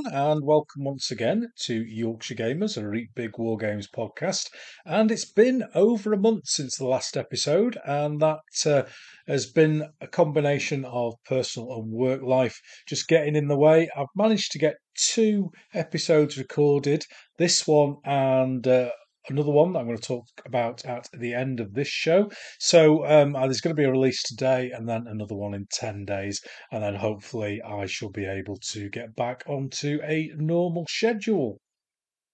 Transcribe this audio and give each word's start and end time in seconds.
everyone, 0.00 0.30
and 0.30 0.44
welcome 0.44 0.84
once 0.84 1.10
again 1.10 1.48
to 1.56 1.74
Yorkshire 1.74 2.34
Gamers, 2.34 2.80
a 2.80 2.86
Reap 2.86 3.10
Big 3.14 3.36
War 3.36 3.56
Games 3.56 3.88
podcast. 3.88 4.48
And 4.86 5.10
it's 5.10 5.30
been 5.30 5.64
over 5.74 6.12
a 6.12 6.18
month 6.18 6.46
since 6.46 6.76
the 6.76 6.86
last 6.86 7.16
episode, 7.16 7.76
and 7.84 8.20
that 8.20 8.38
uh, 8.64 8.82
has 9.26 9.46
been 9.46 9.88
a 10.00 10.06
combination 10.06 10.84
of 10.84 11.14
personal 11.26 11.72
and 11.72 11.90
work 11.90 12.22
life 12.22 12.60
just 12.86 13.08
getting 13.08 13.36
in 13.36 13.48
the 13.48 13.58
way. 13.58 13.90
I've 13.96 14.06
managed 14.16 14.52
to 14.52 14.58
get 14.58 14.76
two 14.94 15.50
episodes 15.74 16.38
recorded, 16.38 17.04
this 17.38 17.66
one 17.66 17.96
and 18.04 18.66
uh, 18.66 18.90
another 19.28 19.50
one 19.50 19.72
that 19.72 19.80
I'm 19.80 19.86
going 19.86 19.98
to 19.98 20.02
talk 20.02 20.26
about 20.46 20.84
at 20.84 21.08
the 21.12 21.34
end 21.34 21.60
of 21.60 21.74
this 21.74 21.88
show. 21.88 22.30
So 22.58 23.06
um, 23.06 23.36
uh, 23.36 23.42
there's 23.42 23.60
going 23.60 23.74
to 23.74 23.80
be 23.80 23.86
a 23.86 23.90
release 23.90 24.22
today 24.22 24.70
and 24.74 24.88
then 24.88 25.04
another 25.06 25.34
one 25.34 25.54
in 25.54 25.66
10 25.72 26.04
days. 26.04 26.40
And 26.72 26.82
then 26.82 26.94
hopefully 26.94 27.60
I 27.62 27.86
shall 27.86 28.10
be 28.10 28.26
able 28.26 28.56
to 28.72 28.88
get 28.88 29.14
back 29.14 29.42
onto 29.46 29.98
a 30.02 30.30
normal 30.36 30.86
schedule. 30.88 31.60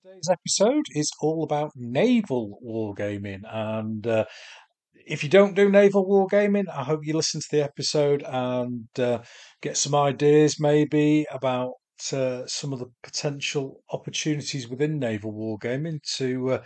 Today's 0.05 0.29
episode 0.31 0.85
is 0.91 1.11
all 1.21 1.43
about 1.43 1.73
naval 1.75 2.61
wargaming. 2.65 3.41
And 3.45 4.07
uh, 4.07 4.25
if 5.07 5.23
you 5.23 5.29
don't 5.29 5.55
do 5.55 5.69
naval 5.69 6.07
wargaming, 6.07 6.69
I 6.73 6.85
hope 6.85 7.01
you 7.03 7.15
listen 7.15 7.41
to 7.41 7.49
the 7.51 7.65
episode 7.65 8.23
and 8.27 8.87
uh, 8.99 9.23
get 9.63 9.77
some 9.77 9.95
ideas 9.95 10.57
maybe 10.61 11.27
about 11.31 11.73
uh, 12.13 12.47
some 12.47 12.73
of 12.73 12.79
the 12.79 12.91
potential 13.03 13.83
opportunities 13.91 14.69
within 14.69 14.99
naval 14.99 15.33
wargaming 15.33 16.01
to 16.17 16.53
uh, 16.53 16.65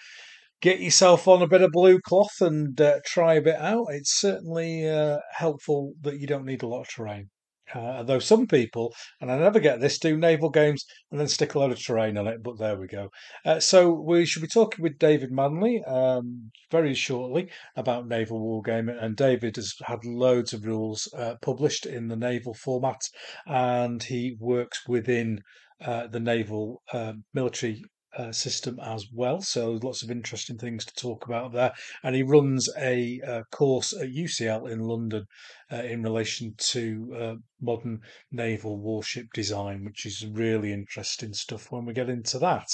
get 0.61 0.81
yourself 0.81 1.28
on 1.28 1.42
a 1.42 1.48
bit 1.48 1.62
of 1.62 1.70
blue 1.73 2.00
cloth 2.00 2.41
and 2.41 2.81
uh, 2.81 3.00
try 3.05 3.34
a 3.34 3.42
bit 3.42 3.56
out. 3.56 3.86
It's 3.91 4.20
certainly 4.20 4.89
uh, 4.89 5.19
helpful 5.33 5.95
that 6.03 6.19
you 6.19 6.27
don't 6.27 6.45
need 6.47 6.62
a 6.62 6.69
lot 6.69 6.83
of 6.83 6.89
terrain. 6.89 7.31
Uh, 7.74 8.02
though 8.02 8.18
some 8.18 8.46
people, 8.46 8.94
and 9.20 9.30
I 9.30 9.38
never 9.38 9.60
get 9.60 9.80
this, 9.80 9.98
do 9.98 10.16
naval 10.16 10.50
games 10.50 10.84
and 11.10 11.20
then 11.20 11.28
stick 11.28 11.54
a 11.54 11.58
load 11.58 11.72
of 11.72 11.82
terrain 11.82 12.16
on 12.16 12.27
it, 12.27 12.42
but 12.42 12.58
there 12.58 12.77
we 12.77 12.86
go. 12.86 13.10
Uh, 13.44 13.60
so 13.60 13.92
we 13.92 14.27
should 14.27 14.42
be 14.42 14.48
talking 14.48 14.82
with 14.82 14.98
David 14.98 15.30
Manley 15.30 15.82
um, 15.84 16.50
very 16.70 16.94
shortly 16.94 17.50
about 17.77 18.08
naval 18.08 18.40
wargaming, 18.40 19.02
and 19.02 19.16
David 19.16 19.56
has 19.56 19.74
had 19.84 20.04
loads 20.04 20.52
of 20.52 20.64
rules 20.64 21.08
uh, 21.16 21.34
published 21.42 21.86
in 21.86 22.08
the 22.08 22.16
naval 22.16 22.54
format, 22.54 23.00
and 23.46 24.02
he 24.02 24.36
works 24.38 24.86
within 24.88 25.42
uh, 25.84 26.06
the 26.06 26.20
naval 26.20 26.82
uh, 26.92 27.14
military 27.32 27.82
uh, 28.16 28.33
system 28.33 28.78
as 28.80 29.06
well. 29.12 29.41
So 29.41 29.78
lots 29.83 30.03
of 30.03 30.11
interesting 30.11 30.58
things 30.58 30.84
to 30.84 30.94
talk 30.94 31.27
about 31.27 31.53
there. 31.53 31.72
And 32.03 32.14
he 32.14 32.22
runs 32.22 32.69
a 32.78 33.20
uh, 33.27 33.42
course 33.50 33.92
at 33.92 34.08
UCL 34.11 34.70
in 34.70 34.80
London 34.80 35.25
uh, 35.72 35.77
in 35.77 36.02
relation 36.02 36.55
to 36.58 37.17
uh, 37.19 37.34
modern 37.61 38.00
naval 38.33 38.78
warship 38.78 39.27
design, 39.33 39.84
which 39.84 40.06
is 40.06 40.27
really 40.27 40.72
interesting 40.72 41.33
stuff 41.33 41.70
when 41.70 41.84
we 41.84 41.92
get 41.92 42.08
into 42.08 42.39
that. 42.39 42.67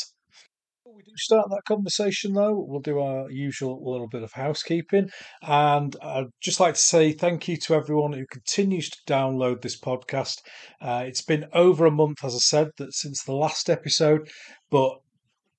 We 0.97 1.03
do 1.03 1.13
start 1.17 1.51
that 1.51 1.65
conversation, 1.69 2.33
though, 2.33 2.59
we'll 2.59 2.81
do 2.81 3.01
our 3.01 3.31
usual 3.31 3.85
little 3.85 4.09
bit 4.09 4.23
of 4.23 4.33
housekeeping. 4.33 5.11
And 5.43 5.95
I'd 6.01 6.31
just 6.41 6.59
like 6.59 6.73
to 6.73 6.81
say 6.81 7.13
thank 7.13 7.49
you 7.49 7.59
to 7.59 7.75
everyone 7.75 8.15
who 8.15 8.25
continues 8.33 8.89
to 8.89 8.99
download 9.07 9.61
this 9.61 9.79
podcast. 9.79 10.39
Uh, 10.81 11.05
it's 11.07 11.21
been 11.21 11.45
over 11.53 11.85
a 11.85 11.91
month, 11.91 12.25
as 12.25 12.35
I 12.35 12.39
said, 12.39 12.71
that 12.79 12.95
since 12.95 13.23
the 13.23 13.35
last 13.35 13.69
episode, 13.69 14.31
but 14.71 15.01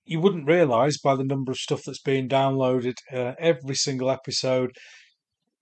you 0.07 0.19
wouldn't 0.19 0.47
realize 0.47 0.97
by 0.97 1.15
the 1.15 1.23
number 1.23 1.51
of 1.51 1.57
stuff 1.57 1.83
that's 1.85 2.01
being 2.01 2.27
downloaded 2.27 2.95
uh, 3.13 3.33
every 3.39 3.75
single 3.75 4.09
episode 4.09 4.71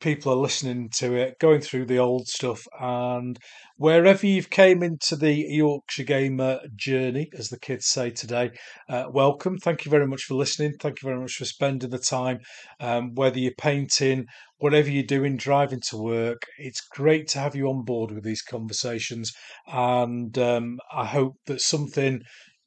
people 0.02 0.32
are 0.32 0.36
listening 0.36 0.90
to 0.90 1.16
it 1.16 1.36
going 1.40 1.62
through 1.62 1.86
the 1.86 1.98
old 1.98 2.28
stuff 2.28 2.62
and 2.80 3.40
wherever 3.78 4.28
you've 4.28 4.50
came 4.50 4.84
into 4.84 5.16
the 5.16 5.34
yorkshire 5.34 6.04
gamer 6.04 6.60
journey 6.76 7.28
as 7.38 7.50
the 7.50 7.60
kids 7.60 7.88
say 7.88 8.10
today 8.10 8.52
uh, 8.90 9.06
welcome. 9.10 9.58
Thank 9.58 9.86
you 9.86 9.90
very 9.90 10.06
much 10.06 10.24
for 10.24 10.36
listening. 10.36 10.74
Thank 10.80 11.02
you 11.02 11.08
very 11.08 11.20
much 11.20 11.34
for 11.34 11.46
spending 11.46 11.90
the 11.90 11.98
time 11.98 12.40
um, 12.80 13.16
whether 13.16 13.40
you're 13.40 13.54
painting 13.58 14.26
whatever 14.58 14.90
you're 14.90 15.04
doing 15.04 15.38
driving 15.38 15.82
to 15.90 15.98
work. 15.98 16.44
It's 16.58 16.82
great 16.82 17.28
to 17.30 17.40
have 17.40 17.56
you 17.56 17.68
on 17.68 17.84
board 17.84 18.12
with 18.12 18.24
these 18.24 18.42
conversations 18.42 19.32
and 19.68 20.38
um, 20.38 20.80
i 20.94 21.06
hope 21.06 21.36
that 21.48 21.62
something 21.62 22.22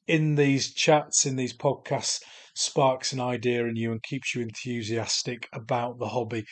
in 0.09 0.35
these 0.35 0.73
chats, 0.73 1.25
in 1.25 1.35
these 1.35 1.55
podcasts, 1.55 2.19
sparks 2.55 3.13
an 3.13 3.19
idea 3.19 3.65
in 3.65 3.75
you 3.75 3.91
and 3.91 4.01
keeps 4.01 4.33
you 4.33 4.41
enthusiastic 4.41 5.47
about 5.53 5.99
the 5.99 6.07
hobby. 6.07 6.43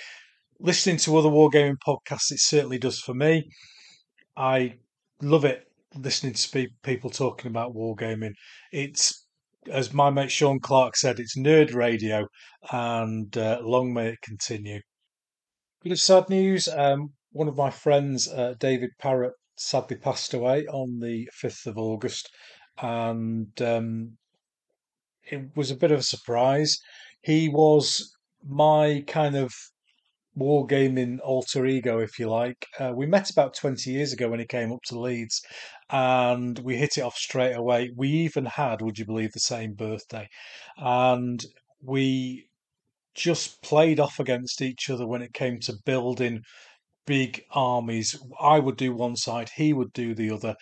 Listening 0.60 0.98
to 0.98 1.18
other 1.18 1.30
wargaming 1.30 1.78
podcasts, 1.86 2.32
it 2.32 2.40
certainly 2.40 2.78
does 2.78 3.00
for 3.00 3.16
me. 3.16 3.50
I 4.38 4.76
love 5.22 5.44
it 5.44 5.64
listening 5.96 6.34
to 6.34 6.68
people 6.84 7.10
talking 7.10 7.50
about 7.50 7.74
wargaming. 7.74 8.34
It's, 8.72 9.26
as 9.72 9.92
my 9.92 10.12
mate 10.12 10.32
Sean 10.32 10.60
Clark 10.60 10.96
said, 10.96 11.20
it's 11.20 11.38
nerd 11.38 11.74
radio, 11.74 12.28
and 12.72 13.36
uh, 13.36 13.60
long 13.64 13.92
may 13.92 14.10
it 14.10 14.22
continue. 14.22 14.82
Bit 15.82 15.94
of 15.94 16.00
sad 16.00 16.30
news. 16.30 16.68
Um, 16.68 17.14
one 17.32 17.48
of 17.48 17.58
my 17.58 17.72
friends, 17.72 18.28
uh, 18.28 18.54
David 18.60 18.92
Parrott, 19.00 19.34
sadly 19.58 19.98
passed 19.98 20.36
away 20.36 20.68
on 20.68 21.00
the 21.00 21.28
5th 21.42 21.66
of 21.66 21.80
August 21.80 22.30
and 22.82 23.62
um, 23.62 24.18
it 25.24 25.56
was 25.56 25.72
a 25.72 25.76
bit 25.76 25.92
of 25.92 26.00
a 26.00 26.04
surprise. 26.04 26.80
He 27.22 27.50
was 27.50 28.16
my 28.44 29.04
kind 29.08 29.36
of 29.36 29.54
wargaming 30.38 31.20
alter 31.24 31.66
ego, 31.66 32.00
if 32.00 32.20
you 32.20 32.30
like. 32.30 32.68
Uh, 32.80 32.94
we 32.96 33.06
met 33.06 33.30
about 33.30 33.54
20 33.54 33.90
years 33.90 34.14
ago 34.14 34.30
when 34.30 34.40
he 34.40 34.46
came 34.46 34.72
up 34.72 34.84
to 34.84 35.00
Leeds 35.00 35.42
and 35.90 36.60
we 36.60 36.78
hit 36.78 36.98
it 36.98 37.02
off 37.02 37.16
straight 37.16 37.54
away. 37.54 37.92
We 37.96 38.10
even 38.10 38.46
had, 38.46 38.82
would 38.82 39.00
you 39.00 39.06
believe, 39.06 39.34
the 39.34 39.40
same 39.40 39.74
birthday. 39.74 40.28
And 40.78 41.44
we 41.82 42.48
just 43.16 43.62
played 43.64 44.00
off 44.00 44.20
against 44.20 44.62
each 44.62 44.90
other 44.90 45.08
when 45.08 45.22
it 45.22 45.34
came 45.34 45.60
to 45.62 45.74
building 45.86 46.42
big 47.06 47.44
armies. 47.52 48.20
I 48.40 48.60
would 48.60 48.78
do 48.78 48.94
one 48.94 49.16
side, 49.16 49.50
he 49.56 49.74
would 49.74 49.94
do 49.94 50.14
the 50.14 50.30
other, 50.30 50.56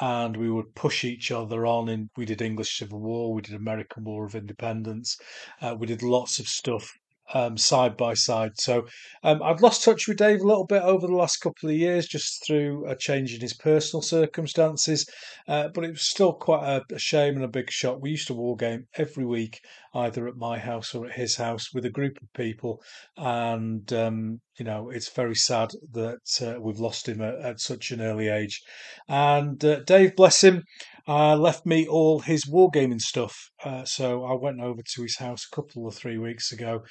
and 0.00 0.36
we 0.36 0.50
would 0.50 0.74
push 0.74 1.04
each 1.04 1.30
other 1.30 1.66
on. 1.66 1.88
And 1.88 2.08
we 2.16 2.24
did 2.24 2.42
English 2.42 2.78
Civil 2.78 3.00
War, 3.00 3.32
we 3.32 3.42
did 3.42 3.54
American 3.54 4.04
War 4.04 4.24
of 4.24 4.34
Independence, 4.34 5.16
uh, 5.60 5.74
we 5.78 5.86
did 5.86 6.02
lots 6.02 6.38
of 6.38 6.48
stuff 6.48 6.92
um, 7.34 7.56
side 7.56 7.96
by 7.96 8.14
side. 8.14 8.52
So 8.58 8.86
um, 9.22 9.42
I've 9.42 9.60
lost 9.60 9.84
touch 9.84 10.06
with 10.06 10.18
Dave 10.18 10.40
a 10.40 10.46
little 10.46 10.66
bit 10.66 10.82
over 10.82 11.06
the 11.06 11.14
last 11.14 11.38
couple 11.38 11.70
of 11.70 11.76
years, 11.76 12.06
just 12.06 12.44
through 12.46 12.86
a 12.86 12.96
change 12.96 13.34
in 13.34 13.40
his 13.40 13.54
personal 13.54 14.02
circumstances. 14.02 15.08
Uh, 15.48 15.68
but 15.74 15.84
it 15.84 15.90
was 15.90 16.08
still 16.08 16.32
quite 16.32 16.64
a, 16.64 16.94
a, 16.94 16.98
shame 16.98 17.34
and 17.34 17.44
a 17.44 17.48
big 17.48 17.70
shock. 17.70 17.98
We 18.00 18.10
used 18.10 18.26
to 18.28 18.34
war 18.34 18.56
game 18.56 18.86
every 18.96 19.24
week, 19.24 19.60
either 19.94 20.26
at 20.26 20.36
my 20.36 20.58
house 20.58 20.94
or 20.94 21.06
at 21.06 21.12
his 21.12 21.36
house, 21.36 21.72
with 21.72 21.84
a 21.84 21.90
group 21.90 22.18
of 22.22 22.32
people, 22.32 22.82
and 23.16 23.92
um, 23.92 24.40
you 24.58 24.64
know 24.64 24.90
it's 24.90 25.10
very 25.10 25.34
sad 25.34 25.70
that 25.92 26.40
uh, 26.40 26.60
we've 26.60 26.80
lost 26.80 27.08
him 27.08 27.20
at, 27.20 27.34
at, 27.36 27.60
such 27.60 27.90
an 27.90 28.00
early 28.00 28.28
age. 28.28 28.62
And 29.08 29.62
uh, 29.64 29.80
Dave, 29.80 30.16
bless 30.16 30.42
him. 30.42 30.64
Uh, 31.06 31.36
left 31.36 31.66
me 31.66 31.86
all 31.86 32.20
his 32.20 32.44
wargaming 32.46 33.00
stuff. 33.00 33.50
Uh, 33.64 33.84
so 33.84 34.24
I 34.24 34.34
went 34.34 34.60
over 34.60 34.82
to 34.94 35.02
his 35.02 35.18
house 35.18 35.46
a 35.50 35.54
couple 35.54 35.84
or 35.84 35.92
three 35.92 36.16
weeks 36.16 36.52
ago 36.52 36.82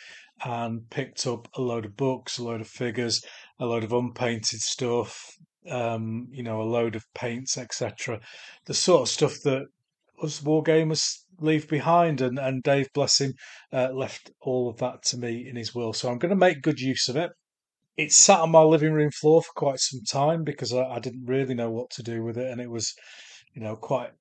and 0.44 0.89
picked 0.89 1.25
up 1.25 1.47
a 1.56 1.62
load 1.62 1.86
of 1.86 1.95
books, 1.95 2.38
a 2.38 2.44
load 2.44 2.62
of 2.62 2.68
figures, 2.68 3.24
a 3.59 3.65
load 3.65 3.83
of 3.83 3.94
unpainted 3.94 4.59
stuff, 4.59 5.38
um, 5.69 6.27
you 6.31 6.44
know, 6.44 6.62
a 6.62 6.63
load 6.63 6.95
of 6.95 7.06
paints, 7.13 7.57
etc. 7.57 8.19
The 8.65 8.74
sort 8.74 9.04
of 9.04 9.09
stuff 9.09 9.36
that 9.44 9.68
us 10.21 10.42
wargamers 10.42 11.24
leave 11.42 11.68
behind. 11.68 12.22
And, 12.22 12.40
and 12.40 12.64
Dave, 12.64 12.88
bless 12.94 13.20
him, 13.20 13.34
uh, 13.74 13.90
left 13.94 14.32
all 14.42 14.70
of 14.70 14.78
that 14.78 15.04
to 15.06 15.18
me 15.18 15.48
in 15.48 15.56
his 15.56 15.74
will. 15.76 15.94
So 15.94 16.10
I'm 16.10 16.18
going 16.18 16.30
to 16.30 16.36
make 16.36 16.62
good 16.62 16.80
use 16.80 17.08
of 17.08 17.16
it. 17.16 17.32
It 17.98 18.12
sat 18.12 18.40
on 18.40 18.52
my 18.52 18.62
living 18.62 18.94
room 18.94 19.12
floor 19.12 19.42
for 19.42 19.52
quite 19.56 19.80
some 19.80 20.02
time 20.10 20.44
because 20.44 20.74
I, 20.74 20.84
I 20.84 21.00
didn't 21.00 21.26
really 21.26 21.54
know 21.54 21.70
what 21.70 21.90
to 21.92 22.04
do 22.04 22.24
with 22.24 22.38
it. 22.38 22.50
And 22.50 22.62
it 22.62 22.70
was, 22.70 22.94
you 23.54 23.62
know, 23.62 23.76
quite 23.76 24.12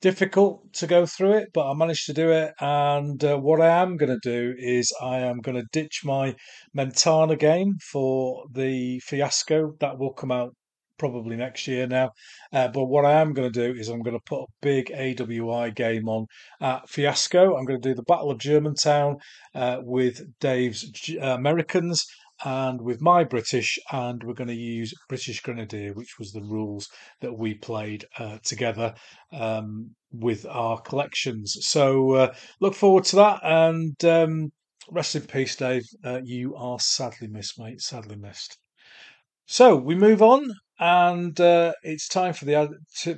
difficult 0.00 0.72
to 0.72 0.86
go 0.86 1.04
through 1.06 1.32
it, 1.32 1.50
but 1.52 1.70
I 1.70 1.74
managed 1.74 2.06
to 2.06 2.12
do 2.12 2.30
it. 2.30 2.52
And 2.60 3.22
uh, 3.22 3.36
what 3.36 3.60
I 3.60 3.82
am 3.82 3.96
going 3.96 4.18
to 4.18 4.30
do 4.30 4.54
is 4.58 4.92
I 5.00 5.18
am 5.18 5.40
going 5.40 5.56
to 5.56 5.66
ditch 5.72 6.00
my 6.04 6.34
Mentana 6.76 7.38
game 7.38 7.74
for 7.92 8.44
the 8.52 9.00
Fiasco 9.00 9.74
that 9.80 9.98
will 9.98 10.12
come 10.12 10.32
out 10.32 10.54
probably 11.00 11.34
next 11.34 11.66
year 11.66 11.86
now. 11.86 12.10
Uh, 12.52 12.68
but 12.68 12.84
what 12.84 13.06
I 13.06 13.20
am 13.22 13.32
going 13.32 13.50
to 13.50 13.72
do 13.72 13.76
is 13.76 13.88
I'm 13.88 14.02
going 14.02 14.18
to 14.18 14.24
put 14.26 14.42
a 14.42 14.52
big 14.60 14.92
AWI 14.94 15.74
game 15.74 16.08
on 16.08 16.26
at 16.60 16.88
Fiasco. 16.90 17.56
I'm 17.56 17.64
going 17.64 17.80
to 17.80 17.88
do 17.88 17.94
the 17.94 18.02
Battle 18.02 18.30
of 18.30 18.38
Germantown 18.38 19.16
uh, 19.54 19.78
with 19.80 20.20
Dave's 20.40 20.84
uh, 21.20 21.24
Americans 21.24 22.04
and 22.44 22.82
with 22.82 23.00
my 23.00 23.24
British, 23.24 23.78
and 23.92 24.22
we're 24.22 24.34
going 24.34 24.48
to 24.48 24.54
use 24.54 24.92
British 25.08 25.40
Grenadier, 25.40 25.94
which 25.94 26.18
was 26.18 26.32
the 26.32 26.42
rules 26.42 26.86
that 27.22 27.32
we 27.32 27.54
played 27.54 28.04
uh, 28.18 28.38
together 28.44 28.94
um, 29.32 29.90
with 30.12 30.44
our 30.46 30.80
collections. 30.82 31.56
So 31.60 32.12
uh, 32.12 32.34
look 32.60 32.74
forward 32.74 33.04
to 33.04 33.16
that, 33.16 33.40
and 33.42 34.04
um, 34.04 34.52
rest 34.90 35.16
in 35.16 35.22
peace, 35.22 35.56
Dave. 35.56 35.84
Uh, 36.04 36.20
you 36.22 36.54
are 36.56 36.78
sadly 36.78 37.28
missed, 37.28 37.58
mate. 37.58 37.80
Sadly 37.80 38.16
missed. 38.16 38.58
So 39.46 39.74
we 39.74 39.94
move 39.94 40.22
on 40.22 40.48
and 40.80 41.38
uh, 41.38 41.74
it's 41.82 42.08
time 42.08 42.32
for 42.32 42.46
the 42.46 42.54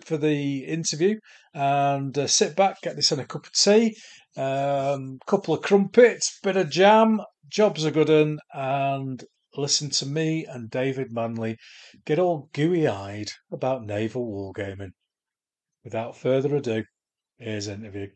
for 0.04 0.18
the 0.18 0.64
interview. 0.64 1.18
And 1.54 2.16
uh, 2.18 2.26
sit 2.26 2.56
back, 2.56 2.82
get 2.82 2.96
this 2.96 3.12
in 3.12 3.20
a 3.20 3.24
cup 3.24 3.46
of 3.46 3.52
tea, 3.52 3.96
um, 4.36 5.20
couple 5.26 5.54
of 5.54 5.62
crumpets, 5.62 6.38
bit 6.42 6.56
of 6.56 6.70
jam. 6.70 7.20
Jobs 7.48 7.86
are 7.86 7.90
good 7.90 8.10
and 8.52 9.24
listen 9.56 9.90
to 9.90 10.06
me 10.06 10.46
and 10.46 10.70
David 10.70 11.12
Manley 11.12 11.58
get 12.06 12.18
all 12.18 12.48
gooey 12.54 12.88
eyed 12.88 13.30
about 13.50 13.84
naval 13.84 14.26
wargaming. 14.26 14.92
Without 15.84 16.16
further 16.16 16.56
ado, 16.56 16.84
here's 17.38 17.68
interview. 17.68 18.08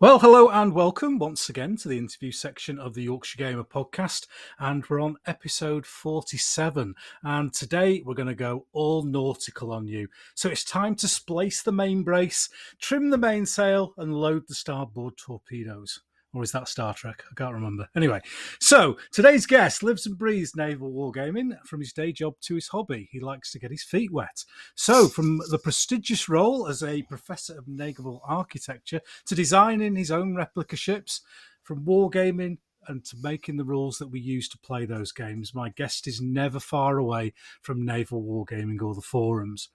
Well, 0.00 0.20
hello 0.20 0.48
and 0.48 0.72
welcome 0.72 1.18
once 1.18 1.50
again 1.50 1.76
to 1.76 1.88
the 1.88 1.98
interview 1.98 2.32
section 2.32 2.78
of 2.78 2.94
the 2.94 3.02
Yorkshire 3.02 3.36
Gamer 3.36 3.64
podcast. 3.64 4.26
And 4.58 4.82
we're 4.88 4.98
on 4.98 5.18
episode 5.26 5.84
47. 5.84 6.94
And 7.22 7.52
today 7.52 8.02
we're 8.02 8.14
going 8.14 8.26
to 8.26 8.34
go 8.34 8.64
all 8.72 9.02
nautical 9.02 9.70
on 9.70 9.86
you. 9.86 10.08
So 10.34 10.48
it's 10.48 10.64
time 10.64 10.94
to 10.94 11.06
splice 11.06 11.62
the 11.62 11.72
main 11.72 12.02
brace, 12.02 12.48
trim 12.80 13.10
the 13.10 13.18
mainsail, 13.18 13.92
and 13.98 14.14
load 14.14 14.44
the 14.48 14.54
starboard 14.54 15.18
torpedoes. 15.18 16.00
Or 16.32 16.44
is 16.44 16.52
that 16.52 16.68
Star 16.68 16.94
Trek? 16.94 17.24
I 17.28 17.34
can't 17.34 17.54
remember. 17.54 17.88
Anyway, 17.96 18.20
so 18.60 18.96
today's 19.10 19.46
guest 19.46 19.82
lives 19.82 20.06
and 20.06 20.16
breathes 20.16 20.54
naval 20.54 20.92
wargaming 20.92 21.56
from 21.66 21.80
his 21.80 21.92
day 21.92 22.12
job 22.12 22.34
to 22.42 22.54
his 22.54 22.68
hobby. 22.68 23.08
He 23.10 23.18
likes 23.18 23.50
to 23.52 23.58
get 23.58 23.72
his 23.72 23.82
feet 23.82 24.12
wet. 24.12 24.44
So, 24.76 25.08
from 25.08 25.40
the 25.50 25.58
prestigious 25.58 26.28
role 26.28 26.68
as 26.68 26.84
a 26.84 27.02
professor 27.02 27.58
of 27.58 27.66
naval 27.66 28.22
architecture 28.24 29.00
to 29.26 29.34
designing 29.34 29.96
his 29.96 30.12
own 30.12 30.36
replica 30.36 30.76
ships, 30.76 31.22
from 31.62 31.84
wargaming 31.84 32.58
and 32.88 33.04
to 33.04 33.16
making 33.22 33.56
the 33.56 33.64
rules 33.64 33.98
that 33.98 34.08
we 34.08 34.20
use 34.20 34.48
to 34.48 34.58
play 34.58 34.84
those 34.84 35.12
games. 35.12 35.54
My 35.54 35.70
guest 35.70 36.06
is 36.06 36.20
never 36.20 36.60
far 36.60 36.98
away 36.98 37.34
from 37.62 37.84
naval 37.84 38.22
wargaming 38.22 38.82
or 38.82 38.94
the 38.94 39.00
forums. 39.00 39.68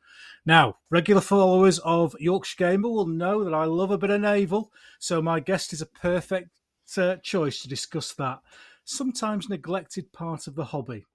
Now, 0.46 0.78
regular 0.90 1.22
followers 1.22 1.80
of 1.80 2.16
Yorkshire 2.20 2.58
Gamer 2.58 2.90
will 2.90 3.08
know 3.08 3.44
that 3.44 3.54
I 3.54 3.66
love 3.66 3.92
a 3.92 3.98
bit 3.98 4.10
of 4.10 4.22
naval, 4.22 4.72
so 5.00 5.22
my 5.22 5.40
guest 5.40 5.74
is 5.74 5.82
a 5.82 5.86
perfect 5.86 6.50
uh, 6.98 7.16
choice 7.18 7.62
to 7.62 7.68
discuss 7.68 8.14
that 8.14 8.40
sometimes 8.86 9.50
neglected 9.50 10.14
part 10.14 10.48
of 10.48 10.56
the 10.56 10.66
hobby. 10.66 11.06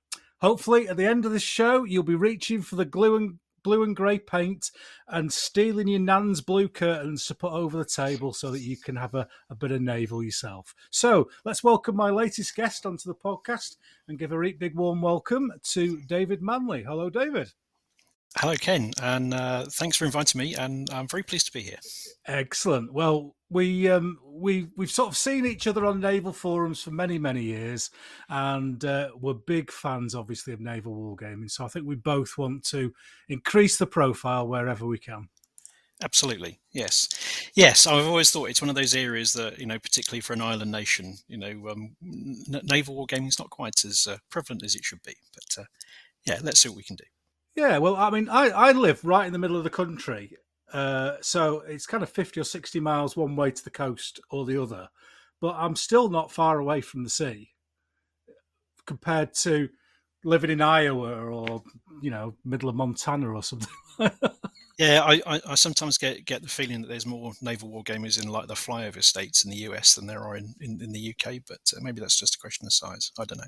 Hopefully, 0.40 0.88
at 0.88 0.96
the 0.96 1.06
end 1.06 1.24
of 1.24 1.32
the 1.32 1.38
show, 1.38 1.84
you'll 1.84 2.02
be 2.02 2.14
reaching 2.14 2.62
for 2.62 2.76
the 2.76 2.84
glue 2.84 3.16
and 3.16 3.38
blue 3.62 3.82
and 3.82 3.96
grey 3.96 4.18
paint 4.18 4.70
and 5.08 5.32
stealing 5.32 5.88
your 5.88 6.00
nan's 6.00 6.40
blue 6.40 6.68
curtains 6.68 7.26
to 7.26 7.34
put 7.34 7.52
over 7.52 7.78
the 7.78 7.84
table 7.84 8.32
so 8.32 8.50
that 8.50 8.60
you 8.60 8.76
can 8.76 8.96
have 8.96 9.14
a, 9.14 9.28
a 9.48 9.54
bit 9.54 9.72
of 9.72 9.80
naval 9.80 10.22
yourself. 10.22 10.74
So 10.90 11.30
let's 11.44 11.64
welcome 11.64 11.96
my 11.96 12.10
latest 12.10 12.54
guest 12.54 12.86
onto 12.86 13.08
the 13.08 13.14
podcast 13.14 13.76
and 14.08 14.18
give 14.18 14.32
a 14.32 14.52
big 14.52 14.74
warm 14.74 15.02
welcome 15.02 15.52
to 15.72 16.00
David 16.02 16.42
Manley. 16.42 16.82
Hello, 16.82 17.10
David. 17.10 17.52
Hello, 18.36 18.54
Ken, 18.54 18.92
and 19.02 19.34
uh, 19.34 19.64
thanks 19.72 19.96
for 19.96 20.04
inviting 20.04 20.38
me. 20.38 20.54
And 20.54 20.88
I'm 20.90 21.08
very 21.08 21.24
pleased 21.24 21.46
to 21.46 21.52
be 21.52 21.62
here. 21.62 21.78
Excellent. 22.26 22.92
Well, 22.92 23.34
we 23.50 23.88
um, 23.88 24.18
we 24.24 24.68
we've 24.76 24.90
sort 24.90 25.08
of 25.08 25.16
seen 25.16 25.44
each 25.44 25.66
other 25.66 25.84
on 25.84 26.00
naval 26.00 26.32
forums 26.32 26.80
for 26.80 26.92
many 26.92 27.18
many 27.18 27.42
years, 27.42 27.90
and 28.28 28.84
uh, 28.84 29.10
we're 29.20 29.34
big 29.34 29.72
fans, 29.72 30.14
obviously, 30.14 30.52
of 30.52 30.60
naval 30.60 30.94
wargaming. 30.94 31.50
So 31.50 31.64
I 31.64 31.68
think 31.68 31.86
we 31.86 31.96
both 31.96 32.38
want 32.38 32.64
to 32.66 32.94
increase 33.28 33.78
the 33.78 33.86
profile 33.86 34.46
wherever 34.46 34.86
we 34.86 34.98
can. 34.98 35.28
Absolutely, 36.02 36.60
yes, 36.70 37.08
yes. 37.54 37.84
I've 37.86 38.06
always 38.06 38.30
thought 38.30 38.48
it's 38.48 38.62
one 38.62 38.70
of 38.70 38.76
those 38.76 38.94
areas 38.94 39.32
that 39.32 39.58
you 39.58 39.66
know, 39.66 39.78
particularly 39.80 40.20
for 40.20 40.34
an 40.34 40.40
island 40.40 40.70
nation, 40.70 41.16
you 41.26 41.36
know, 41.36 41.68
um, 41.68 41.96
n- 42.00 42.62
naval 42.62 42.94
wargaming 42.94 43.28
is 43.28 43.40
not 43.40 43.50
quite 43.50 43.84
as 43.84 44.06
uh, 44.08 44.18
prevalent 44.30 44.62
as 44.62 44.76
it 44.76 44.84
should 44.84 45.02
be. 45.02 45.16
But 45.34 45.62
uh, 45.62 45.66
yeah, 46.24 46.38
let's 46.44 46.60
see 46.60 46.68
what 46.68 46.76
we 46.76 46.84
can 46.84 46.96
do. 46.96 47.04
Yeah, 47.56 47.78
well, 47.78 47.96
I 47.96 48.10
mean, 48.10 48.28
I, 48.28 48.48
I 48.50 48.72
live 48.72 49.04
right 49.04 49.26
in 49.26 49.32
the 49.32 49.38
middle 49.38 49.56
of 49.56 49.64
the 49.64 49.70
country, 49.70 50.36
uh, 50.72 51.16
so 51.20 51.60
it's 51.60 51.86
kind 51.86 52.02
of 52.02 52.08
50 52.10 52.40
or 52.40 52.44
60 52.44 52.80
miles 52.80 53.16
one 53.16 53.34
way 53.36 53.50
to 53.50 53.64
the 53.64 53.70
coast 53.70 54.20
or 54.30 54.44
the 54.46 54.60
other, 54.62 54.88
but 55.40 55.56
I'm 55.56 55.74
still 55.76 56.08
not 56.08 56.30
far 56.32 56.58
away 56.58 56.80
from 56.80 57.02
the 57.02 57.10
sea 57.10 57.50
compared 58.86 59.34
to 59.34 59.68
living 60.24 60.50
in 60.50 60.60
Iowa 60.60 61.12
or, 61.12 61.62
you 62.02 62.10
know, 62.10 62.34
middle 62.44 62.68
of 62.68 62.74
Montana 62.76 63.30
or 63.30 63.42
something. 63.42 63.68
yeah, 64.78 65.02
I, 65.02 65.20
I, 65.26 65.40
I, 65.48 65.54
sometimes 65.54 65.98
get, 65.98 66.24
get 66.24 66.42
the 66.42 66.48
feeling 66.48 66.82
that 66.82 66.88
there's 66.88 67.06
more 67.06 67.32
naval 67.40 67.68
war 67.70 67.82
gamers 67.84 68.22
in 68.22 68.28
like 68.28 68.46
the 68.46 68.54
flyover 68.54 69.02
states 69.02 69.44
in 69.44 69.50
the 69.50 69.56
US 69.58 69.94
than 69.94 70.06
there 70.06 70.22
are 70.22 70.36
in, 70.36 70.54
in, 70.60 70.80
in 70.82 70.92
the 70.92 71.14
UK, 71.14 71.40
but 71.48 71.60
uh, 71.76 71.80
maybe 71.80 72.00
that's 72.00 72.18
just 72.18 72.34
a 72.36 72.38
question 72.38 72.66
of 72.66 72.72
size. 72.72 73.12
I 73.18 73.24
don't 73.24 73.38
know. 73.38 73.44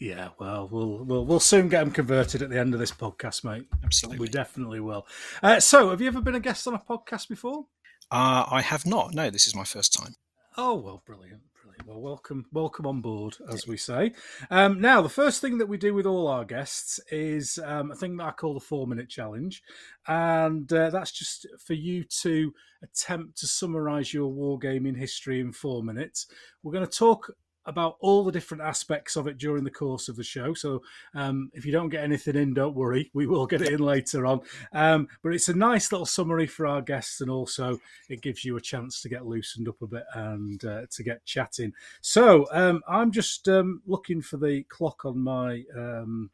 Yeah, 0.00 0.30
well, 0.38 0.68
we'll 0.70 1.04
we'll 1.04 1.24
we'll 1.24 1.40
soon 1.40 1.68
get 1.68 1.80
them 1.80 1.90
converted 1.90 2.42
at 2.42 2.50
the 2.50 2.58
end 2.58 2.74
of 2.74 2.80
this 2.80 2.90
podcast, 2.90 3.44
mate. 3.44 3.66
Absolutely, 3.84 4.18
we 4.18 4.28
definitely 4.28 4.80
will. 4.80 5.06
Uh, 5.42 5.60
so, 5.60 5.90
have 5.90 6.00
you 6.00 6.08
ever 6.08 6.20
been 6.20 6.34
a 6.34 6.40
guest 6.40 6.66
on 6.66 6.74
a 6.74 6.78
podcast 6.78 7.28
before? 7.28 7.66
Uh, 8.10 8.44
I 8.50 8.60
have 8.60 8.86
not. 8.86 9.14
No, 9.14 9.30
this 9.30 9.46
is 9.46 9.54
my 9.54 9.64
first 9.64 9.92
time. 9.92 10.14
Oh 10.56 10.74
well, 10.74 11.02
brilliant, 11.06 11.42
brilliant. 11.62 11.86
Well, 11.86 12.00
welcome, 12.00 12.46
welcome 12.52 12.86
on 12.86 13.00
board, 13.00 13.36
as 13.48 13.66
we 13.66 13.76
say. 13.76 14.12
Um, 14.50 14.80
now, 14.80 15.00
the 15.00 15.08
first 15.08 15.40
thing 15.40 15.58
that 15.58 15.66
we 15.66 15.76
do 15.76 15.94
with 15.94 16.06
all 16.06 16.28
our 16.28 16.44
guests 16.44 17.00
is 17.10 17.58
um, 17.64 17.90
a 17.90 17.96
thing 17.96 18.16
that 18.16 18.24
I 18.24 18.30
call 18.32 18.54
the 18.54 18.60
four-minute 18.60 19.08
challenge, 19.08 19.62
and 20.06 20.70
uh, 20.72 20.90
that's 20.90 21.12
just 21.12 21.46
for 21.58 21.74
you 21.74 22.04
to 22.22 22.52
attempt 22.82 23.38
to 23.38 23.46
summarise 23.46 24.12
your 24.12 24.30
wargaming 24.30 24.96
history 24.96 25.40
in 25.40 25.52
four 25.52 25.82
minutes. 25.82 26.26
We're 26.62 26.72
going 26.72 26.86
to 26.86 26.98
talk 26.98 27.32
about 27.66 27.96
all 28.00 28.24
the 28.24 28.32
different 28.32 28.62
aspects 28.62 29.16
of 29.16 29.26
it 29.26 29.38
during 29.38 29.64
the 29.64 29.70
course 29.70 30.08
of 30.08 30.16
the 30.16 30.24
show. 30.24 30.54
So 30.54 30.82
um, 31.14 31.50
if 31.54 31.64
you 31.64 31.72
don't 31.72 31.88
get 31.88 32.04
anything 32.04 32.36
in, 32.36 32.54
don't 32.54 32.74
worry, 32.74 33.10
we 33.14 33.26
will 33.26 33.46
get 33.46 33.62
it 33.62 33.72
in 33.72 33.80
later 33.80 34.26
on. 34.26 34.40
Um, 34.72 35.08
but 35.22 35.32
it's 35.34 35.48
a 35.48 35.54
nice 35.54 35.92
little 35.92 36.06
summary 36.06 36.46
for 36.46 36.66
our 36.66 36.82
guests, 36.82 37.20
and 37.20 37.30
also 37.30 37.80
it 38.08 38.22
gives 38.22 38.44
you 38.44 38.56
a 38.56 38.60
chance 38.60 39.00
to 39.02 39.08
get 39.08 39.26
loosened 39.26 39.68
up 39.68 39.80
a 39.82 39.86
bit 39.86 40.04
and 40.14 40.64
uh, 40.64 40.82
to 40.90 41.02
get 41.02 41.24
chatting. 41.24 41.72
So 42.00 42.46
um, 42.52 42.82
I'm 42.88 43.12
just 43.12 43.48
um, 43.48 43.82
looking 43.86 44.22
for 44.22 44.36
the 44.36 44.64
clock 44.64 45.04
on 45.04 45.18
my. 45.18 45.64
Um, 45.76 46.30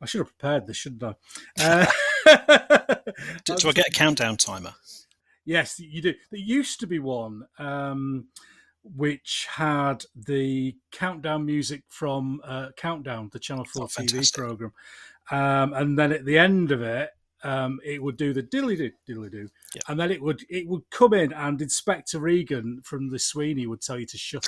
I 0.00 0.06
should 0.06 0.18
have 0.18 0.36
prepared 0.36 0.66
this, 0.66 0.76
shouldn't 0.76 1.04
I? 1.04 1.14
Uh, 1.60 1.86
do, 3.44 3.54
do 3.54 3.68
I 3.68 3.72
get 3.72 3.86
a 3.86 3.92
countdown 3.92 4.36
timer? 4.36 4.74
Yes, 5.44 5.78
you 5.78 6.02
do. 6.02 6.14
There 6.30 6.40
used 6.40 6.80
to 6.80 6.86
be 6.86 6.98
one. 6.98 7.46
Um, 7.58 8.26
which 8.84 9.46
had 9.50 10.04
the 10.14 10.76
countdown 10.90 11.46
music 11.46 11.82
from 11.88 12.40
uh, 12.44 12.68
Countdown, 12.76 13.30
the 13.32 13.38
Channel 13.38 13.64
4 13.64 13.84
oh, 13.84 13.86
TV 13.86 14.32
program. 14.32 14.72
Um, 15.30 15.72
and 15.74 15.98
then 15.98 16.12
at 16.12 16.24
the 16.24 16.38
end 16.38 16.72
of 16.72 16.82
it, 16.82 17.10
um, 17.44 17.80
it 17.84 18.02
would 18.02 18.16
do 18.16 18.32
the 18.32 18.42
dilly 18.42 18.76
do 18.76 18.90
dilly 19.06 19.28
do, 19.28 19.48
yeah. 19.74 19.82
and 19.88 19.98
then 19.98 20.10
it 20.12 20.22
would 20.22 20.44
it 20.48 20.66
would 20.68 20.88
come 20.90 21.12
in 21.12 21.32
and 21.32 21.60
Inspector 21.60 22.18
Regan 22.18 22.80
from 22.84 23.10
the 23.10 23.18
Sweeney 23.18 23.66
would 23.66 23.80
tell 23.80 23.98
you 23.98 24.06
to 24.06 24.18
shut 24.18 24.46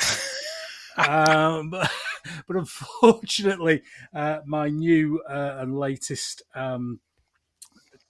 up. 0.97 1.29
um, 1.29 1.71
but, 1.71 1.91
but, 2.47 2.57
unfortunately, 2.57 3.83
uh, 4.15 4.41
my 4.47 4.69
new 4.69 5.21
uh, 5.29 5.57
and 5.59 5.77
latest 5.77 6.43
um, 6.55 7.01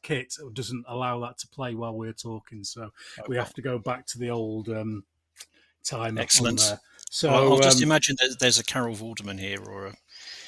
kit 0.03 0.35
doesn't 0.53 0.85
allow 0.87 1.19
that 1.21 1.39
to 1.39 1.49
play 1.49 1.75
while 1.75 1.95
we're 1.95 2.13
talking, 2.13 2.63
so 2.63 2.83
okay. 2.83 3.27
we 3.27 3.37
have 3.37 3.55
to 3.55 3.63
go 3.63 3.79
back 3.79 4.07
to 4.07 4.19
the 4.19 4.29
old 4.29 4.69
um, 4.69 5.03
time. 5.85 6.19
Excellent. 6.19 6.61
So 7.11 7.31
well, 7.31 7.53
I'll 7.53 7.61
just 7.61 7.79
um, 7.79 7.85
imagine 7.85 8.17
that 8.21 8.39
there's 8.41 8.59
a 8.59 8.65
Carol 8.65 8.95
Vorderman 8.95 9.39
here 9.39 9.63
or 9.63 9.87
a 9.87 9.95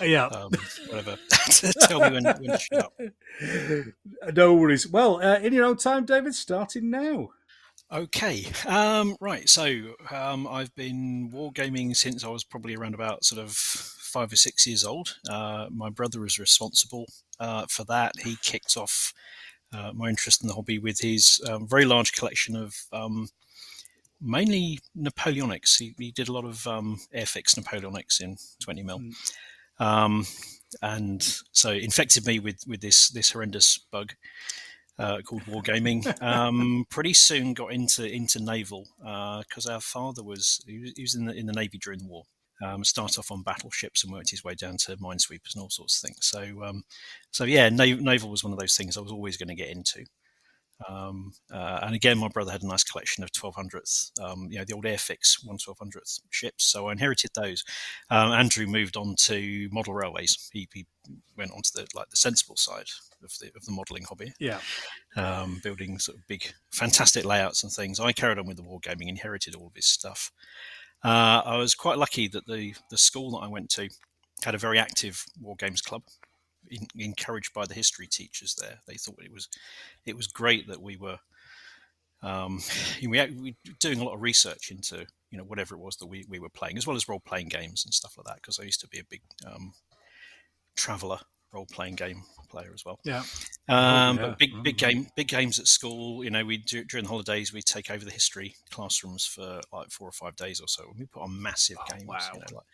yeah, 0.04 0.26
um, 0.26 0.52
whatever. 0.88 1.16
Tell 1.80 2.00
me 2.00 2.10
when, 2.10 2.24
when 2.24 2.58
to. 2.58 3.92
No 4.34 4.54
worries. 4.54 4.86
Well, 4.86 5.22
uh, 5.22 5.38
in 5.38 5.52
your 5.52 5.64
own 5.64 5.76
time, 5.76 6.04
David, 6.04 6.34
starting 6.34 6.90
now. 6.90 7.30
Okay, 7.92 8.46
um, 8.66 9.16
right. 9.20 9.48
So 9.48 9.94
um, 10.10 10.46
I've 10.48 10.74
been 10.74 11.30
wargaming 11.32 11.96
since 11.96 12.24
I 12.24 12.28
was 12.28 12.42
probably 12.42 12.74
around 12.74 12.94
about 12.94 13.24
sort 13.24 13.40
of 13.40 13.52
five 13.52 14.32
or 14.32 14.36
six 14.36 14.66
years 14.66 14.84
old. 14.84 15.16
Uh, 15.30 15.68
my 15.70 15.88
brother 15.88 16.24
is 16.26 16.38
responsible 16.38 17.06
uh, 17.38 17.66
for 17.68 17.84
that. 17.84 18.12
He 18.18 18.36
kicked 18.42 18.76
off 18.76 19.14
uh, 19.72 19.92
my 19.94 20.08
interest 20.08 20.42
in 20.42 20.48
the 20.48 20.54
hobby 20.54 20.78
with 20.78 21.00
his 21.00 21.40
um, 21.48 21.66
very 21.68 21.84
large 21.84 22.12
collection 22.12 22.56
of 22.56 22.74
um, 22.92 23.28
mainly 24.20 24.80
Napoleonics. 24.96 25.78
He, 25.78 25.94
he 25.98 26.10
did 26.10 26.28
a 26.28 26.32
lot 26.32 26.44
of 26.44 26.66
um, 26.66 27.00
Airfix 27.14 27.58
Napoleonics 27.58 28.20
in 28.20 28.36
20 28.60 28.82
mil. 28.82 29.00
Mm. 29.00 29.14
Um, 29.78 30.26
and 30.82 31.22
so 31.52 31.70
infected 31.70 32.26
me 32.26 32.38
with, 32.38 32.64
with 32.66 32.80
this, 32.80 33.10
this 33.10 33.32
horrendous 33.32 33.78
bug. 33.90 34.14
Uh, 34.98 35.20
called 35.20 35.42
wargaming. 35.42 36.22
Um, 36.22 36.86
pretty 36.90 37.12
soon 37.12 37.52
got 37.52 37.70
into 37.70 38.10
into 38.10 38.42
naval 38.42 38.86
because 38.98 39.66
uh, 39.66 39.74
our 39.74 39.80
father 39.82 40.22
was 40.22 40.64
he, 40.66 40.78
was 40.78 40.92
he 40.96 41.02
was 41.02 41.14
in 41.14 41.26
the 41.26 41.34
in 41.34 41.44
the 41.44 41.52
navy 41.52 41.76
during 41.76 41.98
the 41.98 42.06
war. 42.06 42.24
Um, 42.64 42.82
start 42.82 43.18
off 43.18 43.30
on 43.30 43.42
battleships 43.42 44.02
and 44.02 44.12
worked 44.12 44.30
his 44.30 44.42
way 44.42 44.54
down 44.54 44.78
to 44.78 44.96
minesweepers 44.96 45.54
and 45.54 45.60
all 45.62 45.68
sorts 45.68 46.02
of 46.02 46.08
things. 46.08 46.20
So, 46.22 46.64
um, 46.64 46.84
so 47.30 47.44
yeah, 47.44 47.68
naval 47.68 48.30
was 48.30 48.42
one 48.42 48.54
of 48.54 48.58
those 48.58 48.74
things 48.74 48.96
I 48.96 49.02
was 49.02 49.12
always 49.12 49.36
going 49.36 49.48
to 49.48 49.54
get 49.54 49.68
into. 49.68 50.06
Um, 50.88 51.32
uh, 51.52 51.80
and 51.82 51.94
again, 51.94 52.18
my 52.18 52.28
brother 52.28 52.52
had 52.52 52.62
a 52.62 52.66
nice 52.66 52.84
collection 52.84 53.24
of 53.24 53.32
1200th, 53.32 54.20
um, 54.20 54.48
you 54.50 54.58
know, 54.58 54.64
the 54.64 54.74
old 54.74 54.84
Airfix 54.84 55.44
1 55.44 55.56
1200th 55.56 56.20
ships. 56.30 56.64
So 56.64 56.88
I 56.88 56.92
inherited 56.92 57.30
those. 57.34 57.64
Um, 58.10 58.32
Andrew 58.32 58.66
moved 58.66 58.96
on 58.96 59.14
to 59.20 59.68
model 59.72 59.94
railways. 59.94 60.50
He, 60.52 60.68
he, 60.72 60.86
went 61.36 61.52
on 61.52 61.62
to 61.62 61.72
the 61.72 61.86
like 61.94 62.08
the 62.10 62.16
sensible 62.16 62.56
side 62.56 62.88
of 63.22 63.30
the 63.38 63.50
of 63.54 63.64
the 63.64 63.70
modelling 63.70 64.04
hobby. 64.08 64.32
Yeah, 64.40 64.58
um, 65.16 65.60
building 65.62 65.98
sort 66.00 66.18
of 66.18 66.26
big, 66.26 66.52
fantastic 66.72 67.24
layouts 67.24 67.62
and 67.62 67.72
things. 67.72 68.00
I 68.00 68.12
carried 68.12 68.38
on 68.38 68.46
with 68.46 68.56
the 68.56 68.64
wargaming, 68.64 69.08
inherited 69.08 69.54
all 69.54 69.68
of 69.68 69.74
his 69.76 69.86
stuff. 69.86 70.32
Uh, 71.04 71.42
I 71.44 71.56
was 71.58 71.74
quite 71.76 71.98
lucky 71.98 72.26
that 72.28 72.46
the 72.46 72.74
the 72.90 72.98
school 72.98 73.30
that 73.32 73.44
I 73.44 73.48
went 73.48 73.70
to 73.70 73.88
had 74.44 74.54
a 74.54 74.58
very 74.58 74.78
active 74.78 75.24
war 75.40 75.54
games 75.56 75.80
club 75.80 76.02
in, 76.70 76.86
encouraged 76.96 77.52
by 77.52 77.66
the 77.66 77.74
history 77.74 78.06
teachers 78.06 78.54
there. 78.54 78.78
They 78.86 78.94
thought 78.94 79.22
it 79.22 79.32
was 79.32 79.48
it 80.04 80.16
was 80.16 80.26
great 80.26 80.68
that 80.68 80.82
we 80.82 80.96
were 80.96 81.18
um, 82.22 82.60
we, 83.02 83.08
we 83.08 83.56
were 83.66 83.72
doing 83.80 84.00
a 84.00 84.04
lot 84.04 84.14
of 84.14 84.22
research 84.22 84.70
into 84.70 85.06
you 85.30 85.38
know 85.38 85.44
whatever 85.44 85.74
it 85.74 85.80
was 85.80 85.96
that 85.96 86.06
we, 86.06 86.24
we 86.28 86.38
were 86.38 86.48
playing, 86.48 86.76
as 86.76 86.86
well 86.86 86.96
as 86.96 87.08
role 87.08 87.20
playing 87.20 87.48
games 87.48 87.84
and 87.84 87.94
stuff 87.94 88.16
like 88.16 88.26
that. 88.26 88.36
Because 88.36 88.58
I 88.60 88.64
used 88.64 88.80
to 88.80 88.88
be 88.88 88.98
a 88.98 89.04
big 89.04 89.22
um, 89.46 89.72
traveller 90.76 91.18
role 91.52 91.66
playing 91.70 91.94
game 91.94 92.22
player 92.48 92.70
as 92.72 92.84
well. 92.84 93.00
Yeah. 93.04 93.22
Um, 93.68 94.16
yeah. 94.16 94.26
But 94.28 94.38
big 94.38 94.62
big 94.62 94.76
mm-hmm. 94.76 94.88
game 94.88 95.06
big 95.16 95.28
games 95.28 95.58
at 95.58 95.66
school. 95.66 96.24
You 96.24 96.30
know, 96.30 96.44
we 96.44 96.58
during 96.58 97.04
the 97.04 97.08
holidays 97.08 97.52
we 97.52 97.62
take 97.62 97.90
over 97.90 98.04
the 98.04 98.10
history 98.10 98.56
classrooms 98.70 99.24
for 99.24 99.60
like 99.72 99.90
four 99.90 100.08
or 100.08 100.12
five 100.12 100.36
days 100.36 100.60
or 100.60 100.68
so. 100.68 100.84
And 100.88 100.98
we 100.98 101.06
put 101.06 101.22
on 101.22 101.42
massive 101.42 101.78
oh, 101.80 101.92
games. 101.92 102.06
Wow. 102.06 102.18
You 102.34 102.40
know, 102.40 102.56
like 102.56 102.66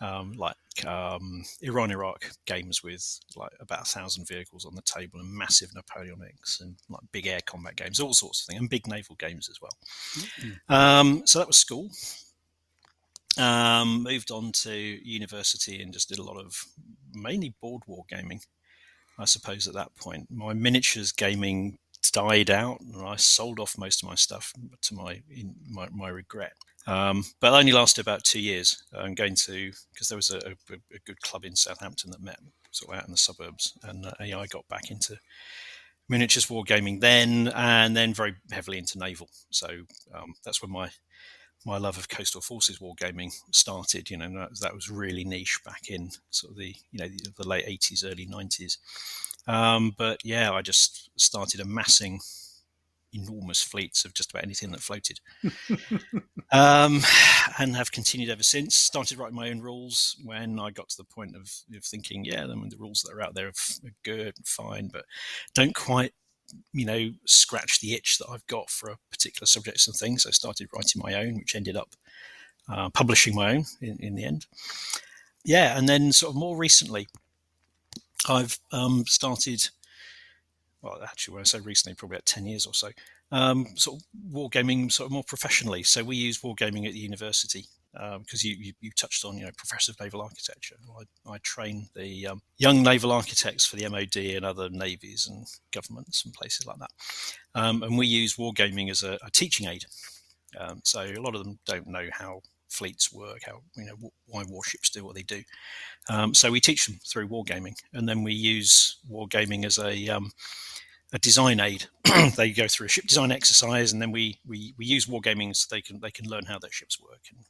um, 0.00 0.32
like 0.32 0.56
um, 0.86 1.44
Iran 1.60 1.90
Iraq 1.90 2.30
games 2.46 2.82
with 2.82 3.20
like 3.36 3.52
about 3.60 3.82
a 3.82 3.84
thousand 3.84 4.26
vehicles 4.26 4.64
on 4.64 4.74
the 4.74 4.82
table 4.82 5.20
and 5.20 5.32
massive 5.32 5.70
Napoleonics 5.70 6.60
and 6.60 6.76
like 6.88 7.02
big 7.12 7.26
air 7.26 7.40
combat 7.44 7.76
games, 7.76 8.00
all 8.00 8.14
sorts 8.14 8.40
of 8.42 8.46
things, 8.46 8.60
and 8.60 8.70
big 8.70 8.86
naval 8.86 9.16
games 9.16 9.48
as 9.48 9.60
well. 9.60 9.76
Mm-hmm. 10.16 10.72
Um, 10.72 11.22
so 11.26 11.38
that 11.38 11.48
was 11.48 11.56
school. 11.56 11.90
Um, 13.38 14.02
moved 14.02 14.30
on 14.30 14.52
to 14.52 14.72
university 14.72 15.80
and 15.80 15.92
just 15.92 16.08
did 16.08 16.18
a 16.18 16.22
lot 16.22 16.36
of 16.36 16.64
mainly 17.14 17.54
board 17.60 17.82
war 17.86 18.04
gaming. 18.08 18.40
I 19.18 19.24
suppose 19.24 19.68
at 19.68 19.74
that 19.74 19.94
point, 19.94 20.28
my 20.30 20.52
miniatures 20.52 21.12
gaming 21.12 21.78
died 22.12 22.50
out, 22.50 22.80
and 22.80 23.06
I 23.06 23.16
sold 23.16 23.60
off 23.60 23.78
most 23.78 24.02
of 24.02 24.08
my 24.08 24.14
stuff 24.14 24.52
to 24.82 24.94
my 24.94 25.22
my, 25.68 25.88
my 25.92 26.08
regret. 26.08 26.54
Um, 26.86 27.24
but 27.40 27.52
only 27.52 27.72
lasted 27.72 28.00
about 28.00 28.24
two 28.24 28.40
years. 28.40 28.82
I'm 28.92 29.14
going 29.14 29.36
to 29.46 29.72
because 29.92 30.08
there 30.08 30.16
was 30.16 30.30
a, 30.30 30.38
a, 30.38 30.74
a, 30.94 30.98
good 31.06 31.20
club 31.20 31.44
in 31.44 31.54
Southampton 31.54 32.10
that 32.10 32.20
met 32.20 32.40
sort 32.72 32.92
of 32.92 32.98
out 32.98 33.06
in 33.06 33.12
the 33.12 33.18
suburbs, 33.18 33.78
and 33.84 34.06
uh, 34.06 34.12
I 34.20 34.46
got 34.46 34.66
back 34.68 34.90
into 34.90 35.16
miniatures 36.08 36.46
wargaming 36.46 37.00
then, 37.00 37.48
and 37.54 37.96
then 37.96 38.12
very 38.12 38.34
heavily 38.50 38.78
into 38.78 38.98
naval. 38.98 39.28
So 39.50 39.68
um, 40.12 40.34
that's 40.44 40.60
when 40.60 40.72
my 40.72 40.90
my 41.64 41.78
love 41.78 41.96
of 41.96 42.08
coastal 42.08 42.40
forces 42.40 42.80
wargaming 42.80 43.32
started. 43.52 44.10
You 44.10 44.16
know, 44.16 44.30
that, 44.34 44.58
that, 44.60 44.74
was 44.74 44.90
really 44.90 45.24
niche 45.24 45.60
back 45.64 45.88
in 45.88 46.10
sort 46.30 46.52
of 46.52 46.58
the 46.58 46.74
you 46.90 46.98
know 46.98 47.08
the, 47.08 47.32
the 47.38 47.48
late 47.48 47.66
80s, 47.66 48.04
early 48.04 48.26
90s. 48.26 48.78
Um, 49.46 49.92
but 49.96 50.20
yeah, 50.24 50.52
I 50.52 50.62
just 50.62 51.10
started 51.16 51.60
amassing 51.60 52.20
enormous 53.12 53.62
fleets 53.62 54.04
of 54.04 54.14
just 54.14 54.30
about 54.30 54.44
anything 54.44 54.70
that 54.72 54.80
floated, 54.80 55.20
um, 56.52 57.00
and 57.58 57.76
have 57.76 57.92
continued 57.92 58.30
ever 58.30 58.42
since. 58.42 58.74
Started 58.74 59.18
writing 59.18 59.36
my 59.36 59.50
own 59.50 59.60
rules 59.60 60.16
when 60.24 60.58
I 60.58 60.70
got 60.70 60.88
to 60.90 60.96
the 60.96 61.04
point 61.04 61.36
of, 61.36 61.50
of 61.76 61.84
thinking, 61.84 62.24
yeah, 62.24 62.44
I 62.44 62.46
mean, 62.48 62.68
the 62.68 62.76
rules 62.76 63.02
that 63.02 63.12
are 63.12 63.22
out 63.22 63.34
there 63.34 63.48
are 63.48 63.90
good, 64.02 64.34
fine, 64.44 64.88
but 64.92 65.04
don't 65.54 65.74
quite, 65.74 66.12
you 66.72 66.84
know, 66.84 67.10
scratch 67.26 67.80
the 67.80 67.94
itch 67.94 68.18
that 68.18 68.28
I've 68.30 68.46
got 68.46 68.70
for 68.70 68.90
a 68.90 68.98
particular 69.10 69.46
subjects 69.46 69.86
and 69.86 69.96
things. 69.96 70.26
I 70.26 70.30
started 70.30 70.68
writing 70.74 71.02
my 71.02 71.14
own, 71.14 71.36
which 71.36 71.54
ended 71.54 71.76
up 71.76 71.94
uh, 72.68 72.90
publishing 72.90 73.34
my 73.34 73.54
own 73.54 73.64
in, 73.80 73.96
in 74.00 74.14
the 74.14 74.24
end. 74.24 74.46
Yeah, 75.44 75.76
and 75.76 75.88
then 75.88 76.12
sort 76.12 76.30
of 76.30 76.36
more 76.36 76.56
recently, 76.56 77.08
I've 78.28 78.58
um, 78.70 79.04
started 79.06 79.68
well, 80.82 81.00
actually, 81.02 81.34
when 81.34 81.42
I 81.42 81.44
say 81.44 81.60
recently, 81.60 81.94
probably 81.94 82.16
about 82.16 82.26
10 82.26 82.46
years 82.46 82.66
or 82.66 82.74
so, 82.74 82.88
um, 83.30 83.66
sort 83.76 84.00
of 84.00 84.06
wargaming 84.32 84.90
sort 84.90 85.06
of 85.06 85.12
more 85.12 85.24
professionally. 85.24 85.82
So 85.82 86.02
we 86.02 86.16
use 86.16 86.40
wargaming 86.40 86.86
at 86.86 86.92
the 86.92 86.98
university 86.98 87.66
because 87.92 88.16
um, 88.16 88.48
you, 88.48 88.56
you, 88.58 88.72
you, 88.80 88.90
touched 88.96 89.24
on, 89.24 89.36
you 89.36 89.44
know, 89.44 89.50
professor 89.56 89.92
of 89.92 90.00
naval 90.00 90.22
architecture. 90.22 90.76
I, 90.98 91.30
I 91.30 91.38
train 91.42 91.88
the 91.94 92.26
um, 92.26 92.42
young 92.56 92.82
naval 92.82 93.12
architects 93.12 93.66
for 93.66 93.76
the 93.76 93.88
MOD 93.88 94.16
and 94.16 94.44
other 94.44 94.70
navies 94.70 95.28
and 95.30 95.46
governments 95.72 96.24
and 96.24 96.32
places 96.34 96.66
like 96.66 96.78
that. 96.78 96.90
Um, 97.54 97.82
and 97.82 97.98
we 97.98 98.06
use 98.06 98.36
wargaming 98.36 98.90
as 98.90 99.02
a, 99.02 99.18
a 99.24 99.30
teaching 99.30 99.68
aid. 99.68 99.84
Um, 100.58 100.80
so 100.84 101.00
a 101.00 101.20
lot 101.20 101.34
of 101.34 101.44
them 101.44 101.58
don't 101.66 101.86
know 101.86 102.08
how 102.12 102.40
fleets 102.72 103.12
work, 103.12 103.42
how 103.44 103.60
you 103.76 103.84
know 103.84 104.10
why 104.26 104.44
warships 104.48 104.90
do 104.90 105.04
what 105.04 105.14
they 105.14 105.22
do. 105.22 105.42
Um, 106.08 106.34
so 106.34 106.50
we 106.50 106.60
teach 106.60 106.86
them 106.86 106.98
through 107.06 107.28
wargaming, 107.28 107.74
and 107.92 108.08
then 108.08 108.22
we 108.22 108.32
use 108.32 108.98
wargaming 109.10 109.64
as 109.64 109.78
a 109.78 110.08
um, 110.08 110.32
a 111.12 111.18
design 111.18 111.60
aid. 111.60 111.86
they 112.36 112.50
go 112.50 112.66
through 112.66 112.86
a 112.86 112.88
ship 112.90 113.06
design 113.06 113.30
exercise, 113.30 113.92
and 113.92 114.00
then 114.00 114.10
we, 114.10 114.38
we 114.46 114.74
we 114.78 114.86
use 114.86 115.06
wargaming 115.06 115.54
so 115.54 115.66
they 115.70 115.82
can 115.82 116.00
they 116.00 116.10
can 116.10 116.28
learn 116.28 116.46
how 116.46 116.58
their 116.58 116.72
ships 116.72 117.00
work, 117.00 117.20
and 117.30 117.44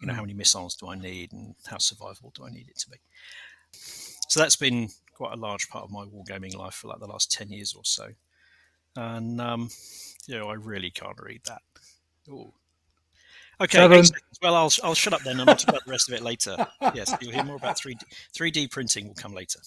you 0.00 0.06
know 0.06 0.14
how 0.14 0.20
mm. 0.20 0.26
many 0.26 0.34
missiles 0.34 0.76
do 0.76 0.88
I 0.88 0.94
need, 0.94 1.32
and 1.32 1.54
how 1.66 1.76
survivable 1.76 2.32
do 2.32 2.44
I 2.46 2.50
need 2.50 2.68
it 2.68 2.78
to 2.78 2.90
be. 2.90 2.98
So 4.28 4.40
that's 4.40 4.56
been 4.56 4.88
quite 5.14 5.34
a 5.34 5.40
large 5.40 5.68
part 5.68 5.84
of 5.84 5.90
my 5.90 6.04
wargaming 6.04 6.56
life 6.56 6.74
for 6.74 6.88
like 6.88 7.00
the 7.00 7.06
last 7.06 7.32
ten 7.32 7.50
years 7.50 7.74
or 7.74 7.84
so, 7.84 8.08
and 8.96 9.40
um, 9.40 9.70
you 10.26 10.38
know 10.38 10.48
I 10.48 10.54
really 10.54 10.90
can't 10.90 11.20
read 11.20 11.42
that. 11.46 11.62
Ooh. 12.28 12.52
Okay, 13.60 14.02
well, 14.42 14.54
I'll, 14.54 14.72
I'll 14.82 14.94
shut 14.94 15.12
up 15.12 15.20
then 15.22 15.38
and 15.38 15.48
I'll 15.48 15.56
talk 15.56 15.68
about 15.68 15.84
the 15.84 15.90
rest 15.90 16.08
of 16.08 16.14
it 16.14 16.22
later. 16.22 16.56
Yes, 16.94 17.14
you'll 17.20 17.32
hear 17.32 17.44
more 17.44 17.56
about 17.56 17.76
3D, 17.76 18.02
3D 18.34 18.70
printing 18.70 19.08
will 19.08 19.14
come 19.14 19.32
later. 19.32 19.60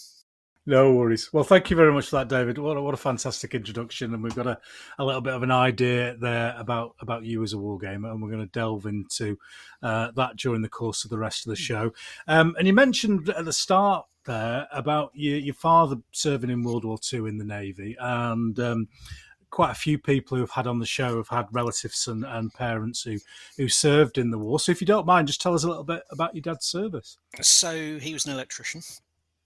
No 0.65 0.93
worries. 0.93 1.31
Well, 1.31 1.43
thank 1.43 1.69
you 1.69 1.75
very 1.75 1.91
much 1.91 2.07
for 2.07 2.17
that, 2.17 2.27
David. 2.27 2.57
What 2.57 2.77
a, 2.77 2.81
what 2.81 2.93
a 2.93 2.97
fantastic 2.97 3.53
introduction, 3.53 4.13
and 4.13 4.23
we've 4.23 4.35
got 4.35 4.47
a, 4.47 4.57
a 4.97 5.03
little 5.03 5.21
bit 5.21 5.33
of 5.33 5.43
an 5.43 5.51
idea 5.51 6.15
there 6.19 6.55
about 6.57 6.95
about 6.99 7.23
you 7.23 7.43
as 7.43 7.53
a 7.53 7.57
wargamer, 7.57 8.11
and 8.11 8.21
we're 8.21 8.29
going 8.29 8.45
to 8.45 8.51
delve 8.51 8.85
into 8.85 9.37
uh, 9.81 10.11
that 10.15 10.37
during 10.37 10.61
the 10.61 10.69
course 10.69 11.03
of 11.03 11.09
the 11.09 11.17
rest 11.17 11.45
of 11.45 11.49
the 11.49 11.55
show. 11.57 11.91
Um, 12.27 12.55
and 12.57 12.65
you 12.65 12.73
mentioned 12.73 13.29
at 13.29 13.43
the 13.43 13.53
start 13.53 14.05
there 14.25 14.67
about 14.71 15.11
your, 15.13 15.37
your 15.37 15.53
father 15.53 15.97
serving 16.13 16.49
in 16.49 16.63
World 16.63 16.85
War 16.85 16.97
II 17.11 17.27
in 17.27 17.37
the 17.37 17.45
Navy, 17.45 17.97
and 17.99 18.57
um, 18.59 18.87
quite 19.53 19.69
a 19.69 19.75
few 19.75 19.99
people 19.99 20.35
who've 20.35 20.49
had 20.49 20.65
on 20.65 20.79
the 20.79 20.85
show 20.85 21.17
have 21.17 21.27
had 21.27 21.45
relatives 21.51 22.07
and, 22.07 22.25
and 22.25 22.51
parents 22.53 23.03
who 23.03 23.19
who 23.55 23.69
served 23.69 24.17
in 24.17 24.31
the 24.31 24.39
war. 24.39 24.59
So, 24.59 24.71
if 24.71 24.81
you 24.81 24.87
don't 24.87 25.05
mind, 25.05 25.27
just 25.27 25.41
tell 25.41 25.53
us 25.53 25.63
a 25.63 25.67
little 25.67 25.83
bit 25.83 26.01
about 26.09 26.33
your 26.33 26.41
dad's 26.41 26.65
service. 26.65 27.17
So, 27.39 27.99
he 27.99 28.13
was 28.13 28.25
an 28.25 28.33
electrician. 28.33 28.81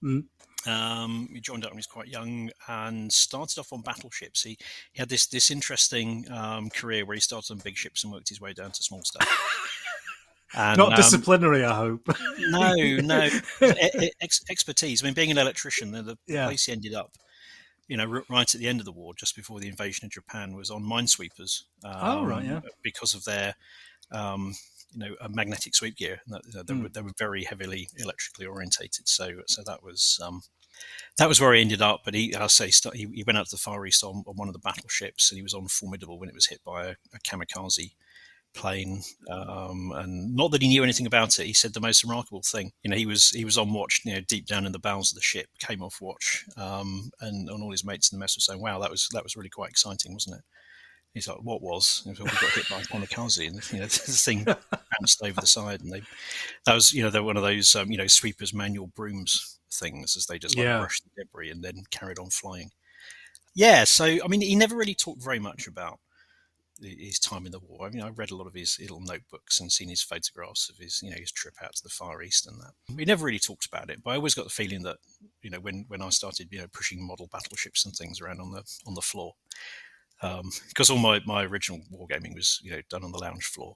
Mm. 0.01 0.23
Um, 0.65 1.29
he 1.33 1.41
joined 1.41 1.65
up 1.65 1.71
when 1.71 1.77
he 1.77 1.79
was 1.79 1.87
quite 1.87 2.07
young 2.07 2.49
and 2.69 3.11
started 3.11 3.59
off 3.59 3.73
on 3.73 3.81
battleships. 3.81 4.43
He, 4.43 4.57
he 4.93 4.99
had 4.99 5.09
this 5.09 5.27
this 5.27 5.51
interesting 5.51 6.25
um, 6.31 6.69
career 6.69 7.05
where 7.05 7.15
he 7.15 7.21
started 7.21 7.51
on 7.51 7.59
big 7.59 7.75
ships 7.75 8.03
and 8.03 8.13
worked 8.13 8.29
his 8.29 8.39
way 8.39 8.53
down 8.53 8.71
to 8.71 8.83
small 8.83 9.03
stuff. 9.03 9.27
And, 10.53 10.77
Not 10.77 10.93
um, 10.93 10.95
disciplinary, 10.95 11.65
I 11.65 11.75
hope. 11.75 12.07
no, 12.39 12.73
no 12.75 13.29
Ex- 14.21 14.45
expertise. 14.49 15.03
I 15.03 15.05
mean, 15.05 15.13
being 15.13 15.29
an 15.29 15.37
electrician, 15.37 15.91
the, 15.91 16.01
the 16.01 16.17
yeah. 16.25 16.45
place 16.45 16.65
he 16.65 16.71
ended 16.71 16.93
up, 16.93 17.11
you 17.87 17.97
know, 17.97 18.21
right 18.29 18.53
at 18.53 18.59
the 18.59 18.67
end 18.67 18.79
of 18.79 18.85
the 18.85 18.91
war, 18.91 19.13
just 19.13 19.35
before 19.35 19.59
the 19.59 19.67
invasion 19.67 20.05
of 20.05 20.11
Japan, 20.11 20.55
was 20.55 20.69
on 20.69 20.83
minesweepers. 20.83 21.63
Um, 21.83 21.95
oh, 22.01 22.25
right, 22.25 22.45
yeah. 22.45 22.61
Because 22.83 23.13
of 23.13 23.23
their 23.23 23.55
um, 24.11 24.55
you 24.91 24.99
know 24.99 25.15
a 25.21 25.29
magnetic 25.29 25.75
sweep 25.75 25.97
gear. 25.97 26.21
That, 26.27 26.41
they, 26.67 26.73
mm. 26.73 26.83
were, 26.83 26.89
they 26.89 27.01
were 27.01 27.11
very 27.17 27.43
heavily 27.43 27.89
electrically 27.97 28.45
orientated. 28.45 29.07
So 29.07 29.41
so 29.47 29.61
that 29.65 29.83
was 29.83 30.19
um, 30.23 30.41
that 31.17 31.27
was 31.27 31.41
where 31.41 31.53
he 31.53 31.61
ended 31.61 31.81
up. 31.81 32.01
But 32.03 32.13
he, 32.13 32.35
I'll 32.35 32.49
say, 32.49 32.71
he, 32.93 33.07
he 33.13 33.23
went 33.25 33.37
out 33.37 33.47
to 33.47 33.55
the 33.55 33.61
Far 33.61 33.85
East 33.85 34.03
on, 34.03 34.23
on, 34.27 34.35
one 34.35 34.47
of 34.47 34.53
the 34.53 34.59
battleships, 34.59 35.31
and 35.31 35.37
he 35.37 35.43
was 35.43 35.53
on 35.53 35.67
Formidable 35.67 36.19
when 36.19 36.29
it 36.29 36.35
was 36.35 36.47
hit 36.47 36.63
by 36.63 36.85
a, 36.85 36.95
a 37.13 37.19
kamikaze 37.19 37.93
plane. 38.53 39.01
Um, 39.29 39.93
and 39.95 40.35
not 40.35 40.51
that 40.51 40.61
he 40.61 40.67
knew 40.67 40.83
anything 40.83 41.05
about 41.05 41.39
it. 41.39 41.45
He 41.45 41.53
said 41.53 41.73
the 41.73 41.81
most 41.81 42.03
remarkable 42.03 42.41
thing. 42.41 42.71
You 42.83 42.89
know, 42.89 42.97
he 42.97 43.05
was 43.05 43.29
he 43.29 43.45
was 43.45 43.57
on 43.57 43.73
watch, 43.73 44.01
you 44.03 44.13
know, 44.13 44.21
deep 44.21 44.45
down 44.45 44.65
in 44.65 44.71
the 44.71 44.79
bowels 44.79 45.11
of 45.11 45.15
the 45.15 45.21
ship, 45.21 45.47
came 45.59 45.81
off 45.81 46.01
watch, 46.01 46.45
um, 46.57 47.11
and, 47.21 47.49
and 47.49 47.63
all 47.63 47.71
his 47.71 47.85
mates 47.85 48.11
in 48.11 48.17
the 48.17 48.19
mess 48.19 48.37
were 48.37 48.41
saying, 48.41 48.61
"Wow, 48.61 48.79
that 48.79 48.91
was 48.91 49.07
that 49.13 49.23
was 49.23 49.35
really 49.35 49.49
quite 49.49 49.69
exciting, 49.69 50.13
wasn't 50.13 50.37
it?" 50.37 50.43
He's 51.13 51.27
like, 51.27 51.39
"What 51.41 51.61
was?" 51.61 52.03
we 52.05 52.13
got 52.13 52.29
hit 52.33 52.69
by 52.69 52.81
a 52.81 52.83
kamikaze, 52.83 53.47
and 53.47 53.71
you 53.71 53.79
know, 53.79 53.85
the 53.87 53.97
thing 53.97 54.43
bounced 54.43 55.23
over 55.23 55.41
the 55.41 55.47
side, 55.47 55.81
and 55.81 55.91
they 55.91 56.01
that 56.65 56.73
was 56.73 56.93
you 56.93 57.03
know 57.03 57.09
they're 57.09 57.23
one 57.23 57.37
of 57.37 57.43
those 57.43 57.75
um, 57.75 57.91
you 57.91 57.97
know 57.97 58.07
sweepers 58.07 58.53
manual 58.53 58.87
brooms 58.87 59.59
things 59.71 60.15
as 60.15 60.25
they 60.25 60.39
just 60.39 60.57
like 60.57 60.65
yeah. 60.65 60.79
brushed 60.79 61.03
the 61.03 61.23
debris 61.23 61.51
and 61.51 61.63
then 61.63 61.83
carried 61.91 62.19
on 62.19 62.29
flying. 62.29 62.71
Yeah, 63.55 63.85
so 63.85 64.05
I 64.05 64.27
mean, 64.27 64.41
he 64.41 64.55
never 64.55 64.75
really 64.75 64.93
talked 64.93 65.23
very 65.23 65.39
much 65.39 65.67
about 65.67 65.99
his 66.81 67.19
time 67.19 67.45
in 67.45 67.51
the 67.51 67.59
war. 67.59 67.87
I 67.87 67.89
mean, 67.89 68.03
I 68.03 68.09
read 68.09 68.31
a 68.31 68.35
lot 68.35 68.47
of 68.47 68.53
his 68.53 68.77
little 68.79 68.99
notebooks 68.99 69.59
and 69.59 69.71
seen 69.71 69.89
his 69.89 70.01
photographs 70.01 70.69
of 70.69 70.77
his, 70.77 71.01
you 71.01 71.09
know, 71.09 71.17
his 71.17 71.31
trip 71.31 71.55
out 71.63 71.75
to 71.75 71.83
the 71.83 71.89
Far 71.89 72.21
East 72.21 72.47
and 72.47 72.59
that. 72.59 72.97
He 72.97 73.05
never 73.05 73.25
really 73.25 73.39
talked 73.39 73.65
about 73.65 73.89
it, 73.89 74.03
but 74.03 74.11
I 74.11 74.15
always 74.15 74.35
got 74.35 74.43
the 74.45 74.49
feeling 74.49 74.83
that, 74.83 74.97
you 75.41 75.49
know, 75.49 75.59
when 75.59 75.85
when 75.87 76.01
I 76.01 76.09
started, 76.09 76.49
you 76.51 76.59
know, 76.59 76.67
pushing 76.73 77.05
model 77.05 77.29
battleships 77.31 77.85
and 77.85 77.95
things 77.95 78.21
around 78.21 78.41
on 78.41 78.51
the 78.51 78.63
on 78.85 78.93
the 78.93 79.01
floor, 79.01 79.33
because 80.21 80.89
um, 80.89 80.95
all 80.95 81.01
my, 81.01 81.21
my 81.25 81.43
original 81.43 81.81
wargaming 81.93 82.33
was 82.33 82.59
you 82.63 82.71
know 82.71 82.81
done 82.89 83.03
on 83.03 83.11
the 83.11 83.19
lounge 83.19 83.45
floor. 83.45 83.75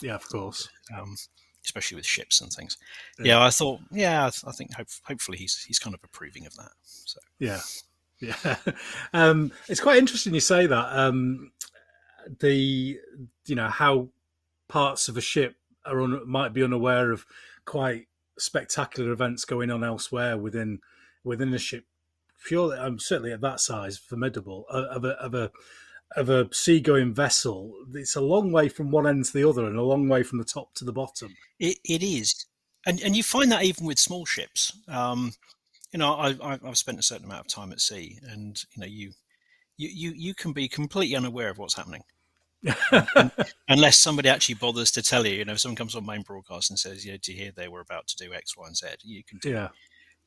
Yeah, 0.00 0.14
of 0.14 0.28
course. 0.28 0.68
Um, 0.96 1.16
especially 1.64 1.96
with 1.96 2.06
ships 2.06 2.40
and 2.40 2.50
things. 2.52 2.78
Yeah, 3.18 3.24
yeah 3.26 3.44
I 3.44 3.50
thought, 3.50 3.80
yeah, 3.90 4.30
I 4.46 4.52
think 4.52 4.74
hope, 4.74 4.88
hopefully 5.04 5.38
he's 5.38 5.62
he's 5.64 5.78
kind 5.78 5.94
of 5.94 6.00
approving 6.02 6.46
of 6.46 6.54
that. 6.56 6.72
So 6.82 7.20
yeah, 7.38 7.60
yeah, 8.20 8.56
um, 9.12 9.52
it's 9.68 9.80
quite 9.80 9.98
interesting 9.98 10.34
you 10.34 10.40
say 10.40 10.66
that. 10.66 10.98
Um, 10.98 11.52
the 12.40 12.98
you 13.46 13.54
know 13.54 13.68
how 13.68 14.08
parts 14.68 15.08
of 15.08 15.16
a 15.16 15.20
ship 15.20 15.56
are 15.84 16.00
un, 16.00 16.20
might 16.26 16.52
be 16.52 16.62
unaware 16.62 17.12
of 17.12 17.24
quite 17.64 18.06
spectacular 18.38 19.12
events 19.12 19.44
going 19.44 19.70
on 19.70 19.84
elsewhere 19.84 20.36
within 20.36 20.80
within 21.24 21.52
a 21.54 21.58
ship. 21.58 21.84
Purely, 22.46 22.78
I'm 22.78 22.84
um, 22.84 22.98
certainly 22.98 23.32
at 23.32 23.40
that 23.40 23.60
size, 23.60 23.98
formidable 23.98 24.66
of 24.68 25.04
a 25.04 25.10
of 25.10 25.34
a 25.34 25.50
of 26.14 26.28
a 26.28 26.48
seagoing 26.52 27.12
vessel. 27.12 27.74
It's 27.94 28.14
a 28.14 28.20
long 28.20 28.52
way 28.52 28.68
from 28.68 28.90
one 28.90 29.06
end 29.06 29.24
to 29.26 29.32
the 29.32 29.48
other, 29.48 29.66
and 29.66 29.76
a 29.76 29.82
long 29.82 30.08
way 30.08 30.22
from 30.22 30.38
the 30.38 30.44
top 30.44 30.74
to 30.74 30.84
the 30.84 30.92
bottom. 30.92 31.34
It, 31.58 31.78
it 31.84 32.02
is, 32.02 32.46
and 32.84 33.00
and 33.00 33.16
you 33.16 33.22
find 33.22 33.50
that 33.52 33.64
even 33.64 33.86
with 33.86 33.98
small 33.98 34.26
ships. 34.26 34.78
Um, 34.88 35.32
you 35.92 35.98
know, 35.98 36.12
I, 36.12 36.36
I've 36.42 36.76
spent 36.76 36.98
a 36.98 37.02
certain 37.02 37.24
amount 37.24 37.46
of 37.46 37.48
time 37.48 37.72
at 37.72 37.80
sea, 37.80 38.18
and 38.22 38.62
you 38.74 38.80
know, 38.80 38.86
you 38.86 39.12
you, 39.78 40.12
you 40.16 40.34
can 40.34 40.52
be 40.52 40.68
completely 40.68 41.16
unaware 41.16 41.50
of 41.50 41.58
what's 41.58 41.76
happening. 41.76 42.02
unless 43.68 43.98
somebody 43.98 44.28
actually 44.28 44.56
bothers 44.56 44.90
to 44.92 45.02
tell 45.02 45.26
you, 45.26 45.34
you 45.34 45.44
know, 45.44 45.52
if 45.52 45.60
someone 45.60 45.76
comes 45.76 45.94
on 45.94 46.04
main 46.04 46.22
broadcast 46.22 46.70
and 46.70 46.78
says, 46.78 47.04
"Yeah, 47.06 47.16
do 47.20 47.32
you 47.32 47.38
hear 47.38 47.52
they 47.54 47.68
were 47.68 47.80
about 47.80 48.06
to 48.08 48.16
do 48.16 48.32
X, 48.34 48.56
Y, 48.56 48.66
and 48.66 48.76
Z?" 48.76 48.86
You 49.02 49.22
can 49.24 49.38
do, 49.38 49.50
yeah, 49.50 49.68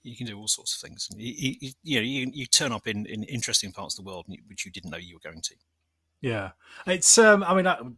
you 0.04 0.16
can 0.16 0.28
do 0.28 0.38
all 0.38 0.48
sorts 0.48 0.76
of 0.76 0.88
things. 0.88 1.10
You, 1.16 1.56
you, 1.60 1.72
you 1.84 2.00
know, 2.00 2.04
you, 2.04 2.32
you 2.34 2.46
turn 2.46 2.72
up 2.72 2.88
in, 2.88 3.06
in 3.06 3.24
interesting 3.24 3.72
parts 3.72 3.98
of 3.98 4.06
the 4.06 4.10
world 4.10 4.26
which 4.48 4.66
you 4.66 4.72
didn't 4.72 4.92
know 4.92 4.98
you 4.98 5.16
were 5.16 5.30
going 5.30 5.42
to. 5.42 5.56
Yeah, 6.22 6.52
it's. 6.86 7.18
Um, 7.18 7.44
I 7.44 7.54
mean, 7.54 7.66
I'm 7.66 7.98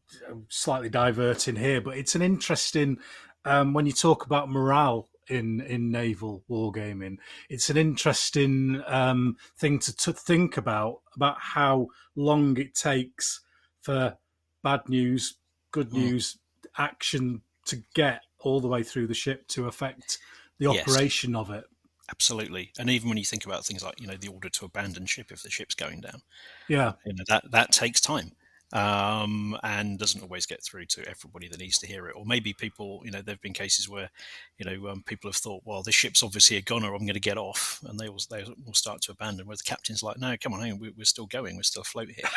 slightly 0.50 0.90
diverting 0.90 1.56
here, 1.56 1.82
but 1.82 1.98
it's 1.98 2.16
an 2.16 2.22
interesting 2.22 2.98
um, 3.46 3.74
when 3.74 3.86
you 3.86 3.94
talk 3.94 4.26
about 4.26 4.50
morale 4.50 5.10
in 5.28 5.62
in 5.62 5.92
naval 5.92 6.44
wargaming. 6.50 7.18
It's 7.50 7.70
an 7.70 7.78
interesting 7.78 8.84
um, 8.86 9.38
thing 9.58 9.80
to, 9.80 9.96
to 9.98 10.14
think 10.14 10.58
about 10.58 11.02
about 11.16 11.38
how 11.40 11.88
long 12.16 12.58
it 12.58 12.76
takes 12.76 13.42
for 13.82 14.18
bad 14.63 14.82
news, 14.88 15.36
good 15.72 15.88
hmm. 15.88 15.98
news, 15.98 16.34
mm. 16.36 16.84
action 16.84 17.41
to 17.65 17.82
get 17.94 18.22
all 18.39 18.60
the 18.60 18.68
way 18.68 18.84
through 18.84 19.08
the 19.08 19.13
ship 19.13 19.48
to 19.50 19.68
affect 19.68 20.18
the 20.60 20.68
operation 20.68 21.32
yes. 21.32 21.39
of 21.39 21.51
it. 21.51 21.63
Absolutely, 22.10 22.72
and 22.77 22.89
even 22.89 23.08
when 23.08 23.18
you 23.18 23.24
think 23.24 23.46
about 23.46 23.65
things 23.65 23.84
like 23.84 24.00
you 24.01 24.08
know 24.08 24.18
the 24.18 24.27
order 24.27 24.50
to 24.50 24.65
abandon 24.65 25.06
ship 25.06 25.32
if 25.32 25.44
the 25.44 25.50
ship's 25.50 25.75
going 25.75 26.01
down, 26.01 26.22
yeah, 26.68 26.94
you 27.06 27.13
know 27.13 27.24
that 27.27 27.50
that 27.51 27.72
takes 27.72 28.01
time 28.01 28.32
um, 28.74 29.58
and 29.63 30.00
doesn't 30.00 30.22
always 30.22 30.46
get 30.46 30.63
through 30.63 30.86
to 30.86 31.08
everybody 31.08 31.48
that 31.48 31.60
needs 31.60 31.78
to 31.80 31.88
hear 31.88 32.08
it. 32.08 32.16
Or 32.16 32.25
maybe 32.25 32.54
people, 32.54 33.01
you 33.04 33.12
know, 33.12 33.22
there 33.22 33.34
have 33.34 33.42
been 33.42 33.54
cases 33.54 33.90
where, 33.90 34.10
you 34.58 34.66
know, 34.66 34.90
um, 34.90 35.04
people 35.04 35.30
have 35.30 35.36
thought, 35.36 35.63
well, 35.66 35.84
this 35.84 35.96
ship's 35.96 36.24
obviously 36.24 36.58
a 36.58 36.62
goner, 36.62 36.94
I'm 36.94 37.06
going 37.06 37.13
to 37.13 37.20
get 37.20 37.38
off, 37.38 37.82
and 37.88 38.00
they 38.00 38.10
will 38.10 38.22
they 38.30 38.44
will 38.66 38.74
start 38.74 39.01
to 39.04 39.12
abandon. 39.12 39.48
Where 39.48 39.58
the 39.58 39.63
captain's 39.63 40.04
like, 40.04 40.18
no, 40.18 40.36
come 40.42 40.54
on, 40.54 40.62
hang 40.62 40.74
on, 40.74 40.80
we're, 40.80 41.06
still 41.06 41.26
going, 41.26 41.56
we're 41.56 41.63
still 41.63 41.82
afloat 41.82 42.10
here. 42.10 42.30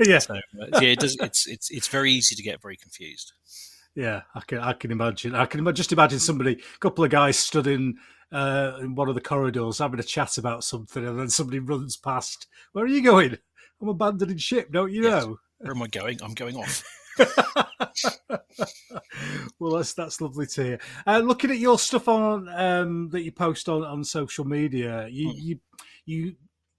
yeah, 0.00 0.18
so, 0.18 0.34
uh, 0.34 0.80
yeah, 0.80 0.90
it 0.90 1.00
does. 1.00 1.16
It's 1.20 1.46
it's 1.46 1.70
it's 1.70 1.88
very 1.88 2.12
easy 2.12 2.34
to 2.34 2.42
get 2.42 2.62
very 2.62 2.76
confused. 2.76 3.32
Yeah, 3.94 4.22
I 4.34 4.40
can 4.40 4.58
I 4.58 4.72
can 4.72 4.90
imagine. 4.90 5.34
I 5.34 5.44
can 5.46 5.74
just 5.74 5.92
imagine 5.92 6.18
somebody, 6.18 6.52
a 6.52 6.78
couple 6.78 7.04
of 7.04 7.10
guys 7.10 7.38
stood 7.38 7.66
in. 7.66 7.98
Uh, 8.30 8.78
in 8.80 8.94
one 8.94 9.10
of 9.10 9.14
the 9.14 9.20
corridors, 9.20 9.76
having 9.76 10.00
a 10.00 10.02
chat 10.02 10.38
about 10.38 10.64
something, 10.64 11.06
and 11.06 11.20
then 11.20 11.28
somebody 11.28 11.58
runs 11.58 11.98
past. 11.98 12.46
Where 12.72 12.82
are 12.82 12.88
you 12.88 13.02
going? 13.02 13.36
I'm 13.82 13.88
abandoning 13.88 14.38
ship, 14.38 14.72
don't 14.72 14.90
you 14.90 15.02
yes. 15.02 15.26
know? 15.26 15.38
Where 15.62 15.72
am 15.72 15.82
I 15.82 15.86
going? 15.86 16.18
I'm 16.22 16.34
going 16.34 16.56
off. 16.56 16.82
well, 19.60 19.76
that's 19.76 19.94
that's 19.94 20.20
lovely 20.20 20.46
to 20.46 20.64
hear. 20.64 20.80
Uh, 21.06 21.18
looking 21.18 21.52
at 21.52 21.58
your 21.58 21.78
stuff 21.78 22.08
on 22.08 22.48
um, 22.48 23.10
that 23.10 23.22
you 23.22 23.30
post 23.30 23.68
on, 23.68 23.84
on 23.84 24.02
social 24.02 24.44
media, 24.44 25.06
you, 25.08 25.28
mm. 25.28 25.34
you 25.36 25.60
you 26.04 26.34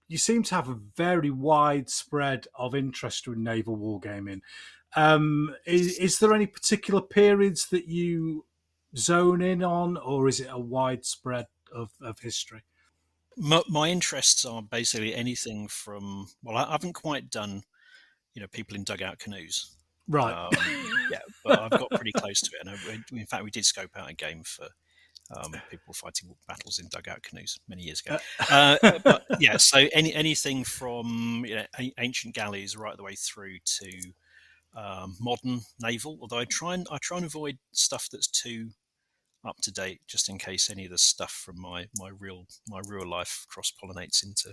you 0.06 0.18
seem 0.18 0.42
to 0.42 0.54
have 0.54 0.68
a 0.68 0.78
very 0.96 1.30
wide 1.30 1.88
spread 1.88 2.46
of 2.54 2.74
interest 2.74 3.26
in 3.26 3.42
naval 3.42 3.78
wargaming. 3.78 4.42
Um, 4.96 5.54
is, 5.66 5.96
is 5.96 6.18
there 6.18 6.34
any 6.34 6.46
particular 6.46 7.00
periods 7.00 7.68
that 7.70 7.86
you 7.86 8.44
zone 8.98 9.40
in 9.40 9.64
on, 9.64 9.96
or 9.96 10.28
is 10.28 10.40
it 10.40 10.48
a 10.50 10.60
wide 10.60 11.06
spread 11.06 11.46
of, 11.74 11.92
of 12.02 12.18
history? 12.18 12.64
My, 13.38 13.62
my 13.66 13.88
interests 13.88 14.44
are 14.44 14.60
basically 14.60 15.14
anything 15.14 15.68
from 15.68 16.28
well, 16.42 16.58
I 16.58 16.70
haven't 16.70 16.92
quite 16.92 17.30
done 17.30 17.62
you 18.34 18.42
know 18.42 18.48
people 18.48 18.76
in 18.76 18.84
dugout 18.84 19.18
canoes. 19.18 19.76
Right. 20.06 20.32
Um, 20.32 20.50
yeah, 21.10 21.20
but 21.44 21.60
I've 21.60 21.70
got 21.70 21.90
pretty 21.90 22.12
close 22.12 22.40
to 22.42 22.50
it, 22.54 22.66
and 22.66 22.70
I, 22.70 23.18
in 23.18 23.26
fact, 23.26 23.44
we 23.44 23.50
did 23.50 23.64
scope 23.64 23.90
out 23.96 24.10
a 24.10 24.14
game 24.14 24.42
for 24.44 24.66
um, 25.34 25.54
people 25.70 25.94
fighting 25.94 26.34
battles 26.46 26.78
in 26.78 26.88
dugout 26.88 27.22
canoes 27.22 27.58
many 27.68 27.82
years 27.82 28.02
ago. 28.04 28.18
Uh, 28.50 28.76
uh 28.82 28.98
but 29.02 29.24
yeah, 29.40 29.56
so 29.56 29.86
any 29.92 30.14
anything 30.14 30.64
from 30.64 31.44
you 31.46 31.56
know, 31.56 31.64
ancient 31.98 32.34
galleys 32.34 32.76
right 32.76 32.96
the 32.96 33.02
way 33.02 33.14
through 33.14 33.56
to 33.64 33.90
um, 34.76 35.16
modern 35.20 35.60
naval. 35.80 36.18
Although 36.20 36.38
I 36.38 36.44
try 36.44 36.74
and 36.74 36.86
I 36.90 36.98
try 37.00 37.16
and 37.16 37.26
avoid 37.26 37.58
stuff 37.72 38.08
that's 38.10 38.28
too 38.28 38.70
up 39.46 39.56
to 39.62 39.72
date, 39.72 40.00
just 40.06 40.28
in 40.28 40.38
case 40.38 40.70
any 40.70 40.84
of 40.84 40.90
the 40.90 40.98
stuff 40.98 41.32
from 41.32 41.60
my 41.60 41.86
my 41.96 42.10
real 42.18 42.46
my 42.68 42.80
real 42.86 43.08
life 43.08 43.46
cross 43.48 43.72
pollinates 43.82 44.24
into. 44.24 44.50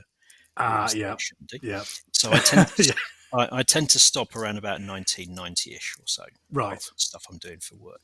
Ah, 0.58 0.86
uh, 0.86 0.90
yeah, 0.94 1.16
yeah. 1.62 1.84
So 2.12 2.32
I 2.32 2.40
tend 2.40 2.68
to, 2.68 2.84
yeah. 2.84 2.94
I, 3.34 3.48
I, 3.52 3.64
tend 3.64 3.90
to 3.92 4.00
stop 4.00 4.36
around 4.36 4.58
about 4.58 4.80
1990ish 4.80 6.00
or 6.00 6.06
so. 6.06 6.24
Right. 6.52 6.82
Stuff 6.96 7.26
I'm 7.30 7.38
doing 7.38 7.60
for 7.60 7.76
work. 7.76 8.02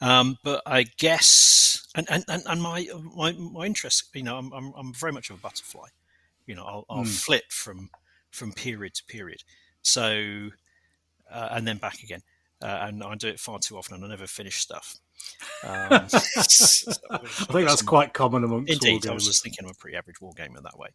Um, 0.00 0.38
but 0.44 0.62
I 0.66 0.84
guess, 0.98 1.86
and, 1.94 2.06
and, 2.10 2.24
and, 2.28 2.62
my, 2.62 2.86
my, 3.14 3.32
my 3.32 3.66
interest, 3.66 4.08
you 4.14 4.22
know, 4.22 4.36
I'm, 4.36 4.52
I'm, 4.52 4.72
I'm 4.76 4.92
very 4.94 5.12
much 5.12 5.30
of 5.30 5.36
a 5.36 5.40
butterfly. 5.40 5.88
You 6.46 6.54
know, 6.54 6.64
I'll, 6.64 6.86
I'll 6.88 7.04
mm. 7.04 7.08
flit 7.24 7.44
from, 7.50 7.90
from 8.30 8.52
period 8.52 8.94
to 8.94 9.04
period. 9.04 9.42
So, 9.82 10.50
uh, 11.30 11.48
and 11.52 11.66
then 11.66 11.78
back 11.78 12.02
again. 12.02 12.22
Uh, 12.60 12.78
and 12.82 13.02
I 13.02 13.14
do 13.14 13.28
it 13.28 13.38
far 13.38 13.58
too 13.58 13.76
often 13.76 13.96
and 13.96 14.04
I 14.04 14.08
never 14.08 14.26
finish 14.26 14.56
stuff. 14.56 14.96
Um, 15.64 15.88
I 15.90 16.06
think 16.06 17.68
that's 17.68 17.82
quite 17.82 18.12
common 18.14 18.44
amongst 18.44 18.72
indeed. 18.72 19.06
I 19.06 19.14
was 19.14 19.26
just 19.26 19.42
thinking 19.42 19.64
I'm 19.64 19.70
a 19.70 19.74
pretty 19.74 19.96
average 19.96 20.20
war 20.20 20.32
gamer 20.36 20.60
that 20.60 20.78
way. 20.78 20.88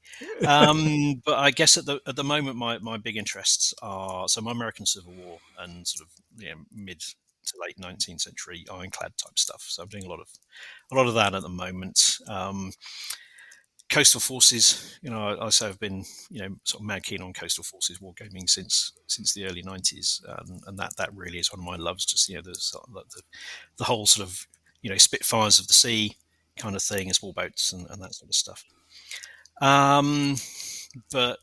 Um, 0.48 1.22
but 1.26 1.38
I 1.38 1.52
guess 1.52 1.78
at 1.78 1.86
the 1.86 2.00
at 2.08 2.16
the 2.16 2.24
moment, 2.24 2.58
my, 2.58 2.78
my 2.80 2.98
big 2.98 3.18
interests 3.18 3.74
are 3.82 4.28
so 4.28 4.42
my 4.42 4.52
American 4.52 4.86
Civil 4.86 5.14
War 5.14 5.40
and 5.60 5.88
sort 5.88 6.08
of 6.08 6.42
you 6.42 6.50
know, 6.50 6.62
mid 6.74 7.00
to 7.00 7.54
late 7.62 7.78
19th 7.78 8.22
century 8.22 8.66
ironclad 8.72 9.18
type 9.18 9.38
stuff. 9.38 9.66
So 9.68 9.84
I'm 9.84 9.90
doing 9.90 10.06
a 10.06 10.10
lot 10.10 10.20
of 10.20 10.30
a 10.92 10.96
lot 10.96 11.08
of 11.08 11.14
that 11.16 11.36
at 11.36 11.42
the 11.42 11.50
moment. 11.50 12.18
Um, 12.28 12.72
coastal 13.94 14.20
forces, 14.20 14.98
you 15.04 15.12
know, 15.12 15.38
I, 15.40 15.50
say 15.50 15.66
I 15.66 15.70
have 15.70 15.80
been, 15.80 16.04
you 16.32 16.42
know, 16.42 16.56
sort 16.64 16.82
of 16.82 16.88
mad 16.88 17.04
keen 17.04 17.22
on 17.22 17.32
coastal 17.32 17.64
forces 17.64 18.00
wargaming 18.00 18.50
since 18.50 18.92
since 19.06 19.34
the 19.34 19.46
early 19.46 19.62
'90s, 19.62 20.28
um, 20.28 20.60
and 20.66 20.80
that 20.80 20.98
that 20.98 21.14
really 21.14 21.38
is 21.38 21.54
one 21.54 21.60
of 21.60 21.66
my 21.66 21.76
loves. 21.76 22.04
Just 22.04 22.28
you 22.28 22.36
know, 22.36 22.42
the, 22.42 22.58
the, 22.94 23.22
the 23.78 23.84
whole 23.84 24.08
sort 24.08 24.28
of 24.28 24.48
you 24.82 24.90
know 24.90 24.98
Spitfires 24.98 25.60
of 25.60 25.68
the 25.68 25.74
sea 25.74 26.18
kind 26.58 26.76
of 26.76 26.82
thing, 26.82 27.06
and 27.06 27.16
small 27.16 27.34
boats 27.34 27.72
and, 27.72 27.86
and 27.92 28.02
that 28.02 28.16
sort 28.16 28.30
of 28.30 28.36
stuff. 28.36 28.66
Um, 29.62 30.38
but 31.12 31.38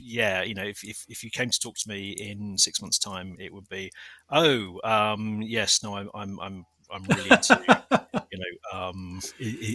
yeah, 0.00 0.42
you 0.42 0.54
know, 0.54 0.64
if, 0.64 0.82
if, 0.84 1.04
if 1.08 1.22
you 1.22 1.30
came 1.30 1.50
to 1.50 1.60
talk 1.60 1.76
to 1.76 1.88
me 1.88 2.10
in 2.10 2.58
six 2.58 2.82
months' 2.82 2.98
time, 2.98 3.36
it 3.38 3.52
would 3.52 3.68
be, 3.68 3.92
oh, 4.30 4.80
um, 4.82 5.42
yes, 5.42 5.82
no, 5.84 5.96
I'm 5.96 6.10
I'm 6.12 6.40
I'm 6.40 6.66
I'm 6.90 7.04
really 7.04 7.30
into 7.30 8.04
you 8.30 8.38
know 8.38 8.78
um, 8.78 9.20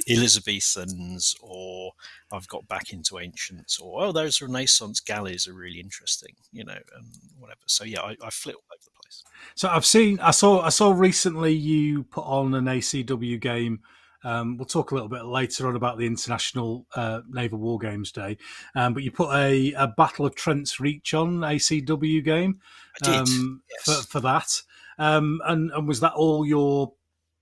Elizabethans, 0.07 1.35
or 1.41 1.91
I've 2.31 2.47
got 2.47 2.67
back 2.67 2.91
into 2.91 3.19
ancients, 3.19 3.79
or 3.79 4.05
oh, 4.05 4.11
those 4.11 4.41
Renaissance 4.41 4.99
galleys 4.99 5.47
are 5.47 5.53
really 5.53 5.79
interesting, 5.79 6.35
you 6.51 6.65
know, 6.65 6.73
and 6.73 7.05
whatever. 7.37 7.61
So 7.65 7.83
yeah, 7.83 8.01
I, 8.01 8.15
I 8.23 8.29
flit 8.29 8.55
all 8.55 8.63
over 8.73 8.83
the 8.83 9.01
place. 9.01 9.23
So 9.55 9.69
I've 9.69 9.85
seen, 9.85 10.19
I 10.19 10.31
saw, 10.31 10.61
I 10.61 10.69
saw 10.69 10.91
recently 10.91 11.53
you 11.53 12.03
put 12.03 12.25
on 12.25 12.53
an 12.53 12.65
ACW 12.65 13.39
game. 13.39 13.79
Um, 14.21 14.57
we'll 14.57 14.65
talk 14.65 14.91
a 14.91 14.95
little 14.95 15.09
bit 15.09 15.23
later 15.23 15.69
on 15.69 15.77
about 15.77 15.97
the 15.97 16.05
International 16.05 16.85
uh, 16.93 17.21
Naval 17.29 17.59
War 17.59 17.79
Games 17.79 18.11
Day, 18.11 18.37
um, 18.75 18.93
but 18.93 19.01
you 19.01 19.11
put 19.11 19.33
a, 19.33 19.71
a, 19.77 19.87
Battle 19.87 20.25
of 20.25 20.35
Trent's 20.35 20.77
Reach 20.77 21.13
on 21.13 21.39
ACW 21.39 22.21
game 22.21 22.59
um, 23.05 23.61
yes. 23.69 23.85
for, 23.85 24.07
for 24.07 24.19
that. 24.19 24.61
Um, 24.97 25.39
and, 25.45 25.71
and 25.71 25.87
was 25.87 26.01
that 26.01 26.11
all 26.11 26.45
your 26.45 26.91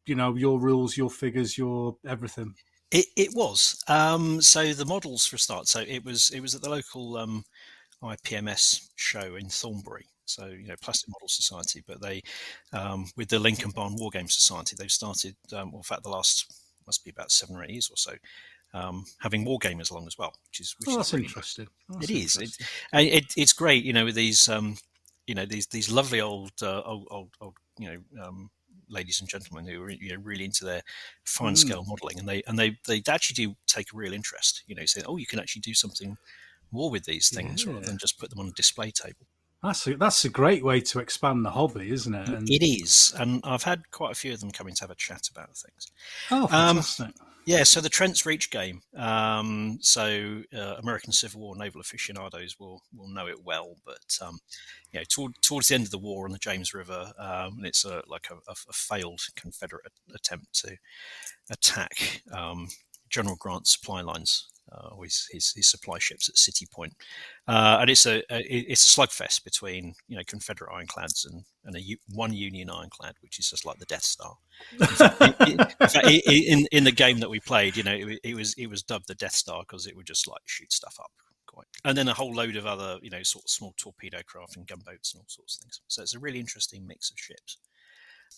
you 0.07 0.15
know 0.15 0.35
your 0.35 0.59
rules, 0.59 0.97
your 0.97 1.09
figures, 1.09 1.57
your 1.57 1.97
everything. 2.05 2.55
It, 2.91 3.05
it 3.17 3.29
was. 3.33 3.83
Um, 3.87 4.41
so 4.41 4.73
the 4.73 4.85
models 4.85 5.25
for 5.25 5.35
a 5.35 5.39
start. 5.39 5.67
So 5.67 5.81
it 5.81 6.05
was 6.05 6.29
it 6.29 6.39
was 6.39 6.55
at 6.55 6.61
the 6.61 6.69
local 6.69 7.17
um, 7.17 7.43
IPMS 8.01 8.89
show 8.95 9.35
in 9.35 9.49
Thornbury. 9.49 10.05
So 10.25 10.47
you 10.47 10.67
know, 10.67 10.75
Plastic 10.81 11.09
Model 11.09 11.27
Society, 11.27 11.83
but 11.85 12.01
they 12.01 12.21
um, 12.73 13.07
with 13.15 13.29
the 13.29 13.39
Lincoln 13.39 13.71
Barn 13.71 13.95
War 13.95 14.09
Game 14.09 14.27
Society, 14.29 14.75
they've 14.77 14.91
started. 14.91 15.35
Um, 15.53 15.71
well, 15.71 15.79
in 15.79 15.83
fact, 15.83 16.03
the 16.03 16.09
last 16.09 16.51
must 16.85 17.03
be 17.03 17.11
about 17.11 17.31
seven 17.31 17.55
or 17.55 17.63
eight 17.63 17.71
years 17.71 17.89
or 17.89 17.97
so. 17.97 18.13
um, 18.73 19.05
having 19.19 19.45
war 19.45 19.59
gamers 19.59 19.91
along 19.91 20.07
as 20.07 20.17
well, 20.17 20.33
which 20.49 20.59
is 20.59 20.75
which 20.79 20.89
oh, 20.89 20.91
is 20.91 20.97
that's 20.97 21.13
really 21.13 21.25
interesting. 21.25 21.67
That's 21.89 22.09
It 22.09 22.13
is. 22.13 22.35
It, 22.37 22.41
interesting. 22.41 22.67
it, 22.93 23.25
it's 23.37 23.53
great, 23.53 23.83
you 23.83 23.93
know, 23.93 24.05
with 24.05 24.15
these, 24.15 24.49
um, 24.49 24.77
you 25.25 25.35
know, 25.35 25.45
these 25.45 25.67
these 25.67 25.91
lovely 25.91 26.21
old, 26.21 26.51
uh, 26.61 26.81
old, 26.81 27.07
old, 27.09 27.29
old, 27.41 27.55
you 27.77 27.89
know, 27.89 28.23
um, 28.25 28.49
ladies 28.89 29.19
and 29.19 29.29
gentlemen 29.29 29.65
who 29.67 29.81
are 29.83 29.89
you 29.89 30.09
know 30.15 30.21
really 30.23 30.45
into 30.45 30.65
their 30.65 30.81
fine 31.25 31.53
Mm. 31.53 31.57
scale 31.57 31.85
modelling, 31.85 32.19
and 32.19 32.27
they 32.27 32.43
and 32.47 32.57
they 32.57 32.77
they 32.87 33.01
actually 33.07 33.45
do 33.45 33.55
take 33.67 33.93
a 33.93 33.97
real 33.97 34.13
interest. 34.13 34.63
You 34.67 34.75
know, 34.75 34.85
say, 34.85 35.01
oh, 35.05 35.17
you 35.17 35.25
can 35.25 35.39
actually 35.39 35.61
do 35.61 35.73
something 35.73 36.17
more 36.71 36.89
with 36.89 37.05
these 37.05 37.29
things 37.29 37.65
rather 37.65 37.85
than 37.85 37.97
just 37.97 38.19
put 38.19 38.29
them 38.29 38.39
on 38.39 38.47
a 38.47 38.51
display 38.51 38.91
table. 38.91 39.25
That's 39.63 39.87
a, 39.87 39.95
that's 39.97 40.23
a 40.23 40.29
great 40.29 40.63
way 40.63 40.81
to 40.81 40.99
expand 40.99 41.43
the 41.43 41.49
hobby, 41.49 41.91
isn't 41.91 42.13
it? 42.13 42.29
And, 42.29 42.47
It 42.49 42.61
is, 42.63 43.13
and 43.17 43.41
I've 43.43 43.63
had 43.63 43.89
quite 43.91 44.11
a 44.11 44.15
few 44.15 44.33
of 44.33 44.39
them 44.39 44.51
coming 44.51 44.75
to 44.75 44.81
have 44.81 44.91
a 44.91 44.95
chat 44.95 45.29
about 45.31 45.57
things. 45.57 45.91
oh, 46.31 46.47
Um, 46.51 46.77
fantastic. 46.77 47.15
Yeah, 47.47 47.63
so 47.63 47.79
the 47.79 47.87
Trent's 47.87 48.25
Reach 48.25 48.51
game. 48.51 48.81
Um, 48.93 49.77
so 49.79 50.41
uh, 50.53 50.75
American 50.79 51.13
Civil 51.13 51.39
War 51.39 51.55
naval 51.55 51.79
aficionados 51.79 52.59
will 52.59 52.81
will 52.93 53.07
know 53.07 53.25
it 53.25 53.41
well, 53.41 53.77
but 53.85 54.19
um, 54.21 54.39
you 54.91 54.99
know, 54.99 55.05
toward, 55.07 55.31
towards 55.41 55.69
the 55.69 55.75
end 55.75 55.85
of 55.85 55.91
the 55.91 55.97
war 55.97 56.25
on 56.25 56.33
the 56.33 56.39
James 56.39 56.73
River, 56.73 57.09
um, 57.17 57.61
it's 57.63 57.85
a, 57.85 58.03
like 58.05 58.27
a, 58.31 58.51
a, 58.51 58.73
failed 58.73 59.21
Confederate 59.37 59.93
attempt 60.13 60.59
to 60.59 60.75
attack 61.49 62.21
um, 62.33 62.67
General 63.09 63.37
Grant's 63.37 63.71
supply 63.71 64.01
lines. 64.01 64.49
Uh, 64.71 65.01
his, 65.01 65.27
his, 65.31 65.53
his 65.55 65.67
supply 65.69 65.97
ships 65.97 66.27
at 66.27 66.37
City 66.37 66.65
Point, 66.71 66.93
uh, 67.47 67.77
and 67.79 67.89
it's 67.89 68.05
a, 68.05 68.17
a 68.29 68.41
it's 68.71 68.85
a 68.85 68.89
slugfest 68.99 69.43
between 69.45 69.93
you 70.09 70.17
know 70.17 70.23
Confederate 70.27 70.73
ironclads 70.73 71.25
and, 71.25 71.45
and 71.63 71.75
a 71.77 71.97
one 72.13 72.33
Union 72.33 72.69
ironclad, 72.69 73.15
which 73.21 73.39
is 73.39 73.49
just 73.49 73.65
like 73.65 73.79
the 73.79 73.85
Death 73.85 74.03
Star 74.03 74.35
in, 75.47 75.57
fact, 75.57 75.95
i- 75.95 76.21
i- 76.27 76.45
in 76.47 76.67
in 76.71 76.83
the 76.83 76.91
game 76.91 77.19
that 77.19 77.29
we 77.29 77.39
played, 77.39 77.77
you 77.77 77.83
know, 77.83 77.93
it, 77.93 78.19
it 78.23 78.35
was 78.35 78.53
it 78.55 78.67
was 78.67 78.83
dubbed 78.83 79.07
the 79.07 79.15
Death 79.15 79.35
Star 79.35 79.61
because 79.61 79.87
it 79.87 79.95
would 79.95 80.05
just 80.07 80.27
like 80.27 80.41
shoot 80.45 80.71
stuff 80.73 80.97
up 80.99 81.11
quite, 81.45 81.67
and 81.85 81.97
then 81.97 82.07
a 82.07 82.13
whole 82.13 82.33
load 82.33 82.55
of 82.55 82.65
other, 82.65 82.97
you 83.01 83.09
know, 83.09 83.23
sort 83.23 83.45
of 83.45 83.49
small 83.49 83.73
torpedo 83.77 84.19
craft 84.25 84.57
and 84.57 84.67
gunboats 84.67 85.13
and 85.13 85.21
all 85.21 85.27
sorts 85.29 85.55
of 85.57 85.63
things. 85.63 85.81
So 85.87 86.01
it's 86.01 86.15
a 86.15 86.19
really 86.19 86.39
interesting 86.39 86.85
mix 86.85 87.09
of 87.11 87.17
ships. 87.19 87.57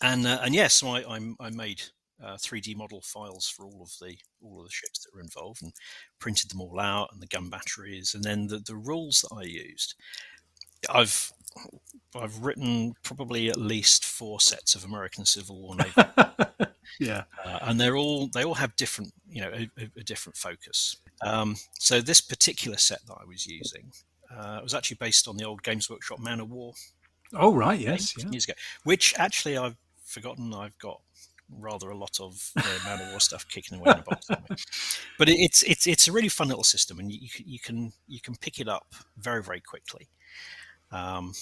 And 0.02 0.26
uh, 0.28 0.39
and 0.44 0.54
yes, 0.54 0.76
so 0.76 0.89
I 0.89 1.00
I, 1.18 1.34
I 1.39 1.50
made 1.50 1.82
uh, 2.24 2.36
3D 2.36 2.76
model 2.76 3.02
files 3.02 3.48
for 3.48 3.66
all 3.66 3.82
of 3.82 3.92
the 4.02 4.16
all 4.42 4.60
of 4.60 4.66
the 4.68 4.72
ships 4.72 5.00
that 5.00 5.14
were 5.14 5.22
involved 5.22 5.62
and 5.64 5.74
printed 6.20 6.50
them 6.52 6.62
all 6.62 6.80
out 6.80 7.10
and 7.14 7.22
the 7.22 7.28
gun 7.28 7.50
batteries 7.50 8.14
and 8.14 8.24
then 8.24 8.48
the, 8.48 8.60
the 8.60 8.76
rules 8.76 9.22
that 9.22 9.36
I 9.36 9.44
used. 9.44 9.96
I've 10.90 11.32
I've 12.16 12.40
written 12.40 12.94
probably 13.04 13.50
at 13.50 13.58
least 13.58 14.06
four 14.06 14.40
sets 14.40 14.76
of 14.76 14.86
American 14.86 15.26
Civil 15.26 15.60
War 15.62 15.76
naval 15.78 16.06
yeah. 17.00 17.24
uh, 17.46 17.60
and 17.64 17.80
they're 17.80 17.98
all 17.98 18.28
they 18.28 18.44
all 18.44 18.54
have 18.56 18.76
different 18.76 19.12
you 19.28 19.42
know 19.42 19.50
a, 19.54 19.70
a- 19.82 19.92
a 20.00 20.04
different 20.04 20.38
focus 20.38 20.98
um, 21.22 21.56
so 21.80 22.02
this 22.02 22.22
particular 22.22 22.78
set 22.78 23.00
that 23.08 23.16
i 23.22 23.26
was 23.26 23.46
using 23.46 23.92
uh, 24.36 24.60
was 24.64 24.74
actually 24.74 24.98
based 25.00 25.28
on 25.28 25.38
the 25.38 25.44
old 25.44 25.62
games 25.64 25.90
workshop 25.90 26.20
man 26.20 26.40
of 26.40 26.50
war 26.50 26.74
Oh, 27.34 27.54
right. 27.54 27.80
Yes. 27.80 28.16
Yeah. 28.18 28.26
years 28.32 28.46
ago 28.46 28.54
which 28.86 29.14
actually 29.20 29.56
i've 29.58 29.76
forgotten 30.04 30.52
i've 30.54 30.78
got 30.80 31.02
rather 31.58 31.90
a 31.90 31.98
lot 31.98 32.20
of 32.20 32.52
uh, 32.58 32.80
man 32.86 33.02
of 33.02 33.10
war 33.12 33.20
stuff 33.20 33.48
kicking 33.48 33.80
away 33.80 33.92
in 33.92 34.00
a 34.00 34.04
box 34.04 34.28
but 35.18 35.30
it's 35.30 35.64
it's 35.64 35.88
it's 35.88 36.08
a 36.08 36.12
really 36.12 36.30
fun 36.30 36.48
little 36.48 36.64
system 36.64 37.00
and 37.00 37.12
you, 37.12 37.28
you 37.38 37.60
can 37.60 37.92
you 38.08 38.22
can 38.22 38.36
pick 38.36 38.60
it 38.60 38.68
up 38.68 38.94
very 39.18 39.42
very 39.42 39.60
quickly 39.60 40.08
um, 40.92 41.34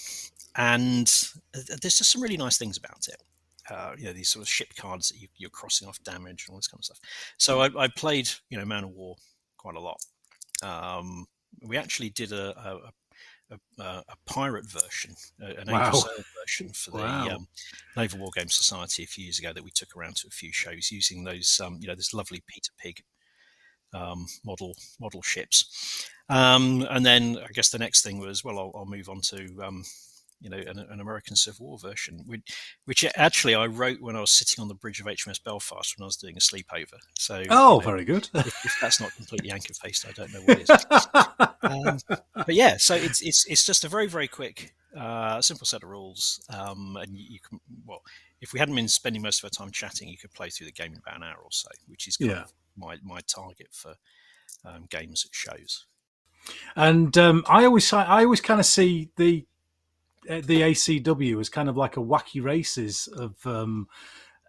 and 0.56 1.32
there's 1.54 1.98
just 1.98 2.12
some 2.12 2.22
really 2.22 2.38
nice 2.38 2.58
things 2.58 2.78
about 2.78 3.08
it 3.08 3.22
uh, 3.70 3.92
you 3.98 4.06
know 4.06 4.14
these 4.14 4.30
sort 4.30 4.44
of 4.44 4.50
ship 4.50 4.70
cards 4.76 5.10
that 5.10 5.18
you, 5.18 5.28
you're 5.38 5.50
crossing 5.50 5.88
off 5.88 6.02
damage 6.04 6.46
and 6.48 6.54
all 6.54 6.58
this 6.58 6.68
kind 6.68 6.80
of 6.80 6.86
stuff. 6.86 7.00
So 7.38 7.62
I, 7.62 7.70
I 7.78 7.88
played 7.88 8.30
you 8.50 8.58
know 8.58 8.66
Man 8.66 8.86
of 8.86 8.92
War 8.92 9.16
quite 9.58 9.76
a 9.76 9.80
lot. 9.80 10.02
Um, 10.64 11.26
we 11.62 11.78
actually 11.78 12.10
did 12.10 12.32
a 12.32 12.58
a, 12.58 12.80
a, 13.52 13.84
a, 13.84 14.16
pirate 14.26 14.70
version, 14.70 15.16
an 15.40 15.70
Wow. 15.70 15.92
Sail 15.92 16.24
version 16.40 16.70
for 16.70 16.92
the 16.92 16.98
Wow. 16.98 17.28
um, 17.30 17.48
Naval 17.96 18.20
War 18.20 18.32
Game 18.36 18.50
Society 18.50 19.04
a 19.04 19.08
few 19.08 19.24
years 19.24 19.40
ago 19.40 19.54
that 19.54 19.64
we 19.64 19.72
took 19.72 19.96
around 19.96 20.18
to 20.18 20.28
a 20.28 20.32
few 20.32 20.52
shows 20.52 20.92
using 20.92 21.24
those 21.24 21.60
um, 21.64 21.78
you 21.80 21.88
know 21.88 21.96
this 21.96 22.14
lovely 22.14 22.44
Peter 22.48 22.72
Pig 22.78 23.04
um, 23.94 24.26
model 24.46 24.76
model 25.00 25.22
ships. 25.22 26.10
Um, 26.30 26.86
and 26.90 27.06
then 27.06 27.38
I 27.38 27.48
guess 27.54 27.70
the 27.70 27.80
next 27.80 28.04
thing 28.04 28.20
was 28.20 28.44
well 28.44 28.60
I'll, 28.60 28.72
I'll 28.76 28.86
move 28.86 29.10
on 29.10 29.22
to 29.22 29.64
um, 29.64 29.84
you 30.40 30.50
know 30.50 30.58
an, 30.58 30.80
an 30.80 31.00
American 31.00 31.36
Civil 31.36 31.68
War 31.68 31.80
version, 31.80 32.22
which, 32.26 32.42
which 32.86 33.06
actually 33.16 33.56
I 33.56 33.66
wrote 33.68 34.02
when 34.02 34.16
I 34.16 34.22
was 34.22 34.32
sitting 34.32 34.62
on 34.62 34.68
the 34.68 34.76
bridge 34.76 35.00
of 35.00 35.08
HMS 35.08 35.44
Belfast 35.44 35.96
when 35.98 36.04
I 36.04 36.08
was 36.08 36.18
doing 36.18 36.38
a 36.38 36.40
sleepover. 36.40 37.00
So 37.18 37.40
Oh, 37.50 37.80
you 37.80 37.88
know, 37.88 37.92
very 37.92 38.06
good. 38.06 38.30
if, 38.44 38.54
if 38.64 38.78
that's 38.80 39.00
not 39.00 39.16
completely 39.16 39.52
anchor 39.52 39.74
faced, 39.74 40.06
I 40.08 40.12
don't 40.12 40.32
know 40.32 40.42
what 40.42 40.58
is. 40.58 40.74
Um, 41.64 42.02
but 42.46 42.56
yeah, 42.56 42.78
so 42.78 42.96
it's 42.96 43.22
it's 43.22 43.46
it's 43.46 43.66
just 43.66 43.84
a 43.84 43.90
very 43.90 44.08
very 44.08 44.28
quick, 44.28 44.74
uh, 44.98 45.42
simple 45.42 45.66
set 45.66 45.84
of 45.84 45.90
rules, 45.90 46.40
um, 46.50 46.98
and 47.02 47.16
you, 47.16 47.26
you 47.30 47.40
can 47.40 47.60
well, 47.86 48.02
if 48.42 48.54
we 48.54 48.60
hadn't 48.60 48.76
been 48.76 48.88
spending 48.88 49.22
most 49.22 49.44
of 49.44 49.46
our 49.46 49.50
time 49.50 49.72
chatting, 49.72 50.08
you 50.08 50.18
could 50.18 50.34
play 50.34 50.50
through 50.50 50.68
the 50.68 50.72
game 50.72 50.94
in 50.94 51.00
about 51.00 51.18
an 51.18 51.24
hour 51.24 51.38
or 51.44 51.52
so, 51.52 51.70
which 51.88 52.08
is 52.08 52.18
kind 52.18 52.38
Yeah. 52.38 52.44
of 52.44 52.54
my 52.78 52.98
my 53.04 53.20
target 53.28 53.68
for 53.72 53.96
um, 54.66 54.86
games 54.90 55.26
at 55.26 55.36
shows. 55.36 55.86
And 56.76 57.18
um, 57.18 57.44
I 57.50 57.66
always 57.66 57.92
I 57.92 58.24
always 58.24 58.42
kind 58.42 58.60
of 58.60 58.66
see 58.66 59.10
the 59.18 59.46
the 60.28 60.62
ACW 60.62 61.40
as 61.40 61.50
kind 61.50 61.70
of 61.70 61.78
like 61.78 61.98
a 61.98 62.02
wacky 62.02 62.44
races 62.44 63.08
of 63.08 63.36
um, 63.46 63.88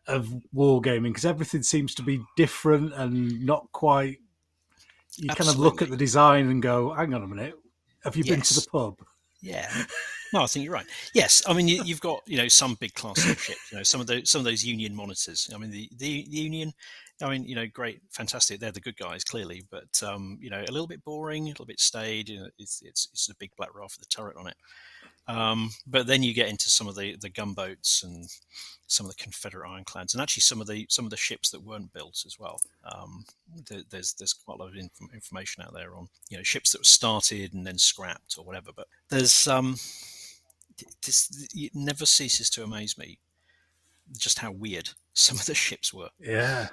of 0.07 0.33
wargaming 0.55 1.09
because 1.09 1.27
everything 1.27 1.63
seems 1.63 1.95
to 1.97 2.03
be 2.03 2.21
different 2.37 2.93
and 2.95 3.45
not 3.45 3.71
quite. 3.73 4.19
You 5.17 5.29
kind 5.29 5.51
of 5.51 5.59
look 5.59 5.83
at 5.83 5.91
the 5.91 5.97
design 5.97 6.49
and 6.49 6.63
go, 6.63 6.93
"Hang 6.93 7.15
on 7.15 7.23
a 7.23 7.27
minute, 7.27 7.55
have 8.05 8.17
you 8.17 8.25
been 8.25 8.41
to 8.41 8.55
the 8.55 8.67
pub?" 8.71 8.99
Yeah. 9.41 9.71
No, 10.33 10.43
I 10.43 10.47
think 10.47 10.65
you're 10.65 10.75
right. 10.75 10.87
Yes, 11.15 11.43
I 11.47 11.55
mean 11.55 11.69
you, 11.69 11.83
you've 11.85 12.01
got 12.01 12.23
you 12.27 12.37
know 12.37 12.49
some 12.49 12.75
big 12.75 12.95
class 12.95 13.19
of 13.19 13.41
ships. 13.41 13.73
You 13.73 13.79
know 13.79 13.83
some 13.83 14.01
of 14.01 14.07
those 14.07 14.29
some 14.31 14.41
of 14.41 14.45
those 14.45 14.65
Union 14.65 14.95
monitors. 14.95 15.49
I 15.55 15.59
mean 15.59 15.71
the, 15.71 15.89
the 15.97 16.27
the 16.29 16.37
Union. 16.37 16.73
I 17.23 17.31
mean 17.31 17.45
you 17.45 17.55
know 17.55 17.67
great, 17.67 18.03
fantastic. 18.11 18.61
They're 18.61 18.73
the 18.73 18.81
good 18.81 18.97
guys 18.97 19.25
clearly, 19.25 19.65
but 19.71 20.03
um, 20.03 20.39
you 20.41 20.51
know 20.51 20.61
a 20.61 20.73
little 20.73 20.87
bit 20.87 21.03
boring, 21.03 21.45
a 21.45 21.49
little 21.49 21.65
bit 21.65 21.81
staid. 21.81 22.29
You 22.29 22.41
know, 22.41 22.49
it's 22.59 22.83
it's 22.85 23.09
it's 23.13 23.31
a 23.31 23.35
big 23.37 23.53
black 23.57 23.75
raft 23.75 23.97
with 23.99 24.07
a 24.07 24.09
turret 24.09 24.37
on 24.37 24.47
it. 24.49 24.57
Um, 25.29 25.71
but 25.87 26.07
then 26.07 26.23
you 26.23 26.33
get 26.35 26.49
into 26.49 26.71
some 26.71 26.89
of 26.89 26.97
the 26.97 27.17
the 27.17 27.29
gunboats 27.29 28.03
and 28.03 28.29
some 28.87 29.05
of 29.07 29.15
the 29.15 29.23
Confederate 29.23 29.69
ironclads, 29.69 30.15
and 30.15 30.23
actually 30.23 30.41
some 30.41 30.61
of 30.61 30.67
the 30.67 30.87
some 30.89 31.05
of 31.05 31.11
the 31.11 31.17
ships 31.19 31.51
that 31.51 31.63
weren't 31.63 31.93
built 31.93 32.23
as 32.27 32.39
well. 32.39 32.61
Um, 32.91 33.25
there, 33.69 33.83
there's 33.91 34.15
there's 34.15 34.33
quite 34.33 34.59
a 34.59 34.63
lot 34.63 34.71
of 34.71 34.77
inf- 34.77 35.13
information 35.15 35.63
out 35.63 35.75
there 35.75 35.95
on 35.95 36.09
you 36.31 36.39
know 36.39 36.43
ships 36.43 36.73
that 36.73 36.81
were 36.81 36.85
started 36.85 37.53
and 37.53 37.67
then 37.67 37.77
scrapped 37.79 38.37
or 38.39 38.45
whatever. 38.45 38.71
But 38.75 38.87
there's 39.11 39.47
um 39.47 39.77
this 41.05 41.49
it 41.55 41.75
never 41.75 42.07
ceases 42.07 42.49
to 42.51 42.63
amaze 42.63 42.97
me 42.97 43.19
just 44.17 44.39
how 44.39 44.53
weird 44.53 44.89
some 45.13 45.37
of 45.39 45.47
the 45.47 45.55
ships 45.55 45.93
were. 45.93 46.09
Yeah, 46.21 46.69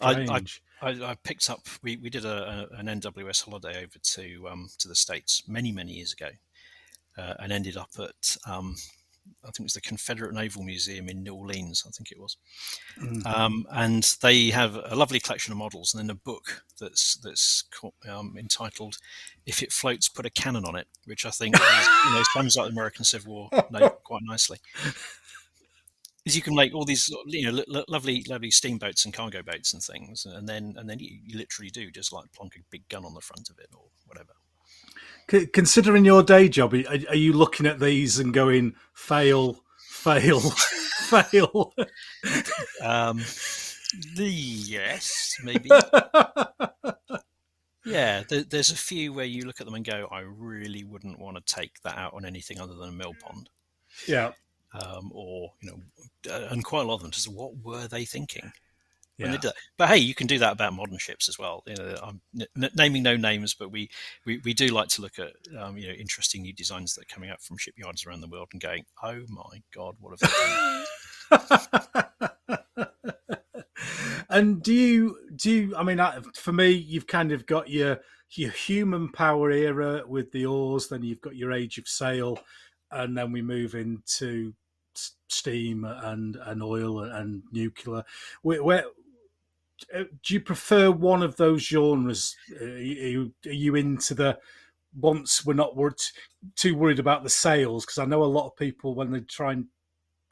I- 0.00 0.14
I- 0.30 0.38
I, 0.80 0.90
I 0.90 1.16
picked 1.24 1.50
up 1.50 1.66
we, 1.82 1.96
we 1.96 2.08
did 2.08 2.24
a, 2.24 2.68
a, 2.72 2.76
an 2.78 2.86
NWS 2.86 3.44
holiday 3.44 3.78
over 3.82 3.98
to 4.00 4.48
um, 4.48 4.70
to 4.78 4.86
the 4.88 4.94
states 4.94 5.42
many 5.48 5.72
many 5.72 5.92
years 5.94 6.12
ago, 6.12 6.28
uh, 7.18 7.34
and 7.40 7.52
ended 7.52 7.76
up 7.76 7.90
at 7.98 8.36
um, 8.46 8.76
I 9.44 9.48
think 9.48 9.60
it 9.60 9.64
was 9.64 9.72
the 9.74 9.82
Confederate 9.82 10.32
Naval 10.34 10.62
Museum 10.62 11.08
in 11.10 11.22
New 11.22 11.34
Orleans. 11.34 11.84
I 11.86 11.90
think 11.90 12.10
it 12.10 12.18
was, 12.18 12.38
Mhm. 12.98 13.26
um, 13.26 13.66
and 13.70 14.02
they 14.22 14.48
have 14.50 14.74
a 14.76 14.96
lovely 14.96 15.20
collection 15.20 15.52
of 15.52 15.58
models 15.58 15.92
and 15.92 16.02
then 16.02 16.10
a 16.10 16.14
book 16.14 16.64
that's 16.80 17.16
that's 17.16 17.62
co- 17.70 17.92
um, 18.08 18.36
entitled 18.38 18.96
"If 19.44 19.62
It 19.62 19.70
Floats, 19.72 20.08
Put 20.08 20.24
a 20.26 20.30
Cannon 20.30 20.64
on 20.64 20.76
It," 20.76 20.88
which 21.04 21.26
I 21.26 21.30
think 21.30 21.56
is, 21.56 21.60
you 22.06 22.12
know 22.12 22.22
sums 22.32 22.56
up 22.56 22.64
the 22.66 22.72
American 22.72 23.04
Civil 23.04 23.32
War 23.34 23.48
quite 24.04 24.22
nicely. 24.22 24.58
Is 26.24 26.34
you 26.36 26.42
can 26.42 26.54
make 26.54 26.74
all 26.74 26.84
these 26.84 27.08
you 27.26 27.44
know 27.46 27.52
lo- 27.58 27.64
lo- 27.68 27.84
lovely 27.88 28.22
lovely 28.28 28.50
steamboats 28.50 29.04
and 29.04 29.14
cargo 29.14 29.42
boats 29.42 29.72
and 29.72 29.82
things, 29.82 30.26
and 30.26 30.48
then 30.48 30.74
and 30.76 30.88
then 30.88 30.98
you, 30.98 31.20
you 31.24 31.38
literally 31.38 31.70
do 31.70 31.90
just 31.90 32.12
like 32.12 32.32
plonk 32.32 32.56
a 32.56 32.60
big 32.70 32.86
gun 32.88 33.04
on 33.04 33.14
the 33.14 33.20
front 33.20 33.50
of 33.50 33.58
it 33.58 33.68
or 33.74 33.84
whatever. 34.06 34.32
C- 35.30 35.46
considering 35.46 36.04
your 36.04 36.22
day 36.22 36.48
job, 36.48 36.74
are, 36.74 36.98
are 37.08 37.14
you 37.16 37.32
looking 37.32 37.66
at 37.66 37.80
these 37.80 38.18
and 38.18 38.32
going, 38.32 38.74
"Fail, 38.94 39.62
fail, 39.90 40.40
fail"? 41.08 41.74
Um, 42.82 43.18
the 44.16 44.26
yes, 44.26 45.36
maybe. 45.42 45.70
Yeah, 47.84 48.22
there, 48.28 48.42
there's 48.44 48.70
a 48.70 48.76
few 48.76 49.14
where 49.14 49.24
you 49.24 49.44
look 49.46 49.60
at 49.60 49.66
them 49.66 49.74
and 49.74 49.84
go, 49.84 50.08
I 50.12 50.20
really 50.20 50.84
wouldn't 50.84 51.18
want 51.18 51.38
to 51.38 51.54
take 51.54 51.80
that 51.84 51.96
out 51.96 52.12
on 52.12 52.26
anything 52.26 52.60
other 52.60 52.74
than 52.74 52.90
a 52.90 52.92
mill 52.92 53.14
pond. 53.18 53.48
yeah, 54.06 54.32
Um, 54.74 55.10
or, 55.14 55.52
you 55.62 55.70
know, 55.70 56.30
uh, 56.30 56.48
and 56.50 56.62
quite 56.62 56.82
a 56.82 56.84
lot 56.84 56.96
of 56.96 57.02
them 57.02 57.10
just 57.12 57.32
what 57.32 57.56
were 57.62 57.88
they 57.88 58.04
thinking 58.04 58.52
yeah. 59.18 59.26
they 59.26 59.32
did 59.32 59.42
that? 59.42 59.54
But 59.76 59.88
hey, 59.88 59.98
you 59.98 60.14
can 60.14 60.26
do 60.26 60.38
that 60.38 60.52
about 60.52 60.72
modern 60.72 60.98
ships 60.98 61.28
as 61.28 61.38
well. 61.38 61.62
You 61.66 61.74
know, 61.74 61.96
I'm 62.02 62.20
n- 62.56 62.70
naming 62.76 63.02
no 63.02 63.16
names, 63.16 63.54
but 63.54 63.70
we, 63.70 63.90
we, 64.24 64.40
we 64.44 64.54
do 64.54 64.68
like 64.68 64.88
to 64.90 65.02
look 65.02 65.18
at, 65.18 65.32
um, 65.58 65.76
you 65.76 65.88
know, 65.88 65.94
interesting 65.94 66.42
new 66.42 66.52
designs 66.52 66.94
that 66.94 67.02
are 67.02 67.14
coming 67.14 67.30
up 67.30 67.42
from 67.42 67.58
shipyards 67.58 68.06
around 68.06 68.20
the 68.20 68.28
world 68.28 68.48
and 68.52 68.62
going, 68.62 68.84
oh 69.02 69.20
my 69.28 69.62
God, 69.74 69.96
what 70.00 70.18
have 70.20 70.30
they 70.30 71.36
done? 71.36 72.88
And 74.30 74.62
do 74.62 74.74
you 74.74 75.16
do 75.36 75.50
you? 75.50 75.76
I 75.76 75.82
mean, 75.82 76.00
for 76.34 76.52
me, 76.52 76.70
you've 76.70 77.06
kind 77.06 77.32
of 77.32 77.46
got 77.46 77.68
your 77.68 78.00
your 78.32 78.50
human 78.50 79.10
power 79.10 79.50
era 79.50 80.02
with 80.06 80.30
the 80.32 80.46
oars, 80.46 80.88
then 80.88 81.02
you've 81.02 81.20
got 81.20 81.36
your 81.36 81.52
age 81.52 81.78
of 81.78 81.88
sail, 81.88 82.38
and 82.90 83.16
then 83.16 83.32
we 83.32 83.40
move 83.40 83.74
into 83.74 84.52
steam 85.28 85.84
and 85.84 86.36
and 86.44 86.62
oil 86.62 87.00
and 87.00 87.42
nuclear. 87.52 88.04
Where, 88.42 88.62
where 88.62 88.84
uh, 88.84 88.88
do 89.92 90.34
you 90.34 90.40
prefer 90.40 90.90
one 90.90 91.22
of 91.22 91.36
those 91.36 91.62
genres? 91.62 92.36
Uh, 92.60 92.64
are 92.64 92.78
you, 92.78 93.32
are 93.46 93.52
you 93.52 93.74
into 93.74 94.14
the 94.14 94.38
once 94.98 95.44
we're 95.44 95.54
not 95.54 95.76
worried, 95.76 95.94
too 96.56 96.74
worried 96.74 96.98
about 96.98 97.22
the 97.22 97.30
sails? 97.30 97.84
Because 97.84 97.98
I 97.98 98.04
know 98.04 98.22
a 98.22 98.24
lot 98.24 98.46
of 98.46 98.56
people 98.56 98.94
when 98.94 99.10
they 99.10 99.20
try 99.20 99.52
and 99.52 99.66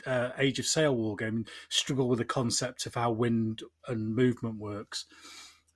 uh, 0.07 0.31
Age 0.39 0.59
of 0.59 0.67
Sail 0.67 0.97
wargaming 0.97 1.49
struggle 1.69 2.09
with 2.09 2.19
the 2.19 2.25
concept 2.25 2.87
of 2.87 2.95
how 2.95 3.11
wind 3.11 3.63
and 3.89 4.15
movement 4.15 4.59
works. 4.59 5.07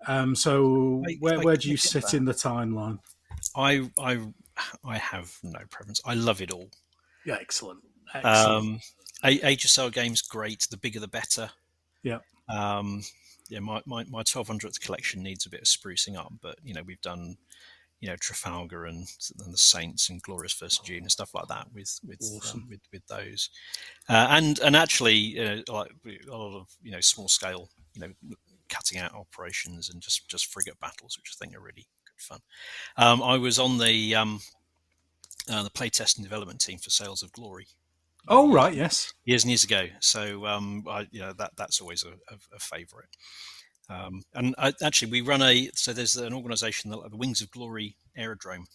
Um, 0.07 0.35
so 0.35 1.03
I, 1.09 1.17
where, 1.21 1.41
I 1.41 1.45
where 1.45 1.57
do 1.57 1.69
you 1.69 1.77
sit 1.77 2.05
that. 2.05 2.15
in 2.15 2.25
the 2.25 2.33
timeline? 2.33 2.99
I 3.57 3.91
I 3.99 4.19
I 4.85 4.99
have 4.99 5.33
no 5.43 5.61
preference. 5.71 6.01
I 6.05 6.15
love 6.15 6.41
it 6.41 6.51
all. 6.51 6.71
Yeah, 7.27 7.39
excellent. 7.41 7.81
excellent. 8.15 8.37
Um, 8.37 8.81
Age 9.23 9.65
of 9.65 9.71
Sail 9.71 9.91
games 9.91 10.23
great. 10.23 10.67
The 10.71 10.77
bigger 10.77 11.01
the 11.01 11.09
better. 11.09 11.51
Yeah. 12.03 12.19
Um, 12.49 13.03
yeah, 13.51 13.61
my, 13.61 13.83
my, 13.85 14.05
my 14.05 14.23
1200th 14.23 14.81
collection 14.81 15.23
needs 15.23 15.45
a 15.45 15.51
bit 15.51 15.61
of 15.61 15.67
sprucing 15.67 16.17
up, 16.17 16.33
but 16.41 16.57
you 16.63 16.73
know 16.73 16.83
we've 16.83 17.01
done 17.01 17.37
you 18.01 18.09
know 18.09 18.17
Trafalgar 18.17 18.87
and, 18.87 19.07
and 19.45 19.53
the 19.53 19.59
Saints 19.59 20.09
and 20.09 20.23
Glorious 20.23 20.53
First 20.53 20.85
June 20.85 21.03
and 21.03 21.11
stuff 21.11 21.35
like 21.35 21.49
that 21.49 21.67
with 21.75 21.99
with 22.07 22.23
um, 22.23 22.37
awesome. 22.37 22.61
um, 22.61 22.67
with, 22.71 22.81
with 22.93 23.07
those, 23.09 23.51
uh, 24.09 24.29
and 24.31 24.59
and 24.61 24.77
actually 24.77 25.39
uh, 25.39 25.63
like 25.69 25.91
a 26.07 26.31
lot 26.31 26.57
of 26.57 26.69
you 26.83 26.93
know 26.93 27.01
small 27.01 27.29
scale 27.29 27.69
you 27.95 28.01
know 28.01 28.37
cutting 28.69 28.99
out 28.99 29.15
operations 29.15 29.91
and 29.91 30.01
just 30.01 30.29
just 30.29 30.47
frigate 30.47 30.81
battles, 30.81 31.19
which 31.19 31.35
I 31.35 31.37
think 31.39 31.57
are 31.57 31.61
really 31.61 31.87
good 32.07 32.21
fun. 32.21 32.41
Um, 32.97 33.23
I 33.23 33.37
was 33.37 33.59
on 33.59 33.79
the 33.79 34.15
um, 34.15 34.41
uh, 35.51 35.63
the 35.63 35.71
playtest 35.71 36.17
and 36.17 36.25
development 36.25 36.61
team 36.61 36.79
for 36.79 36.91
Sails 36.91 37.23
of 37.23 37.33
Glory. 37.33 37.67
Oh 38.29 38.53
right, 38.53 38.75
yes, 38.75 39.13
years 39.25 39.45
and 39.45 39.51
years 39.51 39.65
ago. 39.65 39.87
So 40.01 40.47
um, 40.47 40.85
I, 40.89 41.07
you 41.11 41.21
know 41.21 41.33
that 41.33 41.53
that's 41.57 41.81
always 41.81 42.05
a, 42.05 42.11
a, 42.33 42.39
a 42.55 42.59
favourite. 42.59 43.09
Um, 43.89 44.23
and 44.35 44.55
I, 44.57 44.73
actually, 44.85 45.11
we 45.11 45.21
run 45.21 45.43
a 45.43 45.69
so 45.75 45.93
there's 45.93 46.17
an 46.17 46.33
organisation, 46.33 46.91
the, 46.91 47.09
the 47.09 47.17
Wings 47.17 47.41
of 47.41 47.51
Glory 47.51 47.97
Aerodrome. 48.17 48.67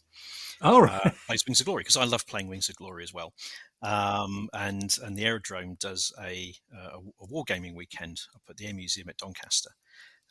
Oh, 0.61 0.79
right. 0.79 1.05
Uh, 1.05 1.11
plays 1.27 1.43
Wings 1.47 1.59
of 1.59 1.65
Glory 1.65 1.81
because 1.81 1.97
I 1.97 2.05
love 2.05 2.27
playing 2.27 2.47
Wings 2.47 2.69
of 2.69 2.75
Glory 2.75 3.03
as 3.03 3.13
well. 3.13 3.33
Um, 3.81 4.49
and 4.53 4.97
and 5.03 5.17
the 5.17 5.25
Aerodrome 5.25 5.77
does 5.79 6.11
a, 6.21 6.53
a, 6.73 6.97
a 7.21 7.27
wargaming 7.27 7.75
weekend 7.75 8.21
up 8.35 8.41
at 8.49 8.57
the 8.57 8.67
Air 8.67 8.73
Museum 8.73 9.09
at 9.09 9.17
Doncaster. 9.17 9.71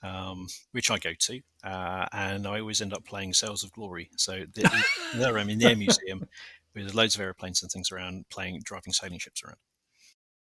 Um, 0.03 0.48
which 0.72 0.90
I 0.90 0.98
go 0.98 1.12
to, 1.18 1.40
uh, 1.64 2.05
and 2.12 2.46
I 2.46 2.61
always 2.61 2.83
end 2.83 2.92
up 2.92 3.07
playing 3.07 3.33
Sails 3.33 3.64
of 3.64 3.72
Glory. 3.72 4.11
So 4.18 4.44
the, 4.53 4.85
there 5.14 5.38
I'm 5.38 5.48
in 5.48 5.59
the 5.59 5.68
Air 5.68 5.77
Museum 5.79 6.29
with 6.75 6.95
loads 6.95 7.15
of 7.15 7.21
airplanes 7.21 7.63
and 7.63 7.71
things 7.71 7.91
around, 7.93 8.27
playing 8.31 8.61
driving 8.65 8.93
sailing 8.93 9.19
ships 9.19 9.43
around. 9.43 9.59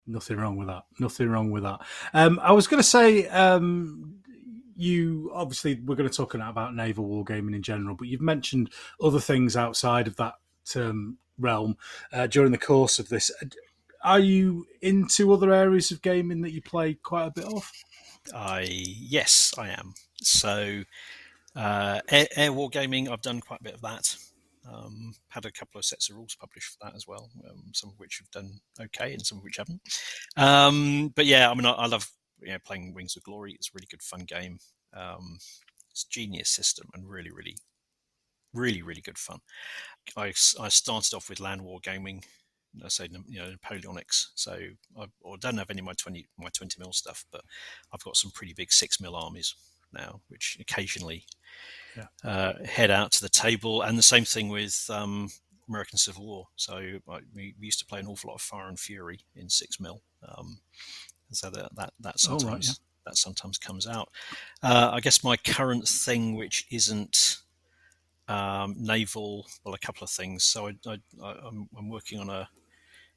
Nothing 0.08 0.38
wrong 0.38 0.58
with 0.58 0.68
that. 0.68 0.84
Nothing 1.00 1.30
wrong 1.30 1.52
with 1.52 1.64
that. 1.64 1.80
Um, 2.14 2.40
I 2.42 2.52
was 2.54 2.68
going 2.68 2.82
to 2.82 2.88
say, 2.88 3.28
um, 3.28 4.22
you 4.76 5.32
obviously 5.34 5.80
we're 5.86 5.96
going 5.96 6.10
to 6.10 6.16
talk 6.16 6.34
about 6.34 6.76
naval 6.76 7.08
wargaming 7.08 7.56
in 7.56 7.62
general, 7.62 7.96
but 7.96 8.08
you've 8.08 8.22
mentioned 8.22 8.72
other 9.02 9.20
things 9.20 9.56
outside 9.56 10.08
of 10.08 10.16
that 10.16 10.36
um, 10.76 11.18
realm 11.38 11.78
uh, 12.12 12.28
during 12.28 12.52
the 12.52 12.58
course 12.58 12.98
of 12.98 13.10
this. 13.10 13.30
Are 14.04 14.20
you 14.20 14.66
into 14.82 15.32
other 15.32 15.54
areas 15.54 15.92
of 15.92 16.02
gaming 16.02 16.42
that 16.42 16.52
you 16.52 16.62
play 16.62 16.96
quite 16.96 17.28
a 17.28 17.32
bit 17.32 17.46
of? 17.46 17.72
I 18.34 18.68
yes, 18.70 19.54
I 19.58 19.70
am. 19.70 19.94
So 20.22 20.84
uh, 21.56 22.00
air, 22.10 22.28
air 22.36 22.52
wargaming, 22.52 23.10
I've 23.10 23.22
done 23.22 23.40
quite 23.40 23.60
a 23.60 23.64
bit 23.64 23.76
of 23.76 23.82
that. 23.82 24.16
Um, 24.70 25.14
had 25.30 25.46
a 25.46 25.52
couple 25.52 25.80
of 25.80 25.86
sets 25.86 26.10
of 26.10 26.18
rules 26.18 26.36
published 26.36 26.70
for 26.70 26.86
that 26.86 26.96
as 26.96 27.08
well, 27.08 27.32
um, 27.50 27.64
some 27.74 27.90
of 27.90 28.00
which 28.00 28.20
have 28.20 28.30
done 28.30 28.60
okay 28.80 29.14
and 29.14 29.26
some 29.26 29.40
of 29.40 29.44
which 29.44 29.58
haven't. 29.58 29.82
Um, 30.38 31.12
but 31.16 31.26
yeah, 31.26 31.50
I 31.50 31.56
mean, 31.56 31.66
I, 31.66 31.72
I, 31.72 31.88
love 31.88 32.08
you 32.42 32.52
know 32.52 32.60
playing 32.64 32.94
Wings 32.94 33.16
of 33.16 33.24
Glory. 33.24 33.54
It's 33.54 33.70
a 33.70 33.76
really 33.76 33.88
good 33.90 34.04
fun 34.04 34.22
game. 34.22 34.60
Um, 34.96 35.40
it's 35.90 36.04
genius 36.06 36.50
system 36.50 36.88
and 36.94 37.10
really, 37.10 37.32
really, 37.32 37.56
really, 38.54 38.82
really 38.82 39.02
good 39.02 39.18
fun. 39.18 39.40
I, 40.16 40.34
I 40.60 40.70
started 40.70 41.16
off 41.16 41.30
with 41.30 41.40
land 41.40 41.64
war 41.64 41.80
gaming. 41.82 42.24
I 42.86 42.88
say 42.88 43.10
you 43.28 43.40
know 43.40 43.52
Napoleonics. 43.52 44.28
So 44.36 44.58
I, 44.98 45.04
I 45.04 45.36
don't 45.40 45.58
have 45.58 45.72
any 45.72 45.80
of 45.80 45.86
my 45.86 45.94
twenty 45.94 46.28
my 46.38 46.50
twenty 46.56 46.78
mil 46.80 46.94
stuff, 46.94 47.26
but 47.32 47.42
I've 47.92 48.04
got 48.04 48.16
some 48.16 48.32
pretty 48.32 48.54
big 48.54 48.72
six 48.72 49.02
mil 49.02 49.16
armies 49.16 49.56
now, 49.94 50.22
which 50.28 50.58
occasionally 50.60 51.26
yeah. 51.96 52.06
uh, 52.24 52.54
head 52.66 52.92
out 52.92 53.12
to 53.14 53.22
the 53.22 53.30
table. 53.30 53.82
And 53.82 53.98
the 53.98 54.04
same 54.04 54.26
thing 54.26 54.50
with 54.50 54.90
um, 54.90 55.30
American 55.68 55.98
Civil 55.98 56.26
War. 56.26 56.48
So 56.56 56.78
we, 57.34 57.56
we, 57.60 57.66
used 57.66 57.80
to 57.80 57.86
play 57.86 58.00
an 58.00 58.08
awful 58.08 58.30
lot 58.30 58.36
of 58.36 58.42
Fire 58.42 58.68
and 58.68 58.80
Fury 58.80 59.20
in 59.36 59.50
six 59.50 59.80
mil. 59.80 60.02
Um, 60.28 60.60
so 61.32 61.50
that 61.50 61.70
that, 61.76 61.94
that 62.00 62.20
sometimes 62.20 62.46
oh, 62.46 62.54
right, 62.54 62.66
yeah. 62.66 62.74
that 63.06 63.18
sometimes 63.18 63.58
comes 63.58 63.88
out. 63.88 64.10
Uh, 64.62 64.92
I 64.94 65.00
guess 65.00 65.24
my 65.24 65.38
current 65.38 65.88
thing, 65.88 66.36
which 66.36 66.68
isn't 66.72 67.38
um, 68.28 68.76
naval, 68.78 69.48
well, 69.64 69.74
a 69.74 69.80
couple 69.80 70.04
of 70.04 70.10
things. 70.10 70.44
So 70.44 70.70
I, 70.88 70.98
am 71.24 71.90
working 71.90 72.20
on 72.20 72.30
a 72.30 72.50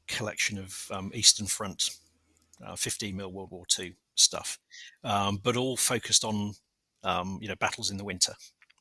collection 0.07 0.59
of 0.59 0.87
um, 0.91 1.11
Eastern 1.15 1.47
Front, 1.47 1.91
uh, 2.65 2.77
15 2.77 3.17
mil 3.17 3.33
World 3.33 3.51
War 3.51 3.65
II 3.79 3.95
stuff, 4.15 4.59
um, 5.03 5.41
but 5.43 5.57
all 5.57 5.77
focused 5.77 6.25
on 6.25 6.55
um, 7.05 7.39
you 7.41 7.49
know 7.49 7.57
battles 7.57 7.91
in 7.91 7.97
the 7.97 8.05
winter. 8.05 8.35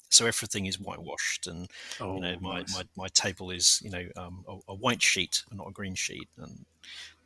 So 0.09 0.27
everything 0.27 0.67
is 0.67 0.79
whitewashed 0.79 1.47
and 1.47 1.67
oh, 1.99 2.15
you 2.15 2.21
know 2.21 2.37
my, 2.39 2.59
nice. 2.59 2.75
my, 2.75 2.83
my 2.95 3.07
table 3.09 3.49
is 3.49 3.81
you 3.83 3.89
know 3.89 4.05
um, 4.15 4.45
a, 4.47 4.71
a, 4.71 4.75
white 4.75 5.01
sheet 5.01 5.43
and 5.49 5.57
not 5.57 5.67
a 5.67 5.71
green 5.71 5.95
sheet 5.95 6.29
and 6.37 6.65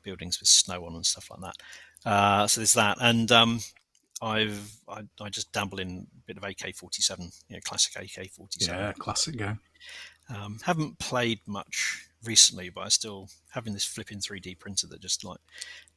buildings 0.03 0.39
with 0.39 0.47
snow 0.47 0.85
on 0.85 0.95
and 0.95 1.05
stuff 1.05 1.29
like 1.29 1.41
that. 1.41 2.09
Uh, 2.09 2.47
so 2.47 2.61
there's 2.61 2.73
that. 2.75 2.97
And 3.01 3.29
um, 3.31 3.59
I've 4.21 4.77
I, 4.87 5.01
I, 5.19 5.29
just 5.29 5.51
dabble 5.51 5.79
in 5.79 6.07
a 6.17 6.25
bit 6.25 6.37
of 6.37 6.43
AK-47 6.43 7.19
you 7.49 7.55
know 7.55 7.59
classic 7.63 8.01
AK-47 8.01 8.67
yeah 8.67 8.93
classic 8.93 9.37
game. 9.37 9.59
Um, 10.33 10.59
haven't 10.63 10.99
played 10.99 11.39
much 11.45 12.07
recently, 12.23 12.69
but 12.69 12.81
I 12.81 12.89
still 12.89 13.29
having 13.51 13.73
this 13.73 13.85
flipping 13.85 14.19
3D 14.19 14.59
printer 14.59 14.87
that 14.87 15.01
just 15.01 15.23
like 15.23 15.39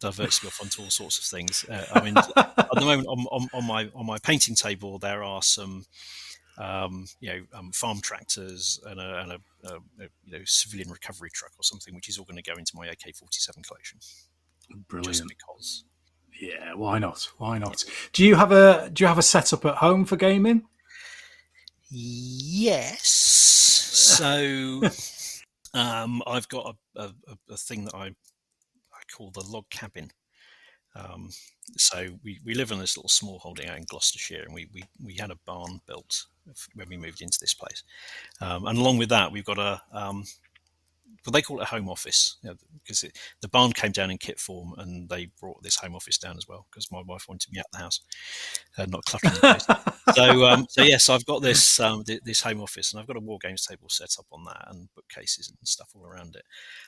diverts 0.00 0.42
me 0.42 0.48
off 0.48 0.60
onto 0.60 0.82
all 0.82 0.90
sorts 0.90 1.18
of 1.18 1.24
things. 1.24 1.64
Uh, 1.68 1.86
I 1.94 2.04
mean, 2.04 2.16
at 2.16 2.28
the 2.72 2.80
moment 2.80 3.08
on, 3.08 3.26
on, 3.30 3.48
on, 3.52 3.66
my 3.66 3.90
on 3.94 4.06
my 4.06 4.18
painting 4.18 4.54
table, 4.54 4.98
there 4.98 5.22
are 5.22 5.42
some 5.42 5.84
um, 6.58 7.06
you 7.20 7.30
know, 7.30 7.40
um, 7.58 7.72
farm 7.72 8.00
tractors 8.00 8.80
and 8.86 9.00
a, 9.00 9.20
and 9.20 9.32
a, 9.32 9.38
a, 9.64 9.76
a, 9.76 10.08
you 10.24 10.38
know 10.38 10.44
civilian 10.44 10.90
recovery 10.90 11.30
truck 11.32 11.52
or 11.58 11.62
something, 11.62 11.94
which 11.94 12.08
is 12.08 12.18
all 12.18 12.24
going 12.24 12.36
to 12.36 12.42
go 12.42 12.58
into 12.58 12.72
my 12.76 12.86
AK-47 12.86 13.66
collection. 13.66 13.98
Brilliant. 14.88 15.06
Just 15.06 15.26
because. 15.26 15.84
Yeah, 16.40 16.74
why 16.74 16.98
not? 16.98 17.30
Why 17.38 17.58
not? 17.58 17.84
Yeah. 17.86 17.92
Do 18.12 18.24
you 18.24 18.34
have 18.36 18.52
a 18.52 18.90
Do 18.92 19.02
you 19.04 19.08
have 19.08 19.18
a 19.18 19.22
setup 19.22 19.64
at 19.64 19.76
home 19.76 20.04
for 20.04 20.16
gaming? 20.16 20.64
Yes. 21.90 23.08
So, 23.92 24.80
um, 25.74 26.22
I've 26.26 26.48
got 26.48 26.76
a, 26.96 27.02
a, 27.02 27.12
a 27.50 27.56
thing 27.56 27.84
that 27.84 27.94
I 27.94 28.06
I 28.06 29.16
call 29.16 29.30
the 29.30 29.44
log 29.46 29.68
cabin. 29.70 30.10
Um, 30.96 31.30
so 31.76 32.08
we, 32.24 32.40
we 32.44 32.54
live 32.54 32.72
in 32.72 32.80
this 32.80 32.96
little 32.96 33.08
small 33.08 33.38
holding 33.38 33.68
out 33.68 33.78
in 33.78 33.84
Gloucestershire, 33.84 34.42
and 34.42 34.54
we, 34.54 34.68
we, 34.74 34.82
we 35.04 35.14
had 35.14 35.30
a 35.30 35.38
barn 35.46 35.80
built 35.86 36.26
when 36.74 36.88
we 36.88 36.96
moved 36.96 37.22
into 37.22 37.38
this 37.40 37.54
place. 37.54 37.84
Um, 38.40 38.66
and 38.66 38.76
along 38.76 38.98
with 38.98 39.08
that, 39.10 39.30
we've 39.30 39.44
got 39.44 39.58
a 39.58 39.80
um, 39.92 40.24
well, 41.24 41.32
they 41.32 41.42
call 41.42 41.60
it 41.60 41.64
a 41.64 41.66
home 41.66 41.88
office 41.88 42.36
you 42.42 42.50
know, 42.50 42.56
because 42.82 43.02
it, 43.02 43.16
the 43.42 43.48
barn 43.48 43.72
came 43.72 43.92
down 43.92 44.10
in 44.10 44.18
kit 44.18 44.38
form, 44.38 44.74
and 44.78 45.08
they 45.08 45.28
brought 45.40 45.62
this 45.62 45.76
home 45.76 45.94
office 45.94 46.18
down 46.18 46.36
as 46.36 46.48
well 46.48 46.66
because 46.70 46.90
my 46.90 47.02
wife 47.02 47.26
wanted 47.28 47.52
me 47.52 47.58
out 47.58 47.66
the 47.72 47.78
house, 47.78 48.00
uh, 48.78 48.86
not 48.86 49.04
cluttering 49.04 49.34
the 49.34 49.40
place. 49.40 50.16
so, 50.16 50.46
um, 50.46 50.66
so 50.68 50.82
yes, 50.82 51.08
I've 51.08 51.26
got 51.26 51.42
this 51.42 51.78
um, 51.80 52.04
th- 52.04 52.22
this 52.24 52.40
home 52.40 52.60
office, 52.60 52.92
and 52.92 53.00
I've 53.00 53.06
got 53.06 53.16
a 53.16 53.20
war 53.20 53.38
games 53.40 53.66
table 53.66 53.88
set 53.88 54.16
up 54.18 54.26
on 54.32 54.44
that, 54.44 54.66
and 54.68 54.88
bookcases 54.94 55.48
and 55.48 55.58
stuff 55.68 55.90
all 55.94 56.06
around 56.06 56.36
it. 56.36 56.44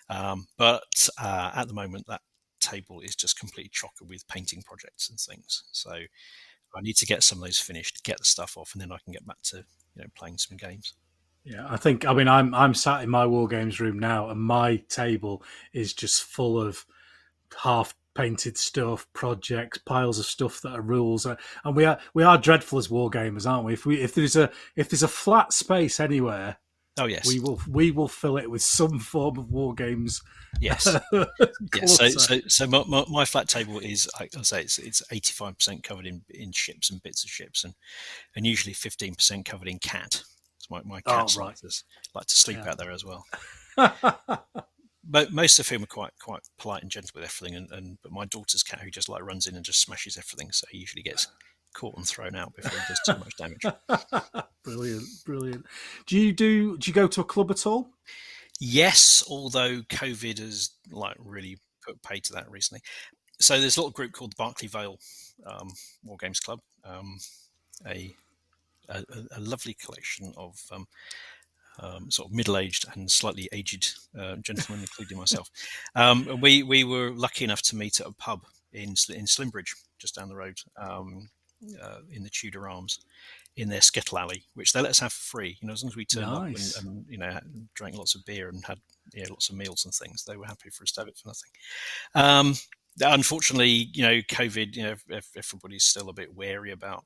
Um, 0.08 0.46
but 0.56 1.08
uh, 1.20 1.52
at 1.54 1.68
the 1.68 1.74
moment, 1.74 2.06
that 2.08 2.22
table 2.60 3.00
is 3.00 3.16
just 3.16 3.38
completely 3.38 3.70
chocker 3.70 4.08
with 4.08 4.26
painting 4.28 4.62
projects 4.62 5.10
and 5.10 5.18
things. 5.18 5.64
So 5.72 5.90
I 5.92 6.80
need 6.80 6.96
to 6.96 7.06
get 7.06 7.22
some 7.22 7.38
of 7.38 7.44
those 7.44 7.58
finished, 7.58 8.02
get 8.04 8.18
the 8.18 8.24
stuff 8.24 8.56
off, 8.56 8.72
and 8.72 8.80
then 8.80 8.92
I 8.92 8.98
can 9.04 9.12
get 9.12 9.26
back 9.26 9.42
to 9.44 9.58
you 9.58 10.02
know 10.02 10.06
playing 10.16 10.38
some 10.38 10.56
games. 10.56 10.94
Yeah, 11.44 11.66
I 11.68 11.76
think 11.76 12.06
I 12.06 12.12
mean 12.12 12.28
I'm 12.28 12.54
I'm 12.54 12.74
sat 12.74 13.02
in 13.02 13.10
my 13.10 13.26
war 13.26 13.48
games 13.48 13.80
room 13.80 13.98
now, 13.98 14.28
and 14.30 14.40
my 14.40 14.76
table 14.88 15.42
is 15.72 15.92
just 15.92 16.22
full 16.22 16.60
of 16.60 16.84
half 17.62 17.94
painted 18.14 18.56
stuff, 18.56 19.06
projects, 19.12 19.78
piles 19.78 20.18
of 20.18 20.26
stuff 20.26 20.60
that 20.62 20.72
are 20.72 20.82
rules, 20.82 21.26
uh, 21.26 21.36
and 21.64 21.74
we 21.74 21.84
are 21.84 21.98
we 22.14 22.22
are 22.22 22.38
dreadful 22.38 22.78
as 22.78 22.90
war 22.90 23.10
gamers, 23.10 23.50
aren't 23.50 23.64
we? 23.64 23.72
If 23.72 23.86
we 23.86 24.00
if 24.00 24.14
there's 24.14 24.36
a 24.36 24.50
if 24.76 24.88
there's 24.88 25.02
a 25.02 25.08
flat 25.08 25.52
space 25.52 25.98
anywhere, 25.98 26.58
Oh 26.98 27.06
yes, 27.06 27.26
we 27.26 27.40
will 27.40 27.58
we 27.66 27.90
will 27.90 28.08
fill 28.08 28.36
it 28.36 28.50
with 28.50 28.60
some 28.60 28.98
form 28.98 29.38
of 29.38 29.50
war 29.50 29.74
games. 29.74 30.20
Yes, 30.60 30.86
yes. 31.74 31.96
So, 31.96 32.08
so, 32.10 32.40
so 32.46 32.66
my, 32.66 32.84
my, 32.86 33.04
my, 33.08 33.24
flat 33.24 33.48
table 33.48 33.78
is 33.78 34.10
I, 34.20 34.28
I 34.38 34.42
say 34.42 34.60
it's 34.60 34.78
it's 34.78 35.02
eighty 35.10 35.32
five 35.32 35.56
percent 35.56 35.84
covered 35.84 36.06
in 36.06 36.22
in 36.28 36.52
ships 36.52 36.90
and 36.90 37.02
bits 37.02 37.24
of 37.24 37.30
ships, 37.30 37.64
and 37.64 37.72
and 38.36 38.46
usually 38.46 38.74
fifteen 38.74 39.14
percent 39.14 39.46
covered 39.46 39.68
in 39.68 39.78
cat. 39.78 40.22
My 40.72 40.82
my 40.84 41.00
oh, 41.06 41.10
cats 41.10 41.36
oh, 41.36 41.40
right. 41.40 41.46
like, 41.48 41.56
to, 41.58 41.82
like 42.14 42.26
to 42.26 42.34
sleep 42.34 42.58
yeah. 42.62 42.70
out 42.70 42.78
there 42.78 42.90
as 42.90 43.04
well. 43.04 43.24
but 45.04 45.32
most 45.32 45.58
of 45.58 45.68
whom 45.68 45.82
are 45.82 45.86
quite 45.86 46.12
quite 46.20 46.42
polite 46.58 46.82
and 46.82 46.90
gentle 46.90 47.10
with 47.14 47.24
everything, 47.24 47.56
and, 47.56 47.70
and 47.70 47.98
but 48.02 48.12
my 48.12 48.24
daughter's 48.24 48.62
cat 48.62 48.80
who 48.80 48.90
just 48.90 49.08
like 49.08 49.22
runs 49.22 49.46
in 49.46 49.54
and 49.54 49.64
just 49.64 49.80
smashes 49.80 50.16
everything, 50.16 50.50
so 50.52 50.66
he 50.70 50.78
usually 50.78 51.02
gets 51.02 51.28
caught 51.74 51.96
and 51.96 52.06
thrown 52.06 52.34
out 52.36 52.54
before 52.54 52.70
he 52.70 52.84
does 52.88 53.00
too 53.06 53.18
much 53.18 53.36
damage. 53.36 54.44
brilliant, 54.64 55.04
brilliant. 55.24 55.66
Do 56.06 56.18
you 56.18 56.32
do? 56.32 56.78
Do 56.78 56.90
you 56.90 56.94
go 56.94 57.06
to 57.06 57.20
a 57.20 57.24
club 57.24 57.50
at 57.50 57.66
all? 57.66 57.90
Yes, 58.60 59.24
although 59.28 59.80
COVID 59.82 60.38
has 60.38 60.70
like 60.90 61.16
really 61.18 61.58
put 61.86 62.02
pay 62.02 62.20
to 62.20 62.32
that 62.34 62.50
recently. 62.50 62.82
So 63.40 63.58
there's 63.60 63.76
a 63.76 63.80
little 63.80 63.90
group 63.90 64.12
called 64.12 64.32
the 64.32 64.44
Berkeley 64.44 64.68
Vale 64.68 64.98
um, 65.46 65.68
War 66.04 66.16
Games 66.20 66.38
Club, 66.38 66.60
um, 66.84 67.18
a, 67.86 68.14
a, 68.98 69.38
a 69.38 69.40
lovely 69.40 69.74
collection 69.74 70.32
of 70.36 70.60
um, 70.72 70.86
um, 71.80 72.10
sort 72.10 72.28
of 72.28 72.34
middle-aged 72.34 72.86
and 72.94 73.10
slightly 73.10 73.48
aged 73.52 73.94
uh, 74.18 74.36
gentlemen, 74.36 74.82
including 74.82 75.18
myself. 75.18 75.50
Um, 75.94 76.40
we 76.40 76.62
we 76.62 76.84
were 76.84 77.10
lucky 77.10 77.44
enough 77.44 77.60
to 77.62 77.76
meet 77.76 78.00
at 78.00 78.06
a 78.06 78.12
pub 78.12 78.44
in 78.72 78.90
in 79.10 79.26
Slimbridge, 79.26 79.74
just 79.98 80.14
down 80.14 80.28
the 80.28 80.34
road, 80.34 80.58
um, 80.78 81.28
uh, 81.82 81.98
in 82.10 82.22
the 82.22 82.30
Tudor 82.30 82.66
Arms, 82.66 83.00
in 83.56 83.68
their 83.68 83.82
skittle 83.82 84.18
alley, 84.18 84.44
which 84.54 84.72
they 84.72 84.80
let 84.80 84.90
us 84.90 85.00
have 85.00 85.12
for 85.12 85.36
free. 85.38 85.58
You 85.60 85.68
know, 85.68 85.74
as 85.74 85.82
long 85.82 85.90
as 85.90 85.96
we 85.96 86.06
turned 86.06 86.32
nice. 86.32 86.76
up 86.78 86.84
and, 86.84 86.96
and, 86.96 87.06
you 87.10 87.18
know 87.18 87.38
drank 87.74 87.96
lots 87.96 88.14
of 88.14 88.24
beer 88.24 88.48
and 88.48 88.64
had 88.64 88.78
yeah, 89.12 89.26
lots 89.28 89.50
of 89.50 89.56
meals 89.56 89.84
and 89.84 89.92
things, 89.92 90.24
they 90.24 90.36
were 90.36 90.46
happy 90.46 90.70
for 90.70 90.82
us 90.82 90.92
to 90.92 91.00
have 91.02 91.08
it 91.08 91.18
for 91.18 91.28
nothing. 91.28 91.50
Um, 92.14 92.54
unfortunately, 93.00 93.90
you 93.92 94.02
know, 94.02 94.20
COVID, 94.30 94.74
you 94.74 94.82
know, 94.84 94.94
everybody's 95.36 95.84
still 95.84 96.08
a 96.08 96.14
bit 96.14 96.34
wary 96.34 96.72
about 96.72 97.04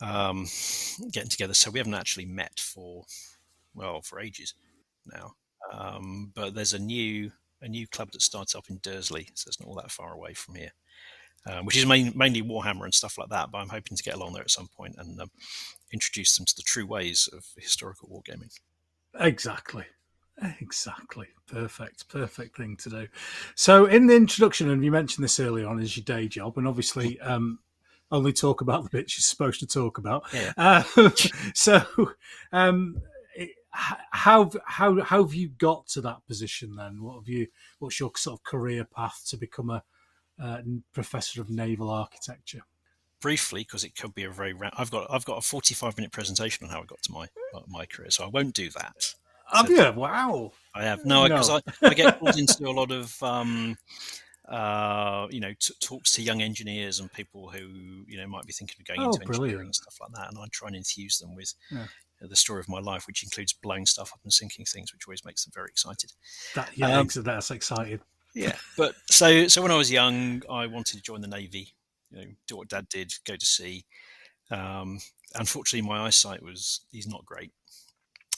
um, 0.00 0.46
getting 1.12 1.30
together, 1.30 1.54
so 1.54 1.70
we 1.70 1.78
haven't 1.78 1.94
actually 1.94 2.26
met 2.26 2.58
for 2.58 3.04
well 3.74 4.02
for 4.02 4.20
ages 4.20 4.54
now. 5.06 5.32
Um, 5.72 6.32
but 6.34 6.54
there's 6.54 6.74
a 6.74 6.78
new 6.78 7.32
a 7.62 7.68
new 7.68 7.86
club 7.88 8.10
that 8.12 8.22
starts 8.22 8.54
up 8.54 8.68
in 8.68 8.78
Dursley, 8.82 9.28
so 9.34 9.48
it's 9.48 9.60
not 9.60 9.68
all 9.68 9.76
that 9.76 9.90
far 9.90 10.12
away 10.12 10.34
from 10.34 10.56
here 10.56 10.72
um, 11.46 11.66
which 11.66 11.76
is 11.76 11.86
main, 11.86 12.12
mainly 12.14 12.42
Warhammer 12.42 12.84
and 12.84 12.94
stuff 12.94 13.18
like 13.18 13.28
that. 13.28 13.50
But 13.50 13.58
I'm 13.58 13.68
hoping 13.68 13.96
to 13.96 14.02
get 14.02 14.14
along 14.14 14.32
there 14.32 14.42
at 14.42 14.50
some 14.50 14.68
point 14.68 14.96
and 14.98 15.20
um, 15.20 15.30
introduce 15.92 16.36
them 16.36 16.46
to 16.46 16.56
the 16.56 16.62
true 16.62 16.86
ways 16.86 17.28
of 17.32 17.44
historical 17.56 18.08
wargaming. 18.08 18.52
Exactly. 19.18 19.84
Exactly. 20.60 21.28
Perfect. 21.46 22.08
Perfect 22.08 22.56
thing 22.56 22.76
to 22.78 22.90
do. 22.90 23.08
So, 23.54 23.86
in 23.86 24.06
the 24.06 24.16
introduction, 24.16 24.70
and 24.70 24.84
you 24.84 24.90
mentioned 24.90 25.22
this 25.22 25.38
earlier 25.38 25.68
on, 25.68 25.80
is 25.80 25.96
your 25.96 26.04
day 26.04 26.26
job, 26.26 26.58
and 26.58 26.66
obviously, 26.66 27.20
um, 27.20 27.60
only 28.10 28.32
talk 28.32 28.60
about 28.60 28.84
the 28.84 28.90
bit 28.90 29.16
you're 29.16 29.22
supposed 29.22 29.60
to 29.60 29.66
talk 29.66 29.98
about. 29.98 30.24
Yeah. 30.32 30.52
Uh, 30.56 30.82
so, 31.54 31.84
um, 32.52 33.00
how 34.10 34.50
how 34.64 35.00
how 35.02 35.22
have 35.22 35.34
you 35.34 35.48
got 35.48 35.88
to 35.88 36.00
that 36.02 36.26
position 36.26 36.76
then? 36.76 37.02
What 37.02 37.16
have 37.16 37.28
you? 37.28 37.48
What's 37.78 37.98
your 37.98 38.12
sort 38.16 38.40
of 38.40 38.44
career 38.44 38.84
path 38.84 39.22
to 39.28 39.36
become 39.36 39.70
a 39.70 39.82
uh, 40.40 40.58
professor 40.92 41.40
of 41.40 41.50
naval 41.50 41.90
architecture. 41.90 42.62
Briefly, 43.20 43.62
because 43.62 43.84
it 43.84 43.96
could 43.96 44.14
be 44.14 44.24
a 44.24 44.30
very. 44.30 44.52
Ra- 44.52 44.70
I've 44.76 44.90
got 44.90 45.06
I've 45.10 45.24
got 45.24 45.38
a 45.38 45.40
forty-five 45.40 45.96
minute 45.96 46.12
presentation 46.12 46.66
on 46.66 46.72
how 46.72 46.82
I 46.82 46.84
got 46.84 47.02
to 47.02 47.12
my 47.12 47.26
my 47.66 47.86
career, 47.86 48.10
so 48.10 48.24
I 48.24 48.28
won't 48.28 48.54
do 48.54 48.68
that. 48.70 49.14
Have 49.50 49.66
so, 49.66 49.72
you? 49.72 49.92
Wow. 49.92 50.52
I 50.74 50.84
have 50.84 51.04
no, 51.06 51.24
because 51.24 51.48
no. 51.48 51.60
I, 51.82 51.88
I 51.88 51.94
get 51.94 52.18
pulled 52.18 52.36
into 52.36 52.68
a 52.68 52.70
lot 52.70 52.90
of 52.90 53.22
um, 53.22 53.78
uh, 54.48 55.26
you 55.30 55.40
know, 55.40 55.52
t- 55.58 55.74
talks 55.80 56.12
to 56.12 56.22
young 56.22 56.42
engineers 56.42 57.00
and 57.00 57.12
people 57.12 57.50
who 57.50 58.04
you 58.06 58.16
know 58.18 58.26
might 58.26 58.44
be 58.44 58.52
thinking 58.52 58.76
of 58.80 58.86
going 58.86 59.00
oh, 59.00 59.12
into 59.12 59.20
brilliant. 59.20 59.44
engineering 59.44 59.66
and 59.66 59.74
stuff 59.74 59.96
like 60.00 60.12
that, 60.12 60.28
and 60.28 60.38
I 60.38 60.46
try 60.52 60.68
and 60.68 60.76
enthuse 60.76 61.18
them 61.18 61.34
with 61.34 61.54
yeah. 61.70 61.86
the 62.20 62.36
story 62.36 62.60
of 62.60 62.68
my 62.68 62.80
life, 62.80 63.06
which 63.06 63.22
includes 63.22 63.52
blowing 63.52 63.86
stuff 63.86 64.10
up 64.12 64.20
and 64.22 64.32
sinking 64.32 64.66
things, 64.66 64.92
which 64.92 65.06
always 65.06 65.24
makes 65.24 65.44
them 65.44 65.52
very 65.54 65.68
excited. 65.68 66.12
That 66.54 66.70
yeah, 66.76 66.98
um, 66.98 67.08
that's 67.08 67.50
excited 67.50 68.00
yeah. 68.34 68.56
But 68.76 68.94
so 69.10 69.46
so 69.48 69.62
when 69.62 69.70
I 69.70 69.76
was 69.76 69.90
young, 69.90 70.42
I 70.50 70.66
wanted 70.66 70.96
to 70.96 71.02
join 71.02 71.20
the 71.20 71.28
navy. 71.28 71.74
You 72.10 72.18
know, 72.18 72.26
do 72.46 72.56
what 72.56 72.68
dad 72.68 72.88
did, 72.88 73.12
go 73.24 73.36
to 73.36 73.46
sea. 73.46 73.84
Um, 74.50 74.98
unfortunately, 75.34 75.88
my 75.88 76.04
eyesight 76.04 76.42
was 76.42 76.80
he's 76.90 77.08
not 77.08 77.24
great. 77.24 77.52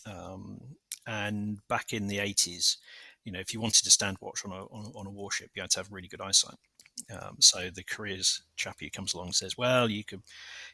Um, 0.07 0.61
and 1.07 1.59
back 1.69 1.92
in 1.92 2.07
the 2.07 2.19
eighties, 2.19 2.77
you 3.27 3.33
know, 3.33 3.41
if 3.41 3.53
you 3.53 3.61
wanted 3.61 3.83
to 3.85 3.91
stand 3.91 4.17
watch 4.21 4.45
on 4.45 4.53
a 4.53 4.65
on, 4.67 4.93
on 4.95 5.07
a 5.07 5.11
warship, 5.11 5.51
you 5.55 5.61
had 5.61 5.71
to 5.73 5.81
have 5.81 5.93
really 5.93 6.09
good 6.09 6.21
eyesight. 6.21 6.55
Um, 7.11 7.37
so 7.41 7.69
the 7.69 7.83
careers 7.83 8.43
chappie 8.55 8.89
comes 8.89 9.12
along 9.12 9.27
and 9.27 9.35
says, 9.35 9.59
"Well, 9.59 9.91
you 9.91 10.05
could 10.05 10.23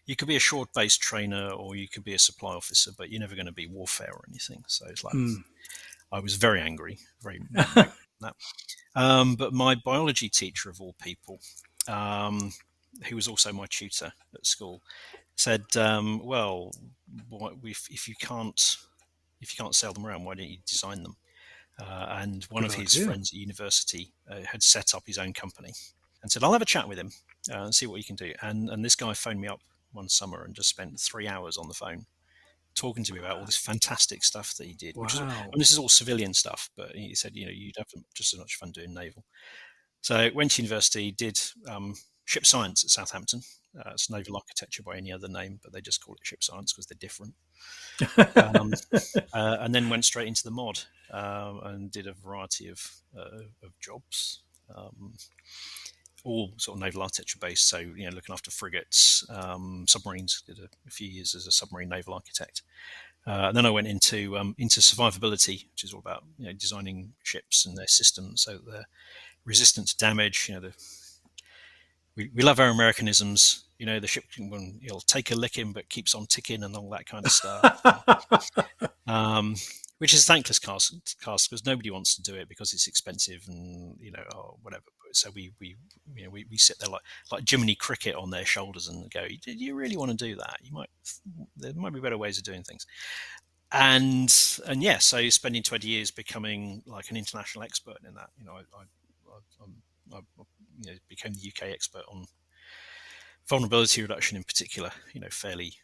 you 0.04 0.14
could 0.14 0.28
be 0.28 0.36
a 0.36 0.40
short 0.40 0.72
base 0.74 0.96
trainer 0.96 1.50
or 1.50 1.74
you 1.74 1.88
could 1.88 2.04
be 2.04 2.14
a 2.14 2.18
supply 2.18 2.54
officer, 2.54 2.92
but 2.96 3.10
you're 3.10 3.20
never 3.20 3.34
going 3.34 3.46
to 3.46 3.52
be 3.52 3.66
warfare 3.66 4.12
or 4.12 4.24
anything." 4.28 4.62
So 4.68 4.86
it's 4.86 5.02
like 5.02 5.14
mm. 5.14 5.42
I 6.12 6.20
was 6.20 6.36
very 6.36 6.60
angry, 6.60 6.98
very 7.22 7.40
that. 7.52 8.36
Um, 8.94 9.34
but 9.34 9.54
my 9.54 9.74
biology 9.74 10.28
teacher, 10.28 10.68
of 10.68 10.80
all 10.80 10.94
people, 11.02 11.40
um, 11.88 12.52
who 13.08 13.16
was 13.16 13.26
also 13.26 13.50
my 13.50 13.66
tutor 13.70 14.12
at 14.34 14.46
school, 14.46 14.82
said, 15.36 15.64
um, 15.76 16.20
"Well, 16.22 16.70
if, 17.64 17.88
if, 17.90 18.06
you 18.06 18.14
can't 18.14 18.76
if 19.40 19.52
you 19.52 19.64
can't 19.64 19.74
sell 19.74 19.94
them 19.94 20.06
around, 20.06 20.24
why 20.24 20.34
don't 20.34 20.50
you 20.50 20.58
design 20.66 21.02
them?" 21.02 21.16
Uh, 21.82 22.18
and 22.20 22.44
one 22.44 22.62
Good 22.62 22.72
of 22.72 22.76
his 22.76 22.96
idea. 22.96 23.06
friends 23.06 23.30
at 23.32 23.38
university 23.38 24.12
uh, 24.30 24.42
had 24.50 24.62
set 24.62 24.94
up 24.94 25.02
his 25.06 25.18
own 25.18 25.32
company 25.32 25.72
and 26.22 26.30
said, 26.30 26.44
"I'll 26.44 26.52
have 26.52 26.62
a 26.62 26.66
chat 26.66 26.88
with 26.88 26.98
him 26.98 27.10
uh, 27.50 27.62
and 27.62 27.74
see 27.74 27.86
what 27.86 27.96
he 27.96 28.04
can 28.04 28.16
do." 28.16 28.32
And 28.40 28.70
and 28.70 28.84
this 28.84 28.94
guy 28.94 29.14
phoned 29.14 29.40
me 29.40 29.48
up 29.48 29.60
one 29.92 30.08
summer 30.08 30.44
and 30.44 30.54
just 30.54 30.68
spent 30.68 31.00
three 31.00 31.26
hours 31.26 31.56
on 31.58 31.68
the 31.68 31.74
phone 31.74 32.06
talking 32.74 33.04
to 33.04 33.12
me 33.12 33.18
about 33.18 33.38
all 33.38 33.44
this 33.44 33.56
fantastic 33.56 34.24
stuff 34.24 34.54
that 34.56 34.66
he 34.66 34.74
did. 34.74 34.96
Wow. 34.96 35.02
Which 35.02 35.14
is, 35.14 35.20
and 35.20 35.60
this 35.60 35.70
is 35.70 35.78
all 35.78 35.88
civilian 35.88 36.34
stuff, 36.34 36.70
but 36.76 36.94
he 36.94 37.14
said, 37.14 37.32
you 37.34 37.44
know, 37.44 37.52
you'd 37.54 37.76
have 37.76 37.88
just 38.14 38.32
as 38.32 38.40
much 38.40 38.56
fun 38.56 38.70
doing 38.72 38.94
naval. 38.94 39.24
So 40.00 40.30
went 40.34 40.52
to 40.52 40.62
university, 40.62 41.12
did 41.12 41.38
um, 41.68 41.94
ship 42.24 42.46
science 42.46 42.82
at 42.84 42.90
Southampton. 42.90 43.42
Uh, 43.78 43.90
it's 43.92 44.10
naval 44.10 44.36
architecture 44.36 44.82
by 44.82 44.96
any 44.96 45.12
other 45.12 45.28
name, 45.28 45.58
but 45.62 45.72
they 45.72 45.80
just 45.80 46.04
call 46.04 46.14
it 46.14 46.20
ship 46.22 46.42
science 46.42 46.72
because 46.72 46.86
they're 46.86 46.96
different. 46.98 47.34
um, 48.36 48.72
uh, 49.32 49.56
and 49.60 49.74
then 49.74 49.88
went 49.88 50.04
straight 50.04 50.28
into 50.28 50.44
the 50.44 50.50
mod 50.50 50.80
um, 51.10 51.60
and 51.64 51.90
did 51.90 52.06
a 52.06 52.12
variety 52.12 52.68
of, 52.68 52.80
uh, 53.16 53.44
of 53.62 53.78
jobs. 53.80 54.40
Um, 54.74 55.14
all 56.24 56.52
sort 56.56 56.76
of 56.76 56.82
naval 56.82 57.02
architecture 57.02 57.38
based. 57.40 57.68
So 57.68 57.78
you 57.78 58.04
know, 58.04 58.14
looking 58.14 58.32
after 58.32 58.50
frigates, 58.50 59.26
um, 59.28 59.86
submarines. 59.88 60.42
Did 60.46 60.58
a, 60.58 60.68
a, 60.86 60.90
few 60.90 61.08
years 61.08 61.34
as 61.34 61.46
a 61.46 61.52
submarine 61.52 61.88
naval 61.88 62.14
architect. 62.14 62.62
Uh, 63.26 63.46
and 63.48 63.56
then 63.56 63.66
I 63.66 63.70
went 63.70 63.86
into 63.86 64.36
um, 64.36 64.54
into 64.58 64.80
survivability, 64.80 65.66
which 65.70 65.84
is 65.84 65.92
all 65.92 66.00
about 66.00 66.24
you 66.38 66.46
know 66.46 66.52
designing 66.52 67.12
ships 67.22 67.66
and 67.66 67.76
their 67.76 67.86
systems 67.86 68.42
so 68.42 68.58
they're 68.58 68.86
resistant 69.44 69.88
to 69.88 69.96
damage. 69.96 70.46
You 70.48 70.54
know, 70.54 70.60
the, 70.60 70.74
we, 72.16 72.30
we 72.34 72.42
love 72.42 72.60
our 72.60 72.68
Americanisms. 72.68 73.64
You 73.78 73.86
know, 73.86 74.00
the 74.00 74.06
ship 74.06 74.24
can 74.32 74.78
you'll 74.80 75.00
take 75.00 75.30
a 75.30 75.34
licking 75.34 75.72
but 75.72 75.88
keeps 75.88 76.14
on 76.14 76.26
ticking 76.26 76.62
and 76.62 76.76
all 76.76 76.90
that 76.90 77.06
kind 77.06 77.24
of 77.24 77.32
stuff. 77.32 77.82
um, 79.06 79.56
which 79.98 80.14
is 80.14 80.22
a 80.22 80.24
thankless 80.24 80.58
cast 80.58 81.16
cast 81.22 81.48
because 81.48 81.64
nobody 81.64 81.88
wants 81.88 82.16
to 82.16 82.22
do 82.22 82.34
it 82.34 82.48
because 82.48 82.72
it's 82.72 82.88
expensive 82.88 83.44
and 83.46 83.96
you 84.00 84.10
know 84.10 84.24
or 84.34 84.56
whatever. 84.62 84.82
So 85.12 85.30
we 85.34 85.52
we 85.60 85.76
you 86.16 86.24
know 86.24 86.30
we, 86.30 86.44
we 86.50 86.56
sit 86.56 86.78
there 86.80 86.88
like 86.88 87.02
like 87.30 87.44
Jiminy 87.48 87.76
Cricket 87.76 88.16
on 88.16 88.30
their 88.30 88.44
shoulders 88.44 88.88
and 88.88 89.10
go, 89.12 89.26
"Did 89.44 89.60
you 89.60 89.74
really 89.74 89.96
want 89.96 90.10
to 90.10 90.16
do 90.16 90.34
that? 90.36 90.56
You 90.62 90.72
might 90.72 90.90
there 91.56 91.72
might 91.74 91.92
be 91.92 92.00
better 92.00 92.18
ways 92.18 92.36
of 92.36 92.42
doing 92.42 92.64
things." 92.64 92.84
And 93.70 94.34
and 94.66 94.82
yeah, 94.82 94.98
so 94.98 95.28
spending 95.28 95.62
twenty 95.62 95.88
years 95.88 96.10
becoming 96.10 96.82
like 96.84 97.10
an 97.10 97.16
international 97.16 97.62
expert 97.62 97.98
in 98.06 98.14
that, 98.14 98.30
you 98.36 98.44
know, 98.44 98.54
I, 98.54 98.62
I, 98.76 100.16
I, 100.16 100.18
I 100.18 100.42
you 100.82 100.92
know, 100.92 100.98
became 101.08 101.34
the 101.34 101.52
UK 101.54 101.70
expert 101.70 102.02
on 102.08 102.24
vulnerability 103.48 104.02
reduction 104.02 104.36
in 104.36 104.44
particular. 104.44 104.90
You 105.12 105.20
know, 105.20 105.28
fairly 105.30 105.74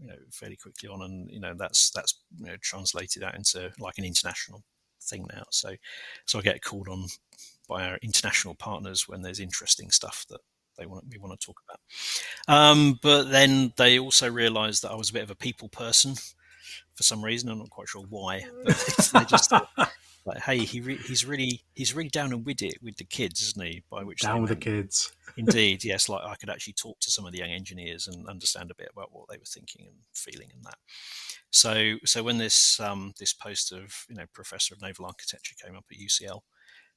you 0.00 0.08
know 0.08 0.16
fairly 0.30 0.56
quickly 0.56 0.88
on, 0.88 1.02
and 1.02 1.30
you 1.30 1.40
know 1.40 1.54
that's 1.56 1.90
that's 1.90 2.14
you 2.38 2.46
know, 2.46 2.56
translated 2.60 3.22
out 3.22 3.34
into 3.34 3.70
like 3.78 3.98
an 3.98 4.04
international 4.04 4.62
thing 5.02 5.26
now. 5.32 5.44
So 5.50 5.74
so 6.24 6.38
I 6.38 6.42
get 6.42 6.62
called 6.62 6.88
on 6.88 7.06
by 7.68 7.88
our 7.88 7.98
international 8.02 8.54
partners 8.54 9.08
when 9.08 9.22
there's 9.22 9.40
interesting 9.40 9.90
stuff 9.90 10.26
that 10.30 10.40
they 10.78 10.86
want 10.86 11.04
we 11.10 11.18
want 11.18 11.38
to 11.38 11.46
talk 11.46 11.60
about. 11.68 11.80
Um, 12.54 12.98
but 13.02 13.24
then 13.30 13.72
they 13.76 13.98
also 13.98 14.30
realised 14.30 14.82
that 14.82 14.90
I 14.90 14.96
was 14.96 15.10
a 15.10 15.14
bit 15.14 15.22
of 15.22 15.30
a 15.30 15.36
people 15.36 15.68
person 15.68 16.14
for 16.94 17.02
some 17.02 17.24
reason. 17.24 17.48
I'm 17.48 17.58
not 17.58 17.70
quite 17.70 17.88
sure 17.88 18.04
why, 18.08 18.44
but 18.64 18.76
they 19.12 19.24
just 19.24 19.50
thought, 19.50 19.68
like, 20.26 20.38
hey, 20.38 20.58
he 20.58 20.80
re- 20.80 20.96
he's 20.96 21.24
really 21.24 21.62
he's 21.74 21.94
really 21.94 22.08
down 22.08 22.32
and 22.32 22.46
with 22.46 22.62
it 22.62 22.78
with 22.82 22.96
the 22.96 23.04
kids, 23.04 23.42
isn't 23.42 23.64
he? 23.64 23.82
By 23.90 24.02
which 24.04 24.20
down 24.20 24.40
with 24.40 24.50
the 24.50 24.56
kids. 24.56 25.12
Indeed, 25.36 25.84
yes. 25.84 26.08
Like 26.08 26.22
I 26.24 26.34
could 26.36 26.50
actually 26.50 26.72
talk 26.74 26.98
to 27.00 27.10
some 27.10 27.26
of 27.26 27.32
the 27.32 27.38
young 27.38 27.50
engineers 27.50 28.08
and 28.08 28.28
understand 28.28 28.70
a 28.70 28.74
bit 28.74 28.90
about 28.92 29.12
what 29.12 29.28
they 29.28 29.36
were 29.36 29.44
thinking 29.44 29.86
and 29.86 29.96
feeling 30.14 30.48
and 30.54 30.64
that. 30.64 30.78
So, 31.50 31.96
so 32.04 32.22
when 32.22 32.38
this 32.38 32.80
um, 32.80 33.12
this 33.18 33.32
post 33.32 33.72
of 33.72 34.06
you 34.08 34.16
know 34.16 34.24
professor 34.32 34.74
of 34.74 34.82
naval 34.82 35.06
architecture 35.06 35.54
came 35.62 35.76
up 35.76 35.84
at 35.90 35.98
UCL, 35.98 36.40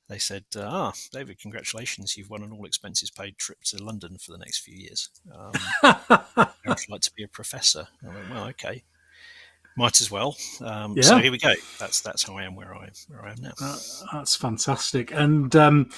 they 0.07 0.19
said, 0.19 0.45
"Ah, 0.55 0.93
David, 1.11 1.39
congratulations! 1.39 2.15
You've 2.15 2.29
won 2.29 2.43
an 2.43 2.53
all 2.53 2.65
expenses 2.65 3.11
paid 3.11 3.37
trip 3.37 3.59
to 3.65 3.83
London 3.83 4.17
for 4.17 4.31
the 4.31 4.37
next 4.37 4.59
few 4.59 4.77
years. 4.77 5.09
Um, 5.35 5.51
I'd 5.83 6.89
like 6.89 7.01
to 7.01 7.11
be 7.15 7.23
a 7.23 7.27
professor." 7.27 7.87
I 8.03 8.13
went, 8.13 8.29
"Well, 8.29 8.47
okay." 8.47 8.83
Might 9.77 10.01
as 10.01 10.09
well. 10.09 10.35
Um, 10.59 10.97
yeah. 10.97 11.03
So 11.03 11.17
here 11.19 11.31
we 11.31 11.37
go. 11.37 11.53
That's 11.79 12.01
that's 12.01 12.23
how 12.23 12.35
I 12.35 12.43
am 12.43 12.55
where 12.55 12.75
I 12.75 12.89
where 13.07 13.23
I 13.23 13.31
am 13.31 13.41
now. 13.41 13.53
Uh, 13.61 13.77
that's 14.11 14.35
fantastic. 14.35 15.11
And 15.13 15.55
um, 15.55 15.89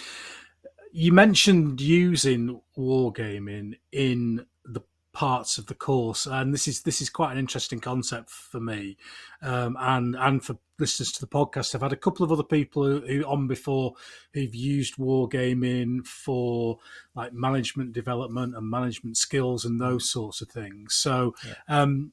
you 0.92 1.14
mentioned 1.14 1.80
using 1.80 2.62
wargaming 2.78 3.76
in 3.92 4.46
the 4.66 4.82
parts 5.14 5.58
of 5.58 5.68
the 5.68 5.76
course, 5.76 6.26
and 6.26 6.54
this 6.54 6.68
is 6.68 6.82
this 6.82 7.02
is 7.02 7.10
quite 7.10 7.32
an 7.32 7.38
interesting 7.38 7.80
concept 7.80 8.30
for 8.30 8.60
me, 8.60 8.98
um, 9.42 9.78
and 9.80 10.16
and 10.18 10.44
for 10.44 10.58
listeners 10.78 11.14
to 11.14 11.22
the 11.22 11.28
podcast. 11.28 11.74
I've 11.74 11.82
had 11.82 11.94
a 11.94 11.98
couple 11.98 12.26
of 12.26 12.34
other 12.34 12.44
people 12.44 12.84
who, 12.86 13.00
who 13.00 13.24
on 13.24 13.48
before 13.48 13.94
who've 14.34 14.54
used 14.54 14.98
wargaming 14.98 16.06
for 16.06 16.80
like 17.16 17.32
management 17.32 17.94
development 17.94 18.56
and 18.56 18.70
management 18.70 19.16
skills 19.16 19.64
and 19.64 19.80
those 19.80 20.10
sorts 20.10 20.42
of 20.42 20.50
things. 20.50 20.96
So. 20.96 21.34
Yeah. 21.48 21.82
Um, 21.82 22.12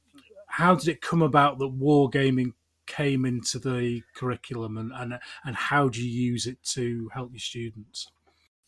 how 0.56 0.74
did 0.74 0.88
it 0.88 1.02
come 1.02 1.20
about 1.20 1.58
that 1.58 1.78
wargaming 1.78 2.54
came 2.86 3.26
into 3.26 3.58
the 3.58 4.02
curriculum 4.14 4.78
and, 4.78 4.90
and 4.94 5.18
and 5.44 5.54
how 5.54 5.86
do 5.86 6.00
you 6.00 6.30
use 6.30 6.46
it 6.46 6.56
to 6.62 7.10
help 7.12 7.30
your 7.30 7.40
students? 7.40 8.10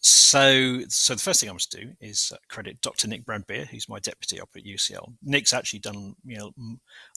So, 0.01 0.81
so 0.89 1.15
the 1.15 1.21
first 1.21 1.41
thing 1.41 1.49
I 1.49 1.55
must 1.55 1.73
do 1.73 1.93
is 1.99 2.31
uh, 2.33 2.37
credit 2.49 2.83
Dr. 2.83 3.09
Nick 3.09 3.25
Bradbeer, 3.25 3.67
who's 3.67 3.89
my 3.89 3.99
deputy 4.01 4.39
up 4.39 4.51
at 4.55 4.65
UCL. 4.65 5.15
Nick's 5.23 5.55
actually 5.55 5.79
done, 5.79 6.15
you 6.27 6.37
know, 6.37 6.53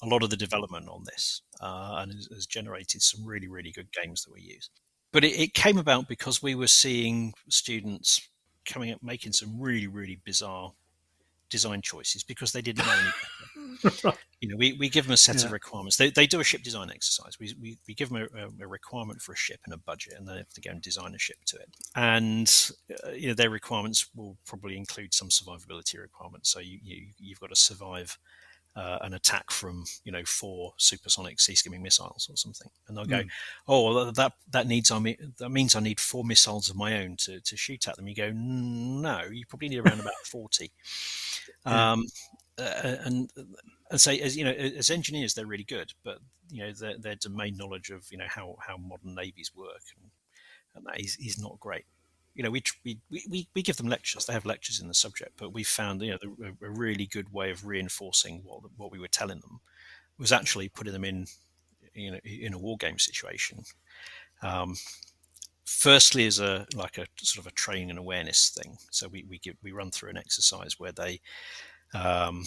a 0.01 0.07
lot 0.07 0.23
of 0.23 0.29
the 0.29 0.37
development 0.37 0.87
on 0.87 1.03
this, 1.03 1.41
uh, 1.59 1.97
and 1.97 2.13
has, 2.13 2.29
has, 2.33 2.45
generated 2.47 3.01
some 3.01 3.25
really, 3.25 3.49
really 3.49 3.71
good 3.71 3.89
games 3.91 4.23
that 4.23 4.33
we 4.33 4.41
use. 4.41 4.69
But 5.11 5.25
it, 5.25 5.37
it, 5.39 5.53
came 5.53 5.77
about 5.77 6.07
because 6.07 6.41
we 6.41 6.55
were 6.55 6.67
seeing 6.67 7.33
students 7.49 8.27
coming 8.65 8.91
up 8.91 9.03
making 9.03 9.33
some 9.33 9.59
really, 9.59 9.87
really 9.87 10.19
bizarre 10.23 10.71
design 11.49 11.81
choices 11.81 12.23
because 12.23 12.53
they 12.53 12.61
didn't 12.61 12.85
know 12.85 12.93
any 12.93 13.79
better. 13.83 14.17
you 14.41 14.49
know, 14.49 14.55
we, 14.57 14.73
we 14.73 14.89
give 14.89 15.05
them 15.05 15.13
a 15.13 15.17
set 15.17 15.39
yeah. 15.39 15.45
of 15.45 15.51
requirements. 15.51 15.97
They, 15.97 16.09
they 16.09 16.25
do 16.25 16.39
a 16.39 16.43
ship 16.43 16.63
design 16.63 16.89
exercise. 16.89 17.39
We, 17.39 17.53
we, 17.61 17.77
we 17.87 17.93
give 17.93 18.09
them 18.09 18.27
a, 18.35 18.63
a, 18.63 18.67
requirement 18.67 19.21
for 19.21 19.33
a 19.33 19.37
ship 19.37 19.59
and 19.65 19.73
a 19.73 19.77
budget, 19.77 20.15
and 20.17 20.27
then 20.27 20.33
they 20.33 20.39
have 20.39 20.53
to 20.53 20.61
go 20.61 20.71
and 20.71 20.81
design 20.81 21.13
a 21.13 21.19
ship 21.19 21.37
to 21.45 21.57
it. 21.57 21.69
And 21.95 22.71
uh, 23.05 23.11
you 23.11 23.27
know, 23.27 23.35
their 23.35 23.51
requirements 23.51 24.07
will 24.15 24.37
probably 24.47 24.77
include 24.77 25.13
some 25.13 25.29
survivability 25.29 25.99
requirements. 26.01 26.49
So 26.49 26.59
you, 26.59 26.79
you 26.83 27.05
you've 27.19 27.39
got 27.39 27.51
to 27.51 27.55
survive 27.55 28.17
uh, 28.75 28.97
an 29.01 29.13
attack 29.13 29.51
from 29.51 29.83
you 30.05 30.11
know 30.11 30.23
four 30.25 30.73
supersonic 30.77 31.39
sea 31.39 31.53
skimming 31.53 31.83
missiles 31.83 32.27
or 32.27 32.35
something, 32.35 32.69
and 32.87 32.97
they'll 32.97 33.05
go, 33.05 33.21
mm. 33.21 33.29
"Oh, 33.67 34.09
that 34.09 34.33
that 34.49 34.65
needs 34.65 34.89
I 34.89 34.97
mean, 34.97 35.33
that 35.37 35.49
means 35.49 35.75
I 35.75 35.81
need 35.81 35.99
four 35.99 36.23
missiles 36.23 36.67
of 36.67 36.75
my 36.75 36.99
own 37.03 37.15
to, 37.25 37.41
to 37.41 37.55
shoot 37.55 37.87
at 37.87 37.95
them." 37.95 38.07
You 38.07 38.15
go, 38.15 38.31
"No, 38.33 39.21
you 39.31 39.45
probably 39.45 39.69
need 39.69 39.85
around 39.85 39.99
about 39.99 40.13
40. 40.25 40.71
Um, 41.63 42.07
uh, 42.57 42.95
and 43.05 43.29
and 43.91 43.99
say 43.99 44.19
as 44.21 44.35
you 44.35 44.43
know 44.45 44.51
as 44.51 44.89
engineers 44.89 45.33
they're 45.33 45.45
really 45.45 45.65
good, 45.65 45.91
but 46.03 46.19
you 46.49 46.63
know 46.63 46.71
their, 46.71 46.97
their 46.97 47.15
domain 47.15 47.57
knowledge 47.57 47.91
of 47.91 48.07
you 48.09 48.17
know 48.17 48.27
how 48.27 48.55
how 48.65 48.77
modern 48.77 49.13
navies 49.13 49.51
work 49.55 49.83
and, 49.95 50.09
and 50.75 50.85
that 50.85 50.99
is, 50.99 51.17
is 51.17 51.39
not 51.39 51.59
great. 51.59 51.85
You 52.33 52.43
know, 52.43 52.49
we, 52.49 52.63
we 52.85 52.97
we 53.11 53.47
we 53.53 53.61
give 53.61 53.75
them 53.75 53.89
lectures. 53.89 54.25
They 54.25 54.33
have 54.33 54.45
lectures 54.45 54.79
in 54.79 54.87
the 54.87 54.93
subject, 54.93 55.33
but 55.37 55.53
we 55.53 55.63
found 55.63 56.01
you 56.01 56.11
know 56.11 56.17
a, 56.61 56.65
a 56.65 56.69
really 56.69 57.05
good 57.05 57.33
way 57.33 57.51
of 57.51 57.65
reinforcing 57.65 58.41
what 58.45 58.61
what 58.77 58.91
we 58.91 58.99
were 58.99 59.09
telling 59.09 59.41
them 59.41 59.59
was 60.17 60.31
actually 60.31 60.69
putting 60.69 60.93
them 60.93 61.03
in 61.03 61.27
you 61.93 62.11
know 62.11 62.19
in 62.23 62.53
a 62.53 62.59
war 62.59 62.77
game 62.77 62.97
situation. 62.97 63.65
Um, 64.41 64.77
firstly 65.65 66.25
as 66.25 66.39
a 66.39 66.65
like 66.75 66.97
a 66.97 67.05
sort 67.17 67.45
of 67.45 67.51
a 67.51 67.55
training 67.55 67.89
and 67.89 67.99
awareness 67.99 68.49
thing 68.49 68.77
so 68.89 69.07
we 69.07 69.23
we 69.29 69.37
give 69.37 69.55
we 69.63 69.71
run 69.71 69.89
through 69.89 70.09
an 70.09 70.17
exercise 70.17 70.79
where 70.79 70.91
they 70.91 71.21
um, 71.93 72.45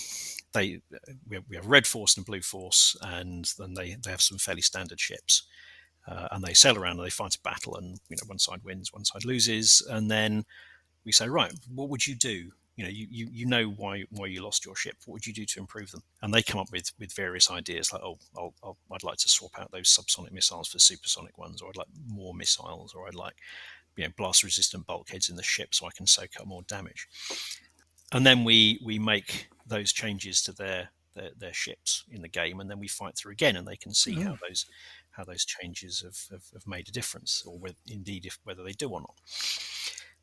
they 0.53 0.81
we 1.29 1.37
have, 1.37 1.45
we 1.49 1.57
have 1.57 1.67
red 1.67 1.87
force 1.87 2.17
and 2.17 2.25
blue 2.25 2.41
force 2.41 2.97
and 3.03 3.53
then 3.59 3.75
they 3.75 3.97
they 4.03 4.11
have 4.11 4.23
some 4.23 4.39
fairly 4.39 4.63
standard 4.63 5.01
ships. 5.01 5.43
Uh, 6.07 6.29
and 6.33 6.45
they 6.45 6.53
sail 6.53 6.77
around 6.77 6.99
and 6.99 7.07
they 7.07 7.11
fight 7.11 7.35
a 7.35 7.41
battle 7.41 7.77
and 7.77 7.99
you 8.11 8.17
know 8.17 8.27
one 8.27 8.39
side 8.39 8.63
wins 8.63 8.93
one 8.93 9.05
side 9.05 9.25
loses. 9.25 9.87
And 9.89 10.11
then 10.11 10.45
we 11.05 11.13
say 11.13 11.29
right 11.29 11.53
what 11.73 11.89
would 11.89 12.07
you 12.07 12.15
do? 12.15 12.53
You 12.77 12.85
know 12.85 12.91
you, 12.91 13.07
you, 13.11 13.29
you 13.33 13.47
know 13.47 13.67
why 13.69 14.05
why 14.11 14.27
you 14.27 14.43
lost 14.43 14.65
your 14.65 14.77
ship. 14.77 14.97
What 15.07 15.15
would 15.15 15.27
you 15.27 15.33
do 15.33 15.45
to 15.47 15.61
improve 15.61 15.91
them? 15.91 16.03
And 16.23 16.33
they 16.33 16.43
come 16.43 16.61
up 16.61 16.73
with 16.73 16.93
with 16.99 17.13
various 17.15 17.51
ideas 17.51 17.93
like 17.93 18.03
oh 18.03 18.19
I'll, 18.37 18.55
I'll, 18.63 18.77
i'd 18.93 19.03
like 19.03 19.19
to 19.19 19.29
swap 19.29 19.53
out 19.59 19.71
those 19.71 19.89
subsonic 19.89 20.33
missiles 20.33 20.69
for 20.69 20.79
supersonic 20.79 21.39
ones 21.39 21.63
or 21.63 21.69
i'd 21.69 21.77
like 21.77 21.87
more 22.09 22.35
missiles 22.35 22.95
or 22.95 23.07
i'd 23.07 23.15
like 23.15 23.37
you 23.97 24.05
know 24.05 24.11
blast 24.17 24.43
resistant 24.43 24.87
bulkheads 24.87 25.29
in 25.29 25.37
the 25.37 25.43
ship 25.43 25.75
so 25.75 25.87
i 25.87 25.91
can 25.97 26.07
soak 26.07 26.31
up 26.41 26.47
more 26.47 26.63
damage 26.63 27.09
and 28.15 28.27
then 28.27 28.45
we 28.45 28.81
we 28.85 28.99
make 28.99 29.49
those 29.67 29.93
changes 29.93 30.43
to 30.43 30.53
their 30.53 30.89
their, 31.15 31.31
their 31.39 31.53
ships 31.53 32.05
in 32.11 32.23
the 32.23 32.29
game 32.29 32.61
and 32.61 32.71
then 32.71 32.79
we 32.79 32.89
fight 32.89 33.17
through 33.17 33.33
again 33.33 33.57
and 33.57 33.69
they 33.69 33.77
can 33.77 33.93
see 33.93 34.15
how 34.15 34.37
those 34.49 34.67
how 35.11 35.23
those 35.23 35.45
changes 35.45 36.01
have, 36.01 36.19
have, 36.31 36.51
have 36.53 36.67
made 36.67 36.89
a 36.89 36.93
difference 36.93 37.45
or 37.47 37.57
whether, 37.57 37.77
indeed 37.89 38.27
if 38.27 38.39
whether 38.45 38.65
they 38.65 38.73
do 38.73 38.89
or 38.89 39.01
not 39.01 39.15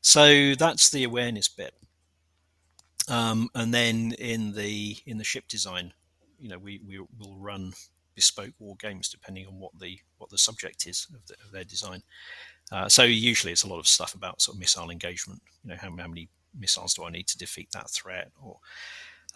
so 0.02 0.54
that's 0.56 0.90
the 0.90 1.04
awareness 1.04 1.48
bit 1.48 1.74
um, 3.12 3.50
and 3.56 3.74
then 3.74 4.14
in 4.20 4.54
the 4.54 4.98
in 5.06 5.18
the 5.18 5.24
ship 5.24 5.48
design, 5.48 5.94
you 6.40 6.50
know, 6.50 6.58
we, 6.58 6.82
we 6.88 7.00
will 7.00 7.36
run 7.38 7.74
bespoke 8.16 8.54
war 8.60 8.76
games 8.80 9.10
depending 9.10 9.48
on 9.48 9.60
what 9.60 9.72
the 9.80 10.00
what 10.18 10.30
the 10.30 10.38
subject 10.38 10.86
is 10.88 11.08
of, 11.14 11.26
the, 11.28 11.36
of 11.46 11.52
their 11.52 11.64
design. 11.64 12.04
Uh, 12.72 12.88
so 12.88 13.04
usually 13.04 13.52
it's 13.52 13.64
a 13.64 13.68
lot 13.68 13.80
of 13.80 13.88
stuff 13.88 14.14
about 14.14 14.42
sort 14.42 14.56
of 14.56 14.60
missile 14.60 14.92
engagement. 14.92 15.42
You 15.64 15.72
know, 15.72 15.76
how, 15.76 15.90
how 15.90 16.08
many 16.08 16.30
missiles 16.58 16.94
do 16.94 17.04
I 17.04 17.12
need 17.12 17.28
to 17.28 17.38
defeat 17.38 17.70
that 17.72 17.90
threat, 17.90 18.32
or 18.42 18.58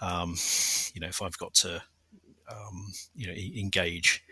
um, 0.01 0.36
you 0.93 1.01
know, 1.01 1.07
if 1.07 1.22
I've 1.22 1.38
got 1.38 1.53
to 1.55 1.82
um, 2.49 2.91
you 3.16 3.28
know 3.28 3.34
engage 3.34 4.24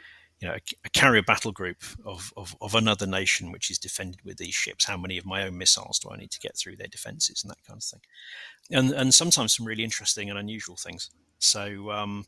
you 0.43 0.49
know, 0.49 0.55
a, 0.55 0.61
a, 0.83 0.89
carrier 0.89 1.23
battle 1.23 1.53
group 1.53 1.81
of, 2.05 2.33
of, 2.35 2.53
of, 2.59 2.75
another 2.75 3.07
nation 3.07 3.49
which 3.49 3.71
is 3.71 3.77
defended 3.77 4.19
with 4.25 4.35
these 4.35 4.53
ships. 4.53 4.83
How 4.83 4.97
many 4.97 5.17
of 5.17 5.25
my 5.25 5.43
own 5.43 5.57
missiles 5.57 5.99
do 5.99 6.09
I 6.09 6.17
need 6.17 6.31
to 6.31 6.39
get 6.41 6.57
through 6.57 6.75
their 6.75 6.87
defenses 6.87 7.43
and 7.43 7.51
that 7.51 7.63
kind 7.65 7.77
of 7.77 7.83
thing? 7.83 8.01
And, 8.69 8.91
and 8.91 9.13
sometimes 9.13 9.55
some 9.55 9.65
really 9.65 9.85
interesting 9.85 10.29
and 10.29 10.37
unusual 10.37 10.75
things. 10.75 11.11
So, 11.39 11.91
um, 11.91 12.25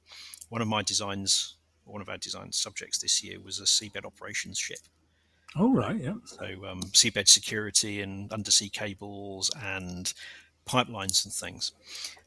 one 0.48 0.62
of 0.62 0.68
my 0.70 0.82
designs, 0.82 1.58
one 1.84 2.02
of 2.02 2.08
our 2.08 2.18
design 2.18 2.54
subjects 2.54 3.00
this 3.00 3.22
year 3.22 3.42
was 3.42 3.60
a 3.60 3.64
seabed 3.64 4.06
operations 4.06 4.58
ship. 4.58 4.80
Oh, 5.58 5.74
right, 5.74 5.98
yeah. 6.02 6.14
So, 6.26 6.46
um, 6.70 6.84
seabed 6.94 7.28
security 7.28 8.02
and 8.02 8.32
undersea 8.32 8.70
cables 8.70 9.52
and 9.62 10.14
pipelines 10.66 11.24
and 11.26 11.34
things. 11.34 11.74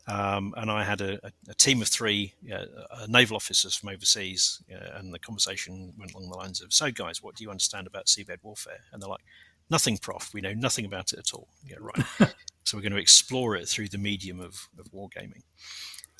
Um, 0.06 0.54
and 0.56 0.70
I 0.70 0.84
had 0.84 1.02
a, 1.02 1.20
a 1.48 1.54
team 1.54 1.82
of 1.82 1.88
three 1.88 2.32
uh, 2.52 2.64
naval 3.08 3.36
officers 3.36 3.74
from 3.74 3.90
overseas, 3.90 4.62
uh, 4.72 4.98
and 4.98 5.12
the 5.12 5.18
conversation 5.18 5.92
went 5.98 6.14
along 6.14 6.30
the 6.30 6.36
lines 6.36 6.62
of, 6.62 6.72
"So, 6.72 6.90
guys, 6.90 7.22
what 7.22 7.34
do 7.34 7.44
you 7.44 7.50
understand 7.50 7.86
about 7.86 8.06
seabed 8.06 8.38
warfare?" 8.42 8.80
And 8.92 9.02
they're 9.02 9.08
like, 9.08 9.24
"Nothing, 9.68 9.98
Prof. 9.98 10.30
We 10.32 10.40
know 10.40 10.54
nothing 10.54 10.86
about 10.86 11.12
it 11.12 11.18
at 11.18 11.34
all." 11.34 11.48
Yeah, 11.62 11.76
right. 11.80 12.06
so 12.64 12.76
we're 12.76 12.82
going 12.82 12.92
to 12.92 12.98
explore 12.98 13.54
it 13.56 13.68
through 13.68 13.88
the 13.88 13.98
medium 13.98 14.40
of, 14.40 14.68
of 14.78 14.90
wargaming. 14.92 15.42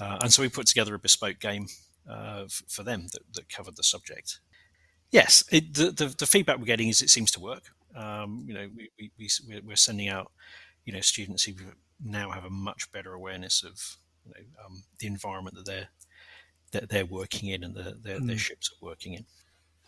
Uh, 0.01 0.19
and 0.21 0.33
so 0.33 0.43
we 0.43 0.49
put 0.49 0.67
together 0.67 0.95
a 0.95 0.99
bespoke 0.99 1.41
game 1.41 1.67
uh, 2.09 2.43
f- 2.45 2.63
for 2.69 2.83
them 2.83 3.07
that, 3.13 3.23
that, 3.35 3.49
covered 3.49 3.77
the 3.77 3.83
subject. 3.83 4.41
Yes, 5.11 5.45
it, 5.51 5.75
the, 5.75 5.91
the, 5.91 6.15
the, 6.17 6.27
feedback 6.27 6.59
we're 6.59 6.65
getting 6.65 6.89
is 6.89 7.03
it 7.03 7.11
seems 7.11 7.31
to 7.33 7.41
work. 7.41 7.65
Um, 7.97 8.45
you 8.47 8.55
know, 8.55 8.69
we, 8.77 8.91
we, 8.99 9.29
we, 9.49 9.61
we're 9.61 9.77
sending 9.77 10.09
out, 10.09 10.31
you 10.85 10.93
know, 10.93 11.01
students 11.01 11.45
who 11.45 11.55
now 12.05 12.31
have 12.31 12.45
a 12.45 12.51
much 12.51 12.91
better 12.93 13.13
awareness 13.13 13.63
of 13.63 13.97
you 14.25 14.33
know, 14.33 14.65
um, 14.65 14.85
the 14.99 15.07
environment 15.07 15.57
that 15.57 15.67
they're 15.67 15.89
that 16.73 16.89
they're 16.91 17.07
working 17.07 17.49
in 17.49 17.65
and 17.65 17.75
the, 17.75 17.97
their, 18.03 18.21
mm. 18.21 18.27
their 18.27 18.39
ships 18.39 18.71
are 18.71 18.87
working 18.87 19.15
in. 19.15 19.25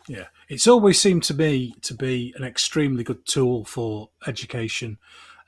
Yeah, 0.08 0.26
it's 0.48 0.66
always 0.66 0.98
seemed 0.98 1.24
to 1.24 1.34
me 1.34 1.74
to 1.82 1.94
be 1.94 2.34
an 2.36 2.42
extremely 2.42 3.04
good 3.04 3.26
tool 3.26 3.64
for 3.64 4.10
education. 4.26 4.98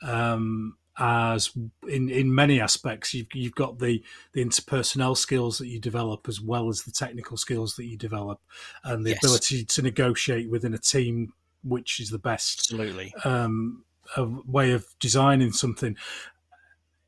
Um, 0.03 0.77
as 0.99 1.51
in 1.89 2.11
in 2.11 2.35
many 2.35 2.61
aspects, 2.61 3.15
you've 3.15 3.29
you've 3.33 3.55
got 3.55 3.79
the 3.79 4.03
the 4.35 4.45
interpersonnel 4.45 5.17
skills 5.17 5.57
that 5.59 5.69
you 5.69 5.81
develop 5.81 6.29
as 6.29 6.41
well 6.41 6.69
as 6.69 6.83
the 6.83 6.91
technical 6.91 7.39
skills 7.39 7.77
that 7.77 7.87
you 7.87 7.97
develop, 7.97 8.41
and 8.85 9.07
the 9.07 9.11
yes. 9.11 9.25
ability 9.25 9.65
to 9.65 9.83
negotiate 9.83 10.51
within 10.51 10.75
a 10.75 10.79
team, 10.79 11.33
which 11.65 11.99
is 11.99 12.11
the 12.11 12.19
best 12.19 12.71
absolutely 12.71 13.15
um, 13.25 13.85
a 14.17 14.25
way 14.47 14.73
of 14.73 14.87
designing 15.01 15.53
something 15.53 15.97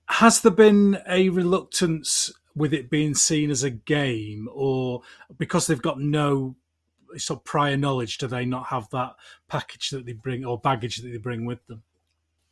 has 0.08 0.40
there 0.40 0.52
been 0.52 0.98
a 1.08 1.28
reluctance 1.30 2.32
with 2.54 2.72
it 2.72 2.90
being 2.90 3.14
seen 3.14 3.50
as 3.50 3.62
a 3.62 3.70
game 3.70 4.48
or 4.52 5.02
because 5.38 5.66
they've 5.66 5.82
got 5.82 5.98
no 5.98 6.54
sort 7.16 7.40
of 7.40 7.44
prior 7.44 7.76
knowledge 7.76 8.18
do 8.18 8.26
they 8.26 8.44
not 8.44 8.66
have 8.66 8.88
that 8.90 9.14
package 9.48 9.90
that 9.90 10.04
they 10.06 10.12
bring 10.12 10.44
or 10.44 10.58
baggage 10.58 10.96
that 10.98 11.08
they 11.08 11.16
bring 11.16 11.44
with 11.44 11.64
them? 11.66 11.82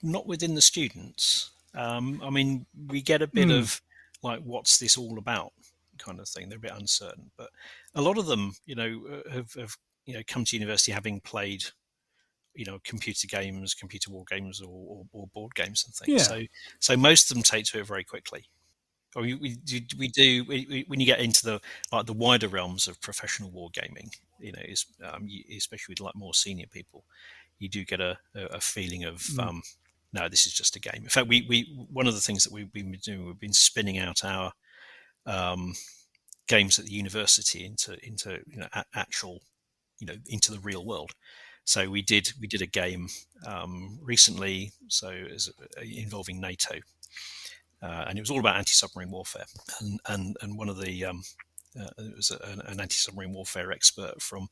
Not 0.03 0.27
within 0.27 0.55
the 0.55 0.63
students. 0.63 1.51
Um, 1.75 2.21
I 2.23 2.31
mean, 2.31 2.67
we 2.89 3.01
get 3.01 3.23
a 3.23 3.27
bit 3.27 3.47
Hmm. 3.49 3.55
of 3.55 3.81
like, 4.23 4.41
what's 4.43 4.79
this 4.79 4.97
all 4.97 5.19
about, 5.19 5.53
kind 5.99 6.21
of 6.21 6.29
thing. 6.29 6.49
They're 6.49 6.59
a 6.59 6.61
bit 6.61 6.73
uncertain, 6.73 7.31
but 7.37 7.51
a 7.95 8.03
lot 8.03 8.19
of 8.19 8.27
them, 8.27 8.55
you 8.67 8.75
know, 8.75 9.03
uh, 9.11 9.31
have, 9.31 9.53
have 9.55 9.77
you 10.05 10.15
know 10.15 10.23
come 10.27 10.45
to 10.45 10.57
university 10.57 10.93
having 10.93 11.21
played, 11.21 11.65
you 12.55 12.65
know, 12.65 12.79
computer 12.85 13.27
games, 13.27 13.75
computer 13.75 14.11
war 14.11 14.25
games, 14.29 14.61
or, 14.61 14.69
or, 14.69 15.05
or 15.13 15.27
board 15.29 15.55
games 15.55 15.85
and 15.85 15.95
things. 15.95 16.21
Yeah. 16.21 16.27
So, 16.27 16.43
so 16.81 16.97
most 16.97 17.31
of 17.31 17.35
them 17.35 17.43
take 17.43 17.65
to 17.67 17.81
it 17.81 17.87
very 17.87 18.05
quickly. 18.05 18.45
Or 19.15 19.23
we, 19.23 19.35
we 19.35 19.57
do, 19.57 19.81
we 19.99 20.09
do 20.09 20.45
we, 20.45 20.85
when 20.89 20.99
you 20.99 21.05
get 21.05 21.21
into 21.21 21.45
the 21.45 21.61
like 21.93 22.07
the 22.07 22.15
wider 22.15 22.49
realms 22.49 22.89
of 22.89 23.01
professional 23.01 23.51
wargaming, 23.51 24.11
you 24.39 24.53
know, 24.53 24.63
is 24.65 24.87
um, 25.05 25.29
especially 25.55 25.93
with 25.93 26.01
like 26.01 26.15
more 26.15 26.33
senior 26.33 26.67
people, 26.67 27.05
you 27.59 27.69
do 27.69 27.85
get 27.85 28.01
a, 28.01 28.19
a, 28.35 28.61
feeling 28.61 29.05
of 29.05 29.21
Mm. 29.21 29.47
um, 29.47 29.63
no, 30.15 30.29
this 30.29 30.47
is 30.47 30.53
just 30.53 30.77
a 30.77 30.81
game. 30.81 31.03
In 31.03 31.09
fact, 31.09 31.29
we, 31.29 31.47
we 31.49 31.87
one 31.91 32.07
of 32.07 32.15
the 32.15 32.21
things 32.21 32.45
that 32.45 32.53
we've 32.53 32.73
been 32.73 32.93
doing, 33.03 33.27
we've 33.27 33.41
been 33.41 33.53
spinning 33.53 33.99
out 33.99 34.25
our 34.25 34.53
um, 35.27 35.75
games 36.47 36.79
at 36.79 36.85
the 36.85 36.93
university 36.93 37.65
into 37.65 37.97
into 38.07 38.41
you 38.47 38.59
know 38.59 38.69
a- 38.75 38.85
actual 38.95 39.41
you 39.99 40.07
know 40.07 40.15
into 40.27 40.53
the 40.53 40.61
real 40.61 40.85
world. 40.85 41.13
So 41.65 41.89
we 41.91 42.03
did 42.03 42.33
we 42.41 42.47
did 42.47 42.63
a 42.63 42.67
game 42.67 43.09
um, 43.47 43.99
recently, 44.03 44.73
so 44.89 45.11
as 45.11 45.51
involving 45.83 46.41
NATO, 46.41 46.77
uh, 47.83 48.05
and 48.09 48.19
it 48.19 48.23
was 48.23 48.31
all 48.31 48.41
about 48.41 48.57
anti-submarine 48.57 49.11
warfare. 49.11 49.47
And 49.81 50.01
and 50.09 50.37
and 50.43 50.59
one 50.59 50.69
of 50.69 50.81
the 50.81 51.05
um, 51.05 51.23
uh, 51.81 51.89
it 51.99 52.17
was 52.17 52.31
a, 52.31 52.61
an 52.69 52.81
anti-submarine 52.81 53.33
warfare 53.33 53.73
expert 53.73 54.21
from 54.21 54.49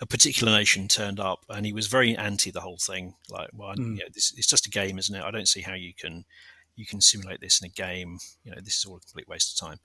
a 0.00 0.06
particular 0.06 0.52
nation 0.52 0.88
turned 0.88 1.20
up, 1.20 1.44
and 1.48 1.64
he 1.66 1.72
was 1.72 1.86
very 1.86 2.16
anti 2.16 2.50
the 2.50 2.60
whole 2.62 2.78
thing. 2.78 3.14
Like, 3.30 3.50
well, 3.52 3.74
Mm. 3.76 3.96
you 3.96 4.00
know, 4.00 4.10
this 4.12 4.32
it's 4.36 4.48
just 4.48 4.66
a 4.66 4.70
game, 4.70 4.98
isn't 4.98 5.14
it? 5.14 5.22
I 5.22 5.30
don't 5.30 5.48
see 5.48 5.62
how 5.62 5.74
you 5.74 5.92
can 5.94 6.24
you 6.74 6.86
can 6.86 7.00
simulate 7.00 7.40
this 7.40 7.60
in 7.60 7.66
a 7.66 7.70
game. 7.70 8.18
You 8.44 8.52
know, 8.52 8.60
this 8.62 8.78
is 8.78 8.84
all 8.84 8.96
a 8.96 9.00
complete 9.00 9.28
waste 9.28 9.60
of 9.60 9.68
time. 9.68 9.78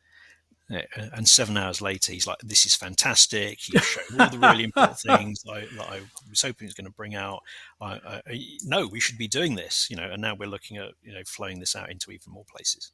And 1.14 1.28
seven 1.28 1.58
hours 1.58 1.82
later, 1.82 2.12
he's 2.14 2.28
like, 2.28 2.38
"This 2.44 2.66
is 2.66 2.76
fantastic." 2.76 3.60
He 3.60 3.78
showed 3.80 4.20
all 4.20 4.30
the 4.30 4.40
really 4.40 4.64
important 4.64 5.00
things 5.08 5.44
I, 5.50 5.62
that 5.78 5.88
I 5.90 6.02
was 6.30 6.42
hoping 6.42 6.60
he 6.62 6.66
was 6.66 6.74
going 6.74 6.86
to 6.86 6.92
bring 6.92 7.16
out. 7.16 7.42
I, 7.80 7.94
I, 7.94 8.22
I- 8.28 8.58
no, 8.64 8.88
we 8.88 9.00
should 9.00 9.18
be 9.18 9.28
doing 9.28 9.56
this, 9.56 9.88
you 9.90 9.96
know. 9.96 10.10
And 10.12 10.22
now 10.22 10.36
we're 10.36 10.50
looking 10.50 10.78
at 10.78 10.90
you 11.02 11.14
know 11.14 11.22
flowing 11.26 11.60
this 11.60 11.76
out 11.76 11.92
into 11.92 12.12
even 12.12 12.32
more 12.34 12.46
places. 12.50 12.92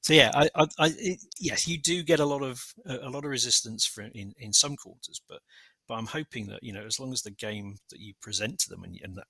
So 0.00 0.14
yeah, 0.14 0.30
I, 0.34 0.48
I, 0.54 0.66
I 0.78 0.92
it, 0.98 1.20
yes, 1.38 1.68
you 1.68 1.78
do 1.78 2.02
get 2.02 2.20
a 2.20 2.26
lot 2.26 2.42
of 2.42 2.74
a 2.86 2.96
a 3.08 3.10
lot 3.10 3.24
of 3.24 3.30
resistance 3.30 3.86
for 3.86 4.02
in, 4.02 4.34
in 4.38 4.52
some 4.52 4.76
quarters, 4.76 5.20
but 5.28 5.40
but 5.88 5.94
I'm 5.94 6.06
hoping 6.06 6.46
that 6.48 6.62
you 6.62 6.72
know 6.72 6.84
as 6.84 6.98
long 7.00 7.12
as 7.12 7.22
the 7.22 7.30
game 7.30 7.78
that 7.90 8.00
you 8.00 8.14
present 8.20 8.58
to 8.60 8.70
them 8.70 8.84
and, 8.84 8.98
and 9.02 9.16
that, 9.16 9.26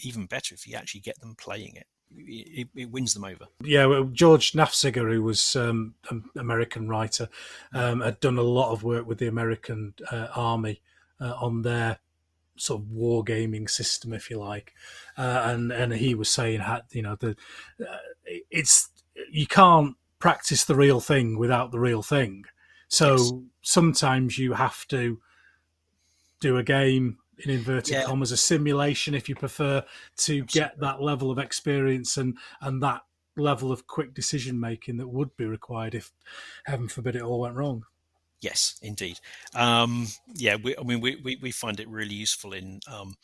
even 0.00 0.26
better 0.26 0.54
if 0.54 0.66
you 0.66 0.76
actually 0.76 1.00
get 1.00 1.20
them 1.20 1.34
playing 1.36 1.76
it, 1.76 1.86
it, 2.16 2.68
it 2.74 2.90
wins 2.90 3.14
them 3.14 3.24
over. 3.24 3.46
Yeah, 3.62 3.86
well, 3.86 4.04
George 4.04 4.52
Nafziger, 4.52 5.12
who 5.12 5.22
was 5.22 5.56
um, 5.56 5.94
an 6.10 6.24
American 6.36 6.88
writer, 6.88 7.28
um, 7.72 8.00
had 8.00 8.20
done 8.20 8.38
a 8.38 8.42
lot 8.42 8.72
of 8.72 8.82
work 8.82 9.06
with 9.06 9.18
the 9.18 9.26
American 9.26 9.94
uh, 10.10 10.28
Army 10.34 10.82
uh, 11.20 11.34
on 11.40 11.62
their 11.62 11.98
sort 12.56 12.82
of 12.82 12.88
wargaming 12.88 13.68
system, 13.68 14.12
if 14.12 14.30
you 14.30 14.38
like, 14.38 14.72
uh, 15.16 15.42
and 15.46 15.72
and 15.72 15.92
he 15.92 16.14
was 16.14 16.30
saying, 16.30 16.60
had 16.60 16.82
you 16.90 17.02
know, 17.02 17.16
the 17.16 17.36
uh, 17.80 17.96
it's 18.50 18.88
you 19.30 19.46
can't 19.46 19.96
practice 20.18 20.64
the 20.64 20.74
real 20.74 21.00
thing 21.00 21.38
without 21.38 21.72
the 21.72 21.80
real 21.80 22.02
thing. 22.02 22.44
So 22.88 23.12
Yes. 23.12 23.32
sometimes 23.62 24.38
you 24.38 24.54
have 24.54 24.86
to 24.88 25.20
do 26.40 26.56
a 26.56 26.62
game 26.62 27.18
in 27.38 27.50
inverted 27.50 27.92
Yeah. 27.92 28.04
commas, 28.04 28.32
a 28.32 28.36
simulation, 28.36 29.14
if 29.14 29.28
you 29.28 29.34
prefer, 29.34 29.84
to 30.18 30.44
get 30.44 30.78
that 30.80 31.02
level 31.02 31.30
of 31.30 31.38
experience 31.38 32.16
and 32.16 32.38
and 32.60 32.82
that 32.82 33.02
level 33.36 33.70
of 33.70 33.86
quick 33.86 34.14
decision 34.14 34.58
making 34.58 34.96
that 34.96 35.08
would 35.08 35.36
be 35.36 35.44
required 35.44 35.94
if, 35.94 36.12
heaven 36.64 36.88
forbid, 36.88 37.16
it 37.16 37.22
all 37.22 37.40
went 37.40 37.54
wrong. 37.54 37.84
Yes, 38.40 38.78
indeed. 38.82 39.18
Um, 39.54 40.06
yeah, 40.34 40.56
we, 40.56 40.76
I 40.76 40.82
mean, 40.82 41.00
we, 41.00 41.16
we, 41.16 41.36
we 41.36 41.50
find 41.50 41.80
it 41.80 41.88
really 41.88 42.14
useful 42.14 42.52
in 42.52 42.80
um, 42.90 43.16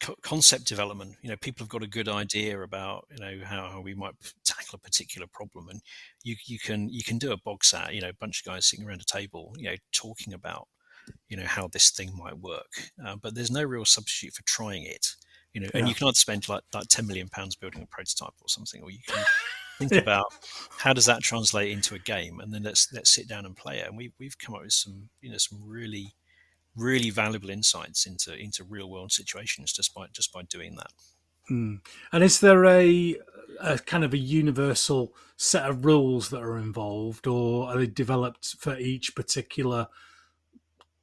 co- 0.00 0.16
concept 0.22 0.66
development. 0.66 1.16
You 1.22 1.30
know, 1.30 1.36
people 1.36 1.64
have 1.64 1.70
got 1.70 1.82
a 1.82 1.88
good 1.88 2.08
idea 2.08 2.60
about 2.60 3.06
you 3.10 3.18
know 3.18 3.44
how, 3.44 3.68
how 3.68 3.80
we 3.80 3.94
might 3.94 4.14
tackle 4.44 4.76
a 4.76 4.78
particular 4.78 5.26
problem, 5.26 5.68
and 5.68 5.80
you 6.22 6.36
you 6.46 6.58
can 6.58 6.88
you 6.88 7.02
can 7.02 7.18
do 7.18 7.32
a 7.32 7.36
bog 7.38 7.64
sat. 7.64 7.94
You 7.94 8.02
know, 8.02 8.10
a 8.10 8.14
bunch 8.14 8.40
of 8.40 8.46
guys 8.46 8.66
sitting 8.66 8.86
around 8.86 9.00
a 9.00 9.04
table, 9.04 9.54
you 9.56 9.70
know, 9.70 9.76
talking 9.92 10.34
about 10.34 10.68
you 11.28 11.36
know 11.36 11.46
how 11.46 11.68
this 11.68 11.90
thing 11.90 12.12
might 12.16 12.38
work, 12.38 12.90
uh, 13.04 13.16
but 13.16 13.34
there's 13.34 13.50
no 13.50 13.62
real 13.62 13.84
substitute 13.84 14.34
for 14.34 14.42
trying 14.44 14.84
it. 14.84 15.06
You 15.52 15.60
know, 15.60 15.68
and 15.74 15.86
you 15.88 15.94
can 15.94 16.06
either 16.06 16.14
spend 16.14 16.48
like 16.48 16.62
like 16.72 16.88
ten 16.88 17.06
million 17.06 17.28
pounds 17.28 17.54
building 17.56 17.82
a 17.82 17.86
prototype 17.86 18.34
or 18.40 18.48
something, 18.48 18.82
or 18.82 18.90
you 18.90 19.00
can 19.06 19.24
think 19.78 19.92
Yeah. 19.92 19.98
about 19.98 20.26
how 20.78 20.92
does 20.92 21.06
that 21.06 21.22
translate 21.22 21.72
into 21.72 21.94
a 21.94 21.98
game, 21.98 22.40
and 22.40 22.52
then 22.52 22.62
let's 22.62 22.92
let's 22.92 23.10
sit 23.10 23.28
down 23.28 23.44
and 23.46 23.56
play 23.56 23.78
it. 23.80 23.88
And 23.88 23.96
we 23.96 24.12
we've 24.18 24.38
come 24.38 24.54
up 24.54 24.62
with 24.62 24.72
some 24.72 25.08
you 25.20 25.30
know 25.30 25.38
some 25.38 25.60
really 25.64 26.14
really 26.74 27.10
valuable 27.10 27.50
insights 27.50 28.06
into 28.06 28.34
into 28.34 28.64
real 28.64 28.90
world 28.90 29.12
situations 29.12 29.72
just 29.72 29.94
by 29.94 30.06
just 30.12 30.32
by 30.32 30.42
doing 30.42 30.74
that. 30.76 30.90
Hmm. 31.48 31.76
And 32.12 32.22
is 32.24 32.40
there 32.40 32.64
a, 32.64 33.16
a 33.60 33.78
kind 33.78 34.04
of 34.04 34.14
a 34.14 34.18
universal 34.18 35.12
set 35.36 35.68
of 35.68 35.84
rules 35.84 36.30
that 36.30 36.40
are 36.40 36.56
involved, 36.56 37.26
or 37.26 37.68
are 37.68 37.76
they 37.78 37.86
developed 37.86 38.56
for 38.58 38.78
each 38.78 39.14
particular 39.14 39.88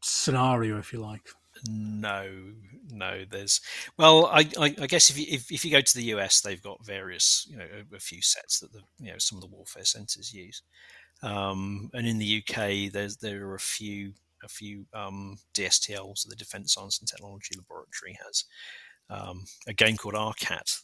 scenario, 0.02 0.78
if 0.78 0.94
you 0.94 1.00
like? 1.00 1.30
No, 1.68 2.54
no. 2.90 3.26
There's 3.30 3.60
well, 3.98 4.28
I, 4.28 4.50
I, 4.58 4.76
I 4.82 4.88
guess 4.88 5.10
if 5.10 5.18
you 5.20 5.26
if, 5.30 5.52
if 5.52 5.66
you 5.66 5.72
go 5.72 5.82
to 5.82 5.94
the 5.96 6.04
US, 6.16 6.42
they've 6.42 6.62
got 6.62 6.86
various 6.86 7.46
you 7.50 7.58
know 7.58 7.66
a, 7.92 7.96
a 7.96 8.00
few 8.00 8.22
sets 8.22 8.60
that 8.60 8.72
the 8.72 8.82
you 9.00 9.12
know 9.12 9.18
some 9.18 9.38
of 9.38 9.42
the 9.42 9.50
warfare 9.56 9.84
centres 9.86 10.34
use, 10.34 10.62
um, 11.22 11.90
and 11.94 12.08
in 12.08 12.18
the 12.18 12.44
UK, 12.48 12.92
there's 12.92 13.18
there 13.18 13.46
are 13.48 13.56
a 13.56 13.60
few 13.60 14.14
a 14.44 14.48
few 14.48 14.86
um, 14.94 15.38
DSTLs, 15.54 16.28
the 16.30 16.36
Defence 16.36 16.74
Science 16.74 17.00
and 17.00 17.10
Technology 17.10 17.56
Laboratory 17.58 18.18
has 18.26 18.46
um, 19.10 19.44
a 19.68 19.74
game 19.74 19.98
called 19.98 20.16
RCAT, 20.16 20.80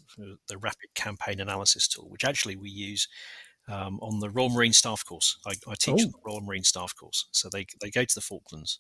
the 0.50 0.58
Rapid 0.58 0.94
Campaign 0.96 1.40
Analysis 1.40 1.88
Tool, 1.88 2.10
which 2.10 2.26
actually 2.26 2.58
we 2.58 2.70
use 2.70 3.08
um, 3.70 3.98
on 4.02 4.20
the 4.20 4.30
Royal 4.30 4.50
Marine 4.50 4.74
Staff 4.74 5.06
course. 5.06 5.38
I, 5.48 5.52
I 5.70 5.76
teach 5.76 6.04
Oh. 6.06 6.08
the 6.08 6.14
Royal 6.26 6.42
Marine 6.42 6.64
Staff 6.66 6.96
course, 6.96 7.28
so 7.32 7.48
they 7.50 7.66
they 7.82 7.90
go 7.90 8.04
to 8.04 8.16
the 8.16 8.22
Falklands 8.22 8.80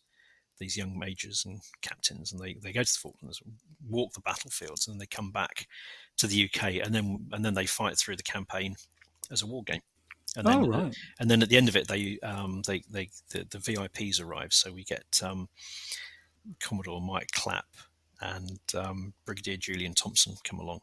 these 0.59 0.77
young 0.77 0.97
majors 0.97 1.43
and 1.45 1.61
captains, 1.81 2.31
and 2.31 2.41
they, 2.41 2.53
they 2.55 2.71
go 2.71 2.83
to 2.83 2.93
the 2.93 2.99
Falklands, 2.99 3.41
walk 3.89 4.13
the 4.13 4.21
battlefields, 4.21 4.87
and 4.87 4.93
then 4.93 4.99
they 4.99 5.05
come 5.05 5.31
back 5.31 5.67
to 6.17 6.27
the 6.27 6.49
UK, 6.49 6.75
and 6.83 6.93
then 6.93 7.27
and 7.31 7.43
then 7.43 7.53
they 7.53 7.65
fight 7.65 7.97
through 7.97 8.15
the 8.15 8.23
campaign 8.23 8.75
as 9.31 9.41
a 9.41 9.47
war 9.47 9.63
game. 9.63 9.81
And 10.37 10.45
then, 10.45 10.63
oh, 10.63 10.67
right. 10.67 10.97
and 11.19 11.31
then 11.31 11.41
at 11.41 11.49
the 11.49 11.57
end 11.57 11.69
of 11.69 11.75
it, 11.75 11.87
they 11.87 12.19
um, 12.21 12.61
they 12.67 12.83
they 12.89 13.09
the, 13.29 13.45
the 13.49 13.57
VIPs 13.57 14.21
arrive, 14.21 14.53
so 14.53 14.71
we 14.71 14.83
get 14.83 15.21
um, 15.23 15.47
Commodore 16.59 17.01
Mike 17.01 17.31
Clapp 17.31 17.67
and 18.21 18.59
um, 18.75 19.13
Brigadier 19.25 19.57
Julian 19.57 19.93
Thompson 19.93 20.35
come 20.43 20.59
along, 20.59 20.81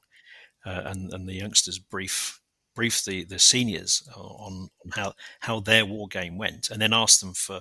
uh, 0.64 0.82
and 0.86 1.12
and 1.12 1.28
the 1.28 1.34
youngsters 1.34 1.78
brief 1.78 2.40
brief 2.74 3.04
the 3.04 3.24
the 3.24 3.38
seniors 3.38 4.08
on, 4.16 4.70
on 4.84 4.90
how 4.92 5.12
how 5.40 5.60
their 5.60 5.84
war 5.84 6.08
game 6.08 6.38
went, 6.38 6.70
and 6.70 6.80
then 6.80 6.92
ask 6.92 7.20
them 7.20 7.34
for 7.34 7.60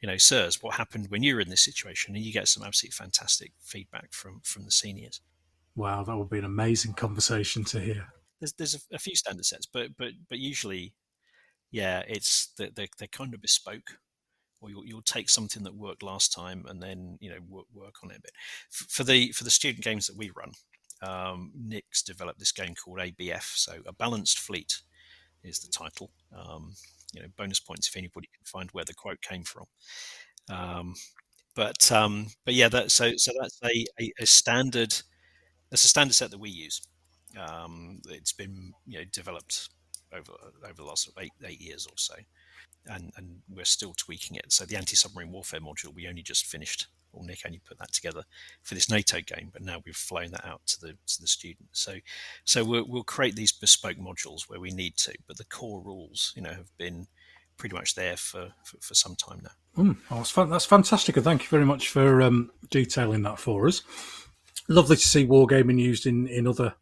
you 0.00 0.08
know, 0.08 0.16
sirs, 0.16 0.62
what 0.62 0.74
happened 0.76 1.06
when 1.08 1.22
you 1.22 1.34
were 1.34 1.40
in 1.40 1.50
this 1.50 1.64
situation? 1.64 2.14
And 2.14 2.24
you 2.24 2.32
get 2.32 2.48
some 2.48 2.64
absolutely 2.64 2.94
fantastic 2.94 3.52
feedback 3.60 4.12
from 4.12 4.40
from 4.44 4.64
the 4.64 4.70
seniors. 4.70 5.20
Wow, 5.76 6.02
that 6.04 6.16
would 6.16 6.30
be 6.30 6.38
an 6.38 6.44
amazing 6.44 6.94
conversation 6.94 7.64
to 7.64 7.80
hear. 7.80 8.06
There's 8.40 8.52
there's 8.54 8.74
a, 8.74 8.94
a 8.94 8.98
few 8.98 9.14
standard 9.14 9.44
sets, 9.44 9.66
but 9.66 9.96
but 9.96 10.12
but 10.28 10.38
usually, 10.38 10.94
yeah, 11.70 12.02
it's 12.08 12.48
they're, 12.56 12.70
they're, 12.74 12.88
they're 12.98 13.08
kind 13.08 13.34
of 13.34 13.42
bespoke. 13.42 13.98
Or 14.62 14.68
you'll, 14.68 14.84
you'll 14.84 15.00
take 15.00 15.30
something 15.30 15.62
that 15.62 15.74
worked 15.74 16.02
last 16.02 16.34
time 16.34 16.66
and 16.68 16.82
then 16.82 17.16
you 17.22 17.30
know 17.30 17.38
work, 17.48 17.64
work 17.72 17.94
on 18.04 18.10
it 18.10 18.18
a 18.18 18.20
bit. 18.20 18.32
For 18.68 19.04
the 19.04 19.32
for 19.32 19.44
the 19.44 19.50
student 19.50 19.82
games 19.82 20.06
that 20.06 20.18
we 20.18 20.30
run, 20.36 20.52
um, 21.02 21.50
Nick's 21.54 22.02
developed 22.02 22.38
this 22.38 22.52
game 22.52 22.74
called 22.74 22.98
ABF, 22.98 23.56
so 23.56 23.78
a 23.86 23.92
balanced 23.94 24.38
fleet 24.38 24.82
is 25.42 25.60
the 25.60 25.72
title. 25.72 26.10
Um, 26.36 26.74
you 27.12 27.22
know, 27.22 27.28
bonus 27.36 27.60
points 27.60 27.88
if 27.88 27.96
anybody 27.96 28.28
can 28.34 28.44
find 28.44 28.70
where 28.72 28.84
the 28.84 28.94
quote 28.94 29.20
came 29.22 29.42
from. 29.44 29.64
Um, 30.48 30.94
but 31.54 31.90
um, 31.92 32.28
but 32.44 32.54
yeah, 32.54 32.68
that 32.68 32.90
so 32.90 33.12
so 33.16 33.32
that's 33.40 33.58
a, 33.64 33.84
a, 34.00 34.12
a 34.20 34.26
standard 34.26 34.94
that's 35.70 35.84
a 35.84 35.88
standard 35.88 36.14
set 36.14 36.30
that 36.30 36.40
we 36.40 36.50
use. 36.50 36.80
Um, 37.38 38.00
it's 38.08 38.32
been 38.32 38.72
you 38.86 38.98
know 38.98 39.04
developed 39.12 39.68
over 40.12 40.32
over 40.64 40.74
the 40.74 40.84
last 40.84 41.10
eight 41.18 41.32
eight 41.44 41.60
years 41.60 41.86
or 41.86 41.96
so, 41.96 42.14
and 42.86 43.12
and 43.16 43.40
we're 43.48 43.64
still 43.64 43.94
tweaking 43.96 44.36
it. 44.36 44.52
So 44.52 44.64
the 44.64 44.76
anti 44.76 44.96
submarine 44.96 45.32
warfare 45.32 45.60
module 45.60 45.94
we 45.94 46.08
only 46.08 46.22
just 46.22 46.46
finished, 46.46 46.88
or 47.12 47.24
Nick 47.24 47.40
only 47.46 47.60
put 47.66 47.78
that 47.78 47.92
together 47.92 48.22
for 48.62 48.74
this 48.74 48.90
NATO 48.90 49.20
game, 49.20 49.50
but 49.52 49.62
now 49.62 49.82
we've 49.84 49.96
flown 49.96 50.30
that 50.32 50.44
out 50.44 50.60
to 50.66 50.80
the 50.80 50.88
to 51.06 51.20
the 51.20 51.26
students. 51.26 51.80
So 51.80 51.94
so 52.44 52.64
we'll, 52.64 52.86
we'll 52.88 53.04
create 53.04 53.36
these 53.36 53.52
bespoke 53.52 53.98
modules 53.98 54.48
where 54.48 54.60
we 54.60 54.70
need 54.70 54.96
to, 54.98 55.14
but 55.26 55.36
the 55.36 55.44
core 55.44 55.80
rules 55.80 56.32
you 56.36 56.42
know 56.42 56.50
have 56.52 56.70
been 56.78 57.06
pretty 57.56 57.74
much 57.74 57.94
there 57.94 58.16
for, 58.16 58.52
for, 58.64 58.78
for 58.80 58.94
some 58.94 59.14
time 59.14 59.40
now. 59.42 59.82
Mm, 59.82 59.96
well, 60.10 60.20
that's, 60.20 60.32
that's 60.32 60.64
fantastic, 60.64 61.16
and 61.16 61.24
thank 61.24 61.42
you 61.42 61.48
very 61.48 61.66
much 61.66 61.90
for 61.90 62.22
um, 62.22 62.50
detailing 62.70 63.22
that 63.22 63.38
for 63.38 63.66
us. 63.66 63.82
Lovely 64.68 64.96
to 64.96 65.06
see 65.06 65.26
wargaming 65.26 65.78
used 65.78 66.06
in, 66.06 66.26
in 66.26 66.46
other 66.46 66.74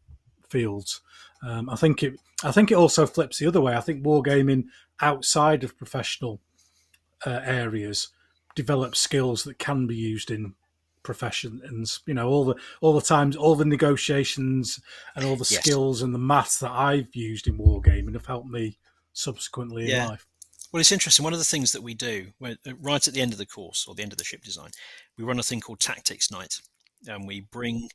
fields. 0.48 1.00
Um, 1.46 1.68
I 1.68 1.76
think 1.76 2.02
it. 2.02 2.14
I 2.44 2.52
think 2.52 2.70
it 2.70 2.76
also 2.76 3.04
flips 3.04 3.38
the 3.38 3.46
other 3.48 3.60
way. 3.60 3.74
I 3.74 3.80
think 3.80 4.04
wargaming 4.04 4.66
outside 5.00 5.64
of 5.64 5.76
professional 5.76 6.40
uh, 7.26 7.40
areas 7.44 8.08
develops 8.58 8.98
skills 8.98 9.44
that 9.44 9.60
can 9.60 9.86
be 9.86 9.94
used 9.94 10.32
in 10.32 10.54
professions. 11.04 12.00
You 12.06 12.14
know, 12.14 12.28
all 12.28 12.44
the 12.44 12.56
all 12.80 12.92
the 12.92 13.00
times, 13.00 13.36
all 13.36 13.54
the 13.54 13.64
negotiations 13.64 14.80
and 15.14 15.24
all 15.24 15.36
the 15.36 15.48
yes. 15.48 15.60
skills 15.60 16.02
and 16.02 16.12
the 16.12 16.18
maths 16.18 16.58
that 16.58 16.72
I've 16.72 17.14
used 17.14 17.46
in 17.46 17.56
wargaming 17.56 18.14
have 18.14 18.26
helped 18.26 18.50
me 18.50 18.78
subsequently 19.12 19.88
yeah. 19.88 20.02
in 20.02 20.08
life. 20.10 20.26
Well, 20.72 20.80
it's 20.80 20.92
interesting. 20.92 21.22
One 21.22 21.32
of 21.32 21.38
the 21.38 21.44
things 21.44 21.70
that 21.72 21.82
we 21.82 21.94
do 21.94 22.26
uh, 22.44 22.54
right 22.80 23.08
at 23.08 23.14
the 23.14 23.20
end 23.20 23.32
of 23.32 23.38
the 23.38 23.46
course 23.46 23.86
or 23.86 23.94
the 23.94 24.02
end 24.02 24.12
of 24.12 24.18
the 24.18 24.24
ship 24.24 24.42
design, 24.42 24.70
we 25.16 25.24
run 25.24 25.38
a 25.38 25.42
thing 25.44 25.60
called 25.60 25.80
Tactics 25.80 26.32
Night, 26.32 26.60
and 27.06 27.28
we 27.28 27.40
bring 27.40 27.88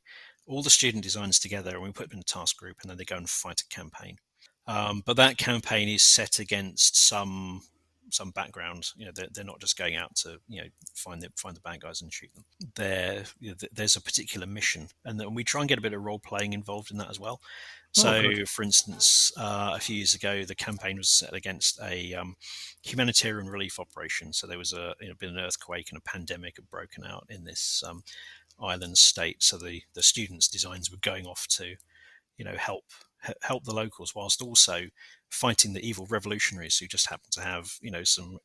all 0.48 0.64
the 0.64 0.70
student 0.70 1.04
designers 1.04 1.40
together 1.40 1.72
and 1.72 1.84
we 1.84 1.92
put 1.92 2.10
them 2.10 2.18
in 2.18 2.22
a 2.22 2.24
task 2.24 2.58
group, 2.58 2.78
and 2.82 2.90
then 2.90 2.98
they 2.98 3.06
go 3.06 3.18
and 3.18 3.30
fight 3.30 3.62
a 3.62 3.68
campaign. 3.68 4.18
Um, 4.66 5.04
but 5.06 5.18
that 5.18 5.38
campaign 5.38 5.90
is 5.90 6.02
set 6.02 6.40
against 6.40 6.96
some 6.96 7.62
some 8.14 8.32
background. 8.32 8.90
You 8.96 9.06
know, 9.06 9.12
they're, 9.14 9.28
they're 9.34 9.44
not 9.44 9.60
just 9.60 9.78
going 9.78 9.96
out 9.96 10.16
to 10.18 10.40
you 10.48 10.62
know 10.62 10.68
find 10.96 11.22
the 11.22 11.30
find 11.36 11.56
the 11.56 11.62
bad 11.62 11.82
guys 11.82 12.02
and 12.02 12.14
shoot 12.14 12.34
them. 12.34 12.46
There, 12.76 13.24
you 13.40 13.52
know, 13.52 13.56
there's 13.72 13.96
a 13.96 14.02
particular 14.02 14.48
mission, 14.48 14.88
and 15.06 15.20
then 15.20 15.34
we 15.34 15.44
try 15.44 15.62
and 15.62 15.70
get 15.70 15.78
a 15.78 15.82
bit 15.82 15.94
of 15.94 16.04
role 16.04 16.20
playing 16.20 16.54
involved 16.54 16.92
in 16.92 16.98
that 16.98 17.10
as 17.10 17.20
well. 17.20 17.42
Oh, 17.96 18.02
so, 18.02 18.24
oh, 18.26 18.46
for 18.46 18.64
instance, 18.64 19.32
uh, 19.38 19.74
a 19.76 19.80
few 19.80 19.98
years 19.98 20.16
ago, 20.16 20.44
the 20.44 20.56
campaign 20.56 20.98
was 20.98 21.10
set 21.10 21.34
against 21.34 21.80
a 21.80 22.14
um, 22.16 22.36
humanitarian 22.82 23.48
relief 23.48 23.80
operation. 23.80 24.34
So 24.34 24.48
there 24.48 24.58
was 24.58 24.74
a 24.74 24.96
you 25.00 25.10
know, 25.10 25.14
been 25.20 25.38
an 25.38 25.40
earthquake 25.40 25.90
and 25.92 26.00
a 26.00 26.10
pandemic 26.10 26.56
had 26.56 26.70
broken 26.70 27.06
out 27.06 27.28
in 27.30 27.44
this 27.44 27.84
um, 27.88 28.04
island 28.60 28.98
state. 28.98 29.44
So 29.44 29.58
the 29.58 29.82
the 29.94 30.04
students' 30.04 30.48
designs 30.48 30.90
were 30.90 30.98
going 31.02 31.28
off 31.28 31.48
to, 31.52 31.76
you 32.38 32.46
know, 32.46 32.56
help 32.58 32.86
help 33.42 33.64
the 33.64 33.74
locals 33.74 34.14
whilst 34.16 34.42
also 34.42 34.84
fighting 35.30 35.74
the 35.74 35.88
evil 35.88 36.06
revolutionaries 36.10 36.78
who 36.78 36.88
just 36.88 37.10
happened 37.10 37.32
to 37.32 37.42
have 37.42 37.74
you 37.82 37.92
know 37.92 38.04
some 38.04 38.38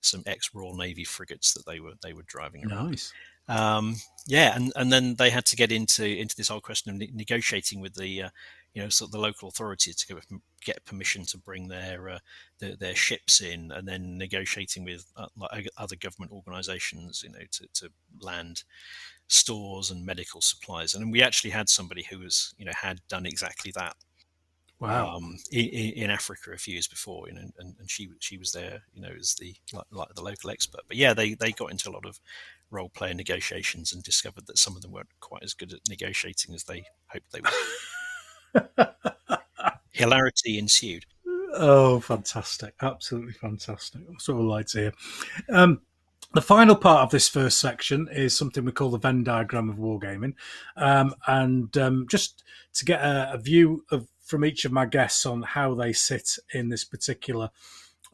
some 0.00 0.22
ex 0.26 0.50
Royal 0.54 0.76
Navy 0.76 1.04
frigates 1.04 1.52
that 1.54 1.66
they 1.66 1.80
were 1.80 1.94
they 2.02 2.12
were 2.12 2.24
driving 2.26 2.66
around. 2.66 2.90
Nice. 2.90 3.12
Um, 3.48 3.96
yeah, 4.26 4.56
and, 4.56 4.72
and 4.74 4.92
then 4.92 5.14
they 5.14 5.30
had 5.30 5.44
to 5.46 5.56
get 5.56 5.70
into 5.70 6.04
into 6.04 6.34
this 6.34 6.48
whole 6.48 6.60
question 6.60 6.90
of 6.90 6.98
ne- 6.98 7.10
negotiating 7.14 7.80
with 7.80 7.94
the 7.94 8.22
uh, 8.24 8.28
you 8.74 8.82
know 8.82 8.88
sort 8.88 9.08
of 9.08 9.12
the 9.12 9.20
local 9.20 9.48
authorities 9.48 9.96
to 9.96 10.20
get 10.64 10.84
permission 10.84 11.24
to 11.26 11.38
bring 11.38 11.68
their 11.68 12.08
uh, 12.10 12.18
their, 12.58 12.76
their, 12.76 12.94
ships 12.94 13.40
in, 13.40 13.70
and 13.70 13.86
then 13.86 14.18
negotiating 14.18 14.84
with 14.84 15.06
uh, 15.16 15.28
like 15.36 15.68
other 15.76 15.96
government 15.96 16.32
organisations, 16.32 17.22
you 17.22 17.30
know, 17.30 17.44
to, 17.52 17.66
to 17.72 17.88
land 18.20 18.64
stores 19.28 19.90
and 19.90 20.04
medical 20.04 20.40
supplies. 20.40 20.94
And 20.94 21.12
we 21.12 21.22
actually 21.22 21.50
had 21.50 21.68
somebody 21.68 22.04
who 22.10 22.18
was 22.18 22.52
you 22.58 22.64
know 22.64 22.72
had 22.74 23.00
done 23.08 23.26
exactly 23.26 23.72
that 23.76 23.94
Wow. 24.78 25.16
Um, 25.16 25.38
in, 25.50 25.92
in, 25.92 26.10
Africa 26.10 26.50
a 26.52 26.58
few 26.58 26.74
years 26.74 26.86
before, 26.86 27.28
you 27.28 27.34
know, 27.34 27.48
and, 27.58 27.74
and 27.78 27.90
she 27.90 28.10
she 28.20 28.36
was 28.36 28.52
there, 28.52 28.82
you 28.92 29.00
know, 29.00 29.10
as 29.18 29.34
the 29.34 29.54
like, 29.72 29.86
like, 29.90 30.14
the 30.14 30.22
local 30.22 30.50
expert. 30.50 30.82
But 30.86 30.98
yeah, 30.98 31.14
they 31.14 31.32
they 31.32 31.52
got 31.52 31.70
into 31.70 31.88
a 31.88 31.92
lot 31.92 32.04
of 32.04 32.20
role 32.70 32.90
player 32.90 33.14
negotiations 33.14 33.92
and 33.92 34.02
discovered 34.02 34.46
that 34.46 34.58
some 34.58 34.76
of 34.76 34.82
them 34.82 34.92
weren't 34.92 35.08
quite 35.20 35.42
as 35.42 35.54
good 35.54 35.72
at 35.72 35.80
negotiating 35.88 36.54
as 36.54 36.64
they 36.64 36.84
hoped 37.06 37.32
they 37.32 37.40
would. 38.74 38.88
Hilarity 39.92 40.58
ensued. 40.58 41.06
Oh, 41.54 42.00
fantastic! 42.00 42.74
Absolutely 42.82 43.32
fantastic. 43.32 44.02
That's 44.06 44.28
what 44.28 44.36
I 44.36 44.40
like 44.40 44.66
to 44.68 44.78
hear. 44.78 44.92
Um, 45.48 45.80
the 46.34 46.42
final 46.42 46.76
part 46.76 47.02
of 47.02 47.10
this 47.10 47.30
first 47.30 47.58
section 47.58 48.08
is 48.12 48.36
something 48.36 48.64
we 48.64 48.72
call 48.72 48.90
the 48.90 48.98
Venn 48.98 49.24
diagram 49.24 49.70
of 49.70 49.76
wargaming, 49.76 50.34
um, 50.76 51.14
and 51.26 51.74
um, 51.78 52.06
just 52.10 52.44
to 52.74 52.84
get 52.84 53.00
a, 53.00 53.32
a, 53.32 53.38
view 53.38 53.84
of 53.90 54.06
from 54.26 54.44
each 54.44 54.64
of 54.64 54.72
my 54.72 54.84
guests 54.84 55.24
on 55.24 55.42
how 55.42 55.74
they 55.74 55.92
sit 55.92 56.36
in 56.52 56.68
this 56.68 56.84
particular 56.84 57.50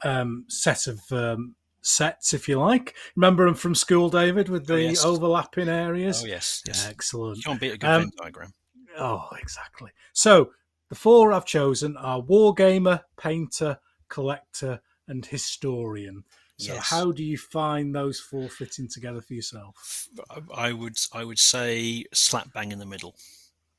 um, 0.04 0.44
set 0.48 0.86
of 0.86 1.00
um, 1.10 1.54
sets, 1.80 2.34
if 2.34 2.48
you 2.48 2.60
like. 2.60 2.94
Remember 3.16 3.46
them 3.46 3.54
from 3.54 3.74
school, 3.74 4.10
David, 4.10 4.48
with 4.48 4.66
the 4.66 4.74
oh, 4.74 4.76
yes. 4.76 5.04
overlapping 5.04 5.68
areas? 5.68 6.22
Oh, 6.22 6.26
yes. 6.26 6.62
yes. 6.66 6.86
Excellent. 6.88 7.38
You 7.38 7.42
can't 7.44 7.60
beat 7.60 7.74
a 7.74 7.78
good 7.78 7.88
um, 7.88 8.10
diagram. 8.20 8.52
Oh, 8.98 9.28
exactly. 9.40 9.90
So 10.12 10.52
the 10.90 10.94
four 10.94 11.32
I've 11.32 11.46
chosen 11.46 11.96
are 11.96 12.20
wargamer, 12.20 13.02
painter, 13.16 13.78
collector, 14.08 14.80
and 15.08 15.24
historian. 15.24 16.24
So 16.58 16.74
yes. 16.74 16.90
how 16.90 17.10
do 17.10 17.24
you 17.24 17.38
find 17.38 17.94
those 17.94 18.20
four 18.20 18.48
fitting 18.48 18.86
together 18.86 19.22
for 19.22 19.32
yourself? 19.32 20.08
I 20.54 20.72
would 20.72 20.96
I 21.12 21.24
would 21.24 21.38
say 21.38 22.04
slap 22.12 22.52
bang 22.52 22.70
in 22.70 22.78
the 22.78 22.86
middle. 22.86 23.16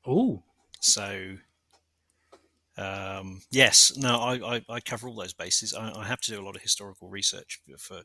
Oh. 0.04 0.42
So 0.80 1.36
um, 2.76 3.42
yes, 3.50 3.96
no, 3.96 4.18
I, 4.18 4.56
I, 4.56 4.62
I, 4.68 4.80
cover 4.80 5.08
all 5.08 5.14
those 5.14 5.32
bases. 5.32 5.74
I, 5.74 5.92
I, 5.92 6.04
have 6.04 6.20
to 6.22 6.32
do 6.32 6.40
a 6.40 6.44
lot 6.44 6.56
of 6.56 6.62
historical 6.62 7.08
research 7.08 7.60
for, 7.78 8.00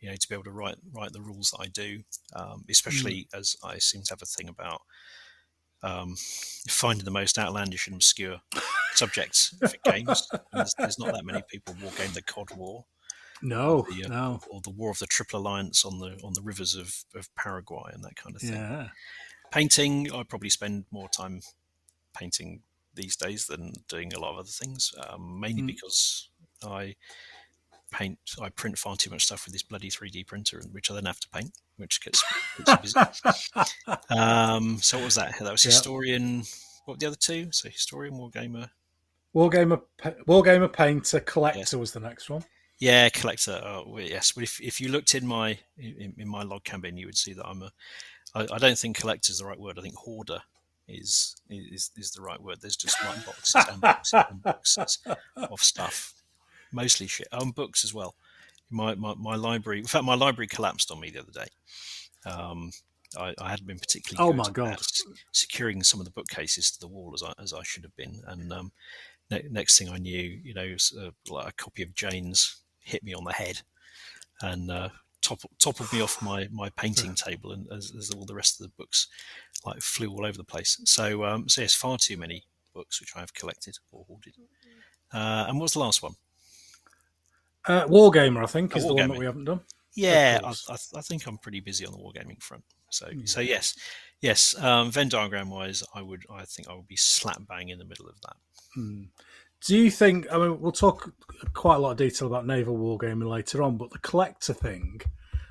you 0.00 0.08
know, 0.08 0.16
to 0.16 0.28
be 0.28 0.34
able 0.34 0.44
to 0.44 0.50
write 0.50 0.76
write 0.92 1.12
the 1.12 1.20
rules 1.20 1.52
that 1.52 1.58
I 1.60 1.68
do. 1.68 2.00
Um, 2.34 2.64
especially 2.68 3.28
mm. 3.32 3.38
as 3.38 3.56
I 3.62 3.78
seem 3.78 4.02
to 4.02 4.12
have 4.12 4.22
a 4.22 4.26
thing 4.26 4.48
about 4.48 4.82
um, 5.84 6.16
finding 6.68 7.04
the 7.04 7.12
most 7.12 7.38
outlandish 7.38 7.86
and 7.86 7.94
obscure 7.94 8.40
subjects 8.94 9.54
for 9.60 9.92
games. 9.92 10.28
There's, 10.52 10.74
there's, 10.78 10.98
not 10.98 11.14
that 11.14 11.24
many 11.24 11.42
people 11.48 11.76
war 11.80 11.92
game 11.96 12.10
the 12.12 12.22
Cod 12.22 12.48
War. 12.56 12.84
No, 13.40 13.78
or 13.78 13.94
the, 13.94 14.04
uh, 14.04 14.08
no, 14.08 14.40
or 14.50 14.60
the 14.62 14.70
War 14.70 14.90
of 14.90 14.98
the 14.98 15.06
Triple 15.06 15.38
Alliance 15.38 15.84
on 15.84 16.00
the 16.00 16.18
on 16.24 16.32
the 16.34 16.42
rivers 16.42 16.74
of, 16.74 17.04
of 17.14 17.32
Paraguay 17.36 17.92
and 17.92 18.02
that 18.02 18.16
kind 18.16 18.34
of 18.34 18.42
thing. 18.42 18.54
Yeah. 18.54 18.88
Painting, 19.52 20.12
I 20.12 20.24
probably 20.24 20.50
spend 20.50 20.86
more 20.90 21.08
time 21.08 21.40
painting 22.16 22.62
these 22.98 23.16
days 23.16 23.46
than 23.46 23.72
doing 23.88 24.12
a 24.12 24.18
lot 24.18 24.32
of 24.32 24.38
other 24.40 24.48
things, 24.48 24.92
um, 25.08 25.40
mainly 25.40 25.62
mm. 25.62 25.66
because 25.68 26.28
I 26.62 26.96
paint, 27.90 28.18
I 28.40 28.50
print 28.50 28.76
far 28.76 28.96
too 28.96 29.10
much 29.10 29.24
stuff 29.24 29.46
with 29.46 29.52
this 29.52 29.62
bloody 29.62 29.90
3D 29.90 30.26
printer, 30.26 30.60
which 30.72 30.90
I 30.90 30.94
then 30.94 31.06
have 31.06 31.20
to 31.20 31.28
paint, 31.30 31.52
which 31.76 32.02
gets, 32.02 32.22
gets 32.64 32.76
busy. 32.82 32.98
um, 34.10 34.78
so 34.78 34.98
what 34.98 35.04
was 35.04 35.14
that? 35.14 35.38
That 35.38 35.52
was 35.52 35.62
historian. 35.62 36.42
What 36.84 36.94
were 36.94 36.98
the 36.98 37.06
other 37.06 37.16
two? 37.16 37.48
So 37.52 37.68
historian, 37.68 38.14
wargamer. 38.14 38.68
Wargamer, 39.34 39.82
wargamer, 40.26 40.72
painter, 40.72 41.20
collector 41.20 41.60
yes. 41.60 41.74
was 41.74 41.92
the 41.92 42.00
next 42.00 42.28
one. 42.28 42.44
Yeah, 42.80 43.08
collector. 43.08 43.60
Oh, 43.64 43.98
yes, 43.98 44.32
but 44.32 44.44
if, 44.44 44.60
if 44.60 44.80
you 44.80 44.88
looked 44.88 45.14
in 45.14 45.26
my 45.26 45.58
in, 45.76 46.14
in 46.16 46.28
my 46.28 46.42
log 46.42 46.64
cabin, 46.64 46.96
you 46.96 47.06
would 47.06 47.16
see 47.16 47.32
that 47.32 47.46
I'm 47.46 47.62
a. 47.62 47.72
I, 48.34 48.46
I 48.52 48.58
don't 48.58 48.78
think 48.78 48.98
collector 48.98 49.32
is 49.32 49.38
the 49.38 49.46
right 49.46 49.58
word. 49.58 49.78
I 49.78 49.82
think 49.82 49.96
hoarder 49.96 50.40
is 50.88 51.36
is 51.50 51.90
is 51.96 52.10
the 52.12 52.22
right 52.22 52.40
word. 52.40 52.58
There's 52.60 52.76
just 52.76 53.02
like 53.04 53.24
boxes 53.24 53.64
and 53.70 53.80
boxes 53.80 54.24
and 54.30 54.42
boxes 54.42 54.98
of 55.36 55.60
stuff, 55.60 56.14
mostly 56.72 57.06
shit. 57.06 57.28
Um, 57.32 57.50
books 57.50 57.84
as 57.84 57.94
well. 57.94 58.14
My, 58.70 58.94
my 58.94 59.14
my 59.14 59.36
library. 59.36 59.78
In 59.78 59.86
fact, 59.86 60.04
my 60.04 60.14
library 60.14 60.48
collapsed 60.48 60.90
on 60.90 61.00
me 61.00 61.10
the 61.10 61.20
other 61.20 61.32
day. 61.32 61.48
Um, 62.26 62.70
I, 63.16 63.34
I 63.40 63.50
hadn't 63.50 63.66
been 63.66 63.78
particularly. 63.78 64.30
Oh 64.30 64.34
my 64.34 64.50
god! 64.50 64.78
Securing 65.32 65.82
some 65.82 66.00
of 66.00 66.06
the 66.06 66.12
bookcases 66.12 66.70
to 66.72 66.80
the 66.80 66.88
wall 66.88 67.12
as 67.14 67.22
I 67.22 67.32
as 67.42 67.52
I 67.52 67.62
should 67.62 67.84
have 67.84 67.96
been, 67.96 68.20
and 68.26 68.52
um, 68.52 68.72
ne- 69.30 69.48
next 69.50 69.78
thing 69.78 69.88
I 69.88 69.98
knew, 69.98 70.40
you 70.42 70.54
know, 70.54 70.74
a, 70.96 71.06
uh, 71.06 71.10
like 71.30 71.48
a 71.48 71.52
copy 71.52 71.82
of 71.82 71.94
Jane's 71.94 72.56
hit 72.80 73.02
me 73.02 73.14
on 73.14 73.24
the 73.24 73.32
head, 73.32 73.62
and 74.42 74.70
uh, 74.70 74.88
top, 75.22 75.40
toppled 75.58 75.92
me 75.92 76.00
off 76.00 76.20
my, 76.22 76.48
my 76.50 76.70
painting 76.70 77.14
table, 77.14 77.52
and 77.52 77.66
as, 77.72 77.92
as, 77.96 78.10
all 78.10 78.24
the 78.24 78.34
rest 78.34 78.60
of 78.60 78.66
the 78.66 78.72
books 78.76 79.08
like 79.64 79.80
flew 79.80 80.10
all 80.10 80.24
over 80.24 80.36
the 80.36 80.44
place. 80.44 80.80
So, 80.84 81.24
um, 81.24 81.48
so 81.48 81.60
yes, 81.62 81.74
far 81.74 81.98
too 81.98 82.16
many 82.16 82.44
books 82.74 83.00
which 83.00 83.14
I 83.16 83.20
have 83.20 83.34
collected 83.34 83.78
or 83.92 84.04
hoarded. 84.06 84.34
Uh, 85.12 85.46
and 85.48 85.58
what's 85.58 85.72
the 85.72 85.80
last 85.80 86.02
one? 86.02 86.12
Uh, 87.66 87.84
Wargamer, 87.86 88.42
I 88.42 88.46
think, 88.46 88.76
is 88.76 88.86
the 88.86 88.94
one 88.94 89.08
that 89.08 89.18
we 89.18 89.24
haven't 89.24 89.44
done. 89.44 89.60
Yeah, 89.94 90.38
I, 90.44 90.50
I, 90.50 90.76
I, 90.96 91.00
think 91.00 91.26
I'm 91.26 91.38
pretty 91.38 91.60
busy 91.60 91.84
on 91.84 91.92
the 91.92 91.98
wargaming 91.98 92.40
front. 92.40 92.62
So, 92.90 93.06
mm. 93.08 93.28
so 93.28 93.40
yes, 93.40 93.74
yes. 94.20 94.56
Um, 94.62 94.90
Venn 94.92 95.08
diagram 95.08 95.50
wise, 95.50 95.82
I 95.94 96.02
would, 96.02 96.24
I 96.30 96.44
think, 96.44 96.68
I 96.68 96.74
would 96.74 96.86
be 96.86 96.96
slap 96.96 97.40
bang 97.48 97.70
in 97.70 97.78
the 97.78 97.84
middle 97.84 98.06
of 98.06 98.20
that. 98.20 98.36
Mm. 98.78 99.08
Do 99.64 99.76
you 99.76 99.90
think? 99.90 100.26
I 100.32 100.38
mean, 100.38 100.60
we'll 100.60 100.72
talk 100.72 101.12
quite 101.52 101.76
a 101.76 101.78
lot 101.78 101.92
of 101.92 101.96
detail 101.96 102.28
about 102.28 102.46
naval 102.46 102.76
wargaming 102.76 103.28
later 103.28 103.62
on, 103.62 103.76
but 103.76 103.90
the 103.90 103.98
collector 103.98 104.52
thing, 104.52 105.00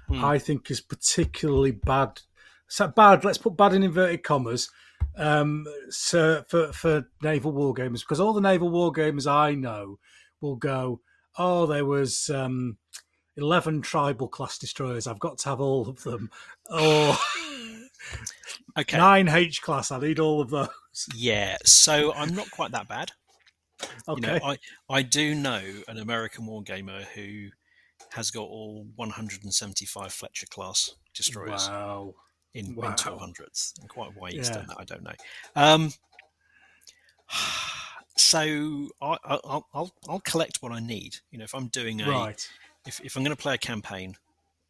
mm. 0.09 0.23
I 0.23 0.39
think, 0.39 0.71
is 0.71 0.81
particularly 0.81 1.71
bad. 1.71 2.21
So 2.67 2.87
bad. 2.87 3.23
Let's 3.23 3.37
put 3.37 3.57
bad 3.57 3.73
in 3.73 3.83
inverted 3.83 4.23
commas. 4.23 4.69
Um, 5.17 5.65
so 5.89 6.43
for 6.47 6.71
for 6.73 7.07
naval 7.21 7.53
wargamers, 7.53 8.01
because 8.01 8.19
all 8.19 8.33
the 8.33 8.41
naval 8.41 8.71
wargamers 8.71 9.29
I 9.29 9.55
know 9.55 9.99
will 10.41 10.55
go, 10.55 11.01
oh, 11.37 11.65
there 11.65 11.85
was 11.85 12.29
um, 12.29 12.77
eleven 13.35 13.81
tribal 13.81 14.27
class 14.27 14.57
destroyers. 14.57 15.07
I've 15.07 15.19
got 15.19 15.37
to 15.39 15.49
have 15.49 15.61
all 15.61 15.87
of 15.87 16.03
them. 16.03 16.29
Or 16.69 17.15
okay, 18.77 18.97
nine 18.97 19.29
H 19.29 19.61
class. 19.61 19.89
I 19.89 19.99
need 19.99 20.19
all 20.19 20.41
of 20.41 20.49
those. 20.49 20.67
Yeah. 21.15 21.55
So 21.63 22.13
I'm 22.13 22.35
not 22.35 22.51
quite 22.51 22.71
that 22.71 22.89
bad. 22.89 23.11
Okay. 24.07 24.15
You 24.15 24.21
know, 24.21 24.37
I, 24.43 24.57
I 24.89 25.01
do 25.01 25.35
know 25.35 25.61
an 25.87 25.97
American 25.97 26.45
wargamer 26.45 27.03
who 27.05 27.49
has 28.09 28.31
got 28.31 28.43
all 28.43 28.87
175 28.95 30.13
Fletcher 30.13 30.47
class 30.47 30.95
destroyers 31.13 31.71
Wow. 31.71 32.15
in, 32.53 32.75
Wow. 32.75 32.87
in 32.87 32.95
1200s. 32.95 33.73
And 33.79 33.89
quite 33.89 34.13
why 34.15 34.31
he's 34.31 34.49
Yeah. 34.49 34.53
done 34.57 34.67
that, 34.67 34.79
I 34.79 34.85
don't 34.85 35.03
know. 35.03 35.15
Um, 35.55 35.93
so 38.15 38.89
I, 39.01 39.17
I, 39.23 39.39
I'll, 39.43 39.67
I'll 39.73 39.91
I'll 40.07 40.19
collect 40.21 40.61
what 40.61 40.71
I 40.71 40.79
need. 40.79 41.17
You 41.31 41.39
know, 41.39 41.43
if 41.43 41.53
I'm 41.55 41.67
doing 41.67 42.01
a 42.01 42.07
Right. 42.07 42.49
if, 42.85 42.99
if 43.01 43.15
I'm 43.15 43.23
going 43.23 43.35
to 43.35 43.41
play 43.41 43.55
a 43.55 43.59
campaign, 43.59 44.15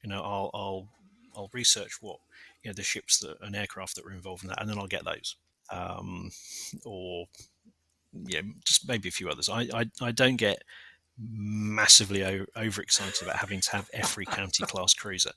you 0.03 0.09
know, 0.09 0.21
I'll 0.21 0.51
I'll 0.53 0.89
I'll 1.35 1.49
research 1.53 1.97
what 2.01 2.19
you 2.63 2.69
know 2.69 2.75
the 2.75 2.83
ships 2.83 3.19
that 3.19 3.37
and 3.41 3.55
aircraft 3.55 3.95
that 3.95 4.05
were 4.05 4.11
involved 4.13 4.43
in 4.43 4.49
that, 4.49 4.61
and 4.61 4.69
then 4.69 4.79
I'll 4.79 4.87
get 4.87 5.05
those. 5.05 5.37
Um, 5.71 6.31
or 6.85 7.27
yeah, 8.13 8.41
just 8.65 8.87
maybe 8.87 9.09
a 9.09 9.11
few 9.11 9.29
others. 9.29 9.49
I 9.49 9.67
I, 9.73 9.85
I 10.01 10.11
don't 10.11 10.37
get 10.37 10.63
massively 11.19 12.23
o- 12.23 12.45
overexcited 12.55 13.23
about 13.23 13.37
having 13.37 13.59
to 13.61 13.71
have 13.71 13.89
every 13.93 14.25
county 14.25 14.63
class 14.65 14.93
cruiser. 14.93 15.31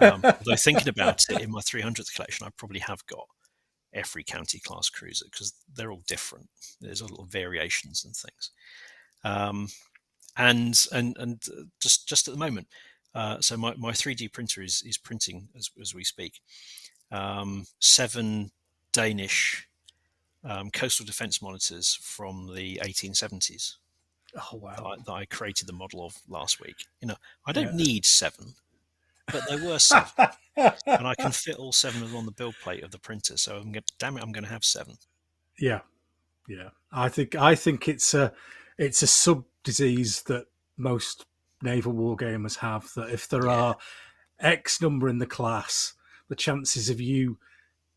Um, 0.00 0.22
although 0.24 0.56
thinking 0.56 0.88
about 0.88 1.24
it, 1.28 1.40
in 1.40 1.50
my 1.50 1.60
300th 1.60 2.14
collection, 2.14 2.46
I 2.46 2.50
probably 2.56 2.80
have 2.80 3.06
got 3.06 3.26
every 3.92 4.24
county 4.24 4.60
class 4.60 4.88
cruiser 4.88 5.26
because 5.30 5.52
they're 5.74 5.92
all 5.92 6.02
different. 6.06 6.48
There's 6.80 7.00
a 7.00 7.06
little 7.06 7.26
variations 7.26 8.04
and 8.04 8.14
things. 8.14 8.50
Um, 9.24 9.68
and 10.36 10.86
and 10.92 11.16
and 11.18 11.42
uh, 11.50 11.62
just 11.80 12.08
just 12.08 12.28
at 12.28 12.34
the 12.34 12.40
moment, 12.40 12.68
uh, 13.14 13.40
so 13.40 13.56
my, 13.56 13.74
my 13.76 13.92
3D 13.92 14.32
printer 14.32 14.62
is 14.62 14.82
is 14.86 14.96
printing 14.96 15.48
as 15.56 15.70
as 15.80 15.94
we 15.94 16.04
speak. 16.04 16.40
Um, 17.12 17.66
seven 17.80 18.52
Danish 18.92 19.68
um, 20.44 20.70
coastal 20.70 21.06
defense 21.06 21.42
monitors 21.42 21.98
from 22.02 22.54
the 22.54 22.80
1870s 22.82 23.76
Oh 24.52 24.58
that 24.76 24.82
wow. 24.82 24.92
I, 24.92 24.96
that 25.04 25.12
I 25.12 25.24
created 25.24 25.66
the 25.66 25.72
model 25.72 26.04
of 26.04 26.16
last 26.28 26.60
week. 26.60 26.86
You 27.00 27.08
know, 27.08 27.16
I 27.46 27.52
don't 27.52 27.72
Yeah. 27.72 27.76
need 27.76 28.06
seven, 28.06 28.54
but 29.30 29.44
there 29.48 29.58
were 29.58 29.78
seven, 29.80 30.28
and 30.56 31.06
I 31.06 31.14
can 31.16 31.32
fit 31.32 31.56
all 31.56 31.72
seven 31.72 32.02
of 32.02 32.10
them 32.10 32.16
on 32.18 32.26
the 32.26 32.32
build 32.32 32.58
plate 32.58 32.84
of 32.84 32.92
the 32.92 32.98
printer. 32.98 33.36
So 33.36 33.56
I'm 33.56 33.72
going, 33.72 33.84
damn 33.98 34.16
it, 34.16 34.22
I'm 34.22 34.32
going 34.32 34.44
to 34.44 34.50
have 34.50 34.64
seven. 34.64 34.98
Yeah, 35.58 35.80
yeah. 36.48 36.70
I 36.92 37.08
think 37.08 37.34
I 37.34 37.54
think 37.54 37.88
it's 37.88 38.14
a 38.14 38.32
it's 38.78 39.02
a 39.02 39.06
sub 39.06 39.44
disease 39.64 40.22
that 40.22 40.46
most 40.76 41.26
naval 41.62 41.92
war 41.92 42.16
gamers 42.16 42.56
have. 42.58 42.92
That 42.94 43.10
if 43.10 43.28
there 43.28 43.48
Yeah. 43.48 43.52
are 43.52 43.76
X 44.38 44.80
number 44.80 45.08
in 45.08 45.18
the 45.18 45.26
class, 45.26 45.94
the 46.28 46.36
chances 46.36 46.88
of 46.88 47.00
you 47.00 47.38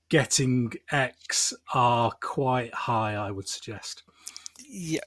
getting 0.10 0.74
X 0.92 1.54
are 1.74 2.12
quite 2.22 2.74
high. 2.74 3.16
I 3.16 3.32
would 3.32 3.48
suggest. 3.48 4.04
Yeah. 4.70 5.02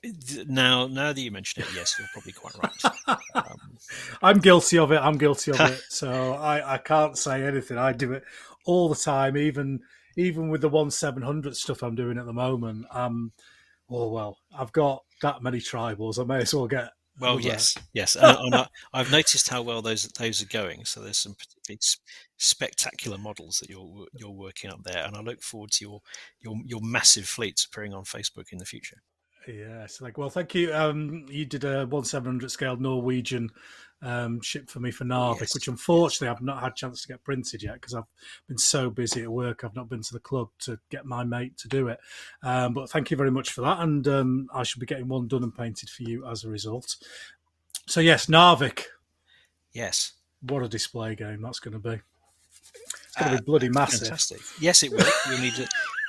Now, 0.47 0.87
now 0.87 1.13
that 1.13 1.21
you 1.21 1.31
mention 1.31 1.63
it, 1.63 1.69
yes, 1.75 1.97
you're 1.99 2.09
probably 2.13 2.33
quite 2.33 2.55
right. 2.63 3.19
Um, 3.35 3.59
I'm 4.23 4.39
guilty 4.39 4.79
of 4.79 4.93
it. 4.93 4.99
I'm 4.99 5.19
guilty 5.19 5.51
of 5.53 5.61
it. 5.73 5.83
So 5.89 6.35
I, 6.35 6.75
I 6.75 6.79
can't 6.79 7.19
say 7.19 7.45
anything. 7.45 7.79
I 7.79 7.93
do 7.93 8.13
it 8.13 8.25
all 8.65 8.89
the 8.89 8.95
time, 8.95 9.37
even 9.37 9.81
even 10.17 10.49
with 10.49 10.61
the 10.61 10.69
one 10.69 10.91
seven 10.91 11.23
hundred 11.23 11.57
stuff 11.57 11.83
I'm 11.83 11.95
doing 11.95 12.19
at 12.19 12.27
the 12.27 12.33
moment. 12.33 12.87
Um, 12.91 13.33
oh 13.91 14.09
well, 14.09 14.39
I've 14.57 14.73
got 14.73 15.03
that 15.23 15.43
many 15.43 15.59
tribals. 15.59 16.21
I 16.21 16.25
may 16.25 16.43
as 16.43 16.55
well 16.55 16.67
get. 16.69 16.91
Well, 17.19 17.41
yes, 17.41 17.77
yes, 17.93 18.17
and, 18.17 18.37
and 18.39 18.55
I, 18.55 18.69
I've 18.93 19.11
noticed 19.11 19.49
how 19.49 19.63
well 19.63 19.83
those 19.83 20.05
those 20.19 20.43
are 20.43 20.47
going. 20.47 20.85
So 20.85 21.01
there's 21.01 21.19
some 21.19 21.35
particularly 21.35 21.81
spectacular 22.37 23.19
models 23.19 23.59
that 23.59 23.71
you're 23.71 24.07
you're 24.13 24.31
working 24.31 24.71
up 24.71 24.83
there, 24.85 25.05
and 25.05 25.17
I 25.17 25.21
look 25.21 25.43
forward 25.43 25.71
to 25.73 25.85
your 25.85 26.01
your 26.41 26.57
your 26.65 26.81
massive 26.83 27.27
fleets 27.27 27.65
appearing 27.65 27.95
on 27.95 28.05
Facebook 28.05 28.53
in 28.53 28.59
the 28.59 28.65
future. 28.65 28.99
Yes, 29.47 30.01
like 30.01 30.19
well, 30.19 30.31
thank 30.31 30.55
you. 30.55 30.75
Um, 30.75 31.25
you 31.29 31.45
did 31.45 31.65
a 31.65 31.87
one 31.87 32.05
seven 32.05 32.33
hundred 32.33 32.51
scale 32.51 32.77
Norwegian 32.77 33.51
um, 34.03 34.41
ship 34.41 34.69
for 34.69 34.81
me 34.81 34.91
for 34.91 35.05
Narvik, 35.05 35.41
Yes, 35.41 35.55
which 35.55 35.69
unfortunately 35.69 36.29
I've 36.29 36.43
not 36.43 36.61
had 36.63 36.73
a 36.73 36.75
chance 36.75 37.03
to 37.03 37.09
get 37.09 37.25
printed 37.25 37.63
yet 37.63 37.75
because 37.75 37.95
I've 37.95 38.05
been 38.47 38.59
so 38.59 38.91
busy 38.91 39.23
at 39.23 39.33
work. 39.33 39.65
I've 39.65 39.75
not 39.75 39.89
been 39.89 40.03
to 40.03 40.13
the 40.13 40.21
club 40.21 40.49
to 40.61 40.79
get 40.91 41.07
my 41.07 41.25
mate 41.25 41.57
to 41.59 41.69
do 41.69 41.89
it. 41.89 41.99
Um, 42.43 42.75
but 42.75 42.91
thank 42.91 43.11
you 43.11 43.17
very 43.17 43.31
much 43.31 43.51
for 43.53 43.63
that, 43.63 43.81
and 43.81 44.07
um, 44.09 44.49
I 44.55 44.63
should 44.65 44.81
be 44.81 44.87
getting 44.87 45.09
one 45.09 45.29
done 45.29 45.43
and 45.43 45.57
painted 45.57 45.89
for 45.89 46.03
you 46.03 46.27
as 46.27 46.45
a 46.45 46.49
result. 46.49 46.97
So 47.87 48.01
yes, 48.01 48.27
Narvik, 48.27 48.85
Yes. 49.73 50.13
what 50.41 50.63
a 50.63 50.69
display 50.69 51.15
game 51.15 51.41
that's 51.43 51.61
going 51.61 51.73
to 51.75 51.79
be. 51.79 52.01
It's 53.09 53.17
going 53.17 53.31
to 53.31 53.37
Uh, 53.37 53.39
be 53.41 53.45
bloody 53.45 53.69
massive. 53.69 54.01
Fantastic. 54.09 54.41
Yes, 54.61 54.83
it 54.83 54.91
will. 54.93 55.05
You'll 55.31 55.41
need 55.41 55.59
a, 55.59 55.67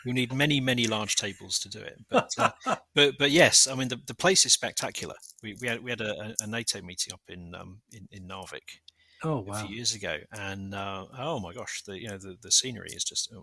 you'll 0.07 0.15
need 0.15 0.33
many 0.33 0.61
many 0.61 0.87
large 0.87 1.17
tables 1.17 1.59
to 1.59 1.69
do 1.69 1.79
it. 1.79 1.99
But 2.09 2.29
uh, 2.37 2.51
but 2.95 3.15
but 3.19 3.31
yes, 3.31 3.67
I 3.67 3.75
mean 3.75 3.89
the, 3.89 3.99
the 4.07 4.15
place 4.15 4.45
is 4.45 4.53
spectacular. 4.53 5.15
We, 5.43 5.55
we 5.61 5.67
had 5.67 5.83
we 5.83 5.91
had 5.91 6.01
a, 6.01 6.33
a 6.41 6.47
NATO 6.47 6.81
meeting 6.81 7.13
up 7.13 7.21
in 7.27 7.53
um 7.53 7.81
in, 7.91 8.07
in 8.11 8.27
Narvik 8.27 8.79
Oh 9.23 9.45
a 9.49 9.65
few 9.65 9.75
years 9.75 9.95
ago, 9.95 10.17
and 10.31 10.75
uh, 10.75 11.05
oh 11.17 11.39
my 11.39 11.51
gosh, 11.51 11.81
the 11.83 11.99
you 11.99 12.07
know 12.07 12.17
the, 12.17 12.37
the 12.41 12.51
scenery 12.51 12.89
is 12.91 13.03
just 13.03 13.33
uh, 13.33 13.41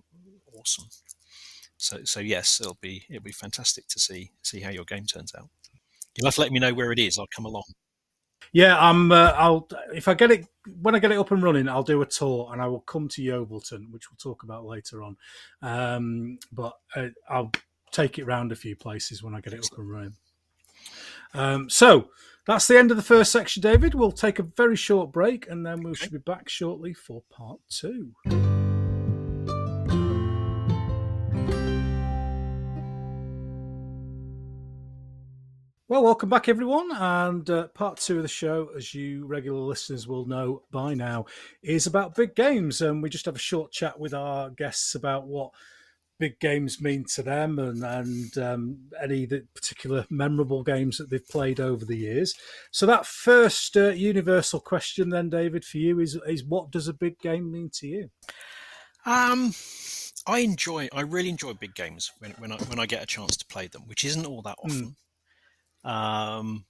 awesome. 0.56 0.86
So 1.76 1.98
so 2.04 2.20
yes, 2.20 2.60
it'll 2.60 2.78
be 2.80 3.04
it'll 3.10 3.22
be 3.22 3.32
fantastic 3.32 3.88
to 3.88 3.98
see 3.98 4.30
see 4.42 4.60
how 4.60 4.70
your 4.70 4.84
game 4.84 5.04
turns 5.04 5.34
out. 5.36 5.48
You'll 6.16 6.28
have 6.28 6.36
to 6.36 6.42
let 6.42 6.52
me 6.52 6.60
know 6.60 6.72
where 6.72 6.92
it 6.92 7.00
is. 7.00 7.18
I'll 7.18 7.26
come 7.34 7.44
along. 7.44 7.64
Yeah, 8.54 8.78
I'm. 8.78 9.10
Uh, 9.10 9.32
I'll 9.36 9.68
if 9.92 10.06
I 10.06 10.14
get 10.14 10.30
it 10.30 10.46
when 10.80 10.94
I 10.94 11.00
get 11.00 11.10
it 11.10 11.18
up 11.18 11.32
and 11.32 11.42
running, 11.42 11.68
I'll 11.68 11.82
do 11.82 12.00
a 12.02 12.06
tour 12.06 12.50
and 12.52 12.62
I 12.62 12.68
will 12.68 12.80
come 12.80 13.08
to 13.08 13.20
Yeovilton, 13.20 13.90
which 13.90 14.10
we'll 14.10 14.16
talk 14.16 14.44
about 14.44 14.64
later 14.64 15.02
on. 15.02 15.16
Um, 15.60 16.38
but 16.52 16.74
uh, 16.94 17.08
I'll 17.28 17.50
take 17.90 18.18
it 18.18 18.26
round 18.26 18.52
a 18.52 18.56
few 18.56 18.76
places 18.76 19.24
when 19.24 19.34
I 19.34 19.40
get 19.40 19.54
it 19.54 19.58
up 19.58 19.76
and 19.76 19.90
running. 19.90 20.14
Um, 21.34 21.68
so 21.68 22.10
that's 22.46 22.68
the 22.68 22.78
end 22.78 22.92
of 22.92 22.96
the 22.96 23.02
first 23.02 23.32
section, 23.32 23.60
David. 23.60 23.94
We'll 23.94 24.12
take 24.12 24.38
a 24.38 24.44
very 24.44 24.76
short 24.76 25.10
break 25.10 25.48
and 25.48 25.66
then 25.66 25.82
we 25.82 25.96
should 25.96 26.12
be 26.12 26.18
back 26.18 26.48
shortly 26.48 26.94
for 26.94 27.24
part 27.30 27.58
two. 27.68 28.12
Well, 35.86 36.02
welcome 36.02 36.30
back, 36.30 36.48
everyone. 36.48 36.90
And 36.92 37.50
uh, 37.50 37.68
part 37.68 37.98
two 37.98 38.16
of 38.16 38.22
the 38.22 38.28
show, 38.28 38.70
as 38.74 38.94
you 38.94 39.26
regular 39.26 39.60
listeners 39.60 40.08
will 40.08 40.24
know 40.24 40.62
by 40.70 40.94
now, 40.94 41.26
is 41.62 41.86
about 41.86 42.14
big 42.14 42.34
games. 42.34 42.80
And 42.80 43.02
we 43.02 43.10
just 43.10 43.26
have 43.26 43.36
a 43.36 43.38
short 43.38 43.70
chat 43.70 44.00
with 44.00 44.14
our 44.14 44.48
guests 44.48 44.94
about 44.94 45.26
what 45.26 45.50
big 46.18 46.40
games 46.40 46.80
mean 46.80 47.04
to 47.16 47.22
them 47.22 47.58
and, 47.58 47.84
and 47.84 48.38
um, 48.38 48.78
any 49.02 49.26
the 49.26 49.46
particular 49.54 50.06
memorable 50.08 50.62
games 50.62 50.96
that 50.96 51.10
they've 51.10 51.28
played 51.28 51.60
over 51.60 51.84
the 51.84 51.98
years. 51.98 52.34
So, 52.70 52.86
that 52.86 53.04
first 53.04 53.76
uh, 53.76 53.90
universal 53.90 54.60
question, 54.60 55.10
then, 55.10 55.28
David, 55.28 55.66
for 55.66 55.76
you 55.76 56.00
is, 56.00 56.18
is 56.26 56.42
what 56.42 56.70
does 56.70 56.88
a 56.88 56.94
big 56.94 57.18
game 57.18 57.52
mean 57.52 57.68
to 57.74 57.86
you? 57.86 58.08
Um, 59.04 59.52
I 60.26 60.38
enjoy. 60.38 60.88
I 60.94 61.02
really 61.02 61.28
enjoy 61.28 61.52
big 61.52 61.74
games 61.74 62.10
when 62.20 62.30
when 62.38 62.52
I 62.52 62.56
when 62.56 62.78
I 62.78 62.86
get 62.86 63.02
a 63.02 63.06
chance 63.06 63.36
to 63.36 63.44
play 63.44 63.66
them, 63.66 63.82
which 63.84 64.02
isn't 64.06 64.24
all 64.24 64.40
that 64.40 64.56
often. 64.64 64.96
Um, 65.84 66.64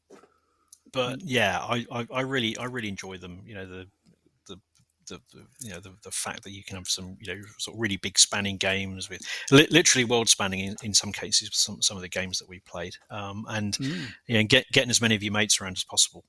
but 0.93 1.23
yeah, 1.23 1.59
I, 1.59 1.85
I, 1.91 2.07
I 2.13 2.21
really 2.21 2.57
I 2.57 2.65
really 2.65 2.89
enjoy 2.89 3.19
them. 3.19 3.43
You 3.45 3.55
know 3.55 3.67
the 3.67 3.87
the 4.47 4.59
the, 5.09 5.21
the 5.33 5.47
you 5.61 5.71
know 5.71 5.81
the, 5.81 5.93
the 6.03 6.11
fact 6.11 6.45
that 6.45 6.53
you 6.53 6.63
can 6.63 6.77
have 6.77 6.87
some 6.87 7.17
you 7.21 7.35
know 7.35 7.43
sort 7.59 7.77
of 7.77 7.81
really 7.81 7.97
big 7.97 8.19
spanning 8.19 8.57
games 8.57 9.11
with 9.11 9.21
li- 9.51 9.67
literally 9.71 10.05
world 10.05 10.29
spanning 10.29 10.61
in, 10.61 10.77
in 10.83 10.95
some 10.95 11.13
cases 11.13 11.51
some 11.53 11.83
some 11.83 11.97
of 11.97 12.03
the 12.03 12.09
games 12.09 12.39
that 12.39 12.49
we 12.49 12.61
played. 12.61 12.95
Um, 13.11 13.45
and 13.49 13.79
you 14.27 14.39
know 14.39 14.45
get 14.45 14.67
getting 14.73 14.91
as 14.91 15.01
many 15.01 15.15
of 15.15 15.23
your 15.23 15.33
mates 15.33 15.61
around 15.61 15.77
as 15.77 15.85
possible. 15.85 16.25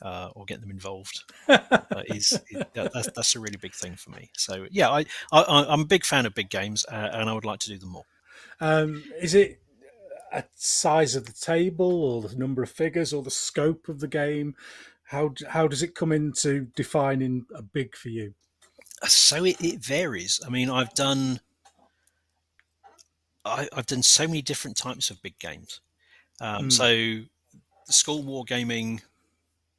Uh, 0.00 0.30
or 0.34 0.44
get 0.44 0.60
them 0.60 0.70
involved 0.72 1.22
uh, 1.48 1.58
is, 2.06 2.36
is 2.50 2.62
that's, 2.74 3.08
that's 3.12 3.36
a 3.36 3.38
really 3.38 3.58
big 3.58 3.72
thing 3.72 3.94
for 3.94 4.10
me. 4.10 4.28
So 4.36 4.66
yeah, 4.72 4.90
I, 4.90 5.04
I 5.30 5.44
I'm 5.68 5.82
a 5.82 5.84
big 5.84 6.04
fan 6.04 6.26
of 6.26 6.34
big 6.34 6.50
games, 6.50 6.84
uh, 6.90 7.10
and 7.12 7.30
I 7.30 7.32
would 7.32 7.44
like 7.44 7.60
to 7.60 7.68
do 7.68 7.78
them 7.78 7.90
more. 7.90 8.02
Um, 8.60 9.04
is 9.20 9.34
it 9.34 9.61
a 10.32 10.44
size 10.54 11.14
of 11.14 11.26
the 11.26 11.32
table, 11.32 12.04
or 12.04 12.22
the 12.22 12.36
number 12.36 12.62
of 12.62 12.70
figures, 12.70 13.12
or 13.12 13.22
the 13.22 13.30
scope 13.30 13.88
of 13.88 14.00
the 14.00 14.08
game? 14.08 14.54
How 15.04 15.34
how 15.48 15.68
does 15.68 15.82
it 15.82 15.94
come 15.94 16.12
into 16.12 16.68
defining 16.74 17.46
a 17.54 17.62
big 17.62 17.94
for 17.96 18.08
you? 18.08 18.34
So 19.06 19.44
it, 19.44 19.60
it 19.60 19.84
varies. 19.84 20.40
I 20.46 20.48
mean, 20.48 20.70
I've 20.70 20.94
done 20.94 21.40
I, 23.44 23.68
I've 23.72 23.86
done 23.86 24.02
so 24.02 24.26
many 24.26 24.42
different 24.42 24.76
types 24.76 25.10
of 25.10 25.22
big 25.22 25.38
games. 25.38 25.80
Um, 26.40 26.68
Mm. 26.68 26.72
So 26.72 26.86
the 27.86 27.92
school 27.92 28.22
war 28.22 28.44
gaming, 28.44 29.02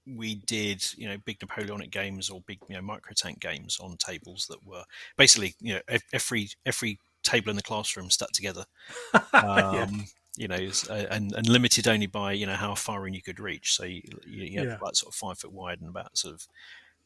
we 0.05 0.35
did 0.35 0.85
you 0.97 1.07
know 1.07 1.17
big 1.25 1.41
Napoleonic 1.41 1.91
games 1.91 2.29
or 2.29 2.41
big 2.41 2.59
you 2.67 2.75
know 2.75 2.81
micro 2.81 3.13
tank 3.15 3.39
games 3.39 3.79
on 3.81 3.97
tables 3.97 4.47
that 4.49 4.65
were 4.65 4.83
basically 5.17 5.55
you 5.61 5.75
know 5.75 5.81
every 6.11 6.49
every 6.65 6.99
table 7.23 7.49
in 7.49 7.55
the 7.55 7.61
classroom 7.61 8.09
stuck 8.09 8.31
together. 8.31 8.65
Yeah. 9.33 9.87
You 10.35 10.47
know, 10.47 10.69
and, 10.89 11.31
and 11.33 11.47
limited 11.47 11.87
only 11.87 12.07
by 12.07 12.31
you 12.33 12.45
know 12.47 12.55
how 12.55 12.73
far 12.75 13.07
in 13.07 13.13
you 13.13 13.21
could 13.21 13.39
reach. 13.39 13.75
So 13.75 13.83
you, 13.85 14.01
you, 14.25 14.43
you 14.45 14.59
had 14.59 14.67
Yeah. 14.69 14.75
about 14.75 14.97
sort 14.97 15.13
of 15.13 15.15
five 15.15 15.37
foot 15.37 15.51
wide 15.51 15.79
and 15.79 15.89
about 15.89 16.17
sort 16.17 16.33
of 16.33 16.47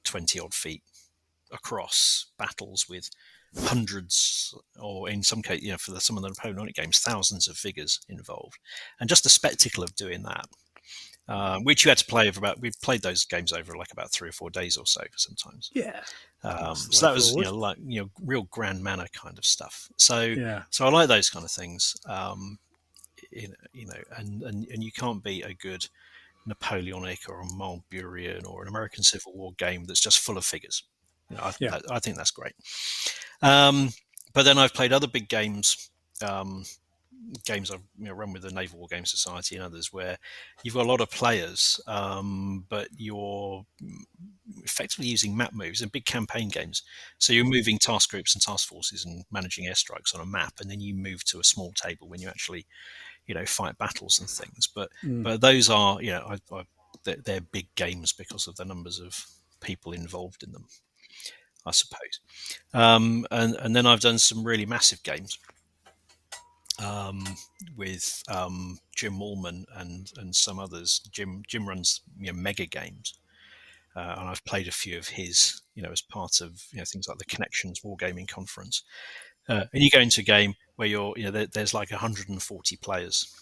twenty 0.04 0.40
odd 0.40 0.54
feet 0.54 0.84
across 1.52 2.28
battles 2.38 2.88
with 2.90 3.10
hundreds, 3.58 4.54
or 4.80 5.10
in 5.10 5.24
some 5.24 5.42
case, 5.42 5.62
you 5.62 5.72
know, 5.72 5.78
for 5.78 5.92
the, 5.92 6.02
some 6.02 6.18
of 6.18 6.24
the 6.24 6.30
Napoleonic 6.30 6.76
games, 6.76 7.00
thousands 7.00 7.48
of 7.48 7.58
figures 7.58 8.00
involved, 8.08 8.60
and 9.00 9.10
just 9.10 9.24
the 9.24 9.30
spectacle 9.30 9.84
of 9.84 9.96
doing 9.96 10.24
that 10.24 10.48
uh, 11.28 11.60
which 11.60 11.84
you 11.84 11.90
had 11.90 11.98
to 11.98 12.06
play 12.06 12.28
over 12.28 12.40
about. 12.40 12.60
We 12.60 12.72
played 12.82 13.02
those 13.02 13.26
games 13.26 13.52
over 13.52 13.76
like 13.76 13.92
about 13.92 14.12
three 14.12 14.30
or 14.30 14.34
four 14.34 14.50
days 14.50 14.78
or 14.78 14.86
so 14.86 15.02
sometimes. 15.16 15.70
Yeah. 15.74 16.02
Um, 16.44 16.76
so 16.76 17.06
that 17.06 17.14
was 17.14 17.36
you 17.36 17.44
know 17.44 17.56
like 17.56 17.78
you 17.86 18.02
know 18.02 18.10
real 18.22 18.44
grand 18.44 18.82
manner 18.84 19.08
kind 19.14 19.38
of 19.38 19.46
stuff. 19.46 19.90
So 19.98 20.22
Yeah. 20.22 20.64
so 20.70 20.86
I 20.86 20.90
like 20.90 21.10
those 21.10 21.30
kind 21.30 21.44
of 21.44 21.52
things. 21.52 21.98
Um, 22.06 22.60
you 23.32 23.50
know, 23.50 23.56
you 23.74 23.86
know, 23.88 24.02
and, 24.18 24.44
and 24.44 24.68
and 24.68 24.84
you 24.84 24.92
can't 24.92 25.24
beat 25.24 25.46
a 25.46 25.54
good 25.54 25.88
Napoleonic 26.46 27.28
or 27.28 27.42
a 27.42 27.46
Marlburian 27.46 28.48
or 28.48 28.62
an 28.62 28.68
American 28.70 29.04
Civil 29.04 29.34
War 29.34 29.52
game 29.58 29.84
that's 29.86 30.00
just 30.00 30.20
full 30.20 30.38
of 30.38 30.46
figures. 30.46 30.84
You 31.30 31.38
know, 31.38 31.44
I, 31.44 31.54
Yeah. 31.60 31.80
I, 31.90 31.96
I 31.96 32.00
think 32.00 32.18
that's 32.18 32.32
great. 32.32 32.54
Um, 33.42 33.90
but 34.34 34.44
then 34.44 34.58
I've 34.58 34.74
played 34.74 34.94
other 34.94 35.08
big 35.08 35.30
games, 35.30 35.90
um, 36.22 36.64
games 37.46 37.72
I've 37.72 37.82
you 37.98 38.06
know, 38.06 38.14
run 38.14 38.32
with 38.32 38.44
the 38.44 38.52
Naval 38.52 38.80
War 38.80 38.88
Game 38.90 39.06
Society 39.06 39.56
and 39.56 39.66
others, 39.66 39.92
where 39.92 40.18
you've 40.64 40.76
got 40.76 40.86
a 40.86 40.90
lot 40.90 41.02
of 41.02 41.10
players, 41.12 41.82
um, 41.88 42.66
but 42.70 42.88
you're 42.96 43.66
effectively 44.64 45.08
using 45.08 45.36
map 45.36 45.54
moves 45.54 45.82
and 45.82 45.92
big 45.92 46.06
campaign 46.06 46.50
games. 46.50 46.84
So 47.18 47.34
you're 47.34 47.46
moving 47.46 47.78
task 47.78 48.10
groups 48.10 48.34
and 48.36 48.42
task 48.42 48.68
forces 48.68 49.04
and 49.06 49.26
managing 49.32 49.66
airstrikes 49.66 50.16
on 50.16 50.22
a 50.22 50.26
map, 50.26 50.54
and 50.62 50.70
then 50.72 50.80
you 50.80 50.94
move 50.96 51.24
to 51.26 51.40
a 51.40 51.44
small 51.44 51.74
table 51.74 52.08
when 52.08 52.22
you 52.22 52.30
actually, 52.30 52.66
you 53.28 53.36
know, 53.36 53.46
fight 53.46 53.78
battles 53.78 54.20
and 54.20 54.30
things. 54.30 54.68
But 54.68 54.90
Mm. 55.04 55.24
but 55.24 55.42
those 55.42 55.70
are 55.70 56.02
you 56.02 56.12
know 56.12 56.26
I, 56.28 56.56
I, 56.56 56.64
they're, 57.04 57.18
they're 57.24 57.42
big 57.42 57.68
games 57.76 58.14
because 58.14 58.48
of 58.48 58.56
the 58.56 58.66
numbers 58.66 59.00
of 59.00 59.26
people 59.62 59.92
involved 59.92 60.44
in 60.44 60.52
them, 60.52 60.66
I 61.66 61.72
suppose. 61.72 62.20
Um, 62.74 63.26
and 63.32 63.56
and 63.56 63.76
then 63.76 63.86
I've 63.86 64.00
done 64.02 64.18
some 64.20 64.44
really 64.44 64.66
massive 64.66 65.04
games 65.04 65.38
um, 66.84 67.24
with 67.76 68.24
um, 68.30 68.78
Jim 68.96 69.20
Wallman 69.20 69.66
and 69.76 70.12
and 70.18 70.36
some 70.36 70.60
others. 70.60 71.02
Jim 71.12 71.44
Jim 71.48 71.68
runs 71.68 72.02
you 72.20 72.32
know, 72.32 72.38
mega 72.38 72.66
games, 72.66 73.20
uh, 73.96 74.16
and 74.20 74.30
I've 74.30 74.46
played 74.46 74.68
a 74.68 74.72
few 74.72 74.98
of 74.98 75.08
his, 75.08 75.62
you 75.76 75.82
know, 75.82 75.92
as 75.92 76.02
part 76.02 76.42
of 76.42 76.64
you 76.72 76.80
know 76.80 76.86
things 76.86 77.08
like 77.08 77.18
the 77.18 77.26
Connections 77.26 77.82
Wargaming 77.82 78.28
Conference. 78.28 78.84
Uh, 79.50 79.64
and 79.74 79.84
you 79.84 79.90
go 79.90 80.00
into 80.00 80.22
a 80.22 80.24
game 80.24 80.54
where 80.76 80.88
you're, 80.88 81.14
you 81.18 81.24
know, 81.24 81.32
there, 81.32 81.48
there's 81.48 81.74
like 81.74 81.92
140 81.92 82.78
players 82.78 83.34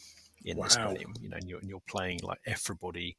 in 0.44 0.60
this 0.60 0.76
game, 0.76 1.14
you 1.20 1.30
know, 1.30 1.38
and 1.38 1.50
you're, 1.50 1.60
and 1.60 1.70
you're 1.70 1.82
playing 1.88 2.20
like 2.24 2.40
everybody 2.46 3.18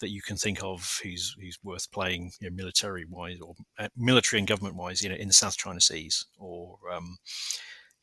that 0.00 0.10
you 0.10 0.22
can 0.22 0.36
think 0.36 0.62
of 0.62 1.00
who's 1.02 1.36
who's 1.40 1.58
worth 1.62 1.90
playing, 1.92 2.32
you 2.40 2.48
know, 2.48 2.56
military 2.56 3.04
wise 3.04 3.38
or 3.40 3.54
uh, 3.78 3.88
military 3.96 4.40
and 4.40 4.48
government 4.48 4.74
wise, 4.76 5.02
you 5.02 5.08
know, 5.08 5.14
in 5.14 5.28
the 5.28 5.34
South 5.34 5.56
China 5.56 5.80
Seas 5.80 6.26
or. 6.38 6.78
Um, 6.92 7.18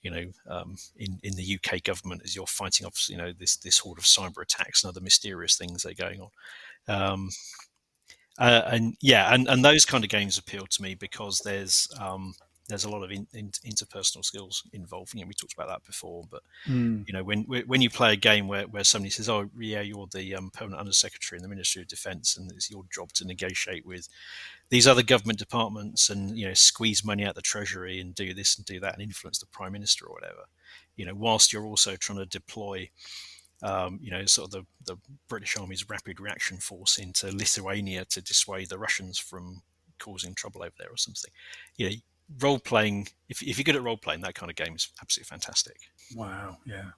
you 0.01 0.09
know, 0.09 0.25
um, 0.49 0.77
in 0.95 1.19
in 1.23 1.33
the 1.35 1.59
UK 1.59 1.83
government, 1.83 2.21
as 2.23 2.33
you're 2.33 2.47
fighting 2.47 2.87
off, 2.87 3.09
you 3.09 3.17
know, 3.17 3.33
this 3.37 3.57
this 3.57 3.79
horde 3.79 3.97
of 3.97 4.05
cyber 4.05 4.41
attacks 4.41 4.81
and 4.81 4.89
other 4.89 5.01
mysterious 5.01 5.57
things 5.57 5.83
that 5.83 5.91
are 5.91 6.05
going 6.05 6.21
on. 6.21 6.29
Um, 6.87 7.29
uh, 8.37 8.61
and 8.67 8.95
yeah, 9.01 9.33
and, 9.33 9.49
and 9.49 9.63
those 9.63 9.83
kind 9.83 10.05
of 10.05 10.09
games 10.09 10.37
appeal 10.37 10.65
to 10.69 10.81
me 10.81 10.95
because 10.95 11.41
there's 11.43 11.89
um, 11.99 12.33
there's 12.69 12.85
a 12.85 12.89
lot 12.89 13.03
of 13.03 13.11
in, 13.11 13.27
in, 13.33 13.51
interpersonal 13.65 14.23
skills 14.23 14.63
involved. 14.73 15.13
You 15.13 15.21
know, 15.21 15.27
we 15.27 15.33
talked 15.33 15.53
about 15.53 15.69
that 15.69 15.85
before, 15.85 16.23
but 16.31 16.43
Mm. 16.67 17.07
you 17.07 17.13
know, 17.13 17.23
when 17.23 17.43
when 17.43 17.81
you 17.81 17.89
play 17.89 18.13
a 18.13 18.17
game 18.17 18.47
where, 18.47 18.67
where 18.67 18.83
somebody 18.83 19.09
says, 19.09 19.29
"Oh, 19.29 19.49
yeah, 19.59 19.81
you're 19.81 20.07
the 20.13 20.35
um, 20.35 20.51
permanent 20.51 20.79
undersecretary 20.79 21.37
in 21.37 21.43
the 21.43 21.49
Ministry 21.49 21.81
of 21.81 21.87
Defence, 21.87 22.37
and 22.37 22.51
it's 22.51 22.69
your 22.71 22.83
job 22.93 23.11
to 23.13 23.25
negotiate 23.25 23.85
with 23.85 24.07
these 24.69 24.87
other 24.87 25.03
government 25.03 25.39
departments, 25.39 26.09
and 26.09 26.37
you 26.37 26.47
know, 26.47 26.53
squeeze 26.53 27.03
money 27.03 27.25
out 27.25 27.35
the 27.35 27.41
treasury, 27.41 27.99
and 27.99 28.15
do 28.15 28.33
this 28.33 28.57
and 28.57 28.65
do 28.65 28.79
that, 28.81 28.93
and 28.93 29.01
influence 29.03 29.39
the 29.39 29.47
prime 29.47 29.73
minister 29.73 30.05
or 30.05 30.13
whatever," 30.13 30.45
you 30.97 31.05
know, 31.05 31.15
whilst 31.15 31.51
you're 31.53 31.65
also 31.65 31.95
trying 31.95 32.19
to 32.19 32.25
deploy, 32.27 32.89
um, 33.63 33.99
you 34.01 34.11
know, 34.11 34.25
sort 34.25 34.53
of 34.53 34.65
the, 34.85 34.93
the 34.93 34.99
British 35.27 35.57
Army's 35.57 35.89
rapid 35.89 36.19
reaction 36.19 36.57
force 36.57 36.97
into 36.97 37.35
Lithuania 37.35 38.05
to 38.05 38.21
dissuade 38.21 38.69
the 38.69 38.79
Russians 38.79 39.17
from 39.19 39.61
causing 39.99 40.33
trouble 40.35 40.63
over 40.63 40.73
there 40.79 40.89
or 40.89 40.97
something. 40.97 41.31
You 41.77 41.89
know, 41.89 41.95
role 42.41 42.59
playing. 42.59 43.07
If, 43.27 43.41
if 43.41 43.57
you're 43.57 43.63
good 43.63 43.75
at 43.75 43.83
role 43.83 43.97
playing, 43.97 44.21
that 44.21 44.35
kind 44.35 44.49
of 44.49 44.55
game 44.55 44.75
is 44.75 44.89
absolutely 45.01 45.29
fantastic. 45.29 45.77
Wow. 46.15 46.57
Yeah. 46.65 46.91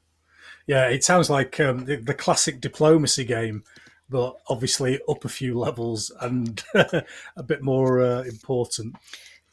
Yeah. 0.67 0.87
It 0.89 1.03
sounds 1.03 1.29
like 1.29 1.59
um, 1.59 1.85
the, 1.85 1.97
the 1.97 2.13
classic 2.13 2.61
diplomacy 2.61 3.23
game, 3.25 3.63
but 4.09 4.35
obviously 4.47 4.99
up 5.09 5.25
a 5.25 5.29
few 5.29 5.57
levels 5.57 6.11
and 6.21 6.63
a 6.73 7.43
bit 7.45 7.61
more 7.61 8.01
uh, 8.01 8.21
important. 8.23 8.95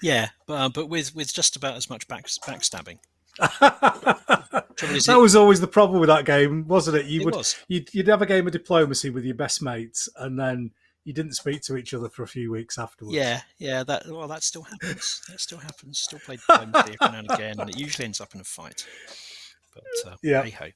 Yeah, 0.03 0.29
but 0.47 0.55
uh, 0.55 0.69
but 0.69 0.89
with 0.89 1.13
with 1.15 1.35
just 1.35 1.57
about 1.57 1.75
as 1.77 1.91
much 1.91 2.07
back, 2.07 2.27
backstabbing. 2.27 2.99
That 4.81 5.09
it- 5.09 5.21
was 5.21 5.35
always 5.35 5.61
the 5.61 5.67
problem 5.67 5.99
with 6.01 6.09
that 6.09 6.25
game, 6.25 6.67
wasn't 6.69 6.99
it? 6.99 7.07
You 7.07 7.23
It 7.23 7.25
would 7.25 7.35
was. 7.35 7.57
you'd, 7.67 7.93
you'd 7.93 8.07
have 8.07 8.23
a 8.23 8.27
game 8.27 8.47
of 8.47 8.53
diplomacy 8.53 9.11
with 9.11 9.25
your 9.25 9.35
best 9.35 9.61
mates, 9.61 10.09
and 10.17 10.39
then 10.39 10.71
you 11.09 11.15
didn't 11.15 11.33
speak 11.33 11.63
to 11.63 11.77
each 11.79 11.95
other 11.95 12.11
for 12.11 12.23
a 12.23 12.29
few 12.29 12.51
weeks 12.53 12.77
afterwards. 12.79 13.17
Yeah, 13.17 13.41
yeah. 13.59 13.83
That 13.83 14.07
well, 14.07 14.29
that 14.29 14.43
still 14.43 14.63
happens. 14.63 15.23
that 15.29 15.41
still 15.41 15.59
happens. 15.59 15.99
Still 15.99 16.19
play 16.19 16.37
diplomacy 16.37 16.97
every 17.01 17.13
now 17.13 17.19
and 17.21 17.31
again, 17.31 17.59
and 17.59 17.71
it 17.71 17.79
usually 17.79 18.05
ends 18.05 18.21
up 18.21 18.35
in 18.35 18.41
a 18.43 18.45
fight. 18.45 18.87
But 19.75 20.13
uh, 20.13 20.17
Yeah. 20.23 20.43
hey 20.43 20.51
ho. 20.51 20.67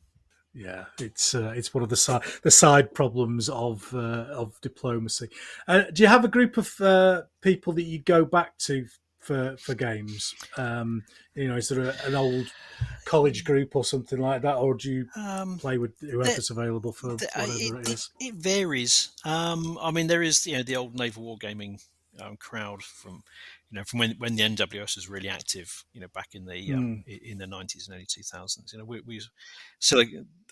yeah. 0.55 0.85
It's 0.99 1.35
uh, 1.35 1.53
it's 1.55 1.74
one 1.74 1.83
of 1.85 1.91
the 1.91 1.97
side 1.97 2.22
the 2.43 2.51
side 2.51 2.95
problems 2.95 3.51
of 3.51 3.93
uh, 3.95 4.26
of 4.43 4.59
diplomacy. 4.62 5.28
Uh, 5.68 5.83
do 5.93 6.03
you 6.03 6.09
have 6.09 6.24
a 6.24 6.28
group 6.28 6.57
of 6.57 6.80
uh, 6.80 7.22
people 7.43 7.74
that 7.74 7.83
you 7.83 7.99
go 7.99 8.24
back 8.24 8.57
to 8.68 8.87
for 9.23 9.57
for 9.57 9.75
games? 9.75 10.35
Um, 10.57 11.05
you 11.35 11.49
know, 11.49 11.57
is 11.57 11.68
there 11.68 11.85
a, 11.91 12.07
an 12.07 12.14
old 12.14 12.47
college 13.05 13.45
group 13.45 13.75
or 13.77 13.85
something 13.85 14.18
like 14.18 14.43
that, 14.43 14.57
or 14.57 14.75
do 14.75 14.91
you 14.93 15.09
Um, 15.16 15.59
play 15.59 15.79
with 15.79 15.99
whoever's 16.01 16.51
available 16.51 16.93
for 16.93 17.16
th- 17.18 17.31
uh, 17.37 17.41
whatever 17.41 17.81
it, 17.81 17.89
it 17.89 17.93
is? 17.93 18.11
it 18.20 18.35
varies. 18.35 19.11
Um, 19.25 19.79
I 19.81 19.91
mean, 19.91 20.07
there 20.07 20.23
is 20.23 20.47
you 20.47 20.57
know 20.57 20.62
the 20.62 20.77
old 20.77 20.95
naval 20.99 21.25
wargaming 21.25 21.83
um, 22.20 22.37
crowd 22.37 22.83
from 22.83 23.23
you 23.70 23.77
know 23.79 23.85
from 23.85 23.99
when 24.01 24.12
when 24.18 24.37
the 24.37 24.43
NWS 24.43 24.97
was 24.97 25.09
really 25.09 25.29
active. 25.29 25.85
You 25.93 26.01
know, 26.01 26.09
back 26.14 26.35
in 26.35 26.45
the 26.45 26.73
um, 26.75 27.05
i- 27.09 27.20
in 27.25 27.39
the 27.39 27.47
nineties 27.47 27.89
and 27.89 27.95
early 27.97 28.07
two 28.07 28.23
thousands. 28.23 28.73
You 28.73 28.79
know, 28.79 28.85
we, 28.85 29.01
we 29.01 29.20
still 29.79 30.05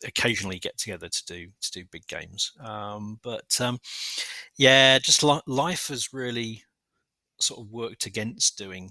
occasionally 0.05 0.59
get 0.59 0.79
together 0.79 1.09
to 1.09 1.25
do 1.27 1.49
to 1.61 1.71
do 1.71 1.85
big 1.91 2.07
games. 2.07 2.53
Um, 2.61 3.19
but 3.23 3.61
um, 3.61 3.79
yeah, 4.57 4.99
just 4.99 5.23
li- 5.23 5.41
life 5.47 5.89
has 5.89 6.13
really 6.13 6.65
sort 7.43 7.61
of 7.61 7.71
worked 7.71 8.07
against 8.07 8.59
doing 8.59 8.91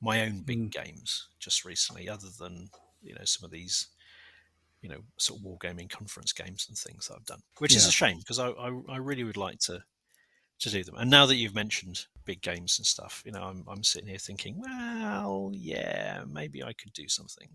my 0.00 0.22
own 0.22 0.42
big 0.42 0.58
Mm. 0.58 0.70
games 0.70 1.28
just 1.40 1.64
recently, 1.64 2.08
other 2.08 2.28
than 2.38 2.70
you 3.02 3.14
know 3.14 3.24
some 3.24 3.44
of 3.44 3.50
these 3.50 3.88
you 4.82 4.88
know 4.88 5.00
sort 5.18 5.40
of 5.40 5.44
wargaming 5.44 5.90
conference 5.90 6.32
games 6.32 6.66
and 6.68 6.78
things 6.78 7.08
that 7.08 7.16
I've 7.16 7.26
done, 7.26 7.42
which 7.58 7.74
is 7.74 7.86
a 7.86 7.92
shame 7.92 8.18
because 8.18 8.38
I, 8.38 8.48
I 8.50 8.70
I 8.88 8.96
really 8.98 9.24
would 9.24 9.36
like 9.36 9.58
to 9.60 9.82
to 10.60 10.70
do 10.70 10.82
them. 10.82 10.96
And 10.96 11.10
now 11.10 11.26
that 11.26 11.36
you've 11.36 11.54
mentioned 11.54 12.06
big 12.24 12.42
games 12.42 12.78
and 12.78 12.86
stuff, 12.86 13.22
you 13.24 13.32
know, 13.32 13.42
I'm 13.42 13.64
I'm 13.68 13.84
sitting 13.84 14.08
here 14.08 14.18
thinking, 14.18 14.60
well, 14.60 15.50
yeah, 15.54 16.24
maybe 16.28 16.62
I 16.62 16.72
could 16.72 16.92
do 16.92 17.08
something. 17.08 17.48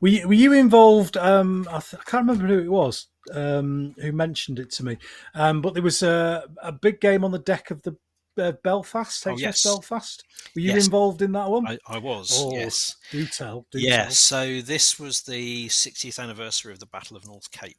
Were 0.00 0.08
you, 0.08 0.28
were 0.28 0.34
you 0.34 0.52
involved? 0.54 1.18
Um, 1.18 1.68
I, 1.68 1.80
th- 1.80 2.00
I 2.00 2.10
can't 2.10 2.26
remember 2.26 2.46
who 2.46 2.60
it 2.60 2.70
was 2.70 3.08
um, 3.34 3.94
who 4.00 4.12
mentioned 4.12 4.58
it 4.58 4.70
to 4.72 4.84
me, 4.84 4.96
um, 5.34 5.60
but 5.60 5.74
there 5.74 5.82
was 5.82 6.02
a, 6.02 6.44
a 6.62 6.72
big 6.72 7.00
game 7.02 7.22
on 7.22 7.32
the 7.32 7.38
deck 7.38 7.70
of 7.70 7.82
the 7.82 7.96
uh, 8.40 8.52
Belfast, 8.64 9.26
Oh, 9.26 9.30
HMS 9.34 9.38
yes. 9.40 9.62
Belfast. 9.64 10.24
Were 10.54 10.60
you 10.62 10.72
Yes. 10.72 10.86
involved 10.86 11.22
in 11.22 11.32
that 11.32 11.48
one? 11.48 11.66
I, 11.66 11.78
I 11.86 11.98
was, 11.98 12.30
Oh, 12.34 12.52
yes. 12.56 12.96
Do 13.10 13.24
tell. 13.26 13.66
Do 13.70 13.78
Yeah, 13.78 14.04
tell. 14.04 14.10
so 14.12 14.60
this 14.60 14.98
was 14.98 15.22
the 15.22 15.68
60th 15.68 16.18
anniversary 16.18 16.72
of 16.72 16.80
the 16.80 16.86
Battle 16.86 17.16
of 17.16 17.26
North 17.26 17.50
Cape. 17.50 17.76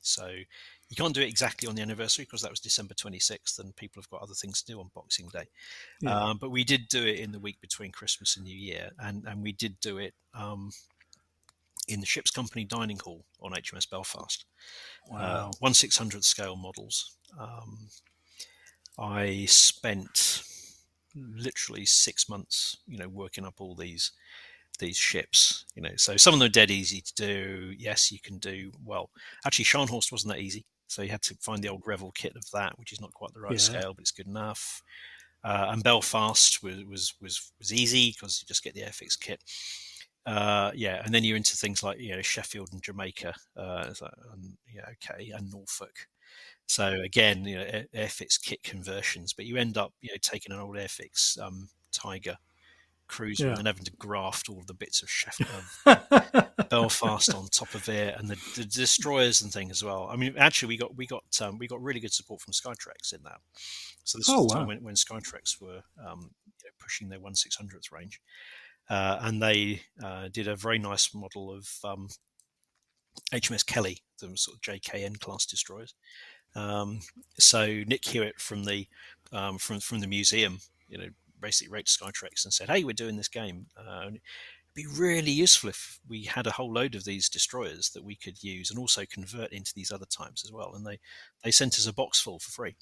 So 0.00 0.26
you 0.88 0.94
can't 0.96 1.14
do 1.14 1.20
it 1.20 1.28
exactly 1.28 1.68
on 1.68 1.74
the 1.74 1.82
anniversary 1.82 2.24
because 2.24 2.42
that 2.42 2.50
was 2.50 2.60
December 2.60 2.94
26th 2.94 3.58
and 3.58 3.74
people 3.74 4.00
have 4.00 4.08
got 4.08 4.22
other 4.22 4.34
things 4.34 4.62
to 4.62 4.72
do 4.72 4.78
on 4.80 4.90
Boxing 4.94 5.28
Day. 5.32 5.46
Yeah. 6.00 6.16
Um, 6.16 6.38
but 6.38 6.50
we 6.50 6.62
did 6.62 6.88
do 6.88 7.04
it 7.04 7.18
in 7.18 7.32
the 7.32 7.40
week 7.40 7.60
between 7.60 7.90
Christmas 7.90 8.36
and 8.36 8.44
New 8.46 8.56
Year, 8.56 8.90
and, 9.00 9.24
and 9.26 9.42
we 9.42 9.50
did 9.52 9.80
do 9.80 9.98
it 9.98 10.14
um, 10.32 10.70
in 11.88 11.98
the 12.00 12.06
ship's 12.06 12.30
company 12.30 12.64
dining 12.64 12.98
hall 13.00 13.24
on 13.42 13.50
HMS 13.52 13.90
Belfast. 13.90 14.44
Wow. 15.10 15.18
Uh, 15.18 15.52
one 15.58 15.74
six 15.74 15.96
hundred 15.98 16.24
scale 16.24 16.54
models. 16.56 17.16
Um, 17.38 17.88
I 18.98 19.44
spent 19.46 20.42
literally 21.14 21.84
six 21.86 22.28
months, 22.28 22.76
you 22.86 22.98
know, 22.98 23.08
working 23.08 23.44
up 23.44 23.60
all 23.60 23.74
these 23.74 24.12
these 24.78 24.96
ships. 24.96 25.64
You 25.74 25.82
know, 25.82 25.96
so 25.96 26.16
some 26.16 26.34
of 26.34 26.40
them 26.40 26.46
are 26.46 26.50
dead 26.50 26.70
easy 26.70 27.00
to 27.00 27.14
do. 27.14 27.72
Yes, 27.78 28.12
you 28.12 28.20
can 28.20 28.38
do 28.38 28.72
well. 28.84 29.10
Actually, 29.46 29.64
Scharnhorst 29.66 30.12
wasn't 30.12 30.34
that 30.34 30.40
easy, 30.40 30.66
so 30.86 31.02
you 31.02 31.08
had 31.10 31.22
to 31.22 31.34
find 31.40 31.62
the 31.62 31.68
old 31.68 31.82
Revell 31.86 32.12
kit 32.12 32.36
of 32.36 32.44
that, 32.52 32.78
which 32.78 32.92
is 32.92 33.00
not 33.00 33.12
quite 33.14 33.32
the 33.34 33.40
right 33.40 33.52
Yeah. 33.52 33.58
scale, 33.58 33.94
but 33.94 34.02
it's 34.02 34.10
good 34.10 34.26
enough. 34.26 34.82
Uh, 35.44 35.68
and 35.70 35.82
Belfast 35.84 36.62
was 36.62 36.84
was 36.84 37.14
was, 37.20 37.52
was 37.58 37.72
easy 37.72 38.10
because 38.12 38.40
you 38.40 38.46
just 38.46 38.64
get 38.64 38.74
the 38.74 38.82
Airfix 38.82 39.18
kit. 39.18 39.42
Uh, 40.26 40.72
yeah, 40.74 41.02
and 41.04 41.14
then 41.14 41.22
you're 41.22 41.36
into 41.36 41.56
things 41.56 41.82
like 41.84 42.00
you 42.00 42.14
know 42.14 42.22
Sheffield 42.22 42.70
and 42.72 42.82
Jamaica, 42.82 43.32
uh, 43.56 43.92
um, 44.32 44.56
yeah, 44.74 44.82
okay, 44.92 45.30
and 45.30 45.50
Norfolk. 45.52 46.08
So 46.66 47.00
again, 47.04 47.44
you 47.44 47.56
know, 47.56 47.64
Air- 47.64 47.86
Airfix 47.94 48.40
kit 48.42 48.62
conversions, 48.62 49.32
but 49.32 49.46
you 49.46 49.56
end 49.56 49.76
up 49.78 49.92
you 50.00 50.10
know 50.10 50.16
taking 50.20 50.52
an 50.52 50.58
old 50.60 50.76
Airfix 50.76 51.40
um, 51.40 51.68
Tiger 51.92 52.36
cruiser 53.08 53.46
Yeah. 53.46 53.54
and 53.58 53.68
having 53.68 53.84
to 53.84 53.92
graft 53.92 54.48
all 54.50 54.64
the 54.66 54.74
bits 54.74 55.00
of 55.00 55.08
chef 55.08 55.38
of 55.86 56.58
Belfast 56.68 57.32
on 57.32 57.46
top 57.48 57.72
of 57.74 57.88
it, 57.88 58.16
and 58.18 58.28
the, 58.28 58.36
the 58.56 58.64
destroyers 58.64 59.42
and 59.42 59.52
things 59.52 59.70
as 59.70 59.84
well. 59.84 60.08
I 60.10 60.16
mean, 60.16 60.34
actually, 60.36 60.68
we 60.68 60.76
got 60.76 60.96
we 60.96 61.06
got 61.06 61.24
um, 61.40 61.58
we 61.58 61.68
got 61.68 61.80
really 61.82 62.00
good 62.00 62.12
support 62.12 62.40
from 62.40 62.52
Skytrex 62.52 63.14
in 63.14 63.22
that. 63.22 63.38
So 64.04 64.18
this 64.18 64.28
Oh, 64.28 64.42
was 64.42 64.48
the 64.52 64.54
time 64.58 64.66
when, 64.66 64.82
when 64.82 64.94
Skytrex 64.96 65.60
were 65.60 65.82
um, 66.04 66.30
you 66.62 66.64
know, 66.64 66.70
pushing 66.80 67.08
their 67.08 67.20
one 67.20 67.34
six 67.36 67.54
hundredth 67.56 67.92
range, 67.92 68.20
uh, 68.90 69.18
and 69.22 69.40
they 69.40 69.82
uh, 70.04 70.28
did 70.32 70.48
a 70.48 70.56
very 70.56 70.78
nice 70.80 71.14
model 71.14 71.52
of 71.54 71.68
um, 71.84 72.08
HMS 73.32 73.64
Kelly, 73.64 73.98
the 74.20 74.36
sort 74.36 74.56
of 74.56 74.60
JKN 74.62 75.20
class 75.20 75.46
destroyers. 75.46 75.94
Um, 76.54 77.00
so 77.38 77.66
Nick 77.86 78.04
Hewitt 78.04 78.40
from 78.40 78.64
the 78.64 78.86
um, 79.32 79.58
from 79.58 79.80
from 79.80 80.00
the 80.00 80.06
museum, 80.06 80.60
you 80.88 80.98
know, 80.98 81.08
basically 81.40 81.72
wrote 81.72 81.86
to 81.86 81.98
Skytrex 81.98 82.44
and 82.44 82.52
said, 82.52 82.68
"Hey, 82.68 82.84
we're 82.84 82.92
doing 82.92 83.16
this 83.16 83.28
game. 83.28 83.66
Uh, 83.76 84.06
it'd 84.08 84.20
be 84.74 84.86
really 84.86 85.30
useful 85.30 85.70
if 85.70 85.98
we 86.08 86.24
had 86.24 86.46
a 86.46 86.52
whole 86.52 86.72
load 86.72 86.94
of 86.94 87.04
these 87.04 87.28
destroyers 87.28 87.90
that 87.90 88.04
we 88.04 88.16
could 88.16 88.42
use 88.42 88.70
and 88.70 88.78
also 88.78 89.04
convert 89.10 89.52
into 89.52 89.72
these 89.74 89.90
other 89.90 90.06
types 90.06 90.44
as 90.44 90.52
well." 90.52 90.74
And 90.74 90.86
they 90.86 90.98
they 91.42 91.50
sent 91.50 91.74
us 91.74 91.86
a 91.86 91.92
box 91.92 92.20
full 92.20 92.38
for 92.38 92.50
free, 92.50 92.76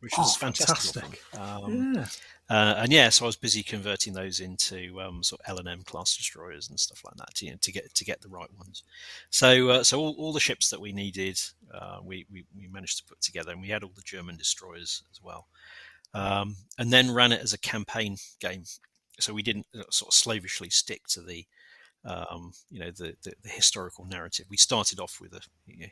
which 0.00 0.16
was 0.16 0.36
Oh, 0.36 0.38
fantastic. 0.38 1.22
Um, 1.36 1.94
yeah. 1.94 2.06
uh, 2.50 2.74
and 2.78 2.92
yeah, 2.92 3.08
so 3.08 3.24
I 3.24 3.26
was 3.26 3.36
busy 3.36 3.62
converting 3.62 4.12
those 4.12 4.40
into 4.40 5.00
um, 5.00 5.22
sort 5.22 5.40
of 5.40 5.48
L 5.50 5.58
and 5.58 5.68
M 5.68 5.82
class 5.82 6.16
destroyers 6.16 6.68
and 6.68 6.78
stuff 6.78 7.02
like 7.04 7.14
that 7.16 7.34
to, 7.36 7.46
you 7.46 7.52
know, 7.52 7.58
to 7.60 7.72
get 7.72 7.94
to 7.94 8.04
get 8.04 8.20
the 8.20 8.28
right 8.28 8.50
ones. 8.56 8.82
So 9.30 9.68
uh, 9.70 9.84
so 9.84 9.98
all, 9.98 10.14
all 10.18 10.32
the 10.32 10.40
ships 10.40 10.70
that 10.70 10.80
we 10.80 10.92
needed, 10.92 11.40
uh, 11.74 11.98
we, 12.02 12.26
we 12.32 12.44
we 12.56 12.68
managed 12.68 12.98
to 12.98 13.04
put 13.04 13.20
together, 13.20 13.52
and 13.52 13.60
we 13.60 13.68
had 13.68 13.82
all 13.82 13.92
the 13.94 14.02
German 14.02 14.36
destroyers 14.36 15.02
as 15.12 15.22
well. 15.22 15.46
Um, 16.14 16.56
and 16.78 16.90
then 16.90 17.12
ran 17.12 17.32
it 17.32 17.42
as 17.42 17.52
a 17.52 17.58
campaign 17.58 18.16
game, 18.40 18.64
so 19.20 19.34
we 19.34 19.42
didn't 19.42 19.66
uh, 19.74 19.82
sort 19.90 20.08
of 20.08 20.14
slavishly 20.14 20.70
stick 20.70 21.06
to 21.08 21.20
the 21.20 21.44
um, 22.04 22.52
you 22.70 22.80
know 22.80 22.90
the, 22.90 23.14
the 23.24 23.34
the 23.42 23.50
historical 23.50 24.04
narrative. 24.06 24.46
We 24.48 24.56
started 24.56 25.00
off 25.00 25.18
with 25.20 25.34
a 25.34 25.40
you 25.66 25.80
know, 25.80 25.86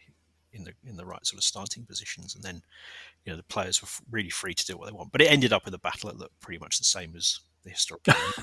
in 0.56 0.64
the 0.64 0.72
in 0.88 0.96
the 0.96 1.04
right 1.06 1.24
sort 1.26 1.38
of 1.38 1.44
starting 1.44 1.84
positions, 1.84 2.34
and 2.34 2.42
then 2.42 2.62
you 3.24 3.32
know 3.32 3.36
the 3.36 3.42
players 3.44 3.80
were 3.82 3.86
f- 3.86 4.00
really 4.10 4.30
free 4.30 4.54
to 4.54 4.66
do 4.66 4.76
what 4.76 4.86
they 4.86 4.92
want. 4.92 5.12
But 5.12 5.20
it 5.20 5.30
ended 5.30 5.52
up 5.52 5.64
with 5.64 5.74
a 5.74 5.78
battle 5.78 6.08
that 6.10 6.18
looked 6.18 6.40
pretty 6.40 6.58
much 6.58 6.78
the 6.78 6.84
same 6.84 7.14
as 7.16 7.40
the 7.64 7.70
historical. 7.70 8.14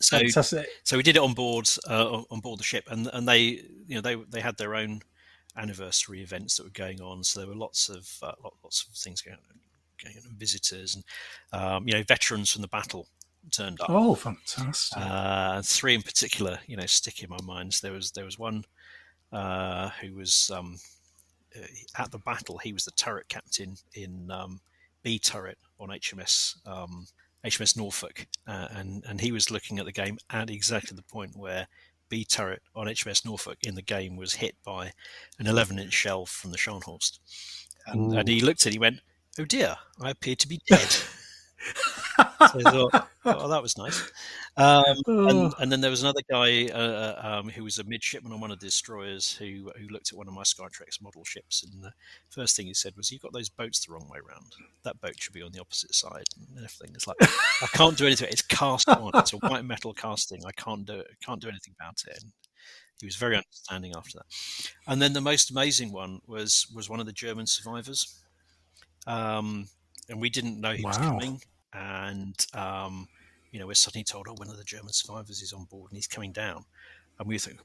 so 0.00 0.18
Fantastic. 0.18 0.66
so 0.84 0.96
we 0.96 1.02
did 1.02 1.16
it 1.16 1.22
on 1.22 1.34
board 1.34 1.68
uh, 1.88 2.22
on- 2.30 2.40
board 2.40 2.60
the 2.60 2.64
ship, 2.64 2.84
and 2.90 3.08
and 3.12 3.28
they 3.28 3.40
you 3.86 3.94
know 3.94 4.00
they 4.00 4.14
they 4.14 4.40
had 4.40 4.56
their 4.56 4.74
own 4.74 5.00
anniversary 5.56 6.22
events 6.22 6.56
that 6.56 6.64
were 6.64 6.70
going 6.70 7.00
on. 7.00 7.24
So 7.24 7.40
there 7.40 7.48
were 7.48 7.54
lots 7.54 7.88
of 7.88 8.08
uh, 8.22 8.32
lot- 8.42 8.54
lots 8.62 8.86
of 8.88 8.94
things 8.96 9.20
going 9.22 9.36
on, 9.36 9.58
going 10.02 10.16
on, 10.24 10.36
visitors 10.36 10.94
and 10.94 11.04
um, 11.52 11.86
you 11.88 11.94
know 11.94 12.02
veterans 12.02 12.52
from 12.52 12.62
the 12.62 12.68
battle 12.68 13.08
turned 13.50 13.80
up. 13.80 13.88
Oh, 13.90 14.14
fantastic. 14.14 14.98
Uh, 15.00 15.62
three 15.62 15.94
in 15.94 16.02
particular, 16.02 16.58
you 16.66 16.76
know, 16.76 16.86
stick 16.86 17.22
in 17.22 17.30
my 17.30 17.40
mind. 17.42 17.78
There 17.82 17.92
was 17.92 18.12
there 18.12 18.24
was 18.24 18.38
one 18.38 18.64
uh, 19.32 19.90
who 20.00 20.14
was 20.14 20.50
um, 20.54 20.76
uh, 21.56 21.66
at 21.96 22.10
the 22.10 22.18
battle. 22.18 22.58
He 22.58 22.72
was 22.72 22.84
the 22.84 22.90
turret 22.92 23.28
captain 23.28 23.76
in 23.94 24.30
um, 24.30 24.60
B 25.02 25.18
turret 25.18 25.58
on 25.78 25.88
HMS 25.88 26.56
um, 26.66 27.06
HMS 27.44 27.76
Norfolk, 27.76 28.26
uh, 28.46 28.68
and 28.72 29.04
and 29.08 29.20
he 29.20 29.32
was 29.32 29.50
looking 29.50 29.78
at 29.78 29.84
the 29.84 29.92
game 29.92 30.18
at 30.30 30.50
exactly 30.50 30.96
the 30.96 31.02
point 31.02 31.36
where 31.36 31.66
B 32.08 32.24
turret 32.24 32.62
on 32.74 32.86
HMS 32.86 33.24
Norfolk 33.24 33.58
in 33.62 33.74
the 33.74 33.82
game 33.82 34.16
was 34.16 34.34
hit 34.34 34.56
by 34.64 34.92
an 35.38 35.46
11 35.46 35.78
inch 35.78 35.92
shell 35.92 36.26
from 36.26 36.50
the 36.50 36.58
Scharnhorst, 36.58 37.18
and, 37.86 38.12
and 38.18 38.28
he 38.28 38.40
looked 38.40 38.62
at 38.62 38.68
it. 38.68 38.72
He 38.72 38.78
went, 38.78 39.00
"Oh 39.38 39.44
dear, 39.44 39.76
I 40.00 40.10
appear 40.10 40.36
to 40.36 40.48
be 40.48 40.60
dead." 40.66 40.96
so 42.18 42.60
I 42.64 42.70
thought, 42.70 43.08
oh, 43.24 43.48
that 43.48 43.62
was 43.62 43.76
nice. 43.78 44.00
Um, 44.56 44.96
Oh. 45.06 45.28
and, 45.28 45.54
and 45.60 45.72
then 45.72 45.80
there 45.80 45.90
was 45.90 46.02
another 46.02 46.20
guy 46.30 46.66
uh, 46.66 47.20
um, 47.40 47.48
who 47.48 47.62
was 47.64 47.78
a 47.78 47.84
midshipman 47.84 48.32
on 48.32 48.40
one 48.40 48.50
of 48.50 48.58
the 48.58 48.66
destroyers 48.66 49.34
who 49.36 49.70
who 49.78 49.88
looked 49.88 50.12
at 50.12 50.18
one 50.18 50.28
of 50.28 50.34
my 50.34 50.42
Skytrex 50.42 51.00
model 51.00 51.24
ships, 51.24 51.62
and 51.62 51.82
the 51.82 51.92
first 52.28 52.56
thing 52.56 52.66
he 52.66 52.74
said 52.74 52.94
was, 52.96 53.10
"You've 53.10 53.22
got 53.22 53.32
those 53.32 53.48
boats 53.48 53.84
the 53.86 53.92
wrong 53.92 54.08
way 54.08 54.18
round. 54.28 54.52
That 54.84 55.00
boat 55.00 55.14
should 55.18 55.32
be 55.34 55.42
on 55.42 55.52
the 55.52 55.60
opposite 55.60 55.94
side." 55.94 56.24
And 56.36 56.58
everything 56.58 56.94
is 56.96 57.06
like, 57.06 57.16
I 57.20 57.66
can't 57.72 57.96
do 57.96 58.06
anything. 58.06 58.28
It's 58.30 58.42
cast 58.42 58.88
on. 58.88 59.10
It's 59.14 59.32
a 59.32 59.36
white 59.38 59.64
metal 59.64 59.94
casting. 59.94 60.44
I 60.44 60.52
can't 60.52 60.84
do 60.84 61.00
it. 61.00 61.06
Can't 61.24 61.40
do 61.40 61.48
anything 61.48 61.74
about 61.80 62.02
it. 62.06 62.22
And 62.22 62.32
he 63.00 63.06
was 63.06 63.16
very 63.16 63.36
understanding 63.36 63.92
after 63.96 64.18
that. 64.18 64.26
And 64.86 65.00
then 65.00 65.12
the 65.12 65.20
most 65.20 65.50
amazing 65.50 65.92
one 65.92 66.20
was 66.26 66.66
was 66.74 66.90
one 66.90 67.00
of 67.00 67.06
the 67.06 67.12
German 67.12 67.46
survivors, 67.46 68.20
um, 69.06 69.68
and 70.08 70.20
we 70.20 70.30
didn't 70.30 70.60
know 70.60 70.72
he 70.72 70.84
was 70.84 70.98
coming. 70.98 71.40
And 71.78 72.34
um, 72.54 73.08
you 73.52 73.60
know, 73.60 73.66
we're 73.66 73.74
suddenly 73.74 74.04
told, 74.04 74.26
"Oh, 74.28 74.34
one 74.34 74.48
of 74.48 74.56
the 74.56 74.64
German 74.64 74.92
survivors 74.92 75.42
is 75.42 75.52
on 75.52 75.64
board 75.64 75.90
and 75.92 75.96
he's 75.96 76.06
coming 76.08 76.32
down," 76.32 76.64
and 77.18 77.28
we 77.28 77.38
think, 77.38 77.60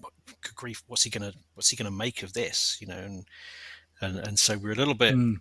"What- 0.00 0.12
"Good 0.42 0.54
grief! 0.56 0.82
What's 0.88 1.04
he 1.04 1.10
gonna 1.10 1.32
What's 1.54 1.68
he 1.70 1.76
gonna 1.76 1.90
make 1.90 2.22
of 2.22 2.32
this?" 2.32 2.76
You 2.80 2.88
know, 2.88 2.98
and 2.98 3.24
and 4.00 4.18
and 4.18 4.38
so 4.38 4.58
we're 4.58 4.72
a 4.72 4.76
little 4.76 4.94
bit 4.94 5.14
Mm. 5.14 5.40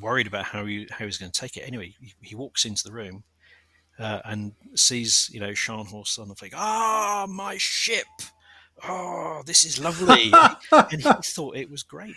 worried 0.00 0.26
about 0.28 0.44
how 0.46 0.64
he 0.64 0.86
how 0.90 1.04
he's 1.06 1.18
going 1.18 1.32
to 1.32 1.40
take 1.40 1.56
it. 1.56 1.62
Anyway, 1.66 1.94
he, 2.00 2.14
he 2.22 2.34
walks 2.34 2.64
into 2.64 2.84
the 2.84 2.92
room 2.92 3.24
uh, 3.98 4.20
and 4.24 4.52
sees 4.74 5.28
you 5.32 5.40
know 5.40 5.50
Scharnhorst 5.50 6.18
on 6.18 6.28
the 6.28 6.34
flag. 6.36 6.52
Ah, 6.54 7.26
my 7.28 7.56
ship! 7.58 8.06
Oh, 8.84 9.42
this 9.44 9.64
is 9.64 9.78
lovely, 9.80 10.32
and 10.72 11.02
he 11.02 11.12
thought 11.22 11.56
it 11.56 11.68
was 11.70 11.82
great. 11.82 12.16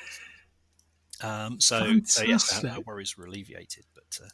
Um, 1.22 1.59
so, 1.59 1.99
so 2.03 2.24
yes, 2.24 2.63
our, 2.63 2.70
our 2.72 2.82
worries 2.82 3.18
were 3.18 3.26
alleviated. 3.26 3.86
But 3.95 4.20
uh, 4.24 4.30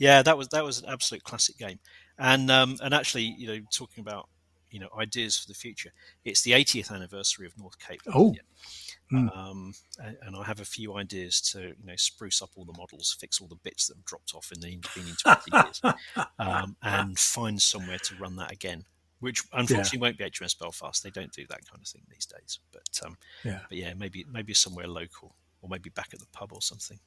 yeah, 0.00 0.22
that 0.22 0.36
was 0.36 0.48
that 0.48 0.64
was 0.64 0.80
an 0.82 0.88
absolute 0.88 1.22
classic 1.22 1.58
game. 1.58 1.78
And 2.18 2.50
um, 2.50 2.76
and 2.82 2.92
actually, 2.92 3.34
you 3.38 3.46
know, 3.46 3.60
talking 3.72 4.00
about 4.00 4.28
you 4.70 4.80
know 4.80 4.88
ideas 4.98 5.36
for 5.38 5.46
the 5.46 5.54
future, 5.54 5.90
it's 6.24 6.42
the 6.42 6.52
80th 6.52 6.90
anniversary 6.90 7.46
of 7.46 7.56
North 7.56 7.78
Cape. 7.78 8.00
Oh. 8.12 8.34
Yeah. 8.34 9.18
Mm. 9.18 9.36
Um, 9.36 9.72
and, 9.98 10.16
and 10.22 10.36
I 10.36 10.44
have 10.44 10.60
a 10.60 10.64
few 10.64 10.94
ideas 10.96 11.40
to 11.52 11.60
you 11.60 11.84
know 11.86 11.96
spruce 11.96 12.40
up 12.40 12.50
all 12.56 12.64
the 12.64 12.76
models, 12.78 13.16
fix 13.20 13.40
all 13.40 13.48
the 13.48 13.56
bits 13.56 13.88
that 13.88 13.96
have 13.96 14.04
dropped 14.04 14.32
off 14.34 14.50
in 14.54 14.60
the 14.60 14.72
intervening 14.72 15.14
20 15.22 15.40
years, 15.52 15.82
um, 16.38 16.76
and 16.82 17.18
find 17.18 17.60
somewhere 17.60 17.98
to 17.98 18.14
run 18.16 18.36
that 18.36 18.50
again. 18.52 18.84
Which 19.18 19.42
unfortunately 19.52 19.98
won't 19.98 20.16
be 20.16 20.24
HMS 20.24 20.58
Belfast. 20.58 21.02
They 21.02 21.10
don't 21.10 21.32
do 21.32 21.44
that 21.50 21.66
kind 21.70 21.82
of 21.82 21.86
thing 21.88 22.02
these 22.08 22.24
days. 22.24 22.58
But 22.72 22.88
um, 23.04 23.18
Yeah. 23.44 23.60
but 23.68 23.76
yeah, 23.76 23.92
maybe 23.92 24.24
maybe 24.32 24.54
somewhere 24.54 24.86
local, 24.88 25.34
or 25.60 25.68
maybe 25.68 25.90
back 25.90 26.10
at 26.14 26.20
the 26.20 26.26
pub 26.32 26.52
or 26.54 26.62
something. 26.62 26.98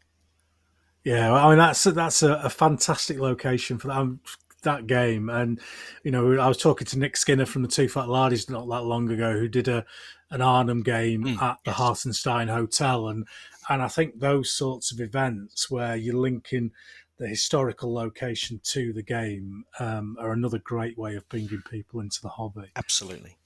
Yeah, 1.04 1.32
well, 1.32 1.46
I 1.46 1.50
mean 1.50 1.58
that's 1.60 1.86
a, 1.86 1.92
that's 1.92 2.24
a, 2.24 2.34
a 2.44 2.50
fantastic 2.50 3.20
location 3.20 3.78
for 3.78 3.88
that 3.90 3.98
um, 3.98 4.20
that 4.64 4.88
game, 4.88 5.30
and 5.30 5.60
you 6.04 6.12
know 6.12 6.40
I 6.40 6.48
was 6.48 6.58
talking 6.58 6.88
to 6.88 7.00
Nick 7.00 7.18
Skinner 7.18 7.46
from 7.46 7.62
the 7.62 7.68
Two 7.68 7.90
Fat 7.90 8.06
Lardies 8.06 8.50
not 8.50 8.68
that 8.70 8.84
long 8.86 9.10
ago, 9.12 9.38
who 9.38 9.48
did 9.48 9.68
a 9.68 9.86
an 10.32 10.42
Arnhem 10.42 10.82
game 10.82 11.24
Mm, 11.26 11.42
at 11.42 11.58
the 11.64 11.72
yes. 11.72 11.78
Hartenstein 11.78 12.48
Hotel, 12.48 13.08
and 13.10 13.28
and 13.70 13.82
I 13.82 13.88
think 13.88 14.20
those 14.20 14.52
sorts 14.52 14.92
of 14.92 15.00
events 15.02 15.70
where 15.70 15.96
you're 15.96 16.16
linking 16.16 16.72
the 17.18 17.28
historical 17.28 17.94
location 17.94 18.60
to 18.64 18.92
the 18.94 19.04
game 19.04 19.66
um, 19.80 20.18
are 20.20 20.32
another 20.32 20.58
great 20.58 20.98
way 20.98 21.16
of 21.16 21.28
bringing 21.30 21.62
people 21.70 22.00
into 22.00 22.22
the 22.22 22.30
hobby. 22.30 22.72
Absolutely. 22.76 23.38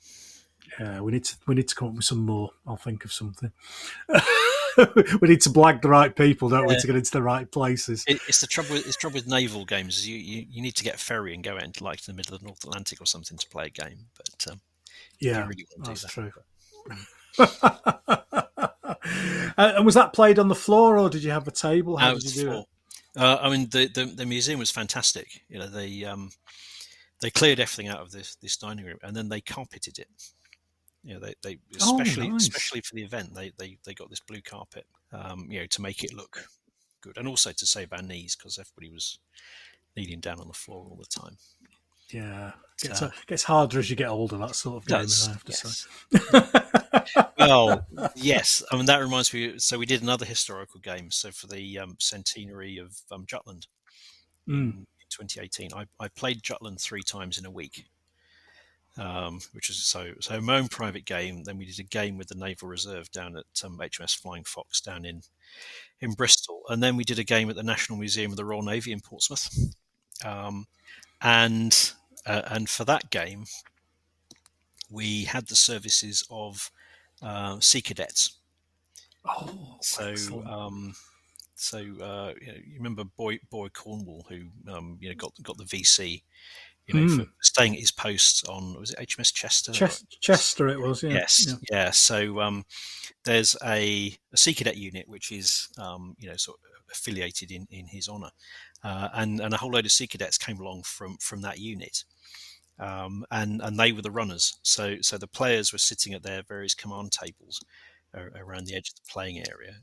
Yeah, 0.79 1.01
we 1.01 1.11
need 1.11 1.25
to 1.25 1.35
we 1.47 1.55
need 1.55 1.67
to 1.67 1.75
come 1.75 1.89
up 1.89 1.95
with 1.95 2.05
some 2.05 2.25
more. 2.25 2.51
I'll 2.65 2.77
think 2.77 3.03
of 3.03 3.11
something. 3.11 3.51
we 5.21 5.27
need 5.29 5.41
to 5.41 5.49
blag 5.49 5.81
the 5.81 5.89
right 5.89 6.15
people, 6.15 6.49
don't 6.49 6.67
we, 6.67 6.79
to 6.79 6.87
get 6.87 6.95
into 6.95 7.11
the 7.11 7.21
right 7.23 7.49
places. 7.49 8.03
It, 8.07 8.19
it's 8.27 8.41
the 8.41 8.47
trouble. 8.47 8.73
With, 8.75 8.85
it's 8.87 8.95
trouble 8.97 9.15
with 9.15 9.27
naval 9.27 9.65
games. 9.65 9.97
Is 9.97 10.07
you, 10.07 10.17
you, 10.17 10.45
you 10.49 10.61
need 10.61 10.75
to 10.75 10.83
get 10.83 10.95
a 10.95 10.99
ferry 10.99 11.33
and 11.33 11.43
go 11.43 11.55
out 11.55 11.63
into 11.63 11.83
like 11.83 12.01
the 12.01 12.13
middle 12.13 12.35
of 12.35 12.41
the 12.41 12.45
North 12.47 12.63
Atlantic 12.63 13.01
or 13.01 13.05
something 13.05 13.37
to 13.37 13.49
play 13.49 13.65
a 13.65 13.69
game. 13.69 14.05
But 14.15 14.51
um, 14.51 14.61
Yeah, 15.19 15.47
really 15.47 15.65
that's 15.83 16.03
that. 16.03 16.11
true. 16.11 16.31
And 19.57 19.85
was 19.85 19.95
that 19.95 20.13
played 20.13 20.37
on 20.37 20.49
the 20.49 20.55
floor, 20.55 20.97
or 20.99 21.09
did 21.09 21.23
you 21.23 21.31
have 21.31 21.47
a 21.47 21.51
table? 21.51 21.97
How 21.97 22.09
No, 22.09 22.19
did 22.19 22.35
you 22.35 22.41
do 22.43 22.47
full. 22.51 22.59
it? 23.15 23.21
Uh, 23.21 23.39
I 23.41 23.49
mean, 23.49 23.67
the, 23.69 23.87
the 23.87 24.05
the 24.05 24.25
museum 24.25 24.59
was 24.59 24.69
fantastic. 24.69 25.41
You 25.49 25.57
know, 25.59 25.67
they 25.67 26.03
um, 26.03 26.29
they 27.21 27.31
cleared 27.31 27.59
everything 27.59 27.87
out 27.87 27.99
of 28.01 28.11
this 28.11 28.35
this 28.35 28.55
dining 28.57 28.85
room, 28.85 28.99
and 29.01 29.15
then 29.15 29.29
they 29.29 29.41
carpeted 29.41 29.97
it. 29.97 30.07
You 31.03 31.13
know, 31.15 31.19
they, 31.21 31.35
they 31.43 31.59
Oh, 31.81 31.99
especially 31.99 32.29
nice. 32.29 32.43
especially 32.47 32.81
for 32.81 32.95
the 32.95 33.03
event, 33.03 33.33
they, 33.33 33.51
they 33.57 33.77
they 33.85 33.93
got 33.93 34.09
this 34.09 34.19
blue 34.19 34.41
carpet. 34.41 34.85
Um, 35.13 35.47
you 35.49 35.59
know, 35.59 35.65
to 35.67 35.81
make 35.81 36.03
it 36.03 36.13
look 36.13 36.45
good, 37.01 37.17
and 37.17 37.27
also 37.27 37.51
to 37.51 37.65
save 37.65 37.93
our 37.93 38.01
knees 38.01 38.35
because 38.35 38.57
everybody 38.59 38.93
was 38.93 39.19
kneeling 39.95 40.19
down 40.19 40.39
on 40.39 40.47
the 40.47 40.53
floor 40.53 40.85
all 40.89 40.97
the 40.97 41.05
time. 41.21 41.37
Yeah, 42.09 42.51
gets, 42.81 42.99
So- 42.99 43.11
gets 43.25 43.43
harder 43.43 43.79
as 43.79 43.89
you 43.89 43.95
get 43.95 44.07
older. 44.09 44.37
That 44.37 44.55
sort 44.55 44.77
of 44.77 44.85
game, 44.87 45.01
Does, 45.01 45.27
I 45.27 45.31
have 45.31 45.43
to 45.45 45.51
yes. 45.51 45.87
say. 46.11 47.21
well, 47.37 47.85
yes. 48.15 48.63
I 48.71 48.75
mean, 48.77 48.85
that 48.85 48.99
reminds 49.01 49.33
me. 49.33 49.59
So 49.59 49.77
we 49.77 49.85
did 49.85 50.01
another 50.01 50.25
historical 50.25 50.79
game. 50.79 51.11
So 51.11 51.31
for 51.31 51.47
the 51.47 51.79
um, 51.79 51.95
centenary 51.99 52.77
of 52.77 52.97
um, 53.11 53.25
Jutland 53.27 53.67
Mm. 54.49 54.77
in 54.77 54.85
2018, 55.09 55.71
I, 55.73 55.85
I 55.99 56.07
played 56.07 56.41
Jutland 56.41 56.79
three 56.79 57.03
times 57.03 57.37
in 57.37 57.45
a 57.45 57.51
week, 57.51 57.83
um, 58.97 59.39
which 59.53 59.69
is 59.69 59.83
so 59.83 60.13
so 60.19 60.39
my 60.41 60.57
own 60.57 60.67
private 60.67 61.05
game. 61.05 61.43
Then 61.43 61.57
we 61.57 61.65
did 61.65 61.79
a 61.79 61.83
game 61.83 62.17
with 62.17 62.27
the 62.27 62.35
Naval 62.35 62.69
Reserve 62.69 63.11
down 63.11 63.37
at 63.37 63.45
um, 63.63 63.77
HMS 63.77 64.17
Flying 64.17 64.43
Fox 64.43 64.81
down 64.81 65.05
in 65.05 65.21
in 65.99 66.11
Bristol, 66.13 66.61
and 66.69 66.81
then 66.81 66.95
we 66.95 67.03
did 67.03 67.19
a 67.19 67.23
game 67.23 67.49
at 67.49 67.55
the 67.55 67.63
National 67.63 67.97
Museum 67.97 68.31
of 68.31 68.37
the 68.37 68.45
Royal 68.45 68.61
Navy 68.61 68.91
in 68.91 69.01
Portsmouth. 69.01 69.73
Um, 70.23 70.67
and 71.21 71.93
uh, 72.25 72.41
and 72.47 72.69
for 72.69 72.85
that 72.85 73.09
game, 73.09 73.45
we 74.89 75.23
had 75.25 75.47
the 75.47 75.55
services 75.55 76.25
of 76.29 76.71
uh, 77.21 77.59
Sea 77.59 77.81
Cadets. 77.81 78.37
Oh, 79.25 79.77
So, 79.81 80.13
um, 80.45 80.95
so 81.55 81.79
uh, 81.79 82.33
you, 82.39 82.47
know, 82.47 82.57
you 82.65 82.75
remember 82.77 83.03
Boy 83.03 83.39
Boy 83.49 83.69
Cornwell, 83.69 84.25
who 84.29 84.47
um, 84.71 84.97
you 85.01 85.09
know 85.09 85.15
got 85.15 85.33
got 85.43 85.57
the 85.57 85.65
VC, 85.65 86.21
you 86.87 86.93
know, 86.99 87.07
Hmm. 87.07 87.17
for 87.19 87.27
staying 87.41 87.73
at 87.73 87.79
his 87.81 87.91
post 87.91 88.47
on 88.47 88.79
was 88.79 88.91
it 88.91 88.99
HMS 88.99 89.33
Chester? 89.33 89.71
Ches- 89.73 90.03
Chester, 90.21 90.67
it 90.69 90.79
was. 90.79 91.03
Yeah. 91.03 91.09
yes, 91.11 91.45
Yeah. 91.47 91.55
yeah. 91.71 91.91
So 91.91 92.39
um, 92.39 92.65
there's 93.25 93.55
a, 93.63 94.15
a 94.33 94.37
Sea 94.37 94.53
Cadet 94.53 94.77
unit 94.77 95.07
which 95.07 95.31
is 95.31 95.67
um, 95.77 96.15
you 96.17 96.29
know 96.29 96.35
sort 96.37 96.57
of 96.59 96.63
affiliated 96.91 97.51
in 97.51 97.67
in 97.69 97.87
his 97.87 98.07
honour, 98.07 98.31
uh, 98.83 99.09
and 99.13 99.39
and 99.41 99.53
a 99.53 99.57
whole 99.57 99.71
load 99.71 99.85
of 99.85 99.91
Sea 99.91 100.07
Cadets 100.07 100.37
came 100.37 100.59
along 100.59 100.83
from 100.83 101.17
from 101.17 101.41
that 101.41 101.59
unit. 101.59 102.03
Um, 102.79 103.25
and 103.31 103.59
and 103.61 103.79
they 103.79 103.91
were 103.91 104.03
the 104.03 104.11
runners. 104.11 104.59
So 104.61 104.97
so 105.01 105.17
the 105.17 105.27
players 105.27 105.71
were 105.73 105.79
sitting 105.79 106.13
at 106.13 106.23
their 106.23 106.43
various 106.43 106.73
command 106.75 107.11
tables 107.11 107.59
around 108.35 108.65
the 108.65 108.73
edge 108.75 108.89
of 108.89 108.95
the 108.95 109.01
playing 109.11 109.37
area, 109.47 109.75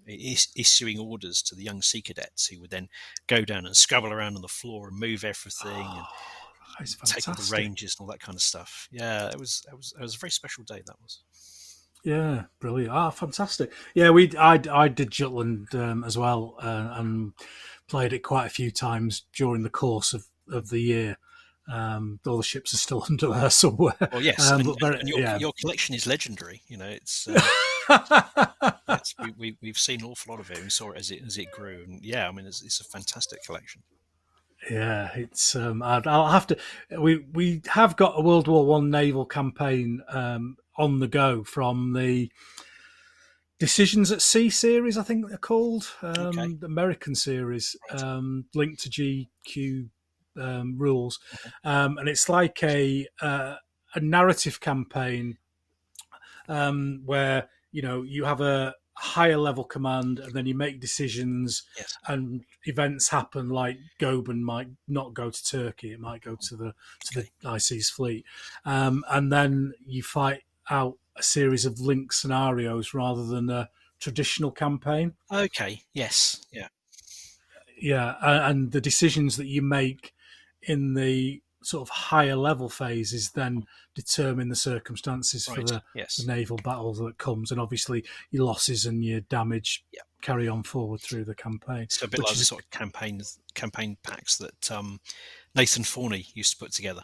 issuing 0.57 0.99
orders 0.99 1.41
to 1.43 1.55
the 1.55 1.63
young 1.63 1.83
sea 1.83 2.03
cadets 2.03 2.47
who 2.49 2.59
would 2.61 2.71
then 2.71 2.89
go 3.29 3.45
down 3.45 3.65
and 3.67 3.77
scrabble 3.77 4.13
around 4.13 4.35
on 4.35 4.43
the 4.43 4.49
floor 4.49 4.89
and 4.89 4.99
move 4.99 5.23
everything 5.25 5.71
and 5.71 5.87
Oh, 5.87 6.07
it's 6.41 6.44
take 7.07 7.29
all 7.29 7.35
the 7.35 7.49
ranges 7.53 7.97
and 7.99 8.05
all 8.07 8.13
that 8.13 8.21
kind 8.21 8.37
of 8.37 8.43
stuff. 8.43 8.89
Yeah, 8.91 9.29
it 9.29 9.39
was 9.39 9.63
it 9.71 9.77
was 9.77 9.95
it 9.99 10.03
was 10.03 10.15
a 10.15 10.19
very 10.19 10.31
special 10.31 10.65
day. 10.65 10.83
That 10.87 10.97
was. 11.03 11.21
Yeah, 12.05 12.45
brilliant. 12.61 12.93
Ah, 12.93 13.09
fantastic. 13.11 13.73
Yeah, 13.95 14.11
we 14.11 14.37
I 14.37 14.61
I 14.71 14.89
did 14.89 15.11
Jutland 15.11 15.69
um, 15.75 16.05
as 16.05 16.19
well 16.19 16.57
uh, 16.61 16.91
and 16.97 17.33
played 17.89 18.13
it 18.13 18.19
quite 18.21 18.47
a 18.47 18.51
few 18.51 18.71
times 18.71 19.23
during 19.35 19.63
the 19.63 19.71
course 19.71 20.13
of, 20.13 20.27
of 20.51 20.69
the 20.69 20.81
year. 20.81 21.17
Um, 21.73 22.21
all 22.27 22.37
the 22.37 22.43
ships 22.43 22.75
are 22.75 22.79
still 22.79 23.03
under 23.11 23.29
there 23.29 23.49
somewhere. 23.49 23.95
Well, 24.13 24.21
yes, 24.21 24.51
Um, 24.51 24.61
and, 24.61 24.81
very- 24.81 25.01
and 25.01 25.09
your, 25.09 25.21
yeah. 25.21 25.39
your 25.39 25.53
collection 25.59 25.95
is 25.95 26.07
legendary. 26.07 26.61
You 26.69 26.77
know, 26.77 26.89
it's. 26.89 27.27
Uh, 27.27 27.41
it's 28.89 29.15
we, 29.19 29.33
we, 29.39 29.57
we've 29.63 29.79
seen 29.79 30.01
an 30.01 30.07
awful 30.07 30.35
lot 30.35 30.41
of 30.41 30.51
it 30.51 30.63
We 30.63 30.69
saw 30.71 30.91
it 30.93 30.99
as 30.99 31.11
it 31.11 31.23
as 31.27 31.39
it 31.39 31.51
grew, 31.53 31.85
and 31.85 32.05
yeah, 32.05 32.29
I 32.29 32.33
mean, 32.33 32.45
it's, 32.47 32.63
it's 32.63 32.81
a 32.81 32.85
fantastic 32.85 33.43
collection. 33.45 33.83
Yeah, 34.71 35.11
it's. 35.15 35.55
Um, 35.57 35.83
I'd, 35.83 36.07
I'll 36.07 36.29
have 36.31 36.47
to. 36.49 36.57
We 36.99 37.19
we 37.33 37.63
have 37.69 37.97
got 37.97 38.19
a 38.19 38.23
World 38.23 38.49
War 38.49 38.67
One 38.67 38.91
naval 38.91 39.27
campaign 39.27 40.03
um, 40.09 40.57
on 40.77 41.01
the 41.01 41.09
go 41.09 41.45
from 41.45 41.93
the 41.93 42.31
Decisions 43.59 44.11
at 44.11 44.23
Sea 44.23 44.51
series. 44.51 44.97
I 44.99 45.03
think 45.03 45.29
they're 45.29 45.39
called 45.39 45.89
um, 46.03 46.31
Okay. 46.31 46.57
the 46.61 46.67
American 46.67 47.15
series, 47.15 47.77
um, 47.91 48.47
linked 48.55 48.81
to 48.83 48.91
GQ 48.91 49.89
um, 50.41 50.77
rules, 50.79 51.21
um, 51.63 51.99
and 51.99 52.09
it's 52.09 52.29
like 52.29 52.63
a 52.63 53.07
uh, 53.21 53.57
a 53.95 54.01
narrative 54.01 54.61
campaign 54.61 55.39
um, 56.49 57.03
where 57.05 57.49
you 57.71 57.83
know 57.83 58.03
you 58.03 58.25
have 58.25 58.41
a 58.41 58.75
higher 58.97 59.37
level 59.37 59.65
command 59.65 60.19
and 60.21 60.33
then 60.33 60.47
you 60.47 60.55
make 60.55 60.79
decisions 60.81 61.65
Yes. 61.77 61.97
and 62.07 62.45
events 62.65 63.09
happen 63.09 63.49
like 63.49 63.79
Goeben 63.99 64.41
might 64.41 64.69
not 64.87 65.15
go 65.15 65.31
to 65.31 65.45
Turkey 65.45 65.93
it 65.93 66.01
might 66.01 66.23
go 66.23 66.37
to 66.37 66.57
the 66.57 66.75
to 67.07 67.23
the 67.23 67.49
High 67.49 67.59
Seas 67.59 67.91
fleet 67.91 68.25
um, 68.65 69.05
and 69.11 69.33
then 69.33 69.73
you 69.85 70.03
fight 70.03 70.43
out 70.71 70.97
a 71.17 71.23
series 71.23 71.65
of 71.65 71.81
linked 71.81 72.15
scenarios 72.15 72.95
rather 72.95 73.25
than 73.25 73.51
a 73.51 73.69
traditional 74.01 74.51
campaign 74.51 75.15
Okay. 75.33 75.83
Yes. 75.93 76.47
Yeah. 76.53 76.69
yeah 77.77 78.15
and 78.21 78.73
the 78.73 78.81
decisions 78.81 79.37
that 79.37 79.47
you 79.47 79.63
make 79.63 80.15
in 80.63 80.95
the 80.95 81.43
sort 81.67 81.83
of 81.83 81.89
higher 81.91 82.37
level 82.37 82.69
phases 82.69 83.31
then 83.33 83.65
determine 83.95 84.49
the 84.49 84.57
circumstances 84.57 85.47
for 85.47 85.63
the 85.63 85.83
Yes. 85.95 86.17
the 86.17 86.27
naval 86.27 86.57
battle 86.59 86.93
that 86.95 87.19
comes, 87.19 87.51
and 87.51 87.61
obviously 87.61 88.05
your 88.31 88.45
losses 88.45 88.87
and 88.87 89.05
your 89.05 89.21
damage 89.23 89.85
Yeah. 89.93 90.03
carry 90.23 90.49
on 90.49 90.63
forward 90.63 91.01
through 91.01 91.25
the 91.25 91.35
campaign. 91.35 91.87
So 91.91 92.05
a 92.05 92.09
bit 92.09 92.21
like 92.21 92.37
the 92.37 92.45
sort 92.45 92.65
of 92.65 92.71
campaign 92.71 93.23
campaign 93.55 93.97
packs 94.03 94.37
that 94.39 94.71
um, 94.71 95.01
Nathan 95.55 95.85
Forney 95.85 96.27
used 96.35 96.53
to 96.53 96.57
put 96.59 96.73
together. 96.73 97.03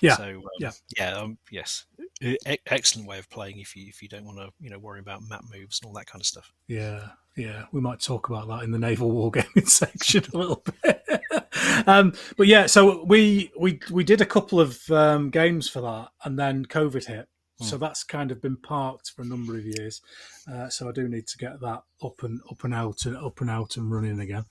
Yeah, 0.00 0.16
So 0.16 0.24
um, 0.24 0.42
yeah. 0.58 0.70
yeah. 0.96 1.12
Um, 1.16 1.38
yes. 1.50 1.84
E- 2.22 2.36
excellent 2.66 3.08
way 3.08 3.18
of 3.18 3.28
playing 3.28 3.58
if 3.58 3.76
you 3.76 3.86
if 3.88 4.02
you 4.02 4.08
don't 4.08 4.24
want 4.24 4.38
to 4.38 4.48
you 4.58 4.70
know 4.70 4.78
worry 4.78 5.00
about 5.00 5.22
map 5.28 5.44
moves 5.54 5.80
and 5.80 5.88
all 5.88 5.94
that 5.94 6.06
kind 6.06 6.20
of 6.20 6.26
stuff. 6.26 6.52
Yeah, 6.66 7.08
yeah, 7.36 7.64
we 7.72 7.80
might 7.80 8.00
talk 8.00 8.28
about 8.28 8.48
that 8.48 8.62
in 8.62 8.70
the 8.70 8.78
naval 8.78 9.12
wargaming 9.12 9.68
section 9.68 10.24
a 10.32 10.38
little 10.38 10.64
bit. 10.82 11.02
um, 11.86 12.14
but 12.36 12.46
yeah, 12.46 12.66
so 12.66 13.04
we 13.04 13.50
we 13.58 13.80
we 13.90 14.02
did 14.02 14.20
a 14.20 14.26
couple 14.26 14.60
of 14.60 14.78
um, 14.90 15.30
games 15.30 15.68
for 15.68 15.80
that, 15.82 16.08
and 16.24 16.38
then 16.38 16.64
COVID 16.64 17.06
hit. 17.06 17.28
So 17.58 17.78
that's 17.78 18.04
kind 18.04 18.30
of 18.30 18.42
been 18.42 18.58
parked 18.58 19.12
for 19.12 19.22
a 19.22 19.26
number 19.26 19.56
of 19.56 19.64
years. 19.64 20.02
Uh, 20.50 20.68
so 20.68 20.90
I 20.90 20.92
do 20.92 21.08
need 21.08 21.26
to 21.28 21.38
get 21.38 21.58
that 21.60 21.84
up 22.02 22.22
and 22.22 22.38
up 22.50 22.64
and 22.64 22.74
out 22.74 23.06
and 23.06 23.16
up 23.16 23.40
and 23.40 23.48
out 23.48 23.78
and 23.78 23.90
running 23.90 24.20
again. 24.20 24.44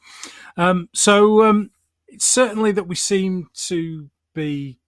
Um, 0.57 0.89
so 0.91 1.43
um, 1.43 1.69
it's 2.07 2.25
certainly 2.25 2.71
that 2.71 2.87
we 2.87 2.95
seem 2.95 3.49
to 3.67 4.09
be 4.33 4.79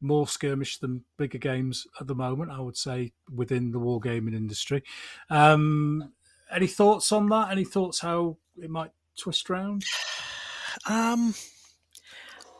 more 0.00 0.28
skirmish 0.28 0.78
than 0.78 1.04
bigger 1.16 1.38
games 1.38 1.86
at 2.00 2.06
the 2.06 2.14
moment. 2.14 2.50
I 2.50 2.60
would 2.60 2.76
say 2.76 3.12
within 3.32 3.72
the 3.72 3.80
wargaming 3.80 4.34
industry. 4.34 4.82
Um, 5.30 6.14
any 6.50 6.66
thoughts 6.66 7.12
on 7.12 7.28
that? 7.30 7.50
Any 7.50 7.64
thoughts 7.64 8.00
how 8.00 8.38
it 8.56 8.70
might 8.70 8.92
twist 9.16 9.48
round? 9.50 9.86
Um, 10.88 11.34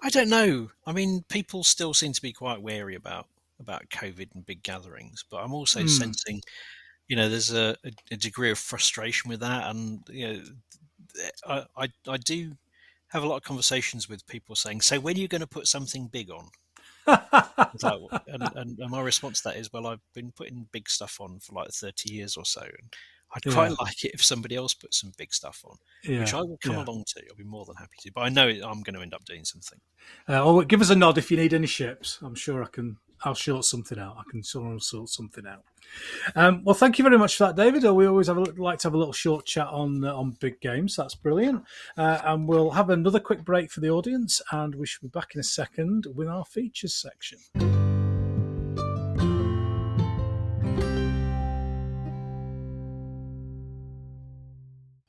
I 0.02 0.10
don't 0.10 0.28
know. 0.28 0.70
I 0.86 0.92
mean, 0.92 1.24
people 1.28 1.64
still 1.64 1.94
seem 1.94 2.12
to 2.12 2.22
be 2.22 2.32
quite 2.32 2.62
wary 2.62 2.94
about 2.94 3.28
about 3.58 3.88
COVID 3.88 4.34
and 4.34 4.44
big 4.44 4.62
gatherings, 4.62 5.24
but 5.30 5.38
I'm 5.38 5.54
also 5.54 5.86
Hmm. 5.86 5.86
sensing, 5.86 6.42
you 7.08 7.16
know, 7.16 7.28
there's 7.28 7.52
a, 7.52 7.76
a, 7.84 7.92
a 8.12 8.16
degree 8.16 8.50
of 8.50 8.58
frustration 8.58 9.28
with 9.30 9.40
that, 9.40 9.70
and 9.70 10.00
you 10.10 10.28
know, 10.28 10.44
I, 11.46 11.66
I 11.76 11.88
I 12.08 12.16
do 12.18 12.56
have 13.08 13.22
a 13.22 13.26
lot 13.26 13.36
of 13.38 13.42
conversations 13.44 14.08
with 14.08 14.26
people 14.26 14.56
saying, 14.56 14.82
"So 14.82 15.00
when 15.00 15.16
are 15.16 15.20
you 15.20 15.28
going 15.28 15.42
to 15.42 15.46
put 15.46 15.66
something 15.68 16.08
big 16.08 16.30
on?" 16.30 16.50
Like, 17.06 18.22
and, 18.26 18.42
and, 18.54 18.78
and 18.78 18.90
my 18.90 19.00
response 19.00 19.40
to 19.42 19.48
that 19.48 19.56
is, 19.56 19.72
"Well, 19.72 19.86
I've 19.86 20.00
been 20.14 20.32
putting 20.32 20.68
big 20.72 20.88
stuff 20.88 21.18
on 21.20 21.40
for 21.40 21.54
like 21.54 21.70
30 21.70 22.12
years 22.12 22.36
or 22.36 22.44
so, 22.44 22.62
and 22.62 22.92
I'd 23.34 23.52
quite 23.52 23.78
like 23.80 24.04
it 24.04 24.12
if 24.14 24.24
somebody 24.24 24.56
else 24.56 24.74
put 24.74 24.94
some 24.94 25.12
big 25.18 25.34
stuff 25.34 25.62
on." 25.64 25.76
yeah, 26.04 26.20
which 26.20 26.34
I 26.34 26.40
will 26.40 26.58
come 26.62 26.76
yeah. 26.76 26.84
along 26.84 27.04
to. 27.08 27.22
I'll 27.28 27.36
be 27.36 27.44
more 27.44 27.64
than 27.64 27.76
happy 27.76 27.96
to. 28.02 28.12
But 28.12 28.22
I 28.22 28.28
know 28.28 28.48
I'm 28.48 28.82
going 28.82 28.94
to 28.94 29.02
end 29.02 29.14
up 29.14 29.24
doing 29.24 29.44
something. 29.44 29.78
Uh, 30.28 30.44
or 30.44 30.64
give 30.64 30.80
us 30.80 30.90
a 30.90 30.96
nod 30.96 31.18
if 31.18 31.30
you 31.30 31.36
need 31.36 31.54
any 31.54 31.66
ships. 31.66 32.18
I'm 32.22 32.34
sure 32.34 32.62
I 32.62 32.68
can. 32.68 32.96
I'll 33.24 33.34
sort 33.34 33.64
something 33.64 33.98
out. 33.98 34.16
I 34.18 34.30
can 34.30 34.42
sort 34.42 34.82
something 34.82 35.46
out. 35.46 35.64
Um, 36.34 36.62
well, 36.64 36.74
thank 36.74 36.98
you 36.98 37.04
very 37.04 37.18
much 37.18 37.36
for 37.36 37.46
that, 37.46 37.56
David. 37.56 37.84
Uh, 37.84 37.94
We 37.94 38.06
always 38.06 38.26
have 38.26 38.36
a, 38.36 38.42
like 38.42 38.80
to 38.80 38.88
have 38.88 38.94
a 38.94 38.98
little 38.98 39.12
short 39.12 39.46
chat 39.46 39.68
on 39.68 40.04
uh, 40.04 40.14
on 40.14 40.32
big 40.40 40.60
games. 40.60 40.96
That's 40.96 41.14
brilliant. 41.14 41.64
Uh, 41.96 42.20
and 42.24 42.48
we'll 42.48 42.70
have 42.70 42.90
another 42.90 43.20
quick 43.20 43.44
break 43.44 43.70
for 43.70 43.80
the 43.80 43.90
audience, 43.90 44.42
and 44.50 44.74
we 44.74 44.86
should 44.86 45.02
be 45.02 45.08
back 45.08 45.34
in 45.34 45.40
a 45.40 45.44
second 45.44 46.06
with 46.14 46.28
our 46.28 46.44
features 46.44 46.94
section. 46.94 47.85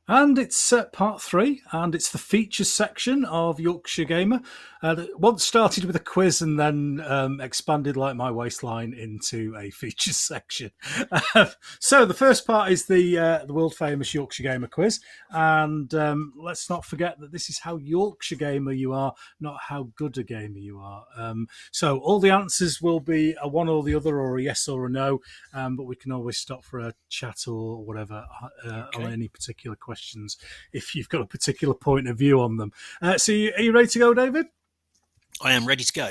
And 0.09 0.39
it's 0.39 0.71
uh, 0.71 0.85
part 0.85 1.21
three, 1.21 1.61
and 1.73 1.93
it's 1.93 2.11
the 2.11 2.17
features 2.17 2.69
section 2.69 3.25
of 3.25 3.57
Yarkshire 3.57 4.07
Gamer. 4.07 4.39
Uh, 4.81 5.05
once 5.17 5.43
started 5.43 5.83
with 5.83 5.97
a 5.97 5.99
quiz 5.99 6.41
and 6.41 6.57
then 6.57 7.03
um, 7.05 7.41
expanded 7.41 7.97
like 7.97 8.15
my 8.15 8.31
waistline 8.31 8.93
into 8.93 9.53
a 9.57 9.69
features 9.71 10.15
section. 10.15 10.71
so 11.79 12.05
the 12.05 12.13
first 12.13 12.47
part 12.47 12.71
is 12.71 12.85
the 12.85 13.17
uh, 13.17 13.45
the 13.45 13.53
world 13.53 13.75
famous 13.75 14.13
Yarkshire 14.13 14.43
Gamer 14.43 14.67
quiz, 14.67 15.01
and 15.31 15.93
um, 15.93 16.31
let's 16.37 16.69
not 16.69 16.85
forget 16.85 17.19
that 17.19 17.33
this 17.33 17.49
is 17.49 17.59
how 17.59 17.77
Yarkshire 17.77 18.39
Gamer 18.39 18.71
you 18.71 18.93
are, 18.93 19.13
not 19.41 19.57
how 19.67 19.89
good 19.97 20.17
a 20.17 20.23
gamer 20.23 20.59
you 20.59 20.79
are. 20.79 21.03
Um, 21.17 21.47
so 21.71 21.97
all 21.97 22.21
the 22.21 22.29
answers 22.29 22.81
will 22.81 23.01
be 23.01 23.35
a 23.41 23.47
one 23.49 23.67
or 23.67 23.83
the 23.83 23.95
other, 23.95 24.21
or 24.21 24.37
a 24.37 24.43
yes 24.43 24.69
or 24.69 24.85
a 24.85 24.89
no, 24.89 25.19
um, 25.53 25.75
but 25.75 25.83
we 25.83 25.97
can 25.97 26.13
always 26.13 26.37
stop 26.37 26.63
for 26.63 26.79
a 26.79 26.93
chat 27.09 27.45
or 27.45 27.83
whatever 27.83 28.25
uh, 28.65 28.85
on 28.95 29.11
any 29.11 29.27
particular 29.27 29.75
questions 29.97 30.37
if 30.73 30.93
you've 30.93 31.09
got 31.09 31.21
a 31.21 31.25
particular 31.25 31.73
point 31.73 32.07
of 32.07 32.17
view 32.17 32.39
on 32.39 32.57
them. 32.57 32.71
Uh, 33.01 33.17
so, 33.17 33.31
you, 33.31 33.51
are 33.57 33.61
you 33.61 33.71
ready 33.71 33.87
to 33.87 33.99
go, 33.99 34.13
David? 34.13 34.45
I 35.41 35.53
am 35.53 35.65
ready 35.65 35.83
to 35.83 35.93
go. 35.93 36.09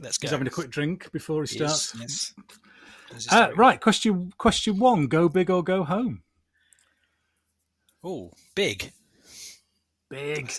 Let's 0.00 0.16
go. 0.18 0.26
He's 0.26 0.30
having 0.30 0.46
a 0.46 0.50
quick 0.50 0.70
drink 0.70 1.10
before 1.12 1.44
he 1.44 1.58
Yes, 1.58 1.90
starts. 1.90 2.00
yes. 2.00 2.34
Is 3.14 3.28
Uh, 3.30 3.50
right, 3.56 3.80
question 3.80 4.32
question 4.36 4.78
one: 4.78 5.06
Go 5.06 5.28
big 5.28 5.50
or 5.50 5.62
go 5.62 5.84
home? 5.84 6.22
Oh, 8.02 8.32
big. 8.54 8.92
Big. 10.10 10.52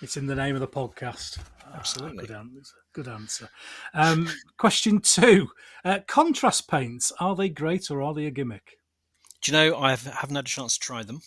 It's 0.00 0.16
in 0.16 0.26
the 0.26 0.34
name 0.34 0.54
of 0.54 0.60
the 0.60 0.68
podcast. 0.68 1.38
Absolutely. 1.74 2.24
Ah, 2.24 2.26
good 2.26 2.30
answer. 2.36 2.74
Good 2.94 3.08
answer. 3.08 3.50
Um, 3.94 4.28
question 4.58 5.00
two: 5.00 5.48
uh, 5.84 5.98
Contrast 6.06 6.68
paints 6.68 7.12
are 7.20 7.36
they 7.36 7.48
great 7.48 7.90
or 7.90 8.00
are 8.02 8.14
they 8.14 8.26
a 8.26 8.30
gimmick? 8.30 8.78
Do 9.42 9.52
you 9.52 9.58
know 9.58 9.76
I 9.78 9.90
have, 9.90 10.02
haven't 10.04 10.34
had 10.34 10.46
a 10.46 10.48
chance 10.48 10.74
to 10.78 10.80
try 10.84 11.02
them, 11.04 11.20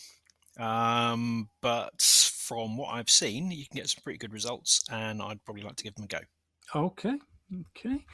Um, 0.60 1.49
but 1.61 2.02
from 2.02 2.78
what 2.78 2.94
I've 2.94 3.10
seen, 3.10 3.52
you 3.52 3.65
can 3.65 3.78
get 3.78 3.90
some 3.90 4.03
pretty 4.03 4.18
good 4.18 4.34
results, 4.34 4.84
and 4.91 5.22
I'd 5.22 5.44
probably 5.45 5.64
like 5.64 5.78
to 5.78 5.84
give 5.84 5.95
them 5.95 6.06
a 6.06 6.07
go. 6.07 6.19
Okay, 6.76 7.18
okay. 7.78 8.06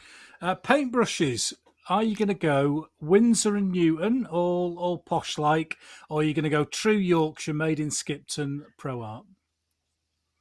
Uh, 0.41 0.55
paintbrushes. 0.55 1.53
Are 1.89 2.03
you 2.03 2.15
going 2.17 2.27
to 2.27 2.33
go 2.33 2.89
Winsor 2.99 3.55
and 3.55 3.71
Newton, 3.71 4.25
all 4.25 4.77
all 4.77 4.97
posh 4.97 5.37
like, 5.37 5.77
or 6.09 6.19
are 6.19 6.23
you 6.23 6.33
going 6.33 6.43
to 6.43 6.49
go 6.49 6.65
true 6.65 6.91
Yorkshire, 6.97 7.53
made 7.53 7.79
in 7.79 7.89
Skipton, 7.89 8.65
Pro 8.77 9.01
Arte? 9.01 9.27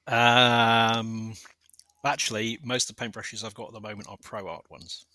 Um, 0.08 1.34
actually, 2.04 2.58
most 2.64 2.90
of 2.90 2.96
the 2.96 3.04
paintbrushes 3.04 3.44
I've 3.44 3.54
got 3.54 3.68
at 3.68 3.74
the 3.74 3.80
moment 3.80 4.08
are 4.08 4.16
Pro 4.22 4.48
Arte 4.48 4.66
ones. 4.70 5.06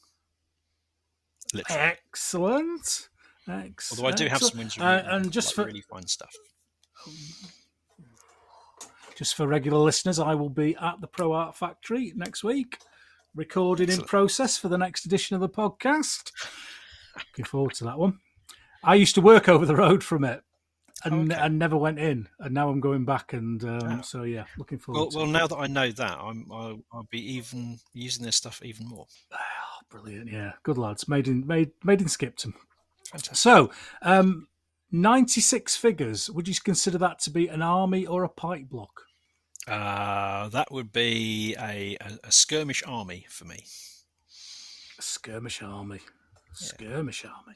Literally. 1.54 1.82
Excellent. 1.82 3.10
Excellent. 3.48 4.00
Although 4.00 4.08
I 4.08 4.12
do 4.16 4.28
have 4.28 4.42
some 4.42 4.58
Winsor 4.58 4.82
Uh, 4.82 4.86
and, 4.86 5.06
Newton, 5.06 5.22
and 5.24 5.32
just 5.34 5.54
for 5.54 5.66
really 5.66 5.82
fine 5.82 6.08
stuff. 6.08 6.34
Just 9.16 9.36
for 9.36 9.48
regular 9.48 9.78
listeners, 9.78 10.20
I 10.20 10.36
will 10.36 10.50
be 10.50 10.76
at 10.82 11.00
the 11.00 11.08
Pro 11.08 11.34
Arte 11.34 11.56
Factory 11.58 12.12
next 12.16 12.44
week, 12.44 12.80
recording 13.36 13.90
in 13.90 14.02
process 14.02 14.58
for 14.58 14.68
the 14.68 14.78
next 14.78 15.06
edition 15.06 15.36
of 15.36 15.42
the 15.42 15.50
podcast. 15.50 16.32
Looking 17.16 17.46
forward 17.46 17.74
to 17.76 17.84
that 17.84 18.00
one. 18.00 18.20
I 18.84 18.96
used 18.96 19.16
to 19.16 19.22
work 19.22 19.48
over 19.48 19.66
the 19.66 19.76
road 19.76 20.04
from 20.04 20.24
it. 20.24 20.42
And, 21.04 21.32
Okay. 21.32 21.42
and 21.42 21.58
never 21.58 21.76
went 21.78 21.98
in, 21.98 22.28
and 22.38 22.54
now 22.54 22.70
I'm 22.70 22.80
going 22.80 23.06
back, 23.06 23.34
and 23.34 23.64
um, 23.64 24.04
so 24.04 24.22
yeah, 24.22 24.44
looking 24.60 24.78
forward. 24.78 25.00
Well, 25.00 25.24
well, 25.24 25.26
now 25.26 25.48
that 25.48 25.56
I 25.56 25.66
know 25.66 25.90
that, 25.90 26.20
I'm, 26.20 26.46
I'll, 26.52 26.80
I'll 26.94 27.08
be 27.10 27.38
even 27.38 27.80
using 27.92 28.24
this 28.24 28.36
stuff 28.36 28.62
even 28.64 28.86
more. 28.88 29.08
Oh, 29.34 29.38
brilliant! 29.90 30.32
Yeah, 30.32 30.52
good 30.62 30.78
lads. 30.78 31.08
Made 31.08 31.28
in 31.28 31.48
made 31.48 31.72
made 31.84 32.02
in 32.02 32.08
Skipton. 32.08 32.54
Fantastic. 33.10 33.36
So, 33.36 33.72
um, 34.04 34.48
ninety 34.92 35.42
six 35.42 35.76
figures. 35.76 36.30
Would 36.30 36.48
you 36.48 36.56
consider 36.64 36.98
that 37.00 37.20
to 37.20 37.30
be 37.30 37.48
an 37.48 37.62
army 37.62 38.06
or 38.06 38.24
a 38.24 38.30
pike 38.30 38.70
block? 38.70 39.04
Uh, 39.68 40.50
that 40.50 40.72
would 40.72 40.92
be 40.92 41.56
a, 41.60 41.96
a, 42.24 42.32
skirmish 42.32 42.82
army 42.88 43.28
for 43.30 43.46
me. 43.46 43.64
A 44.98 45.02
skirmish 45.02 45.62
army. 45.62 46.00
Skirmish 46.54 47.26
army. 47.26 47.56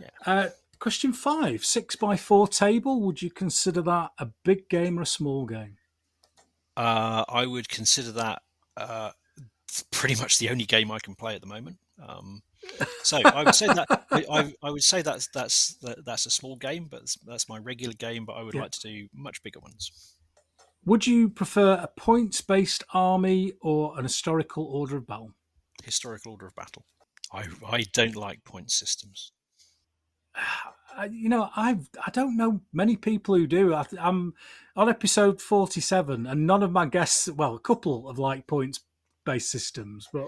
Yeah. 0.00 0.08
Uh, 0.26 0.48
question 0.80 1.12
five: 1.12 1.64
six 1.64 1.94
by 1.96 2.16
four 2.16 2.48
table. 2.48 3.00
Would 3.02 3.22
you 3.22 3.30
consider 3.30 3.82
that 3.82 4.10
a 4.18 4.26
big 4.44 4.68
game 4.68 4.98
or 4.98 5.02
a 5.02 5.06
small 5.06 5.46
game? 5.46 5.76
Uh, 6.76 7.24
I 7.28 7.46
would 7.46 7.68
consider 7.68 8.12
that 8.12 8.42
uh, 8.76 9.10
pretty 9.90 10.20
much 10.20 10.38
the 10.38 10.50
only 10.50 10.64
game 10.64 10.90
I 10.90 10.98
can 10.98 11.14
play 11.14 11.34
at 11.34 11.40
the 11.40 11.46
moment. 11.46 11.76
Um, 12.04 12.42
so 13.02 13.18
I 13.18 13.44
would 13.44 13.54
say 13.54 13.66
that 13.68 13.88
I, 14.10 14.24
I, 14.30 14.54
I 14.62 14.70
would 14.70 14.82
say 14.82 15.02
that's 15.02 15.28
that's 15.34 15.74
that, 15.82 16.04
that's 16.04 16.26
a 16.26 16.30
small 16.30 16.56
game, 16.56 16.88
but 16.90 17.02
that's, 17.26 17.48
my 17.48 17.58
regular 17.58 17.94
game. 17.94 18.24
But 18.24 18.34
I 18.34 18.42
would 18.42 18.54
Yeah. 18.54 18.62
like 18.62 18.70
to 18.72 18.80
do 18.80 19.08
much 19.14 19.42
bigger 19.42 19.60
ones. 19.60 20.16
Would 20.84 21.06
you 21.06 21.28
prefer 21.28 21.74
a 21.74 21.88
points 21.96 22.40
based 22.40 22.82
army 22.92 23.52
or 23.60 23.96
an 23.98 24.04
historical 24.04 24.64
order 24.66 24.96
of 24.96 25.06
battle? 25.06 25.32
Historical 25.84 26.32
order 26.32 26.46
of 26.46 26.54
battle. 26.54 26.84
I 27.32 27.44
I 27.66 27.84
don't 27.92 28.16
like 28.16 28.44
point 28.44 28.70
systems. 28.70 29.32
You 31.10 31.30
know, 31.30 31.48
I've 31.56 31.88
I 32.06 32.10
don't 32.10 32.36
know 32.36 32.60
many 32.70 32.96
people 32.96 33.34
who 33.34 33.46
do. 33.46 33.72
I, 33.72 33.86
I'm 33.98 34.34
on 34.76 34.90
episode 34.90 35.40
forty-seven, 35.40 36.26
and 36.26 36.46
none 36.46 36.62
of 36.62 36.70
my 36.70 36.84
guests, 36.84 37.30
well, 37.30 37.54
a 37.54 37.58
couple 37.58 38.10
of 38.10 38.18
like 38.18 38.46
points-based 38.46 39.48
systems, 39.50 40.06
but 40.12 40.26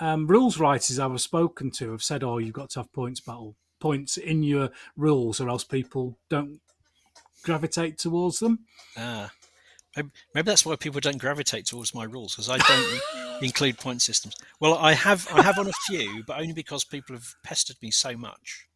um, 0.00 0.26
rules 0.26 0.58
writers 0.58 0.98
I've 0.98 1.20
spoken 1.20 1.70
to 1.72 1.92
have 1.92 2.02
said, 2.02 2.22
"Oh, 2.22 2.38
you've 2.38 2.52
got 2.52 2.70
to 2.70 2.80
have 2.80 2.92
points 2.92 3.20
battle 3.20 3.56
points 3.80 4.16
in 4.16 4.42
your 4.42 4.70
rules, 4.96 5.40
or 5.40 5.48
else 5.48 5.64
people 5.64 6.18
don't 6.28 6.60
gravitate 7.42 7.98
towards 7.98 8.38
them." 8.38 8.60
Ah, 8.96 9.30
maybe, 9.96 10.10
maybe 10.34 10.46
that's 10.46 10.64
why 10.64 10.76
people 10.76 11.00
don't 11.00 11.18
gravitate 11.18 11.66
towards 11.66 11.94
my 11.94 12.04
rules 12.04 12.34
because 12.34 12.48
I 12.48 12.58
don't 12.58 13.42
include 13.42 13.78
point 13.78 14.02
systems. 14.02 14.34
Well, 14.60 14.78
I 14.78 14.92
have 14.94 15.28
I 15.32 15.42
have 15.42 15.58
on 15.58 15.68
a 15.68 15.72
few, 15.86 16.22
but 16.26 16.40
only 16.40 16.52
because 16.52 16.84
people 16.84 17.16
have 17.16 17.34
pestered 17.44 17.76
me 17.82 17.90
so 17.90 18.16
much 18.16 18.68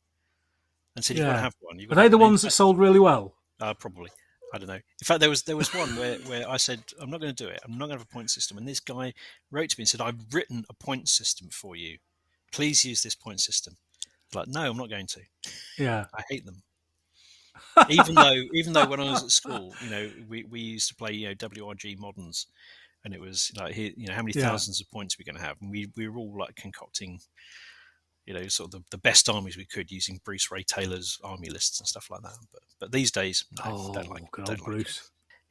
and 0.96 1.04
said 1.04 1.16
you've 1.16 1.26
got 1.26 1.34
to 1.34 1.38
have 1.40 1.54
one. 1.60 1.78
You've 1.78 1.92
Are 1.92 1.94
they 1.94 2.08
the 2.08 2.18
ones 2.18 2.42
that 2.42 2.50
sold 2.50 2.78
really 2.78 3.00
well? 3.00 3.34
Uh, 3.60 3.74
probably. 3.74 4.10
I 4.54 4.58
don't 4.58 4.68
know. 4.68 4.74
In 4.74 5.04
fact, 5.04 5.20
there 5.20 5.28
was 5.30 5.42
there 5.42 5.56
was 5.56 5.72
one 5.74 5.96
where, 5.96 6.18
where 6.20 6.48
I 6.48 6.56
said 6.56 6.80
I'm 7.00 7.10
not 7.10 7.20
going 7.20 7.34
to 7.34 7.44
do 7.44 7.50
it. 7.50 7.60
I'm 7.64 7.72
not 7.72 7.86
going 7.86 7.98
to 7.98 8.02
have 8.02 8.08
a 8.10 8.12
point 8.12 8.30
system, 8.30 8.56
and 8.58 8.66
this 8.66 8.80
guy 8.80 9.12
wrote 9.50 9.70
to 9.70 9.78
me 9.78 9.82
and 9.82 9.88
said 9.88 10.00
I've 10.00 10.32
written 10.32 10.64
a 10.68 10.74
point 10.74 11.08
system 11.08 11.48
for 11.50 11.76
you. 11.76 11.98
Please 12.52 12.84
use 12.84 13.02
this 13.02 13.14
point 13.14 13.40
system. 13.40 13.76
Like, 14.34 14.48
no, 14.48 14.62
I'm 14.70 14.76
not 14.76 14.90
going 14.90 15.06
to. 15.08 15.20
Yeah, 15.78 16.06
I 16.14 16.22
hate 16.28 16.44
them. 16.46 16.62
even 17.88 18.14
though 18.14 18.34
even 18.52 18.72
though 18.72 18.86
when 18.86 19.00
I 19.00 19.04
was 19.10 19.22
at 19.22 19.30
school, 19.30 19.76
you 19.80 19.90
know, 19.90 20.10
we, 20.28 20.44
we 20.44 20.60
used 20.60 20.88
to 20.88 20.94
play 20.94 21.12
you 21.12 21.28
know 21.28 21.34
WRG 21.34 21.98
moderns, 21.98 22.46
and 23.04 23.14
it 23.14 23.20
was 23.20 23.52
like 23.56 23.76
you 23.76 24.06
know, 24.06 24.14
how 24.14 24.22
many 24.22 24.32
Yeah. 24.32 24.42
thousands 24.42 24.80
of 24.80 24.90
points 24.90 25.18
we're 25.18 25.30
going 25.30 25.40
to 25.40 25.46
have? 25.46 25.56
And 25.60 25.70
we 25.70 25.90
we 25.96 26.08
were 26.08 26.18
all 26.18 26.36
like 26.38 26.56
concocting, 26.56 27.20
you 28.26 28.34
know, 28.34 28.46
sort 28.48 28.74
of 28.74 28.80
the, 28.80 28.84
the 28.90 28.98
best 28.98 29.28
armies 29.28 29.56
we 29.56 29.64
could 29.64 29.90
using 29.90 30.20
Bruce 30.24 30.50
Rea 30.50 30.64
Taylor's 30.64 31.18
army 31.24 31.48
lists 31.48 31.78
and 31.80 31.86
stuff 31.88 32.10
like 32.10 32.22
that. 32.22 32.36
But 32.52 32.62
but 32.78 32.92
these 32.92 33.10
days, 33.10 33.44
no, 33.58 33.72
oh, 33.72 33.92
don't 33.94 34.08
like 34.10 34.30
good 34.32 34.44
don't 34.46 34.60
old 34.60 34.68
like 34.68 34.80
it. 34.80 34.84
Bruce. 34.84 35.10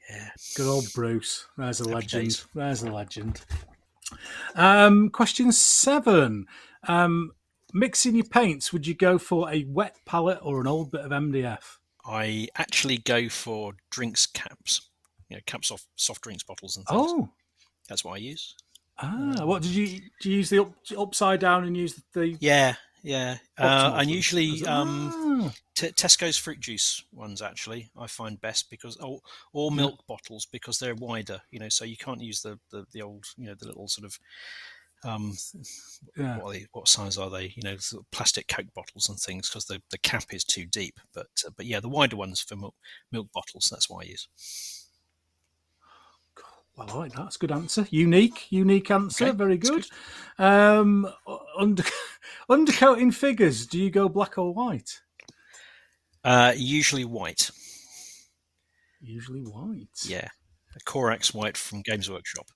Yeah, 0.09 0.29
Good 0.55 0.67
old 0.67 0.93
Bruce. 0.93 1.47
There's 1.57 1.81
a 1.81 1.83
Happy 1.85 1.95
legend. 1.95 2.23
days. 2.25 2.47
There's 2.53 2.83
a 2.83 2.91
legend. 2.91 3.41
Um, 4.55 5.09
question 5.09 5.51
seven. 5.51 6.45
Um, 6.87 7.31
mixing 7.73 8.15
your 8.15 8.25
paints, 8.25 8.71
would 8.71 8.85
you 8.85 8.93
go 8.93 9.17
for 9.17 9.49
a 9.51 9.63
wet 9.63 9.95
palette 10.05 10.39
or 10.43 10.61
an 10.61 10.67
old 10.67 10.91
bit 10.91 11.01
of 11.01 11.11
MDF? 11.11 11.77
I 12.05 12.49
actually 12.55 12.97
go 12.99 13.29
for 13.29 13.73
drinks 13.89 14.27
caps, 14.27 14.89
you 15.29 15.37
know, 15.37 15.41
caps 15.47 15.71
off 15.71 15.87
soft 15.95 16.21
drinks 16.21 16.43
bottles 16.43 16.77
and 16.77 16.85
things. 16.85 17.01
Oh, 17.03 17.29
That's 17.89 18.03
what 18.05 18.13
I 18.13 18.17
use. 18.17 18.55
Ah, 18.99 19.45
what 19.45 19.61
did 19.61 19.71
you 19.71 20.01
do? 20.21 20.29
You 20.29 20.37
use 20.37 20.49
the 20.49 20.61
up, 20.61 20.73
upside 20.97 21.39
down 21.39 21.63
and 21.63 21.75
use 21.75 22.01
the 22.13 22.37
Yeah, 22.39 22.75
yeah. 23.03 23.37
Uh, 23.57 23.95
and 23.97 24.09
usually, 24.09 24.65
um, 24.65 25.11
Ah, 25.15 25.53
T- 25.75 25.91
Tesco's 25.91 26.37
fruit 26.37 26.59
juice 26.59 27.03
ones 27.11 27.41
actually 27.41 27.89
I 27.99 28.07
find 28.07 28.39
best 28.39 28.69
because 28.69 28.97
or, 28.97 29.19
or 29.53 29.69
Yeah. 29.71 29.75
milk 29.75 30.07
bottles 30.07 30.45
because 30.45 30.79
they're 30.79 30.95
wider, 30.95 31.41
you 31.51 31.59
know, 31.59 31.69
so 31.69 31.85
you 31.85 31.97
can't 31.97 32.21
use 32.21 32.41
the, 32.41 32.57
the, 32.71 32.85
the 32.93 33.01
old, 33.01 33.25
you 33.37 33.47
know, 33.47 33.55
the 33.55 33.67
little 33.67 33.87
sort 33.87 34.05
of 34.05 34.17
um, 35.03 35.33
yeah. 36.17 36.37
what, 36.39 36.49
are 36.49 36.53
they, 36.53 36.65
what 36.71 36.87
size 36.87 37.17
are 37.17 37.29
they? 37.29 37.53
You 37.55 37.63
know, 37.63 37.77
sort 37.77 38.03
of 38.03 38.11
plastic 38.11 38.47
Coke 38.47 38.73
bottles 38.73 39.07
and 39.07 39.19
things 39.19 39.49
because 39.49 39.65
the, 39.65 39.81
the 39.91 39.99
cap 39.99 40.25
is 40.31 40.43
too 40.43 40.65
deep. 40.65 40.99
But 41.13 41.27
uh, 41.45 41.51
but 41.55 41.67
yeah, 41.67 41.79
the 41.79 41.89
wider 41.89 42.15
ones 42.15 42.41
for 42.41 42.55
milk 42.55 42.73
milk 43.11 43.31
bottles. 43.31 43.67
That's 43.69 43.89
why 43.89 44.01
I 44.01 44.05
use. 44.05 44.27
Well, 46.77 46.89
I 46.91 46.93
like 46.95 47.13
that. 47.13 47.23
That's 47.23 47.35
a 47.37 47.39
good 47.39 47.51
answer. 47.51 47.87
Unique, 47.89 48.51
unique 48.51 48.91
answer. 48.91 49.27
Okay, 49.27 49.35
Very 49.37 49.57
that's 49.57 49.69
good. 49.69 49.85
Um, 50.37 51.07
under, 51.57 51.83
undercoating 52.49 53.13
figures. 53.13 53.65
Do 53.65 53.79
you 53.79 53.89
go 53.89 54.09
black 54.09 54.37
or 54.37 54.53
white? 54.53 54.99
Uh, 56.23 56.53
usually 56.55 57.05
white. 57.05 57.49
Usually 58.99 59.41
white. 59.41 59.87
Yeah, 60.05 60.27
a 60.75 60.79
Corax 60.85 61.33
white 61.33 61.55
from 61.55 61.81
Games 61.83 62.09
Workshop. 62.09 62.47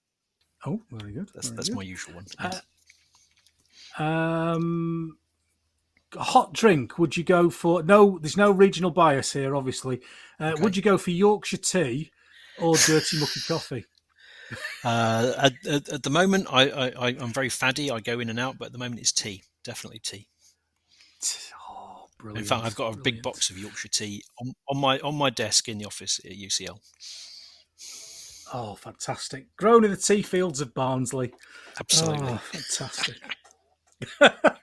Oh, 0.65 0.81
very 0.91 1.13
good. 1.13 1.29
That's 1.33 1.47
very 1.47 1.55
that's 1.55 1.69
good. 1.69 1.75
my 1.77 1.83
usual 1.83 2.15
one. 2.15 2.25
Uh, 2.39 2.59
Um, 3.97 5.17
hot 6.15 6.53
drink. 6.53 6.97
Would 6.99 7.15
you 7.17 7.23
go 7.23 7.49
for? 7.49 7.83
No, 7.83 8.17
there's 8.19 8.37
no 8.37 8.51
regional 8.51 8.91
bias 8.91 9.33
here. 9.33 9.55
Obviously, 9.55 10.01
uh, 10.39 10.51
Okay. 10.53 10.61
would 10.63 10.75
you 10.75 10.81
go 10.81 10.97
for 10.97 11.11
Yorkshire 11.11 11.57
tea 11.57 12.11
or 12.59 12.75
dirty 12.75 13.19
mucky 13.19 13.39
coffee? 13.47 13.85
Uh, 14.83 15.33
at, 15.37 15.53
at, 15.67 15.89
at 15.89 16.03
the 16.03 16.09
moment, 16.09 16.47
I, 16.51 16.69
I, 16.69 17.07
I'm 17.07 17.33
very 17.33 17.49
faddy. 17.49 17.91
I 17.91 17.99
go 17.99 18.19
in 18.19 18.29
and 18.29 18.39
out, 18.39 18.57
but 18.57 18.67
at 18.67 18.71
the 18.71 18.77
moment, 18.77 18.99
it's 19.01 19.11
tea. 19.11 19.43
Definitely 19.63 19.99
tea. 19.99 20.27
Oh, 21.69 22.07
In 22.35 22.43
fact, 22.43 22.65
I've 22.65 22.75
got 22.75 22.95
a 22.95 22.97
big 22.97 23.21
box 23.21 23.49
of 23.49 23.57
Yorkshire 23.57 23.89
tea 23.89 24.23
on, 24.39 24.53
on 24.69 24.77
my 24.77 24.99
on 24.99 25.15
my 25.15 25.29
desk 25.29 25.67
in 25.67 25.77
the 25.77 25.85
office 25.85 26.19
at 26.25 26.31
UCL. 26.31 26.79
Oh, 28.53 28.75
fantastic! 28.75 29.55
Grown 29.57 29.83
in 29.83 29.91
the 29.91 29.97
tea 29.97 30.21
fields 30.21 30.61
of 30.61 30.73
Barnsley. 30.73 31.33
Absolutely. 31.79 32.27
Oh, 32.29 32.37
fantastic. 32.37 33.17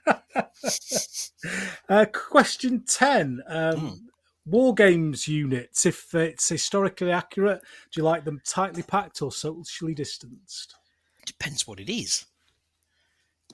uh, 1.89 2.05
question 2.13 2.83
10. 2.87 3.41
Um, 3.47 3.77
Hmm. 3.77 3.93
War 4.47 4.73
games 4.73 5.27
units, 5.27 5.85
if 5.85 6.13
it's 6.15 6.47
historically 6.49 7.11
accurate, 7.11 7.61
do 7.91 7.99
you 7.99 8.03
like 8.03 8.23
them 8.23 8.41
tightly 8.45 8.81
packed 8.81 9.21
or 9.21 9.31
socially 9.31 9.93
distanced? 9.93 10.75
Depends 11.25 11.67
what 11.67 11.79
it 11.79 11.89
is. 11.89 12.25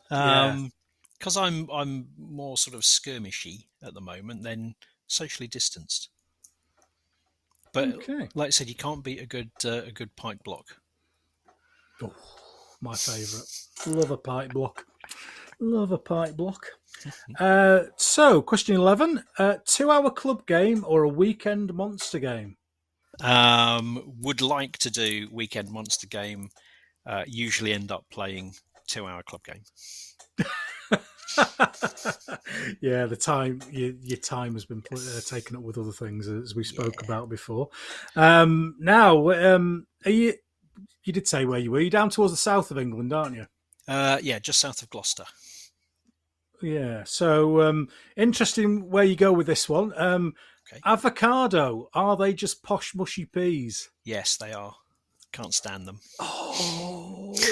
Yeah. 0.10 0.50
Um, 0.50 0.72
because 1.18 1.38
I'm 1.38 1.70
I'm 1.72 2.10
more 2.18 2.58
sort 2.58 2.76
of 2.76 2.82
skirmishy 2.82 3.68
at 3.82 3.94
the 3.94 4.02
moment 4.02 4.44
than 4.44 4.76
socially 5.08 5.48
distanced. 5.48 6.10
But 7.74 7.90
Okay. 7.96 8.30
like 8.36 8.48
I 8.48 8.50
said, 8.52 8.70
you 8.70 8.76
can't 8.76 9.04
beat 9.04 9.20
a 9.20 9.26
good 9.26 9.52
uh, 9.66 9.84
a 9.84 9.92
good 9.92 10.16
pike 10.16 10.44
block. 10.44 10.82
Oh, 12.02 12.14
my 12.82 12.96
favourite. 12.96 13.48
Love 13.88 14.12
a 14.12 14.18
pike 14.18 14.54
block. 14.54 14.86
Love 15.60 15.92
a 15.92 15.98
pike 15.98 16.36
block. 16.36 16.68
Uh, 17.40 17.84
so, 17.98 18.42
question 18.42 18.76
11 18.76 19.24
uh, 19.38 19.56
two 19.66 19.92
hour 19.92 20.10
club 20.10 20.46
game 20.46 20.86
or 20.88 21.04
a 21.04 21.10
weekend 21.10 21.74
monster 21.74 22.20
game? 22.20 22.56
Um, 23.22 24.14
would 24.22 24.42
like 24.42 24.78
to 24.80 24.90
do 24.92 25.28
weekend 25.32 25.70
monster 25.70 26.08
game. 26.08 26.50
Uh, 27.06 27.24
usually 27.28 27.74
end 27.74 27.92
up 27.92 28.06
playing 28.12 28.54
two 28.88 29.06
hour 29.06 29.22
club 29.24 29.42
game. 29.44 29.64
yeah, 32.82 33.06
the 33.06 33.18
time 33.20 33.60
your, 33.72 33.92
your 34.02 34.18
time 34.18 34.54
has 34.54 34.66
been 34.66 34.84
uh, 34.92 35.20
taken 35.26 35.56
up 35.58 35.64
with 35.64 35.78
other 35.78 35.92
things 35.92 36.28
as 36.28 36.56
we 36.56 36.64
spoke 36.64 36.96
Yeah. 37.02 37.06
about 37.06 37.30
before. 37.30 37.70
Um, 38.16 38.76
now, 38.80 39.30
um, 39.32 39.88
are 40.06 40.12
you? 40.12 40.34
You 41.04 41.12
did 41.14 41.28
say 41.28 41.46
where 41.46 41.60
you 41.60 41.72
were. 41.72 41.82
You're 41.82 41.90
down 41.90 42.10
towards 42.10 42.34
the 42.34 42.38
south 42.38 42.72
of 42.72 42.78
England, 42.78 43.12
aren't 43.12 43.36
you? 43.36 43.46
Uh, 43.88 44.20
yeah, 44.22 44.40
just 44.40 44.60
south 44.60 44.82
of 44.82 44.90
Gloucester. 44.90 45.26
Yeah. 46.64 47.04
So 47.06 47.62
um, 47.62 47.90
interesting 48.16 48.90
where 48.90 49.04
you 49.04 49.16
go 49.16 49.32
with 49.32 49.46
this 49.48 49.70
one. 49.70 49.94
Um, 49.96 50.34
Okay. 50.72 50.80
Avocado 50.86 51.90
are 51.94 52.16
they 52.16 52.34
just 52.34 52.64
posh 52.64 52.96
mushy 52.96 53.26
peas? 53.26 53.90
Yes, 54.06 54.38
they 54.38 54.54
are. 54.54 54.74
Can't 55.32 55.54
stand 55.54 55.88
them. 55.88 56.00
Oh. 56.20 57.36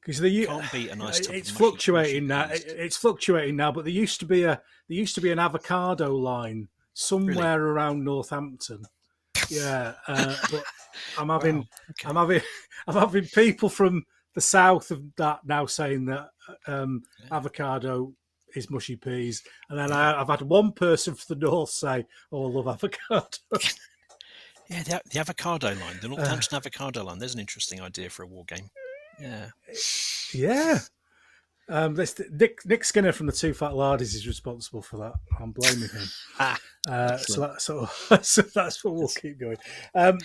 Because 0.00 0.20
they 0.22 0.46
Can't 0.46 0.72
beat 0.72 0.88
a 0.88 0.96
nice. 0.96 1.20
it's 1.20 1.50
fluctuating 1.50 2.28
now. 2.28 2.46
It's 2.50 2.96
fluctuating 2.96 3.56
now, 3.56 3.70
but 3.70 3.84
there 3.84 3.92
used 3.92 4.20
to 4.20 4.24
be 4.24 4.44
a 4.44 4.58
there 4.88 4.96
used 4.96 5.14
to 5.16 5.20
be 5.20 5.30
an 5.30 5.38
avocado 5.38 6.16
line 6.16 6.68
somewhere 6.94 7.62
around 7.62 8.04
Northampton. 8.04 8.86
Yeah, 9.50 9.92
uh, 10.06 10.34
but 10.50 10.64
I'm 11.18 11.28
having 11.28 11.58
Wow, 11.58 11.64
okay. 11.90 12.08
I'm 12.08 12.16
having 12.16 12.40
I'm 12.86 12.94
having 12.94 13.24
people 13.26 13.68
from 13.68 14.06
the 14.34 14.40
south 14.40 14.90
of 14.90 15.02
that 15.16 15.40
now 15.44 15.66
saying 15.66 16.04
that 16.06 16.30
um, 16.66 17.02
Yeah. 17.24 17.36
avocado 17.36 18.12
is 18.54 18.70
mushy 18.70 18.96
peas, 18.96 19.42
and 19.68 19.78
then 19.78 19.92
I, 19.92 20.18
I've 20.20 20.28
had 20.28 20.42
one 20.42 20.72
person 20.72 21.14
from 21.14 21.38
the 21.38 21.46
north 21.46 21.70
say, 21.70 22.06
"Oh, 22.32 22.46
I 22.46 22.50
love 22.50 22.68
avocado." 22.68 23.26
Yeah, 24.70 24.82
the, 24.82 25.00
the 25.10 25.18
avocado 25.20 25.68
line, 25.68 25.96
Uh. 25.96 26.00
the 26.02 26.08
Northampton 26.08 26.56
avocado 26.56 27.02
line. 27.02 27.18
There's 27.18 27.32
an 27.32 27.40
interesting 27.40 27.80
idea 27.80 28.10
for 28.10 28.24
a 28.24 28.26
war 28.26 28.44
game. 28.44 28.68
Yeah. 29.18 29.48
yeah. 30.34 30.80
Um, 31.70 31.94
this, 31.94 32.20
Nick, 32.30 32.58
Nick 32.66 32.84
Skinner 32.84 33.12
from 33.12 33.24
the 33.26 33.32
Two 33.32 33.54
Fat 33.54 33.72
Lardies 33.72 34.14
is 34.14 34.26
responsible 34.26 34.82
for 34.82 34.98
that. 34.98 35.14
I'm 35.40 35.52
blaming 35.52 35.88
him. 35.88 36.06
Ah, 36.38 36.58
Uh, 36.86 37.16
so 37.16 37.40
that's 37.40 37.64
so, 37.64 37.88
so 38.22 38.42
that's 38.42 38.84
what 38.84 38.94
we'll 38.94 39.08
keep 39.08 39.40
going. 39.40 39.56
Um, 39.94 40.18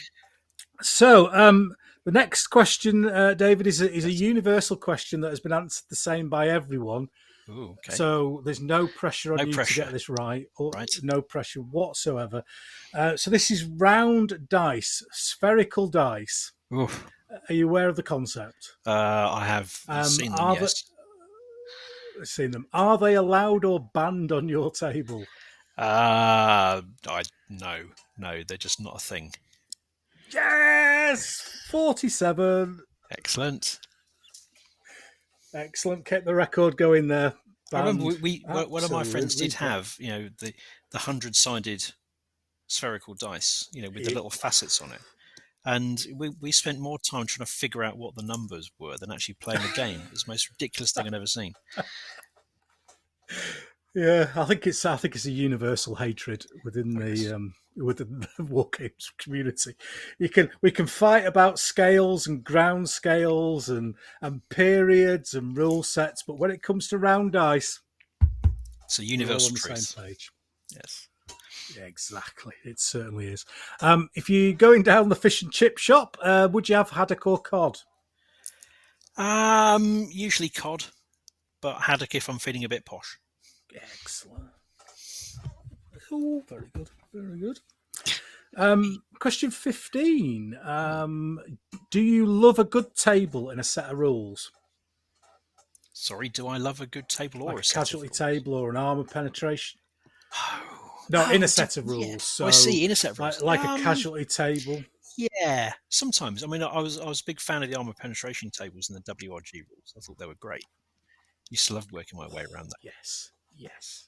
so 0.81 1.33
um, 1.33 1.73
the 2.05 2.11
next 2.11 2.47
question, 2.47 3.05
uh, 3.05 3.33
David, 3.33 3.67
is 3.67 3.81
a, 3.81 3.91
is 3.91 4.05
a 4.05 4.11
universal 4.11 4.75
question 4.77 5.21
that 5.21 5.29
has 5.29 5.39
been 5.39 5.53
answered 5.53 5.85
the 5.89 5.95
same 5.95 6.29
by 6.29 6.47
everyone. 6.49 7.07
Ooh, 7.49 7.75
okay. 7.85 7.93
So 7.95 8.41
there's 8.45 8.61
no 8.61 8.87
pressure 8.87 9.33
on 9.33 9.37
No 9.37 9.43
you 9.45 9.53
pressure. 9.53 9.73
to 9.75 9.79
get 9.81 9.91
this 9.91 10.07
right, 10.07 10.45
or 10.57 10.71
Right. 10.71 10.89
no 11.03 11.21
pressure 11.21 11.59
whatsoever. 11.61 12.43
Uh, 12.93 13.17
so 13.17 13.29
this 13.29 13.51
is 13.51 13.65
round 13.65 14.47
dice, 14.49 15.03
spherical 15.11 15.87
dice. 15.87 16.53
Oof. 16.73 17.05
Are 17.49 17.53
you 17.53 17.67
aware 17.67 17.89
of 17.89 17.95
the 17.95 18.03
concept? 18.03 18.73
Uh, 18.85 18.91
I 19.31 19.45
have 19.45 19.77
Um, 19.89 20.05
seen 20.05 20.31
them. 20.35 20.55
Yes. 20.61 20.83
Seen 22.23 22.51
them? 22.51 22.67
Are 22.73 22.97
they 22.97 23.15
allowed 23.15 23.65
or 23.65 23.89
banned 23.93 24.31
on 24.31 24.47
your 24.47 24.71
table? 24.71 25.25
Uh, 25.77 26.81
I 27.07 27.23
no, 27.49 27.89
no, 28.17 28.43
they're 28.47 28.57
just 28.57 28.79
not 28.79 28.95
a 28.95 28.99
thing. 28.99 29.33
Yes, 30.33 31.41
forty-seven. 31.69 32.79
Excellent. 33.11 33.79
Excellent. 35.53 36.05
Kept 36.05 36.25
the 36.25 36.33
record 36.35 36.77
going 36.77 37.07
there. 37.07 37.33
I 37.73 37.79
remember 37.79 38.05
we, 38.05 38.15
we 38.17 38.43
one- 38.47 38.69
one 38.69 38.83
of 38.83 38.91
my 38.91 39.03
friends 39.03 39.35
did 39.35 39.53
have, 39.53 39.95
you 39.99 40.09
know, 40.09 40.29
the 40.39 40.53
the 40.91 40.97
hundred 40.99 41.35
sided 41.35 41.83
spherical 42.67 43.13
dice, 43.15 43.67
you 43.73 43.81
know, 43.81 43.89
with 43.89 44.03
the 44.05 44.09
Yeah. 44.11 44.15
little 44.15 44.29
facets 44.29 44.81
on 44.81 44.91
it. 44.91 45.01
And 45.65 46.03
we, 46.15 46.29
we 46.41 46.51
spent 46.51 46.79
more 46.79 46.99
time 46.99 47.25
trying 47.25 47.45
to 47.45 47.51
figure 47.51 47.83
out 47.83 47.97
what 47.97 48.15
the 48.15 48.23
numbers 48.23 48.69
were 48.79 48.97
than 48.97 49.11
actually 49.11 49.35
playing 49.35 49.61
the 49.61 49.71
game. 49.75 50.01
It's 50.11 50.25
the 50.25 50.31
most 50.31 50.49
ridiculous 50.49 50.91
thing 50.91 51.07
I've 51.07 51.13
ever 51.13 51.25
seen. 51.27 51.53
Yeah, 53.95 54.31
I 54.35 54.45
think 54.45 54.65
it's 54.65 54.83
I 54.85 54.95
think 54.97 55.15
it's 55.15 55.25
a 55.27 55.31
universal 55.31 55.93
hatred 55.95 56.45
within 56.65 56.95
the 56.95 57.35
um, 57.35 57.53
within 57.75 58.19
the 58.37 58.43
war 58.43 58.69
games 58.77 59.11
community. 59.17 59.75
You 60.19 60.29
can 60.29 60.49
we 60.61 60.71
can 60.71 60.87
fight 60.87 61.25
about 61.25 61.59
scales 61.59 62.27
and 62.27 62.43
ground 62.43 62.89
scales 62.89 63.69
and 63.69 63.95
and 64.21 64.47
periods 64.49 65.33
and 65.33 65.57
rule 65.57 65.83
sets, 65.83 66.23
but 66.23 66.37
when 66.37 66.51
it 66.51 66.61
comes 66.63 66.87
to 66.89 66.97
round 66.97 67.31
dice, 67.33 67.81
It's 68.85 68.99
a 68.99 69.05
universal 69.05 69.47
on 69.49 69.53
the 69.53 69.59
truth. 69.59 69.77
same 69.79 70.05
page. 70.05 70.31
Yes. 70.73 71.07
Yeah, 71.77 71.83
exactly. 71.85 72.53
It 72.65 72.79
certainly 72.79 73.27
is. 73.27 73.45
Um, 73.79 74.09
if 74.15 74.29
you're 74.29 74.53
going 74.53 74.83
down 74.83 75.09
the 75.09 75.15
fish 75.15 75.41
and 75.41 75.51
chip 75.51 75.77
shop, 75.77 76.17
uh, 76.21 76.49
would 76.51 76.67
you 76.67 76.75
have 76.75 76.89
haddock 76.89 77.25
or 77.25 77.39
cod? 77.39 77.77
Um, 79.15 80.07
usually 80.11 80.49
cod, 80.49 80.85
but 81.61 81.81
haddock 81.81 82.15
if 82.15 82.27
I'm 82.29 82.39
feeling 82.39 82.63
a 82.65 82.69
bit 82.69 82.85
posh. 82.85 83.17
Excellent. 83.75 84.43
Oh, 86.11 86.43
very 86.47 86.67
good. 86.73 86.89
Very 87.13 87.39
good. 87.39 87.59
Um, 88.55 89.03
question 89.19 89.49
15. 89.51 90.57
Um, 90.63 91.39
do 91.91 92.01
you 92.01 92.25
love 92.25 92.59
a 92.59 92.63
good 92.63 92.95
table 92.95 93.49
and 93.49 93.59
a 93.59 93.63
set 93.63 93.89
of 93.89 93.97
rules? 93.97 94.51
Sorry, 95.93 96.27
do 96.29 96.47
I 96.47 96.57
love 96.57 96.81
a 96.81 96.85
good 96.87 97.07
table 97.07 97.43
or 97.43 97.47
Like 97.49 97.57
a 97.57 97.59
a 97.59 97.63
set 97.63 97.77
of 97.77 97.87
casualty 97.87 98.09
table 98.09 98.53
or 98.55 98.69
an 98.69 98.77
armor 98.77 99.03
penetration? 99.03 99.79
Oh, 100.35 101.05
No, 101.09 101.29
in 101.31 101.43
oh, 101.43 101.45
a 101.45 101.47
set 101.47 101.77
of 101.77 101.85
yeah. 101.85 101.91
rules. 101.91 102.23
So, 102.23 102.45
I 102.47 102.51
see 102.51 102.83
in 102.83 102.91
a 102.91 102.95
set 102.95 103.11
of 103.11 103.19
rules. 103.19 103.41
like, 103.41 103.59
like 103.63 103.69
Um, 103.69 103.79
a 103.79 103.83
casualty 103.83 104.25
table. 104.25 104.83
Yeah, 105.17 105.73
sometimes. 105.89 106.43
I 106.43 106.47
mean, 106.47 106.63
I 106.63 106.79
was 106.79 106.99
I 106.99 107.05
was 107.05 107.21
a 107.21 107.25
big 107.25 107.39
fan 107.39 107.61
of 107.61 107.69
the 107.69 107.75
armor 107.77 107.93
penetration 107.93 108.49
tables 108.49 108.89
and 108.89 108.97
the 108.97 109.13
WRG 109.13 109.61
rules. 109.69 109.93
I 109.95 109.99
thought 109.99 110.17
they 110.17 110.25
were 110.25 110.33
great. 110.35 110.65
Used 111.51 111.67
to 111.67 111.75
love 111.75 111.91
working 111.91 112.17
my 112.17 112.27
way 112.27 112.45
around 112.51 112.69
that. 112.69 112.77
Yes. 112.81 113.31
Yes. 113.55 114.07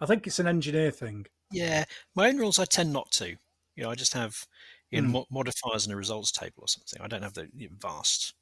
I 0.00 0.06
think 0.06 0.26
it's 0.26 0.38
an 0.38 0.46
engineer 0.46 0.90
thing. 0.90 1.24
Yeah, 1.50 1.84
my 2.14 2.28
own 2.28 2.38
rules 2.38 2.58
I 2.58 2.64
tend 2.64 2.92
not 2.92 3.10
to. 3.12 3.28
You 3.76 3.84
know, 3.84 3.90
I 3.90 3.94
just 3.94 4.12
have 4.14 4.46
you 4.90 5.02
know, 5.02 5.08
mo- 5.08 5.26
modifiers 5.30 5.86
and 5.86 5.92
a 5.92 5.96
results 5.96 6.32
table 6.32 6.62
or 6.62 6.68
something. 6.68 7.00
I 7.00 7.08
don't 7.08 7.22
have 7.22 7.34
the 7.34 7.48
you 7.54 7.68
know, 7.68 7.76
vast 7.78 8.34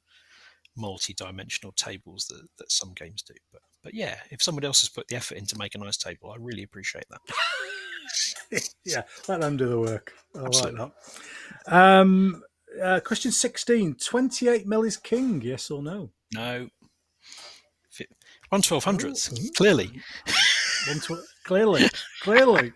multi-dimensional 0.75 1.73
tables 1.73 2.25
that, 2.27 2.41
that 2.57 2.71
some 2.71 2.93
games 2.93 3.21
do. 3.21 3.33
But 3.51 3.61
but 3.83 3.93
yeah, 3.93 4.17
if 4.31 4.41
somebody 4.41 4.67
else 4.67 4.81
has 4.81 4.89
put 4.89 5.07
the 5.07 5.15
effort 5.15 5.37
in 5.37 5.45
to 5.47 5.57
make 5.57 5.75
a 5.75 5.77
nice 5.77 5.97
table, 5.97 6.31
I 6.31 6.35
really 6.39 6.63
appreciate 6.63 7.05
that. 7.09 8.61
yeah, 8.85 9.03
let 9.27 9.41
them 9.41 9.57
do 9.57 9.69
the 9.69 9.79
work. 9.79 10.13
I 10.35 10.45
Absolutely. 10.45 10.79
like 10.79 10.91
that. 11.65 11.73
Um, 11.75 12.43
uh, 12.81 12.99
question 12.99 13.31
16 13.31 13.95
28 13.95 14.67
mil 14.67 14.83
is 14.83 14.97
king, 14.97 15.41
yes 15.41 15.71
or 15.71 15.81
no? 15.81 16.09
No, 16.33 16.67
one 18.49 18.61
twelve 18.61 18.83
hundredth 18.83 19.29
Oh, 19.33 19.49
clearly. 19.55 20.01
One 20.87 20.99
tw- 20.99 21.25
clearly, 21.43 21.89
clearly. 22.21 22.73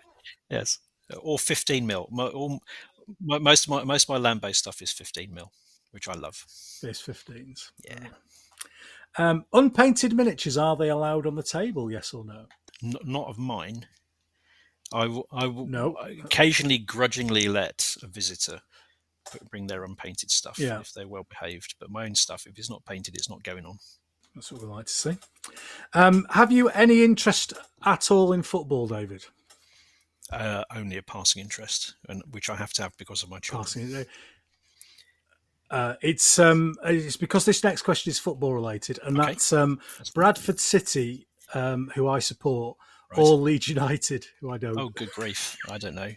Yes, 0.52 0.80
or 1.20 1.40
fifteen 1.40 1.88
mil. 1.88 2.08
Mo- 2.12 2.28
all- 2.30 2.64
mo- 3.20 3.40
most 3.40 3.66
of 3.66 3.70
my 3.70 3.84
most 3.84 4.04
of 4.06 4.10
my 4.10 4.18
land-based 4.18 4.60
stuff 4.60 4.82
is 4.82 4.92
fifteen 4.92 5.34
mil, 5.34 5.52
which 5.92 6.08
I 6.08 6.14
love. 6.14 6.46
There's 6.82 7.02
15s. 7.02 7.72
Yeah. 7.84 8.08
Um, 9.18 9.46
unpainted 9.54 10.14
miniatures, 10.14 10.58
are 10.58 10.76
they 10.78 10.90
allowed 10.90 11.28
on 11.28 11.36
the 11.36 11.44
table, 11.44 11.92
yes 11.92 12.14
or 12.14 12.24
no? 12.24 12.46
N- 12.84 12.96
not 13.04 13.28
of 13.28 13.38
mine. 13.38 13.88
I 14.94 15.06
will, 15.08 15.28
I 15.32 15.48
No. 15.48 15.94
occasionally 16.24 16.78
grudgingly 16.78 17.48
let 17.48 17.96
a 18.02 18.08
visitor 18.08 18.62
put- 19.30 19.50
bring 19.50 19.68
their 19.68 19.84
unpainted 19.84 20.32
stuff 20.32 20.58
Yeah. 20.60 20.80
if 20.80 20.94
they're 20.94 21.08
well 21.08 21.26
behaved. 21.30 21.76
But 21.80 21.90
my 21.92 22.06
own 22.06 22.16
stuff, 22.16 22.46
if 22.48 22.58
it's 22.58 22.70
not 22.70 22.86
painted, 22.86 23.16
it's 23.16 23.30
not 23.30 23.44
going 23.44 23.66
on. 23.66 23.80
That's 24.34 24.52
what 24.52 24.62
we 24.62 24.68
like 24.68 24.86
to 24.88 24.94
see. 24.94 25.18
Um, 25.94 26.26
have 26.32 26.52
you 26.54 26.70
any 26.70 27.04
interest 27.04 27.54
at 27.84 28.12
all 28.12 28.32
in 28.32 28.44
football, 28.44 28.88
David? 28.88 29.26
Uh, 30.32 30.64
only 30.76 30.98
a 30.98 31.02
passing 31.04 31.42
interest, 31.42 31.96
and 32.08 32.24
which 32.32 32.50
I 32.50 32.56
have 32.56 32.72
to 32.74 32.82
have 32.84 32.96
because 32.98 33.22
of 33.24 33.30
my 33.30 33.40
children. 33.40 33.66
Passing. 33.92 34.06
Uh, 35.70 35.96
it's 36.02 36.38
um, 36.40 36.76
it's 36.84 37.18
because 37.18 37.46
this 37.46 37.64
next 37.64 37.82
question 37.84 38.10
is 38.12 38.20
football 38.20 38.54
related, 38.54 39.00
and 39.04 39.18
Okay. 39.18 39.28
that's 39.32 39.54
um, 39.54 39.80
Bradford 40.14 40.60
City, 40.60 41.28
um, 41.54 41.92
who 41.96 42.08
I 42.10 42.20
support, 42.20 42.78
Right. 43.12 43.20
or 43.20 43.36
Leeds 43.36 43.68
United, 43.70 44.26
who 44.40 44.52
I 44.52 44.58
don't. 44.58 44.78
Oh, 44.78 44.90
good 44.90 45.12
grief! 45.12 45.58
I 45.70 45.78
don't 45.78 45.96
know. 45.96 46.12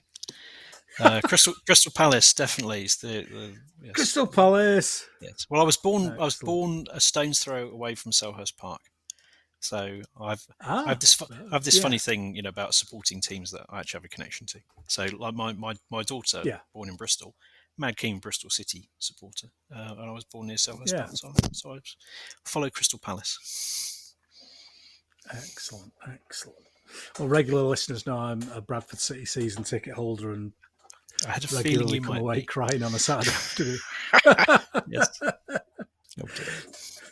Uh, 1.00 1.20
Crystal 1.24 1.54
Crystal 1.66 1.92
Palace 1.94 2.32
definitely 2.34 2.84
is 2.84 2.96
the, 2.96 3.26
the 3.30 3.54
yes, 3.82 3.92
Crystal 3.94 4.26
Palace. 4.28 5.06
yes. 5.20 5.46
Well, 5.50 5.60
I 5.60 5.64
was 5.64 5.76
born 5.76 6.12
I 6.20 6.24
was 6.24 6.36
born 6.36 6.86
a 6.92 7.00
stone's 7.00 7.40
throw 7.40 7.68
away 7.68 7.94
from 7.96 8.12
Selhurst 8.12 8.56
Park, 8.56 8.80
so 9.64 10.00
I've 10.20 10.46
Ah, 10.60 10.84
I 10.84 10.88
have 10.90 11.00
this 11.00 11.20
I 11.22 11.26
have 11.54 11.64
this 11.64 11.76
yeah. 11.76 11.82
funny 11.82 11.98
thing, 11.98 12.34
you 12.36 12.42
know, 12.42 12.50
about 12.50 12.74
supporting 12.74 13.20
teams 13.20 13.50
that 13.52 13.64
I 13.70 13.80
actually 13.80 13.98
have 13.98 14.04
a 14.04 14.08
connection 14.08 14.46
to. 14.48 14.60
So, 14.86 15.06
like 15.18 15.34
my 15.34 15.52
my, 15.52 15.74
my 15.90 16.02
daughter, 16.02 16.42
Yeah. 16.44 16.58
born 16.74 16.88
in 16.88 16.96
Bristol, 16.96 17.34
mad 17.78 17.96
keen 17.96 18.18
Bristol 18.18 18.50
City 18.50 18.88
supporter, 18.98 19.48
uh, 19.74 19.94
and 19.98 20.00
I 20.10 20.12
was 20.12 20.24
born 20.24 20.46
near 20.48 20.56
Selhurst, 20.56 20.92
Yeah. 20.92 21.06
so, 21.08 21.32
so 21.52 21.74
I 21.74 21.78
follow 22.44 22.68
Crystal 22.70 22.98
Palace. 22.98 24.14
Excellent, 25.32 25.92
excellent. 26.06 26.58
Well, 27.18 27.28
regular 27.28 27.62
listeners 27.62 28.06
know 28.06 28.18
I'm 28.18 28.42
a 28.52 28.60
Bradford 28.60 29.00
City 29.00 29.24
season 29.24 29.64
ticket 29.64 29.94
holder 29.94 30.32
and 30.32 30.52
I 31.26 31.30
had 31.32 31.44
a 31.44 31.48
feeling 31.48 31.64
regularly 31.64 31.94
you 31.94 32.00
come 32.02 32.14
might 32.14 32.20
away 32.20 32.34
be. 32.40 32.42
crying 32.42 32.82
on 32.82 32.94
a 32.94 32.98
Saturday 32.98 33.30
afternoon. 33.34 33.78
Yes. 34.86 35.18
Dear. 36.16 36.26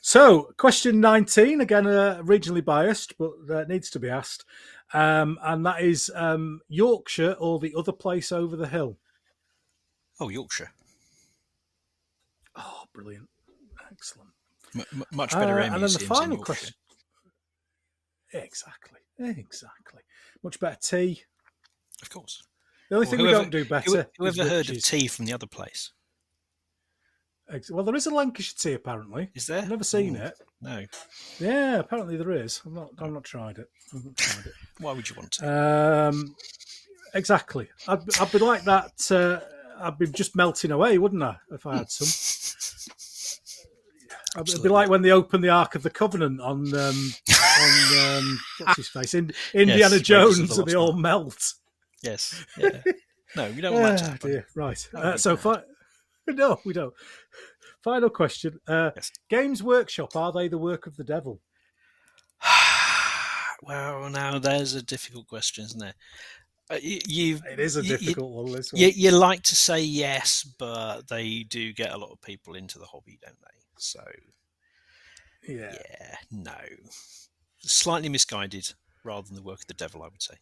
So, 0.04 0.52
question 0.56 1.00
19, 1.00 1.60
again, 1.60 1.86
uh, 1.86 2.20
regionally 2.24 2.64
biased, 2.64 3.16
but 3.18 3.30
uh, 3.48 3.62
needs 3.68 3.88
to 3.90 4.00
be 4.00 4.10
asked. 4.10 4.44
Um, 4.92 5.38
and 5.42 5.64
that 5.64 5.80
is 5.80 6.10
um, 6.16 6.60
Yorkshire 6.68 7.36
or 7.38 7.60
the 7.60 7.72
other 7.78 7.92
place 7.92 8.32
over 8.32 8.56
the 8.56 8.66
hill? 8.68 8.98
oh, 10.20 10.28
Yorkshire, 10.28 10.70
Oh, 12.56 12.82
brilliant. 12.92 13.28
Excellent. 13.90 14.30
M- 14.74 15.04
much 15.12 15.32
better 15.32 15.58
Uh, 15.60 15.64
and 15.64 15.74
then 15.74 15.80
the 15.92 15.98
final 16.00 16.36
question. 16.36 16.74
Exactly. 18.32 19.00
Exactly. 19.18 20.02
Much 20.42 20.58
better 20.60 20.78
tea. 20.80 21.22
of 22.02 22.10
course. 22.10 22.42
The 22.90 22.96
only 22.96 23.06
Well, 23.06 23.10
thing 23.10 23.20
whoever- 23.20 23.38
we 23.38 23.42
don't 23.44 23.50
do 23.50 23.64
better. 23.64 23.90
Who, 24.18 24.26
is 24.26 24.36
whoever 24.36 24.48
heard 24.50 24.68
of 24.68 24.82
tea 24.84 25.06
from 25.08 25.24
the 25.26 25.32
other 25.32 25.46
place? 25.46 25.92
Well, 27.70 27.84
there 27.84 27.94
is 27.94 28.06
a 28.06 28.14
Lancashire 28.14 28.54
tea 28.58 28.72
apparently. 28.74 29.30
Is 29.34 29.46
there? 29.46 29.60
I've 29.62 29.68
never 29.68 29.84
seen 29.84 30.16
Oh, 30.16 30.24
it. 30.26 30.34
No. 30.60 30.84
Yeah, 31.38 31.78
apparently 31.80 32.16
there 32.16 32.32
is. 32.32 32.60
I've 32.66 32.72
not. 32.72 32.90
I've 32.98 33.12
not 33.12 33.24
tried 33.24 33.58
it. 33.58 33.68
I've 33.94 34.04
not 34.04 34.16
tried 34.16 34.46
it. 34.46 34.52
Why 34.78 34.92
would 34.92 35.08
you 35.08 35.16
want 35.16 35.32
to? 35.32 36.08
Um, 36.10 36.34
exactly. 37.14 37.68
I'd, 37.88 38.00
I'd 38.20 38.32
be 38.32 38.38
like 38.38 38.64
that. 38.64 38.92
Uh, 39.10 39.40
I'd 39.80 39.98
be 39.98 40.06
just 40.06 40.36
melting 40.36 40.70
away, 40.70 40.98
wouldn't 40.98 41.22
I, 41.22 41.36
if 41.50 41.66
I 41.66 41.78
had 41.78 41.90
some? 41.90 42.08
It'd 44.38 44.62
be 44.62 44.68
like 44.70 44.88
when 44.88 45.02
they 45.02 45.10
opened 45.10 45.44
the 45.44 45.50
Ark 45.50 45.74
of 45.74 45.82
the 45.82 45.90
Covenant 45.90 46.40
on 46.40 46.74
um, 46.74 47.12
on 47.60 47.98
um, 48.18 48.40
what's 48.60 48.76
his 48.78 48.88
face, 48.88 49.12
in, 49.14 49.30
Indiana 49.54 49.96
of 49.96 50.02
Jones, 50.02 50.56
and 50.58 50.66
they 50.66 50.74
all 50.74 50.94
melt. 50.94 51.52
Yes. 52.02 52.46
Yeah. 52.56 52.80
No, 53.36 53.50
we 53.50 53.60
don't 53.60 53.74
want 53.74 53.84
that 53.84 53.98
to 53.98 54.04
Ah, 54.04 54.08
happen. 54.12 54.30
dear. 54.30 54.46
Right. 54.56 54.88
Uh, 54.94 55.16
so, 55.18 55.36
bad. 55.36 55.64
no, 56.34 56.60
we 56.64 56.72
don't. 56.72 56.94
Final 57.82 58.10
question. 58.10 58.58
Uh, 58.66 58.90
Yes. 58.96 59.10
Games 59.28 59.62
Workshop 59.62 60.14
are 60.16 60.32
they 60.32 60.48
the 60.48 60.58
work 60.58 60.86
of 60.86 60.96
the 60.96 61.04
devil? 61.04 61.40
well, 63.62 64.08
now 64.10 64.38
there's 64.38 64.74
a 64.74 64.82
difficult 64.82 65.26
question, 65.28 65.64
isn't 65.64 65.78
there? 65.80 65.94
Uh, 66.70 66.78
you, 66.82 67.40
It 67.50 67.60
is 67.60 67.76
a 67.76 67.82
You- 67.84 67.92
you- 67.92 67.98
difficult 67.98 68.32
one. 68.32 68.52
This 68.52 68.72
one. 68.72 68.80
you, 68.80 68.88
you 68.88 69.10
like 69.10 69.42
to 69.42 69.56
say 69.56 69.80
yes, 69.82 70.44
but 70.58 71.08
they 71.08 71.42
do 71.44 71.72
get 71.72 71.92
a 71.92 71.96
lot 71.98 72.10
of 72.12 72.20
people 72.22 72.54
into 72.54 72.78
the 72.78 72.86
hobby, 72.86 73.18
don't 73.24 73.38
they? 73.40 73.60
So, 73.78 74.02
yeah. 75.48 75.74
yeah, 75.90 76.16
no. 76.30 76.54
Slightly 77.58 78.08
misguided 78.08 78.72
rather 79.04 79.26
than 79.26 79.36
the 79.36 79.42
work 79.42 79.60
of 79.60 79.66
the 79.66 79.74
devil, 79.74 80.02
I 80.02 80.06
would 80.08 80.22
say. 80.22 80.34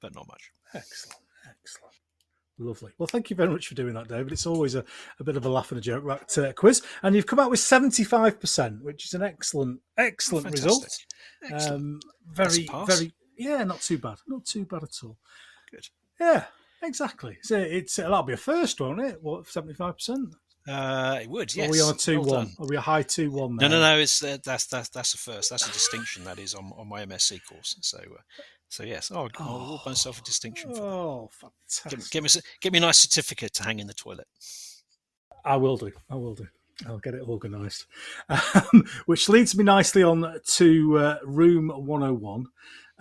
But 0.00 0.14
not 0.14 0.28
much. 0.28 0.50
Excellent. 0.74 1.20
Excellent. 1.48 1.94
Lovely. 2.58 2.92
Well, 2.98 3.06
thank 3.06 3.30
you 3.30 3.36
very 3.36 3.48
much 3.48 3.66
for 3.66 3.74
doing 3.74 3.94
that, 3.94 4.08
David. 4.08 4.32
It's 4.32 4.46
always 4.46 4.74
a, 4.74 4.84
a 5.18 5.24
bit 5.24 5.36
of 5.36 5.46
a 5.46 5.48
laugh 5.48 5.72
and 5.72 5.78
a 5.78 5.80
joke 5.80 6.04
that 6.06 6.38
uh, 6.38 6.52
quiz, 6.52 6.82
and 7.02 7.16
you've 7.16 7.26
come 7.26 7.40
out 7.40 7.50
with 7.50 7.60
seventy-five 7.60 8.38
percent, 8.38 8.84
which 8.84 9.06
is 9.06 9.14
an 9.14 9.22
excellent, 9.22 9.80
excellent 9.96 10.50
result. 10.50 10.86
Excellent. 11.42 11.72
Um, 11.72 12.00
very, 12.30 12.68
very, 12.86 13.12
yeah, 13.38 13.64
not 13.64 13.80
too 13.80 13.98
bad, 13.98 14.18
not 14.28 14.44
too 14.44 14.64
bad 14.66 14.82
at 14.82 14.94
all. 15.02 15.16
Good. 15.70 15.88
Yeah, 16.20 16.44
exactly. 16.82 17.38
So 17.42 17.58
it's 17.58 17.96
that'll 17.96 18.22
be 18.22 18.34
a 18.34 18.36
first, 18.36 18.80
won't 18.80 19.00
it? 19.00 19.18
What 19.22 19.48
seventy-five 19.48 19.96
percent? 19.96 20.34
Uh, 20.68 21.18
it 21.20 21.28
would, 21.28 21.52
yes. 21.56 21.68
Are 21.68 21.72
we 21.72 21.80
on 21.80 21.94
a 21.94 21.96
two 21.96 22.20
Well 22.20 22.30
one? 22.30 22.44
done. 22.44 22.54
Are 22.60 22.66
we 22.68 22.76
a 22.76 22.80
high 22.80 23.02
two 23.02 23.32
one? 23.32 23.56
No, 23.56 23.66
no, 23.66 23.80
no. 23.80 23.98
It's 23.98 24.22
uh, 24.22 24.38
that's 24.44 24.66
that's 24.66 24.90
that's 24.90 25.14
a 25.14 25.18
first. 25.18 25.50
That's 25.50 25.66
a 25.66 25.72
distinction. 25.72 26.22
That 26.22 26.38
is 26.38 26.54
on, 26.54 26.70
on 26.76 26.88
my 26.88 27.04
MSc 27.04 27.40
course. 27.48 27.76
So, 27.80 27.98
uh, 27.98 28.20
so 28.72 28.84
yes. 28.84 29.10
Oh, 29.14 29.28
I'll 29.38 29.56
award 29.56 29.80
myself 29.86 30.18
a 30.20 30.22
distinction 30.22 30.70
for 30.70 30.76
that. 30.76 30.82
Oh, 30.82 31.30
Get, 31.30 31.52
fantastic! 31.90 32.10
get 32.10 32.22
me 32.22 32.26
s- 32.26 32.42
get 32.60 32.72
me 32.72 32.78
a 32.78 32.80
nice 32.82 32.98
certificate 32.98 33.52
to 33.54 33.64
hang 33.64 33.78
in 33.80 33.86
the 33.86 33.94
toilet. 33.94 34.26
I 35.44 35.56
will 35.56 35.76
do. 35.76 35.92
I 36.10 36.14
will 36.14 36.34
do. 36.34 36.46
I'll 36.86 36.98
get 36.98 37.14
it 37.14 37.22
organised. 37.22 37.86
Um, 38.28 38.84
which 39.06 39.28
leads 39.28 39.54
me 39.56 39.62
nicely 39.64 40.02
on 40.02 40.38
to 40.44 40.98
uh, 40.98 41.18
Room 41.24 41.68
101. 41.68 42.46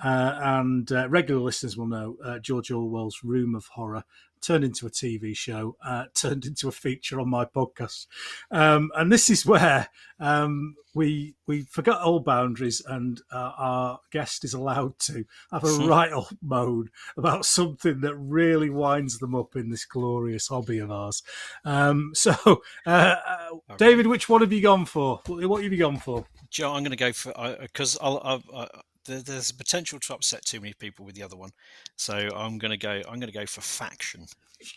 Uh, 0.04 0.40
and 0.44 0.92
uh, 0.92 1.08
regular 1.10 1.42
listeners 1.42 1.78
will 1.78 1.88
know 1.88 2.18
uh, 2.26 2.40
George 2.40 2.72
Orwell's 2.72 3.20
Room 3.24 3.54
of 3.56 3.66
Horror 3.68 4.04
turned 4.42 4.64
into 4.64 4.88
a 4.88 4.92
TV 4.92 5.36
show, 5.36 5.76
uh, 5.86 6.06
turned 6.14 6.46
into 6.46 6.68
a 6.68 6.72
feature 6.72 7.20
on 7.20 7.30
my 7.30 7.46
podcast. 7.46 8.08
Um, 8.52 8.92
and 8.96 9.12
this 9.12 9.30
is 9.30 9.46
where 9.46 9.90
um, 10.20 10.76
we 10.94 11.36
we 11.48 11.62
forgot 11.64 12.06
old 12.06 12.26
boundaries, 12.26 12.82
and 12.86 13.22
uh, 13.32 13.52
our 13.58 14.00
guest 14.12 14.44
is 14.44 14.54
allowed 14.54 15.00
to 15.00 15.26
have 15.52 15.64
a 15.64 15.72
right 15.88 16.12
old 16.12 16.38
moan 16.42 16.90
about 17.18 17.46
something 17.46 18.02
that 18.02 18.16
really 18.16 18.70
winds 18.70 19.20
them 19.20 19.36
up 19.36 19.56
in 19.56 19.70
this 19.70 19.86
glorious 19.86 20.48
hobby 20.48 20.80
of 20.80 20.92
ours. 20.92 21.24
Um, 21.66 22.12
so, 22.16 22.62
uh, 22.86 22.90
uh, 22.90 23.38
Okay. 23.52 23.76
David, 23.78 24.08
which 24.08 24.30
one 24.30 24.42
have 24.42 24.54
you 24.54 24.62
gone 24.62 24.86
for? 24.86 25.22
What 25.28 25.64
have 25.64 25.72
you 25.72 25.80
gone 25.80 25.98
for? 25.98 26.26
Joe, 26.50 26.74
I'm 26.74 26.84
going 26.84 26.92
to 26.92 26.98
go 26.98 27.12
for 27.12 27.34
because 27.62 27.98
I'll, 28.02 28.22
I'll, 28.24 28.44
i 28.56 28.62
there, 28.62 28.82
there's 29.06 29.50
a 29.50 29.56
potential 29.56 30.00
to 30.00 30.14
upset 30.14 30.46
too 30.46 30.60
many 30.60 30.74
people 30.74 31.06
with 31.06 31.16
the 31.16 31.24
other 31.24 31.38
one, 31.38 31.52
so 31.96 32.14
I'm 32.36 32.58
going 32.58 32.72
to 32.72 32.78
go. 32.78 33.02
I'm 33.08 33.20
going 33.20 33.32
to 33.32 33.38
go 33.38 33.46
for 33.46 33.62
faction. 33.62 34.26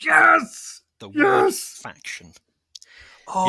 Yes. 0.02 0.82
The 1.00 1.08
word 1.08 1.54
faction. 1.54 2.32
Oh, 3.28 3.48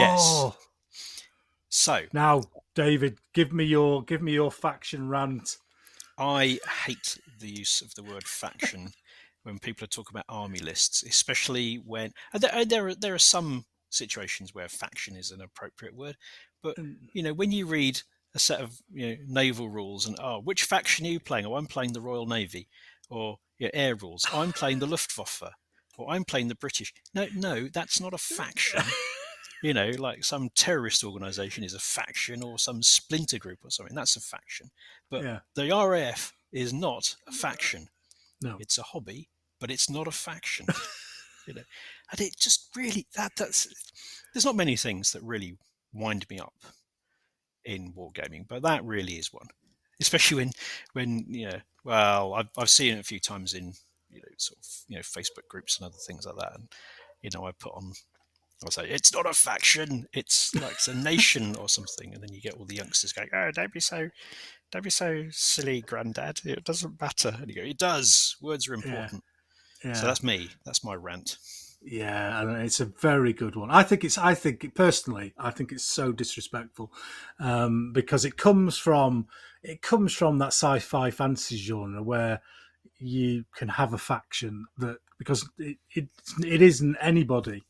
So 1.69 2.02
now, 2.14 2.43
David, 2.73 3.19
give 3.34 3.53
me 3.53 3.65
your 3.65 4.03
give 4.03 4.22
me 4.22 4.34
your 4.34 4.52
faction 4.52 5.10
rant. 5.10 5.57
I 6.18 6.60
hate 6.85 7.18
the 7.39 7.49
use 7.49 7.81
of 7.81 7.93
the 7.95 8.03
word 8.03 8.23
faction 8.23 8.91
when 9.43 9.60
people 9.60 9.84
are 9.84 9.88
talking 9.88 10.14
about 10.14 10.26
army 10.30 10.60
lists, 10.60 11.03
especially 11.03 11.76
when 11.85 12.11
and 12.34 12.41
there, 12.41 12.52
and 12.53 12.69
there 12.69 12.88
are 12.88 12.95
there 12.95 13.14
are 13.14 13.19
some 13.19 13.65
situations 13.89 14.53
where 14.53 14.68
faction 14.68 15.15
is 15.15 15.31
an 15.31 15.41
appropriate 15.41 15.95
word, 15.95 16.15
but 16.64 16.76
mm. 16.77 16.95
you 17.14 17.23
know 17.23 17.34
when 17.34 17.52
you 17.52 17.65
read 17.65 18.02
a 18.36 18.40
set 18.40 18.60
of 18.62 18.78
you 18.94 19.07
know 19.07 19.16
naval 19.28 19.70
rules 19.70 20.06
and 20.06 20.18
oh 20.22 20.40
which 20.40 20.64
faction 20.64 21.06
are 21.06 21.10
you 21.10 21.20
playing? 21.20 21.45
Oh, 21.45 21.56
I'm 21.56 21.66
playing 21.68 21.94
the 21.94 22.02
Royal 22.02 22.26
Navy, 22.28 22.68
or 23.10 23.40
yeah, 23.57 23.70
air 23.74 23.95
rules. 23.95 24.28
I'm 24.34 24.52
playing 24.53 24.80
the 24.80 24.86
Luftwaffe, 24.88 25.41
or 25.98 26.12
I'm 26.12 26.26
playing 26.26 26.49
the 26.49 26.56
British. 26.56 26.94
No, 27.14 27.28
no, 27.34 27.68
that's 27.74 27.99
not 27.99 28.14
a 28.14 28.18
faction. 28.18 28.82
you 29.64 29.74
know, 29.74 29.90
like 29.98 30.24
some 30.24 30.49
terrorist 30.56 31.03
organization 31.03 31.64
is 31.64 31.74
a 31.74 31.80
faction, 31.80 32.44
or 32.44 32.60
some 32.60 32.84
splinter 32.84 33.40
group 33.40 33.60
or 33.64 33.72
something. 33.72 33.95
That's 33.95 34.16
a 34.18 34.22
faction. 34.22 34.70
But 35.10 35.24
Yeah. 35.24 35.40
the 35.56 35.70
RAF 35.70 36.34
is 36.52 36.74
not 36.74 37.16
a 37.28 37.32
faction. 37.32 37.88
No. 38.41 38.57
It's 38.60 38.78
a 38.78 38.84
hobby, 38.84 39.30
but 39.60 39.72
it's 39.72 39.90
not 39.90 40.07
a 40.07 40.12
faction. 40.12 40.68
you 41.48 41.53
know, 41.53 41.64
and 42.12 42.22
it 42.22 42.36
just 42.38 42.70
really 42.76 43.07
that 43.16 43.32
that's 43.38 43.68
there's 44.34 44.45
not 44.45 44.56
many 44.56 44.76
things 44.76 45.12
that 45.14 45.24
really 45.24 45.57
wind 45.94 46.26
me 46.30 46.38
up 46.40 46.53
in 47.65 47.93
wargaming, 47.93 48.47
but 48.47 48.61
that 48.63 48.83
really 48.83 49.13
is 49.13 49.33
one. 49.33 49.47
Especially 50.01 50.37
when 50.37 50.51
when 50.93 51.25
you 51.29 51.49
know, 51.49 51.59
well, 51.83 52.33
I've 52.33 52.49
I've 52.57 52.69
seen 52.69 52.95
it 52.95 52.99
a 52.99 53.03
few 53.03 53.19
times 53.19 53.53
in 53.53 53.73
you 54.09 54.19
know 54.19 54.27
sort 54.37 54.59
of 54.59 54.65
you 54.87 54.95
know 54.97 55.01
Facebook 55.01 55.47
groups 55.49 55.77
and 55.77 55.85
other 55.85 55.97
things 56.05 56.25
like 56.25 56.35
that, 56.37 56.55
and 56.55 56.67
you 57.21 57.29
know 57.33 57.45
I 57.45 57.51
put 57.51 57.73
on. 57.73 57.93
I 58.65 58.69
say 58.69 58.89
it's 58.89 59.13
not 59.13 59.29
a 59.29 59.33
faction; 59.33 60.07
it's 60.13 60.53
like 60.55 60.73
it's 60.73 60.87
a 60.87 60.95
nation 60.95 61.55
or 61.55 61.69
something, 61.69 62.13
and 62.13 62.21
then 62.21 62.33
you 62.33 62.41
get 62.41 62.55
all 62.55 62.65
the 62.65 62.75
youngsters 62.75 63.13
going, 63.13 63.29
"Oh, 63.33 63.51
don't 63.51 63.71
be 63.71 63.79
so 63.79 64.09
don't 64.71 64.83
be 64.83 64.89
so 64.89 65.25
silly, 65.31 65.81
granddad. 65.81 66.41
It 66.43 66.63
doesn't 66.63 66.99
matter. 66.99 67.35
And 67.39 67.49
you 67.49 67.55
go, 67.55 67.61
it 67.61 67.77
does. 67.77 68.35
Words 68.41 68.67
are 68.67 68.73
important. 68.73 69.23
Yeah. 69.83 69.93
So 69.93 70.05
that's 70.05 70.23
me. 70.23 70.49
That's 70.65 70.83
my 70.83 70.95
rant. 70.95 71.37
Yeah, 71.88 72.41
and 72.41 72.64
it's 72.64 72.80
a 72.80 72.86
very 72.86 73.32
good 73.32 73.56
one. 73.56 73.70
I 73.70 73.84
think 73.84 74.03
it's. 74.03 74.18
I 74.18 74.34
think 74.34 74.74
personally, 74.74 75.36
I 75.38 75.52
think 75.52 75.72
it's 75.72 75.84
so 75.86 76.12
disrespectful 76.12 76.91
um, 77.40 77.91
because 77.94 78.26
it 78.26 78.38
comes 78.38 78.76
from 78.76 79.28
it 79.62 79.84
comes 79.84 80.12
from 80.12 80.40
that 80.40 80.48
sci-fi 80.48 81.12
fantasy 81.12 81.57
genre 81.57 82.02
where 82.02 82.41
you 82.98 83.45
can 83.56 83.68
have 83.68 83.94
a 83.94 83.99
faction 83.99 84.66
that 84.80 84.98
because 85.20 85.48
it 85.60 85.78
it, 85.91 86.07
it 86.44 86.64
isn't 86.64 86.98
anybody, 86.99 87.68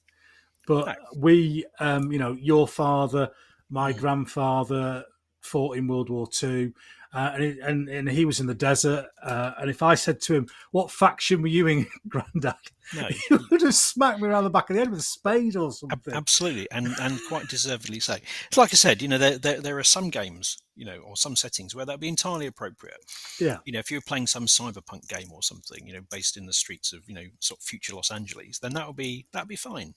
but 0.66 0.98
we, 1.18 1.66
um, 1.82 2.10
you 2.10 2.18
know, 2.20 2.38
your 2.40 2.70
father, 2.70 3.32
my 3.70 3.92
Mm. 3.92 3.98
grandfather 4.00 5.06
fought 5.42 5.76
in 5.76 5.88
World 5.88 6.10
War 6.10 6.26
Two. 6.26 6.74
Uh, 7.16 7.32
and, 7.34 7.44
it, 7.44 7.60
and 7.60 7.88
and 7.88 8.10
he 8.10 8.26
was 8.26 8.42
in 8.42 8.46
the 8.46 8.54
desert. 8.54 9.06
Uh, 9.24 9.54
and 9.58 9.70
if 9.70 9.82
I 9.82 9.96
said 9.96 10.20
to 10.24 10.36
him, 10.36 10.48
"What 10.72 10.92
faction 10.92 11.42
were 11.42 11.48
you 11.48 11.66
in, 11.66 11.88
Grandad?" 12.10 12.56
No, 12.94 13.08
he 13.30 13.36
would 13.50 13.62
have 13.62 13.74
smacked 13.74 14.20
me 14.20 14.28
around 14.28 14.44
the 14.44 14.50
back 14.50 14.70
of 14.70 14.76
the 14.76 14.82
head 14.82 14.90
with 14.90 15.00
a 15.00 15.04
spade 15.04 15.56
or 15.56 15.72
something. 15.72 16.14
Absolutely, 16.14 16.70
and 16.72 16.90
and 17.00 17.18
quite 17.30 17.48
deservedly 17.48 18.02
so. 18.02 18.18
It's 18.48 18.58
like 18.58 18.74
I 18.74 18.76
said, 18.76 19.02
you 19.02 19.08
know, 19.08 19.18
there, 19.18 19.38
there 19.38 19.62
there 19.62 19.80
are 19.80 19.84
some 19.84 20.10
games, 20.10 20.58
you 20.76 20.86
know, 20.86 20.98
or 20.98 21.16
some 21.16 21.38
settings 21.38 21.74
where 21.74 21.86
that'd 21.86 22.02
be 22.02 22.10
entirely 22.10 22.48
appropriate. 22.48 23.00
Yeah. 23.40 23.60
You 23.64 23.72
know, 23.72 23.80
if 23.80 23.90
you're 23.90 24.02
playing 24.02 24.28
some 24.28 24.48
cyberpunk 24.48 25.08
game 25.08 25.32
or 25.34 25.42
something, 25.42 25.88
you 25.88 25.94
know, 25.94 26.02
based 26.12 26.36
in 26.36 26.48
the 26.48 26.54
streets 26.54 26.92
of, 26.92 27.08
you 27.08 27.16
know, 27.16 27.26
sort 27.40 27.62
of 27.62 27.64
future 27.64 27.96
Los 27.96 28.12
Angeles, 28.12 28.60
then 28.60 28.74
that 28.74 28.88
would 28.88 28.98
be 28.98 29.26
that'd 29.32 29.48
be 29.48 29.56
fine. 29.56 29.94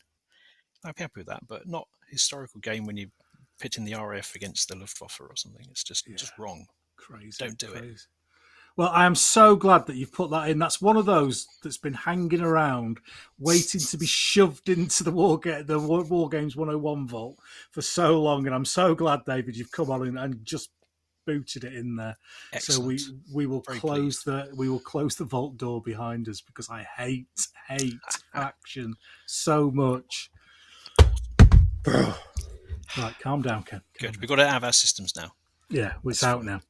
I'd 0.84 0.94
be 0.94 1.02
happy 1.02 1.20
with 1.20 1.26
that, 1.26 1.48
but 1.48 1.66
not 1.66 1.88
historical 2.08 2.60
game 2.60 2.86
when 2.86 2.96
you're 2.96 3.10
pitting 3.58 3.84
the 3.84 3.94
RAF 3.94 4.36
against 4.36 4.68
the 4.68 4.76
Luftwaffe 4.76 5.20
or 5.20 5.34
something. 5.34 5.66
It's 5.68 5.82
just 5.82 6.06
just 6.16 6.38
wrong. 6.38 6.66
Crazy. 6.98 7.36
Don't 7.38 7.58
do 7.58 7.72
it. 7.72 8.00
Well, 8.78 8.90
I 8.90 9.06
am 9.06 9.16
so 9.16 9.56
glad 9.56 9.86
that 9.86 9.96
you've 9.96 10.12
put 10.12 10.30
that 10.30 10.48
in. 10.48 10.60
That's 10.60 10.80
one 10.80 10.96
of 10.96 11.04
those 11.04 11.48
that's 11.64 11.78
been 11.78 11.94
hanging 11.94 12.40
around, 12.40 13.00
waiting 13.36 13.80
to 13.80 13.98
be 13.98 14.06
shoved 14.06 14.68
into 14.68 15.02
the 15.02 15.10
war 15.10 15.36
ga- 15.40 15.64
the 15.64 15.80
War, 15.80 16.04
war 16.04 16.28
Games 16.28 16.54
101 16.54 17.08
vault 17.08 17.38
for 17.72 17.82
so 17.82 18.22
long. 18.22 18.46
And 18.46 18.54
I'm 18.54 18.64
so 18.64 18.94
glad, 18.94 19.24
David, 19.24 19.56
you've 19.56 19.72
come 19.72 19.90
on 19.90 20.16
and, 20.16 20.44
just 20.44 20.70
booted 21.26 21.64
it 21.64 21.74
in 21.74 21.96
there. 21.96 22.16
Excellent. 22.52 22.80
So 22.80 22.86
we 22.86 23.20
we 23.34 23.46
will 23.46 23.64
Very 23.66 23.80
close 23.80 24.22
the 24.22 24.48
we 24.56 24.68
will 24.68 24.78
close 24.78 25.16
the 25.16 25.24
vault 25.24 25.56
door 25.58 25.82
behind 25.82 26.28
us 26.28 26.40
because 26.40 26.70
I 26.70 26.84
hate 26.96 27.26
hate 27.66 27.94
action 28.34 28.94
so 29.26 29.72
much. 29.72 30.30
right, 31.86 32.14
calm 33.20 33.42
down, 33.42 33.64
Ken. 33.64 33.80
Calm 33.80 33.82
Good. 33.98 34.12
down. 34.12 34.20
We've 34.20 34.28
got 34.28 34.36
to 34.36 34.48
have 34.48 34.62
our 34.62 34.72
systems 34.72 35.16
now. 35.16 35.32
Yeah, 35.68 35.94
it's 36.04 36.22
out 36.22 36.44
now. 36.44 36.60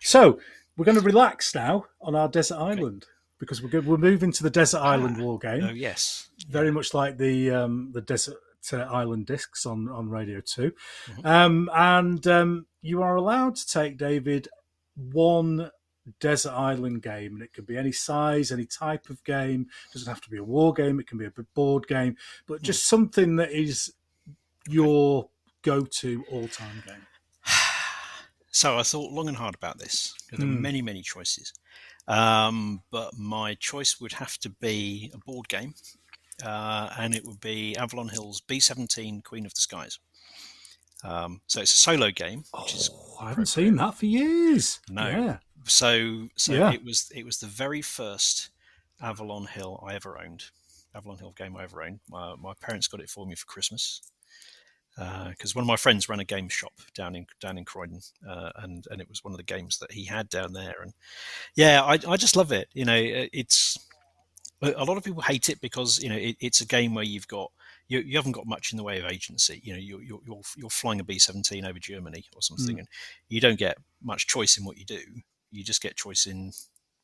So 0.00 0.40
we're 0.76 0.84
going 0.84 0.98
to 0.98 1.04
relax 1.04 1.54
now 1.54 1.86
on 2.00 2.14
our 2.14 2.28
desert 2.28 2.56
island 2.56 3.06
because 3.38 3.62
we're 3.62 3.68
good, 3.70 3.86
we're 3.86 3.96
moving 3.96 4.32
to 4.32 4.42
the 4.42 4.50
desert 4.50 4.78
island 4.80 5.16
Ah, 5.18 5.22
war 5.22 5.38
game, 5.38 5.64
Oh 5.64 5.70
yes. 5.72 6.28
very 6.48 6.70
much 6.70 6.92
like 6.94 7.18
the 7.18 7.50
um, 7.50 7.90
the 7.92 8.00
desert 8.00 8.36
uh, 8.72 8.76
island 8.78 9.26
discs 9.26 9.64
on 9.66 9.88
on 9.88 10.08
Radio 10.10 10.40
2 10.40 10.72
Mhm. 11.08 11.24
um, 11.26 11.70
and 11.74 12.26
um, 12.26 12.66
you 12.82 13.02
are 13.02 13.16
allowed 13.16 13.56
to 13.56 13.66
take 13.66 13.96
David 13.96 14.48
one 14.94 15.70
desert 16.18 16.52
island 16.52 17.02
game, 17.02 17.34
and 17.34 17.42
it 17.42 17.52
can 17.52 17.64
be 17.64 17.76
any 17.76 17.92
size, 17.92 18.50
any 18.50 18.66
type 18.66 19.08
of 19.10 19.22
game. 19.24 19.66
It 19.88 19.92
doesn't 19.94 20.08
have 20.08 20.20
to 20.22 20.30
be 20.30 20.36
a 20.38 20.44
war 20.44 20.72
game; 20.74 20.98
it 21.00 21.06
can 21.06 21.18
be 21.18 21.26
a 21.26 21.30
board 21.54 21.86
game, 21.86 22.16
but 22.46 22.60
just 22.62 22.86
something 22.88 23.36
that 23.36 23.50
is 23.52 23.92
your 24.68 25.28
go-to 25.62 26.24
all-time 26.30 26.82
game. 26.86 27.06
So 28.50 28.78
I 28.78 28.82
thought 28.82 29.12
long 29.12 29.28
and 29.28 29.36
hard 29.36 29.54
about 29.54 29.78
this. 29.78 30.14
There 30.30 30.40
are 30.40 30.48
Hmm. 30.48 30.60
many, 30.60 30.82
many 30.82 31.02
choices. 31.02 31.52
Um, 32.08 32.82
but 32.90 33.14
my 33.16 33.54
choice 33.54 34.00
would 34.00 34.12
have 34.14 34.38
to 34.38 34.48
be 34.50 35.10
a 35.14 35.18
board 35.18 35.48
game, 35.48 35.74
uh, 36.42 36.90
and 36.98 37.14
it 37.14 37.24
would 37.24 37.40
be 37.40 37.76
Avalon 37.76 38.08
Hill's 38.08 38.40
B17 38.40 39.22
Queen 39.22 39.46
of 39.46 39.54
the 39.54 39.60
Skies. 39.60 39.98
Um, 41.04 41.40
so 41.46 41.60
it's 41.60 41.72
a 41.72 41.76
solo 41.76 42.10
game, 42.10 42.44
which 42.58 42.74
is 42.74 42.90
Oh, 42.92 43.16
I 43.20 43.28
haven't 43.30 43.46
seen 43.46 43.76
that 43.76 43.94
for 43.94 44.06
years. 44.06 44.80
No. 44.88 45.08
Yeah. 45.08 45.38
so 45.64 46.28
so 46.36 46.52
Yeah. 46.54 46.72
it 46.72 46.82
was 46.84 47.10
it 47.14 47.24
was 47.24 47.38
the 47.38 47.46
very 47.46 47.82
first 47.82 48.50
Avalon 49.00 49.46
Hill 49.46 49.82
I 49.86 49.94
ever 49.94 50.18
owned. 50.18 50.44
Avalon 50.94 51.18
Hill 51.18 51.32
game 51.32 51.56
I 51.56 51.62
ever 51.62 51.82
owned. 51.82 52.00
My, 52.08 52.34
my 52.34 52.54
parents 52.60 52.88
got 52.88 53.00
it 53.00 53.08
for 53.10 53.24
me 53.26 53.34
for 53.36 53.46
Christmas 53.46 54.02
because 54.96 55.54
one 55.54 55.62
of 55.62 55.66
my 55.68 55.76
friends 55.76 56.08
ran 56.08 56.20
a 56.20 56.24
game 56.24 56.48
shop 56.48 56.72
down 56.94 57.14
in 57.16 57.26
down 57.40 57.56
in 57.58 57.64
Croydon, 57.64 58.00
uh, 58.28 58.50
and 58.56 58.86
and 58.90 59.00
it 59.00 59.08
was 59.08 59.24
one 59.24 59.32
of 59.32 59.38
the 59.38 59.42
games 59.44 59.78
that 59.78 59.92
he 59.92 60.04
had 60.04 60.28
down 60.28 60.52
there. 60.52 60.74
And 60.82 60.92
yeah, 61.54 61.82
I 61.82 61.98
I 62.06 62.16
just 62.16 62.36
love 62.36 62.52
it. 62.52 62.68
You 62.74 62.84
know, 62.84 62.98
it's 62.98 63.78
a 64.62 64.84
lot 64.84 64.98
of 64.98 65.04
people 65.04 65.22
hate 65.22 65.48
it 65.48 65.60
because 65.60 66.02
you 66.02 66.08
know 66.08 66.16
it, 66.16 66.36
it's 66.40 66.60
a 66.60 66.66
game 66.66 66.94
where 66.94 67.04
you've 67.04 67.28
got 67.28 67.50
you, 67.88 68.00
you 68.00 68.16
haven't 68.16 68.32
got 68.32 68.46
much 68.46 68.72
in 68.72 68.76
the 68.76 68.84
way 68.84 68.98
of 68.98 69.06
agency. 69.10 69.60
You 69.64 69.72
know, 69.72 69.78
you're 69.78 70.02
you're 70.02 70.20
you're, 70.26 70.40
you're 70.56 70.70
flying 70.70 71.00
a 71.00 71.04
B 71.04 71.18
seventeen 71.18 71.64
over 71.64 71.78
Germany 71.78 72.24
or 72.34 72.42
something, 72.42 72.78
and 72.78 72.88
you 73.28 73.40
don't 73.40 73.58
get 73.58 73.78
much 74.02 74.26
choice 74.26 74.58
in 74.58 74.64
what 74.64 74.76
you 74.78 74.84
do. 74.84 75.00
You 75.50 75.64
just 75.64 75.82
get 75.82 75.96
choice 75.96 76.26
in 76.26 76.52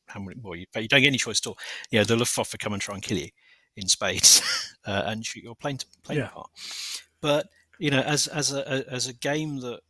how 0.07 0.19
many. 0.19 0.39
Well, 0.41 0.55
you, 0.55 0.65
but 0.73 0.83
you 0.83 0.87
don't 0.87 1.01
get 1.01 1.07
any 1.07 1.17
choice 1.17 1.41
at 1.43 1.47
all. 1.47 1.57
You 1.89 1.99
know, 1.99 2.05
the 2.05 2.15
Luftwaffe 2.15 2.55
come 2.59 2.73
and 2.73 2.81
try 2.81 2.95
and 2.95 3.03
kill 3.03 3.17
you 3.17 3.29
in 3.75 3.87
spades 3.87 4.41
uh, 4.85 5.03
and 5.07 5.25
shoot 5.25 5.43
your 5.43 5.55
plane 5.55 5.77
to 5.77 5.85
plane 6.03 6.19
Yeah. 6.19 6.27
apart. 6.27 6.49
But 7.21 7.47
you 7.79 7.91
know, 7.91 8.01
as 8.01 8.27
as 8.27 8.53
a 8.53 8.85
as 8.91 9.07
a 9.07 9.13
game 9.13 9.59
that 9.61 9.81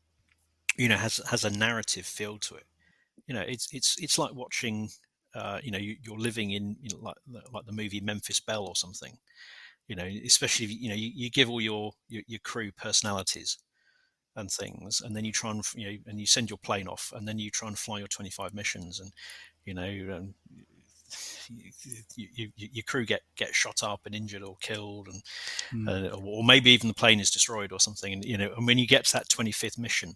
you 0.78 0.90
know 0.90 0.98
has 0.98 1.22
has 1.30 1.46
a 1.46 1.50
narrative 1.50 2.06
feel 2.06 2.38
to 2.40 2.56
it. 2.56 2.66
You 3.28 3.36
know, 3.36 3.42
it's 3.48 3.70
it's 3.74 3.98
it's 4.02 4.18
like 4.20 4.34
watching. 4.36 4.90
Uh, 5.36 5.60
you 5.64 5.72
know, 5.72 5.78
you, 5.78 5.96
you're 6.02 6.18
living 6.18 6.52
in 6.52 6.76
you 6.82 6.90
know, 6.94 7.00
like 7.04 7.16
like 7.54 7.66
the 7.66 7.72
movie 7.72 8.00
Memphis 8.00 8.40
Belle 8.40 8.66
or 8.66 8.76
something. 8.76 9.18
You 9.88 9.96
know, 9.96 10.06
especially 10.26 10.66
if, 10.66 10.72
you 10.72 10.90
know 10.90 10.96
you, 10.96 11.12
you 11.14 11.30
give 11.30 11.50
all 11.50 11.62
your, 11.62 11.94
your 12.10 12.24
your 12.28 12.40
crew 12.40 12.72
personalities 12.72 13.58
and 14.36 14.52
things, 14.52 15.02
and 15.02 15.16
then 15.16 15.26
you 15.26 15.32
try 15.32 15.52
and 15.52 15.64
you 15.76 15.92
know, 15.92 15.98
and 16.08 16.20
you 16.20 16.26
send 16.28 16.50
your 16.50 16.58
plane 16.60 16.88
off, 16.88 17.14
and 17.16 17.28
then 17.28 17.40
you 17.40 17.52
try 17.52 17.68
and 17.68 17.78
fly 17.78 18.00
your 18.00 18.08
25 18.08 18.54
missions, 18.54 19.00
and 19.00 19.12
you 19.66 19.74
know, 19.74 20.30
you, 21.50 21.72
you, 22.36 22.52
you, 22.56 22.70
your 22.74 22.84
crew 22.84 23.06
get 23.06 23.22
get 23.36 23.54
shot 23.56 23.84
up 23.84 24.02
and 24.06 24.14
injured 24.16 24.44
or 24.44 24.58
killed, 24.62 25.08
and 25.08 25.22
Mm. 25.74 26.14
uh, 26.14 26.16
or 26.16 26.44
maybe 26.44 26.72
even 26.72 26.88
the 26.88 26.94
plane 26.94 27.20
is 27.20 27.30
destroyed 27.30 27.72
or 27.72 27.80
something. 27.80 28.14
And 28.14 28.24
you 28.26 28.38
know, 28.38 28.54
and 28.56 28.66
when 28.66 28.78
you 28.78 28.88
get 28.88 29.06
to 29.06 29.14
that 29.14 29.28
25th 29.30 29.78
mission, 29.78 30.14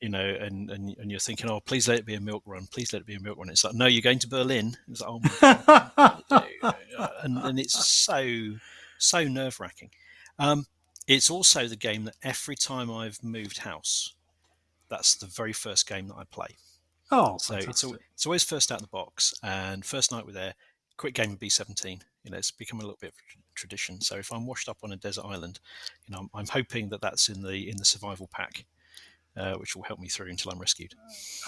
you 0.00 0.08
know, 0.08 0.20
and, 0.40 0.70
and 0.70 0.96
and 0.98 1.10
you're 1.10 1.20
thinking, 1.20 1.50
oh, 1.50 1.60
please 1.60 1.88
let 1.88 1.98
it 1.98 2.06
be 2.06 2.14
a 2.14 2.20
milk 2.20 2.42
run, 2.46 2.66
please 2.70 2.92
let 2.92 3.00
it 3.00 3.06
be 3.06 3.14
a 3.14 3.20
milk 3.20 3.38
run. 3.38 3.48
It's 3.50 3.64
like, 3.64 3.74
no, 3.74 3.86
you're 3.86 4.02
going 4.02 4.18
to 4.20 4.28
Berlin. 4.28 4.76
It's 4.88 5.00
like, 5.00 5.10
oh 5.10 5.20
my 5.42 6.22
god, 6.60 6.74
and 7.22 7.38
and 7.38 7.58
it's 7.60 7.86
so 7.86 8.54
so 8.98 9.24
nerve 9.24 9.60
wracking. 9.60 9.90
Um, 10.38 10.66
it's 11.06 11.30
also 11.30 11.66
the 11.66 11.76
game 11.76 12.04
that 12.04 12.16
every 12.22 12.56
time 12.56 12.90
I've 12.90 13.22
moved 13.24 13.58
house, 13.58 14.14
that's 14.88 15.14
the 15.16 15.26
very 15.26 15.52
first 15.52 15.88
game 15.88 16.08
that 16.08 16.16
I 16.16 16.24
play. 16.30 16.56
Oh, 17.10 17.38
So 17.38 17.54
it's 17.54 17.64
fantastic. 17.64 17.90
al- 17.90 17.98
it's 18.14 18.26
always 18.26 18.44
first 18.44 18.70
out 18.72 18.76
of 18.76 18.82
the 18.82 18.88
box, 18.88 19.34
and 19.42 19.84
first 19.84 20.12
night 20.12 20.26
we're 20.26 20.32
there, 20.32 20.54
quick 20.96 21.14
game 21.14 21.32
of 21.32 21.38
B17. 21.38 22.00
You 22.24 22.30
know, 22.30 22.36
it's 22.38 22.50
become 22.50 22.80
a 22.80 22.82
little 22.82 22.98
bit 23.00 23.08
of 23.12 23.44
tradition. 23.54 24.00
So 24.00 24.16
if 24.16 24.32
I'm 24.32 24.46
washed 24.46 24.68
up 24.68 24.78
on 24.82 24.92
a 24.92 24.96
desert 24.96 25.24
island, 25.24 25.58
you 26.06 26.14
know, 26.14 26.20
I'm, 26.20 26.30
I'm 26.34 26.46
hoping 26.46 26.88
that 26.90 27.00
that's 27.00 27.28
in 27.28 27.42
the 27.42 27.68
in 27.70 27.76
the 27.78 27.84
survival 27.84 28.28
pack, 28.30 28.66
uh, 29.36 29.54
which 29.54 29.74
will 29.74 29.82
help 29.84 30.00
me 30.00 30.08
through 30.08 30.28
until 30.28 30.52
I'm 30.52 30.58
rescued. 30.58 30.94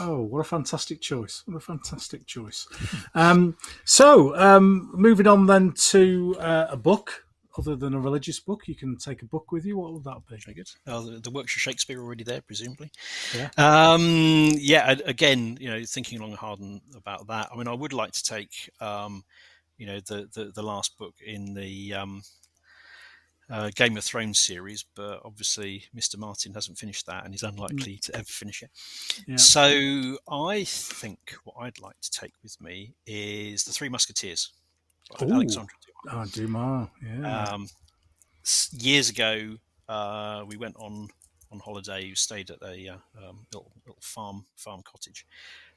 Oh, 0.01 0.21
what 0.23 0.41
a 0.41 0.45
fantastic 0.45 1.01
choice! 1.01 1.43
What 1.47 1.57
a 1.57 1.61
fantastic 1.61 2.27
choice. 2.27 2.67
um, 3.15 3.57
so, 3.85 4.35
um, 4.37 4.91
moving 4.95 5.27
on 5.27 5.47
then 5.47 5.73
to 5.91 6.37
uh, 6.39 6.67
a 6.71 6.77
book. 6.77 7.25
Other 7.59 7.77
than 7.77 7.95
a 7.95 8.01
religious 8.01 8.41
book, 8.41 8.67
you 8.67 8.75
can 8.75 8.97
take 8.97 9.23
a 9.23 9.27
book 9.27 9.53
with 9.53 9.67
you. 9.67 9.77
What 9.79 9.93
would 9.93 10.05
that 10.05 10.23
be? 10.29 10.37
Very 10.37 10.55
good. 10.55 10.71
Oh, 10.87 11.03
the, 11.03 11.21
the 11.21 11.31
works 11.31 11.55
of 11.55 11.61
Shakespeare 11.61 12.01
already 12.01 12.25
there, 12.25 12.41
presumably. 12.41 12.91
Yeah. 13.37 13.51
Um, 13.59 14.53
yeah. 14.57 14.95
Again, 15.05 15.59
you 15.61 15.69
know, 15.69 15.83
thinking 15.85 16.21
long 16.21 16.31
and 16.31 16.39
hard 16.39 16.61
about 16.97 17.27
that. 17.27 17.51
I 17.53 17.57
mean, 17.57 17.69
I 17.69 17.75
would 17.75 17.93
like 17.93 18.13
to 18.13 18.25
take, 18.25 18.71
um, 18.81 19.25
you 19.77 19.87
know, 19.87 20.01
the, 20.01 20.29
the 20.33 20.53
the 20.55 20.63
last 20.63 20.97
book 20.97 21.15
in 21.25 21.53
the 21.55 21.93
um, 21.95 22.23
uh, 23.51 23.71
Game 23.75 23.97
of 23.97 24.05
Thrones 24.05 24.39
series, 24.39 24.85
but 24.95 25.21
obviously 25.25 25.85
Mr. 25.95 26.17
Martin 26.17 26.55
hasn't 26.55 26.79
finished 26.79 27.07
that, 27.07 27.25
and 27.25 27.35
he's 27.35 27.43
unlikely 27.43 27.99
to 27.99 28.15
ever 28.15 28.25
finish 28.25 28.63
it. 28.63 28.71
Yeah. 29.27 29.37
So 29.37 30.17
I 30.29 30.65
think 30.65 31.35
what 31.45 31.57
I'd 31.61 31.81
like 31.81 32.01
to 32.01 32.11
take 32.11 32.33
with 32.43 32.59
me 32.61 32.95
is 33.07 33.65
the 33.65 33.73
Three 33.73 33.91
Musketeers. 33.91 34.53
by 35.19 35.27
Alexandre. 35.27 35.73
Oh, 36.11 36.25
Dumas. 36.27 36.89
Yeah. 37.05 37.45
Um, 37.45 37.69
years 38.73 39.11
ago, 39.11 39.57
uh, 39.89 40.45
we 40.47 40.57
went 40.57 40.77
on 40.77 41.09
on 41.51 41.61
holiday. 41.61 42.09
We 42.09 42.15
stayed 42.15 42.51
at 42.51 42.63
a 42.63 42.89
uh, 42.89 42.97
um, 43.29 43.47
little, 43.53 43.73
little 43.87 44.01
farm 44.01 44.47
farm 44.57 44.83
cottage, 44.85 45.27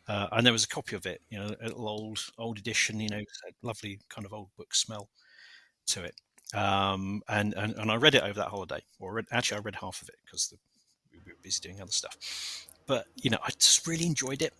uh, 0.07 0.27
and 0.31 0.45
there 0.45 0.53
was 0.53 0.63
a 0.63 0.67
copy 0.67 0.95
of 0.95 1.05
it. 1.05 1.21
You 1.29 1.39
know, 1.39 1.55
a 1.61 1.65
little 1.67 1.87
old 1.87 2.19
old 2.37 2.57
edition. 2.57 2.99
You 2.99 3.09
know, 3.09 3.21
lovely 3.61 3.99
kind 4.09 4.25
of 4.25 4.33
old 4.33 4.49
book 4.57 4.73
smell 4.73 5.09
to 5.87 6.03
it. 6.03 6.15
Um, 6.53 7.21
and, 7.27 7.53
and 7.55 7.73
and 7.75 7.91
I 7.91 7.95
read 7.95 8.15
it 8.15 8.23
over 8.23 8.33
that 8.33 8.47
holiday, 8.49 8.81
or 8.99 9.13
read, 9.13 9.25
actually 9.31 9.57
I 9.57 9.61
read 9.61 9.75
half 9.75 10.01
of 10.01 10.09
it 10.09 10.15
because 10.25 10.53
we 11.11 11.19
were 11.25 11.37
busy 11.41 11.59
doing 11.61 11.81
other 11.81 11.91
stuff. 11.91 12.67
But 12.87 13.05
you 13.21 13.29
know, 13.29 13.39
I 13.43 13.49
just 13.51 13.87
really 13.87 14.05
enjoyed 14.05 14.41
it. 14.41 14.53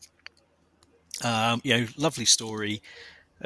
Um, 1.23 1.61
you 1.63 1.77
know, 1.77 1.87
lovely 1.97 2.25
story. 2.25 2.81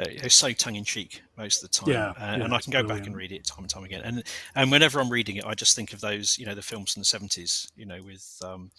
Uh, 0.00 0.04
it's 0.08 0.34
so 0.34 0.50
tongue 0.52 0.76
in 0.76 0.84
cheek 0.84 1.22
most 1.36 1.62
of 1.62 1.70
the 1.70 1.76
time, 1.76 1.90
Yeah, 1.90 2.08
uh, 2.10 2.36
yeah, 2.38 2.44
and 2.44 2.54
I 2.54 2.60
can 2.60 2.72
go 2.72 2.82
back 2.82 3.06
and 3.06 3.14
read 3.14 3.32
it 3.32 3.44
time 3.44 3.64
and 3.64 3.68
time 3.68 3.84
again. 3.84 4.00
And 4.02 4.22
and 4.54 4.70
whenever 4.70 4.98
I'm 4.98 5.10
reading 5.10 5.36
it, 5.36 5.44
I 5.44 5.54
just 5.54 5.76
think 5.76 5.92
of 5.92 6.00
those, 6.00 6.38
you 6.38 6.46
know, 6.46 6.54
the 6.54 6.62
films 6.62 6.94
from 6.94 7.02
the 7.02 7.04
seventies, 7.06 7.70
you 7.76 7.84
know, 7.84 8.02
with 8.02 8.40
um, 8.42 8.70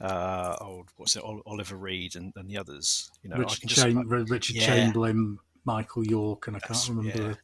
uh, 0.00 0.56
old 0.60 0.88
what's 0.96 1.16
it, 1.16 1.22
Oliver 1.24 1.76
Reed 1.76 2.16
and, 2.16 2.32
and 2.36 2.50
the 2.50 2.58
others. 2.58 3.10
You 3.22 3.30
know, 3.30 3.36
I 3.36 3.38
Richard, 3.40 3.60
can 3.60 3.68
just 3.68 3.82
Cham- 3.82 4.08
Richard 4.08 4.56
yeah. 4.56 4.66
Chamberlain, 4.66 5.38
Michael 5.66 6.06
York, 6.06 6.46
and 6.46 6.56
I 6.56 6.60
That's- 6.60 6.86
can't 6.86 6.96
remember 6.98 7.18
yeah, 7.22 7.34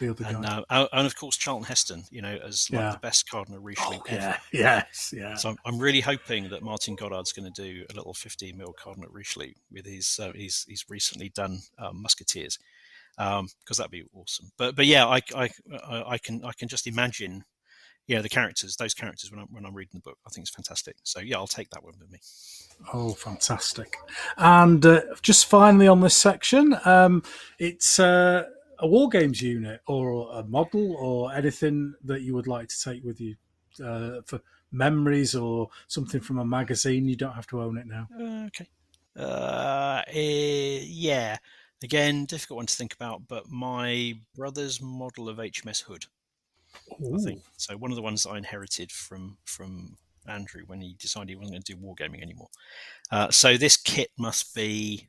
the, 0.00 0.10
other 0.10 0.24
and, 0.26 0.44
guy. 0.44 0.50
uh, 0.58 0.62
oh, 0.70 0.88
and 0.98 1.06
of 1.06 1.16
course 1.16 1.36
Charlton 1.36 1.64
Heston, 1.66 2.04
you 2.10 2.20
know, 2.20 2.36
as 2.44 2.68
like 2.70 2.80
Yeah. 2.80 2.92
the 2.92 2.98
best 2.98 3.30
Cardinal 3.30 3.60
Richelieu 3.60 3.98
Oh, 3.98 4.04
ever. 4.08 4.20
yeah, 4.20 4.38
yes, 4.52 5.14
yeah. 5.16 5.36
So 5.36 5.50
I'm, 5.50 5.56
I'm 5.64 5.78
really 5.78 6.00
hoping 6.00 6.48
that 6.50 6.62
Martin 6.62 6.96
Goddard's 6.96 7.32
going 7.32 7.50
to 7.50 7.62
do 7.62 7.86
a 7.88 7.94
little 7.94 8.12
15 8.12 8.56
mil 8.58 8.72
Cardinal 8.72 9.08
Richelieu 9.10 9.52
with 9.72 9.86
his 9.86 10.18
uh, 10.20 10.32
he's 10.34 10.66
he's 10.68 10.84
recently 10.90 11.28
done 11.30 11.60
um, 11.78 12.02
Musketeers 12.02 12.58
because 13.16 13.76
that'd 13.76 13.90
be 13.90 14.04
awesome. 14.14 14.50
But 14.56 14.74
but 14.76 14.86
yeah, 14.86 15.06
I 15.06 15.20
I 15.34 15.50
I 16.06 16.18
can 16.18 16.44
I 16.44 16.52
can 16.52 16.68
just 16.68 16.86
imagine. 16.86 17.44
Yeah, 18.10 18.22
the 18.22 18.28
characters, 18.28 18.74
those 18.74 18.92
characters 18.92 19.30
when 19.30 19.38
I'm 19.38 19.46
when 19.52 19.64
I'm 19.64 19.72
reading 19.72 19.92
the 19.94 20.00
book, 20.00 20.18
I 20.26 20.30
think 20.30 20.42
it's 20.42 20.50
fantastic. 20.50 20.96
So 21.04 21.20
yeah, 21.20 21.36
I'll 21.36 21.46
take 21.46 21.70
that 21.70 21.84
one 21.84 21.94
with 22.00 22.10
me. 22.10 22.18
Oh, 22.92 23.12
fantastic! 23.12 23.98
And 24.36 24.84
uh, 24.84 25.02
just 25.22 25.46
finally 25.46 25.86
on 25.86 26.00
this 26.00 26.16
section, 26.16 26.76
um, 26.84 27.22
it's 27.60 28.00
uh, 28.00 28.46
a 28.80 28.88
war 28.88 29.08
games 29.10 29.40
unit 29.40 29.82
or 29.86 30.28
a 30.32 30.42
model 30.42 30.96
or 30.96 31.32
anything 31.32 31.94
that 32.02 32.22
you 32.22 32.34
would 32.34 32.48
like 32.48 32.66
to 32.70 32.82
take 32.82 33.04
with 33.04 33.20
you 33.20 33.36
uh, 33.84 34.22
for 34.26 34.40
memories 34.72 35.36
or 35.36 35.68
something 35.86 36.20
from 36.20 36.40
a 36.40 36.44
magazine. 36.44 37.06
You 37.06 37.14
don't 37.14 37.34
have 37.34 37.46
to 37.46 37.62
own 37.62 37.78
it 37.78 37.86
now. 37.86 38.08
Uh, 38.18 38.46
okay. 38.46 38.66
Uh, 39.16 40.02
eh, 40.08 40.80
yeah. 40.82 41.36
Again, 41.80 42.24
difficult 42.24 42.56
one 42.56 42.66
to 42.66 42.74
think 42.74 42.92
about, 42.92 43.28
but 43.28 43.48
my 43.48 44.18
brother's 44.34 44.82
model 44.82 45.28
of 45.28 45.36
HMS 45.36 45.84
Hood, 45.84 46.06
I 47.00 47.18
think. 47.18 47.42
So 47.56 47.76
one 47.76 47.90
of 47.90 47.96
the 47.96 48.02
ones 48.02 48.26
I 48.26 48.36
inherited 48.36 48.92
from 48.92 49.38
from 49.44 49.96
Andrew 50.26 50.62
when 50.66 50.80
he 50.80 50.94
decided 50.98 51.30
he 51.30 51.36
wasn't 51.36 51.54
going 51.54 51.62
to 51.62 51.74
do 51.74 51.80
wargaming 51.80 52.22
anymore. 52.22 52.50
Uh, 53.10 53.30
so 53.30 53.56
this 53.56 53.76
kit 53.76 54.10
must 54.18 54.54
be 54.54 55.08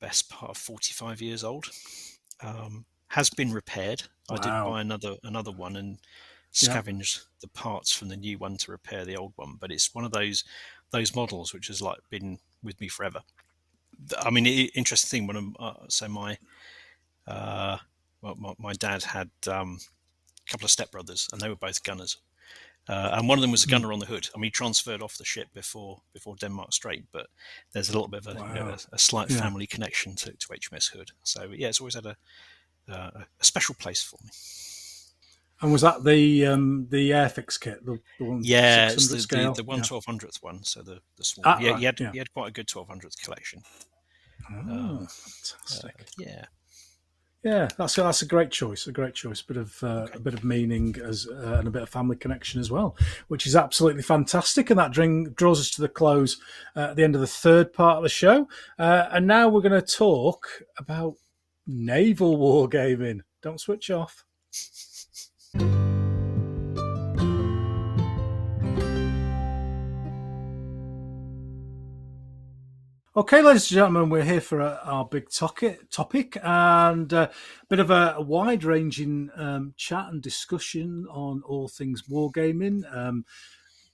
best 0.00 0.28
part 0.28 0.50
of 0.50 0.56
45 0.56 1.20
years 1.22 1.42
old. 1.42 1.66
Um, 2.40 2.84
has 3.08 3.30
been 3.30 3.52
repaired. 3.52 4.02
I 4.28 4.36
did 4.36 4.48
buy 4.48 4.80
another 4.80 5.16
another 5.22 5.52
one 5.52 5.76
and 5.76 5.98
scavenged 6.50 7.20
the 7.40 7.48
parts 7.48 7.92
from 7.92 8.08
the 8.08 8.16
new 8.16 8.38
one 8.38 8.56
to 8.58 8.72
repair 8.72 9.04
the 9.04 9.16
old 9.16 9.32
one. 9.36 9.56
But 9.60 9.70
it's 9.70 9.94
one 9.94 10.04
of 10.04 10.12
those 10.12 10.44
those 10.90 11.14
models 11.14 11.54
which 11.54 11.68
has 11.68 11.80
like 11.80 11.98
been 12.10 12.38
with 12.62 12.80
me 12.80 12.88
forever. 12.88 13.22
I 14.18 14.30
mean, 14.30 14.46
interesting 14.46 15.20
thing 15.20 15.26
when 15.26 15.36
I'm 15.36 15.56
uh, 15.58 15.86
so 15.88 16.08
my 16.08 16.36
uh, 17.26 17.78
well, 18.26 18.36
my, 18.38 18.54
my 18.58 18.72
dad 18.72 19.02
had 19.02 19.30
um, 19.48 19.78
a 20.46 20.50
couple 20.50 20.64
of 20.64 20.70
stepbrothers 20.70 21.32
and 21.32 21.40
they 21.40 21.48
were 21.48 21.56
both 21.56 21.82
gunners. 21.82 22.18
Uh, 22.88 23.10
and 23.14 23.28
one 23.28 23.38
of 23.38 23.42
them 23.42 23.50
was 23.50 23.64
a 23.64 23.68
gunner 23.68 23.92
on 23.92 23.98
the 23.98 24.06
hood. 24.06 24.28
I 24.34 24.38
mean, 24.38 24.44
he 24.44 24.50
transferred 24.50 25.02
off 25.02 25.18
the 25.18 25.24
ship 25.24 25.48
before 25.52 26.02
before 26.12 26.36
Denmark 26.36 26.72
Strait, 26.72 27.04
but 27.12 27.26
there's 27.72 27.88
a 27.88 27.92
little 27.92 28.08
bit 28.08 28.26
of 28.26 28.36
a, 28.36 28.38
you 28.46 28.54
know, 28.54 28.68
a, 28.68 28.78
a 28.92 28.98
slight 28.98 29.30
Yeah. 29.30 29.40
family 29.40 29.66
connection 29.66 30.14
to, 30.16 30.32
to 30.32 30.52
HMS 30.52 30.92
Hood. 30.92 31.10
So 31.24 31.50
yeah, 31.52 31.68
it's 31.68 31.80
always 31.80 31.96
had 31.96 32.06
a 32.06 32.16
uh, 32.88 33.10
a 33.40 33.44
special 33.44 33.74
place 33.74 34.02
for 34.02 34.18
me. 34.22 34.30
And 35.62 35.72
was 35.72 35.80
that 35.82 36.04
the 36.04 36.46
um, 36.46 36.86
the 36.90 37.10
Airfix 37.10 37.58
kit? 37.58 37.84
The, 37.84 37.98
the 38.18 38.24
one 38.24 38.42
Yeah, 38.44 38.90
it's 38.90 39.08
the, 39.08 39.18
scale? 39.18 39.52
the, 39.54 39.62
the 39.62 39.64
one 39.64 39.78
Yeah. 39.78 39.84
one, 40.42 40.64
so 40.64 40.82
the 40.82 41.00
the 41.16 41.24
small. 41.24 41.44
Ah, 41.44 41.58
yeah, 41.60 41.70
right, 41.70 41.78
he 41.78 41.84
had 41.86 42.00
yeah. 42.00 42.12
he 42.12 42.18
had 42.18 42.32
quite 42.32 42.48
a 42.48 42.52
good 42.52 42.68
twelve 42.68 42.88
hundredth 42.88 43.20
collection. 43.22 43.62
Oh, 44.50 45.06
Uh, 45.06 45.06
fantastic. 45.06 45.94
Uh, 46.00 46.04
yeah, 46.18 46.44
Yeah, 47.42 47.68
that's 47.78 47.94
that's 47.94 48.22
a 48.22 48.26
great 48.26 48.50
choice. 48.50 48.88
A 48.88 48.92
great 48.92 49.14
choice. 49.14 49.40
Bit 49.40 49.56
of 49.56 49.82
uh, 49.82 49.86
Okay. 49.86 50.14
a 50.16 50.20
bit 50.20 50.34
of 50.34 50.42
meaning 50.42 50.96
as 51.04 51.28
uh, 51.28 51.56
and 51.58 51.68
a 51.68 51.70
bit 51.70 51.82
of 51.82 51.88
family 51.88 52.16
connection 52.16 52.60
as 52.60 52.70
well, 52.72 52.96
which 53.28 53.46
is 53.46 53.54
absolutely 53.54 54.02
fantastic. 54.02 54.70
And 54.70 54.78
that 54.80 54.90
dring, 54.90 55.30
draws 55.36 55.60
us 55.60 55.70
to 55.72 55.82
the 55.82 55.88
close 55.88 56.38
uh, 56.74 56.88
at 56.90 56.96
the 56.96 57.04
end 57.04 57.14
of 57.14 57.20
the 57.20 57.26
third 57.26 57.72
part 57.72 57.98
of 57.98 58.02
the 58.02 58.08
show. 58.08 58.48
Uh, 58.78 59.08
and 59.12 59.26
now 59.26 59.48
we're 59.48 59.60
going 59.60 59.80
to 59.80 59.96
talk 59.96 60.48
about 60.78 61.14
naval 61.68 62.36
wargaming. 62.36 63.20
Don't 63.42 63.60
switch 63.60 63.90
off. 63.90 64.24
Okay, 73.18 73.40
ladies 73.40 73.70
and 73.70 73.76
gentlemen, 73.76 74.10
we're 74.10 74.22
here 74.22 74.42
for 74.42 74.60
uh, 74.60 74.78
our 74.82 75.06
big 75.06 75.30
topic, 75.30 76.36
and 76.42 77.10
a 77.14 77.30
bit 77.70 77.78
of 77.78 77.90
a, 77.90 78.12
a 78.18 78.20
wide-ranging 78.20 79.30
um, 79.36 79.72
chat 79.78 80.08
and 80.10 80.20
discussion 80.20 81.06
on 81.08 81.40
all 81.46 81.66
things 81.66 82.02
wargaming. 82.10 82.82
Um, 82.94 83.24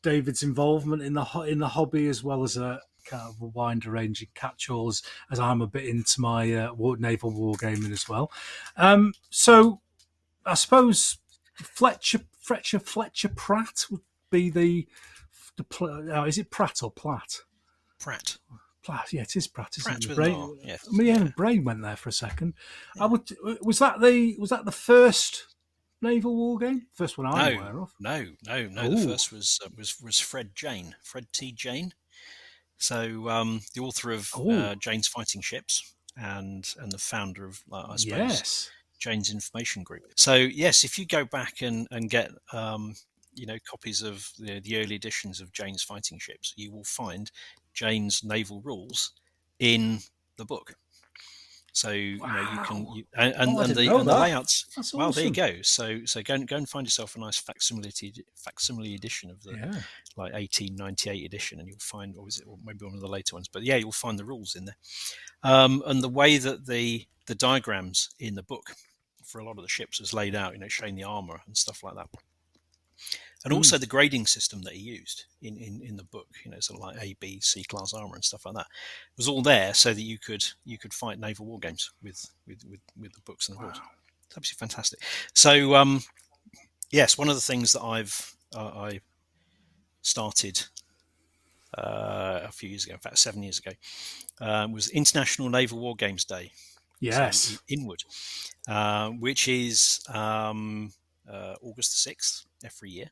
David's 0.03 0.43
involvement 0.43 1.03
in 1.03 1.12
the 1.12 1.24
in 1.47 1.61
the 1.61 1.69
hobby, 1.69 2.09
as 2.09 2.24
well 2.24 2.43
as 2.43 2.57
a 2.57 2.81
kind 3.05 3.23
of 3.23 3.40
a 3.40 3.47
wide-ranging 3.47 4.31
catch-alls, 4.35 5.05
as 5.31 5.39
I'm 5.39 5.62
a 5.62 5.69
bit 5.69 5.85
into 5.85 6.20
my 6.20 6.53
uh, 6.55 6.74
war, 6.74 6.97
naval 6.97 7.31
wargaming 7.31 7.93
as 7.93 8.09
well. 8.09 8.32
Um, 8.77 9.15
so, 9.31 9.82
I 10.44 10.55
suppose 10.55 11.19
Fletcher 11.55 12.23
Fletcher 12.40 12.81
Fletcher 12.81 13.28
Pratt 13.28 13.85
would 13.89 14.01
be 14.32 14.51
the 14.51 14.89
the 15.57 16.12
uh, 16.12 16.24
is 16.24 16.39
it 16.39 16.51
Pratt 16.51 16.82
or 16.82 16.90
Platt? 16.90 17.43
Pratt. 18.01 18.39
Platt, 18.82 19.12
yeah, 19.12 19.22
it 19.22 19.36
is 19.36 19.46
Pratt, 19.46 19.74
isn't 19.78 19.90
Pratt 19.90 20.02
The 20.09 20.14
brain- 20.14 20.59
yes. 20.64 20.86
I 20.88 20.96
mean, 20.96 21.06
yeah, 21.06 21.18
Yeah. 21.24 21.28
brain 21.36 21.64
went 21.64 21.82
there 21.82 21.96
for 21.96 22.09
a 22.09 22.12
second. 22.12 22.54
I 23.00 23.06
would. 23.06 23.30
Was 23.62 23.78
that 23.78 24.00
the 24.00 24.36
was 24.38 24.50
that 24.50 24.64
the 24.64 24.72
first 24.72 25.46
naval 26.00 26.34
war 26.34 26.59
game? 26.59 26.86
First 26.94 27.16
one 27.16 27.26
I'm 27.28 27.54
No. 27.54 27.60
aware 27.60 27.80
of. 27.80 27.92
No, 28.00 28.32
no, 28.44 28.68
no. 28.68 28.86
Ooh. 28.90 28.96
The 28.96 29.09
first 29.09 29.30
was 29.32 29.59
uh, 29.64 29.68
was 29.76 30.00
was 30.00 30.18
Fred 30.18 30.54
Jane, 30.54 30.96
Fred 31.02 31.26
T. 31.32 31.52
Jane. 31.52 31.94
So 32.78 33.28
um, 33.28 33.60
the 33.74 33.80
author 33.82 34.10
of 34.10 34.28
uh, 34.34 34.74
Jane's 34.74 35.06
Fighting 35.06 35.40
Ships 35.40 35.94
and 36.16 36.68
and 36.80 36.90
the 36.90 36.98
founder 36.98 37.44
of, 37.46 37.62
uh, 37.70 37.86
I 37.90 37.96
suppose, 37.96 38.18
Yes. 38.18 38.70
Jane's 38.98 39.30
Information 39.32 39.84
Group. 39.84 40.02
So 40.16 40.34
yes, 40.34 40.82
if 40.84 40.98
you 40.98 41.06
go 41.06 41.24
back 41.24 41.62
and 41.62 41.86
and 41.92 42.10
get 42.10 42.30
um, 42.52 42.94
you 43.34 43.46
know 43.46 43.56
copies 43.70 44.02
of 44.02 44.28
the, 44.38 44.59
the 44.60 44.78
early 44.78 44.96
editions 44.96 45.40
of 45.40 45.52
Jane's 45.52 45.82
Fighting 45.84 46.18
Ships, 46.18 46.52
you 46.56 46.72
will 46.72 46.84
find 46.84 47.30
Jane's 47.73 48.23
naval 48.24 48.61
rules 48.62 49.12
in 49.59 50.01
the 50.36 50.44
book. 50.44 50.74
So 51.74 51.90
you 51.90 52.19
know 52.19 52.40
you 52.53 52.59
can 52.65 52.86
you, 52.94 53.05
and, 53.16 53.35
and, 53.35 53.51
Oh, 53.57 53.61
and 53.61 53.74
the 53.74 53.97
and 53.97 54.07
the 54.07 54.15
layouts. 54.15 54.66
That's 54.77 54.93
Well, 54.93 55.11
there 55.11 55.24
you 55.24 55.31
go. 55.32 55.62
So 55.62 56.05
so 56.05 56.23
go 56.23 56.35
and 56.35 56.47
go 56.47 56.57
and 56.57 56.69
find 56.69 56.86
yourself 56.86 57.16
a 57.16 57.19
nice 57.20 57.39
facsimile 57.39 57.90
facsimile 58.36 58.94
edition 58.94 59.31
of 59.31 59.43
the 59.43 59.53
Yeah. 59.53 59.81
like 60.16 60.35
1898 60.35 61.24
edition, 61.24 61.61
and 61.61 61.69
you'll 61.69 61.78
find, 61.78 62.15
or 62.19 62.28
is 62.28 62.39
it 62.39 62.44
or 62.47 62.59
maybe 62.62 62.85
one 62.85 62.94
of 62.94 63.01
the 63.01 63.09
later 63.09 63.36
ones? 63.36 63.49
But 63.49 63.62
yeah, 63.62 63.77
you'll 63.77 63.90
find 63.93 64.19
the 64.19 64.24
rules 64.27 64.55
in 64.55 64.66
there, 64.66 64.77
um, 65.43 65.82
and 65.86 66.03
the 66.03 66.11
way 66.11 66.36
that 66.36 66.66
the 66.66 67.07
the 67.27 67.35
diagrams 67.35 68.11
in 68.19 68.35
the 68.35 68.43
book 68.43 68.74
for 69.24 69.39
a 69.39 69.44
lot 69.44 69.57
of 69.57 69.62
the 69.62 69.69
ships 69.69 69.99
was 69.99 70.12
laid 70.12 70.35
out, 70.35 70.53
you 70.53 70.59
know, 70.59 70.69
showing 70.69 70.94
the 70.94 71.05
armor 71.05 71.40
and 71.47 71.57
stuff 71.57 71.82
like 71.82 71.94
that, 71.94 72.09
and 73.44 73.52
Mm. 73.52 73.56
also 73.56 73.77
the 73.78 73.86
grading 73.86 74.27
system 74.27 74.62
that 74.62 74.74
he 74.74 74.81
used 74.81 75.24
in, 75.43 75.56
in 75.56 75.82
in 75.82 75.97
the 75.97 76.05
book, 76.05 76.28
you 76.44 76.51
know, 76.51 76.60
sort 76.60 76.78
of 76.81 76.85
like 76.86 77.02
A, 77.02 77.14
B, 77.20 77.40
C 77.40 77.64
class 77.64 77.93
armor 77.93 78.14
and 78.14 78.24
stuff 78.24 78.44
like 78.47 78.55
that, 78.55 78.66
was 79.16 79.28
all 79.28 79.43
there 79.43 79.74
so 79.74 79.93
that 79.93 80.02
you 80.02 80.19
could 80.19 80.44
you 80.64 80.78
could 80.78 80.94
fight 80.94 81.19
naval 81.19 81.47
war 81.47 81.59
games 81.59 81.90
with 82.02 82.24
with 82.47 82.64
with, 82.69 82.81
with 82.98 83.12
the 83.12 83.20
books 83.24 83.48
and 83.48 83.59
the. 83.59 83.62
Wow. 83.64 83.73
It's 84.28 84.36
absolutely 84.36 84.66
fantastic. 84.66 85.01
So, 85.35 85.74
um, 85.74 86.02
yes, 86.90 87.19
one 87.19 87.28
of 87.28 87.35
the 87.35 87.40
things 87.40 87.73
that 87.73 87.82
I've 87.82 88.35
uh, 88.55 88.73
I 88.89 89.01
started 90.02 90.62
uh, 91.78 92.40
a 92.44 92.52
few 92.52 92.69
years 92.69 92.85
ago, 92.85 92.94
in 92.94 93.01
fact, 93.01 93.19
seven 93.19 93.43
years 93.43 93.59
ago, 93.59 93.73
um, 94.40 94.73
was 94.73 94.89
International 94.89 95.48
Naval 95.48 95.78
War 95.81 95.94
Games 95.97 96.24
Day. 96.24 96.51
Yes. 97.01 97.59
in- 97.69 97.81
Inwood, 97.81 98.05
uh, 98.69 99.09
which 99.10 99.48
is 99.48 100.01
um, 100.09 100.93
uh, 101.28 101.55
August 101.60 101.93
the 101.93 101.97
sixth 102.10 102.47
every 102.64 102.90
year, 102.90 103.10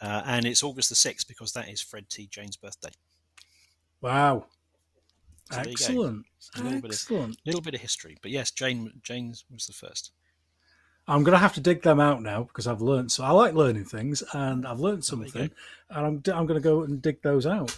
uh, 0.00 0.22
and 0.26 0.46
it's 0.46 0.62
August 0.62 0.88
the 0.88 0.94
sixth 0.94 1.26
because 1.26 1.52
that 1.52 1.68
is 1.68 1.80
Fred 1.80 2.08
T. 2.08 2.28
Jane's 2.30 2.56
birthday. 2.56 2.90
Wow. 4.00 4.46
So 5.50 5.56
there 5.56 5.68
you 5.68 5.76
go. 5.76 5.84
Excellent. 5.84 6.26
A 6.56 6.62
little 6.62 6.80
bit 6.80 6.90
of 6.90 6.94
Excellent. 6.94 7.38
little 7.46 7.60
bit 7.60 7.74
of 7.74 7.80
history, 7.80 8.16
but 8.22 8.30
yes, 8.30 8.50
Jane 8.50 8.92
Jane 9.02 9.34
was 9.52 9.66
the 9.66 9.72
first. 9.72 10.12
I'm 11.08 11.24
going 11.24 11.32
to 11.32 11.38
have 11.38 11.54
to 11.54 11.60
dig 11.60 11.82
them 11.82 12.00
out 12.00 12.20
now 12.22 12.42
because 12.42 12.66
I've 12.66 12.82
learned. 12.82 13.10
So 13.10 13.24
I 13.24 13.30
like 13.30 13.54
learning 13.54 13.86
things, 13.86 14.22
and 14.34 14.66
I've 14.66 14.78
learned 14.78 15.04
something, 15.04 15.50
and 15.90 16.06
I'm 16.06 16.22
I'm 16.34 16.46
going 16.46 16.60
to 16.60 16.60
go 16.60 16.82
and 16.82 17.00
dig 17.00 17.22
those 17.22 17.46
out. 17.46 17.76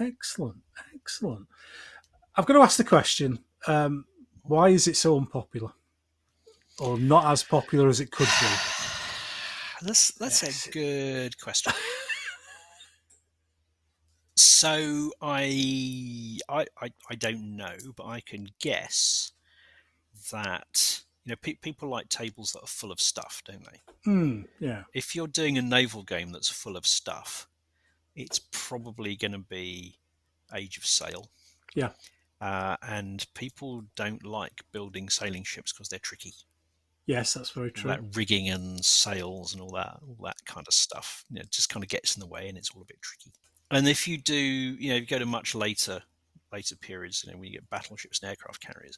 Excellent. 0.00 0.58
Excellent. 0.94 1.46
I've 2.34 2.46
got 2.46 2.54
to 2.54 2.60
ask 2.60 2.78
the 2.78 2.84
question: 2.84 3.38
um, 3.66 4.06
Why 4.42 4.70
is 4.70 4.88
it 4.88 4.96
so 4.96 5.18
unpopular, 5.18 5.72
or 6.78 6.98
not 6.98 7.26
as 7.26 7.42
popular 7.42 7.88
as 7.88 8.00
it 8.00 8.10
could 8.10 8.28
be? 8.40 8.46
That's 9.82 10.12
that's 10.12 10.42
Yes. 10.42 10.66
a 10.66 10.70
good 10.70 11.38
question. 11.40 11.72
so 14.36 15.10
I, 15.20 16.38
I 16.48 16.66
I 17.10 17.14
don't 17.16 17.56
know, 17.56 17.74
but 17.96 18.06
I 18.06 18.20
can 18.20 18.48
guess 18.60 19.32
that 20.30 21.02
you 21.24 21.30
know 21.30 21.36
pe- 21.42 21.54
people 21.54 21.88
like 21.88 22.08
tables 22.08 22.52
that 22.52 22.60
are 22.62 22.66
full 22.66 22.92
of 22.92 23.00
stuff, 23.00 23.42
don't 23.44 23.64
they? 23.64 23.80
Hmm. 24.04 24.42
Yeah. 24.60 24.84
If 24.94 25.14
you're 25.14 25.26
doing 25.26 25.58
a 25.58 25.62
naval 25.62 26.02
game 26.02 26.32
that's 26.32 26.48
full 26.48 26.76
of 26.76 26.86
stuff, 26.86 27.48
it's 28.14 28.40
probably 28.52 29.16
going 29.16 29.32
to 29.32 29.38
be 29.38 29.96
Age 30.54 30.76
of 30.78 30.86
Sail. 30.86 31.28
Yeah. 31.74 31.90
uh, 32.42 32.76
and 32.82 33.24
people 33.34 33.82
don't 33.96 34.24
like 34.26 34.60
building 34.72 35.08
sailing 35.08 35.42
ships 35.44 35.72
because 35.72 35.88
they're 35.88 35.98
tricky. 35.98 36.34
Yes, 37.06 37.34
that's 37.34 37.50
very 37.50 37.70
true. 37.70 37.90
That 37.90 38.16
rigging 38.16 38.48
and 38.48 38.84
sails 38.84 39.52
and 39.52 39.62
all 39.62 39.72
that, 39.72 39.98
all 40.06 40.24
that 40.24 40.36
kind 40.46 40.66
of 40.66 40.74
stuff, 40.74 41.24
you 41.30 41.36
know, 41.36 41.44
just 41.50 41.68
kind 41.68 41.82
of 41.82 41.88
gets 41.88 42.16
in 42.16 42.20
the 42.20 42.26
way, 42.26 42.48
and 42.48 42.56
it's 42.56 42.70
all 42.74 42.82
a 42.82 42.86
bit 42.86 43.02
tricky. 43.02 43.32
And 43.70 43.88
if 43.88 44.06
you 44.06 44.18
do, 44.18 44.36
you 44.36 44.90
know, 44.90 44.96
you 44.96 45.06
go 45.06 45.18
to 45.18 45.26
much 45.26 45.54
later, 45.54 46.02
later 46.52 46.76
periods, 46.76 47.24
you 47.24 47.32
know, 47.32 47.38
when 47.38 47.48
you 47.48 47.58
get 47.58 47.70
battleships 47.70 48.20
and 48.20 48.30
aircraft 48.30 48.60
carriers, 48.60 48.96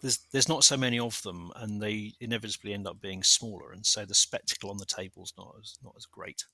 there's 0.00 0.18
there's 0.32 0.48
not 0.48 0.64
so 0.64 0.76
many 0.76 0.98
of 0.98 1.20
them, 1.22 1.50
and 1.56 1.82
they 1.82 2.12
inevitably 2.20 2.74
end 2.74 2.86
up 2.86 3.00
being 3.00 3.22
smaller, 3.22 3.72
and 3.72 3.84
so 3.84 4.04
the 4.04 4.14
spectacle 4.14 4.70
on 4.70 4.78
the 4.78 4.86
table 4.86 5.22
is 5.24 5.32
not 5.36 5.54
as 5.60 5.78
not 5.82 5.94
as 5.96 6.06
great. 6.06 6.44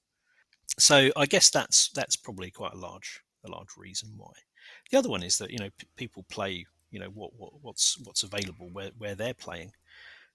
So 0.79 1.11
I 1.17 1.27
guess 1.27 1.51
that's 1.51 1.91
that's 1.91 2.17
probably 2.17 2.51
quite 2.51 2.73
a 2.73 2.79
large 2.79 3.21
a 3.45 3.51
large 3.51 3.77
reason 3.77 4.11
why. 4.17 4.33
The 4.91 4.99
other 4.99 5.09
one 5.09 5.23
is 5.23 5.39
that 5.39 5.51
you 5.51 5.59
know 5.59 5.71
p- 5.79 5.89
people 5.97 6.25
play 6.31 6.65
you 6.91 7.01
know 7.01 7.09
what, 7.09 7.33
what 7.37 7.53
what's 7.63 7.99
what's 8.05 8.23
available 8.23 8.69
where 8.73 8.91
where 8.99 9.15
they're 9.15 9.35
playing. 9.35 9.73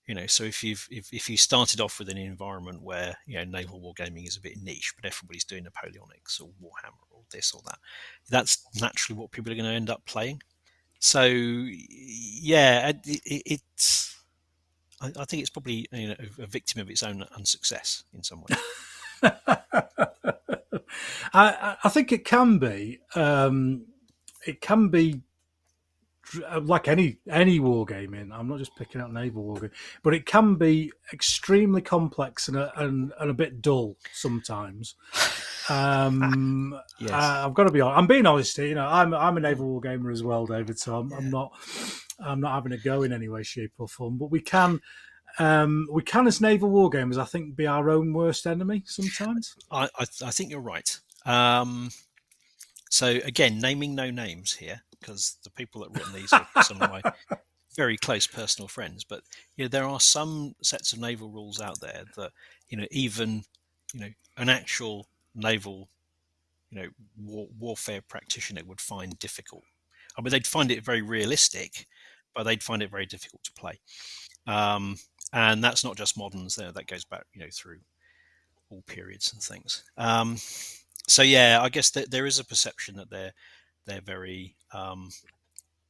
You 0.07 0.15
know, 0.15 0.27
so 0.27 0.43
if 0.43 0.63
you've 0.63 0.85
if, 0.91 1.13
if 1.13 1.29
you 1.29 1.37
started 1.37 1.79
off 1.79 1.99
with 1.99 2.09
an 2.09 2.17
environment 2.17 2.81
where 2.81 3.15
you 3.25 3.35
know 3.35 3.45
naval 3.45 3.79
wargaming 3.79 4.27
is 4.27 4.35
a 4.35 4.41
bit 4.41 4.61
niche, 4.61 4.93
but 4.95 5.05
everybody's 5.05 5.45
doing 5.45 5.63
Napoleonics 5.63 6.41
or 6.41 6.49
Warhammer 6.61 7.05
or 7.11 7.21
this 7.31 7.53
or 7.53 7.61
that, 7.65 7.79
that's 8.29 8.65
naturally 8.79 9.19
what 9.19 9.31
people 9.31 9.51
are 9.51 9.55
going 9.55 9.65
to 9.65 9.71
end 9.71 9.89
up 9.89 10.05
playing. 10.05 10.41
So 10.99 11.23
yeah, 11.23 12.89
it, 12.89 12.97
it, 13.05 13.43
it's 13.45 14.15
I, 15.01 15.11
I 15.19 15.25
think 15.25 15.41
it's 15.41 15.49
probably 15.49 15.87
you 15.91 16.09
know, 16.09 16.15
a 16.39 16.47
victim 16.47 16.81
of 16.81 16.89
its 16.89 17.03
own 17.03 17.25
unsuccess 17.35 18.03
in 18.13 18.23
some 18.23 18.41
way. 18.41 18.57
I, 21.33 21.77
I 21.83 21.89
think 21.89 22.11
it 22.11 22.25
can 22.25 22.57
be. 22.57 22.99
Um, 23.15 23.85
it 24.45 24.61
can 24.61 24.89
be 24.89 25.21
like 26.61 26.87
any 26.87 27.17
any 27.29 27.59
wargaming. 27.59 28.31
I'm 28.31 28.47
not 28.47 28.59
just 28.59 28.75
picking 28.75 29.01
out 29.01 29.11
naval 29.13 29.43
wargaming, 29.43 29.71
but 30.03 30.13
it 30.13 30.25
can 30.25 30.55
be 30.55 30.91
extremely 31.11 31.81
complex 31.81 32.47
and 32.47 32.57
a, 32.57 32.71
and, 32.79 33.11
and 33.19 33.29
a 33.29 33.33
bit 33.33 33.61
dull 33.61 33.97
sometimes. 34.13 34.95
Um, 35.69 36.79
Yes. 36.99 37.11
uh, 37.11 37.45
I've 37.47 37.53
got 37.53 37.65
to 37.65 37.71
be 37.71 37.81
honest. 37.81 37.97
I'm 37.97 38.07
being 38.07 38.25
honest 38.25 38.55
here. 38.55 38.67
You 38.67 38.75
know, 38.75 38.85
I'm 38.87 39.13
I'm 39.13 39.37
a 39.37 39.39
naval 39.39 39.79
wargamer 39.81 40.11
as 40.11 40.23
well, 40.23 40.45
David. 40.45 40.79
So 40.79 40.97
I'm, 40.97 41.11
I'm 41.13 41.29
not 41.29 41.51
I'm 42.19 42.39
not 42.39 42.53
having 42.53 42.71
a 42.71 42.77
go 42.77 43.03
in 43.03 43.11
any 43.11 43.27
way, 43.29 43.43
shape, 43.43 43.73
or 43.77 43.87
form. 43.87 44.17
But 44.17 44.31
we 44.31 44.39
can. 44.39 44.79
Um, 45.39 45.87
we 45.91 46.03
can, 46.03 46.27
as 46.27 46.39
naval 46.41 46.69
wargamers, 46.69 47.17
I 47.17 47.25
think, 47.25 47.55
be 47.55 47.65
our 47.65 47.89
own 47.89 48.13
worst 48.13 48.45
enemy 48.45 48.83
sometimes. 48.85 49.55
I, 49.71 49.85
I, 49.97 50.05
I 50.25 50.29
think 50.29 50.51
you're 50.51 50.61
right. 50.61 50.99
Um, 51.25 51.89
so 52.91 53.07
again, 53.07 53.57
naming 53.59 53.95
no 53.95 54.11
names 54.11 54.53
here 54.53 54.83
because 55.03 55.37
the 55.43 55.51
people 55.51 55.81
that 55.81 55.91
written 55.91 56.13
these 56.13 56.31
are 56.31 56.47
some 56.63 56.81
of 56.81 56.89
my 56.89 57.01
very 57.75 57.97
close 57.97 58.27
personal 58.27 58.67
friends. 58.67 59.03
But 59.03 59.21
you 59.55 59.65
know, 59.65 59.69
there 59.69 59.85
are 59.85 59.99
some 59.99 60.55
sets 60.61 60.93
of 60.93 60.99
naval 60.99 61.29
rules 61.29 61.59
out 61.59 61.79
there 61.81 62.03
that 62.15 62.31
you 62.69 62.77
know 62.77 62.87
even 62.91 63.43
you 63.93 63.99
know 63.99 64.09
an 64.37 64.49
actual 64.49 65.07
naval 65.35 65.89
you 66.71 66.81
know 66.81 66.87
war, 67.21 67.47
warfare 67.59 68.01
practitioner 68.01 68.61
would 68.65 68.81
find 68.81 69.17
difficult. 69.19 69.63
I 70.17 70.21
mean, 70.21 70.31
they'd 70.31 70.47
find 70.47 70.71
it 70.71 70.85
very 70.85 71.01
realistic, 71.01 71.87
but 72.35 72.43
they'd 72.43 72.63
find 72.63 72.81
it 72.81 72.91
very 72.91 73.05
difficult 73.05 73.43
to 73.43 73.53
play. 73.53 73.79
Um, 74.45 74.97
and 75.31 75.63
that's 75.63 75.83
not 75.83 75.97
just 75.97 76.17
moderns. 76.17 76.55
There, 76.55 76.71
that 76.71 76.87
goes 76.87 77.05
back 77.05 77.25
you 77.33 77.41
know 77.41 77.49
through 77.51 77.79
all 78.69 78.83
periods 78.87 79.33
and 79.33 79.41
things. 79.41 79.83
Um, 79.97 80.37
so 81.07 81.21
yeah, 81.21 81.59
I 81.61 81.69
guess 81.69 81.89
that 81.91 82.11
there 82.11 82.25
is 82.25 82.39
a 82.39 82.45
perception 82.45 82.95
that 82.95 83.09
they're 83.09 83.33
they're 83.85 84.01
very 84.01 84.55
um, 84.73 85.09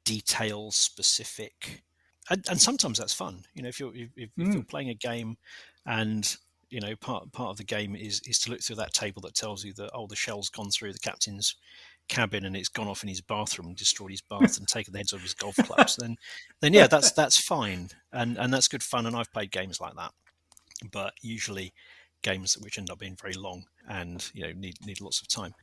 detail 0.05 0.71
specific, 0.71 1.83
and, 2.29 2.43
and 2.49 2.61
sometimes 2.61 2.97
that's 2.97 3.13
fun. 3.13 3.43
You 3.53 3.63
know, 3.63 3.69
if 3.69 3.79
you're 3.79 3.95
if, 3.95 4.09
if 4.15 4.29
Mm. 4.37 4.53
you're 4.53 4.63
playing 4.63 4.89
a 4.89 4.95
game, 4.95 5.37
and 5.85 6.35
you 6.69 6.79
know 6.79 6.95
part 6.95 7.31
part 7.31 7.49
of 7.51 7.57
the 7.57 7.63
game 7.63 7.95
is 7.95 8.21
is 8.25 8.39
to 8.39 8.51
look 8.51 8.61
through 8.61 8.77
that 8.77 8.93
table 8.93 9.21
that 9.21 9.35
tells 9.35 9.63
you 9.63 9.73
that 9.73 9.91
oh 9.93 10.07
the 10.07 10.15
shell's 10.15 10.49
gone 10.49 10.71
through 10.71 10.91
the 10.91 10.99
captain's 10.99 11.55
cabin 12.09 12.45
and 12.45 12.55
it's 12.57 12.67
gone 12.67 12.87
off 12.87 13.03
in 13.03 13.09
his 13.09 13.21
bathroom 13.21 13.67
and 13.67 13.77
destroyed 13.77 14.11
his 14.11 14.21
bath 14.21 14.57
and 14.57 14.67
taken 14.67 14.91
the 14.91 14.99
heads 14.99 15.13
of 15.13 15.21
his 15.21 15.33
golf 15.35 15.55
clubs 15.57 15.95
then 15.95 16.17
then 16.61 16.73
yeah 16.73 16.87
that's 16.87 17.11
that's 17.11 17.37
fine 17.37 17.89
and 18.11 18.37
and 18.37 18.51
that's 18.53 18.67
good 18.67 18.83
fun 18.83 19.05
and 19.05 19.15
I've 19.15 19.31
played 19.31 19.51
games 19.51 19.79
like 19.79 19.93
that 19.95 20.11
but 20.91 21.13
usually 21.21 21.73
games 22.23 22.57
which 22.57 22.77
end 22.77 22.89
up 22.89 22.99
being 22.99 23.15
very 23.15 23.33
long 23.35 23.65
and 23.87 24.29
you 24.33 24.43
know 24.43 24.51
need 24.53 24.75
need 24.85 24.99
lots 24.99 25.21
of 25.21 25.27
time 25.27 25.53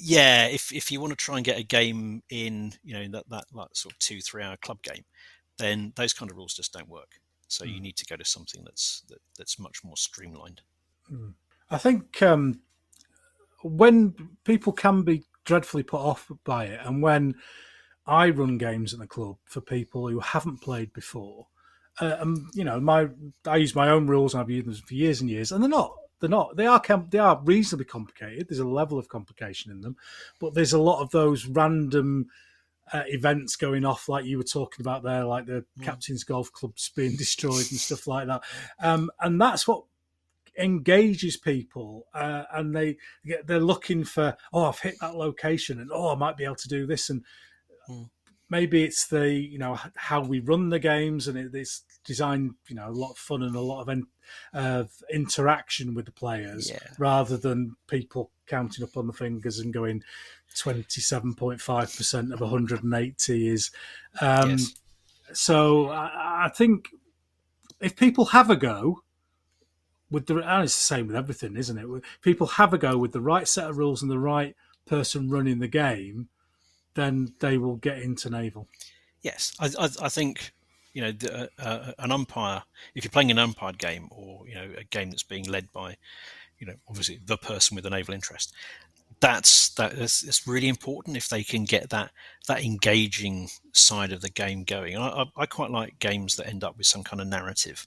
yeah 0.00 0.46
if 0.46 0.72
if 0.72 0.90
you 0.90 1.00
want 1.00 1.10
to 1.12 1.16
try 1.16 1.36
and 1.36 1.44
get 1.44 1.58
a 1.58 1.62
game 1.62 2.22
in 2.30 2.72
you 2.82 2.94
know 2.94 3.06
that 3.08 3.28
that 3.28 3.44
like 3.52 3.68
sort 3.74 3.92
of 3.92 3.98
two 3.98 4.20
three 4.20 4.42
hour 4.42 4.56
club 4.56 4.82
game 4.82 5.04
then 5.58 5.92
those 5.96 6.12
kind 6.12 6.30
of 6.30 6.36
rules 6.36 6.54
just 6.54 6.72
don't 6.72 6.88
work 6.88 7.20
so 7.48 7.64
you 7.64 7.78
Mm. 7.78 7.82
need 7.82 7.96
to 7.96 8.06
go 8.06 8.16
to 8.16 8.24
something 8.24 8.62
that's 8.64 9.02
that, 9.08 9.18
that's 9.38 9.58
much 9.58 9.84
more 9.84 9.96
streamlined 9.96 10.62
I 11.70 11.78
think 11.78 12.22
um, 12.22 12.60
when 13.62 14.14
people 14.44 14.72
can 14.72 15.02
be 15.02 15.24
dreadfully 15.44 15.82
put 15.82 16.00
off 16.00 16.30
by 16.44 16.66
it, 16.66 16.80
and 16.84 17.02
when 17.02 17.34
I 18.06 18.30
run 18.30 18.58
games 18.58 18.92
in 18.92 19.00
the 19.00 19.06
club 19.06 19.36
for 19.44 19.60
people 19.60 20.08
who 20.08 20.20
haven't 20.20 20.60
played 20.60 20.92
before, 20.92 21.46
uh, 22.00 22.16
um, 22.20 22.50
you 22.54 22.64
know, 22.64 22.80
my 22.80 23.08
I 23.46 23.56
use 23.56 23.74
my 23.74 23.88
own 23.90 24.06
rules 24.06 24.34
and 24.34 24.40
I've 24.42 24.50
used 24.50 24.66
them 24.66 24.74
for 24.74 24.94
years 24.94 25.20
and 25.20 25.30
years, 25.30 25.52
and 25.52 25.62
they're 25.62 25.68
not. 25.70 25.92
They're 26.22 26.30
not. 26.30 26.56
They 26.56 26.66
are. 26.66 26.80
com- 26.80 27.08
They 27.10 27.18
are 27.18 27.38
reasonably 27.44 27.84
complicated. 27.84 28.48
There's 28.48 28.58
a 28.60 28.66
level 28.66 28.98
of 28.98 29.08
complication 29.08 29.70
in 29.70 29.82
them, 29.82 29.96
but 30.38 30.54
there's 30.54 30.72
a 30.72 30.80
lot 30.80 31.02
of 31.02 31.10
those 31.10 31.44
random 31.46 32.28
uh, 32.92 33.02
events 33.08 33.56
going 33.56 33.84
off, 33.84 34.08
like 34.08 34.24
you 34.24 34.38
were 34.38 34.44
talking 34.44 34.84
about 34.84 35.02
there, 35.02 35.24
like 35.24 35.46
the 35.46 35.64
Mm. 35.78 35.82
captain's 35.84 36.24
golf 36.24 36.50
clubs 36.52 36.90
being 36.96 37.16
destroyed 37.16 37.66
and 37.70 37.80
stuff 37.80 38.06
like 38.06 38.26
that. 38.28 38.42
Um, 38.80 39.10
and 39.20 39.40
that's 39.40 39.68
what 39.68 39.84
engages 40.58 41.36
people 41.36 42.06
uh, 42.14 42.44
and 42.52 42.76
they 42.76 42.96
get 43.24 43.46
they're 43.46 43.58
looking 43.58 44.04
for 44.04 44.36
oh 44.52 44.66
i've 44.66 44.78
hit 44.80 44.94
that 45.00 45.14
location 45.16 45.80
and 45.80 45.90
oh 45.90 46.12
i 46.12 46.14
might 46.14 46.36
be 46.36 46.44
able 46.44 46.54
to 46.54 46.68
do 46.68 46.86
this 46.86 47.08
and 47.10 47.24
Mm. 47.88 48.10
maybe 48.50 48.84
it's 48.84 49.06
the 49.08 49.32
you 49.32 49.58
know 49.58 49.78
how 49.96 50.20
we 50.20 50.40
run 50.40 50.68
the 50.68 50.78
games 50.78 51.26
and 51.26 51.36
it, 51.38 51.54
it's 51.54 51.82
designed 52.04 52.54
you 52.68 52.74
know 52.76 52.88
a 52.88 52.90
lot 52.90 53.10
of 53.12 53.16
fun 53.18 53.42
and 53.42 53.54
a 53.54 53.60
lot 53.60 53.80
of 53.82 53.88
en- 53.88 54.06
of 54.52 54.90
interaction 55.12 55.94
with 55.94 56.04
the 56.06 56.12
players 56.12 56.70
Yeah. 56.70 56.78
rather 56.98 57.36
than 57.36 57.76
people 57.86 58.30
counting 58.46 58.82
up 58.84 58.96
on 58.96 59.06
the 59.06 59.12
fingers 59.12 59.58
and 59.58 59.72
going 59.72 60.02
27.5% 60.54 62.32
of 62.32 62.40
180 62.40 63.48
is 63.48 63.70
um 64.20 64.50
yes 64.50 64.74
so 65.32 65.88
I, 65.88 66.44
I 66.44 66.48
think 66.50 66.88
if 67.80 67.96
people 67.96 68.26
have 68.26 68.50
a 68.50 68.56
go 68.56 69.02
with 70.10 70.26
the, 70.26 70.36
and 70.36 70.64
it's 70.64 70.74
the 70.76 70.94
same 70.94 71.06
with 71.06 71.16
everything, 71.16 71.56
isn't 71.56 71.78
it? 71.78 71.86
People 72.20 72.46
have 72.46 72.74
a 72.74 72.78
go 72.78 72.98
with 72.98 73.12
the 73.12 73.20
right 73.22 73.48
set 73.48 73.70
of 73.70 73.78
rules 73.78 74.02
and 74.02 74.10
the 74.10 74.18
right 74.18 74.54
person 74.84 75.30
running 75.30 75.58
the 75.58 75.68
game, 75.68 76.28
then 76.92 77.32
they 77.40 77.56
will 77.56 77.76
get 77.76 77.98
into 77.98 78.28
naval. 78.28 78.68
Yes, 79.22 79.54
I, 79.58 79.70
I, 79.78 79.88
I 80.02 80.08
think 80.10 80.52
you 80.92 81.02
know 81.02 81.12
the, 81.12 81.44
uh, 81.58 81.62
uh, 81.62 81.92
an 81.98 82.12
umpire. 82.12 82.62
If 82.94 83.04
you're 83.04 83.10
playing 83.10 83.30
an 83.30 83.38
umpired 83.38 83.78
game, 83.78 84.08
or 84.10 84.46
you 84.46 84.54
know 84.54 84.68
a 84.78 84.84
game 84.84 85.10
that's 85.10 85.22
being 85.22 85.44
led 85.44 85.72
by, 85.72 85.96
you 86.58 86.66
know, 86.66 86.74
obviously 86.88 87.20
the 87.24 87.36
person 87.36 87.74
with 87.74 87.86
a 87.86 87.90
naval 87.90 88.14
interest, 88.14 88.52
that's 89.20 89.70
that 89.70 89.96
that's, 89.96 90.20
that's 90.20 90.46
really 90.46 90.68
important. 90.68 91.16
If 91.16 91.28
they 91.28 91.42
can 91.42 91.64
get 91.64 91.90
that 91.90 92.10
that 92.48 92.64
engaging 92.64 93.48
side 93.72 94.12
of 94.12 94.20
the 94.20 94.28
game 94.28 94.64
going, 94.64 94.96
I, 94.96 95.08
I, 95.08 95.24
I 95.36 95.46
quite 95.46 95.70
like 95.70 95.98
games 95.98 96.36
that 96.36 96.48
end 96.48 96.64
up 96.64 96.76
with 96.76 96.86
some 96.86 97.02
kind 97.02 97.20
of 97.20 97.28
narrative. 97.28 97.86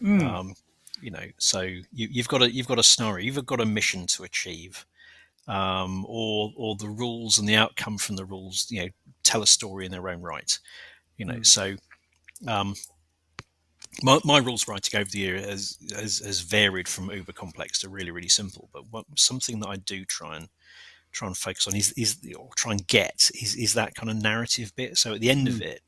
Hmm. 0.00 0.20
Um, 0.22 0.54
you 1.00 1.10
know, 1.10 1.24
so 1.38 1.60
you, 1.60 1.84
you've 1.92 2.28
got 2.28 2.42
a 2.42 2.50
you've 2.52 2.68
got 2.68 2.78
a 2.78 2.82
scenario, 2.82 3.24
you've 3.24 3.44
got 3.46 3.60
a 3.60 3.66
mission 3.66 4.06
to 4.08 4.24
achieve, 4.24 4.86
um, 5.46 6.04
or 6.08 6.52
or 6.56 6.76
the 6.76 6.88
rules 6.88 7.38
and 7.38 7.48
the 7.48 7.56
outcome 7.56 7.98
from 7.98 8.16
the 8.16 8.24
rules, 8.24 8.66
you 8.70 8.82
know, 8.82 8.88
tell 9.22 9.42
a 9.42 9.46
story 9.46 9.84
in 9.84 9.92
their 9.92 10.08
own 10.08 10.22
right. 10.22 10.58
You 11.16 11.26
know, 11.26 11.34
Mm. 11.34 11.46
so 11.46 11.76
um, 12.46 12.74
my, 14.02 14.18
my 14.24 14.38
rules 14.38 14.68
writing 14.68 15.00
over 15.00 15.10
the 15.10 15.18
year 15.18 15.38
has, 15.38 15.76
has 15.94 16.18
has 16.20 16.40
varied 16.40 16.88
from 16.88 17.10
uber 17.10 17.32
complex 17.32 17.80
to 17.80 17.88
really 17.88 18.10
really 18.10 18.28
simple. 18.28 18.68
But 18.72 18.84
what, 18.90 19.06
something 19.16 19.60
that 19.60 19.68
I 19.68 19.76
do 19.76 20.04
try 20.04 20.36
and 20.36 20.48
try 21.12 21.28
and 21.28 21.36
focus 21.36 21.66
on 21.66 21.76
is 21.76 21.92
is 21.92 22.18
or 22.38 22.50
try 22.56 22.72
and 22.72 22.86
get 22.86 23.30
is 23.40 23.56
is 23.56 23.74
that 23.74 23.94
kind 23.94 24.10
of 24.10 24.16
narrative 24.16 24.72
bit. 24.76 24.98
So 24.98 25.14
at 25.14 25.20
the 25.20 25.30
end 25.30 25.48
of 25.48 25.56
Mm. 25.56 25.62
it, 25.62 25.82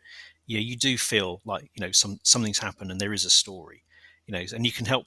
you 0.46 0.56
know, 0.58 0.62
you 0.62 0.76
do 0.76 0.98
feel 0.98 1.40
like 1.44 1.70
you 1.74 1.84
know 1.84 1.92
some 1.92 2.18
something's 2.24 2.58
happened 2.58 2.90
and 2.90 3.00
there 3.00 3.12
is 3.12 3.24
a 3.24 3.30
story, 3.30 3.84
you 4.26 4.32
know, 4.32 4.44
and 4.54 4.66
you 4.66 4.72
can 4.72 4.86
help 4.86 5.06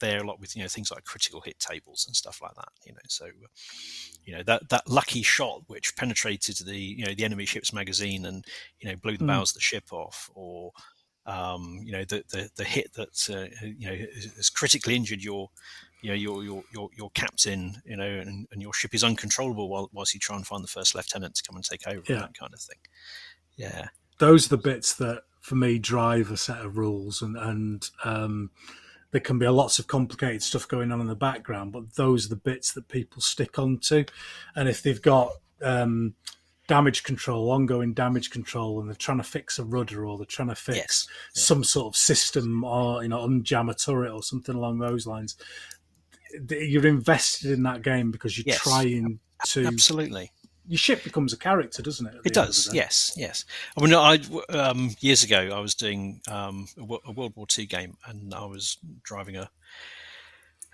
there 0.00 0.20
a 0.20 0.26
lot 0.26 0.40
with 0.40 0.56
you 0.56 0.62
know 0.62 0.68
things 0.68 0.90
like 0.90 1.04
critical 1.04 1.40
hit 1.40 1.58
tables 1.58 2.04
and 2.06 2.14
stuff 2.16 2.40
like 2.42 2.54
that. 2.54 2.68
You 2.84 2.92
know, 2.92 2.98
so 3.08 3.26
you 4.24 4.34
know 4.34 4.42
that 4.44 4.68
that 4.68 4.88
lucky 4.88 5.22
shot 5.22 5.62
which 5.66 5.96
penetrated 5.96 6.56
the 6.66 6.76
you 6.78 7.06
know 7.06 7.14
the 7.14 7.24
enemy 7.24 7.46
ship's 7.46 7.72
magazine 7.72 8.26
and 8.26 8.44
you 8.80 8.88
know 8.88 8.96
blew 8.96 9.16
the 9.16 9.24
Mm. 9.24 9.28
bows 9.28 9.50
of 9.50 9.54
the 9.54 9.60
ship 9.60 9.92
off, 9.92 10.30
or 10.34 10.72
um, 11.26 11.80
you 11.84 11.92
know 11.92 12.04
the, 12.04 12.24
the 12.30 12.50
the 12.56 12.64
hit 12.64 12.92
that 12.94 13.28
uh, 13.30 13.66
you 13.66 13.88
know 13.90 13.96
has 14.14 14.24
has 14.36 14.50
critically 14.50 14.96
injured 14.96 15.22
your 15.22 15.50
you 16.02 16.10
know 16.10 16.14
your 16.14 16.42
your 16.44 16.62
your, 16.72 16.88
your 16.96 17.10
captain 17.10 17.74
you 17.84 17.96
know 17.96 18.06
and, 18.06 18.46
and 18.52 18.62
your 18.62 18.72
ship 18.72 18.94
is 18.94 19.04
uncontrollable 19.04 19.68
while 19.68 19.90
whilst 19.92 20.14
you 20.14 20.20
try 20.20 20.36
and 20.36 20.46
find 20.46 20.62
the 20.62 20.68
first 20.68 20.94
lieutenant 20.94 21.34
to 21.34 21.42
come 21.42 21.56
and 21.56 21.64
take 21.64 21.86
over 21.88 22.02
Yeah. 22.08 22.20
that 22.20 22.38
kind 22.38 22.54
of 22.54 22.60
thing 22.60 22.78
Yeah. 23.56 23.88
those 24.18 24.46
are 24.46 24.56
the 24.56 24.62
bits 24.62 24.94
that 24.94 25.22
for 25.40 25.56
me 25.56 25.78
drive 25.78 26.30
a 26.30 26.36
set 26.36 26.64
of 26.64 26.76
rules 26.78 27.20
and 27.22 27.36
and 27.36 27.90
um, 28.04 28.50
there 29.10 29.20
can 29.20 29.38
be 29.38 29.46
a 29.46 29.52
lots 29.52 29.78
of 29.78 29.86
complicated 29.86 30.42
stuff 30.42 30.68
going 30.68 30.92
on 30.92 31.00
in 31.00 31.06
the 31.06 31.14
background 31.14 31.72
but 31.72 31.94
those 31.94 32.26
are 32.26 32.30
the 32.30 32.36
bits 32.36 32.72
that 32.72 32.88
people 32.88 33.20
stick 33.22 33.58
onto 33.58 34.04
and 34.54 34.68
if 34.68 34.82
they've 34.82 35.02
got 35.02 35.30
um, 35.62 36.14
damage 36.66 37.02
control 37.02 37.50
ongoing 37.50 37.94
damage 37.94 38.30
control 38.30 38.78
and 38.80 38.88
they're 38.88 38.94
trying 38.96 39.16
to 39.18 39.24
fix 39.24 39.58
a 39.58 39.64
rudder 39.64 40.04
or 40.06 40.18
they're 40.18 40.26
trying 40.26 40.48
to 40.48 40.54
fix 40.54 41.08
Yes. 41.08 41.08
some 41.46 41.64
sort 41.64 41.86
of 41.86 41.96
system 41.96 42.62
or 42.64 43.02
you 43.02 43.08
know 43.08 43.26
unjam 43.26 43.70
a 43.70 43.74
turret 43.74 44.12
or 44.12 44.22
something 44.22 44.54
along 44.54 44.78
those 44.78 45.06
lines 45.06 45.36
you're 46.50 46.86
invested 46.86 47.50
in 47.50 47.62
that 47.62 47.82
game 47.82 48.10
because 48.10 48.36
you're 48.36 48.44
Yes. 48.46 48.58
trying 48.58 49.18
to 49.46 49.66
Absolutely. 49.66 50.30
Your 50.68 50.78
ship 50.78 51.02
becomes 51.02 51.32
a 51.32 51.38
character 51.38 51.82
doesn't 51.82 52.06
it 52.06 52.14
It 52.24 52.34
the 52.34 52.40
end 52.40 52.48
of 52.48 52.54
does, 52.54 52.74
yes, 52.74 53.12
yes. 53.16 53.44
I 53.76 53.82
mean, 53.82 53.94
I 53.94 54.20
um, 54.50 54.94
years 55.00 55.24
ago 55.24 55.50
I 55.52 55.60
was 55.60 55.74
doing 55.74 56.20
um, 56.30 56.68
a, 56.78 56.84
World 56.84 57.32
War 57.34 57.46
II 57.58 57.66
game, 57.66 57.96
and 58.06 58.34
I 58.34 58.44
was 58.44 58.76
driving 59.02 59.36
a 59.36 59.50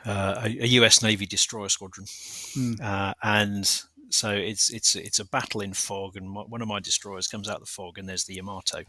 uh, 0.04 0.42
a, 0.44 0.66
US 0.80 1.02
Navy 1.02 1.26
destroyer 1.26 1.68
squadron, 1.68 2.06
Hmm. 2.54 2.74
uh, 2.82 3.14
and 3.22 3.82
so 4.10 4.30
it's 4.30 4.70
it's 4.70 4.96
it's 4.96 5.18
a 5.18 5.24
battle 5.24 5.60
in 5.60 5.72
fog, 5.72 6.16
and 6.16 6.28
my, 6.28 6.42
one 6.42 6.60
of 6.60 6.68
my 6.68 6.80
destroyers 6.80 7.28
comes 7.28 7.48
out 7.48 7.56
of 7.56 7.62
the 7.62 7.70
fog, 7.70 7.98
and 7.98 8.08
there's 8.08 8.24
the 8.24 8.34
Yamato 8.34 8.82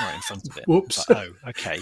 right 0.00 0.14
in 0.14 0.20
front 0.20 0.48
of 0.48 0.56
it. 0.56 0.64
Whoops. 0.66 1.08
Like, 1.08 1.28
oh, 1.44 1.50
okay. 1.50 1.80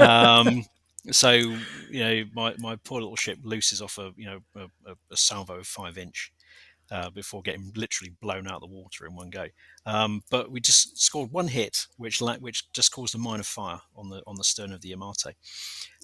Um, 0.00 0.64
so 1.10 1.32
you 1.32 1.58
know, 1.90 2.24
my, 2.34 2.54
my 2.58 2.76
poor 2.76 3.00
little 3.00 3.16
ship 3.16 3.38
looses 3.42 3.82
off 3.82 3.98
a 3.98 4.12
you 4.16 4.26
know 4.26 4.40
a, 4.56 4.90
a, 4.90 4.94
a 5.10 5.16
salvo 5.16 5.56
of 5.56 5.66
five 5.66 5.98
inch 5.98 6.32
uh, 6.90 7.10
before 7.10 7.42
getting 7.42 7.72
literally 7.76 8.12
blown 8.20 8.46
out 8.46 8.54
of 8.54 8.60
the 8.60 8.66
water 8.66 9.06
in 9.06 9.14
one 9.14 9.30
go. 9.30 9.46
Um, 9.86 10.22
but 10.30 10.50
we 10.50 10.60
just 10.60 10.98
scored 10.98 11.32
one 11.32 11.48
hit, 11.48 11.86
which 11.96 12.20
which 12.20 12.72
just 12.72 12.92
caused 12.92 13.14
a 13.14 13.18
minor 13.18 13.42
fire 13.42 13.80
on 13.96 14.08
the 14.08 14.22
on 14.26 14.36
the 14.36 14.44
stern 14.44 14.72
of 14.72 14.80
the 14.80 14.88
Yamato, 14.88 15.30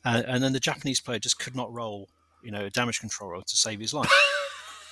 uh, 0.05 0.23
and 0.27 0.43
then 0.43 0.53
the 0.53 0.61
Japanese 0.61 1.01
player 1.01 1.19
just 1.19 1.39
could 1.39 1.57
not 1.57 1.73
roll, 1.73 2.09
you 2.43 2.51
know, 2.51 2.67
a 2.67 2.71
damage 2.71 3.01
control 3.01 3.31
roll 3.31 3.43
to 3.43 3.57
save 3.57 3.81
his 3.81 3.95
life. 3.95 4.11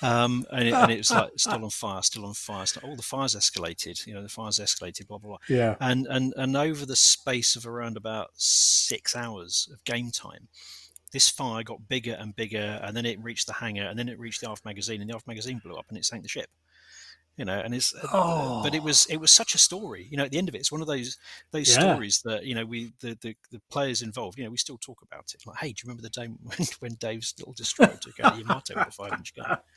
Um, 0.01 0.45
and, 0.51 0.67
it, 0.67 0.73
and 0.73 0.91
it 0.91 0.97
was 0.97 1.11
like 1.11 1.31
still 1.37 1.63
on 1.63 1.69
fire, 1.69 2.01
still 2.01 2.25
on 2.25 2.33
fire. 2.33 2.65
Still, 2.65 2.89
all 2.89 2.97
the 2.97 3.01
fires 3.01 3.35
escalated, 3.35 4.05
you 4.05 4.13
know, 4.13 4.21
the 4.21 4.27
fires 4.27 4.59
escalated, 4.59 5.07
blah 5.07 5.17
blah 5.17 5.29
blah 5.29 5.37
yeah 5.47 5.75
and 5.79 6.07
and 6.09 6.33
and 6.35 6.57
over 6.57 6.85
the 6.85 6.95
space 6.95 7.55
of 7.55 7.65
around 7.65 7.95
about 7.95 8.31
six 8.35 9.15
hours 9.15 9.69
of 9.71 9.81
game 9.85 10.11
time 10.11 10.49
this 11.13 11.29
fire 11.29 11.63
got 11.63 11.87
bigger 11.87 12.17
and 12.19 12.35
bigger 12.35 12.79
and 12.83 12.95
then 12.97 13.05
it 13.05 13.23
reached 13.23 13.47
the 13.47 13.53
hangar 13.53 13.85
and 13.85 13.97
then 13.97 14.09
it 14.09 14.19
reached 14.19 14.41
the 14.41 14.49
aft 14.49 14.65
magazine 14.65 14.99
and 14.99 15.09
the 15.09 15.15
aft 15.15 15.27
magazine 15.27 15.61
blew 15.63 15.75
up 15.75 15.85
and 15.89 15.97
it 15.97 16.03
sank 16.05 16.23
the 16.23 16.29
ship 16.29 16.49
you 17.37 17.45
know 17.45 17.59
and 17.59 17.73
it's 17.73 17.93
Oh. 18.11 18.61
but 18.63 18.75
it 18.75 18.83
was 18.83 19.05
it 19.07 19.17
was 19.17 19.31
such 19.31 19.55
a 19.55 19.57
story 19.57 20.07
you 20.11 20.17
know 20.17 20.23
at 20.25 20.31
the 20.31 20.37
end 20.37 20.49
of 20.49 20.55
it 20.55 20.59
it's 20.59 20.71
one 20.71 20.81
of 20.81 20.87
those 20.87 21.17
those 21.51 21.69
Yeah. 21.69 21.75
stories 21.79 22.21
that 22.25 22.45
you 22.45 22.53
know 22.53 22.65
we 22.65 22.93
the, 22.99 23.17
the 23.21 23.35
the 23.51 23.61
players 23.71 24.01
involved 24.01 24.37
you 24.37 24.43
know 24.43 24.51
we 24.51 24.57
still 24.57 24.77
talk 24.77 25.01
about 25.01 25.31
it 25.33 25.41
like 25.45 25.57
hey 25.59 25.67
do 25.69 25.81
you 25.83 25.87
remember 25.87 26.03
the 26.03 26.09
day 26.09 26.25
when, 26.43 26.67
when 26.79 26.93
dave's 26.95 27.33
little 27.39 27.53
destroyer 27.53 27.97
took 28.01 28.19
out 28.19 28.33
the 28.33 28.39
yamato 28.39 28.75
with 28.77 28.87
a 28.87 28.91
five 28.91 29.13
inch 29.13 29.33
gun 29.35 29.57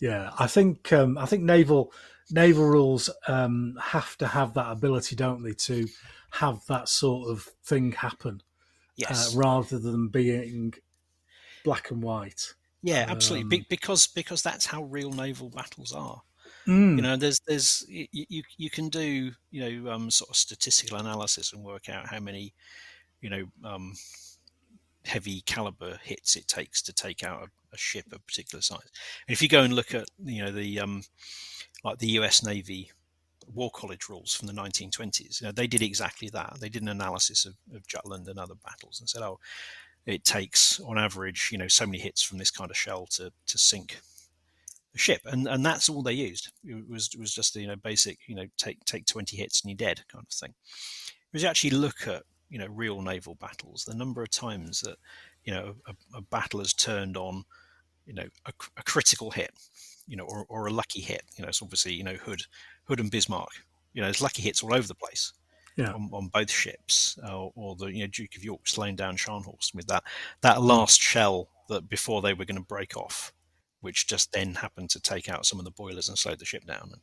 Yeah, 0.00 0.30
I 0.38 0.46
think 0.46 0.92
um, 0.92 1.18
I 1.18 1.26
think 1.26 1.42
naval 1.42 1.92
naval 2.30 2.66
rules 2.66 3.10
um, 3.26 3.76
have 3.82 4.16
to 4.18 4.26
have 4.28 4.54
that 4.54 4.70
ability, 4.70 5.16
don't 5.16 5.42
they, 5.42 5.54
to 5.54 5.88
have 6.30 6.64
that 6.66 6.88
sort 6.88 7.30
of 7.30 7.48
thing 7.64 7.92
happen 7.92 8.42
yes. 8.98 9.34
uh, 9.34 9.38
rather 9.38 9.78
than 9.78 10.08
being 10.08 10.74
black 11.64 11.90
and 11.90 12.02
white. 12.02 12.54
yeah 12.82 13.06
absolutely. 13.08 13.48
Be- 13.48 13.58
um, 13.58 13.66
because 13.70 14.06
because 14.08 14.42
that's 14.42 14.66
how 14.66 14.84
real 14.84 15.10
naval 15.10 15.48
battles 15.50 15.92
are. 15.92 16.22
Mm, 16.66 16.96
you 16.96 17.02
know 17.02 17.16
there's 17.16 17.40
there's 17.46 17.84
you, 17.88 18.06
you 18.12 18.42
you 18.56 18.70
can 18.70 18.88
do 18.88 19.32
you 19.50 19.82
know 19.84 19.90
um, 19.90 20.10
sort 20.10 20.30
of 20.30 20.36
statistical 20.36 20.98
analysis 20.98 21.52
and 21.52 21.64
work 21.64 21.88
out 21.88 22.08
how 22.08 22.20
many 22.20 22.52
you 23.20 23.30
know 23.30 23.44
um, 23.64 23.94
heavy 25.04 25.40
caliber 25.42 25.98
hits 26.02 26.36
it 26.36 26.46
takes 26.46 26.82
to 26.82 26.92
take 26.92 27.24
out 27.24 27.42
a, 27.42 27.74
a 27.74 27.78
ship 27.78 28.04
of 28.12 28.26
particular 28.26 28.60
size. 28.60 28.90
And 29.26 29.32
if 29.32 29.40
you 29.42 29.48
go 29.48 29.62
and 29.62 29.74
look 29.74 29.94
at 29.94 30.08
you 30.22 30.44
know 30.44 30.50
the 30.50 30.80
um, 30.80 31.02
like 31.84 31.98
the 31.98 32.10
US 32.18 32.44
Navy 32.44 32.90
war 33.54 33.70
college 33.70 34.08
rules 34.08 34.34
from 34.34 34.46
the 34.46 34.52
1920s 34.52 35.40
you 35.40 35.46
know, 35.46 35.52
they 35.52 35.66
did 35.66 35.82
exactly 35.82 36.28
that 36.28 36.56
they 36.60 36.68
did 36.68 36.82
an 36.82 36.88
analysis 36.88 37.44
of, 37.44 37.54
of 37.74 37.86
Jutland 37.86 38.28
and 38.28 38.38
other 38.38 38.54
battles 38.64 39.00
and 39.00 39.08
said 39.08 39.22
oh 39.22 39.38
it 40.06 40.24
takes 40.24 40.80
on 40.80 40.98
average 40.98 41.50
you 41.52 41.58
know 41.58 41.68
so 41.68 41.86
many 41.86 41.98
hits 41.98 42.22
from 42.22 42.38
this 42.38 42.50
kind 42.50 42.70
of 42.70 42.76
shell 42.76 43.06
to 43.06 43.30
to 43.46 43.58
sink 43.58 43.98
a 44.94 44.98
ship, 44.98 45.20
and 45.26 45.46
and 45.46 45.64
that's 45.64 45.88
all 45.88 46.02
they 46.02 46.12
used. 46.12 46.52
It 46.64 46.88
was 46.88 47.10
it 47.12 47.20
was 47.20 47.34
just 47.34 47.54
the 47.54 47.60
you 47.60 47.66
know 47.66 47.76
basic 47.76 48.18
you 48.26 48.34
know 48.34 48.46
take 48.56 48.84
take 48.84 49.06
twenty 49.06 49.36
hits 49.36 49.62
and 49.62 49.70
you're 49.70 49.76
dead 49.76 50.02
kind 50.10 50.24
of 50.26 50.32
thing. 50.32 50.54
Whereas 51.30 51.42
you 51.42 51.48
actually 51.48 51.70
look 51.70 52.06
at 52.06 52.22
you 52.48 52.58
know 52.58 52.66
real 52.68 53.02
naval 53.02 53.34
battles, 53.34 53.84
the 53.84 53.94
number 53.94 54.22
of 54.22 54.30
times 54.30 54.80
that 54.80 54.96
you 55.44 55.52
know 55.52 55.74
a, 55.86 55.94
a 56.16 56.22
battle 56.22 56.60
has 56.60 56.72
turned 56.72 57.16
on 57.16 57.44
you 58.06 58.14
know 58.14 58.28
a, 58.46 58.52
a 58.76 58.82
critical 58.82 59.30
hit, 59.30 59.50
you 60.06 60.16
know, 60.16 60.24
or, 60.24 60.46
or 60.48 60.66
a 60.66 60.72
lucky 60.72 61.00
hit. 61.00 61.22
You 61.36 61.42
know, 61.42 61.48
it's 61.48 61.62
obviously 61.62 61.92
you 61.92 62.04
know 62.04 62.14
Hood 62.14 62.42
Hood 62.88 63.00
and 63.00 63.10
Bismarck. 63.10 63.50
You 63.94 64.00
know, 64.02 64.06
there's 64.06 64.22
lucky 64.22 64.42
hits 64.42 64.62
all 64.62 64.74
over 64.74 64.86
the 64.86 64.94
place. 64.94 65.32
Yeah. 65.76 65.92
On, 65.92 66.10
on 66.12 66.26
both 66.28 66.50
ships, 66.50 67.16
uh, 67.24 67.44
or 67.54 67.76
the 67.76 67.86
you 67.86 68.00
know 68.00 68.08
Duke 68.08 68.34
of 68.34 68.42
York 68.42 68.66
slaying 68.66 68.96
down 68.96 69.16
Scharnhorst 69.16 69.76
with 69.76 69.86
that 69.86 70.02
that 70.40 70.60
last 70.60 71.00
shell 71.00 71.48
that 71.68 71.88
before 71.88 72.20
they 72.20 72.34
were 72.34 72.44
going 72.44 72.60
to 72.60 72.66
break 72.66 72.96
off, 72.96 73.32
which 73.80 74.08
just 74.08 74.32
then 74.32 74.54
happened 74.56 74.90
to 74.90 75.00
take 75.00 75.28
out 75.28 75.46
some 75.46 75.60
of 75.60 75.64
the 75.64 75.70
boilers 75.70 76.08
and 76.08 76.18
slow 76.18 76.34
the 76.34 76.44
ship 76.44 76.64
down. 76.66 76.90
And, 76.92 77.00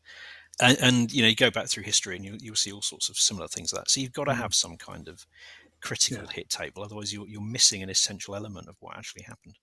and, 0.59 0.77
and 0.81 1.13
you 1.13 1.21
know, 1.21 1.29
you 1.29 1.35
go 1.37 1.49
back 1.51 1.67
through 1.67 1.83
history 1.83 2.17
and 2.17 2.25
you, 2.25 2.35
you'll 2.41 2.55
see 2.55 2.73
all 2.73 2.81
sorts 2.81 3.07
of 3.07 3.15
similar 3.17 3.47
things 3.47 3.71
like 3.71 3.83
that. 3.85 3.89
So 3.89 4.01
you've 4.01 4.11
got 4.11 4.25
to 4.25 4.31
Mm. 4.31 4.37
have 4.41 4.53
some 4.53 4.75
kind 4.75 5.07
of 5.07 5.25
critical 5.81 6.23
Yeah. 6.25 6.31
hit 6.33 6.49
table, 6.49 6.83
otherwise 6.83 7.13
you're, 7.13 7.27
you're 7.29 7.41
missing 7.41 7.81
an 7.81 7.89
essential 7.89 8.35
element 8.35 8.67
of 8.67 8.75
what 8.81 8.97
actually 8.97 9.23
happened. 9.23 9.55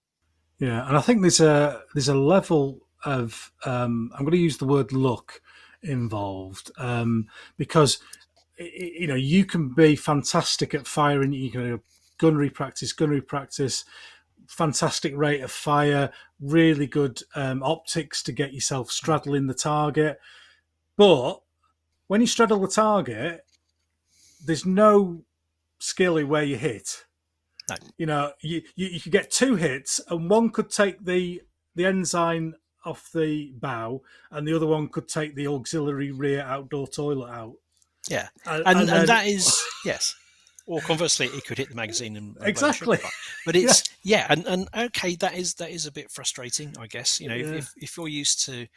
yeah, 0.58 0.88
and 0.88 0.96
I 0.96 1.02
think 1.02 1.20
there's 1.20 1.40
a 1.40 1.82
there's 1.92 2.08
a 2.08 2.14
level 2.14 2.80
of 3.04 3.52
um, 3.66 4.10
I'm 4.14 4.20
going 4.24 4.32
to 4.32 4.38
use 4.38 4.56
the 4.56 4.64
word 4.66 4.92
luck 4.92 5.40
involved 5.82 6.70
um, 6.78 7.26
because 7.56 7.98
you 8.58 9.06
know 9.06 9.14
you 9.14 9.44
can 9.44 9.70
be 9.70 9.96
fantastic 9.96 10.74
at 10.74 10.86
firing. 10.86 11.32
You 11.32 11.50
can 11.50 11.70
have 11.70 11.80
gunnery 12.18 12.50
practice, 12.50 12.92
gunnery 12.92 13.20
practice, 13.20 13.84
fantastic 14.46 15.16
rate 15.16 15.40
of 15.40 15.50
fire, 15.50 16.10
really 16.40 16.86
good 16.86 17.22
um, 17.34 17.62
optics 17.62 18.22
to 18.24 18.32
get 18.32 18.52
yourself 18.52 18.90
straddling 18.90 19.46
the 19.46 19.54
target. 19.54 20.20
But 20.96 21.40
when 22.06 22.20
you 22.20 22.26
straddle 22.26 22.60
the 22.60 22.68
target, 22.68 23.44
there's 24.44 24.66
no 24.66 25.24
skill 25.78 26.16
in 26.16 26.28
where 26.28 26.44
you 26.44 26.56
hit. 26.56 27.04
No. 27.68 27.76
You 27.96 28.06
know, 28.06 28.32
you, 28.40 28.62
you, 28.74 28.88
you 28.88 29.00
could 29.00 29.12
get 29.12 29.30
two 29.30 29.56
hits, 29.56 30.00
and 30.08 30.28
one 30.28 30.50
could 30.50 30.70
take 30.70 31.04
the 31.04 31.42
the 31.74 31.86
ensign 31.86 32.54
off 32.84 33.10
the 33.12 33.52
bow, 33.56 34.02
and 34.30 34.46
the 34.46 34.54
other 34.54 34.66
one 34.66 34.88
could 34.88 35.08
take 35.08 35.34
the 35.34 35.46
auxiliary 35.46 36.10
rear 36.12 36.42
outdoor 36.42 36.86
toilet 36.88 37.30
out. 37.30 37.54
Yeah, 38.08 38.28
And, 38.46 38.62
and, 38.66 38.78
and, 38.80 38.88
then- 38.88 39.06
that 39.06 39.26
is 39.26 39.60
yes. 39.84 40.14
Or 40.66 40.80
conversly, 40.80 41.26
it 41.26 41.44
could 41.44 41.58
hit 41.58 41.70
the 41.70 41.74
magazine 41.74 42.16
and 42.16 42.36
and 42.40 42.54
blow 42.54 42.68
the 42.68 42.72
ship 42.72 42.88
Exactly. 42.88 43.10
But 43.44 43.56
it's 43.56 43.82
yeah. 44.04 44.26
and, 44.30 44.46
and 44.46 44.68
okay, 44.76 45.16
that 45.16 45.34
is 45.34 45.54
that 45.54 45.70
is 45.70 45.86
a 45.86 45.92
bit 45.92 46.08
frustrating, 46.10 46.72
I 46.78 46.86
guess. 46.86 47.20
You 47.20 47.28
know, 47.28 47.34
Yeah. 47.34 47.46
if, 47.46 47.58
if 47.58 47.72
if 47.78 47.96
you're 47.96 48.06
used 48.08 48.44
to 48.46 48.68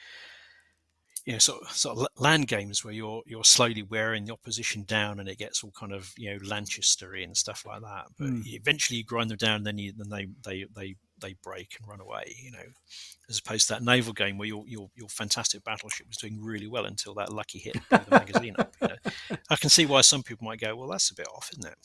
you 1.26 1.34
know 1.34 1.38
sort 1.40 1.62
of, 1.62 1.72
sort 1.72 1.98
of 2.00 2.08
land 2.18 2.48
games 2.48 2.84
where 2.84 2.94
you're 2.94 3.22
you're 3.28 3.44
slowly 3.44 3.84
wearing 3.84 4.26
the 4.26 4.34
opposition 4.34 4.84
down 4.84 5.20
and 5.20 5.30
it 5.30 5.38
gets 5.38 5.64
all 5.64 5.72
kind 5.72 5.94
of 5.94 6.12
you 6.18 6.32
know 6.34 6.40
Lanchestery 6.40 7.24
and 7.24 7.38
stuff 7.38 7.66
like 7.68 7.82
that. 7.82 8.06
But 8.18 8.28
Mm. 8.30 8.44
eventually 8.48 8.98
you 8.98 9.04
grind 9.04 9.30
them 9.30 9.38
down, 9.38 9.58
and 9.58 9.66
then 9.68 9.78
you 9.78 9.94
then 9.96 10.10
they 10.10 10.28
they 10.44 10.66
they 10.76 10.96
they 11.26 11.36
break 11.44 11.76
and 11.80 11.88
run 11.90 12.00
away. 12.00 12.36
You 12.44 12.52
know, 12.52 12.66
as 13.30 13.40
opposed 13.40 13.68
to 13.68 13.74
that 13.74 13.84
naval 13.84 14.14
game 14.14 14.38
where 14.38 14.48
your 14.48 14.64
your 14.68 14.90
your 14.96 15.10
fantastic 15.10 15.64
battleship 15.64 16.08
was 16.08 16.18
doing 16.18 16.42
really 16.42 16.68
well 16.68 16.86
until 16.86 17.14
that 17.16 17.32
lucky 17.34 17.60
hit 17.60 17.76
blew 17.90 18.00
the 18.00 18.12
magazine 18.20 18.56
up. 18.58 18.74
You 18.82 18.88
know, 18.90 19.38
I 19.50 19.56
can 19.56 19.70
see 19.70 19.86
why 19.86 20.02
some 20.02 20.24
people 20.24 20.46
might 20.46 20.60
go, 20.60 20.76
well, 20.76 20.90
that's 20.90 21.10
a 21.12 21.16
bit 21.16 21.28
off, 21.28 21.50
isn't 21.54 21.66
it? 21.66 21.78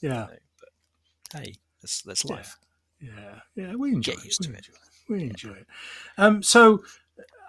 yeah, 0.00 0.26
But 0.58 1.40
hey, 1.40 1.54
that's 1.80 2.02
that's 2.02 2.24
life. 2.24 2.56
yeah, 3.00 3.40
yeah. 3.54 3.74
We 3.74 3.92
enjoy 3.92 4.12
Get 4.14 4.24
used 4.24 4.40
it. 4.44 4.44
to 4.44 4.50
we 4.52 4.56
it. 4.58 4.68
we 5.08 5.22
enjoy 5.30 5.52
it. 5.54 5.66
Um, 6.18 6.42
so 6.42 6.82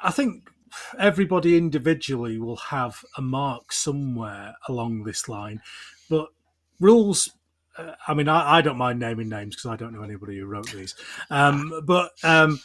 I 0.01 0.11
think 0.11 0.49
everybody 0.97 1.57
individually 1.57 2.39
will 2.39 2.55
have 2.57 3.03
a 3.17 3.21
mark 3.21 3.71
somewhere 3.71 4.55
along 4.67 5.03
this 5.03 5.27
line, 5.29 5.61
but 6.09 6.29
rules. 6.79 7.31
Uh, 7.77 7.93
I 8.07 8.13
mean, 8.13 8.27
I, 8.27 8.57
I 8.57 8.61
don't 8.61 8.77
mind 8.77 8.99
naming 8.99 9.29
names 9.29 9.55
because 9.55 9.69
I 9.71 9.75
don't 9.75 9.93
know 9.93 10.03
anybody 10.03 10.37
who 10.39 10.45
wrote 10.45 10.71
these. 10.71 10.95
Um, 11.29 11.81
but 11.85 12.11
um, 12.23 12.59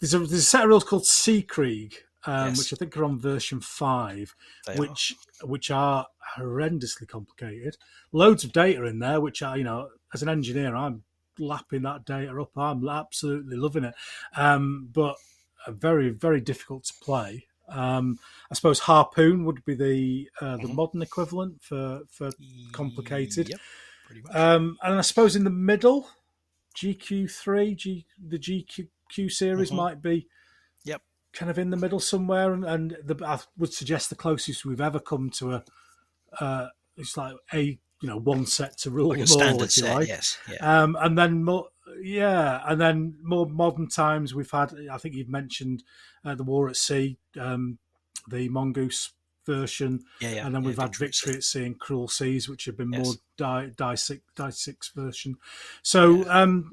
there's, 0.00 0.14
a, 0.14 0.18
there's 0.18 0.32
a 0.32 0.42
set 0.42 0.64
of 0.64 0.68
rules 0.68 0.84
called 0.84 1.04
Seekrieg, 1.04 1.94
um, 2.26 2.48
Yes. 2.48 2.58
which 2.58 2.72
I 2.72 2.76
think 2.76 2.96
are 2.96 3.04
on 3.04 3.18
version 3.20 3.60
five, 3.60 4.34
They 4.66 4.74
are. 4.74 4.76
which 4.78 5.14
which 5.44 5.70
are 5.70 6.06
horrendously 6.36 7.06
complicated. 7.08 7.76
Loads 8.12 8.42
of 8.42 8.52
data 8.52 8.84
in 8.84 8.98
there, 8.98 9.20
which 9.20 9.42
I, 9.42 9.56
you 9.56 9.64
know, 9.64 9.88
as 10.12 10.22
an 10.22 10.28
engineer, 10.28 10.74
I'm 10.74 11.04
lapping 11.38 11.82
that 11.82 12.04
data 12.04 12.40
up. 12.40 12.50
I'm 12.56 12.88
absolutely 12.88 13.56
loving 13.56 13.84
it, 13.84 13.94
um, 14.36 14.88
but 14.92 15.16
very 15.68 16.10
very 16.10 16.40
difficult 16.40 16.84
to 16.84 16.94
play. 17.00 17.46
Um, 17.68 18.18
I 18.50 18.54
suppose 18.54 18.80
Harpoon 18.80 19.44
would 19.44 19.64
be 19.64 19.74
the 19.74 20.28
uh, 20.40 20.56
the 20.56 20.68
Mhm. 20.68 20.74
modern 20.74 21.02
equivalent 21.02 21.62
for 21.62 22.02
for 22.10 22.30
complicated. 22.72 23.48
Yep, 23.50 23.60
pretty 24.06 24.22
much. 24.22 24.34
Um, 24.34 24.78
and 24.82 24.94
I 24.94 25.00
suppose 25.02 25.36
in 25.36 25.44
the 25.44 25.50
middle, 25.50 26.08
GQ3, 26.76 27.74
G, 27.76 28.06
the 28.18 28.38
GQ 28.38 29.28
series 29.30 29.70
Mhm. 29.70 29.76
might 29.76 30.02
be 30.02 30.28
Yep. 30.84 31.02
kind 31.32 31.50
of 31.50 31.58
in 31.58 31.70
the 31.70 31.76
middle 31.76 32.00
somewhere. 32.00 32.52
And, 32.52 32.64
and 32.64 32.96
the, 33.02 33.16
I 33.26 33.40
would 33.56 33.72
suggest 33.72 34.08
the 34.10 34.16
closest 34.16 34.64
we've 34.64 34.80
ever 34.80 35.00
come 35.00 35.30
to 35.30 35.54
a, 35.54 35.64
uh, 36.40 36.68
it's 36.96 37.16
like 37.16 37.34
a, 37.52 37.62
you 38.02 38.08
know, 38.08 38.18
one 38.18 38.46
set 38.46 38.76
to 38.78 38.90
rule 38.90 39.08
like 39.10 39.18
a 39.20 39.24
them 39.24 39.32
all, 39.32 39.38
standard 39.38 39.64
if 39.68 39.76
you 39.76 39.82
set, 39.84 39.94
like. 39.94 40.08
yes. 40.08 40.38
Yeah. 40.50 40.82
Um, 40.82 40.96
and 41.00 41.16
then 41.16 41.42
more, 41.44 41.68
yeah, 42.02 42.62
and 42.66 42.80
then 42.80 43.18
more 43.22 43.46
modern 43.46 43.88
times 43.88 44.34
we've 44.34 44.50
had. 44.50 44.74
I 44.90 44.98
think 44.98 45.14
you've 45.14 45.28
mentioned 45.28 45.82
uh, 46.24 46.34
the 46.34 46.42
War 46.44 46.68
at 46.68 46.76
Sea, 46.76 47.16
um, 47.38 47.78
the 48.28 48.48
Mongoose 48.50 49.12
version, 49.46 50.04
yeah, 50.20 50.30
yeah. 50.30 50.46
and 50.46 50.54
then 50.54 50.62
yeah, 50.62 50.68
we've 50.68 50.78
had 50.78 50.94
Victory 50.96 51.34
at 51.34 51.44
Sea 51.44 51.64
and 51.64 51.78
Cruel 51.78 52.08
Seas, 52.08 52.48
which 52.48 52.64
have 52.66 52.76
been 52.76 52.92
Yes. 52.92 53.04
more 53.04 53.14
die 53.38 53.70
die 53.76 53.94
six 53.94 54.22
die 54.34 54.50
six 54.50 54.90
version. 54.94 55.36
So, 55.82 56.28
um, 56.28 56.70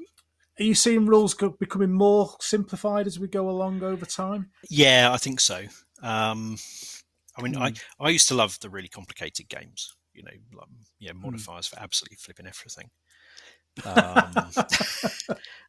are 0.58 0.64
you 0.64 0.74
seeing 0.74 1.06
rules 1.06 1.34
becoming 1.34 1.92
more 1.92 2.34
simplified 2.40 3.06
as 3.06 3.18
we 3.18 3.28
go 3.28 3.48
along 3.48 3.82
over 3.82 4.04
time? 4.06 4.50
Yeah, 4.68 5.10
I 5.12 5.16
think 5.16 5.40
so. 5.40 5.64
Um, 6.02 6.58
I 7.36 7.42
mean, 7.42 7.56
I, 7.56 7.70
Hmm. 7.70 8.04
I 8.04 8.10
used 8.10 8.28
to 8.28 8.34
love 8.34 8.58
the 8.60 8.70
really 8.70 8.88
complicated 8.88 9.48
games. 9.48 9.94
You 10.12 10.22
know, 10.22 10.30
like, 10.56 10.68
yeah, 11.00 11.12
modifiers 11.12 11.66
for 11.66 11.78
absolutely 11.80 12.18
flipping 12.18 12.46
everything. 12.46 12.90
Um, 13.82 14.50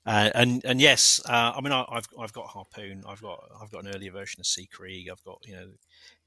uh, 0.05 0.29
and 0.35 0.63
and 0.65 0.79
yes, 0.79 1.19
uh, 1.27 1.53
I 1.55 1.61
mean, 1.61 1.71
I, 1.73 1.85
I've 1.89 2.07
I've 2.19 2.33
got 2.33 2.47
Harpoon. 2.47 3.03
I've 3.07 3.21
got 3.21 3.43
I've 3.61 3.71
got 3.71 3.85
an 3.85 3.93
earlier 3.95 4.11
version 4.11 4.39
of 4.39 4.45
Seekrieg. 4.45 5.09
I've 5.09 5.23
got 5.23 5.39
you 5.45 5.55
know, 5.55 5.69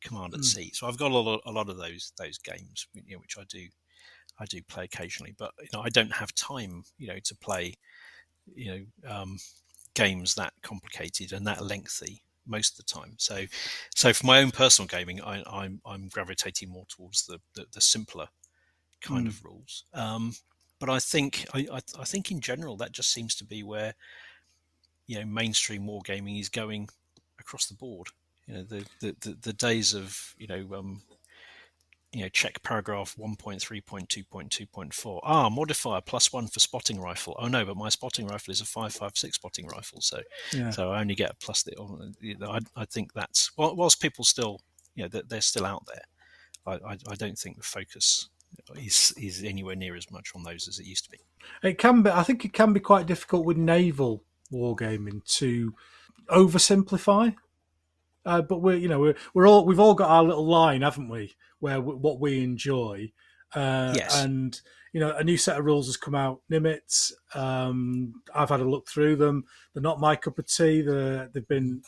Command 0.02 0.34
at 0.34 0.40
Mm. 0.40 0.44
Sea. 0.44 0.70
So 0.74 0.86
I've 0.88 0.98
got 0.98 1.12
a 1.12 1.16
lot, 1.16 1.40
a 1.46 1.52
lot 1.52 1.68
of 1.68 1.76
those 1.76 2.12
those 2.18 2.38
games, 2.38 2.86
you 2.94 3.14
know, 3.16 3.20
which 3.20 3.36
I 3.38 3.44
do 3.48 3.66
I 4.40 4.46
do 4.46 4.62
play 4.62 4.84
occasionally. 4.84 5.34
But 5.38 5.52
you 5.60 5.68
know, 5.72 5.80
I 5.82 5.90
don't 5.90 6.12
have 6.12 6.34
time, 6.34 6.84
you 6.98 7.08
know, 7.08 7.18
to 7.24 7.36
play, 7.36 7.74
you 8.54 8.70
know, 9.04 9.10
um, 9.10 9.38
games 9.94 10.34
that 10.36 10.52
complicated 10.62 11.32
and 11.32 11.46
that 11.46 11.64
lengthy 11.64 12.22
most 12.46 12.78
of 12.78 12.86
the 12.86 12.92
time. 12.92 13.14
So, 13.18 13.44
so 13.94 14.12
for 14.12 14.26
my 14.26 14.40
own 14.40 14.50
personal 14.52 14.88
gaming, 14.88 15.20
I, 15.22 15.42
I'm 15.50 15.80
I'm 15.86 16.08
gravitating 16.08 16.70
more 16.70 16.86
towards 16.88 17.26
the 17.26 17.40
the, 17.54 17.66
the 17.72 17.80
simpler 17.80 18.28
kind 19.02 19.26
Mm. 19.26 19.28
of 19.28 19.44
rules. 19.44 19.84
Um, 19.94 20.34
but 20.78 20.88
I 20.88 20.98
think 20.98 21.46
I, 21.54 21.66
I, 21.72 21.80
I 22.00 22.04
think 22.04 22.30
in 22.30 22.40
general 22.40 22.76
that 22.76 22.92
just 22.92 23.12
seems 23.12 23.34
to 23.36 23.44
be 23.44 23.62
where 23.62 23.94
you 25.06 25.18
know 25.18 25.26
mainstream 25.26 25.86
wargaming 25.86 26.40
is 26.40 26.48
going 26.48 26.88
across 27.40 27.66
the 27.66 27.74
board. 27.74 28.08
You 28.46 28.54
know 28.54 28.62
the 28.62 28.86
the, 29.00 29.16
the, 29.20 29.36
the 29.40 29.52
days 29.52 29.94
of 29.94 30.34
you 30.38 30.46
know 30.46 30.66
um, 30.74 31.02
you 32.12 32.22
know 32.22 32.28
check 32.30 32.62
paragraph 32.62 33.14
1.3.2.2.4 33.18 35.20
ah 35.22 35.50
modifier 35.50 36.00
plus 36.00 36.32
one 36.32 36.46
for 36.46 36.60
spotting 36.60 36.98
rifle 37.00 37.36
oh 37.38 37.48
no 37.48 37.66
but 37.66 37.76
my 37.76 37.90
spotting 37.90 38.26
rifle 38.26 38.50
is 38.50 38.62
a 38.62 38.64
556 38.64 39.36
spotting 39.36 39.66
rifle 39.66 40.00
so 40.00 40.20
Yeah. 40.54 40.70
so 40.70 40.90
I 40.90 41.00
only 41.00 41.14
get 41.14 41.30
a 41.30 41.34
plus 41.34 41.62
the 41.64 41.74
I, 42.42 42.60
I 42.76 42.84
think 42.86 43.12
that's 43.12 43.50
whilst 43.56 44.00
people 44.00 44.24
still 44.24 44.60
you 44.94 45.04
know 45.04 45.08
they're, 45.08 45.22
they're 45.28 45.40
still 45.42 45.66
out 45.66 45.84
there 45.86 46.04
I, 46.66 46.92
I, 46.92 46.98
I 47.10 47.14
don't 47.14 47.38
think 47.38 47.58
the 47.58 47.62
focus 47.62 48.30
is 48.76 49.14
is 49.16 49.42
anywhere 49.44 49.76
near 49.76 49.96
as 49.96 50.10
much 50.10 50.32
on 50.34 50.42
those 50.42 50.68
as 50.68 50.78
it 50.78 50.86
used 50.86 51.04
to 51.04 51.10
be 51.10 51.18
It 51.62 51.78
can 51.78 52.02
be. 52.02 52.10
I 52.10 52.22
think 52.22 52.44
it 52.44 52.52
can 52.52 52.72
be 52.72 52.80
quite 52.80 53.06
difficult 53.06 53.44
with 53.44 53.56
naval 53.56 54.24
wargaming 54.52 55.24
to 55.36 55.74
oversimplify. 56.28 57.34
Uh, 58.26 58.42
but 58.42 58.60
we're, 58.60 58.76
you 58.76 58.88
know, 58.88 59.00
we're, 59.00 59.16
we're 59.32 59.48
all 59.48 59.64
we've 59.64 59.80
all 59.80 59.94
got 59.94 60.10
our 60.10 60.22
little 60.22 60.46
line, 60.46 60.82
haven't 60.82 61.08
we? 61.08 61.34
Where 61.60 61.80
we, 61.80 61.94
what 61.94 62.20
we 62.20 62.44
enjoy. 62.44 63.12
Uh, 63.54 63.94
Yes. 63.96 64.22
And 64.22 64.60
you 64.92 65.00
know, 65.00 65.14
a 65.16 65.24
new 65.24 65.36
set 65.36 65.58
of 65.58 65.64
rules 65.64 65.86
has 65.86 65.96
come 65.96 66.14
out. 66.14 66.40
Nimitz. 66.50 67.12
Um, 67.34 68.22
I've 68.34 68.48
had 68.48 68.60
a 68.60 68.68
look 68.68 68.88
through 68.88 69.16
them. 69.16 69.44
They're 69.72 69.82
not 69.82 70.00
my 70.00 70.16
cup 70.16 70.38
of 70.38 70.46
tea. 70.46 70.82
They're, 70.82 71.28
they've 71.32 71.48
been 71.48 71.82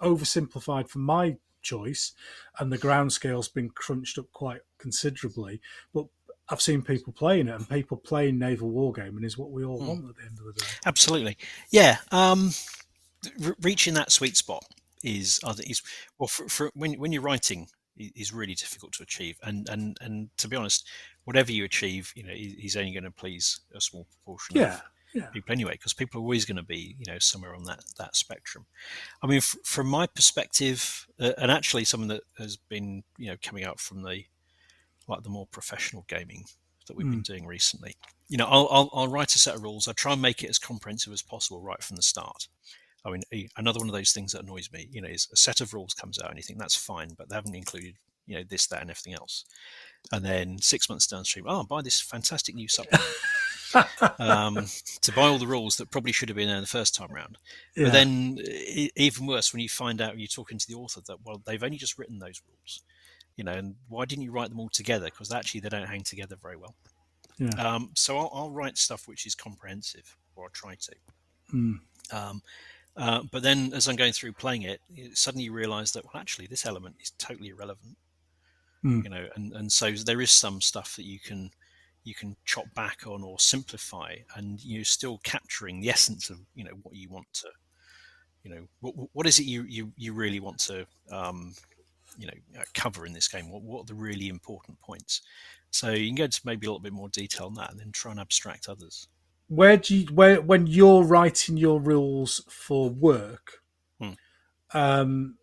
oversimplified 0.00 0.88
for 0.88 0.98
my 1.00 1.36
choice, 1.62 2.12
and 2.58 2.72
the 2.72 2.78
ground 2.78 3.12
scale's 3.12 3.48
been 3.48 3.70
crunched 3.70 4.18
up 4.18 4.30
quite 4.32 4.60
considerably. 4.78 5.60
But 5.92 6.06
I've 6.48 6.62
seen 6.62 6.82
people 6.82 7.12
playing 7.12 7.48
it, 7.48 7.54
and 7.54 7.68
people 7.68 7.96
playing 7.98 8.38
naval 8.38 8.70
wargaming 8.70 9.24
is 9.24 9.36
what 9.36 9.50
we 9.50 9.64
all 9.64 9.80
Hmm. 9.80 9.86
want 9.88 10.08
at 10.10 10.16
the 10.16 10.22
end 10.22 10.38
of 10.38 10.46
the 10.46 10.60
day. 10.60 10.66
absolutely 10.86 11.36
yeah 11.70 11.98
um 12.12 12.52
re- 13.38 13.54
reaching 13.62 13.94
that 13.94 14.10
sweet 14.12 14.36
spot 14.36 14.64
is 15.04 15.40
is 15.66 15.82
well 16.18 16.26
for, 16.28 16.48
for 16.48 16.70
when 16.74 16.94
when 16.94 17.12
you're 17.12 17.22
writing 17.22 17.68
is 17.96 18.32
really 18.32 18.54
difficult 18.54 18.92
to 18.92 19.02
achieve 19.02 19.36
and 19.42 19.68
and 19.68 19.96
and 20.00 20.30
to 20.38 20.48
be 20.48 20.56
honest 20.56 20.86
whatever 21.24 21.52
you 21.52 21.64
achieve 21.64 22.12
you 22.16 22.22
know 22.22 22.32
is 22.34 22.76
only 22.76 22.92
going 22.92 23.04
to 23.04 23.10
please 23.10 23.60
a 23.74 23.80
small 23.80 24.06
proportion 24.10 24.56
of 24.58 24.82
Yeah, 25.14 25.26
people 25.26 25.52
anyway 25.52 25.72
because 25.72 25.94
people 25.94 26.20
are 26.20 26.22
always 26.22 26.44
going 26.44 26.56
to 26.56 26.62
be 26.62 26.96
you 26.98 27.10
know 27.10 27.18
somewhere 27.18 27.54
on 27.54 27.64
that 27.64 27.80
that 27.98 28.14
spectrum. 28.16 28.66
I 29.22 29.26
mean 29.26 29.38
f- 29.38 29.56
from 29.64 29.86
my 29.86 30.06
perspective 30.06 31.06
uh, 31.18 31.32
and 31.38 31.50
actually 31.50 31.84
something 31.84 32.08
that 32.08 32.22
has 32.38 32.56
been 32.56 33.04
you 33.16 33.28
know 33.30 33.36
coming 33.42 33.64
out 33.64 33.80
from 33.80 34.02
the 34.02 34.24
like 35.06 35.22
the 35.22 35.30
more 35.30 35.46
professional 35.46 36.04
gaming 36.08 36.44
that 36.86 36.96
we've 36.96 37.10
been 37.10 37.22
doing 37.22 37.46
recently 37.46 37.96
you 38.28 38.36
know 38.36 38.46
I'll, 38.46 38.68
I'll 38.70 38.90
i'll 38.92 39.08
write 39.08 39.34
a 39.34 39.38
set 39.38 39.54
of 39.54 39.62
rules. 39.62 39.88
I 39.88 39.92
try 39.92 40.12
and 40.12 40.22
make 40.22 40.42
it 40.42 40.50
as 40.50 40.58
comprehensive 40.58 41.12
as 41.12 41.22
possible 41.22 41.60
right 41.62 41.82
from 41.82 41.96
the 41.96 42.02
start. 42.02 42.48
I 43.04 43.10
mean 43.10 43.22
another 43.56 43.78
one 43.78 43.88
of 43.88 43.94
those 43.94 44.12
things 44.12 44.32
that 44.32 44.42
annoys 44.42 44.70
me 44.72 44.88
you 44.92 45.00
know 45.00 45.08
is 45.08 45.28
a 45.32 45.36
set 45.36 45.60
of 45.62 45.72
rules 45.72 45.94
comes 45.94 46.18
out 46.18 46.28
and 46.28 46.36
you 46.36 46.42
think 46.42 46.58
that's 46.58 46.76
fine 46.76 47.10
but 47.16 47.28
they 47.28 47.34
haven't 47.34 47.54
included 47.54 47.94
you 48.26 48.36
know 48.36 48.44
this 48.48 48.66
that 48.66 48.82
and 48.82 48.90
everything 48.90 49.14
else. 49.14 49.44
And 50.12 50.24
then 50.24 50.58
six 50.58 50.88
months 50.88 51.06
downstream 51.06 51.46
oh 51.48 51.64
buy 51.64 51.80
this 51.82 52.00
fantastic 52.00 52.54
new 52.54 52.68
supplement 52.76 53.04
um, 54.18 54.66
to 55.02 55.12
buy 55.12 55.22
all 55.22 55.38
the 55.38 55.46
rules 55.46 55.76
that 55.76 55.90
probably 55.90 56.12
should 56.12 56.28
have 56.28 56.36
been 56.36 56.48
there 56.48 56.60
the 56.60 56.66
first 56.66 56.94
time 56.94 57.12
round. 57.12 57.38
yeah. 57.76 57.84
But 57.84 57.92
then, 57.92 58.38
even 58.96 59.26
worse, 59.26 59.52
when 59.52 59.60
you 59.60 59.68
find 59.68 60.00
out 60.00 60.18
you're 60.18 60.28
talking 60.28 60.58
to 60.58 60.66
the 60.66 60.74
author 60.74 61.00
that 61.06 61.18
well, 61.24 61.42
they've 61.44 61.62
only 61.62 61.78
just 61.78 61.98
written 61.98 62.18
those 62.18 62.40
rules, 62.48 62.82
you 63.36 63.44
know, 63.44 63.52
and 63.52 63.76
why 63.88 64.04
didn't 64.04 64.24
you 64.24 64.32
write 64.32 64.50
them 64.50 64.60
all 64.60 64.70
together? 64.70 65.06
Because 65.06 65.32
actually, 65.32 65.60
they 65.60 65.68
don't 65.68 65.88
hang 65.88 66.02
together 66.02 66.36
very 66.40 66.56
well. 66.56 66.74
Yeah. 67.38 67.50
Um, 67.58 67.90
so 67.94 68.18
I'll, 68.18 68.30
I'll 68.32 68.50
write 68.50 68.78
stuff 68.78 69.06
which 69.06 69.26
is 69.26 69.34
comprehensive, 69.34 70.16
or 70.34 70.46
I 70.46 70.48
try 70.52 70.74
to. 70.74 70.94
Mm. 71.54 71.78
Um, 72.12 72.42
uh, 72.96 73.22
but 73.30 73.42
then, 73.42 73.72
as 73.74 73.86
I'm 73.86 73.96
going 73.96 74.12
through 74.12 74.32
playing 74.32 74.62
it, 74.62 74.80
suddenly 75.14 75.44
you 75.44 75.52
realise 75.52 75.92
that 75.92 76.04
well, 76.04 76.20
actually, 76.20 76.46
this 76.46 76.66
element 76.66 76.96
is 77.00 77.12
totally 77.18 77.50
irrelevant. 77.50 77.96
Mm. 78.84 79.04
You 79.04 79.10
know, 79.10 79.26
and 79.34 79.52
and 79.52 79.72
so 79.72 79.92
there 79.92 80.20
is 80.20 80.30
some 80.30 80.60
stuff 80.60 80.96
that 80.96 81.04
you 81.04 81.18
can 81.20 81.50
you 82.08 82.14
can 82.14 82.36
chop 82.44 82.66
back 82.74 83.06
on 83.06 83.22
or 83.22 83.38
simplify, 83.38 84.12
and 84.36 84.64
you're 84.64 84.84
still 84.98 85.18
capturing 85.24 85.80
the 85.80 85.90
essence 85.90 86.30
of 86.30 86.38
you 86.54 86.64
know 86.64 86.76
what 86.82 86.94
you 86.96 87.08
want 87.10 87.30
to, 87.34 87.48
you 88.44 88.50
know, 88.52 88.62
what 88.80 88.94
what 89.12 89.26
is 89.26 89.38
it 89.38 89.46
you 89.46 89.62
you 89.64 89.92
you 89.96 90.12
really 90.14 90.40
want 90.40 90.58
to 90.60 90.86
um, 91.10 91.54
you 92.18 92.26
know 92.26 92.60
uh, 92.60 92.64
cover 92.74 93.06
in 93.06 93.12
this 93.12 93.28
game? 93.28 93.50
What 93.50 93.62
what 93.62 93.80
are 93.82 93.86
the 93.86 93.94
really 94.08 94.28
important 94.28 94.80
points? 94.80 95.22
So 95.70 95.90
you 95.90 96.08
can 96.08 96.16
go 96.16 96.24
into 96.24 96.40
maybe 96.44 96.66
a 96.66 96.70
little 96.70 96.80
bit 96.88 96.92
more 96.92 97.10
detail 97.10 97.46
on 97.46 97.54
that, 97.54 97.70
and 97.70 97.80
then 97.80 97.92
try 97.92 98.10
and 98.12 98.20
abstract 98.20 98.68
others. 98.68 99.08
where 99.48 99.76
do 99.76 99.96
you 99.96 100.06
where 100.14 100.40
when 100.40 100.66
you're 100.66 101.02
writing 101.04 101.56
your 101.56 101.80
rules 101.80 102.42
for 102.48 102.90
work 102.90 103.62
Hmm. 104.00 104.12
um 104.74 105.36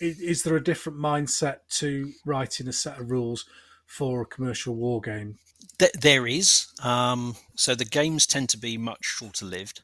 is, 0.00 0.20
is 0.20 0.42
there 0.42 0.56
a 0.56 0.62
different 0.64 0.98
mindset 0.98 1.58
to 1.68 2.12
writing 2.24 2.68
a 2.68 2.72
set 2.72 2.98
of 2.98 3.10
rules 3.10 3.46
for 3.86 4.22
a 4.22 4.26
commercial 4.26 4.74
war 4.74 5.00
game 5.00 5.38
Th- 5.82 5.92
there 6.00 6.28
is. 6.28 6.68
Um, 6.80 7.34
so 7.56 7.74
the 7.74 7.84
games 7.84 8.24
tend 8.24 8.48
to 8.50 8.56
be 8.58 8.78
much 8.78 9.04
shorter 9.04 9.44
lived. 9.44 9.82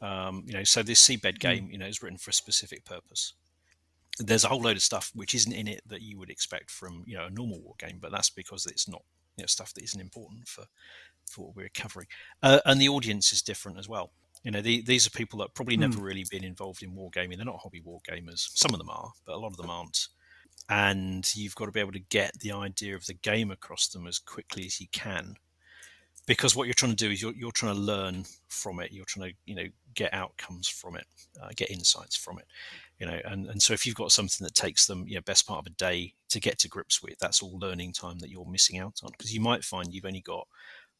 Um, 0.00 0.44
you 0.46 0.54
know, 0.54 0.64
so 0.64 0.82
this 0.82 1.06
seabed 1.06 1.38
game, 1.40 1.68
you 1.70 1.76
know, 1.76 1.86
is 1.86 2.02
written 2.02 2.16
for 2.18 2.30
a 2.30 2.34
specific 2.34 2.86
purpose. 2.86 3.34
There's 4.18 4.44
a 4.44 4.48
whole 4.48 4.62
load 4.62 4.76
of 4.76 4.82
stuff 4.82 5.10
which 5.14 5.34
isn't 5.34 5.52
in 5.52 5.68
it 5.68 5.82
that 5.86 6.00
you 6.00 6.18
would 6.18 6.30
expect 6.30 6.70
from 6.70 7.04
you 7.06 7.16
know 7.18 7.26
a 7.26 7.30
normal 7.30 7.60
war 7.60 7.74
game, 7.78 7.98
but 8.00 8.10
that's 8.12 8.30
because 8.30 8.64
it's 8.64 8.88
not 8.88 9.02
you 9.36 9.42
know 9.42 9.46
stuff 9.46 9.74
that 9.74 9.84
isn't 9.84 10.00
important 10.00 10.48
for 10.48 10.64
for 11.30 11.46
what 11.46 11.56
we're 11.56 11.68
covering. 11.74 12.06
Uh, 12.42 12.60
and 12.64 12.80
the 12.80 12.88
audience 12.88 13.32
is 13.32 13.42
different 13.42 13.78
as 13.78 13.88
well. 13.88 14.10
You 14.42 14.52
know, 14.52 14.62
the, 14.62 14.80
these 14.82 15.06
are 15.06 15.10
people 15.10 15.40
that 15.40 15.54
probably 15.54 15.74
Hmm. 15.74 15.82
never 15.82 16.00
really 16.00 16.24
been 16.30 16.44
involved 16.44 16.82
in 16.82 16.92
wargaming. 16.94 17.36
They're 17.36 17.44
not 17.44 17.60
hobby 17.60 17.80
war 17.80 18.00
gamers. 18.10 18.48
Some 18.56 18.72
of 18.72 18.78
them 18.78 18.88
are, 18.90 19.12
but 19.26 19.34
a 19.34 19.38
lot 19.38 19.48
of 19.48 19.58
them 19.58 19.68
aren't 19.70 20.08
and 20.68 21.34
you've 21.34 21.54
got 21.54 21.66
to 21.66 21.72
be 21.72 21.80
able 21.80 21.92
to 21.92 21.98
get 21.98 22.38
the 22.40 22.52
idea 22.52 22.94
of 22.94 23.06
the 23.06 23.14
game 23.14 23.50
across 23.50 23.88
them 23.88 24.06
as 24.06 24.18
quickly 24.18 24.66
as 24.66 24.80
you 24.80 24.86
can. 24.92 25.36
Because 26.26 26.54
what 26.54 26.66
you're 26.66 26.74
trying 26.74 26.94
to 26.94 27.04
do 27.04 27.10
is 27.10 27.22
you're, 27.22 27.32
you're 27.32 27.52
trying 27.52 27.74
to 27.74 27.80
learn 27.80 28.24
from 28.48 28.80
it. 28.80 28.92
You're 28.92 29.06
trying 29.06 29.30
to 29.30 29.36
you 29.46 29.54
know 29.54 29.68
get 29.94 30.12
outcomes 30.14 30.68
from 30.68 30.96
it 30.96 31.06
uh, 31.42 31.48
get 31.56 31.70
insights 31.70 32.14
from 32.14 32.38
it 32.38 32.44
you 32.98 33.06
know 33.06 33.18
and, 33.24 33.46
and 33.46 33.60
so 33.60 33.72
if 33.72 33.86
you've 33.86 33.96
got 33.96 34.12
something 34.12 34.44
that 34.44 34.54
takes 34.54 34.86
them 34.86 35.04
you 35.08 35.14
know 35.14 35.20
best 35.22 35.46
part 35.46 35.58
of 35.58 35.66
a 35.66 35.70
day 35.70 36.12
to 36.28 36.40
get 36.40 36.58
to 36.58 36.68
grips 36.68 37.02
with 37.02 37.18
that's 37.18 37.42
all 37.42 37.58
learning 37.58 37.92
time 37.92 38.18
that 38.18 38.30
you're 38.30 38.46
missing 38.46 38.78
out 38.78 39.00
on. 39.02 39.10
Because 39.12 39.34
you 39.34 39.40
might 39.40 39.64
find 39.64 39.92
you've 39.92 40.04
only 40.04 40.20
got 40.20 40.46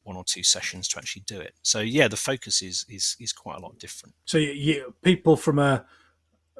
one 0.02 0.16
or 0.16 0.24
two 0.24 0.42
sessions 0.42 0.88
to 0.88 0.98
actually 0.98 1.22
do 1.26 1.40
it. 1.40 1.54
So 1.62 1.80
yeah 1.80 2.08
the 2.08 2.16
focus 2.16 2.62
is 2.62 2.84
is 2.88 3.16
is 3.20 3.32
quite 3.32 3.58
a 3.58 3.60
lot 3.60 3.78
different. 3.78 4.14
So 4.24 4.38
you, 4.38 4.52
you, 4.52 4.94
people 5.02 5.36
from 5.36 5.58
a 5.58 5.84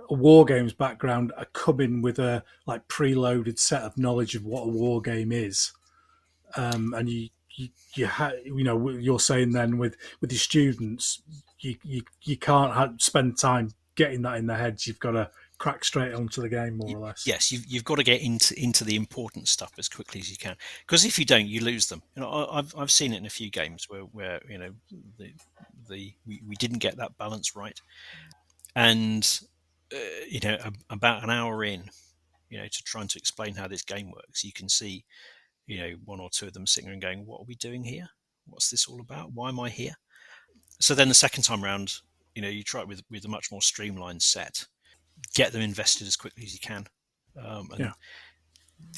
a 0.09 0.15
war 0.15 0.45
games 0.45 0.73
background 0.73 1.33
are 1.37 1.47
coming 1.47 2.03
with 2.03 2.19
a 2.19 2.43
like 2.67 2.87
preloaded 2.89 3.59
set 3.59 3.83
of 3.83 3.99
knowledge 3.99 4.35
of 4.35 4.45
what 4.45 4.63
a 4.63 4.69
war 4.69 5.01
game 5.01 5.33
is, 5.33 5.73
um, 6.57 6.95
and 6.95 7.09
you 7.09 7.29
you 7.57 7.69
you, 7.95 8.07
ha- 8.07 8.33
you 8.45 8.65
know 8.65 8.91
you're 8.91 9.21
saying 9.21 9.53
then 9.53 9.79
with 9.79 9.97
with 10.21 10.33
your 10.33 10.39
students 10.39 11.23
you 11.61 11.77
you, 11.83 12.03
you 12.23 12.37
can't 12.37 12.75
have, 12.75 12.95
spend 12.99 13.39
time 13.39 13.71
getting 13.95 14.23
that 14.23 14.37
in 14.37 14.47
their 14.47 14.57
heads. 14.57 14.87
You've 14.87 15.01
got 15.01 15.13
to 15.13 15.31
crack 15.59 15.85
straight 15.85 16.15
onto 16.15 16.41
the 16.41 16.49
game 16.49 16.79
more 16.79 16.97
or 16.97 17.01
less. 17.01 17.27
Yes, 17.27 17.51
you've, 17.51 17.67
you've 17.67 17.85
got 17.85 17.97
to 17.97 18.05
get 18.05 18.23
into 18.23 18.59
into 18.61 18.85
the 18.85 18.97
important 18.97 19.49
stuff 19.49 19.73
as 19.79 19.89
quickly 19.89 20.21
as 20.21 20.31
you 20.31 20.37
can 20.37 20.57
because 20.87 21.05
if 21.05 21.19
you 21.19 21.25
don't, 21.25 21.47
you 21.47 21.61
lose 21.61 21.89
them. 21.89 22.03
You 22.15 22.23
know, 22.23 22.29
I, 22.29 22.59
I've 22.59 22.75
I've 22.77 22.91
seen 22.91 23.13
it 23.13 23.19
in 23.19 23.27
a 23.27 23.31
few 23.31 23.51
games 23.51 23.87
where 23.89 24.03
where 24.03 24.41
you 24.49 24.59
know 24.59 24.71
the 25.19 25.33
the 25.89 26.15
we, 26.27 26.41
we 26.47 26.57
didn't 26.57 26.79
get 26.79 26.97
that 26.97 27.17
balance 27.19 27.57
right, 27.57 27.81
and 28.75 29.41
uh, 29.95 30.25
you 30.29 30.41
know 30.41 30.57
a, 30.65 30.73
about 30.91 31.23
an 31.23 31.31
hour 31.31 31.65
in, 31.65 31.91
you 32.51 32.59
know, 32.59 32.67
to 32.67 32.83
trying 32.85 33.09
to 33.09 33.19
explain 33.19 33.55
how 33.55 33.69
this 33.69 33.83
game 33.83 34.11
works, 34.11 34.45
you 34.45 34.53
can 34.53 34.69
see, 34.69 35.05
you 35.67 35.79
know, 35.79 35.95
one 36.05 36.21
or 36.21 36.31
two 36.31 36.47
of 36.47 36.53
them 36.53 36.67
sitting 36.67 36.91
and 36.91 37.03
going, 37.03 37.27
"What 37.27 37.41
are 37.41 37.47
we 37.47 37.55
doing 37.57 37.85
here? 37.85 38.09
What's 38.47 38.71
this 38.71 38.87
all 38.89 39.01
about? 39.01 39.33
Why 39.33 39.49
am 39.49 39.61
I 39.61 39.69
here?" 39.71 39.95
So 40.81 40.95
then 40.95 41.09
the 41.09 41.15
second 41.15 41.43
time 41.43 41.63
round, 41.63 41.95
you 42.35 42.43
know, 42.43 42.49
you 42.49 42.63
try 42.63 42.81
it 42.83 42.89
with 42.89 43.03
with 43.11 43.25
a 43.25 43.29
much 43.29 43.51
more 43.51 43.63
streamlined 43.63 44.23
set 44.23 44.67
get 45.35 45.53
them 45.53 45.63
invested 45.63 46.07
as 46.07 46.17
quickly 46.17 46.45
as 46.45 46.53
you 46.53 46.61
can. 46.61 46.87
Um, 47.37 47.69
and 47.73 47.81
Yeah. 47.81 47.93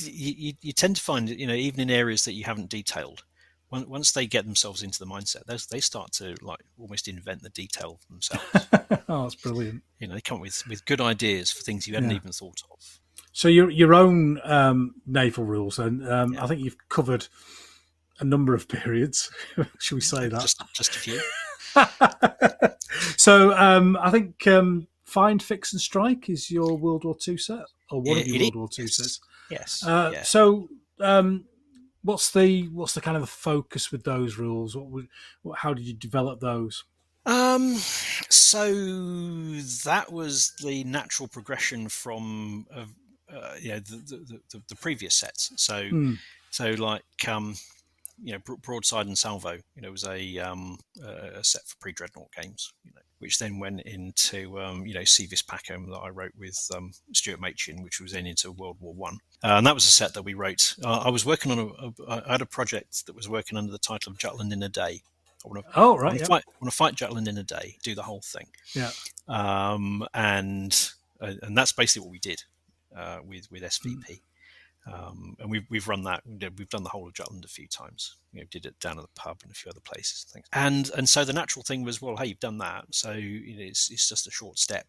you, 0.00 0.34
you, 0.36 0.52
you 0.60 0.72
tend 0.72 0.96
to 0.96 1.02
find, 1.02 1.28
you 1.28 1.46
know, 1.46 1.54
even 1.54 1.80
in 1.80 1.90
areas 1.90 2.24
that 2.24 2.34
you 2.34 2.44
haven't 2.44 2.70
detailed, 2.70 3.24
when, 3.70 3.88
once 3.88 4.12
they 4.12 4.26
get 4.26 4.44
themselves 4.44 4.82
into 4.82 4.98
the 4.98 5.06
mindset, 5.06 5.44
they, 5.46 5.56
they 5.70 5.80
start 5.80 6.12
to 6.12 6.36
like 6.42 6.60
almost 6.78 7.08
invent 7.08 7.42
the 7.42 7.48
detail 7.50 7.98
themselves. 8.10 8.44
oh, 9.08 9.22
that's 9.22 9.34
brilliant. 9.36 9.82
you 9.98 10.06
know, 10.08 10.14
they 10.14 10.20
come 10.20 10.36
up 10.36 10.42
with, 10.42 10.62
with 10.68 10.84
good 10.84 11.00
ideas 11.00 11.50
for 11.50 11.62
things 11.62 11.86
you 11.88 11.94
hadn't 11.94 12.10
Yeah. 12.10 12.16
even 12.16 12.32
thought 12.32 12.62
of. 12.70 12.98
So 13.32 13.46
your 13.48 13.70
your 13.70 13.94
own 13.94 14.40
um, 14.44 14.96
naval 15.06 15.44
rules, 15.44 15.78
and 15.78 16.06
um, 16.08 16.34
Yeah. 16.34 16.44
I 16.44 16.46
think 16.48 16.62
you've 16.62 16.76
covered 16.88 17.28
a 18.18 18.24
number 18.24 18.54
of 18.54 18.68
periods. 18.80 19.30
Should 19.78 19.94
we 19.94 20.00
say 20.00 20.28
that? 20.28 20.40
Just, 20.40 20.60
just 20.74 20.96
a 20.96 20.98
few. 20.98 21.20
so 23.16 23.52
um, 23.56 23.96
I 24.00 24.10
think 24.10 24.46
um, 24.46 24.86
Find, 25.04 25.42
Fix, 25.42 25.72
and 25.72 25.80
Strike 25.80 26.28
is 26.28 26.50
your 26.50 26.76
World 26.76 27.04
War 27.04 27.16
Two 27.16 27.36
set, 27.38 27.64
or 27.90 28.00
one 28.02 28.18
of 28.18 28.26
your 28.26 28.40
World 28.42 28.56
War 28.56 28.68
Two 28.68 28.82
is. 28.84 28.96
sets. 28.96 29.20
Yes. 29.50 29.84
Uh, 29.84 30.10
yeah. 30.12 30.22
So, 30.22 30.68
um, 31.00 31.44
what's 32.02 32.30
the 32.30 32.68
what's 32.68 32.94
the 32.94 33.00
kind 33.00 33.16
of 33.16 33.22
the 33.22 33.26
focus 33.26 33.90
with 33.92 34.04
those 34.04 34.38
rules? 34.38 34.76
What, 34.76 34.86
would, 34.86 35.08
what 35.42 35.58
how 35.58 35.74
did 35.74 35.84
you 35.86 35.94
develop 35.94 36.40
those? 36.40 36.84
Um, 37.26 37.74
so 37.76 38.72
that 39.84 40.06
was 40.10 40.54
the 40.62 40.84
natural 40.84 41.28
progression 41.28 41.88
from, 41.88 42.66
uh, 42.74 42.86
uh, 43.28 43.56
you 43.60 43.68
know, 43.70 43.78
the, 43.80 43.96
the, 43.96 44.40
the, 44.50 44.62
the 44.68 44.76
previous 44.76 45.14
sets. 45.14 45.52
So, 45.56 45.90
Hmm. 45.90 46.14
so 46.50 46.70
like, 46.70 47.04
um, 47.28 47.56
you 48.22 48.32
know, 48.32 48.56
Broadside 48.62 49.06
and 49.06 49.16
Salvo, 49.16 49.52
you 49.74 49.82
know, 49.82 49.90
was 49.90 50.04
a, 50.04 50.38
um, 50.38 50.78
a 51.02 51.42
set 51.42 51.62
for 51.66 51.76
pre-dreadnought 51.80 52.30
games, 52.40 52.72
you 52.84 52.92
know, 52.94 53.00
which 53.18 53.38
then 53.38 53.58
went 53.58 53.82
into, 53.82 54.60
um, 54.60 54.86
you 54.86 54.94
know, 54.94 55.04
Civis 55.04 55.42
Packham 55.42 55.88
that 55.90 55.98
I 55.98 56.08
wrote 56.08 56.32
with 56.38 56.58
um, 56.74 56.92
Stuart 57.12 57.40
Machin, 57.40 57.82
which 57.82 58.00
was 58.00 58.12
then 58.12 58.26
into 58.26 58.52
World 58.52 58.76
War 58.80 58.94
One, 58.94 59.18
uh, 59.42 59.54
and 59.56 59.66
that 59.66 59.74
was 59.74 59.86
a 59.86 59.90
set 59.90 60.14
that 60.14 60.22
we 60.22 60.34
wrote. 60.34 60.74
Uh, 60.84 61.02
I 61.04 61.10
was 61.10 61.24
working 61.24 61.52
on 61.52 61.58
a, 61.58 62.02
a, 62.04 62.22
I 62.28 62.32
had 62.32 62.42
a 62.42 62.46
project 62.46 63.06
that 63.06 63.16
was 63.16 63.28
working 63.28 63.56
under 63.56 63.72
the 63.72 63.78
title 63.78 64.12
of 64.12 64.18
Jutland 64.18 64.52
in 64.52 64.62
a 64.62 64.68
Day. 64.68 65.02
I 65.44 65.48
want 65.48 65.64
to 65.66 65.72
Oh 65.74 65.96
I 65.96 66.00
right, 66.00 66.04
want 66.04 66.14
yeah. 66.18 66.24
to 66.24 66.28
fight, 66.28 66.44
I 66.46 66.52
want 66.60 66.70
to 66.70 66.76
fight 66.76 66.94
Jutland 66.94 67.28
in 67.28 67.38
a 67.38 67.42
day, 67.42 67.76
do 67.82 67.94
the 67.94 68.02
whole 68.02 68.22
thing. 68.22 68.48
Yeah. 68.74 68.90
Um, 69.28 70.06
and 70.12 70.90
uh, 71.20 71.34
and 71.42 71.56
that's 71.56 71.72
basically 71.72 72.06
what 72.06 72.12
we 72.12 72.18
did 72.18 72.42
uh, 72.96 73.18
with 73.24 73.50
with 73.50 73.62
SVP. 73.62 74.20
Um, 74.86 75.36
and 75.38 75.50
we've 75.50 75.64
we've 75.68 75.88
run 75.88 76.02
that. 76.04 76.22
We've 76.26 76.68
done 76.68 76.82
the 76.82 76.88
whole 76.88 77.06
of 77.06 77.14
Jutland 77.14 77.44
a 77.44 77.48
few 77.48 77.68
times. 77.68 78.16
You 78.32 78.40
know, 78.40 78.46
did 78.50 78.66
it 78.66 78.78
down 78.80 78.98
at 78.98 79.02
the 79.02 79.20
pub 79.20 79.40
and 79.42 79.52
a 79.52 79.54
few 79.54 79.70
other 79.70 79.80
places. 79.80 80.24
and 80.24 80.32
Things. 80.32 80.46
And 80.52 80.90
and 80.96 81.08
so 81.08 81.24
the 81.24 81.32
natural 81.32 81.62
thing 81.62 81.84
was, 81.84 82.00
well, 82.00 82.16
hey, 82.16 82.26
you've 82.26 82.40
done 82.40 82.58
that, 82.58 82.86
so 82.90 83.12
you 83.12 83.56
know, 83.56 83.64
it's 83.64 83.90
it's 83.90 84.08
just 84.08 84.26
a 84.26 84.30
short 84.30 84.58
step. 84.58 84.86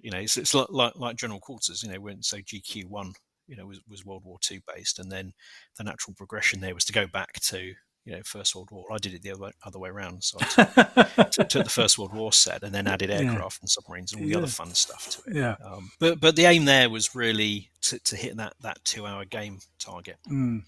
You 0.00 0.10
know, 0.10 0.18
it's, 0.18 0.36
it's 0.36 0.52
like, 0.52 0.68
like 0.96 1.16
General 1.16 1.40
Quarters. 1.40 1.82
You 1.82 1.92
know, 1.92 2.00
when 2.00 2.22
so 2.22 2.38
GQ 2.38 2.86
one, 2.86 3.12
you 3.46 3.56
know, 3.56 3.66
was 3.66 3.80
was 3.88 4.04
World 4.04 4.24
War 4.24 4.38
Two 4.40 4.60
based, 4.74 4.98
and 4.98 5.10
then 5.10 5.32
the 5.78 5.84
natural 5.84 6.14
progression 6.14 6.60
there 6.60 6.74
was 6.74 6.84
to 6.86 6.92
go 6.92 7.06
back 7.06 7.34
to 7.40 7.74
you 8.04 8.12
know 8.16 8.22
First 8.24 8.54
World 8.54 8.70
War. 8.72 8.86
I 8.92 8.98
did 8.98 9.14
it 9.14 9.22
the 9.22 9.30
other 9.32 9.52
other 9.64 9.78
way 9.78 9.88
around. 9.90 10.22
So 10.24 10.38
I 10.40 11.04
took, 11.30 11.48
took- 11.48 11.64
the 11.64 11.70
First 11.70 11.98
World 11.98 12.12
War 12.14 12.32
set 12.32 12.62
and 12.62 12.74
then 12.74 12.86
added 12.86 13.10
Yeah. 13.10 13.20
aircraft 13.20 13.60
and 13.60 13.70
submarines 13.70 14.12
and 14.12 14.20
all 14.22 14.26
the 14.26 14.32
Yeah. 14.32 14.38
other 14.38 14.46
fun 14.48 14.74
stuff 14.74 15.08
to 15.10 15.30
it. 15.30 15.36
yeah. 15.36 15.56
Um, 15.64 15.90
but 16.00 16.20
but 16.20 16.36
the 16.36 16.44
aim 16.46 16.64
there 16.64 16.90
was 16.90 17.14
really 17.14 17.70
to, 17.82 17.98
to 18.00 18.16
hit 18.16 18.36
that 18.36 18.54
that 18.62 18.84
two 18.84 19.06
hour 19.06 19.24
game 19.24 19.60
target, 19.78 20.16
Mm. 20.30 20.62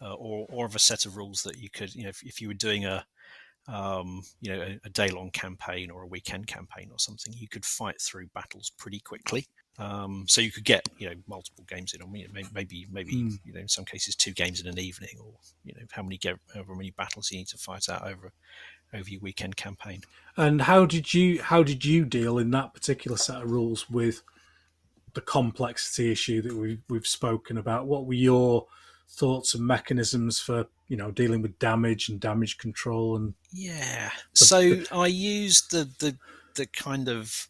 uh, 0.00 0.14
or 0.14 0.46
or 0.50 0.66
of 0.66 0.74
a 0.76 0.78
set 0.78 1.06
of 1.06 1.16
rules 1.16 1.42
that 1.42 1.58
you 1.58 1.70
could 1.70 1.94
you 1.94 2.04
know 2.04 2.08
if, 2.10 2.22
if 2.22 2.40
you 2.40 2.48
were 2.48 2.54
doing 2.54 2.84
a 2.84 3.04
um, 3.68 4.22
you 4.40 4.50
know 4.54 4.62
a, 4.62 4.78
a 4.84 4.90
day 4.90 5.08
long 5.08 5.30
campaign 5.32 5.90
or 5.90 6.02
a 6.02 6.06
weekend 6.06 6.46
campaign 6.46 6.88
or 6.92 6.98
something, 6.98 7.32
you 7.36 7.48
could 7.48 7.64
fight 7.64 8.00
through 8.00 8.28
battles 8.34 8.70
pretty 8.78 9.00
quickly. 9.00 9.46
Um, 9.78 10.24
so 10.28 10.40
you 10.40 10.50
could 10.50 10.64
get 10.64 10.88
you 10.98 11.08
know 11.08 11.16
multiple 11.26 11.64
games 11.68 11.92
in, 11.92 12.00
or 12.02 12.08
may- 12.08 12.26
may- 12.32 12.44
maybe 12.54 12.86
maybe 12.90 13.14
Mm. 13.14 13.38
you 13.44 13.52
know 13.52 13.60
in 13.60 13.68
some 13.68 13.84
cases 13.84 14.16
two 14.16 14.32
games 14.32 14.60
in 14.60 14.66
an 14.66 14.78
evening, 14.78 15.16
or 15.20 15.34
you 15.64 15.74
know 15.74 15.82
how 15.92 16.02
many 16.02 16.16
ga- 16.18 16.38
however 16.54 16.74
many 16.74 16.90
battles 16.92 17.30
you 17.30 17.38
need 17.38 17.48
to 17.48 17.58
fight 17.58 17.88
out 17.88 18.06
over 18.06 18.32
over 18.94 19.08
your 19.10 19.20
weekend 19.20 19.56
campaign. 19.56 20.02
And 20.36 20.62
how 20.62 20.86
did 20.86 21.12
you 21.12 21.42
how 21.42 21.62
did 21.62 21.84
you 21.84 22.04
deal 22.06 22.38
in 22.38 22.50
that 22.52 22.72
particular 22.72 23.16
set 23.18 23.42
of 23.42 23.50
rules 23.50 23.90
with 23.90 24.22
the 25.14 25.20
complexity 25.20 26.10
issue 26.10 26.40
that 26.42 26.54
we've 26.54 26.82
we've 26.88 27.06
spoken 27.06 27.58
about? 27.58 27.86
What 27.86 28.06
were 28.06 28.14
your 28.14 28.66
thoughts 29.08 29.54
and 29.54 29.66
mechanisms 29.66 30.40
for 30.40 30.66
you 30.88 30.96
know 30.96 31.10
dealing 31.10 31.42
with 31.42 31.58
damage 31.58 32.08
and 32.08 32.18
damage 32.18 32.56
control 32.58 33.16
and 33.16 33.34
Yeah. 33.52 34.10
The- 34.38 34.44
So 34.44 34.60
the- 34.76 34.88
I 34.94 35.06
used 35.08 35.70
the, 35.70 35.84
the 35.98 36.16
the 36.54 36.66
kind 36.66 37.08
of 37.08 37.48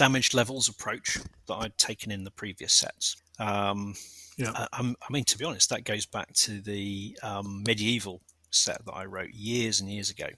damage 0.00 0.32
levels 0.32 0.66
approach 0.66 1.18
that 1.46 1.54
I'd 1.56 1.76
taken 1.76 2.10
in 2.10 2.24
the 2.24 2.30
previous 2.30 2.72
sets. 2.72 3.16
Um, 3.38 3.94
Yeah. 4.38 4.50
I, 4.54 4.66
I'm- 4.72 4.96
mean, 5.10 5.24
to 5.24 5.36
be 5.36 5.44
honest, 5.44 5.68
that 5.68 5.84
goes 5.84 6.06
back 6.06 6.32
to 6.46 6.62
the 6.62 7.18
um, 7.22 7.62
medieval 7.66 8.22
set 8.50 8.82
that 8.86 8.94
I 8.94 9.04
wrote 9.04 9.34
years 9.34 9.78
and 9.80 9.90
years 9.90 10.08
ago. 10.08 10.28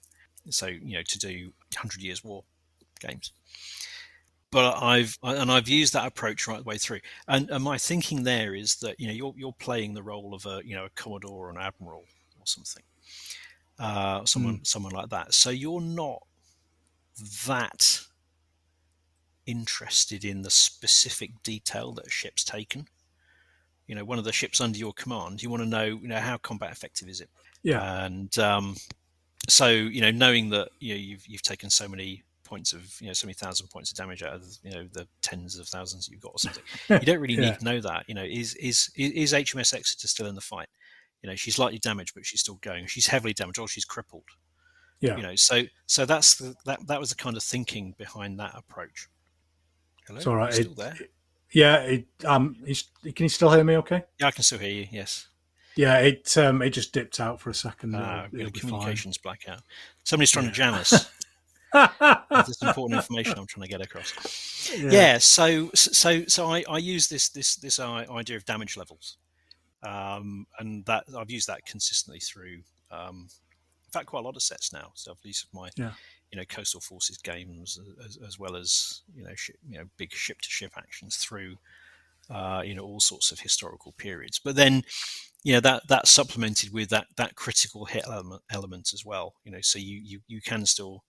So 0.49 0.67
you 0.67 0.95
know, 0.97 1.03
to 1.03 1.17
do 1.17 1.53
Hundred 1.77 2.01
Years 2.01 2.21
War 2.25 2.43
games. 2.99 3.31
But 4.51 4.83
I've 4.83 5.17
and 5.23 5.49
I've 5.49 5.69
used 5.69 5.93
that 5.93 6.05
approach 6.07 6.45
right 6.45 6.57
the 6.57 6.63
way 6.63 6.77
through. 6.77 6.99
And, 7.29 7.49
and 7.49 7.63
my 7.63 7.77
thinking 7.77 8.23
there 8.23 8.53
is 8.53 8.75
that 8.81 8.99
you 8.99 9.07
know 9.07 9.13
you're 9.13 9.33
you're 9.37 9.53
playing 9.67 9.93
the 9.93 10.03
role 10.03 10.33
of 10.33 10.45
a 10.45 10.61
you 10.65 10.75
know 10.75 10.85
a 10.85 10.89
commodore 10.89 11.47
or 11.47 11.49
an 11.51 11.57
admiral 11.57 12.03
or 12.39 12.45
something 12.45 12.83
uh, 13.79 14.25
someone 14.25 14.59
someone 14.65 14.91
like 14.91 15.09
that. 15.09 15.33
So 15.33 15.49
you're 15.49 15.79
not 15.81 16.21
that 17.47 18.01
interested 19.45 20.25
in 20.25 20.41
the 20.41 20.49
specific 20.51 21.43
detail 21.43 21.91
that 21.93 22.07
a 22.07 22.09
ship's 22.09 22.43
taken. 22.43 22.87
You 23.87 23.95
know, 23.95 24.05
one 24.05 24.17
of 24.17 24.23
the 24.23 24.31
ships 24.31 24.61
under 24.61 24.77
your 24.77 24.93
command, 24.93 25.43
you 25.43 25.49
want 25.49 25.61
to 25.63 25.67
know, 25.69 25.83
you 25.83 26.07
know, 26.07 26.19
how 26.19 26.37
combat 26.37 26.71
effective 26.71 27.09
is 27.09 27.19
it? 27.21 27.29
yeah 27.63 27.79
And 27.79 28.37
um, 28.39 28.75
so, 29.49 29.69
you 29.69 30.01
know, 30.01 30.11
knowing 30.11 30.49
that 30.51 30.69
you 30.79 30.93
know 30.93 30.99
you've 30.99 31.27
you've 31.27 31.41
taken 31.41 31.69
so 31.69 31.87
many 31.87 32.23
points 32.45 32.73
of 32.73 32.95
you 33.01 33.07
know 33.07 33.13
so 33.13 33.27
many 33.27 33.33
thousand 33.33 33.67
points 33.69 33.91
of 33.91 33.97
damage 33.97 34.23
out 34.23 34.33
of 34.35 34.43
you 34.63 34.71
know 34.71 34.87
the 34.93 35.07
tens 35.21 35.57
of 35.59 35.67
thousands 35.67 36.09
you've 36.09 36.21
got 36.21 36.33
or 36.33 36.39
something, 36.39 36.63
you 36.99 37.05
don't 37.07 37.19
really 37.21 37.37
Yeah. 37.37 37.37
need 37.37 37.59
to 37.59 37.65
know 37.65 37.81
that. 37.81 38.05
You 38.07 38.15
know, 38.15 38.23
is 38.23 38.55
is 38.55 38.89
is 38.95 39.33
HMS 39.33 39.73
Exeter 39.73 40.07
still 40.07 40.27
in 40.27 40.35
the 40.35 40.41
fight? 40.41 40.69
You 41.23 41.29
know, 41.29 41.35
she's 41.35 41.59
lightly 41.59 41.79
damaged, 41.79 42.13
but 42.15 42.25
she's 42.25 42.41
still 42.41 42.59
going. 42.61 42.87
She's 42.87 43.07
heavily 43.07 43.33
damaged, 43.33 43.59
or 43.59 43.67
she's 43.67 43.85
crippled. 43.85 44.25
yeah 45.01 45.17
You 45.17 45.23
know, 45.23 45.35
so 45.35 45.63
so 45.85 46.05
that's 46.05 46.35
the, 46.35 46.55
that 46.65 46.87
that 46.87 46.99
was 46.99 47.09
the 47.09 47.15
kind 47.15 47.37
of 47.37 47.43
thinking 47.43 47.93
behind 47.97 48.39
that 48.39 48.53
approach. 48.55 49.07
Hello, 50.07 50.17
It's 50.17 50.27
all 50.27 50.35
right. 50.35 50.53
Still 50.53 50.71
It- 50.71 50.77
there? 50.77 50.97
yeah 51.51 51.75
it, 51.83 52.07
um 52.25 52.55
can 52.55 53.23
you 53.25 53.29
still 53.29 53.51
hear 53.51 53.63
me 53.63 53.77
okay 53.77 54.03
Yeah, 54.19 54.27
I 54.27 54.31
can 54.31 54.43
still 54.43 54.57
hear 54.59 54.71
you. 54.71 54.87
Yes. 54.91 55.27
yeah 55.75 55.99
it 55.99 56.35
um 56.37 56.61
it 56.61 56.71
just 56.71 56.93
dipped 56.93 57.19
out 57.19 57.39
for 57.39 57.49
a 57.49 57.53
second 57.53 57.93
Uh, 57.95 58.23
It'll- 58.27 58.39
it'll 58.39 58.51
be 58.51 58.59
fine. 58.59 58.69
communications 58.71 59.17
blackout. 59.17 59.61
Somebody's 60.03 60.31
trying 60.31 60.45
to 60.47 60.51
jam 60.51 60.73
us. 60.73 61.09
There's 61.73 62.61
important 62.61 62.97
information 62.99 63.33
I'm 63.37 63.47
trying 63.47 63.63
to 63.63 63.69
get 63.69 63.81
across. 63.81 64.69
Yeah. 64.77 65.17
so 65.17 65.69
so 65.73 66.25
so 66.27 66.45
I, 66.51 66.63
I 66.69 66.77
use 66.77 67.07
this 67.07 67.29
this 67.29 67.55
this 67.55 67.79
idea 67.79 68.37
of 68.37 68.45
damage 68.45 68.77
levels, 68.77 69.17
um, 69.81 70.45
and 70.59 70.85
that 70.85 71.05
I've 71.17 71.31
used 71.31 71.47
that 71.47 71.65
consistently 71.65 72.19
through. 72.19 72.61
Um, 72.91 73.27
in 73.87 73.91
fact, 73.91 74.05
quite 74.07 74.19
a 74.19 74.23
lot 74.23 74.35
of 74.35 74.43
sets 74.43 74.71
now. 74.71 74.91
So 74.93 75.11
I've 75.11 75.17
used 75.25 75.47
my 75.51 75.69
Yeah. 75.75 75.93
You 76.33 76.39
know 76.39 76.45
coastal 76.45 76.81
forces 76.81 77.17
games 77.19 77.79
as, 78.03 78.17
as 78.25 78.39
well 78.39 78.55
as 78.55 79.03
you 79.15 79.23
know 79.23 79.29
you 79.69 79.77
know 79.77 79.85
big 79.97 80.11
ship 80.11 80.41
to 80.41 80.49
ship 80.49 80.71
actions 80.75 81.17
through 81.17 81.55
uh, 82.31 82.63
you 82.65 82.73
know 82.73 82.83
all 82.83 82.99
sorts 82.99 83.31
of 83.31 83.39
historical 83.39 83.93
periods. 83.99 84.39
But 84.43 84.55
then 84.55 84.81
you 85.43 85.53
know 85.53 85.59
that 85.59 85.83
that's 85.87 86.09
supplemented 86.09 86.73
with 86.73 86.89
that 86.89 87.05
that 87.17 87.35
critical 87.35 87.85
hit 87.85 88.03
element, 88.07 88.41
element 88.51 88.91
as 88.93 89.05
well. 89.05 89.35
You 89.45 89.51
know, 89.51 89.61
so 89.61 89.77
you 89.77 90.01
you 90.03 90.21
you 90.27 90.41
can 90.41 90.65
still 90.65 91.03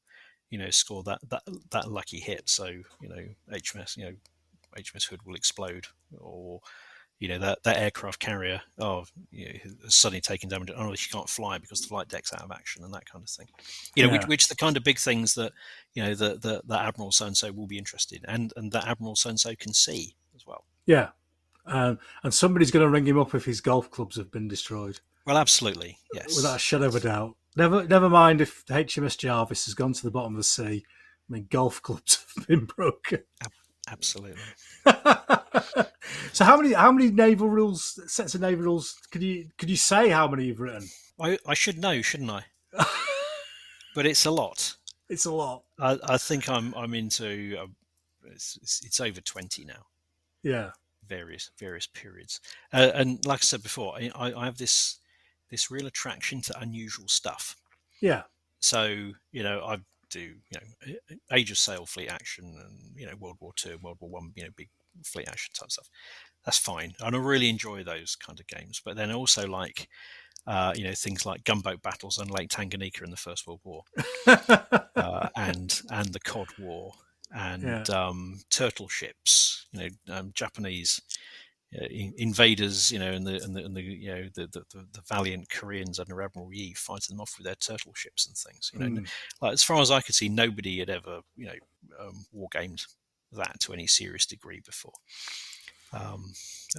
you 0.50 0.58
know 0.58 0.68
score 0.70 1.02
that 1.04 1.20
that 1.30 1.42
that 1.70 1.90
lucky 1.90 2.20
hit. 2.20 2.50
So 2.50 2.66
you 2.66 3.08
know 3.08 3.24
HMS 3.50 3.96
you 3.96 4.04
know 4.04 4.14
HMS 4.76 5.08
Hood 5.08 5.20
will 5.24 5.36
explode, 5.36 5.86
or 6.18 6.60
you 7.24 7.30
know 7.30 7.38
that 7.38 7.62
that 7.62 7.78
aircraft 7.78 8.20
carrier 8.20 8.60
oh 8.78 9.06
you 9.30 9.46
know, 9.46 9.70
suddenly 9.88 10.20
taking 10.20 10.50
damage 10.50 10.70
oh 10.76 10.94
she 10.94 11.08
can't 11.08 11.30
fly 11.30 11.56
because 11.56 11.80
the 11.80 11.86
flight 11.86 12.06
deck's 12.06 12.34
out 12.34 12.42
of 12.42 12.52
action 12.52 12.84
and 12.84 12.92
that 12.92 13.10
kind 13.10 13.22
of 13.22 13.30
thing. 13.30 13.48
You 13.96 14.02
know 14.02 14.12
yeah. 14.12 14.18
which, 14.18 14.26
which 14.26 14.48
the 14.48 14.54
kind 14.54 14.76
of 14.76 14.84
big 14.84 14.98
things 14.98 15.32
that 15.36 15.52
you 15.94 16.02
know 16.02 16.14
the 16.14 16.36
the, 16.36 16.60
the 16.66 16.78
admiral 16.78 17.12
so 17.12 17.24
and 17.24 17.34
so 17.34 17.50
will 17.50 17.66
be 17.66 17.78
interested 17.78 18.22
in 18.22 18.28
and 18.28 18.52
and 18.56 18.72
that 18.72 18.86
admiral 18.86 19.16
so 19.16 19.30
and 19.30 19.40
so 19.40 19.54
can 19.54 19.72
see 19.72 20.16
as 20.36 20.46
well. 20.46 20.66
Yeah. 20.84 21.08
Um, 21.64 21.98
and 22.22 22.34
somebody's 22.34 22.70
going 22.70 22.84
to 22.84 22.90
ring 22.90 23.06
him 23.06 23.18
up 23.18 23.34
if 23.34 23.46
his 23.46 23.62
golf 23.62 23.90
clubs 23.90 24.16
have 24.16 24.30
been 24.30 24.46
destroyed. 24.46 25.00
Well 25.24 25.38
absolutely. 25.38 25.96
Yes. 26.12 26.36
Without 26.36 26.56
a 26.56 26.58
shadow 26.58 26.88
of 26.88 26.94
a 26.94 27.00
doubt. 27.00 27.36
Never 27.56 27.88
never 27.88 28.10
mind 28.10 28.42
if 28.42 28.66
hms 28.66 29.16
jervis 29.16 29.64
has 29.64 29.72
gone 29.72 29.94
to 29.94 30.02
the 30.02 30.10
bottom 30.10 30.34
of 30.34 30.38
the 30.40 30.44
sea. 30.44 30.84
I 30.86 31.32
mean 31.32 31.46
golf 31.50 31.80
clubs 31.80 32.22
have 32.36 32.46
been 32.46 32.66
broken. 32.66 33.22
Absolutely. 33.88 34.42
so 36.32 36.44
how 36.44 36.56
many 36.56 36.72
how 36.72 36.92
many 36.92 37.10
naval 37.10 37.48
rules 37.48 38.00
sets 38.10 38.34
of 38.34 38.40
naval 38.40 38.64
rules 38.64 38.96
could 39.10 39.22
you 39.22 39.48
could 39.58 39.70
you 39.70 39.76
say 39.76 40.08
how 40.08 40.28
many 40.28 40.46
you've 40.46 40.60
written? 40.60 40.88
I, 41.20 41.38
I 41.46 41.54
should 41.54 41.78
know, 41.78 42.02
shouldn't 42.02 42.30
I? 42.30 42.44
but 43.94 44.06
it's 44.06 44.26
a 44.26 44.30
lot. 44.30 44.74
It's 45.08 45.26
a 45.26 45.32
lot. 45.32 45.64
I, 45.78 45.98
I 46.04 46.18
think 46.18 46.48
I'm 46.48 46.74
I'm 46.74 46.94
into 46.94 47.56
uh, 47.60 47.66
it's, 48.24 48.82
it's, 48.84 49.00
over 49.00 49.20
twenty 49.20 49.64
now. 49.64 49.86
Yeah. 50.42 50.70
Various 51.06 51.50
various 51.58 51.86
periods, 51.86 52.40
uh, 52.72 52.90
and 52.94 53.24
like 53.26 53.40
I 53.40 53.44
said 53.44 53.62
before, 53.62 53.94
I, 53.94 54.10
I 54.34 54.46
have 54.46 54.56
this 54.56 54.98
this 55.50 55.70
real 55.70 55.86
attraction 55.86 56.40
to 56.42 56.58
unusual 56.58 57.08
stuff. 57.08 57.56
Yeah. 58.00 58.22
So 58.60 59.12
you 59.30 59.42
know, 59.42 59.62
I've 59.62 59.84
do 60.14 60.20
you 60.20 60.58
know 60.58 60.94
Age 61.32 61.50
of 61.50 61.58
Sail 61.58 61.84
fleet 61.86 62.08
action 62.08 62.56
and 62.58 62.98
you 62.98 63.06
know 63.06 63.16
World 63.16 63.36
War 63.40 63.52
Two, 63.56 63.78
World 63.82 63.98
War 64.00 64.10
One, 64.10 64.32
you 64.34 64.44
know 64.44 64.50
big 64.56 64.70
fleet 65.02 65.28
action 65.28 65.52
type 65.54 65.70
stuff. 65.70 65.88
That's 66.44 66.58
fine, 66.58 66.94
and 67.00 67.16
I 67.16 67.18
really 67.18 67.48
enjoy 67.48 67.82
those 67.82 68.16
kind 68.16 68.38
of 68.38 68.46
games. 68.46 68.80
But 68.84 68.96
then 68.96 69.10
also 69.10 69.46
like 69.46 69.88
uh, 70.46 70.72
you 70.76 70.84
know 70.84 70.94
things 70.94 71.24
like 71.24 71.44
gunboat 71.44 71.82
battles 71.82 72.18
on 72.18 72.28
Lake 72.28 72.50
Tanganyika 72.50 73.02
in 73.02 73.10
the 73.10 73.16
First 73.16 73.46
World 73.46 73.60
War, 73.64 73.82
uh, 74.26 75.28
and 75.36 75.80
and 75.90 76.12
the 76.12 76.20
Cod 76.20 76.48
War, 76.58 76.92
and 77.34 77.62
yeah. 77.62 77.82
um, 77.82 78.40
turtle 78.50 78.88
ships. 78.88 79.66
You 79.72 79.80
know, 79.80 80.14
um, 80.14 80.32
Japanese 80.34 81.00
uh, 81.80 81.86
invaders, 81.90 82.92
you 82.92 82.98
know, 82.98 83.10
and 83.10 83.26
the 83.26 83.42
and 83.42 83.56
the, 83.56 83.64
and 83.64 83.74
the 83.74 83.82
you 83.82 84.08
know 84.08 84.28
the, 84.34 84.46
the, 84.48 84.64
the, 84.92 85.02
valiant 85.08 85.48
Koreans 85.48 85.98
under 85.98 86.22
Admiral 86.22 86.52
Yi 86.52 86.74
fighting 86.74 87.16
them 87.16 87.20
off 87.20 87.34
with 87.36 87.46
their 87.46 87.56
turtle 87.56 87.94
ships 87.94 88.26
and 88.26 88.36
things. 88.36 88.70
You 88.72 88.80
know, 88.80 89.00
mm. 89.00 89.08
like 89.40 89.54
as 89.54 89.64
far 89.64 89.80
as 89.80 89.90
I 89.90 90.00
could 90.00 90.14
see, 90.14 90.28
nobody 90.28 90.78
had 90.78 90.90
ever 90.90 91.20
you 91.36 91.46
know 91.46 91.54
um, 92.00 92.26
war 92.32 92.48
gamed 92.52 92.84
that 93.36 93.60
to 93.60 93.72
any 93.72 93.86
serious 93.86 94.26
degree 94.26 94.60
before. 94.64 94.92
Um, 95.92 96.32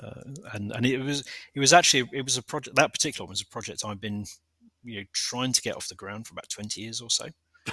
uh, 0.04 0.22
and 0.54 0.72
and 0.72 0.86
it 0.86 1.00
was 1.00 1.24
it 1.54 1.60
was 1.60 1.72
actually 1.72 2.10
it 2.12 2.24
was 2.24 2.38
a 2.38 2.44
project 2.44 2.76
that 2.76 2.92
particular 2.92 3.26
one 3.26 3.32
was 3.32 3.42
a 3.42 3.48
project 3.48 3.84
I've 3.86 4.02
been 4.02 4.26
you 4.84 5.00
know 5.00 5.06
trying 5.14 5.54
to 5.54 5.62
get 5.62 5.76
off 5.76 5.88
the 5.88 5.96
ground 5.96 6.28
for 6.28 6.34
about 6.34 6.50
twenty 6.50 6.82
years 6.82 7.02
or 7.02 7.10
so. 7.10 7.28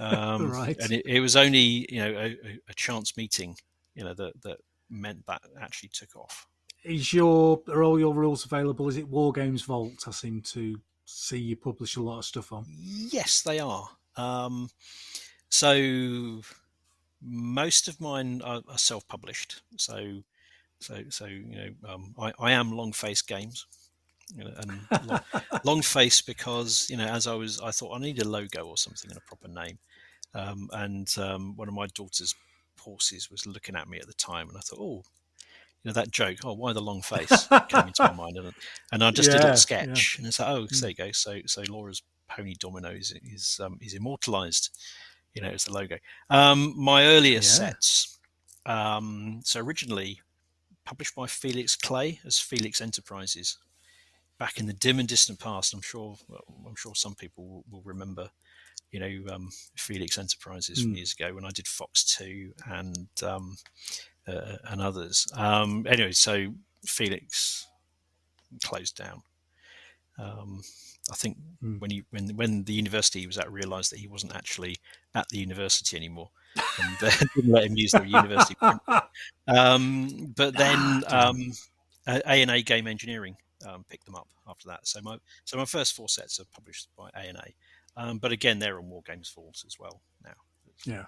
Um, 0.00 0.50
right. 0.50 0.78
And 0.80 0.92
it, 0.92 1.04
it, 1.04 1.20
was 1.20 1.36
only 1.36 1.86
you 1.90 1.98
know 1.98 2.10
a, 2.18 2.58
a 2.70 2.74
chance 2.74 3.18
meeting 3.18 3.54
you 3.94 4.02
know 4.02 4.14
that 4.14 4.40
that 4.40 4.56
meant 4.88 5.26
that 5.26 5.42
actually 5.60 5.90
took 5.90 6.16
off 6.16 6.46
is 6.84 7.12
your 7.12 7.60
are 7.68 7.82
all 7.82 7.98
your 7.98 8.14
rules 8.14 8.44
available? 8.44 8.88
Is 8.88 8.98
it 8.98 9.08
War 9.08 9.32
Games 9.32 9.62
Vault? 9.62 10.04
I 10.06 10.10
seem 10.10 10.42
to 10.42 10.78
see 11.06 11.38
you 11.38 11.56
publish 11.56 11.96
a 11.96 12.02
lot 12.02 12.18
of 12.18 12.24
stuff 12.24 12.52
on. 12.52 12.64
Yes, 12.68 13.42
they 13.42 13.58
are. 13.58 13.88
Um, 14.16 14.70
so 15.48 16.42
most 17.24 17.88
of 17.88 18.00
mine 18.00 18.42
are, 18.42 18.62
are, 18.68 18.78
self-published. 18.78 19.62
So, 19.76 20.22
so, 20.80 21.02
so 21.08 21.26
you 21.26 21.56
know, 21.56 21.92
um, 21.92 22.14
I, 22.18 22.32
I 22.38 22.52
am 22.52 22.72
Long 22.72 22.92
Face 22.92 23.22
Games, 23.22 23.66
you 24.36 24.44
know, 24.44 24.52
and 24.58 25.08
long, 25.08 25.20
long, 25.64 25.82
Face 25.82 26.20
because 26.20 26.86
you 26.90 26.96
know, 26.96 27.06
as 27.06 27.26
I 27.26 27.34
was, 27.34 27.60
I 27.60 27.70
thought 27.70 27.96
I 27.96 28.00
need 28.00 28.20
a 28.20 28.28
logo 28.28 28.66
or 28.66 28.76
something 28.76 29.10
and 29.10 29.18
a 29.18 29.22
proper 29.22 29.48
name. 29.48 29.78
Um, 30.34 30.68
and 30.72 31.12
um, 31.18 31.56
one 31.56 31.68
of 31.68 31.74
my 31.74 31.86
daughter's 31.94 32.34
horses 32.80 33.30
was 33.30 33.46
looking 33.46 33.76
at 33.76 33.88
me 33.88 33.98
at 33.98 34.06
the 34.06 34.14
time, 34.14 34.48
and 34.48 34.58
I 34.58 34.60
thought, 34.60 34.80
oh, 34.80 35.04
you 35.82 35.90
know 35.90 35.92
that 35.92 36.10
joke. 36.10 36.38
Oh, 36.44 36.54
why 36.54 36.72
the 36.72 36.80
long 36.80 37.02
face 37.02 37.46
came 37.68 37.86
into 37.86 38.02
my 38.02 38.12
mind, 38.16 38.36
and, 38.36 38.52
and 38.92 39.04
I 39.04 39.10
just 39.10 39.30
yeah, 39.30 39.38
did 39.38 39.50
a 39.50 39.56
sketch, 39.56 40.14
yeah. 40.14 40.20
and 40.20 40.26
it's 40.26 40.40
like, 40.40 40.48
oh, 40.48 40.64
mm. 40.64 40.80
there 40.80 40.90
you 40.90 40.96
go. 40.96 41.12
So, 41.12 41.40
so 41.46 41.62
Laura's 41.68 42.02
pony 42.28 42.54
dominoes 42.58 43.12
is 43.22 43.60
um, 43.62 43.78
is 43.80 43.94
immortalized. 43.94 44.70
You 45.34 45.42
know, 45.42 45.48
it's 45.48 45.64
the 45.64 45.72
logo. 45.72 45.98
Um, 46.30 46.74
my 46.76 47.04
earliest 47.06 47.60
yeah. 47.60 47.68
sets. 47.68 48.18
Um, 48.66 49.40
so 49.44 49.60
originally 49.60 50.20
published 50.84 51.14
by 51.14 51.26
Felix 51.26 51.76
Clay 51.76 52.20
as 52.24 52.38
Felix 52.38 52.80
Enterprises 52.80 53.58
back 54.38 54.58
in 54.58 54.66
the 54.66 54.72
dim 54.72 54.98
and 54.98 55.08
distant 55.08 55.38
past. 55.38 55.74
I'm 55.74 55.82
sure 55.82 56.16
I'm 56.66 56.76
sure 56.76 56.94
some 56.94 57.14
people 57.14 57.46
will, 57.46 57.64
will 57.70 57.82
remember, 57.82 58.30
you 58.90 59.00
know, 59.00 59.34
um, 59.34 59.50
Felix 59.76 60.18
Enterprises 60.18 60.80
mm. 60.80 60.82
from 60.84 60.94
years 60.94 61.14
ago 61.18 61.34
when 61.34 61.44
I 61.44 61.50
did 61.50 61.66
Fox 61.66 62.04
Two 62.04 62.52
and 62.66 63.08
um, 63.22 63.56
uh, 64.26 64.56
and 64.70 64.80
others. 64.80 65.26
Um, 65.34 65.86
anyway, 65.88 66.12
so 66.12 66.54
Felix 66.86 67.66
closed 68.62 68.96
down. 68.96 69.22
I 71.10 71.16
think 71.16 71.36
mm. 71.62 71.80
when 71.80 71.90
he 71.90 72.04
when 72.10 72.28
when 72.36 72.64
the 72.64 72.72
university 72.72 73.20
he 73.20 73.26
was 73.26 73.38
at 73.38 73.52
realised 73.52 73.92
that 73.92 73.98
he 73.98 74.08
wasn't 74.08 74.34
actually 74.34 74.76
at 75.14 75.28
the 75.28 75.38
university 75.38 75.96
anymore, 75.96 76.30
and 76.56 76.96
uh, 77.02 77.10
didn't 77.34 77.52
let 77.52 77.64
him 77.64 77.76
use 77.76 77.92
the 77.92 78.06
university. 78.06 78.56
Um, 79.46 80.32
but 80.34 80.56
then 80.56 81.02
ah, 81.08 81.28
um, 81.28 81.52
A 82.06 82.42
and 82.42 82.50
A 82.50 82.62
Game 82.62 82.86
Engineering 82.86 83.36
um, 83.66 83.84
picked 83.88 84.06
them 84.06 84.14
up 84.14 84.28
after 84.48 84.68
that. 84.68 84.86
So 84.86 85.00
my 85.02 85.18
so 85.44 85.58
my 85.58 85.66
first 85.66 85.94
four 85.94 86.08
sets 86.08 86.40
are 86.40 86.46
published 86.54 86.88
by 86.96 87.10
A 87.14 87.28
and 87.28 87.38
A, 87.38 88.00
um, 88.00 88.18
but 88.18 88.32
again 88.32 88.58
they're 88.58 88.78
on 88.78 88.88
War 88.88 89.02
Games 89.06 89.30
Vault 89.34 89.62
as 89.66 89.78
well 89.78 90.00
now. 90.24 90.34
Yeah. 90.86 91.04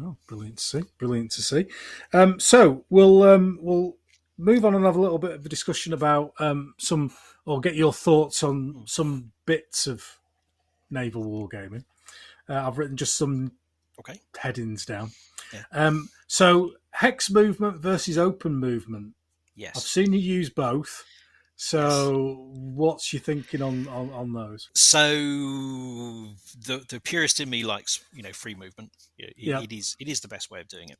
Oh, 0.00 0.16
brilliant 0.26 0.58
to 0.58 0.64
see! 0.64 0.82
Brilliant 0.98 1.30
to 1.32 1.42
see. 1.42 1.66
Um, 2.12 2.38
so 2.38 2.84
we'll 2.90 3.22
um, 3.22 3.58
we'll 3.62 3.96
move 4.38 4.64
on 4.64 4.74
and 4.74 4.84
have 4.84 4.96
a 4.96 5.00
little 5.00 5.18
bit 5.18 5.32
of 5.32 5.46
a 5.46 5.48
discussion 5.48 5.92
about 5.92 6.32
um, 6.38 6.74
some, 6.78 7.12
or 7.44 7.60
get 7.60 7.74
your 7.74 7.92
thoughts 7.92 8.42
on 8.42 8.82
some 8.86 9.32
bits 9.46 9.86
of 9.86 10.18
naval 10.90 11.24
wargaming. 11.24 11.84
Uh, 12.48 12.66
I've 12.66 12.78
written 12.78 12.96
just 12.96 13.16
some 13.16 13.52
okay 13.98 14.20
headings 14.38 14.84
down. 14.84 15.10
Yeah. 15.52 15.64
Um, 15.72 16.10
so 16.26 16.72
hex 16.90 17.30
movement 17.30 17.78
versus 17.78 18.18
open 18.18 18.54
movement. 18.56 19.14
Yes, 19.54 19.76
I've 19.76 19.82
seen 19.82 20.12
you 20.12 20.18
use 20.18 20.50
both. 20.50 21.04
So, 21.58 22.28
yes. 22.28 22.58
what's 22.74 23.12
your 23.14 23.20
thinking 23.20 23.62
on, 23.62 23.88
on, 23.88 24.10
on 24.10 24.32
those? 24.34 24.68
So, 24.74 25.08
the 25.08 26.84
the 26.86 27.00
purist 27.02 27.40
in 27.40 27.48
me 27.48 27.64
likes 27.64 28.04
you 28.12 28.22
know 28.22 28.32
free 28.32 28.54
movement. 28.54 28.92
It, 29.16 29.32
yeah. 29.38 29.62
it 29.62 29.72
is 29.72 29.96
it 29.98 30.08
is 30.08 30.20
the 30.20 30.28
best 30.28 30.50
way 30.50 30.60
of 30.60 30.68
doing 30.68 30.90
it. 30.90 30.98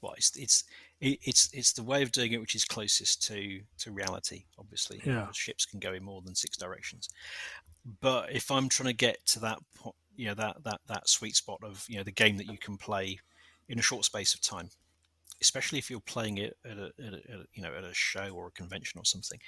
Well, 0.00 0.14
it's 0.16 0.34
it's 0.36 0.64
it's 1.00 1.50
it's 1.52 1.72
the 1.72 1.82
way 1.82 2.02
of 2.02 2.10
doing 2.10 2.32
it 2.32 2.40
which 2.40 2.54
is 2.54 2.64
closest 2.64 3.22
to 3.26 3.60
to 3.78 3.92
reality. 3.92 4.44
Obviously, 4.58 5.00
yeah. 5.04 5.26
ships 5.32 5.66
can 5.66 5.78
go 5.78 5.92
in 5.92 6.04
more 6.04 6.22
than 6.22 6.34
six 6.34 6.56
directions. 6.56 7.08
But 8.00 8.32
if 8.32 8.50
I'm 8.50 8.68
trying 8.68 8.88
to 8.88 8.96
get 8.96 9.24
to 9.26 9.40
that 9.40 9.58
point, 9.74 9.96
you 10.16 10.26
know 10.26 10.34
that 10.34 10.64
that 10.64 10.80
that 10.88 11.08
sweet 11.08 11.36
spot 11.36 11.58
of 11.62 11.84
you 11.88 11.98
know 11.98 12.04
the 12.04 12.12
game 12.12 12.36
that 12.38 12.50
you 12.50 12.58
can 12.58 12.76
play 12.76 13.18
in 13.68 13.78
a 13.78 13.82
short 13.82 14.04
space 14.04 14.34
of 14.34 14.40
time 14.40 14.70
especially 15.40 15.78
if 15.78 15.90
you're 15.90 16.00
playing 16.00 16.38
it 16.38 16.56
at 16.64 16.78
a, 16.78 16.90
at 16.98 17.12
a, 17.12 17.16
at 17.16 17.40
a, 17.40 17.44
you 17.54 17.62
know 17.62 17.72
at 17.76 17.84
a 17.84 17.92
show 17.92 18.30
or 18.34 18.48
a 18.48 18.52
convention 18.52 18.98
or 18.98 19.04
something. 19.04 19.38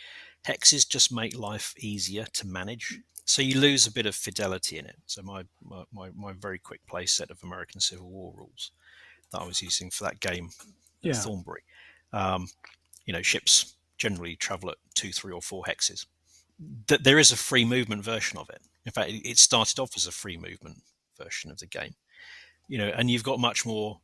Hexes 0.46 0.88
just 0.88 1.12
make 1.12 1.38
life 1.38 1.74
easier 1.78 2.26
to 2.34 2.46
manage, 2.46 3.00
so 3.24 3.42
you 3.42 3.58
lose 3.58 3.86
a 3.86 3.92
bit 3.92 4.06
of 4.06 4.14
fidelity 4.14 4.78
in 4.78 4.86
it. 4.86 4.96
So 5.06 5.22
my 5.22 5.44
my, 5.62 5.84
my, 5.92 6.10
my 6.14 6.32
very 6.38 6.58
quick 6.58 6.86
play 6.86 7.06
set 7.06 7.30
of 7.30 7.42
American 7.42 7.80
Civil 7.80 8.08
War 8.08 8.32
rules 8.36 8.72
that 9.32 9.40
I 9.40 9.46
was 9.46 9.62
using 9.62 9.90
for 9.90 10.04
that 10.04 10.20
game 10.20 10.50
yeah. 11.02 11.12
Thornbury, 11.12 11.62
um, 12.12 12.48
you 13.06 13.12
know, 13.12 13.22
ships 13.22 13.74
generally 13.96 14.36
travel 14.36 14.70
at 14.70 14.76
two, 14.94 15.12
three, 15.12 15.32
or 15.32 15.42
four 15.42 15.64
hexes. 15.64 16.06
That 16.86 17.04
there 17.04 17.18
is 17.18 17.32
a 17.32 17.36
free 17.36 17.64
movement 17.64 18.04
version 18.04 18.38
of 18.38 18.50
it. 18.50 18.60
In 18.84 18.92
fact, 18.92 19.10
it 19.12 19.38
started 19.38 19.78
off 19.78 19.92
as 19.96 20.06
a 20.06 20.12
free 20.12 20.36
movement 20.36 20.82
version 21.16 21.50
of 21.50 21.58
the 21.58 21.66
game. 21.66 21.94
You 22.68 22.78
know, 22.78 22.88
and 22.88 23.10
you've 23.10 23.22
got 23.22 23.38
much 23.38 23.64
more 23.64 24.00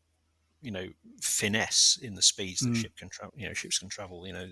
you 0.63 0.71
know 0.71 0.89
finesse 1.21 1.99
in 2.03 2.15
the 2.15 2.23
speeds 2.23 2.61
that 2.61 2.71
mm. 2.71 2.77
ship 2.77 2.97
can 2.97 3.09
travel. 3.09 3.35
You 3.37 3.49
know, 3.49 3.55
ships 3.55 3.79
can 3.79 3.89
travel. 3.89 4.27
You 4.27 4.33
know, 4.33 4.49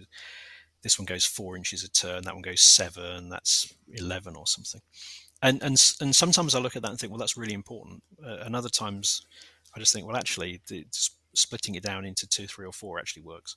this 0.82 0.98
one 0.98 1.06
goes 1.06 1.24
four 1.24 1.56
inches 1.56 1.84
a 1.84 1.90
turn, 1.90 2.24
that 2.24 2.34
one 2.34 2.42
goes 2.42 2.60
seven, 2.60 3.28
that's 3.28 3.74
eleven 3.94 4.36
or 4.36 4.46
something. 4.46 4.80
And 5.42 5.62
and 5.62 5.82
and 6.00 6.14
sometimes 6.14 6.54
I 6.54 6.60
look 6.60 6.76
at 6.76 6.82
that 6.82 6.90
and 6.90 6.98
think, 7.00 7.10
well, 7.10 7.18
that's 7.18 7.36
really 7.36 7.54
important. 7.54 8.02
Uh, 8.24 8.38
and 8.42 8.54
other 8.54 8.68
times, 8.68 9.22
I 9.74 9.80
just 9.80 9.92
think, 9.92 10.06
well, 10.06 10.16
actually, 10.16 10.60
the, 10.68 10.84
splitting 11.34 11.74
it 11.74 11.82
down 11.82 12.04
into 12.04 12.26
two, 12.26 12.46
three, 12.46 12.66
or 12.66 12.72
four 12.72 12.98
actually 12.98 13.22
works. 13.22 13.56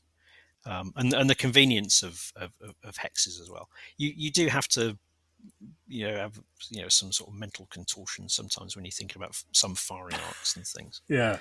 Um, 0.66 0.94
and 0.96 1.14
and 1.14 1.30
the 1.30 1.36
convenience 1.36 2.02
of, 2.02 2.34
of, 2.36 2.52
of 2.84 2.96
hexes 2.96 3.40
as 3.40 3.50
well. 3.52 3.70
You 3.98 4.12
you 4.16 4.32
do 4.32 4.48
have 4.48 4.68
to 4.70 4.98
you 5.88 6.08
know 6.08 6.18
have 6.18 6.40
you 6.72 6.82
know 6.82 6.90
some 6.90 7.12
sort 7.12 7.30
of 7.30 7.36
mental 7.36 7.68
contortion 7.70 8.28
sometimes 8.30 8.76
when 8.76 8.84
you're 8.84 8.92
thinking 8.92 9.22
about 9.22 9.36
some 9.52 9.76
firing 9.76 10.16
arcs 10.28 10.56
and 10.56 10.66
things. 10.66 11.02
Yeah. 11.10 11.38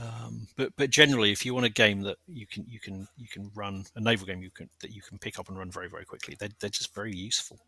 Um, 0.00 0.46
but 0.56 0.72
but 0.76 0.90
generally, 0.90 1.32
if 1.32 1.44
you 1.44 1.54
want 1.54 1.66
a 1.66 1.70
game 1.70 2.02
that 2.02 2.18
you 2.28 2.46
can 2.46 2.64
you 2.68 2.78
can 2.78 3.08
you 3.16 3.26
can 3.26 3.50
run 3.56 3.84
a 3.96 4.00
naval 4.00 4.26
game 4.26 4.42
you 4.42 4.50
can 4.50 4.68
that 4.80 4.92
you 4.92 5.02
can 5.02 5.18
pick 5.18 5.40
up 5.40 5.48
and 5.48 5.58
run 5.58 5.72
very 5.72 5.88
very 5.88 6.04
quickly, 6.04 6.36
they're, 6.38 6.50
they're 6.60 6.70
just 6.70 6.94
very 6.94 7.12
useful. 7.12 7.58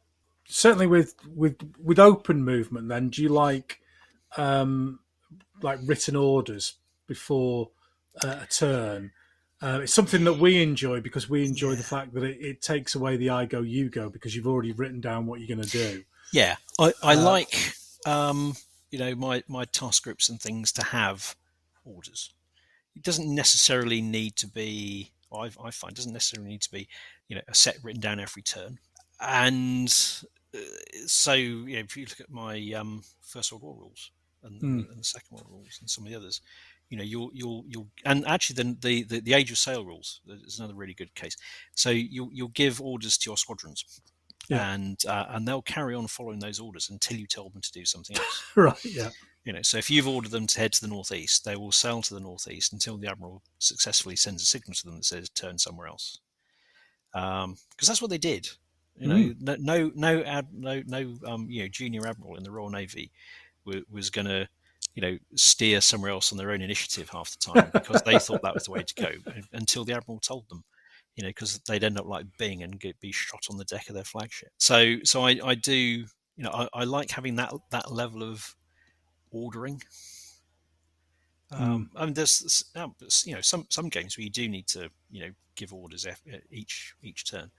Certainly 0.47 0.86
with 0.86 1.14
with 1.34 1.56
with 1.82 1.98
open 1.98 2.44
movement, 2.44 2.88
then 2.88 3.09
do 3.09 3.22
you 3.22 3.30
like 3.30 3.80
um, 4.36 5.01
like 5.60 5.80
written 5.84 6.14
orders 6.14 6.74
before 7.09 7.70
uh, 8.22 8.40
a 8.42 8.46
turn? 8.46 9.12
Uh, 9.62 9.80
it's 9.82 9.92
something 9.92 10.24
that 10.24 10.38
we 10.38 10.62
enjoy 10.62 11.00
because 11.00 11.28
we 11.28 11.44
enjoy 11.44 11.70
yeah. 11.70 11.76
the 11.76 11.82
fact 11.82 12.14
that 12.14 12.22
it, 12.22 12.38
it, 12.40 12.62
takes 12.62 12.94
away 12.94 13.18
the 13.18 13.28
I 13.28 13.44
go 13.44 13.60
you 13.60 13.90
go 13.90 14.08
because 14.08 14.34
you've 14.34 14.46
already 14.46 14.72
written 14.72 15.00
down 15.00 15.26
what 15.26 15.40
you're 15.40 15.54
going 15.54 15.66
to 15.66 15.70
do. 15.70 16.02
Yeah, 16.32 16.56
I, 16.78 16.92
I 17.02 17.14
uh, 17.14 17.22
like 17.22 17.74
um, 18.06 18.54
you 18.90 18.98
know 18.98 19.14
my 19.14 19.42
my 19.48 19.64
task 19.66 20.04
groups 20.04 20.28
and 20.28 20.40
things 20.40 20.72
to 20.72 20.82
have 20.82 21.36
orders. 21.84 22.32
It 22.96 23.02
doesn't 23.02 23.32
necessarily 23.32 24.00
need 24.00 24.36
to 24.36 24.46
be. 24.46 25.10
I, 25.32 25.50
I 25.62 25.70
find 25.70 25.94
doesn't 25.94 26.12
necessarily 26.12 26.48
need 26.48 26.62
to 26.62 26.70
be 26.70 26.88
you 27.28 27.36
know 27.36 27.42
a 27.46 27.54
set 27.54 27.78
written 27.82 28.00
down 28.00 28.18
every 28.18 28.42
turn. 28.42 28.78
And 29.20 29.88
uh, 30.54 30.58
so 31.06 31.34
you 31.34 31.76
know 31.76 31.80
if 31.80 31.96
you 31.98 32.06
look 32.06 32.20
at 32.20 32.30
my 32.30 32.72
um, 32.74 33.02
first 33.20 33.52
world 33.52 33.62
war 33.62 33.76
rules 33.78 34.10
and, 34.42 34.60
mm. 34.60 34.90
and 34.90 34.98
the 34.98 35.04
second 35.04 35.36
world 35.36 35.46
rules 35.50 35.78
and 35.80 35.90
some 35.90 36.04
of 36.04 36.10
the 36.10 36.16
others, 36.16 36.40
you 36.90 36.96
know 36.96 37.04
you'll 37.04 37.30
you'll 37.32 37.64
you'll 37.68 37.86
and 38.04 38.26
actually 38.26 38.54
then 38.54 38.76
the, 38.82 39.04
the 39.04 39.20
the 39.20 39.32
age 39.32 39.50
of 39.50 39.58
sail 39.58 39.84
rules 39.84 40.20
is 40.44 40.58
another 40.58 40.74
really 40.74 40.92
good 40.92 41.14
case. 41.14 41.36
So 41.74 41.90
you'll 41.90 42.30
you'll 42.32 42.48
give 42.48 42.80
orders 42.80 43.16
to 43.18 43.30
your 43.30 43.36
squadrons 43.36 43.84
yeah. 44.48 44.74
and 44.74 44.98
uh, 45.06 45.26
and 45.30 45.46
they'll 45.46 45.62
carry 45.62 45.94
on 45.94 46.08
following 46.08 46.40
those 46.40 46.58
orders 46.58 46.90
until 46.90 47.16
you 47.16 47.26
tell 47.26 47.48
them 47.48 47.62
to 47.62 47.72
do 47.72 47.84
something 47.84 48.16
else. 48.16 48.42
Right 48.56 48.84
yeah. 48.84 49.10
You 49.44 49.52
know 49.52 49.62
so 49.62 49.78
if 49.78 49.88
you've 49.88 50.08
ordered 50.08 50.32
them 50.32 50.48
to 50.48 50.58
head 50.58 50.72
to 50.74 50.80
the 50.80 50.88
northeast 50.88 51.44
they 51.44 51.56
will 51.56 51.72
sail 51.72 52.02
to 52.02 52.14
the 52.14 52.20
northeast 52.20 52.72
until 52.72 52.98
the 52.98 53.08
admiral 53.08 53.42
successfully 53.58 54.16
sends 54.16 54.42
a 54.42 54.46
signal 54.46 54.74
to 54.74 54.84
them 54.84 54.96
that 54.96 55.04
says 55.04 55.30
turn 55.30 55.58
somewhere 55.58 55.86
else. 55.86 56.18
Because 57.12 57.44
um, 57.44 57.56
that's 57.80 58.02
what 58.02 58.10
they 58.10 58.18
did. 58.18 58.48
You 58.96 59.08
know 59.08 59.14
mm. 59.14 59.40
no 59.40 59.56
no 59.60 59.92
no, 59.94 60.22
ad, 60.24 60.48
no 60.52 60.82
no 60.86 61.16
um, 61.24 61.46
you 61.48 61.62
know 61.62 61.68
junior 61.68 62.06
admiral 62.06 62.36
in 62.36 62.42
the 62.42 62.50
royal 62.50 62.68
navy 62.68 63.12
was, 63.64 63.82
was 63.88 64.10
going 64.10 64.26
to 64.26 64.48
you 64.94 65.02
know, 65.02 65.18
steer 65.34 65.80
somewhere 65.80 66.10
else 66.10 66.32
on 66.32 66.38
their 66.38 66.50
own 66.50 66.62
initiative 66.62 67.08
half 67.10 67.30
the 67.30 67.52
time 67.52 67.70
because 67.72 68.02
they 68.02 68.18
thought 68.18 68.42
that 68.42 68.54
was 68.54 68.64
the 68.64 68.72
way 68.72 68.82
to 68.82 68.94
go 68.94 69.10
until 69.52 69.84
the 69.84 69.92
admiral 69.92 70.18
told 70.18 70.48
them, 70.48 70.64
you 71.16 71.22
know, 71.22 71.28
because 71.28 71.58
they'd 71.68 71.84
end 71.84 71.98
up 71.98 72.06
like 72.06 72.26
Byng 72.38 72.62
and 72.62 72.78
get, 72.80 72.98
be 73.00 73.12
shot 73.12 73.46
on 73.50 73.56
the 73.56 73.64
deck 73.64 73.88
of 73.88 73.94
their 73.94 74.04
flagship. 74.04 74.50
So, 74.58 74.96
so 75.04 75.24
I, 75.24 75.38
I 75.44 75.54
do, 75.54 75.74
you 75.74 76.06
know, 76.38 76.50
I, 76.50 76.68
I 76.74 76.84
like 76.84 77.10
having 77.10 77.36
that 77.36 77.52
that 77.70 77.92
level 77.92 78.22
of 78.22 78.54
ordering. 79.30 79.82
Um, 81.52 81.90
mm. 81.94 82.00
I 82.00 82.04
mean, 82.04 82.14
there's 82.14 82.64
you 83.26 83.34
know 83.34 83.40
some 83.40 83.66
some 83.68 83.88
games 83.88 84.16
where 84.16 84.24
you 84.24 84.30
do 84.30 84.48
need 84.48 84.66
to 84.68 84.90
you 85.10 85.24
know 85.24 85.30
give 85.56 85.72
orders 85.74 86.06
each 86.50 86.94
each 87.02 87.30
turn. 87.30 87.50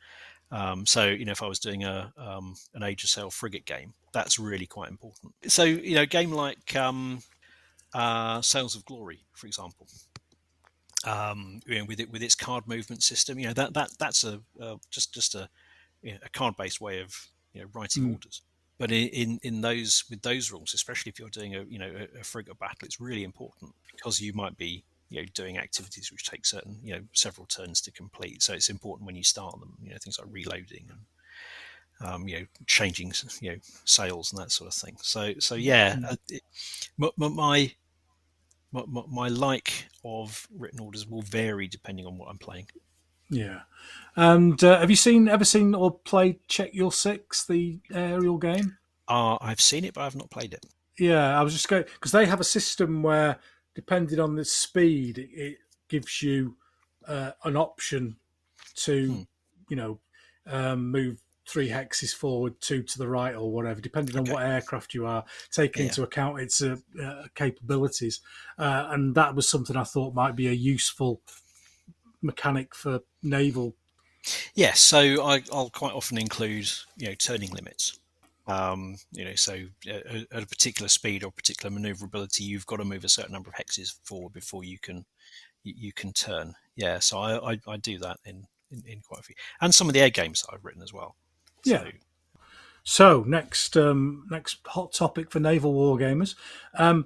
Um, 0.52 0.86
so 0.86 1.08
you 1.08 1.26
know, 1.26 1.32
if 1.32 1.44
I 1.44 1.48
was 1.48 1.60
doing 1.60 1.84
a 1.84 2.12
um, 2.18 2.56
an 2.74 2.84
Age 2.84 3.04
of 3.04 3.10
Sail 3.10 3.30
frigate 3.30 3.66
game, 3.66 3.94
that's 4.14 4.40
really 4.40 4.66
quite 4.66 4.90
important. 4.90 5.34
So 5.48 5.64
you 5.64 5.96
know, 5.96 6.04
a 6.04 6.08
game 6.08 6.32
like 6.32 6.76
um, 6.76 7.20
uh, 7.94 8.42
Sails 8.42 8.76
of 8.76 8.86
Glory, 8.86 9.20
for 9.34 9.48
example, 9.48 9.88
um, 11.06 11.62
you 11.66 11.80
know, 11.80 11.86
with 11.86 12.00
it 12.00 12.12
with 12.12 12.22
its 12.22 12.36
card 12.36 12.68
movement 12.68 13.04
system, 13.04 13.40
you 13.40 13.48
know 13.48 13.54
that 13.54 13.74
that 13.74 13.92
that's 14.00 14.24
a 14.24 14.42
uh, 14.62 14.76
just 14.90 15.14
just 15.14 15.36
a, 15.36 15.50
you 16.02 16.14
know, 16.14 16.18
a 16.24 16.30
card 16.30 16.56
based 16.58 16.82
way 16.82 17.02
of 17.02 17.14
you 17.54 17.62
know 17.62 17.68
writing 17.74 18.04
mm. 18.04 18.14
orders. 18.14 18.42
But 18.78 18.92
in, 18.92 19.40
in 19.44 19.62
those 19.62 20.06
with 20.10 20.24
those 20.24 20.52
rules, 20.52 20.74
especially 20.74 21.12
if 21.12 21.20
you're 21.20 21.30
doing 21.30 21.56
a 21.56 21.64
you 21.64 21.80
know 21.80 21.92
a, 22.16 22.22
a 22.22 22.24
frigate 22.24 22.58
battle, 22.60 22.80
it's 22.84 23.00
really 23.00 23.24
important 23.24 23.74
because 23.92 24.20
you 24.20 24.34
might 24.34 24.58
be 24.58 24.84
you 25.10 25.22
know 25.22 25.28
doing 25.34 25.58
activities 25.58 26.12
which 26.12 26.30
take 26.30 26.46
certain 26.46 26.78
you 26.84 26.94
know 26.94 27.02
several 27.14 27.46
turns 27.46 27.82
to 27.82 27.92
complete. 27.92 28.42
So 28.42 28.54
it's 28.54 28.70
important 28.70 29.06
when 29.06 29.16
you 29.16 29.24
start 29.24 29.60
them. 29.60 29.78
You 29.82 29.92
know 29.92 29.98
things 30.02 30.20
like 30.20 30.28
reloading 30.32 30.86
and 30.90 31.00
um, 32.04 32.28
you 32.28 32.40
know 32.40 32.46
changing 32.68 33.14
you 33.42 33.52
know 33.52 33.58
sails 33.86 34.32
and 34.32 34.42
that 34.42 34.52
sort 34.52 34.70
of 34.70 34.74
thing. 34.74 34.98
So 35.02 35.34
so 35.40 35.56
yeah, 35.56 35.96
mm. 35.96 36.12
uh, 36.12 36.16
it, 36.30 36.42
my, 36.98 37.10
my 37.18 37.72
my, 38.72 39.04
my 39.10 39.28
like 39.28 39.88
of 40.04 40.48
written 40.58 40.80
orders 40.80 41.08
will 41.08 41.22
vary 41.22 41.68
depending 41.68 42.06
on 42.06 42.18
what 42.18 42.30
I'm 42.30 42.38
playing. 42.38 42.68
Yeah, 43.30 43.62
and 44.16 44.62
uh, 44.64 44.80
have 44.80 44.90
you 44.90 44.96
seen 44.96 45.28
ever 45.28 45.46
seen 45.46 45.74
or 45.74 45.92
played 45.92 46.40
Check 46.48 46.74
Your 46.74 46.92
Six, 46.92 47.46
the 47.46 47.80
aerial 47.94 48.38
game? 48.38 48.78
Uh, 49.08 49.38
I've 49.42 49.62
seen 49.62 49.86
it, 49.86 49.94
but 49.94 50.02
I've 50.02 50.16
not 50.16 50.30
played 50.30 50.54
it. 50.54 50.66
Yeah, 50.98 51.40
I 51.40 51.42
was 51.42 51.54
just 51.54 51.68
going 51.68 51.84
because 51.84 52.12
they 52.12 52.26
have 52.26 52.40
a 52.40 52.46
system 52.46 53.04
where 53.04 53.40
depending 53.74 54.20
on 54.20 54.36
the 54.36 54.46
speed, 54.46 55.18
it, 55.18 55.30
it 55.34 55.58
gives 55.88 56.22
you 56.22 56.56
uh, 57.08 57.32
an 57.44 57.56
option 57.56 58.18
to, 58.76 59.12
hmm. 59.12 59.22
you 59.70 59.76
know, 59.76 60.00
um, 60.48 60.92
move 60.92 61.22
three 61.52 61.70
hexes 61.70 62.16
forward, 62.16 62.60
two 62.62 62.82
to 62.84 62.98
the 62.98 63.08
right, 63.08 63.36
or 63.36 63.52
whatever, 63.52 63.82
depending 63.82 64.18
on 64.18 64.26
what 64.26 64.44
aircraft 64.44 64.94
you 64.94 65.06
are, 65.06 65.26
taking 65.52 65.84
yeah. 65.84 65.90
into 65.90 66.04
account 66.04 66.40
its 66.40 66.62
uh, 66.62 66.78
uh, 67.04 67.24
capabilities. 67.36 68.22
Uh, 68.58 68.88
and 68.92 69.16
that 69.16 69.36
was 69.36 69.50
something 69.50 69.76
I 69.76 69.84
thought 69.84 70.14
might 70.14 70.36
be 70.36 70.48
a 70.48 70.54
useful 70.54 71.22
mechanic 72.22 72.74
for 72.74 73.02
naval. 73.22 73.76
Yes, 74.54 74.80
so 74.80 75.24
I, 75.24 75.42
will 75.52 75.72
quite 75.72 75.94
often 75.94 76.18
include, 76.18 76.70
you 76.96 77.08
know, 77.08 77.16
turning 77.16 77.52
limits. 77.52 78.00
Um, 78.48 78.98
you 79.12 79.26
know, 79.26 79.36
so 79.36 79.54
uh, 79.90 80.20
at 80.32 80.44
a 80.44 80.48
particular 80.48 80.88
speed 80.88 81.24
or 81.24 81.32
particular 81.32 81.74
maneuverability, 81.74 82.44
you've 82.44 82.66
got 82.66 82.78
to 82.78 82.86
move 82.86 83.04
a 83.04 83.10
certain 83.10 83.34
number 83.34 83.50
of 83.50 83.56
hexes 83.56 83.96
forward 84.04 84.34
before 84.34 84.64
you 84.64 84.80
can 84.80 85.06
you, 85.64 85.74
you 85.78 85.94
can 85.94 86.14
turn. 86.14 86.54
Yeah, 86.76 87.00
so 87.00 87.20
I, 87.20 87.52
I, 87.54 87.60
I 87.68 87.78
do 87.78 87.98
that 88.00 88.18
in, 88.26 88.46
in, 88.72 88.84
in 88.88 89.02
quite 89.02 89.20
a 89.20 89.24
few, 89.24 89.36
and 89.62 89.74
some 89.74 89.88
of 89.88 89.94
the 89.94 90.02
air 90.02 90.10
games 90.10 90.46
I've 90.52 90.66
written 90.66 90.82
as 90.82 90.94
well. 90.94 91.16
So, 91.64 91.72
yeah. 91.72 91.92
So 92.84 93.24
next 93.28 93.78
um, 93.78 94.28
next 94.32 94.58
hot 94.66 94.92
topic 94.92 95.32
for 95.32 95.40
naval 95.40 95.74
wargamers, 95.74 96.36
um, 96.74 97.06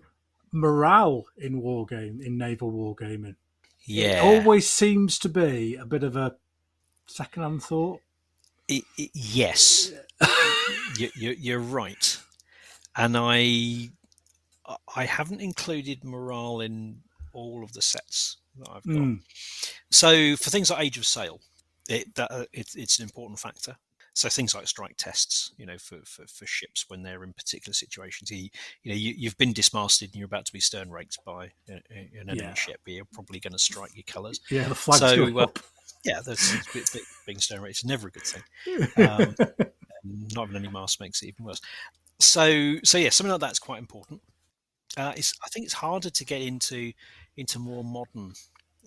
morale 0.51 1.25
in 1.37 1.61
wargame 1.61 2.25
in 2.25 2.37
naval 2.37 2.71
wargaming. 2.71 3.35
Yeah, 3.85 4.23
it 4.23 4.23
always 4.23 4.69
seems 4.69 5.19
to 5.19 5.29
be 5.29 5.75
a 5.75 5.85
bit 5.85 6.03
of 6.03 6.15
a 6.15 6.35
second-hand 7.07 7.61
thought. 7.61 7.99
It, 8.67 8.83
it, 8.97 9.11
yes, 9.13 9.91
you, 10.97 11.09
you, 11.15 11.35
you're 11.37 11.59
right, 11.59 12.17
and 12.95 13.15
I 13.17 13.89
I 14.95 15.05
haven't 15.05 15.41
included 15.41 16.03
morale 16.03 16.61
in 16.61 17.01
all 17.33 17.63
of 17.63 17.73
the 17.73 17.81
sets 17.81 18.37
that 18.57 18.69
I've 18.69 18.83
got. 18.83 18.95
Mm. 18.95 19.19
So 19.91 20.35
for 20.37 20.49
things 20.49 20.71
like 20.71 20.83
Age 20.83 20.97
of 20.97 21.05
Sail, 21.05 21.41
it, 21.87 22.15
that, 22.15 22.31
uh, 22.31 22.45
it, 22.53 22.69
it's 22.75 22.97
an 22.97 23.03
important 23.03 23.39
factor. 23.39 23.75
So 24.15 24.29
things 24.29 24.55
like 24.55 24.65
strike 24.65 24.95
tests, 24.97 25.51
you 25.57 25.65
know, 25.65 25.77
for, 25.77 25.97
for, 26.05 26.25
for 26.25 26.45
ships 26.45 26.85
when 26.87 27.03
they're 27.03 27.25
in 27.25 27.33
particular 27.33 27.73
situations, 27.73 28.31
you, 28.31 28.49
you 28.81 28.91
know, 28.91 28.95
you, 28.95 29.27
have 29.27 29.37
been 29.37 29.51
dismasted 29.51 30.09
and 30.09 30.15
you're 30.15 30.25
about 30.25 30.45
to 30.45 30.53
be 30.53 30.61
stern 30.61 30.89
raked 30.89 31.19
by 31.25 31.51
an 31.67 31.81
enemy 32.17 32.39
yeah. 32.39 32.53
ship, 32.53 32.79
but 32.85 32.93
you're 32.93 33.03
probably 33.13 33.41
going 33.41 33.51
to 33.51 33.59
strike 33.59 33.93
your 33.93 34.05
colours. 34.07 34.39
Yeah, 34.49 34.69
the 34.69 34.75
flag's 34.75 35.01
so, 35.01 35.37
uh, 35.37 35.47
yeah, 36.05 36.21
that's 36.25 36.55
being 37.25 37.39
stern 37.39 37.61
raked 37.61 37.79
is 37.79 37.85
never 37.85 38.07
a 38.07 38.11
good 38.11 38.23
thing. 38.23 38.43
Um, 39.05 39.35
not 40.33 40.47
having 40.47 40.63
any 40.63 40.71
mast 40.71 41.01
makes 41.01 41.21
it 41.21 41.27
even 41.27 41.43
worse. 41.45 41.59
So, 42.19 42.75
so 42.85 42.97
yeah, 42.97 43.09
something 43.09 43.31
like 43.31 43.41
that's 43.41 43.59
quite 43.59 43.79
important. 43.79 44.21
Uh, 44.95 45.11
it's, 45.17 45.33
I 45.43 45.49
think 45.49 45.65
it's 45.65 45.73
harder 45.73 46.09
to 46.09 46.25
get 46.25 46.41
into 46.41 46.93
into 47.35 47.59
more 47.59 47.83
modern 47.83 48.31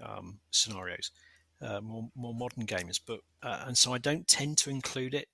um, 0.02 0.38
scenarios, 0.50 1.10
uh, 1.60 1.80
more 1.80 2.08
more 2.14 2.34
modern 2.34 2.64
games. 2.64 2.98
But 2.98 3.20
uh, 3.42 3.64
and 3.66 3.76
so 3.76 3.92
I 3.92 3.98
don't 3.98 4.26
tend 4.26 4.58
to 4.58 4.70
include 4.70 5.14
it 5.14 5.28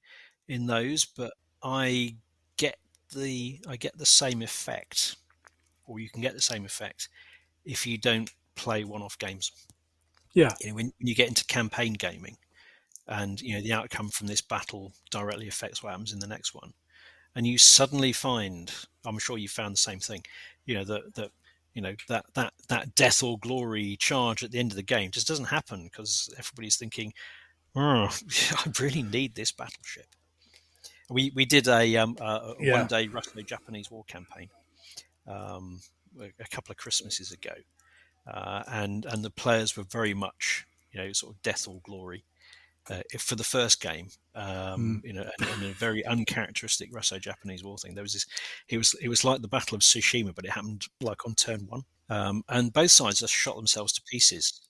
in 0.48 0.66
those, 0.66 1.05
but 1.05 1.32
I 1.62 2.16
get 2.56 2.78
the 3.14 3.60
I 3.68 3.76
get 3.76 3.96
the 3.98 4.06
same 4.06 4.42
effect, 4.42 5.16
or 5.86 6.01
you 6.01 6.09
can 6.09 6.22
get 6.22 6.34
the 6.34 6.42
same 6.42 6.64
effect 6.64 7.09
if 7.64 7.86
you 7.86 7.98
don't 7.98 8.30
play 8.56 8.84
one-off 8.84 9.18
games. 9.18 9.52
Yeah, 10.34 10.52
you 10.60 10.68
know, 10.68 10.74
when, 10.74 10.92
when 10.98 11.06
you 11.06 11.14
get 11.14 11.28
into 11.28 11.44
campaign 11.46 11.94
gaming, 11.94 12.36
and 13.09 13.40
you 13.40 13.55
know 13.55 13.62
the 13.62 13.72
outcome 13.72 14.09
from 14.09 14.26
this 14.26 14.40
battle 14.40 14.92
directly 15.10 15.48
affects 15.48 15.82
what 15.82 15.90
happens 15.90 16.12
in 16.12 16.18
the 16.18 16.26
next 16.26 16.55
one 16.55 16.72
and 17.36 17.46
you 17.46 17.59
suddenly 17.59 18.12
find 18.12 18.72
i'm 19.05 19.18
sure 19.18 19.38
you 19.38 19.48
found 19.48 19.74
the 19.74 19.78
same 19.78 19.98
thing 19.98 20.22
you 20.66 20.74
know 20.74 20.84
that 20.84 21.14
that 21.14 21.30
you 21.74 21.82
know 21.82 21.94
that 22.09 22.24
that 22.34 22.52
that 22.68 22.94
death 22.94 23.22
or 23.22 23.38
glory 23.38 23.96
charge 23.96 24.42
at 24.42 24.51
the 24.52 24.59
end 24.59 24.72
of 24.72 24.76
the 24.76 24.82
game 24.82 25.10
just 25.10 25.28
doesn't 25.28 25.46
happen 25.46 25.84
because 25.84 26.32
everybody's 26.38 26.76
thinking 26.76 27.12
oh, 27.76 28.09
i 28.52 28.72
really 28.80 29.02
need 29.02 29.34
this 29.34 29.52
battleship 29.52 30.06
we 31.10 31.30
we 31.34 31.44
did 31.44 31.68
a, 31.68 31.96
um, 31.96 32.16
a 32.20 32.55
yeah. 32.60 32.78
one 32.78 32.86
day 32.86 33.06
russo-japanese 33.09 33.90
war 33.90 34.05
campaign 34.05 34.48
um, 35.26 35.80
a 36.18 36.48
couple 36.51 36.72
of 36.72 36.78
christmases 36.78 37.32
ago 37.32 37.55
uh, 38.32 38.62
and 38.68 39.05
and 39.05 39.22
the 39.22 39.30
players 39.30 39.76
were 39.76 39.84
very 39.84 40.14
much 40.14 40.66
you 40.92 41.01
know 41.01 41.12
sort 41.12 41.34
of 41.34 41.42
death 41.42 41.68
or 41.68 41.80
glory 41.84 42.24
uh, 42.90 43.02
for 43.19 43.36
the 43.36 43.44
first 43.44 43.81
game, 43.81 44.09
um, 44.35 45.01
mm. 45.02 45.05
you 45.05 45.12
know, 45.12 45.28
in, 45.39 45.70
a 45.70 45.73
very 45.73 46.05
uncharacteristic 46.05 46.90
Russo-Japanese 46.93 47.65
war 47.65 47.78
thing. 47.78 47.94
There 47.94 48.02
was 48.02 48.12
this. 48.12 48.27
It 48.69 48.78
was 48.78 48.94
it 49.01 49.09
was 49.09 49.24
like 49.24 49.40
the 49.40 49.48
Battle 49.48 49.77
of 49.77 49.82
Tsushima, 49.82 50.35
but 50.35 50.44
it 50.44 50.51
happened 50.51 50.85
like 51.01 51.27
on 51.27 51.35
turn 51.35 51.66
one, 51.69 51.82
um, 52.11 52.43
and 52.48 52.73
both 52.73 52.90
sides 52.90 53.20
just 53.20 53.32
shot 53.32 53.56
themselves 53.56 53.93
to 53.94 54.02
pieces. 54.02 54.61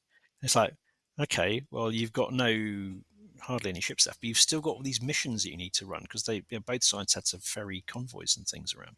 It's 0.42 0.56
like, 0.56 0.74
okay, 1.20 1.62
well, 1.70 1.90
you've 1.90 2.12
got 2.12 2.32
no 2.32 2.94
hardly 3.40 3.70
any 3.70 3.80
ship 3.80 4.00
stuff, 4.00 4.18
but 4.20 4.28
you've 4.28 4.38
still 4.38 4.60
got 4.60 4.70
all 4.70 4.82
these 4.82 5.02
missions 5.02 5.42
that 5.42 5.50
you 5.50 5.56
need 5.56 5.74
to 5.74 5.86
run 5.86 6.02
because 6.02 6.22
they 6.22 6.36
you 6.36 6.42
know, 6.52 6.60
both 6.60 6.82
sides 6.82 7.14
had 7.14 7.24
to 7.26 7.38
ferry 7.38 7.84
convoys 7.86 8.36
and 8.36 8.46
things 8.46 8.74
around. 8.74 8.96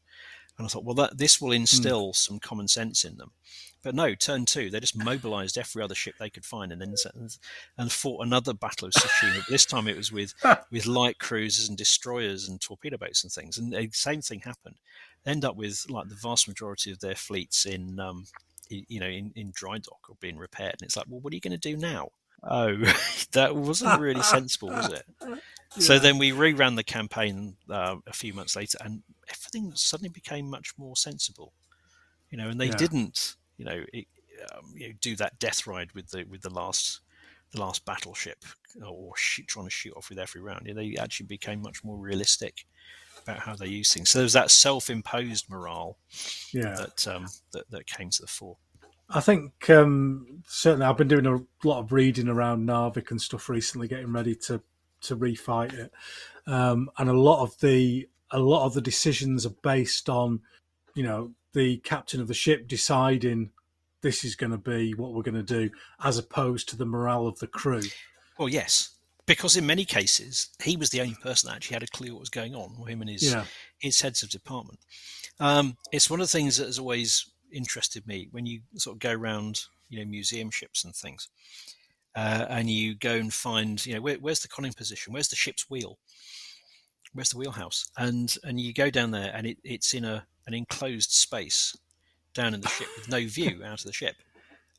And 0.58 0.66
I 0.66 0.68
thought, 0.68 0.84
well, 0.84 0.94
that 0.94 1.18
this 1.18 1.40
will 1.40 1.50
hmm. 1.50 1.56
instill 1.56 2.10
mm. 2.10 2.16
some 2.16 2.38
common 2.38 2.68
sense 2.68 3.04
in 3.04 3.18
them. 3.18 3.32
But 3.82 3.94
no, 3.94 4.16
turn 4.16 4.46
two, 4.46 4.68
they 4.68 4.80
just 4.80 4.96
mobilized 4.96 5.56
every 5.56 5.80
other 5.80 5.94
ship 5.94 6.16
they 6.18 6.28
could 6.28 6.44
find 6.44 6.72
and 6.72 6.80
then 6.80 6.94
and 7.78 7.92
fought 7.92 8.26
another 8.26 8.52
battle 8.52 8.88
of 8.88 8.94
Tsushima. 8.94 9.46
this 9.46 9.64
time 9.64 9.86
it 9.86 9.96
was 9.96 10.10
with 10.10 10.34
with 10.72 10.86
light 10.86 11.20
cruisers 11.20 11.68
and 11.68 11.78
destroyers 11.78 12.48
and 12.48 12.60
torpedo 12.60 12.96
boats 12.96 13.22
and 13.22 13.32
things. 13.32 13.58
And 13.58 13.72
the 13.72 13.88
same 13.92 14.22
thing 14.22 14.40
happened. 14.40 14.74
They 15.22 15.30
end 15.30 15.44
up 15.44 15.54
with 15.54 15.86
like 15.88 16.08
the 16.08 16.16
vast 16.16 16.48
majority 16.48 16.90
of 16.90 16.98
their 16.98 17.14
fleets 17.14 17.64
in 17.64 18.00
um, 18.00 18.26
you 18.68 18.98
know 18.98 19.06
in, 19.06 19.32
in 19.36 19.52
dry 19.54 19.78
dock 19.78 20.00
or 20.08 20.16
being 20.20 20.36
repaired. 20.36 20.76
And 20.80 20.82
it's 20.82 20.96
like, 20.96 21.06
well, 21.08 21.20
what 21.20 21.32
are 21.32 21.36
you 21.36 21.40
going 21.40 21.52
to 21.52 21.56
do 21.56 21.76
now? 21.76 22.08
Oh, 22.42 22.76
that 23.32 23.54
wasn't 23.54 24.00
really 24.00 24.22
sensible, 24.22 24.68
was 24.68 24.92
it? 24.92 25.04
Yeah. 25.74 25.82
So 25.82 25.98
then 25.98 26.16
we 26.16 26.30
reran 26.30 26.76
the 26.76 26.84
campaign 26.84 27.56
uh, 27.68 27.96
a 28.06 28.12
few 28.12 28.32
months 28.32 28.56
later, 28.56 28.78
and 28.80 29.02
everything 29.30 29.72
suddenly 29.74 30.10
became 30.10 30.48
much 30.48 30.72
more 30.78 30.96
sensible. 30.96 31.52
You 32.30 32.38
know, 32.38 32.48
and 32.48 32.60
they 32.60 32.66
yeah. 32.66 32.76
didn't, 32.76 33.36
you 33.56 33.64
know, 33.64 33.84
it, 33.92 34.06
um, 34.52 34.72
you 34.74 34.88
know, 34.88 34.94
do 35.00 35.16
that 35.16 35.38
death 35.38 35.66
ride 35.66 35.92
with 35.92 36.10
the 36.10 36.24
with 36.24 36.42
the 36.42 36.50
last 36.50 37.00
the 37.52 37.60
last 37.60 37.84
battleship 37.84 38.44
or 38.84 39.16
shoot, 39.16 39.46
trying 39.46 39.66
to 39.66 39.70
shoot 39.70 39.94
off 39.96 40.08
with 40.10 40.18
every 40.18 40.40
round. 40.40 40.66
You 40.66 40.74
know, 40.74 40.80
they 40.80 40.96
actually 40.96 41.26
became 41.26 41.62
much 41.62 41.84
more 41.84 41.96
realistic 41.96 42.66
about 43.22 43.38
how 43.38 43.54
they 43.54 43.68
use 43.68 43.92
things. 43.92 44.10
So 44.10 44.18
there's 44.18 44.32
that 44.34 44.50
self-imposed 44.50 45.48
morale 45.48 45.98
yeah. 46.52 46.74
that, 46.74 47.06
um, 47.08 47.26
that 47.52 47.70
that 47.70 47.86
came 47.86 48.10
to 48.10 48.22
the 48.22 48.28
fore. 48.28 48.56
I 49.08 49.20
think 49.20 49.70
um, 49.70 50.42
certainly 50.48 50.86
I've 50.86 50.96
been 50.96 51.08
doing 51.08 51.26
a 51.26 51.38
lot 51.66 51.78
of 51.78 51.92
reading 51.92 52.28
around 52.28 52.66
Narvik 52.66 53.12
and 53.12 53.22
stuff 53.22 53.48
recently, 53.48 53.86
getting 53.86 54.12
ready 54.12 54.34
to 54.46 54.62
to 55.02 55.16
refight 55.16 55.72
it, 55.72 55.92
um, 56.46 56.90
and 56.98 57.08
a 57.08 57.18
lot 57.18 57.42
of 57.42 57.58
the 57.60 58.08
a 58.30 58.38
lot 58.38 58.66
of 58.66 58.74
the 58.74 58.80
decisions 58.80 59.46
are 59.46 59.54
based 59.62 60.08
on, 60.08 60.40
you 60.94 61.02
know, 61.02 61.32
the 61.52 61.78
captain 61.78 62.20
of 62.20 62.28
the 62.28 62.34
ship 62.34 62.68
deciding 62.68 63.50
this 64.02 64.24
is 64.24 64.34
going 64.34 64.52
to 64.52 64.58
be 64.58 64.92
what 64.94 65.12
we're 65.12 65.22
going 65.22 65.34
to 65.34 65.42
do, 65.42 65.70
as 66.02 66.18
opposed 66.18 66.68
to 66.68 66.76
the 66.76 66.84
morale 66.84 67.26
of 67.26 67.38
the 67.38 67.46
crew. 67.46 67.82
Well, 68.38 68.48
yes, 68.48 68.90
because 69.26 69.56
in 69.56 69.66
many 69.66 69.84
cases 69.84 70.50
he 70.62 70.76
was 70.76 70.90
the 70.90 71.00
only 71.00 71.16
person 71.22 71.48
that 71.48 71.56
actually 71.56 71.74
had 71.74 71.82
a 71.82 71.88
clue 71.88 72.12
what 72.12 72.20
was 72.20 72.28
going 72.28 72.54
on. 72.54 72.86
Him 72.86 73.00
and 73.00 73.10
his 73.10 73.32
yeah. 73.32 73.44
his 73.78 74.00
heads 74.00 74.22
of 74.22 74.30
department. 74.30 74.80
Um, 75.40 75.76
it's 75.92 76.10
one 76.10 76.20
of 76.20 76.26
the 76.26 76.38
things 76.38 76.56
that 76.58 76.66
has 76.66 76.78
always 76.78 77.30
interested 77.52 78.06
me 78.06 78.28
when 78.30 78.46
you 78.46 78.60
sort 78.76 78.96
of 78.96 79.00
go 79.00 79.12
around, 79.12 79.62
you 79.88 79.98
know, 79.98 80.04
museum 80.04 80.50
ships 80.50 80.84
and 80.84 80.94
things, 80.94 81.28
uh, 82.14 82.46
and 82.48 82.70
you 82.70 82.94
go 82.94 83.14
and 83.14 83.32
find, 83.32 83.84
you 83.84 83.94
know, 83.94 84.00
where, 84.00 84.16
where's 84.16 84.40
the 84.40 84.48
conning 84.48 84.72
position? 84.72 85.12
Where's 85.12 85.28
the 85.28 85.36
ship's 85.36 85.68
wheel? 85.68 85.98
Where's 87.16 87.30
the 87.30 87.38
wheelhouse? 87.38 87.90
And 87.96 88.36
and 88.44 88.60
you 88.60 88.72
go 88.72 88.90
down 88.90 89.10
there, 89.10 89.32
and 89.34 89.46
it, 89.46 89.58
it's 89.64 89.94
in 89.94 90.04
a 90.04 90.26
an 90.46 90.54
enclosed 90.54 91.10
space 91.10 91.76
down 92.34 92.54
in 92.54 92.60
the 92.60 92.68
ship 92.68 92.88
with 92.96 93.08
no 93.08 93.26
view 93.26 93.62
out 93.64 93.80
of 93.80 93.86
the 93.86 93.92
ship. 93.92 94.16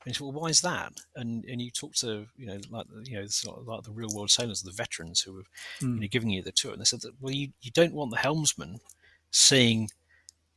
And 0.06 0.12
you 0.12 0.14
say, 0.14 0.24
well, 0.24 0.42
why 0.42 0.48
is 0.50 0.62
that? 0.62 0.94
And 1.16 1.44
and 1.46 1.62
you 1.62 1.72
talk 1.72 1.94
to 1.96 2.28
you 2.38 2.46
know 2.46 2.60
like 2.70 2.86
you 3.04 3.20
know 3.20 3.26
sort 3.26 3.60
of 3.60 3.68
like 3.68 3.84
the 3.84 3.92
real 3.92 4.10
world 4.14 4.32
sailors, 4.32 4.62
the 4.62 4.72
veterans 4.72 5.22
who 5.22 5.40
are 5.40 5.42
mm. 5.42 5.82
you 5.82 5.88
hmm. 5.88 6.00
know 6.00 6.08
giving 6.08 6.30
you 6.30 6.42
the 6.42 6.52
tour, 6.52 6.72
and 6.72 6.80
they 6.80 6.86
said 6.86 7.02
that 7.02 7.14
well, 7.20 7.34
you, 7.34 7.50
you 7.62 7.72
don't 7.72 7.94
want 7.94 8.12
the 8.12 8.18
helmsman 8.18 8.80
seeing 9.32 9.90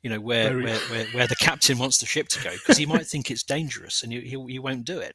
you 0.02 0.11
know 0.11 0.20
where 0.20 0.57
where, 0.59 0.78
where, 0.78 1.07
where, 1.07 1.27
the 1.27 1.36
captain 1.36 1.78
wants 1.78 1.98
the 1.98 2.07
ship 2.07 2.28
to 2.28 2.43
go 2.43 2.51
because 2.52 2.77
he 2.77 2.86
might 2.86 3.07
think 3.07 3.31
it's 3.31 3.43
dangerous 3.43 4.02
and 4.02 4.12
he, 4.12 4.20
he, 4.20 4.52
he 4.52 4.59
won't 4.59 4.85
do 4.85 4.98
it 4.98 5.15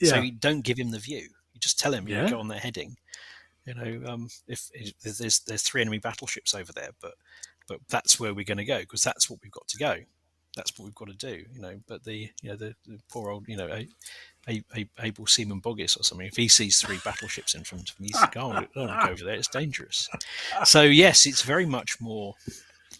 yeah. 0.00 0.10
so 0.10 0.16
you 0.16 0.32
don't 0.32 0.62
give 0.62 0.78
him 0.78 0.90
the 0.90 0.98
view 0.98 1.28
you 1.52 1.60
just 1.60 1.78
tell 1.78 1.92
him 1.92 2.08
you 2.08 2.14
yeah. 2.14 2.30
go 2.30 2.38
on 2.38 2.48
their 2.48 2.58
heading 2.58 2.96
you 3.66 3.74
know 3.74 4.12
um, 4.12 4.28
if, 4.46 4.70
if, 4.74 4.98
there's 5.00 5.40
there's 5.40 5.62
three 5.62 5.80
enemy 5.80 5.98
battleships 5.98 6.54
over 6.54 6.72
there 6.72 6.90
but 7.00 7.14
but 7.68 7.80
that's 7.88 8.20
where 8.20 8.34
we're 8.34 8.44
going 8.44 8.58
to 8.58 8.64
go 8.64 8.80
because 8.80 9.02
that's 9.02 9.30
what 9.30 9.40
we've 9.42 9.52
got 9.52 9.66
to 9.68 9.78
go. 9.78 9.96
That's 10.54 10.78
what 10.78 10.84
we've 10.84 10.94
got 10.94 11.08
to 11.08 11.14
do 11.14 11.44
you 11.52 11.60
know 11.60 11.80
but 11.88 12.04
the 12.04 12.30
you 12.40 12.50
know 12.50 12.56
the, 12.56 12.74
the 12.86 13.00
poor 13.10 13.30
old 13.30 13.48
you 13.48 13.56
know 13.56 13.66
a, 13.66 13.88
a, 14.48 14.62
a, 14.76 14.88
able 15.00 15.26
seaman 15.26 15.60
Boggis 15.60 15.98
or 15.98 16.04
something 16.04 16.28
if 16.28 16.36
he 16.36 16.46
sees 16.46 16.80
three 16.80 17.00
battleships 17.04 17.56
in 17.56 17.64
front 17.64 17.90
of 17.90 17.96
him 17.96 18.06
he's 18.06 18.20
like 18.20 18.36
oh 18.36 18.52
I 18.52 18.68
don't 18.72 18.86
go 18.86 19.08
over 19.10 19.24
there 19.24 19.34
it's 19.34 19.48
dangerous. 19.48 20.08
So 20.64 20.82
yes 20.82 21.26
it's 21.26 21.42
very 21.42 21.66
much 21.66 22.00
more 22.00 22.34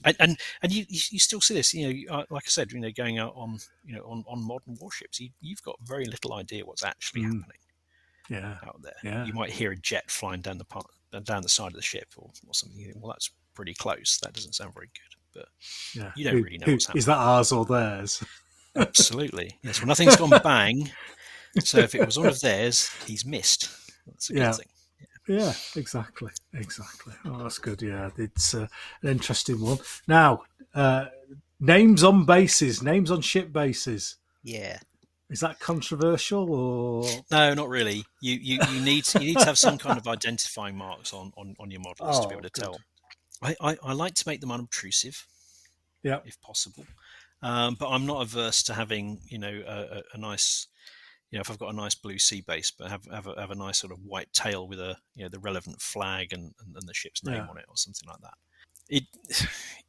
and 0.04 0.16
and, 0.18 0.38
and 0.62 0.72
you, 0.72 0.84
you 0.88 1.20
still 1.20 1.40
see 1.40 1.54
this 1.54 1.72
you 1.72 2.08
know 2.08 2.24
like 2.30 2.44
i 2.44 2.48
said 2.48 2.72
you 2.72 2.80
know 2.80 2.90
going 2.90 3.18
out 3.18 3.32
on 3.36 3.58
you 3.84 3.94
know 3.94 4.02
on, 4.02 4.24
on 4.26 4.42
modern 4.42 4.76
warships 4.80 5.20
you, 5.20 5.30
you've 5.40 5.62
got 5.62 5.76
very 5.84 6.06
little 6.06 6.34
idea 6.34 6.64
what's 6.64 6.84
actually 6.84 7.22
mm. 7.22 7.26
happening 7.26 7.58
yeah 8.28 8.56
out 8.66 8.80
there 8.82 8.94
yeah. 9.02 9.24
you 9.24 9.32
might 9.32 9.50
hear 9.50 9.72
a 9.72 9.76
jet 9.76 10.10
flying 10.10 10.40
down 10.40 10.58
the 10.58 10.64
part 10.64 10.86
down 11.24 11.42
the 11.42 11.48
side 11.48 11.68
of 11.68 11.74
the 11.74 11.82
ship 11.82 12.08
or, 12.16 12.30
or 12.46 12.54
something 12.54 12.92
well 12.96 13.12
that's 13.12 13.30
pretty 13.54 13.74
close 13.74 14.18
that 14.22 14.32
doesn't 14.32 14.54
sound 14.54 14.72
very 14.74 14.88
good 14.88 15.40
but 15.40 15.48
yeah. 15.94 16.10
you 16.16 16.24
don't 16.24 16.34
who, 16.34 16.42
really 16.42 16.58
know 16.58 16.72
what's 16.72 16.86
happening 16.86 16.98
is 16.98 17.06
that 17.06 17.16
ours 17.16 17.52
or 17.52 17.64
theirs 17.64 18.22
absolutely 18.76 19.58
yes 19.62 19.80
well 19.80 19.88
nothing's 19.88 20.16
gone 20.16 20.30
bang 20.42 20.90
so 21.60 21.78
if 21.78 21.94
it 21.94 22.04
was 22.04 22.18
one 22.18 22.28
of 22.28 22.40
theirs 22.40 22.90
he's 23.06 23.24
missed 23.24 23.70
that's 24.06 24.30
a 24.30 24.32
good 24.32 24.40
yeah. 24.40 24.52
thing 24.52 24.66
yeah, 25.26 25.54
exactly, 25.74 26.32
exactly. 26.52 27.14
Oh, 27.24 27.38
that's 27.42 27.58
good. 27.58 27.80
Yeah, 27.80 28.10
it's 28.18 28.54
uh, 28.54 28.66
an 29.02 29.08
interesting 29.08 29.58
one. 29.58 29.78
Now, 30.06 30.42
uh, 30.74 31.06
names 31.60 32.04
on 32.04 32.26
bases, 32.26 32.82
names 32.82 33.10
on 33.10 33.22
ship 33.22 33.52
bases. 33.52 34.16
Yeah. 34.42 34.78
Is 35.30 35.40
that 35.40 35.58
controversial 35.58 36.50
or 36.52 37.08
no? 37.30 37.54
Not 37.54 37.68
really. 37.68 38.04
You 38.20 38.34
you, 38.34 38.58
you 38.70 38.80
need 38.80 39.04
to, 39.06 39.20
you 39.20 39.28
need 39.28 39.38
to 39.38 39.46
have 39.46 39.58
some 39.58 39.78
kind 39.78 39.98
of 39.98 40.06
identifying 40.06 40.76
marks 40.76 41.12
on 41.12 41.32
on, 41.36 41.54
on 41.58 41.70
your 41.70 41.80
models 41.80 42.18
oh, 42.18 42.22
to 42.22 42.28
be 42.28 42.34
oh, 42.34 42.38
able 42.38 42.48
to 42.48 42.50
good. 42.50 42.62
tell. 42.62 42.80
I, 43.42 43.56
I, 43.60 43.76
I 43.82 43.92
like 43.92 44.14
to 44.14 44.24
make 44.26 44.40
them 44.40 44.52
unobtrusive, 44.52 45.26
yeah, 46.02 46.20
if 46.24 46.40
possible. 46.40 46.86
Um, 47.42 47.76
but 47.78 47.88
I'm 47.88 48.06
not 48.06 48.22
averse 48.22 48.62
to 48.64 48.74
having 48.74 49.20
you 49.28 49.38
know 49.38 49.62
a, 49.66 49.98
a, 49.98 50.02
a 50.14 50.18
nice 50.18 50.66
you 51.34 51.38
know, 51.38 51.40
if 51.40 51.50
I've 51.50 51.58
got 51.58 51.72
a 51.72 51.76
nice 51.76 51.96
blue 51.96 52.16
sea 52.16 52.42
base, 52.46 52.70
but 52.70 52.90
have 52.90 53.04
have 53.10 53.26
a, 53.26 53.40
have 53.40 53.50
a 53.50 53.56
nice 53.56 53.78
sort 53.78 53.92
of 53.92 53.98
white 54.04 54.32
tail 54.32 54.68
with 54.68 54.78
a 54.78 54.96
you 55.16 55.24
know 55.24 55.28
the 55.28 55.40
relevant 55.40 55.82
flag 55.82 56.32
and, 56.32 56.54
and, 56.64 56.76
and 56.76 56.88
the 56.88 56.94
ship's 56.94 57.24
name 57.24 57.34
yeah. 57.34 57.46
on 57.50 57.58
it 57.58 57.64
or 57.68 57.76
something 57.76 58.08
like 58.08 58.20
that. 58.20 58.34
It 58.88 59.04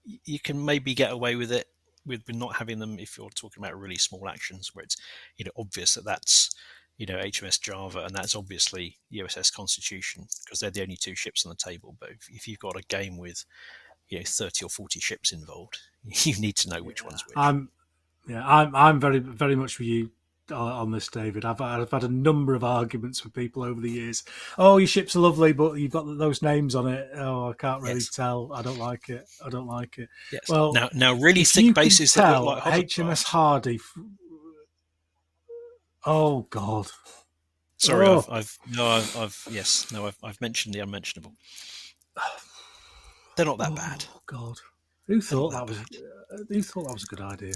you 0.25 0.39
can 0.39 0.65
maybe 0.65 0.95
get 0.95 1.11
away 1.11 1.35
with 1.35 1.51
it 1.51 1.67
with, 2.05 2.23
with 2.27 2.35
not 2.35 2.55
having 2.55 2.79
them 2.79 2.99
if 2.99 3.17
you're 3.17 3.29
talking 3.29 3.63
about 3.63 3.79
really 3.79 3.97
small 3.97 4.27
actions 4.27 4.71
where 4.73 4.83
it's 4.83 4.97
you 5.37 5.45
know 5.45 5.51
obvious 5.57 5.95
that 5.95 6.05
that's 6.05 6.53
you 6.97 7.05
know 7.05 7.17
HMS 7.17 7.59
Java 7.59 8.05
and 8.05 8.15
that's 8.15 8.35
obviously 8.35 8.97
USS 9.13 9.53
Constitution 9.53 10.27
because 10.43 10.59
they're 10.59 10.71
the 10.71 10.81
only 10.81 10.97
two 10.97 11.15
ships 11.15 11.45
on 11.45 11.49
the 11.49 11.55
table. 11.71 11.95
But 11.99 12.11
if, 12.11 12.29
if 12.29 12.47
you've 12.47 12.59
got 12.59 12.77
a 12.77 12.83
game 12.83 13.17
with 13.17 13.45
you 14.09 14.19
know 14.19 14.23
30 14.25 14.65
or 14.65 14.69
40 14.69 14.99
ships 14.99 15.31
involved, 15.31 15.79
you 16.03 16.39
need 16.39 16.55
to 16.57 16.69
know 16.69 16.83
which 16.83 17.01
yeah. 17.01 17.07
one's 17.07 17.25
which. 17.27 17.37
I'm 17.37 17.69
yeah, 18.27 18.45
I'm 18.45 18.75
I'm 18.75 18.99
very 18.99 19.19
very 19.19 19.55
much 19.55 19.79
with 19.79 19.87
you 19.87 20.11
on 20.51 20.91
this, 20.91 21.07
David. 21.07 21.45
I've 21.45 21.61
I've 21.61 21.91
had 21.91 22.03
a 22.03 22.09
number 22.09 22.53
of 22.55 22.63
arguments 22.63 23.23
with 23.23 23.33
people 23.33 23.63
over 23.63 23.79
the 23.81 23.89
years. 23.89 24.23
Oh, 24.57 24.77
your 24.77 24.87
ship's 24.87 25.15
lovely, 25.15 25.53
but 25.53 25.73
you've 25.73 25.91
got 25.91 26.05
those 26.17 26.41
names 26.41 26.75
on 26.75 26.87
it. 26.87 27.09
Oh, 27.15 27.49
I 27.49 27.53
can't 27.53 27.81
really 27.81 27.95
yes. 27.95 28.09
tell. 28.09 28.51
I 28.53 28.61
don't 28.61 28.79
like 28.79 29.09
it. 29.09 29.25
I 29.43 29.49
don't 29.49 29.67
like 29.67 29.97
it. 29.97 30.09
Yes. 30.31 30.43
Well, 30.49 30.73
now 30.73 30.89
now 30.93 31.13
really 31.13 31.43
thick 31.43 31.73
bases 31.73 32.13
tell 32.13 32.45
like 32.45 32.63
HMS 32.63 33.23
Hardy. 33.23 33.79
Oh 36.05 36.41
God. 36.49 36.87
Sorry, 37.77 38.07
oh. 38.07 38.19
I've, 38.19 38.29
I've, 38.29 38.59
no, 38.71 38.87
I've, 38.87 39.17
I've, 39.17 39.47
yes, 39.51 39.91
no, 39.91 40.07
I've, 40.07 40.17
I've 40.23 40.39
mentioned 40.39 40.73
the 40.73 40.79
unmentionable. 40.79 41.33
They're 43.35 43.45
not 43.45 43.57
that 43.57 43.75
bad. 43.75 44.05
oh, 44.09 44.21
bad. 44.21 44.21
God, 44.27 44.57
who 45.07 45.21
thought 45.21 45.51
that, 45.51 45.67
that 45.67 45.69
was? 45.69 45.79
Uh, 45.79 46.43
who 46.47 46.61
thought 46.61 46.87
that 46.87 46.93
was 46.93 47.03
a 47.03 47.15
good 47.15 47.21
idea? 47.21 47.53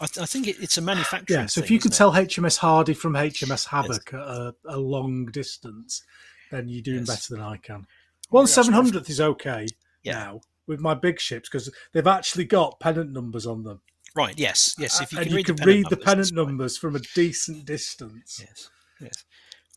I, 0.00 0.06
th- 0.06 0.22
I 0.22 0.26
think 0.26 0.48
it, 0.48 0.56
it's 0.60 0.78
a 0.78 0.82
manufacturing. 0.82 1.40
Yeah, 1.40 1.46
so 1.46 1.60
thing, 1.60 1.66
if 1.66 1.70
you 1.70 1.78
could 1.78 1.92
tell 1.92 2.12
HMS 2.12 2.58
Hardy 2.58 2.94
from 2.94 3.14
HMS 3.14 3.68
Havoc 3.68 4.12
at 4.14 4.20
a, 4.20 4.54
a, 4.66 4.78
long 4.78 5.26
distance, 5.26 6.02
then 6.50 6.68
you're 6.68 6.82
doing 6.82 7.00
yes. 7.00 7.08
better 7.08 7.34
than 7.34 7.42
I 7.42 7.56
can. 7.56 7.86
One 8.30 8.46
seven 8.46 8.72
hundredth 8.72 9.10
is 9.10 9.20
okay 9.20 9.66
yeah. 10.02 10.14
now 10.14 10.40
with 10.66 10.80
my 10.80 10.94
big 10.94 11.20
ships 11.20 11.48
because 11.48 11.70
they've 11.92 12.06
actually 12.06 12.44
got 12.44 12.80
pennant 12.80 13.12
numbers 13.12 13.46
on 13.46 13.62
them. 13.62 13.80
Right. 14.14 14.34
Yes. 14.38 14.74
Yes. 14.78 15.00
If 15.00 15.12
you 15.12 15.18
can, 15.18 15.26
and 15.26 15.34
read, 15.34 15.38
you 15.48 15.54
can 15.54 15.56
the 15.56 15.66
read 15.66 15.86
the 15.90 15.96
pennant 15.96 16.32
numbers 16.32 16.76
from 16.78 16.96
a 16.96 17.00
decent 17.14 17.64
distance. 17.64 18.38
Yes. 18.40 18.70
Yes. 19.00 19.24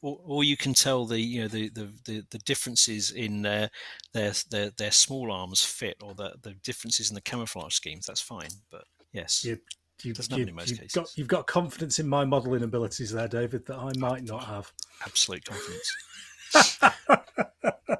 Or, 0.01 0.19
or 0.23 0.43
you 0.43 0.57
can 0.57 0.73
tell 0.73 1.05
the 1.05 1.19
you 1.19 1.41
know 1.41 1.47
the 1.47 1.69
the, 1.69 1.89
the, 2.05 2.25
the 2.29 2.37
differences 2.39 3.11
in 3.11 3.41
their, 3.41 3.69
their 4.13 4.33
their 4.49 4.69
their 4.71 4.91
small 4.91 5.31
arms 5.31 5.63
fit 5.63 5.97
or 6.01 6.13
the 6.13 6.35
the 6.41 6.53
differences 6.63 7.09
in 7.09 7.15
the 7.15 7.21
camouflage 7.21 7.73
schemes. 7.73 8.05
That's 8.05 8.21
fine. 8.21 8.49
But 8.71 8.85
yes. 9.11 9.43
Yeah 9.45 9.55
you, 10.03 10.13
you, 10.29 10.45
you've, 10.65 10.91
got, 10.93 11.17
you've 11.17 11.27
got 11.27 11.47
confidence 11.47 11.99
in 11.99 12.07
my 12.07 12.25
modelling 12.25 12.63
abilities 12.63 13.11
there, 13.11 13.27
David, 13.27 13.65
that 13.67 13.77
I 13.77 13.91
might 13.97 14.23
not 14.23 14.43
have. 14.43 14.71
Absolute 15.05 15.45
confidence. 15.45 16.79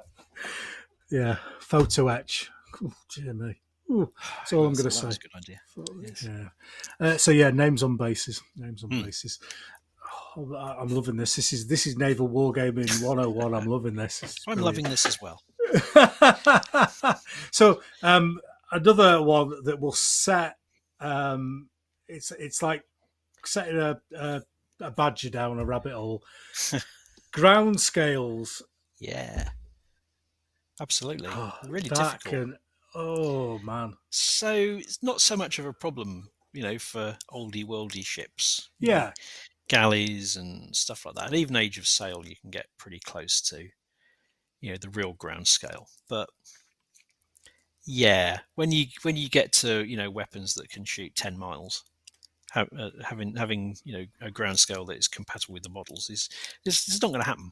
yeah, 1.10 1.36
photo 1.60 2.08
etch. 2.08 2.50
Ooh, 2.82 2.92
dear 3.14 3.34
me. 3.34 3.60
Ooh, 3.90 4.12
that's 4.38 4.52
all 4.52 4.66
I'm 4.66 4.72
going 4.72 4.84
to 4.84 4.90
say. 4.90 5.06
was 5.06 5.16
a 5.16 5.20
good 5.20 5.30
idea. 5.36 5.60
Yes. 6.02 6.24
Yeah. 6.24 6.48
Uh, 7.06 7.16
so 7.16 7.30
yeah, 7.30 7.50
names 7.50 7.82
on 7.82 7.96
bases. 7.96 8.42
Names 8.56 8.82
on 8.82 8.90
Hmm. 8.90 9.02
bases. 9.02 9.38
Oh, 10.36 10.54
I'm 10.54 10.88
loving 10.88 11.16
this. 11.16 11.36
This 11.36 11.52
is 11.52 11.66
this 11.66 11.86
is 11.86 11.96
naval 11.96 12.28
wargaming 12.28 13.02
101. 13.02 13.54
I'm 13.54 13.66
loving 13.66 13.94
this. 13.94 14.20
This 14.20 14.36
I'm 14.46 14.58
loving 14.58 14.84
this 14.84 15.06
as 15.06 15.18
well. 15.22 15.40
so 17.50 17.80
um, 18.02 18.40
another 18.72 19.22
one 19.22 19.62
that 19.64 19.80
will 19.80 19.92
set 19.92 20.58
um, 21.00 21.68
it's 22.08 22.30
it's 22.32 22.62
like 22.62 22.82
setting 23.44 23.78
a, 23.78 24.00
a 24.16 24.42
a 24.80 24.90
badger 24.90 25.30
down 25.30 25.58
a 25.58 25.64
rabbit 25.64 25.92
hole. 25.92 26.22
Ground 27.32 27.80
scales. 27.80 28.62
Yeah. 28.98 29.48
Absolutely. 30.80 31.28
Oh, 31.30 31.54
really 31.68 31.88
difficult. 31.88 32.20
can. 32.22 32.56
Oh 32.94 33.58
man. 33.60 33.94
So 34.10 34.52
it's 34.54 35.02
not 35.02 35.20
so 35.20 35.36
much 35.36 35.58
of 35.58 35.66
a 35.66 35.72
problem, 35.72 36.28
you 36.52 36.62
know, 36.62 36.78
for 36.78 37.16
oldie 37.30 37.64
worldy 37.66 38.04
ships. 38.04 38.70
you 38.78 38.88
know, 38.88 38.94
Yeah. 38.94 39.12
galleys 39.68 40.36
and 40.36 40.74
stuff 40.76 41.04
like 41.06 41.14
that. 41.14 41.26
And 41.28 41.34
even 41.36 41.56
Age 41.56 41.78
of 41.78 41.86
Sail, 41.86 42.22
you 42.26 42.36
can 42.40 42.50
get 42.50 42.66
pretty 42.78 43.00
close 43.00 43.40
to, 43.42 43.66
you 44.60 44.70
know, 44.70 44.76
the 44.78 44.90
real 44.90 45.14
ground 45.14 45.46
scale. 45.48 45.88
But 46.08 46.28
yeah, 47.84 48.40
when 48.54 48.72
you 48.72 48.86
when 49.02 49.16
you 49.16 49.28
get 49.28 49.52
to 49.52 49.84
you 49.84 49.96
know 49.96 50.10
weapons 50.10 50.54
that 50.54 50.70
can 50.70 50.84
shoot 50.84 51.14
ten 51.14 51.38
miles, 51.38 51.84
ha- 52.52 52.66
uh, 52.78 52.90
having 53.04 53.36
having 53.36 53.76
you 53.84 53.92
know 53.98 54.04
a 54.20 54.30
ground 54.30 54.58
scale 54.58 54.84
that 54.86 54.96
is 54.98 55.08
compatible 55.08 55.54
with 55.54 55.62
the 55.62 55.68
models 55.70 56.10
is 56.10 56.28
is, 56.64 56.86
is 56.88 57.00
not 57.02 57.08
going 57.08 57.22
to 57.22 57.26
happen. 57.28 57.50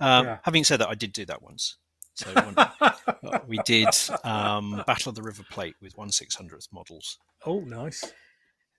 Um, 0.00 0.26
Yeah. 0.26 0.38
Having 0.42 0.64
said 0.64 0.80
that, 0.80 0.88
I 0.88 0.94
did 0.94 1.12
do 1.12 1.24
that 1.26 1.42
once. 1.42 1.76
So 2.14 2.30
uh, 2.34 3.38
we 3.48 3.58
did 3.64 3.88
um, 4.22 4.82
Battle 4.86 5.10
of 5.10 5.14
the 5.16 5.22
River 5.22 5.42
Plate 5.50 5.74
with 5.82 5.96
one 5.96 6.10
six 6.12 6.34
hundredth 6.36 6.68
models 6.72 7.18
oh, 7.44 7.60
nice. 7.60 8.12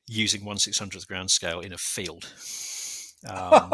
using 0.07 0.45
one 0.45 0.57
six 0.57 0.79
hundredth 0.79 1.07
ground 1.07 1.29
scale 1.31 1.59
in 1.59 1.73
a 1.73 1.77
field. 1.77 2.25
Um, 3.27 3.71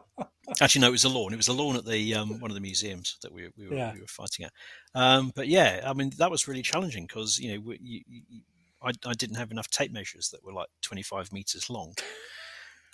actually, 0.60 0.80
no, 0.80 0.88
it 0.88 0.92
was 0.92 1.04
a 1.04 1.08
lawn. 1.08 1.32
It 1.32 1.36
was 1.36 1.48
a 1.48 1.52
lawn 1.52 1.76
at 1.76 1.84
the 1.84 2.14
um, 2.14 2.40
one 2.40 2.50
of 2.50 2.54
the 2.56 2.60
museums 2.60 3.18
that 3.22 3.32
we, 3.32 3.48
we, 3.56 3.68
were, 3.68 3.76
Yeah. 3.76 3.92
we 3.94 4.00
were 4.00 4.06
fighting 4.06 4.46
at. 4.46 4.52
Um, 4.94 5.32
but 5.34 5.46
yeah, 5.46 5.82
I 5.86 5.92
mean 5.92 6.10
that 6.18 6.30
was 6.30 6.48
really 6.48 6.62
challenging 6.62 7.06
because 7.06 7.38
you 7.38 7.54
know 7.58 7.72
you, 7.80 8.00
I, 8.84 8.90
I 9.06 9.12
didn't 9.14 9.36
have 9.36 9.50
enough 9.50 9.68
tape 9.70 9.92
measures 9.92 10.30
that 10.30 10.44
were 10.44 10.52
like 10.52 10.68
twenty 10.80 11.02
five 11.02 11.32
meters 11.32 11.68
long, 11.70 11.94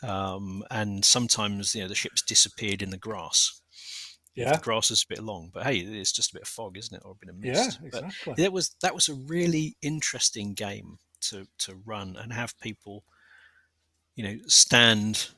um, 0.03 0.65
and 0.71 1.05
sometimes 1.05 1.75
you 1.75 1.83
know 1.83 1.89
the 1.89 1.95
ships 1.95 2.23
disappeared 2.23 2.83
in 2.83 2.91
the 2.91 2.97
grass. 2.99 3.61
yeah. 4.35 4.57
The 4.57 4.63
grass 4.63 4.91
is 4.91 5.03
a 5.05 5.13
bit 5.15 5.23
long, 5.25 5.51
but 5.53 5.65
hey, 5.65 5.79
it's 5.79 6.13
just 6.13 6.31
a 6.31 6.35
bit 6.35 6.43
of 6.43 6.49
fog, 6.49 6.77
isn't 6.79 6.95
it, 6.97 7.03
or 7.05 7.13
a 7.13 7.15
bit 7.15 7.31
of 7.31 7.45
Yeah. 7.45 7.53
mist? 7.65 7.79
But 7.91 8.05
Exactly. 8.05 8.35
that 8.37 8.53
was 8.53 8.75
that 8.83 8.95
was 8.95 9.09
a 9.09 9.15
really 9.15 9.77
interesting 9.83 10.55
game 10.55 10.99
to 11.23 11.47
to 11.59 11.75
run 11.85 12.17
and 12.17 12.33
have 12.33 12.59
people 12.61 13.03
you 14.15 14.23
know 14.25 14.37
stand 14.47 15.31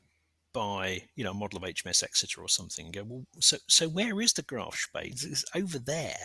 by 0.52 1.02
you 1.14 1.24
know 1.24 1.30
a 1.30 1.34
model 1.34 1.56
of 1.56 1.62
HMS 1.64 2.02
Exeter 2.02 2.42
or 2.42 2.48
something 2.48 2.86
and 2.86 2.94
go 2.94 3.04
well 3.04 3.24
so 3.38 3.56
so 3.68 3.88
where 3.88 4.20
is 4.20 4.32
the 4.34 4.42
Graf 4.42 4.74
Spee's 4.76 5.24
it's 5.24 5.44
over 5.54 5.78
there 5.78 6.18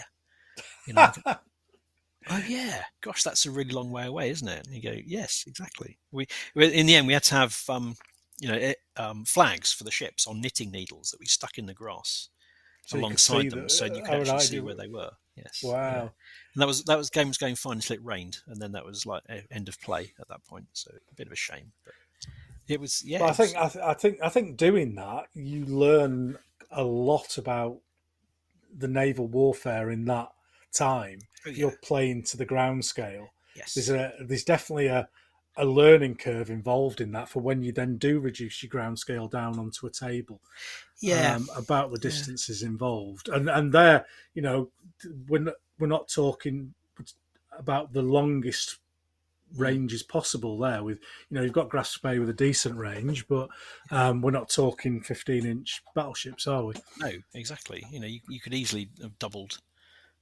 you 0.87 0.93
know 0.93 1.09
oh 2.29 2.41
yeah 2.47 2.83
gosh 3.01 3.23
that's 3.23 3.45
a 3.45 3.51
really 3.51 3.71
long 3.71 3.91
way 3.91 4.05
away 4.05 4.29
isn't 4.29 4.47
it 4.47 4.65
and 4.65 4.75
you 4.75 4.81
go 4.81 4.97
yes 5.05 5.43
exactly 5.47 5.97
we 6.11 6.25
in 6.55 6.85
the 6.85 6.95
end 6.95 7.07
we 7.07 7.13
had 7.13 7.23
to 7.23 7.35
have 7.35 7.61
um 7.69 7.95
you 8.39 8.47
know 8.47 8.55
it, 8.55 8.77
um, 8.97 9.23
flags 9.25 9.71
for 9.71 9.83
the 9.83 9.91
ships 9.91 10.27
on 10.27 10.41
knitting 10.41 10.71
needles 10.71 11.11
that 11.11 11.19
we 11.19 11.25
stuck 11.25 11.57
in 11.57 11.65
the 11.65 11.73
grass 11.73 12.29
So 12.85 12.97
alongside 12.97 13.51
them 13.51 13.63
the- 13.63 13.69
so 13.69 13.85
you 13.85 14.01
could 14.01 14.13
have 14.13 14.29
actually 14.29 14.39
see 14.45 14.59
where 14.59 14.75
they 14.75 14.87
were 14.87 15.11
yes 15.35 15.59
yeah. 15.63 15.69
Wow. 15.71 16.11
And 16.53 16.61
that 16.61 16.67
was 16.67 16.83
that 16.85 16.97
was 16.97 17.09
game 17.09 17.27
was 17.27 17.37
going 17.37 17.55
fine 17.55 17.73
until 17.73 17.97
it 17.97 18.05
rained, 18.05 18.37
and 18.47 18.61
then 18.61 18.71
that 18.71 18.85
was 18.85 19.05
like 19.05 19.23
end 19.51 19.67
of 19.67 19.79
play 19.81 20.13
at 20.21 20.29
that 20.29 20.45
point. 20.45 20.67
So 20.71 20.89
a 21.11 21.15
bit 21.15 21.27
of 21.27 21.33
a 21.33 21.35
shame, 21.35 21.73
but 21.83 21.93
it 22.69 22.79
was 22.79 23.03
yeah. 23.05 23.25
I 23.25 23.33
think 23.33 23.57
I, 23.57 23.67
th- 23.67 23.83
I 23.83 23.93
think 23.93 24.19
I 24.23 24.29
think 24.29 24.55
doing 24.55 24.95
that 24.95 25.25
you 25.33 25.65
learn 25.65 26.37
a 26.71 26.83
lot 26.85 27.37
about 27.37 27.79
the 28.73 28.87
naval 28.87 29.27
warfare 29.27 29.89
in 29.91 30.05
that 30.05 30.31
time. 30.71 31.19
Yeah, 31.45 31.51
You're 31.53 31.77
playing 31.83 32.23
to 32.23 32.37
the 32.37 32.45
ground 32.45 32.83
scale. 32.85 33.29
yes, 33.55 33.73
There's 33.73 33.89
a 33.89 34.13
there's 34.21 34.43
definitely 34.43 34.87
a 34.87 35.07
a 35.57 35.65
learning 35.65 36.15
curve 36.15 36.49
involved 36.49 36.99
in 36.99 37.13
that 37.13 37.29
for 37.29 37.39
when 37.39 37.63
you 37.63 37.71
then 37.71 37.95
do 37.97 38.19
reduce 38.19 38.61
your 38.61 38.69
ground 38.69 38.99
scale 38.99 39.27
down 39.29 39.57
onto 39.57 39.87
a 39.87 39.89
table. 39.89 40.41
yeah, 40.99 41.35
um, 41.35 41.47
about 41.55 41.91
the 41.91 41.97
distances 41.99 42.61
involved, 42.63 43.29
and 43.29 43.49
and 43.49 43.71
there, 43.73 44.05
you 44.33 44.41
know, 44.41 44.69
we're 45.29 45.39
not, 45.39 45.53
we're 45.79 45.87
not 45.87 46.09
talking 46.09 46.73
about 47.57 47.93
the 47.93 48.01
longest 48.01 48.79
ranges 49.55 50.03
possible 50.03 50.57
there. 50.57 50.83
With 50.83 50.99
you 51.29 51.35
know, 51.35 51.41
you've 51.43 51.53
got 51.53 51.69
Graf 51.69 51.87
Spee 51.87 52.19
with 52.19 52.29
a 52.29 52.33
decent 52.33 52.75
range, 52.77 53.25
but 53.29 53.47
um, 53.91 54.21
we're 54.21 54.31
not 54.31 54.49
talking 54.49 54.99
15 55.01 55.45
inch 55.45 55.81
battleships, 55.95 56.47
are 56.47 56.65
we? 56.65 56.73
no, 56.99 57.11
exactly. 57.33 57.85
You 57.91 57.99
know, 58.01 58.07
you, 58.07 58.19
you 58.27 58.39
could 58.41 58.53
easily 58.53 58.89
have 59.01 59.17
doubled 59.19 59.59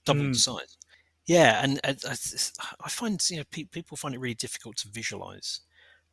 doubled 0.05 0.27
Mm. 0.27 0.33
the 0.33 0.39
size. 0.39 0.77
Yeah, 1.25 1.63
and, 1.63 1.79
and 1.83 2.03
uh, 2.05 2.09
I, 2.59 2.75
I 2.85 2.89
find 2.89 3.21
you 3.29 3.37
know 3.37 3.43
pe- 3.49 3.63
people 3.65 3.95
find 3.97 4.13
it 4.13 4.19
really 4.19 4.33
difficult 4.33 4.75
to 4.77 4.89
visualize. 4.89 5.61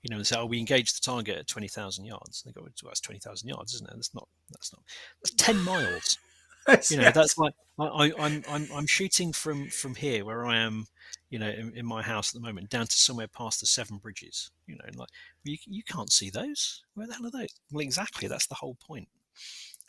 You 0.03 0.11
know, 0.11 0.16
and 0.16 0.27
say, 0.27 0.37
"Oh, 0.39 0.47
we 0.47 0.59
engage 0.59 0.95
the 0.95 1.01
target 1.01 1.37
at 1.39 1.47
twenty 1.49 1.69
thousand 1.69 2.07
yards." 2.07 2.43
And 2.45 2.55
they 2.55 2.59
go, 2.59 2.62
"Well, 2.65 2.91
that's 2.91 3.01
twenty 3.01 3.20
thousand 3.20 3.49
yards, 3.49 3.74
isn't 3.74 3.89
it? 3.89 3.95
That's 3.95 4.15
not. 4.15 4.28
That's 4.51 4.73
not. 4.73 4.82
That's 5.23 5.35
ten 5.35 5.59
miles." 5.65 6.19
you 6.91 6.99
know 6.99 7.11
that's 7.11 7.39
like 7.39 7.55
I, 7.78 7.85
I, 7.87 8.12
I'm 8.19 8.45
I'm 8.49 8.69
I'm 8.74 8.87
shooting 8.87 9.32
from 9.32 9.69
from 9.70 9.95
here 9.95 10.24
where 10.27 10.47
I 10.47 10.59
am, 10.59 10.87
you 11.31 11.39
know, 11.39 11.49
in, 11.49 11.73
in 11.77 11.87
my 11.87 12.03
house 12.03 12.31
at 12.35 12.41
the 12.41 12.47
moment, 12.47 12.69
down 12.70 12.87
to 12.87 12.97
somewhere 12.97 13.28
past 13.28 13.61
the 13.61 13.66
Severn 13.66 13.99
Bridges. 13.99 14.51
You 14.66 14.77
know, 14.77 14.85
like 14.97 15.09
you 15.45 15.57
you 15.66 15.82
can't 15.82 16.12
see 16.12 16.31
those. 16.31 16.82
Where 16.95 17.07
the 17.07 17.15
hell 17.15 17.27
are 17.27 17.31
those? 17.31 17.49
Well, 17.73 17.81
exactly. 17.82 18.28
That's 18.28 18.47
the 18.47 18.57
whole 18.57 18.77
point. 18.87 19.09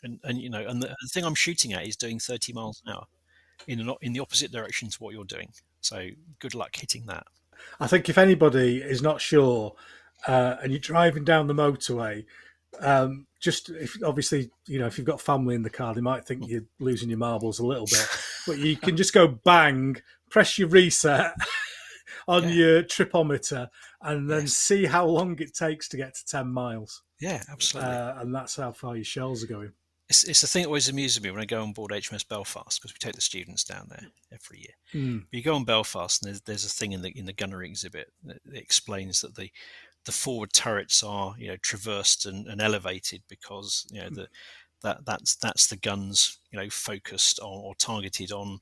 And 0.02 0.20
and 0.24 0.40
you 0.40 0.50
know, 0.50 0.66
and 0.66 0.82
the, 0.82 0.88
the 0.88 1.08
thing 1.12 1.24
I'm 1.24 1.34
shooting 1.34 1.72
at 1.72 1.86
is 1.86 1.96
doing 1.96 2.18
30 2.18 2.52
miles 2.52 2.82
an 2.86 2.92
hour 2.92 3.06
in 3.66 3.80
an, 3.80 3.94
in 4.00 4.12
the 4.12 4.20
opposite 4.20 4.52
direction 4.52 4.88
to 4.90 4.98
what 4.98 5.14
you're 5.14 5.24
doing. 5.24 5.50
So 5.80 6.08
good 6.38 6.54
luck 6.54 6.74
hitting 6.76 7.06
that. 7.06 7.24
I 7.80 7.86
think 7.86 8.08
if 8.08 8.18
anybody 8.18 8.78
is 8.82 9.02
not 9.02 9.20
sure 9.20 9.74
uh, 10.26 10.56
and 10.62 10.72
you're 10.72 10.80
driving 10.80 11.24
down 11.24 11.46
the 11.46 11.54
motorway, 11.54 12.24
um, 12.80 13.26
just 13.40 13.68
if 13.70 13.96
obviously 14.04 14.50
you 14.66 14.78
know 14.78 14.86
if 14.86 14.96
you've 14.98 15.06
got 15.06 15.20
family 15.20 15.54
in 15.54 15.62
the 15.62 15.70
car, 15.70 15.94
they 15.94 16.00
might 16.00 16.24
think 16.26 16.48
you're 16.48 16.64
losing 16.80 17.08
your 17.08 17.18
marbles 17.18 17.58
a 17.58 17.66
little 17.66 17.86
bit, 17.86 18.08
but 18.46 18.58
you 18.58 18.76
can 18.76 18.96
just 18.96 19.12
go 19.12 19.28
bang, 19.28 19.96
press 20.30 20.58
your 20.58 20.68
reset 20.68 21.34
on 22.28 22.44
Yeah. 22.44 22.50
your 22.50 22.82
tripometer, 22.84 23.68
and 24.00 24.30
then 24.30 24.42
Yes. 24.42 24.54
see 24.54 24.86
how 24.86 25.06
long 25.06 25.38
it 25.40 25.54
takes 25.54 25.88
to 25.88 25.96
get 25.96 26.14
to 26.14 26.24
ten 26.26 26.48
miles, 26.48 27.02
Yeah, 27.20 27.42
absolutely. 27.50 27.92
uh, 27.92 28.20
and 28.20 28.34
that's 28.34 28.56
how 28.56 28.72
far 28.72 28.96
your 28.96 29.04
shells 29.04 29.44
are 29.44 29.48
going. 29.48 29.72
It's, 30.12 30.24
it's 30.24 30.40
the 30.42 30.46
thing 30.46 30.62
that 30.62 30.68
always 30.68 30.90
amuses 30.90 31.22
me 31.22 31.30
when 31.30 31.40
I 31.40 31.46
go 31.46 31.62
on 31.62 31.72
board 31.72 31.90
HMS 31.90 32.28
Belfast 32.28 32.78
because 32.78 32.92
we 32.94 32.98
take 32.98 33.14
the 33.14 33.22
students 33.22 33.64
down 33.64 33.86
there 33.88 34.06
every 34.30 34.58
year. 34.58 34.74
Mm. 34.92 35.24
you 35.30 35.42
go 35.42 35.54
on 35.54 35.64
Belfast, 35.64 36.22
and 36.22 36.28
there's, 36.28 36.42
there's 36.42 36.66
a 36.66 36.68
thing 36.68 36.92
in 36.92 37.00
the 37.00 37.08
in 37.18 37.24
the 37.24 37.32
gunnery 37.32 37.66
exhibit 37.66 38.12
that 38.24 38.42
that 38.44 38.56
explains 38.58 39.22
that 39.22 39.34
the 39.36 39.50
the 40.04 40.12
forward 40.12 40.52
turrets 40.52 41.02
are 41.02 41.34
you 41.38 41.48
know 41.48 41.56
traversed 41.62 42.26
and, 42.26 42.46
and 42.46 42.60
elevated 42.60 43.22
because 43.26 43.86
you 43.90 44.02
know 44.02 44.10
the 44.10 44.28
that 44.82 45.06
that's 45.06 45.36
that's 45.36 45.68
the 45.68 45.76
guns 45.76 46.38
you 46.50 46.58
know 46.58 46.68
focused 46.68 47.38
on 47.40 47.62
or 47.64 47.74
targeted 47.76 48.32
on 48.32 48.58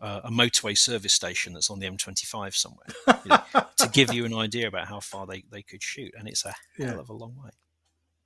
uh, 0.00 0.20
a 0.24 0.30
motorway 0.30 0.76
service 0.76 1.14
station 1.14 1.54
that's 1.54 1.70
on 1.70 1.78
the 1.78 1.86
M25 1.88 2.54
somewhere 2.54 2.88
you 3.24 3.30
know, 3.30 3.64
to 3.78 3.88
give 3.88 4.12
you 4.12 4.26
an 4.26 4.34
idea 4.34 4.68
about 4.68 4.88
how 4.88 5.00
far 5.00 5.26
they, 5.26 5.42
they 5.50 5.62
could 5.62 5.82
shoot, 5.82 6.12
and 6.18 6.28
it's 6.28 6.44
a 6.44 6.52
hell 6.76 6.94
Yeah. 6.96 6.98
of 6.98 7.08
a 7.08 7.14
long 7.14 7.34
way. 7.42 7.50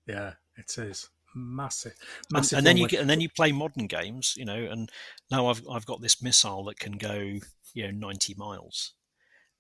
Yeah, 0.09 0.33
it 0.57 0.77
is 0.77 1.09
massive, 1.35 1.95
And, 2.01 2.33
massive. 2.33 2.59
and 2.59 2.67
then 2.67 2.77
you 2.77 2.89
get 2.89 3.01
and 3.01 3.11
then 3.11 3.21
you 3.21 3.29
play 3.29 3.53
modern 3.53 3.87
games, 3.87 4.35
you 4.37 4.45
know, 4.45 4.55
and 4.71 4.91
now 5.31 5.47
I've 5.49 5.63
I've 5.71 5.87
got 5.87 6.01
this 6.01 6.23
missile 6.23 6.65
that 6.65 6.79
can 6.79 6.93
go 6.93 7.39
you 7.75 7.85
know 7.85 7.91
90 7.91 8.35
miles. 8.37 8.95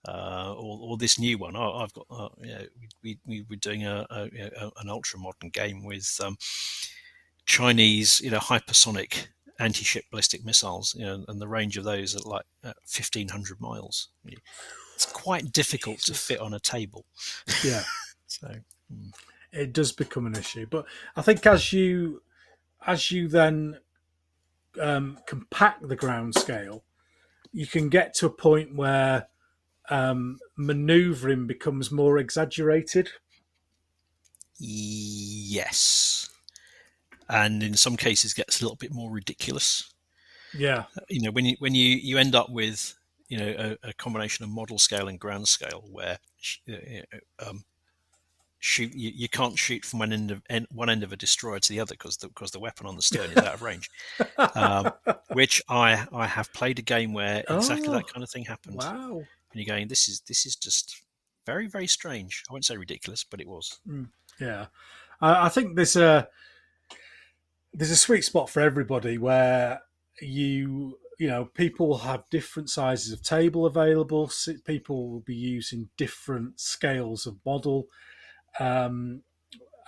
Uh, 0.08 0.54
or, 0.56 0.78
or 0.80 0.96
this 0.96 1.18
new 1.18 1.36
one. 1.36 1.54
Oh, 1.54 1.74
I've 1.74 1.92
got. 1.92 2.06
Uh, 2.10 2.28
you 2.40 2.48
know, 2.48 2.64
we, 3.04 3.18
we 3.26 3.44
were 3.50 3.56
doing 3.56 3.84
a, 3.84 4.06
a, 4.08 4.30
know, 4.32 4.70
an 4.80 4.88
ultra 4.88 5.18
modern 5.20 5.50
game 5.50 5.84
with 5.84 6.18
um, 6.24 6.38
Chinese, 7.44 8.18
you 8.20 8.30
know, 8.30 8.38
hypersonic 8.38 9.26
anti-ship 9.58 10.04
ballistic 10.10 10.42
missiles, 10.42 10.94
you 10.98 11.04
know, 11.04 11.22
and 11.28 11.38
the 11.38 11.46
range 11.46 11.76
of 11.76 11.84
those 11.84 12.16
at 12.16 12.24
like 12.24 12.46
uh, 12.64 12.72
fifteen 12.86 13.28
hundred 13.28 13.60
miles. 13.60 14.08
It's 14.94 15.04
quite 15.04 15.52
difficult 15.52 15.98
to 16.00 16.14
fit 16.14 16.40
on 16.40 16.54
a 16.54 16.60
table. 16.60 17.04
yeah. 17.64 17.82
So 18.26 18.46
it 19.52 19.72
does 19.72 19.92
become 19.92 20.26
an 20.26 20.36
issue. 20.36 20.66
But 20.70 20.86
I 21.16 21.22
think 21.22 21.46
as 21.46 21.72
you 21.72 22.22
as 22.86 23.10
you 23.10 23.28
then 23.28 23.78
um, 24.80 25.18
compact 25.26 25.88
the 25.88 25.96
ground 25.96 26.34
scale, 26.34 26.84
you 27.52 27.66
can 27.66 27.88
get 27.88 28.14
to 28.14 28.26
a 28.26 28.30
point 28.30 28.74
where 28.74 29.28
um, 29.90 30.38
manoeuvring 30.56 31.46
becomes 31.46 31.90
more 31.90 32.18
exaggerated. 32.18 33.10
Yes. 34.58 36.28
and 37.28 37.62
in 37.62 37.74
some 37.74 37.96
cases 37.96 38.34
gets 38.34 38.60
a 38.60 38.64
little 38.64 38.76
bit 38.76 38.92
more 38.92 39.10
ridiculous. 39.10 39.92
Yeah, 40.52 40.84
you 41.08 41.22
know 41.22 41.30
when 41.30 41.44
you 41.44 41.56
when 41.60 41.74
you 41.74 41.96
you 41.96 42.18
end 42.18 42.34
up 42.34 42.50
with 42.50 42.94
you 43.28 43.38
know 43.38 43.76
a, 43.84 43.88
a 43.90 43.92
combination 43.92 44.44
of 44.44 44.50
model 44.50 44.78
scale 44.78 45.06
and 45.06 45.18
ground 45.18 45.46
scale 45.46 45.84
where 45.90 46.18
um, 47.38 47.64
shoot 48.60 48.94
you, 48.94 49.10
you 49.14 49.28
can't 49.28 49.58
shoot 49.58 49.84
from 49.84 49.98
one 49.98 50.12
end 50.12 50.30
of 50.30 50.42
end, 50.48 50.66
one 50.70 50.88
end 50.88 51.02
of 51.02 51.12
a 51.12 51.16
destroyer 51.16 51.58
to 51.58 51.68
the 51.68 51.80
other 51.80 51.94
because 51.94 52.18
the, 52.18 52.28
because 52.28 52.50
the 52.50 52.60
weapon 52.60 52.86
on 52.86 52.94
the 52.94 53.02
stern 53.02 53.30
is 53.30 53.38
out 53.38 53.54
of 53.54 53.62
range. 53.62 53.90
Um, 54.54 54.92
which 55.32 55.62
I 55.68 56.06
I 56.12 56.26
have 56.26 56.52
played 56.52 56.78
a 56.78 56.82
game 56.82 57.12
where 57.12 57.42
exactly 57.48 57.88
oh, 57.88 57.92
that 57.92 58.08
kind 58.08 58.22
of 58.22 58.30
thing 58.30 58.44
happened. 58.44 58.76
Wow! 58.76 59.16
And 59.16 59.26
you're 59.54 59.64
going, 59.64 59.88
this 59.88 60.08
is 60.08 60.20
this 60.20 60.46
is 60.46 60.54
just 60.54 61.02
very 61.46 61.66
very 61.66 61.86
strange. 61.86 62.44
I 62.48 62.52
won't 62.52 62.64
say 62.64 62.76
ridiculous, 62.76 63.24
but 63.24 63.40
it 63.40 63.48
was. 63.48 63.80
Mm, 63.88 64.08
yeah, 64.38 64.66
I, 65.20 65.46
I 65.46 65.48
think 65.48 65.74
there's 65.74 65.96
a 65.96 66.28
there's 67.72 67.90
a 67.90 67.96
sweet 67.96 68.22
spot 68.22 68.50
for 68.50 68.60
everybody 68.60 69.16
where 69.16 69.80
you 70.20 70.98
you 71.18 71.28
know 71.28 71.46
people 71.46 71.98
have 71.98 72.28
different 72.30 72.68
sizes 72.68 73.12
of 73.12 73.22
table 73.22 73.64
available 73.64 74.30
people 74.64 75.08
will 75.08 75.20
be 75.20 75.34
using 75.34 75.88
different 75.96 76.60
scales 76.60 77.26
of 77.26 77.36
model 77.46 77.86
um, 78.58 79.22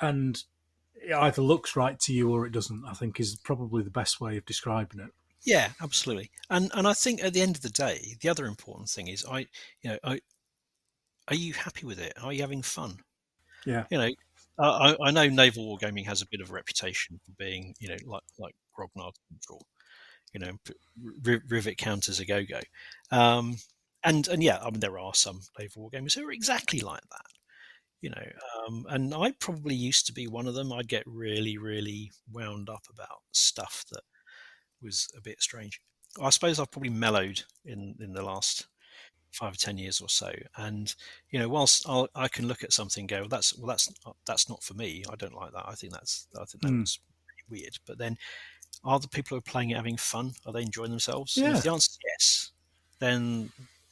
and 0.01 0.43
it 0.95 1.15
either 1.15 1.43
looks 1.43 1.77
right 1.77 1.99
to 2.01 2.13
you 2.13 2.31
or 2.31 2.47
it 2.47 2.53
doesn't. 2.53 2.85
I 2.87 2.93
think 2.93 3.19
is 3.19 3.37
probably 3.37 3.83
the 3.83 3.91
best 3.91 4.21
way 4.21 4.37
of 4.37 4.47
describing 4.47 5.01
it. 5.01 5.11
Yeah, 5.45 5.71
absolutely. 5.81 6.31
And 6.51 6.71
and 6.75 6.87
I 6.87 6.93
think 6.93 7.23
at 7.23 7.33
the 7.33 7.41
end 7.41 7.57
of 7.57 7.63
the 7.63 7.69
day, 7.69 8.17
the 8.21 8.29
other 8.29 8.47
important 8.47 8.89
thing 8.89 9.09
is 9.09 9.25
I, 9.29 9.41
you 9.83 9.91
know, 9.91 9.99
I, 10.05 10.21
are 11.29 11.37
you 11.37 11.53
happy 11.55 11.87
with 11.87 11.99
it? 11.99 12.13
Are 12.23 12.33
you 12.33 12.43
having 12.43 12.63
fun? 12.63 12.99
Yeah. 13.67 13.85
You 13.91 13.99
know, 13.99 14.11
I, 14.59 14.97
I 15.03 15.11
know 15.11 15.29
naval 15.29 15.77
wargaming 15.77 16.07
has 16.07 16.23
a 16.23 16.27
bit 16.27 16.41
of 16.41 16.51
a 16.51 16.53
reputation 16.53 17.21
for 17.25 17.33
being, 17.39 17.75
you 17.81 17.89
know, 17.89 17.97
like 18.07 18.23
like 18.39 18.55
grognard 18.79 19.15
control, 19.29 19.67
you 20.33 20.41
know, 20.41 20.53
rivet 21.49 21.79
counters 21.79 22.21
a 22.21 22.25
go 22.25 22.45
go, 22.45 22.61
um, 23.11 23.57
and 24.05 24.29
and 24.29 24.43
yeah, 24.43 24.59
I 24.63 24.71
mean 24.71 24.81
there 24.81 24.99
are 24.99 25.15
some 25.15 25.41
naval 25.59 25.91
wargamers 25.91 26.15
who 26.15 26.27
are 26.27 26.33
exactly 26.33 26.81
like 26.81 27.03
that 27.11 27.27
you 28.03 28.11
know 28.11 28.27
um, 28.67 28.85
and 28.91 29.15
i 29.15 29.33
probably 29.39 29.75
used 29.75 30.07
to 30.07 30.13
be 30.13 30.27
one 30.27 30.47
of 30.47 30.55
them. 30.55 30.73
I'd 30.73 30.89
get 30.89 31.05
really 31.07 31.57
really 31.57 32.13
wound 32.31 32.69
up 32.69 32.85
about 32.93 33.23
stuff 33.31 33.85
that 33.93 34.03
was 34.83 35.09
a 35.17 35.21
bit 35.21 35.41
strange. 35.41 35.81
I 36.21 36.29
suppose 36.31 36.59
i've 36.59 36.71
probably 36.71 36.91
mellowed 36.91 37.43
in 37.65 37.95
in 38.01 38.13
the 38.13 38.23
last 38.23 38.67
five 39.31 39.55
or 39.55 39.57
ten 39.57 39.79
years 39.79 40.03
or 40.03 40.11
so 40.11 40.31
and 40.59 40.95
you 41.31 41.39
know 41.39 41.49
whilst 41.49 41.89
I'll, 41.89 42.07
i 42.15 42.29
can 42.29 42.47
look 42.47 42.63
at 42.63 42.73
something 42.73 43.07
go 43.07 43.21
well, 43.21 43.29
that's 43.29 43.57
well 43.57 43.69
that's 43.69 43.91
that's 44.27 44.51
not 44.51 44.63
for 44.63 44.75
me. 44.75 45.05
I 45.11 45.15
don't 45.17 45.35
like 45.35 45.53
that. 45.53 45.65
I 45.67 45.75
think 45.75 45.95
that's 45.95 46.27
i 46.35 46.45
think 46.45 46.63
that 46.63 46.71
mm. 46.71 46.81
was 46.81 46.99
weird. 47.49 47.79
But 47.87 47.99
then 47.99 48.19
are 48.85 48.99
the 48.99 49.09
people 49.09 49.37
who 49.37 49.39
are 49.39 49.43
playing 49.53 49.71
it 49.71 49.77
having 49.77 49.97
fun? 49.97 50.33
Are 50.45 50.53
they 50.53 50.63
enjoying 50.63 50.91
themselves? 50.91 51.37
Yeah. 51.37 51.57
if 51.57 51.63
the 51.63 51.73
answer 51.73 51.91
is 51.91 51.99
yes 52.05 52.53
then 53.03 53.51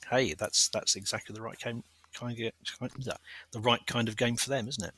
hey 0.08 0.34
that's 0.34 0.68
that's 0.68 0.94
exactly 0.94 1.34
the 1.34 1.42
right 1.42 1.58
game 1.58 1.82
kind 2.12 2.38
of 2.38 2.52
the 3.52 3.60
right 3.60 3.84
kind 3.86 4.08
of 4.08 4.16
game 4.16 4.36
for 4.36 4.50
them, 4.50 4.68
isn't 4.68 4.84
it? 4.84 4.94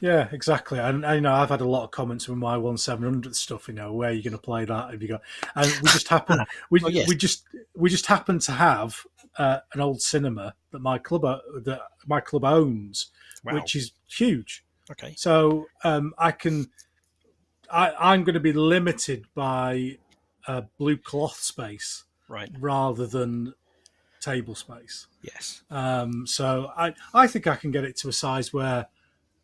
Yeah, 0.00 0.28
exactly. 0.30 0.78
And, 0.78 1.04
you 1.04 1.22
know, 1.22 1.32
I've 1.32 1.48
had 1.48 1.62
a 1.62 1.68
lot 1.68 1.84
of 1.84 1.90
comments 1.90 2.28
with 2.28 2.36
my 2.36 2.56
one 2.58 2.76
seven 2.76 3.04
hundred 3.04 3.34
stuff. 3.34 3.66
You 3.68 3.74
know, 3.74 3.94
where 3.94 4.10
are 4.10 4.12
you 4.12 4.22
going 4.22 4.32
to 4.32 4.38
play 4.38 4.64
that? 4.64 4.90
Have 4.90 5.02
you 5.02 5.08
got? 5.08 5.22
And 5.54 5.70
we 5.82 5.88
just 5.88 6.08
happen, 6.08 6.40
we 6.70 6.80
oh, 6.84 6.88
yes. 6.88 7.08
we 7.08 7.16
just 7.16 7.44
we 7.74 7.88
just 7.88 8.06
happen 8.06 8.38
to 8.40 8.52
have 8.52 9.06
uh, 9.38 9.60
an 9.72 9.80
old 9.80 10.02
cinema 10.02 10.54
that 10.72 10.80
my 10.80 10.98
club 10.98 11.24
uh, 11.24 11.38
that 11.64 11.80
my 12.06 12.20
club 12.20 12.44
owns, 12.44 13.10
wow. 13.44 13.54
which 13.54 13.74
is 13.74 13.92
huge. 14.06 14.64
Okay. 14.90 15.14
So 15.16 15.66
um, 15.82 16.14
I 16.18 16.30
can, 16.30 16.68
I, 17.70 17.92
I'm 17.98 18.22
going 18.22 18.34
to 18.34 18.40
be 18.40 18.52
limited 18.52 19.24
by 19.34 19.98
a 20.46 20.62
blue 20.78 20.96
cloth 20.96 21.38
space, 21.40 22.04
right, 22.28 22.50
rather 22.60 23.06
than 23.06 23.54
table 24.30 24.54
space. 24.54 25.06
Yes. 25.22 25.62
Um, 25.70 26.26
so 26.26 26.70
I 26.76 26.94
I 27.22 27.26
think 27.26 27.46
I 27.46 27.56
can 27.56 27.70
get 27.70 27.84
it 27.84 27.96
to 27.98 28.08
a 28.08 28.12
size 28.12 28.52
where, 28.52 28.86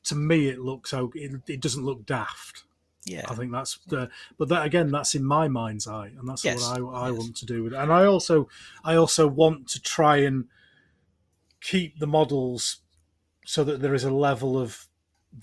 to 0.05 0.15
me, 0.15 0.49
it 0.49 0.59
looks. 0.59 0.93
It, 0.93 1.33
it 1.47 1.61
doesn't 1.61 1.85
look 1.85 2.05
daft. 2.07 2.65
Yeah. 3.05 3.27
I 3.29 3.35
think 3.35 3.51
that's 3.51 3.79
the, 3.89 4.11
but 4.39 4.49
that 4.49 4.65
again, 4.65 4.93
that's 4.93 5.15
in 5.17 5.25
my 5.25 5.49
mind's 5.49 5.89
eye, 5.89 6.13
and 6.17 6.29
that's 6.29 6.45
yes. 6.45 6.61
what 6.61 6.79
I, 6.79 7.07
I 7.07 7.09
yes. 7.09 7.19
want 7.19 7.37
to 7.37 7.47
do 7.47 7.65
with 7.65 7.73
it. 7.73 7.79
And 7.83 7.93
I 7.93 8.05
also, 8.07 8.49
I 8.85 8.95
also 8.95 9.27
want 9.27 9.69
to 9.71 9.83
try 9.83 10.19
and 10.19 10.45
keep 11.61 11.99
the 11.99 12.07
models 12.07 12.83
so 13.45 13.65
that 13.65 13.81
there 13.81 13.95
is 13.95 14.05
a 14.05 14.15
level 14.29 14.57
of 14.57 14.87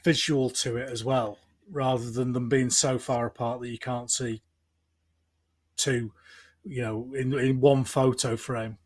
visual 0.04 0.50
to 0.50 0.78
it 0.78 0.90
as 0.90 1.04
well, 1.04 1.38
rather 1.70 2.10
than 2.10 2.32
them 2.32 2.48
being 2.48 2.70
so 2.70 2.98
far 2.98 3.26
apart 3.26 3.60
that 3.60 3.70
you 3.70 3.80
can't 3.80 4.10
see 4.10 4.42
two, 5.76 6.14
you 6.64 6.82
know, 6.82 7.14
in 7.14 7.34
in 7.34 7.60
one 7.60 7.84
photo 7.84 8.38
frame. 8.38 8.78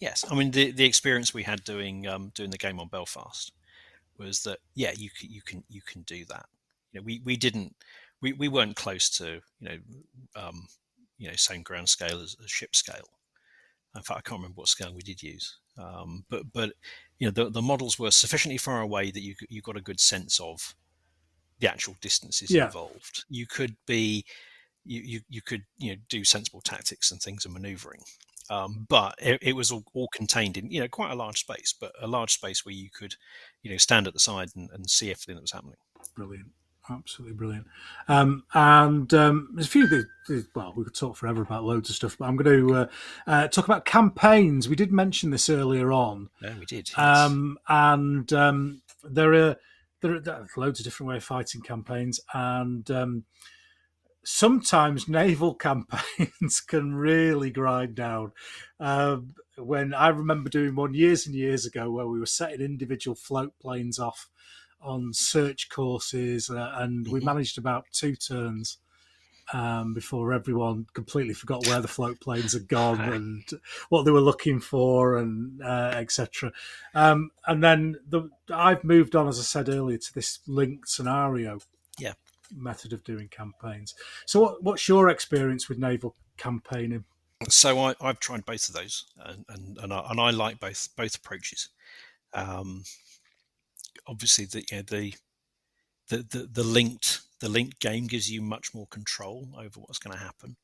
Yes, 0.00 0.24
I 0.30 0.34
mean 0.34 0.52
the 0.52 0.70
the 0.70 0.84
experience 0.84 1.34
we 1.34 1.42
had 1.42 1.64
doing 1.64 2.06
um, 2.06 2.30
doing 2.34 2.50
the 2.50 2.58
game 2.58 2.78
on 2.78 2.88
Belfast 2.88 3.52
was 4.16 4.42
that 4.42 4.58
yeah 4.74 4.92
you 4.96 5.10
can 5.10 5.30
you 5.30 5.42
can 5.42 5.64
you 5.68 5.82
can 5.82 6.02
do 6.02 6.24
that. 6.26 6.46
You 6.92 7.00
know, 7.00 7.04
we 7.04 7.20
we 7.24 7.36
didn't 7.36 7.74
we, 8.20 8.32
we 8.32 8.48
weren't 8.48 8.76
close 8.76 9.08
to 9.18 9.40
you 9.60 9.68
know 9.68 9.78
um, 10.36 10.68
you 11.18 11.28
know 11.28 11.34
same 11.36 11.62
ground 11.62 11.88
scale 11.88 12.20
as, 12.20 12.36
as 12.42 12.50
ship 12.50 12.76
scale. 12.76 13.08
In 13.96 14.02
fact, 14.02 14.18
I 14.18 14.28
can't 14.28 14.40
remember 14.40 14.60
what 14.60 14.68
scale 14.68 14.92
we 14.94 15.02
did 15.02 15.22
use, 15.22 15.58
um, 15.78 16.24
but 16.28 16.44
but 16.52 16.72
you 17.18 17.26
know 17.26 17.32
the, 17.32 17.50
the 17.50 17.62
models 17.62 17.98
were 17.98 18.12
sufficiently 18.12 18.58
far 18.58 18.80
away 18.80 19.10
that 19.10 19.22
you 19.22 19.34
you 19.48 19.62
got 19.62 19.76
a 19.76 19.82
good 19.82 19.98
sense 19.98 20.38
of 20.38 20.74
the 21.58 21.68
actual 21.68 21.96
distances 22.00 22.50
yeah. 22.50 22.66
involved. 22.66 23.24
You 23.28 23.46
could 23.46 23.76
be 23.86 24.24
you, 24.84 25.00
you 25.00 25.20
you 25.28 25.42
could 25.42 25.64
you 25.76 25.90
know 25.90 26.00
do 26.08 26.22
sensible 26.22 26.60
tactics 26.60 27.10
and 27.10 27.20
things 27.20 27.44
and 27.44 27.54
maneuvering 27.54 28.02
um, 28.50 28.86
but 28.88 29.14
it, 29.18 29.38
it 29.42 29.52
was 29.54 29.70
all, 29.70 29.84
all, 29.94 30.08
contained 30.08 30.56
in 30.56 30.70
you 30.70 30.80
know 30.80 30.88
quite 30.88 31.10
a 31.10 31.16
large 31.16 31.40
space, 31.40 31.74
but 31.78 31.92
a 32.00 32.06
large 32.06 32.32
space 32.32 32.64
where 32.64 32.74
you 32.74 32.88
could 32.90 33.16
you 33.62 33.70
know 33.70 33.76
stand 33.76 34.06
at 34.06 34.14
the 34.14 34.20
side 34.20 34.50
and, 34.56 34.70
and 34.72 34.88
see 34.88 35.10
everything 35.10 35.34
that 35.34 35.42
was 35.42 35.52
happening. 35.52 35.76
Brilliant, 36.14 36.48
absolutely 36.90 37.36
brilliant. 37.36 37.66
Um, 38.08 38.44
and 38.54 39.12
um, 39.14 39.50
there's 39.54 39.66
a 39.66 39.70
few. 39.70 40.06
Well, 40.54 40.72
we 40.76 40.84
could 40.84 40.94
talk 40.94 41.16
forever 41.16 41.42
about 41.42 41.64
loads 41.64 41.90
of 41.90 41.96
stuff, 41.96 42.16
but 42.18 42.26
I'm 42.26 42.36
going 42.36 42.58
to 42.58 42.74
uh, 42.74 42.86
uh, 43.26 43.48
talk 43.48 43.66
about 43.66 43.84
campaigns. 43.84 44.68
We 44.68 44.76
did 44.76 44.92
mention 44.92 45.30
this 45.30 45.48
earlier 45.48 45.92
on. 45.92 46.30
Yeah, 46.42 46.58
we 46.58 46.66
did. 46.66 46.90
Yes. 46.90 46.98
Um, 46.98 47.58
and 47.68 48.32
um, 48.32 48.82
there 49.04 49.34
are 49.34 49.56
there 50.00 50.14
are 50.14 50.46
loads 50.56 50.80
of 50.80 50.84
different 50.84 51.10
way 51.10 51.16
of 51.16 51.24
fighting 51.24 51.60
campaigns, 51.60 52.20
and 52.32 52.90
um, 52.90 53.24
sometimes 54.30 55.08
naval 55.08 55.54
campaigns 55.68 56.60
can 56.60 56.94
really 56.94 57.50
grind 57.50 57.94
down. 57.94 58.32
Um, 58.78 59.34
when 59.56 59.94
I 59.94 60.08
remember 60.08 60.50
doing 60.50 60.74
one 60.74 60.92
years 60.92 61.26
and 61.26 61.34
years 61.34 61.64
ago 61.64 61.90
where 61.90 62.06
we 62.06 62.20
were 62.20 62.26
setting 62.26 62.60
individual 62.60 63.14
float 63.14 63.54
planes 63.58 63.98
off 63.98 64.28
on 64.82 65.12
search 65.12 65.70
courses, 65.70 66.50
uh, 66.50 66.72
and 66.74 67.08
we 67.08 67.20
mm-hmm. 67.20 67.26
managed 67.26 67.56
about 67.56 67.86
two 67.90 68.14
turns 68.14 68.78
um, 69.54 69.94
before 69.94 70.34
everyone 70.34 70.86
completely 70.92 71.32
forgot 71.32 71.66
where 71.66 71.80
the 71.80 71.88
float 71.88 72.20
planes 72.20 72.52
had 72.52 72.68
gone 72.68 73.00
and 73.12 73.48
what 73.88 74.04
they 74.04 74.10
were 74.10 74.20
looking 74.20 74.60
for, 74.60 75.16
and 75.16 75.62
uh, 75.62 75.92
etc. 75.94 76.52
Um, 76.94 77.30
and 77.46 77.64
then 77.64 77.96
the, 78.06 78.28
I've 78.52 78.84
moved 78.84 79.16
on, 79.16 79.26
as 79.26 79.40
I 79.40 79.42
said 79.42 79.70
earlier, 79.70 79.98
to 79.98 80.14
this 80.14 80.40
linked 80.46 80.88
scenario. 80.88 81.60
Yeah 81.98 82.12
method 82.54 82.92
of 82.92 83.04
doing 83.04 83.28
campaigns. 83.28 83.94
So, 84.26 84.40
what, 84.40 84.62
what's 84.62 84.88
your 84.88 85.08
experience 85.08 85.68
with 85.68 85.78
naval 85.78 86.16
campaigning? 86.36 87.04
So, 87.48 87.78
I, 87.78 87.94
have 88.00 88.20
tried 88.20 88.44
both 88.44 88.68
of 88.68 88.74
those, 88.74 89.06
and 89.18 89.44
and, 89.48 89.78
and, 89.78 89.92
I, 89.92 90.06
and 90.10 90.20
I 90.20 90.30
like 90.30 90.60
both 90.60 90.88
both 90.96 91.16
approaches. 91.16 91.68
Um, 92.34 92.84
obviously, 94.06 94.46
the, 94.46 94.64
the 94.82 95.14
the 96.08 96.16
the 96.18 96.48
the 96.50 96.64
linked 96.64 97.20
the 97.40 97.48
linked 97.48 97.78
game 97.78 98.06
gives 98.06 98.30
you 98.30 98.42
much 98.42 98.74
more 98.74 98.86
control 98.88 99.48
over 99.56 99.80
what's 99.80 99.98
going 99.98 100.16
to 100.16 100.22
happen. 100.22 100.56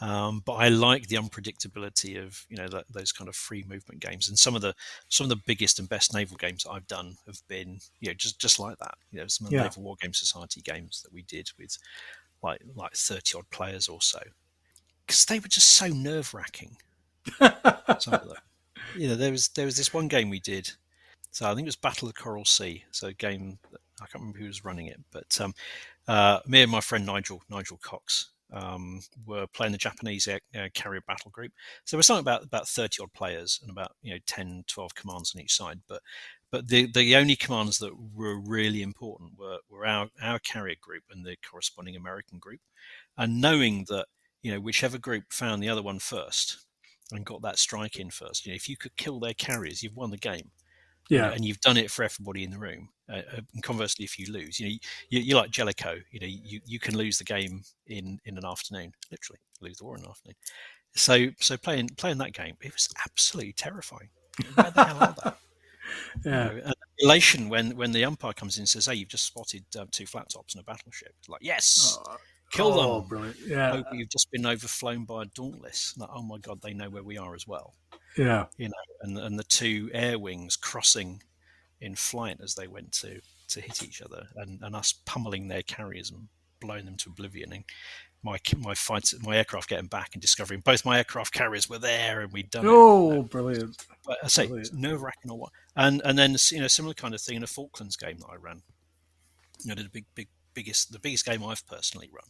Um, 0.00 0.42
but 0.44 0.54
I 0.54 0.68
like 0.68 1.08
the 1.08 1.16
unpredictability 1.16 2.24
of 2.24 2.44
you 2.48 2.56
know 2.56 2.68
those 2.90 3.10
kind 3.10 3.28
of 3.28 3.34
free 3.34 3.64
movement 3.68 4.00
games, 4.00 4.28
and 4.28 4.38
some 4.38 4.54
of 4.54 4.62
the 4.62 4.74
some 5.08 5.24
of 5.24 5.30
the 5.30 5.42
biggest 5.44 5.78
and 5.78 5.88
best 5.88 6.14
naval 6.14 6.36
games 6.36 6.66
I've 6.70 6.86
done 6.86 7.16
have 7.26 7.40
been 7.48 7.80
you 8.00 8.08
know 8.08 8.14
just 8.14 8.40
just 8.40 8.60
like 8.60 8.78
that. 8.78 8.94
You 9.10 9.20
know, 9.20 9.26
some 9.26 9.46
of 9.46 9.50
the 9.50 9.56
yeah. 9.56 9.64
Naval 9.64 9.82
War 9.82 9.96
Game 10.00 10.14
Society 10.14 10.60
games 10.60 11.02
that 11.02 11.12
we 11.12 11.22
did 11.22 11.50
with 11.58 11.76
like 12.42 12.60
like 12.76 12.94
thirty 12.94 13.36
odd 13.36 13.50
players 13.50 13.88
or 13.88 14.00
so, 14.00 14.20
because 15.04 15.24
they 15.24 15.40
were 15.40 15.48
just 15.48 15.70
so 15.70 15.88
nerve 15.88 16.32
wracking. 16.32 16.76
you 17.40 19.08
know, 19.08 19.16
there 19.16 19.32
was 19.32 19.48
there 19.48 19.66
was 19.66 19.76
this 19.76 19.92
one 19.92 20.06
game 20.06 20.30
we 20.30 20.40
did. 20.40 20.70
So 21.32 21.46
I 21.46 21.54
think 21.54 21.66
it 21.66 21.68
was 21.68 21.76
Battle 21.76 22.08
of 22.08 22.14
the 22.14 22.20
Coral 22.20 22.44
Sea. 22.44 22.84
So 22.92 23.08
a 23.08 23.12
game 23.12 23.58
I 24.00 24.06
can't 24.06 24.22
remember 24.22 24.38
who 24.38 24.46
was 24.46 24.64
running 24.64 24.86
it, 24.86 25.00
but 25.10 25.40
um, 25.40 25.54
uh, 26.06 26.38
me 26.46 26.62
and 26.62 26.70
my 26.70 26.80
friend 26.80 27.04
Nigel 27.04 27.42
Nigel 27.50 27.80
Cox 27.82 28.30
um, 28.52 29.00
were 29.26 29.46
playing 29.46 29.72
the 29.72 29.78
Japanese 29.78 30.26
air, 30.26 30.40
uh, 30.56 30.68
carrier 30.74 31.02
battle 31.06 31.30
group. 31.30 31.52
So 31.84 31.96
there 31.96 31.98
was 31.98 32.06
something 32.06 32.22
about 32.22 32.44
about 32.44 32.68
30 32.68 33.02
odd 33.02 33.12
players 33.12 33.58
and 33.62 33.70
about 33.70 33.92
you 34.02 34.12
know 34.12 34.20
10, 34.26 34.64
12 34.66 34.94
commands 34.94 35.34
on 35.34 35.42
each 35.42 35.54
side. 35.54 35.80
But 35.88 36.02
but 36.50 36.68
the 36.68 36.90
the 36.90 37.16
only 37.16 37.36
commands 37.36 37.78
that 37.78 37.92
were 38.14 38.38
really 38.38 38.82
important 38.82 39.32
were, 39.38 39.58
were 39.68 39.86
our, 39.86 40.08
our 40.22 40.38
carrier 40.38 40.76
group 40.80 41.04
and 41.10 41.24
the 41.24 41.36
corresponding 41.48 41.96
American 41.96 42.38
group. 42.38 42.60
And 43.16 43.40
knowing 43.40 43.84
that, 43.88 44.06
you 44.42 44.52
know, 44.52 44.60
whichever 44.60 44.98
group 44.98 45.24
found 45.30 45.62
the 45.62 45.68
other 45.68 45.82
one 45.82 45.98
first 45.98 46.66
and 47.12 47.26
got 47.26 47.42
that 47.42 47.58
strike 47.58 47.96
in 47.96 48.10
first, 48.10 48.46
you 48.46 48.52
know, 48.52 48.56
if 48.56 48.68
you 48.68 48.76
could 48.76 48.96
kill 48.96 49.20
their 49.20 49.34
carriers, 49.34 49.82
you've 49.82 49.96
won 49.96 50.10
the 50.10 50.16
game. 50.16 50.50
Yeah. 51.08 51.32
And 51.32 51.44
you've 51.44 51.60
done 51.60 51.76
it 51.76 51.90
for 51.90 52.04
everybody 52.04 52.44
in 52.44 52.50
the 52.50 52.58
room. 52.58 52.90
Uh, 53.10 53.22
uh 53.36 53.40
and 53.54 53.62
conversely, 53.62 54.04
if 54.04 54.18
you 54.18 54.30
lose, 54.32 54.60
you 54.60 54.66
know, 54.66 54.72
you, 55.10 55.20
you're 55.20 55.38
like 55.38 55.50
Jellicoe, 55.50 55.98
you 56.10 56.20
know, 56.20 56.26
you, 56.26 56.60
you 56.66 56.78
can 56.78 56.96
lose 56.96 57.18
the 57.18 57.24
game 57.24 57.62
in, 57.86 58.18
in 58.24 58.36
an 58.36 58.44
afternoon, 58.44 58.92
literally 59.10 59.40
lose 59.60 59.78
the 59.78 59.84
war 59.84 59.96
in 59.96 60.04
an 60.04 60.10
afternoon. 60.10 60.36
So, 60.94 61.28
so 61.40 61.56
playing, 61.56 61.90
playing 61.96 62.18
that 62.18 62.32
game, 62.32 62.56
it 62.60 62.72
was 62.72 62.88
absolutely 63.04 63.52
terrifying. 63.52 64.10
Where 64.54 64.70
the 64.70 64.84
hell 64.84 64.98
are 65.00 65.14
they? 65.24 65.30
Yeah. 66.24 66.52
You 66.52 66.60
know, 66.60 66.72
elation 66.98 67.48
when 67.48 67.76
when 67.76 67.92
the 67.92 68.04
umpire 68.04 68.34
comes 68.34 68.58
in 68.58 68.62
and 68.62 68.68
says, 68.68 68.86
"Hey, 68.86 68.94
you've 68.94 69.08
just 69.08 69.24
spotted 69.24 69.64
um, 69.78 69.88
two 69.90 70.04
flat 70.04 70.28
tops 70.28 70.54
and 70.54 70.60
a 70.60 70.64
battleship." 70.64 71.14
It's 71.18 71.28
like, 71.30 71.40
yes, 71.42 71.98
Oh, 72.06 72.16
kill 72.50 72.78
oh, 72.78 73.00
them. 73.00 73.08
brilliant. 73.08 73.36
Yeah. 73.46 73.82
Oh, 73.86 73.94
you've 73.94 74.10
just 74.10 74.30
been 74.30 74.46
overflown 74.46 75.04
by 75.04 75.22
a 75.22 75.26
Dauntless. 75.26 75.94
Like, 75.96 76.10
oh 76.12 76.22
my 76.22 76.38
god, 76.38 76.60
they 76.62 76.74
know 76.74 76.90
where 76.90 77.02
we 77.02 77.18
are 77.18 77.34
as 77.34 77.46
well. 77.46 77.74
Yeah. 78.18 78.46
You 78.56 78.68
know, 78.68 78.74
and 79.02 79.18
and 79.18 79.38
the 79.38 79.44
two 79.44 79.90
air 79.94 80.18
wings 80.18 80.56
crossing 80.56 81.22
in 81.80 81.94
flight 81.94 82.38
as 82.42 82.54
they 82.54 82.66
went 82.66 82.92
to 82.92 83.20
to 83.48 83.60
hit 83.60 83.82
each 83.82 84.02
other, 84.02 84.26
and, 84.36 84.60
and 84.62 84.76
us 84.76 84.92
pummeling 85.06 85.48
their 85.48 85.62
carriers 85.62 86.10
and 86.10 86.28
blowing 86.60 86.84
them 86.84 86.96
to 86.96 87.10
oblivion. 87.10 87.52
And 87.52 87.64
my 88.22 88.38
my 88.58 88.74
fights, 88.74 89.14
my 89.22 89.36
aircraft 89.36 89.68
getting 89.68 89.86
back 89.86 90.10
and 90.12 90.20
discovering 90.20 90.60
both 90.60 90.84
my 90.84 90.98
aircraft 90.98 91.32
carriers 91.32 91.68
were 91.68 91.78
there, 91.78 92.20
and 92.20 92.32
we'd 92.32 92.50
done 92.50 92.66
it. 92.66 92.70
Oh, 92.70 93.22
brilliant. 93.22 93.86
But 94.04 94.18
I 94.22 94.28
say 94.28 94.50
nerve 94.72 95.02
wracking 95.02 95.30
or 95.30 95.38
what, 95.38 95.52
and 95.76 96.02
and 96.04 96.18
then 96.18 96.36
you 96.50 96.60
know 96.60 96.68
similar 96.68 96.94
kind 96.94 97.14
of 97.14 97.20
thing 97.20 97.36
in 97.36 97.42
a 97.42 97.46
Falklands 97.46 97.96
game 97.96 98.18
that 98.18 98.28
I 98.30 98.36
ran. 98.36 98.62
You 99.64 99.74
know, 99.74 99.82
the 99.82 99.88
big 99.88 100.06
big 100.14 100.28
biggest 100.54 100.92
the 100.92 100.98
biggest 100.98 101.24
game 101.24 101.44
I've 101.44 101.66
personally 101.66 102.10
run, 102.12 102.28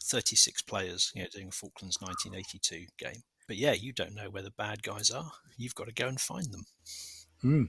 thirty 0.00 0.36
six 0.36 0.62
players. 0.62 1.12
You 1.14 1.22
know, 1.22 1.28
doing 1.32 1.48
a 1.48 1.52
Falklands 1.52 1.98
nineteen 2.00 2.34
eighty 2.34 2.58
two 2.58 2.86
game. 2.96 3.22
But 3.46 3.56
yeah, 3.56 3.72
you 3.72 3.92
don't 3.92 4.14
know 4.14 4.30
where 4.30 4.42
the 4.42 4.50
bad 4.50 4.82
guys 4.82 5.10
are. 5.10 5.32
You've 5.56 5.74
got 5.74 5.86
to 5.86 5.94
go 5.94 6.08
and 6.08 6.20
find 6.20 6.52
them. 6.52 6.66
Hmm. 7.40 7.64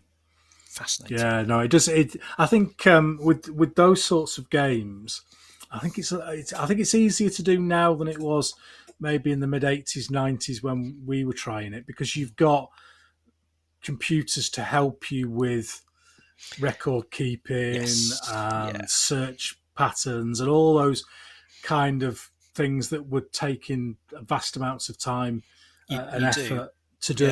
Fascinating. 0.66 1.18
Yeah, 1.18 1.44
no, 1.44 1.60
it 1.62 1.70
does. 1.70 1.88
It. 1.88 2.18
I 2.38 2.46
think 2.46 2.86
um, 2.88 3.20
with 3.22 3.50
with 3.50 3.76
those 3.76 4.04
sorts 4.04 4.38
of 4.38 4.50
games, 4.50 5.22
I 5.72 5.80
think 5.80 5.98
it's, 5.98 6.12
it's 6.12 6.54
I 6.54 6.66
think 6.66 6.80
it's 6.80 6.96
easier 6.96 7.30
to 7.30 7.44
do 7.44 7.60
now 7.60 7.96
than 7.96 8.08
it 8.08 8.20
was 8.20 8.54
maybe 9.00 9.32
in 9.32 9.40
the 9.40 9.48
mid 9.48 9.64
'80s, 9.64 10.12
'90s 10.12 10.62
when 10.62 11.02
we 11.06 11.26
were 11.26 11.34
trying 11.34 11.74
it 11.74 11.88
because 11.88 12.16
you've 12.16 12.36
got 12.36 12.70
computers 13.82 14.50
to 14.50 14.64
help 14.64 15.12
you 15.12 15.30
with 15.30 15.82
record 16.60 17.10
keeping 17.12 17.76
Yes, 17.76 18.20
and 18.32 18.78
yeah. 18.78 18.86
search 18.88 19.60
patterns 19.76 20.40
and 20.40 20.50
all 20.50 20.76
those 20.76 21.04
kind 21.64 22.04
of 22.04 22.30
things 22.54 22.90
that 22.90 23.08
would 23.08 23.32
take 23.32 23.70
in 23.70 23.96
vast 24.22 24.58
amounts 24.58 24.90
of 24.90 24.98
time 24.98 25.44
You- 25.90 26.00
and 26.00 26.24
you 26.26 26.32
do. 26.32 26.42
effort 26.42 26.70
to 27.02 27.14
do. 27.14 27.26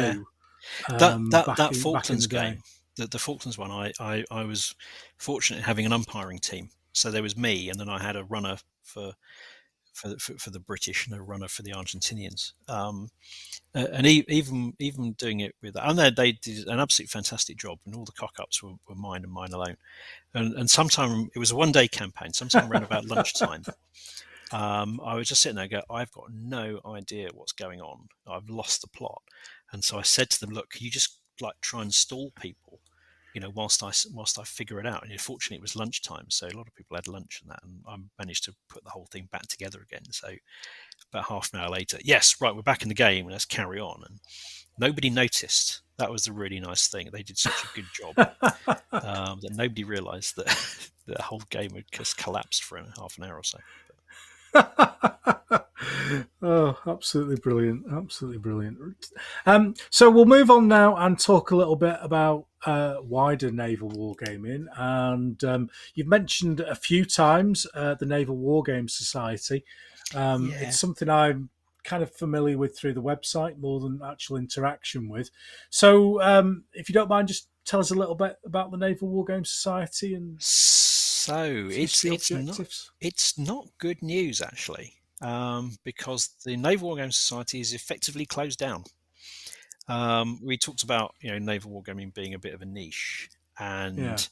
Yeah. 0.90 0.96
um, 0.98 1.30
that 1.30 1.46
that, 1.46 1.58
that 1.58 1.72
in- 1.74 1.78
Falklands 1.80 2.28
game, 2.28 2.62
the, 2.96 3.08
the 3.08 3.20
Falklands 3.20 3.58
one, 3.58 3.72
I, 3.72 3.92
I, 4.00 4.24
I 4.32 4.44
was 4.46 4.74
fortunate 5.18 5.58
in 5.58 5.64
having 5.64 5.86
an 5.86 5.94
umpiring 5.94 6.40
team. 6.40 6.70
So 6.94 7.12
there 7.12 7.22
was 7.24 7.36
me, 7.38 7.70
and 7.70 7.80
then 7.80 7.90
I 7.90 8.02
had 8.02 8.16
a 8.16 8.24
runner 8.24 8.58
for 8.84 9.14
for 9.94 10.10
the- 10.10 10.18
for, 10.18 10.38
for 10.38 10.50
the 10.50 10.60
British 10.60 11.06
and 11.08 11.16
a 11.16 11.22
runner 11.22 11.48
for 11.48 11.62
the 11.62 11.72
Argentinians. 11.72 12.54
Um, 12.68 13.10
and 13.74 14.08
e- 14.08 14.26
even 14.30 14.74
even 14.80 15.12
doing 15.14 15.42
it 15.42 15.54
with 15.62 15.76
and 15.76 16.00
they, 16.00 16.10
they 16.10 16.32
did 16.32 16.68
an 16.68 16.80
absolutely 16.80 17.10
fantastic 17.12 17.58
job, 17.58 17.78
and 17.86 17.94
all 17.94 18.06
the 18.06 18.12
cock 18.14 18.36
ups 18.40 18.64
were, 18.64 18.72
were 18.88 18.96
mine 18.96 19.24
and 19.24 19.32
mine 19.34 19.52
alone. 19.52 19.76
And 20.34 20.54
and 20.56 20.70
sometime 20.70 21.30
it 21.36 21.40
was 21.40 21.52
a 21.52 21.56
one 21.56 21.72
day 21.74 21.88
campaign. 21.88 22.32
Sometime 22.34 22.72
around 22.72 22.84
about 22.84 23.06
lunchtime. 23.10 23.64
Um, 24.56 25.02
I 25.04 25.16
was 25.16 25.28
just 25.28 25.42
sitting 25.42 25.58
there 25.58 25.64
and 25.64 25.72
go, 25.72 25.82
I've 25.90 26.12
got 26.14 26.32
no 26.34 26.80
idea 26.86 27.28
what's 27.34 27.52
going 27.52 27.82
on. 27.82 28.08
I've 28.26 28.50
lost 28.50 28.82
the 28.82 28.88
plot. 28.88 29.22
And 29.74 29.84
so 29.84 30.00
I 30.00 30.02
said 30.02 30.30
to 30.30 30.40
them, 30.40 30.52
look, 30.52 30.70
can 30.70 30.86
you 30.86 30.90
just 30.90 31.20
like 31.42 31.56
try 31.60 31.82
and 31.82 31.94
stall 31.94 32.32
people, 32.40 32.80
you 33.34 33.42
know, 33.42 33.52
whilst 33.54 33.84
I, 33.84 33.92
whilst 34.14 34.40
I 34.40 34.44
figure 34.44 34.80
it 34.80 34.88
out. 34.88 35.06
And 35.06 35.20
fortunately 35.20 35.58
it 35.58 35.62
was 35.62 35.76
lunchtime. 35.76 36.28
So 36.30 36.48
a 36.48 36.56
lot 36.56 36.70
of 36.70 36.76
people 36.76 36.96
had 36.96 37.10
lunch 37.10 37.42
and 37.42 37.52
that, 37.52 37.60
and 37.64 37.82
I 37.86 37.98
managed 38.18 38.46
to 38.46 38.54
put 38.70 38.86
the 38.86 38.92
whole 38.92 39.10
thing 39.12 39.28
back 39.30 39.46
together 39.48 39.82
again. 39.82 40.06
So 40.12 40.30
about 41.12 41.26
half 41.26 41.50
an 41.54 41.60
hour 41.60 41.70
later, 41.70 41.98
yes, 42.02 42.38
right, 42.40 42.56
we're 42.56 42.62
back 42.62 42.82
in 42.82 42.88
the 42.88 42.96
game 42.96 43.26
and 43.26 43.34
let's 43.34 43.44
carry 43.44 43.82
on. 43.82 44.04
And 44.08 44.22
nobody 44.80 45.10
noticed. 45.10 45.82
That 45.98 46.12
was 46.12 46.24
the 46.24 46.34
really 46.34 46.62
nice 46.62 46.88
thing. 46.88 47.10
They 47.12 47.24
did 47.24 47.38
such 47.38 47.62
a 47.62 47.76
good 47.76 47.88
job 47.94 48.18
um, 48.92 49.40
that 49.42 49.54
nobody 49.54 49.84
realised 49.84 50.38
that 50.38 50.90
the 51.08 51.22
whole 51.22 51.44
game 51.50 51.72
had 51.72 51.86
just 51.92 52.18
collapsed 52.18 52.64
for 52.64 52.82
half 52.98 53.18
an 53.18 53.26
hour 53.26 53.36
or 53.36 53.44
so. 53.44 53.60
oh, 56.42 56.78
absolutely 56.88 57.36
brilliant! 57.38 57.86
Absolutely 57.92 58.40
brilliant. 58.40 58.78
Um, 59.46 59.76
so 59.90 60.10
we'll 60.10 60.26
move 60.26 60.50
on 60.50 60.68
now 60.68 60.96
and 60.96 61.20
talk 61.20 61.52
a 61.52 61.56
little 61.56 61.76
bit 61.76 61.98
about 62.02 62.48
uh, 62.66 62.96
wider 63.02 63.52
naval 63.52 63.90
wargaming. 63.92 64.66
And 64.78 65.44
um, 65.44 65.70
you've 65.94 66.08
mentioned 66.08 66.60
a 66.62 66.76
few 66.76 67.06
times 67.06 67.68
uh, 67.74 67.96
the 67.96 68.06
Naval 68.06 68.38
Wargame 68.38 68.90
Society. 68.90 69.64
Um, 70.14 70.50
Yeah. 70.50 70.68
It's 70.68 70.80
something 70.80 71.10
I'm 71.10 71.50
kind 71.84 72.02
of 72.02 72.12
familiar 72.16 72.58
with 72.58 72.78
through 72.78 72.94
the 72.94 73.02
website 73.02 73.58
more 73.60 73.80
than 73.80 74.02
actual 74.04 74.38
interaction 74.38 75.08
with. 75.08 75.30
So, 75.70 76.22
um, 76.22 76.64
if 76.74 76.90
you 76.90 76.94
don't 76.94 77.10
mind, 77.10 77.28
just 77.28 77.48
tell 77.64 77.80
us 77.80 77.92
a 77.92 77.96
little 77.96 78.16
bit 78.16 78.38
about 78.46 78.72
the 78.72 78.78
Naval 78.78 79.10
Wargame 79.10 79.46
Society 79.46 80.14
and 80.14 80.42
So 80.42 80.95
it's 81.30 82.02
the 82.02 82.14
it's 82.14 82.32
not 82.32 82.90
it's 83.02 83.38
not 83.38 83.68
good 83.78 84.02
news 84.02 84.42
actually, 84.42 84.94
um, 85.22 85.78
because 85.84 86.30
the 86.46 86.56
Naval 86.58 86.90
War 86.90 86.98
Wargaming 86.98 87.14
Society 87.14 87.60
is 87.60 87.74
effectively 87.74 88.26
closed 88.26 88.60
down. 88.60 88.84
Um, 89.88 90.40
we 90.44 90.58
talked 90.58 90.84
about 90.84 91.14
you 91.22 91.32
know 91.32 91.38
naval 91.38 91.72
wargaming 91.72 92.14
being 92.14 92.34
a 92.34 92.40
bit 92.40 92.54
of 92.54 92.62
a 92.62 92.66
niche, 92.66 93.30
and 93.60 94.28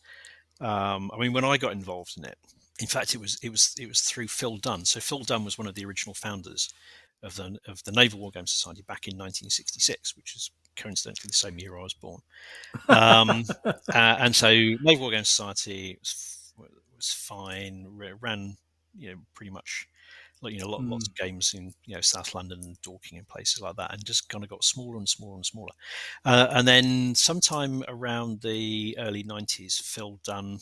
um, 0.60 1.12
I 1.14 1.18
mean 1.20 1.34
when 1.34 1.46
I 1.46 1.58
got 1.58 1.74
involved 1.74 2.18
in 2.18 2.26
it, 2.26 2.38
in 2.80 2.88
fact 2.88 3.14
it 3.14 3.22
was 3.22 3.38
it 3.44 3.50
was 3.50 3.76
it 3.80 3.88
was 3.88 4.02
through 4.02 4.28
Phil 4.28 4.58
Dunn. 4.58 4.86
So 4.86 5.00
Phil 5.00 5.20
Dunn 5.20 5.46
was 5.46 5.58
one 5.58 5.68
of 5.68 5.76
the 5.76 5.86
original 5.86 6.16
founders 6.16 6.74
of 7.22 7.36
the 7.36 7.58
of 7.68 7.84
the 7.84 7.92
Naval 7.92 8.20
Wargame 8.20 8.50
Society 8.50 8.82
back 8.82 9.08
in 9.08 9.14
1966, 9.14 10.18
which 10.18 10.36
is 10.36 10.52
coincidentally 10.76 11.28
the 11.28 11.38
same 11.38 11.60
year 11.60 11.78
I 11.78 11.84
was 11.84 11.94
born. 11.94 12.22
Um, 12.90 13.44
uh, 13.66 13.74
and 13.94 14.36
so 14.36 14.50
Naval 14.50 15.10
Wargame 15.10 15.26
Society 15.26 15.98
was, 16.00 16.43
was 17.04 17.14
fine, 17.14 17.86
ra- 17.90 18.18
ran 18.22 18.58
you 18.96 19.12
know 19.12 19.18
pretty 19.34 19.52
much 19.52 19.88
like 20.42 20.54
you 20.54 20.60
know 20.60 20.70
lot, 20.70 20.84
lots 20.84 21.08
of 21.08 21.16
games 21.16 21.54
in 21.56 21.74
you 21.86 21.96
know 21.96 22.02
South 22.02 22.36
London 22.36 22.60
and 22.64 22.82
Dorking 22.82 23.18
and 23.18 23.28
places 23.28 23.62
like 23.62 23.76
that, 23.78 23.94
and 23.94 24.06
just 24.06 24.30
kind 24.30 24.44
of 24.44 24.50
got 24.50 24.64
smaller 24.64 24.98
and 24.98 25.08
smaller 25.08 25.36
and 25.36 25.46
smaller. 25.46 25.72
Uh, 26.26 26.48
and 26.52 26.68
then 26.68 27.16
sometime 27.16 27.84
around 27.88 28.42
the 28.42 28.96
early 29.00 29.24
'90s, 29.24 29.82
Phil 29.82 30.20
Dunn 30.24 30.60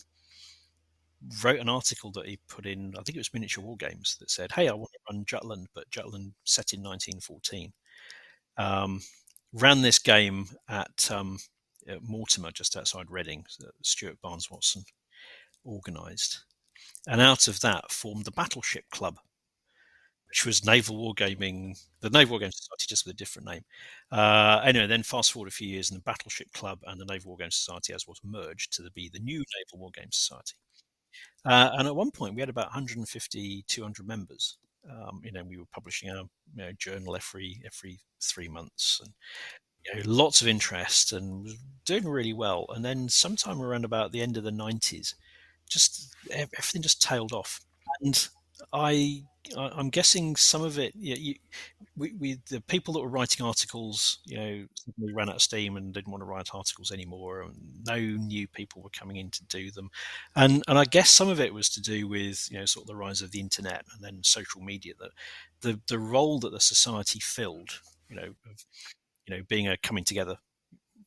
wrote 1.44 1.60
an 1.60 1.70
article 1.70 2.11
that 2.11 2.28
he 2.28 2.40
put 2.48 2.66
in, 2.66 2.94
I 2.98 3.03
think 3.03 3.16
it 3.16 3.20
was 3.20 3.34
Miniature 3.34 3.64
War 3.64 3.78
Games, 3.78 4.18
that 4.20 4.32
said, 4.32 4.52
"Hey, 4.52 4.68
I 4.68 4.74
want 4.74 4.92
to 4.94 5.14
run 5.14 5.26
Jutland, 5.26 5.68
but 5.74 5.90
Jutland 5.90 6.34
set 6.44 6.74
in 6.74 6.82
1914." 6.82 7.74
Um, 8.58 9.02
ran 9.53 9.82
this 9.82 10.00
game 10.00 10.48
at, 10.70 11.10
um, 11.11 11.40
at 11.88 12.03
Mortimer, 12.03 12.52
just 12.52 12.78
outside 12.78 13.10
Reading. 13.10 13.45
Stuart 13.82 14.20
Barnes 14.22 14.50
Watson 14.52 14.84
organised, 15.65 16.43
and 17.07 17.22
out 17.22 17.48
of 17.48 17.59
that 17.61 17.91
formed 17.91 18.25
the 18.25 18.31
Battleship 18.31 18.85
Club, 18.91 19.17
which 20.30 20.45
was 20.45 20.65
Naval 20.65 20.98
Wargaming, 20.98 21.77
the 21.99 22.09
Naval 22.09 22.40
Wargaming 22.40 22.53
Society, 22.53 22.85
just 22.88 23.06
with 23.06 23.15
a 23.15 23.17
different 23.17 23.48
name. 23.48 23.64
Uh, 24.11 24.61
anyway, 24.64 24.88
then 24.88 25.03
fast 25.03 25.31
forward 25.31 25.49
a 25.49 25.51
few 25.51 25.67
years, 25.67 25.91
and 25.91 25.99
the 25.99 26.03
Battleship 26.03 26.51
Club 26.53 26.80
and 26.88 26.99
the 26.99 27.06
Naval 27.06 27.35
Wargaming 27.35 27.53
Society, 27.53 27.93
as 27.93 28.07
was 28.07 28.22
merged 28.23 28.73
to 28.73 28.90
be 28.91 29.09
the 29.09 29.19
new 29.19 29.43
Naval 29.73 29.90
Wargaming 29.90 30.14
Society. 30.14 30.56
Uh, 31.45 31.72
and 31.73 31.88
at 31.88 31.95
one 31.95 32.11
point, 32.11 32.35
we 32.35 32.41
had 32.41 32.49
about 32.49 32.67
150, 32.67 33.65
200 33.67 34.07
members. 34.07 34.57
Um, 34.90 35.22
you 35.23 35.31
know, 35.31 35.43
we 35.43 35.57
were 35.57 35.65
publishing 35.72 36.09
our 36.09 36.23
you 36.56 36.57
know, 36.57 36.72
journal 36.77 37.15
every 37.15 37.61
every 37.65 37.99
three 38.22 38.48
months, 38.48 38.99
and 39.03 39.14
you 39.85 39.95
know, 39.95 40.11
lots 40.11 40.41
of 40.41 40.48
interest, 40.48 41.11
and 41.14 41.43
was 41.43 41.57
doing 41.85 42.07
really 42.07 42.33
well. 42.33 42.65
And 42.69 42.83
then, 42.85 43.09
sometime 43.09 43.61
around 43.61 43.85
about 43.85 44.11
the 44.11 44.22
end 44.22 44.38
of 44.38 44.43
the 44.43 44.51
90s, 44.51 45.14
just 45.72 46.14
everything 46.32 46.82
just 46.82 47.01
tailed 47.01 47.33
off. 47.33 47.61
And 48.01 48.27
I, 48.74 49.24
I 49.58 49.80
am 49.80 49.90
guessing 49.90 50.35
some 50.35 50.64
of 50.64 50.77
it. 50.77 50.93
You, 50.95 51.35
we, 51.98 52.14
we 52.14 52.38
the 52.50 52.61
people 52.61 52.93
that 52.93 53.01
were 53.01 53.09
writing 53.09 53.45
articles, 53.45 54.19
you 54.25 54.38
know, 54.38 54.66
ran 55.14 55.30
out 55.30 55.35
of 55.35 55.41
steam 55.41 55.77
and 55.77 55.93
didn't 55.93 56.11
want 56.11 56.22
to 56.22 56.25
write 56.25 56.50
articles 56.53 56.91
anymore, 56.91 57.41
and 57.41 57.56
no 57.85 57.98
new 57.98 58.48
people 58.48 58.82
were 58.82 58.90
coming 58.90 59.17
in 59.17 59.30
to 59.32 59.43
do 59.45 59.72
them, 59.72 59.90
and 60.35 60.64
and 60.67 60.77
I 60.77 60.85
guess 60.85 61.09
some 61.09 61.30
of 61.30 61.40
it 61.40 61.53
was 61.53 61.69
to 61.69 61.82
do 61.82 62.08
with 62.08 62.48
you 62.51 62.59
know 62.59 62.66
sort 62.66 62.83
of 62.83 62.88
the 62.88 62.95
rise 62.95 63.22
of 63.22 63.32
the 63.32 63.40
internet 63.40 63.85
and 63.93 64.03
then 64.03 64.24
social 64.24 64.61
media 64.61 64.93
that 65.00 65.11
the 65.61 65.80
the 65.88 66.00
role 66.00 66.40
that 66.40 66.51
the 66.51 66.59
society 66.59 67.19
filled, 67.19 67.80
you 68.09 68.16
know, 68.16 68.35
of, 68.50 68.66
you 69.27 69.35
know, 69.35 69.43
being 69.48 69.67
a 69.67 69.77
coming 69.77 70.03
together 70.03 70.38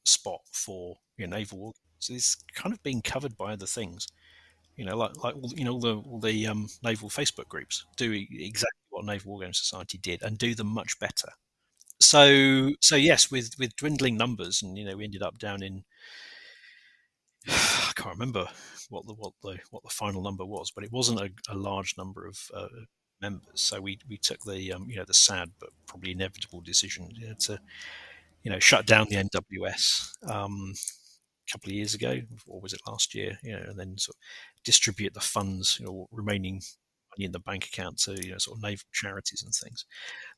spot 0.05 0.41
for 0.53 0.99
you 1.17 1.27
know, 1.27 1.37
naval 1.37 1.59
war 1.59 1.73
it's 2.11 2.37
kind 2.55 2.73
of 2.75 2.83
being 2.83 3.01
covered 3.01 3.37
by 3.37 3.53
other 3.53 3.67
things. 3.67 4.09
You 4.77 4.85
know, 4.85 4.97
like 4.97 5.23
like 5.23 5.35
you 5.57 5.65
know 5.65 5.75
all 5.75 5.81
the 5.81 5.97
all 5.97 6.21
the 6.21 6.47
um, 6.47 6.69
naval 6.83 7.09
Facebook 7.09 7.49
groups 7.49 7.85
do 7.97 8.11
exactly 8.13 8.81
what 8.91 9.05
Naval 9.05 9.33
War 9.33 9.41
Games 9.41 9.59
Society 9.59 9.99
did 9.99 10.23
and 10.23 10.37
do 10.39 10.55
them 10.55 10.67
much 10.69 10.99
better. 10.99 11.29
So 12.01 12.73
so 12.81 12.97
yes, 12.97 13.31
with 13.31 13.55
with 13.59 13.77
dwindling 13.77 14.17
numbers, 14.17 14.63
and 14.63 14.77
you 14.77 14.85
know 14.85 14.97
we 14.97 15.05
ended 15.05 15.23
up 15.23 15.39
down 15.39 15.63
in 15.63 15.85
I 17.49 17.93
can't 17.95 18.19
remember 18.19 18.49
what 18.89 19.07
the 19.07 19.15
what 19.15 19.33
the 19.43 19.59
what 19.71 19.83
the 19.83 19.91
final 19.91 20.23
number 20.23 20.45
was, 20.45 20.71
but 20.71 20.85
it 20.85 20.93
wasn't 20.93 21.21
a, 21.21 21.31
a 21.49 21.55
large 21.55 21.97
number 21.97 22.27
of 22.27 22.39
uh, 22.55 22.69
members. 23.21 23.61
So 23.61 23.81
we 23.81 23.99
we 24.09 24.17
took 24.17 24.41
the 24.45 24.73
um, 24.73 24.87
you 24.89 24.97
know 24.97 25.05
the 25.05 25.15
sad 25.15 25.51
but 25.61 25.71
probably 25.87 26.13
inevitable 26.13 26.61
decision 26.61 27.09
you 27.13 27.29
know, 27.29 27.35
to 27.41 27.61
you 28.43 28.51
know 28.51 28.59
shut 28.59 28.87
down 28.87 29.09
the 29.09 29.17
NWS. 29.17 30.31
Um, 30.31 30.75
a 31.47 31.53
couple 31.53 31.71
of 31.71 31.75
years 31.75 31.95
ago, 31.95 32.21
or 32.47 32.61
was 32.61 32.73
it 32.73 32.81
last 32.87 33.15
year? 33.15 33.39
You 33.43 33.53
know, 33.53 33.65
and 33.69 33.79
then 33.79 33.99
sort 33.99 34.17
of 34.17 34.21
distribute 34.65 35.15
the 35.15 35.21
funds, 35.21 35.79
you 35.79 35.87
know, 35.87 36.09
remaining 36.11 36.63
money 37.17 37.27
in 37.27 37.33
the 37.33 37.41
bank 37.41 37.67
account 37.67 37.99
to 37.99 38.13
you 38.25 38.33
know 38.33 38.39
sort 38.39 38.59
of 38.59 38.63
naval 38.63 38.85
charities 38.93 39.43
and 39.43 39.55
things. 39.55 39.85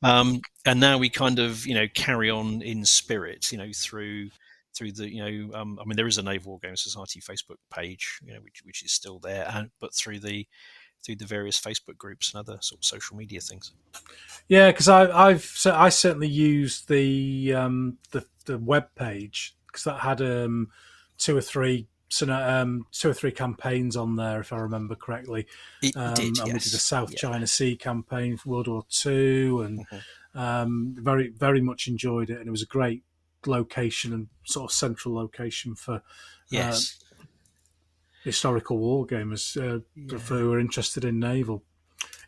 Um, 0.03 0.41
and 0.65 0.81
now 0.81 0.99
we 0.99 1.09
kind 1.09 1.39
of 1.39 1.67
you 1.67 1.75
know 1.75 1.87
carry 1.95 2.31
on 2.31 2.63
in 2.63 2.85
spirit, 2.85 3.53
you 3.53 3.59
know, 3.59 3.71
through 3.75 4.31
through 4.77 4.93
the 4.93 5.13
you 5.13 5.25
know 5.25 5.59
um, 5.59 5.79
I 5.81 5.85
mean 5.85 5.97
there 5.97 6.07
is 6.07 6.19
a 6.19 6.23
Naval 6.23 6.53
War 6.53 6.59
Games 6.63 6.83
Society 6.83 7.21
Facebook 7.21 7.57
page, 7.73 8.21
you 8.25 8.35
know, 8.35 8.41
which 8.41 8.63
which 8.65 8.85
is 8.85 8.93
still 8.93 9.19
there, 9.19 9.51
and 9.53 9.71
but 9.81 9.95
through 9.95 10.21
the 10.21 10.47
through 11.05 11.17
the 11.17 11.27
various 11.27 11.61
Facebook 11.61 11.97
groups 11.97 12.33
and 12.33 12.41
other 12.41 12.59
sort 12.61 12.81
of 12.81 12.85
social 12.85 13.17
media 13.17 13.41
things. 13.41 13.73
Yeah, 14.49 14.71
because 14.71 14.89
I've 14.89 15.45
so 15.45 15.75
I 15.75 15.89
certainly 15.89 16.29
used 16.29 16.89
the 16.89 17.55
um, 17.55 17.99
the 18.11 18.25
the 18.45 18.59
web 18.59 18.89
page 18.95 19.57
because 19.67 19.85
that 19.85 20.01
had 20.01 20.21
um, 20.21 20.69
two 21.19 21.37
or 21.37 21.41
three 21.41 21.87
so 22.09 22.31
um, 22.33 22.87
two 22.93 23.11
or 23.11 23.15
three 23.15 23.33
campaigns 23.33 23.97
on 23.97 24.17
there, 24.17 24.41
if 24.41 24.53
I 24.53 24.59
remember 24.59 24.95
correctly. 24.95 25.47
It 25.83 25.97
um, 25.97 26.15
did, 26.15 26.27
and 26.27 26.37
yes. 26.37 26.47
we 26.47 26.53
did 26.53 26.75
a 26.75 26.79
South 26.79 27.11
Yeah. 27.13 27.19
China 27.19 27.47
Sea 27.47 27.77
campaign 27.77 28.37
for 28.37 28.51
World 28.51 28.69
War 28.69 28.85
Two, 28.89 29.63
and 29.65 29.87
Mhm. 29.89 30.03
um, 30.35 30.97
very 30.99 31.29
very 31.29 31.61
much 31.61 31.89
enjoyed 31.89 32.31
it. 32.31 32.39
And 32.39 32.47
it 32.47 32.53
was 32.53 32.63
a 32.63 32.67
great 32.67 33.03
location 33.45 34.13
and 34.13 34.29
sort 34.45 34.71
of 34.71 34.75
central 34.75 35.15
location 35.15 35.75
for 35.75 36.03
Yes. 36.49 36.99
historical 38.25 38.79
war 38.79 39.07
gamers 39.07 39.57
uh, 39.57 39.81
Yeah. 39.95 40.19
who 40.19 40.53
are 40.53 40.61
interested 40.61 41.05
in 41.05 41.19
naval. 41.19 41.63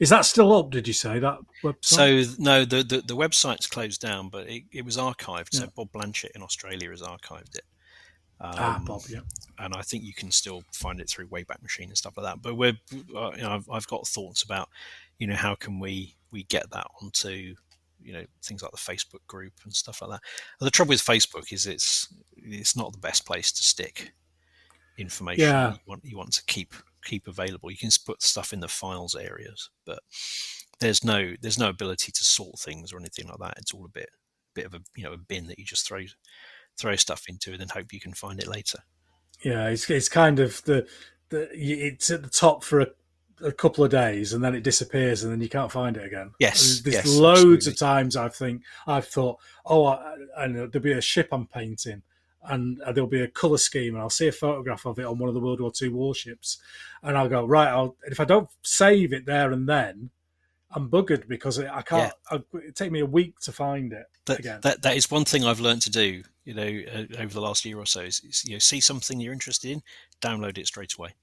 Is 0.01 0.11
that 0.11 0.25
still 0.25 0.53
up? 0.53 0.71
Did 0.71 0.87
you 0.87 0.95
say 0.95 1.19
that 1.19 1.39
website? 1.65 1.85
So 1.85 2.43
no, 2.43 2.65
the, 2.65 2.83
the 2.85 3.01
the 3.01 3.17
website's 3.17 3.67
closed 3.67 4.01
down, 4.01 4.29
but 4.29 4.49
it, 4.49 4.65
it 4.73 4.85
was 4.85 4.97
archived. 4.97 5.53
So 5.53 5.67
Bob 5.75 5.91
Blanchett 5.93 6.31
in 6.37 6.43
Australia 6.43 6.91
has 6.91 7.03
archived 7.03 7.57
it. 7.57 7.65
Um, 8.41 8.55
ah, 8.57 8.83
Bob, 8.85 9.03
yeah. 9.09 9.21
and 9.59 9.75
I 9.75 9.83
think 9.83 10.05
you 10.05 10.15
can 10.15 10.31
still 10.31 10.63
find 10.73 11.01
it 11.01 11.09
through 11.09 11.27
Wayback 11.29 11.61
Machine 11.63 11.89
and 11.89 11.99
stuff 11.99 12.17
like 12.17 12.25
that. 12.27 12.41
But 12.41 12.57
we're, 12.57 12.79
uh, 13.17 13.33
you 13.35 13.43
know, 13.43 13.51
I've, 13.51 13.69
I've 13.71 13.87
got 13.89 14.07
thoughts 14.07 14.43
about, 14.43 14.69
you 15.19 15.27
know, 15.27 15.35
how 15.35 15.55
can 15.57 15.81
we 15.81 16.15
we 16.31 16.45
get 16.45 16.71
that 16.71 16.87
onto, 17.03 17.55
you 18.01 18.13
know, 18.13 18.25
things 18.45 18.63
like 18.63 18.71
the 18.71 18.77
Facebook 18.77 19.27
group 19.27 19.55
and 19.65 19.75
stuff 19.75 20.01
like 20.03 20.11
that. 20.11 20.21
And 20.61 20.67
the 20.67 20.71
trouble 20.71 20.91
with 20.91 21.05
Facebook 21.05 21.53
is 21.53 21.67
it's 21.67 22.09
it's 22.37 22.77
not 22.77 22.93
the 22.93 22.99
best 22.99 23.27
place 23.27 23.51
to 23.53 23.65
stick 23.65 24.13
information 24.99 25.45
Yeah. 25.45 25.73
you 25.73 25.79
want 25.87 26.05
you 26.05 26.17
want 26.17 26.33
to 26.33 26.45
keep 26.45 26.75
keep 27.05 27.27
available. 27.27 27.71
You 27.71 27.77
can 27.79 27.91
put 28.07 28.23
stuff 28.23 28.53
in 28.53 28.61
the 28.61 28.69
files 28.69 29.15
areas, 29.17 29.71
but 29.85 30.01
there's 30.81 31.03
no 31.05 31.33
there's 31.41 31.59
no 31.59 31.69
ability 31.71 32.13
to 32.13 32.25
sort 32.25 32.59
things 32.61 32.93
or 32.93 32.99
anything 32.99 33.27
like 33.27 33.39
that. 33.39 33.55
It's 33.59 33.73
all 33.75 33.85
a 33.85 33.89
bit 33.89 34.11
bit 34.55 34.67
of 34.67 34.75
a 34.75 34.81
you 34.97 35.03
know 35.05 35.13
a 35.13 35.19
bin 35.19 35.47
that 35.49 35.59
you 35.59 35.65
just 35.65 35.87
throw 35.87 36.03
throw 36.79 36.97
stuff 36.97 37.25
into 37.29 37.53
it 37.53 37.61
and 37.61 37.71
hope 37.71 37.93
you 37.93 38.01
can 38.01 38.15
find 38.15 38.39
it 38.41 38.47
later. 38.47 38.79
Yeah, 39.43 39.69
it's 39.69 39.89
it's 39.91 40.09
kind 40.09 40.39
of 40.41 40.63
the 40.65 40.87
the 41.29 41.49
it's 41.53 42.11
at 42.11 42.23
the 42.23 42.31
top 42.31 42.65
for 42.65 42.81
a, 42.81 42.87
a 43.43 43.53
couple 43.53 43.85
of 43.85 43.91
days 43.91 44.33
and 44.33 44.43
then 44.43 44.55
it 44.55 44.65
disappears 44.65 45.23
and 45.23 45.33
then 45.33 45.41
you 45.41 45.49
can't 45.49 45.71
find 45.71 45.97
it 45.97 46.05
again. 46.05 46.33
Yes, 46.41 46.81
there's 46.81 46.97
yes, 46.97 47.07
loads 47.07 47.67
absolutely. 47.67 47.73
of 47.73 47.79
times 47.79 48.17
I 48.17 48.29
think 48.29 48.63
I've 48.87 49.07
thought, 49.07 49.39
oh, 49.67 49.87
I, 49.87 50.15
and 50.39 50.57
there'll 50.57 50.81
be 50.81 50.93
a 50.93 51.01
ship 51.01 51.29
I'm 51.33 51.47
painting. 51.47 52.03
And 52.41 52.81
uh, 52.83 52.93
there'll 52.93 53.11
be 53.11 53.21
a 53.21 53.29
color 53.29 53.59
scheme, 53.59 53.95
and 53.95 54.01
I'll 54.01 54.09
see 54.09 54.29
a 54.29 54.33
photograph 54.33 54.87
of 54.87 54.99
it 55.01 55.05
on 55.05 55.19
one 55.19 55.29
of 55.29 55.35
the 55.35 55.41
World 55.41 55.61
War 55.61 55.73
II 55.83 55.89
warships, 55.89 56.59
and 57.03 57.19
I'll 57.19 57.29
go 57.29 57.45
right. 57.45 57.67
I'll 57.67 57.97
if 58.07 58.21
I 58.21 58.25
don't 58.25 58.49
save 58.63 59.13
it 59.13 59.27
there 59.27 59.51
and 59.51 59.69
then, 59.69 60.11
I'm 60.71 60.91
buggered 60.91 61.29
because 61.29 61.59
I 61.59 61.83
can't. 61.83 62.13
I, 62.31 62.43
it 62.55 62.77
take 62.77 62.93
me 62.93 63.01
a 63.01 63.07
week 63.07 63.41
to 63.41 63.53
find 63.53 63.93
it 63.93 64.07
that, 64.27 64.39
again. 64.41 64.61
that 64.63 64.83
that 64.83 64.97
is 64.97 65.11
one 65.11 65.25
thing 65.25 65.45
I've 65.45 65.61
learned 65.61 65.83
to 65.83 65.91
do. 65.91 66.23
You 66.45 66.55
know, 66.55 66.81
uh, 66.95 67.23
over 67.23 67.33
the 67.33 67.41
last 67.41 67.65
year 67.65 67.79
or 67.79 67.87
so, 67.87 68.01
is, 68.01 68.21
is 68.21 68.45
you 68.45 68.55
know, 68.55 68.59
see 68.59 68.81
something 68.81 69.21
you're 69.21 69.33
interested 69.33 69.71
in, 69.71 69.83
download 70.21 70.59
it 70.59 70.67
straight 70.67 70.95
away. 70.95 71.15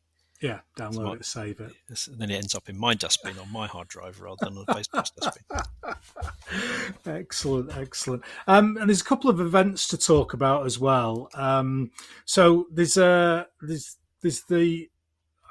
yeah, 0.42 0.60
download 0.78 1.16
it, 1.16 1.26
save 1.26 1.60
it. 1.60 1.72
And 2.08 2.20
then 2.20 2.30
it 2.30 2.36
ends 2.36 2.56
up 2.56 2.70
in 2.70 2.78
my 2.78 2.94
dustbin 2.94 3.40
on 3.40 3.52
my 3.52 3.68
hard 3.68 3.88
drive 3.88 4.20
rather 4.20 4.38
than 4.42 4.58
on 4.58 4.66
Facebook's 4.66 5.12
dustbin. 5.12 5.44
excellent, 7.06 7.76
excellent. 7.76 8.24
Um, 8.46 8.78
and 8.78 8.90
there's 8.90 9.02
a 9.02 9.06
couple 9.06 9.30
of 9.30 9.40
events 9.40 9.88
to 9.90 9.98
talk 9.98 10.34
about 10.34 10.66
as 10.66 10.78
well. 10.80 11.30
Um, 11.34 11.92
so 12.26 12.68
there's 12.72 12.98
uh, 12.98 13.46
there's 13.62 13.98
there's 14.22 14.42
the, 14.44 14.90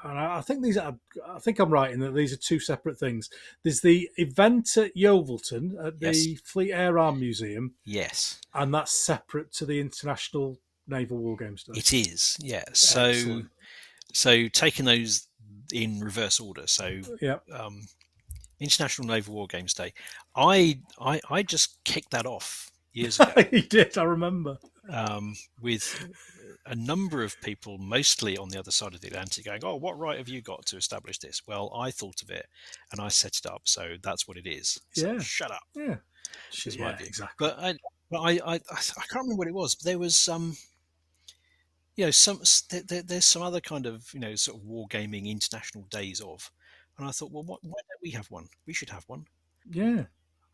and 0.05 0.18
I 0.18 0.41
think 0.42 0.62
these 0.62 0.76
are, 0.76 0.94
I 1.26 1.39
think 1.39 1.58
I'm 1.58 1.70
right 1.70 1.91
in 1.92 1.99
that 2.00 2.15
these 2.15 2.33
are 2.33 2.36
two 2.36 2.60
separate 2.60 2.99
things. 2.99 3.31
There's 3.62 3.81
the 3.81 4.08
event 4.16 4.76
at 4.76 4.94
Yeovilton 4.94 5.84
at 5.84 5.99
the 5.99 6.07
Yes. 6.12 6.41
Fleet 6.44 6.73
Air 6.73 6.99
Arm 6.99 7.18
Museum, 7.18 7.74
Yes, 7.84 8.41
and 8.55 8.73
that's 8.74 8.92
separate 8.92 9.52
to 9.55 9.66
the 9.66 9.81
International 9.81 10.58
Naval 10.86 11.16
War 11.18 11.36
Games 11.36 11.65
Day. 11.65 11.73
it 11.78 11.92
is. 11.92 12.36
Yeah. 12.41 12.65
So 12.74 13.05
Excellent. 13.07 13.47
so 14.12 14.49
taking 14.49 14.84
those 14.84 15.26
in 15.73 15.99
reverse 16.00 16.39
order. 16.39 16.66
So 16.66 17.00
Yeah, 17.20 17.39
um, 17.52 17.86
International 18.60 19.08
Naval 19.08 19.34
War 19.34 19.47
Games 19.47 19.74
Day. 19.74 19.92
I 20.36 20.81
I 21.00 21.20
I 21.31 21.42
just 21.42 21.83
kicked 21.84 22.10
that 22.10 22.26
off 22.26 22.70
years 22.92 23.18
ago. 23.20 23.42
he 23.50 23.62
did. 23.62 23.97
I 23.99 24.05
remember. 24.05 24.58
um, 24.91 25.34
with 25.62 26.07
a 26.67 26.75
number 26.75 27.23
of 27.23 27.41
people, 27.43 27.78
mostly 27.78 28.36
on 28.39 28.49
the 28.49 28.59
other 28.59 28.70
side 28.70 28.94
of 28.94 29.01
the 29.01 29.09
Atlantic, 29.09 29.44
going, 29.44 29.65
"Oh, 29.65 29.76
what 29.76 29.99
right 29.99 30.18
have 30.18 30.28
you 30.28 30.41
got 30.41 30.65
to 30.67 30.76
establish 30.76 31.18
this?" 31.18 31.43
Well, 31.47 31.70
I 31.75 31.91
thought 31.91 32.23
of 32.23 32.31
it 32.31 32.47
and 32.93 33.01
I 33.01 33.09
set 33.09 33.36
it 33.36 33.47
up, 33.47 33.62
so 33.65 33.97
that's 34.02 34.26
what 34.26 34.36
it 34.36 34.47
is. 34.47 34.81
So 34.93 35.12
Yeah. 35.12 35.18
shut 35.20 35.51
up. 35.51 35.62
Yeah, 35.75 35.86
my 35.86 36.73
yeah, 36.73 36.97
view. 36.97 37.07
exactly. 37.07 37.49
But 37.49 37.59
I, 37.59 37.75
but 38.10 38.20
I, 38.20 38.31
I, 38.31 38.55
I 38.55 38.59
can't 39.09 39.15
remember 39.15 39.36
what 39.36 39.49
it 39.49 39.55
was. 39.55 39.75
But 39.75 39.84
there 39.84 39.99
was 39.99 40.28
um, 40.28 40.57
you 41.97 42.05
know, 42.07 42.10
some 42.10 42.41
there, 42.70 42.83
there, 42.83 43.02
there's 43.02 43.25
some 43.25 43.43
other 43.43 43.60
kind 43.60 43.86
of 43.86 44.12
you 44.12 44.20
know 44.20 44.34
sort 44.34 44.60
of 44.60 44.67
wargaming 44.67 45.26
international 45.31 45.84
days 45.91 46.20
of, 46.20 46.51
and 46.99 47.07
I 47.07 47.10
thought, 47.10 47.31
well, 47.31 47.44
what, 47.44 47.60
why 47.62 47.70
don't 47.89 48.02
we 48.02 48.10
have 48.10 48.31
one? 48.31 48.49
We 48.67 48.73
should 48.73 48.91
have 48.91 49.05
one. 49.07 49.26
Yeah. 49.70 50.05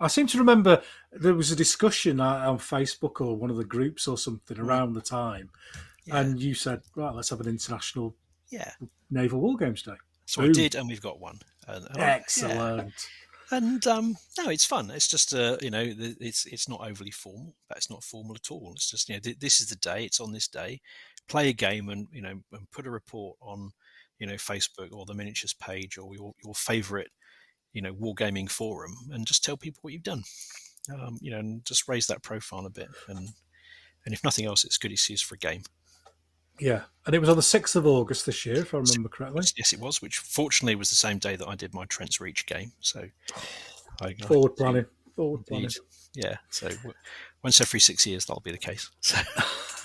I 0.02 0.08
seem 0.08 0.26
to 0.28 0.38
remember 0.38 0.82
there 1.12 1.34
was 1.34 1.50
a 1.50 1.56
discussion 1.56 2.20
uh, 2.20 2.48
on 2.50 2.58
Facebook 2.58 3.20
or 3.20 3.36
one 3.36 3.50
of 3.50 3.56
the 3.58 3.64
groups 3.64 4.08
or 4.08 4.16
something 4.16 4.58
around 4.58 4.94
the 4.94 5.02
time, 5.02 5.50
Yeah. 6.10 6.20
and 6.20 6.40
you 6.40 6.54
said, 6.54 6.82
"Right, 6.94 7.14
let's 7.14 7.30
have 7.30 7.40
an 7.40 7.48
international 7.48 8.14
yeah. 8.50 8.72
naval 9.10 9.40
war 9.40 9.56
games 9.56 9.82
day." 9.82 9.96
So 10.26 10.42
I 10.42 10.48
did, 10.48 10.74
and 10.74 10.88
we've 10.88 11.00
got 11.00 11.18
one. 11.20 11.40
And, 11.66 11.86
and 11.86 11.96
I- 11.96 12.00
yeah. 12.00 12.14
Excellent. 12.14 12.92
and 13.50 13.86
um, 13.86 14.16
no, 14.38 14.48
it's 14.48 14.64
fun. 14.64 14.90
It's 14.90 15.08
just 15.08 15.34
uh, 15.34 15.56
you 15.60 15.70
know, 15.70 15.82
it's 15.84 16.46
it's 16.46 16.68
not 16.68 16.86
overly 16.88 17.10
formal, 17.10 17.54
but 17.68 17.78
it's 17.78 17.90
not 17.90 18.04
formal 18.04 18.36
at 18.36 18.50
all. 18.50 18.72
It's 18.74 18.90
just 18.90 19.08
you 19.08 19.16
know, 19.16 19.20
th- 19.20 19.38
this 19.40 19.60
is 19.60 19.68
the 19.68 19.76
day. 19.76 20.04
It's 20.04 20.20
on 20.20 20.32
this 20.32 20.48
day. 20.48 20.80
Play 21.28 21.48
a 21.48 21.52
game 21.52 21.88
and 21.88 22.06
you 22.12 22.22
know, 22.22 22.40
and 22.52 22.70
put 22.70 22.86
a 22.86 22.90
report 22.90 23.36
on 23.40 23.72
you 24.18 24.26
know 24.26 24.34
Facebook 24.34 24.92
or 24.92 25.04
the 25.06 25.14
miniatures 25.14 25.54
page 25.54 25.98
or 25.98 26.14
your 26.14 26.32
your 26.44 26.54
favorite 26.54 27.10
you 27.72 27.82
know 27.82 27.94
wargaming 27.94 28.50
forum, 28.50 28.94
and 29.10 29.26
just 29.26 29.44
tell 29.44 29.56
people 29.56 29.78
what 29.82 29.92
you've 29.92 30.02
done. 30.02 30.22
Um, 30.92 31.18
you 31.20 31.30
know, 31.30 31.38
and 31.38 31.64
just 31.64 31.88
raise 31.88 32.06
that 32.06 32.22
profile 32.22 32.66
a 32.66 32.70
bit. 32.70 32.88
And 33.08 33.28
and 34.04 34.14
if 34.14 34.24
nothing 34.24 34.46
else, 34.46 34.64
it's 34.64 34.78
good 34.78 34.92
excuse 34.92 35.20
for 35.22 35.34
a 35.34 35.38
game. 35.38 35.62
Yeah, 36.60 36.82
and 37.06 37.14
it 37.14 37.18
was 37.18 37.28
on 37.28 37.36
the 37.36 37.42
sixth 37.42 37.74
of 37.76 37.86
August 37.86 38.26
this 38.26 38.44
year, 38.44 38.56
if 38.56 38.74
I 38.74 38.78
remember 38.78 39.08
correctly. 39.08 39.44
Yes, 39.56 39.72
it 39.72 39.80
was, 39.80 40.02
which 40.02 40.18
fortunately 40.18 40.74
was 40.74 40.90
the 40.90 40.96
same 40.96 41.18
day 41.18 41.36
that 41.36 41.48
I 41.48 41.54
did 41.54 41.74
my 41.74 41.86
Trent's 41.86 42.20
Reach 42.20 42.46
game. 42.46 42.72
So 42.80 43.04
I, 44.00 44.06
I- 44.06 44.26
Forward 44.26 44.56
planning. 44.56 44.86
Forward 45.16 45.46
planning. 45.46 45.70
Yeah. 46.14 46.36
So 46.50 46.68
once 47.42 47.60
every 47.60 47.80
six 47.80 48.06
years, 48.06 48.26
that'll 48.26 48.42
be 48.42 48.52
the 48.52 48.58
case. 48.58 48.90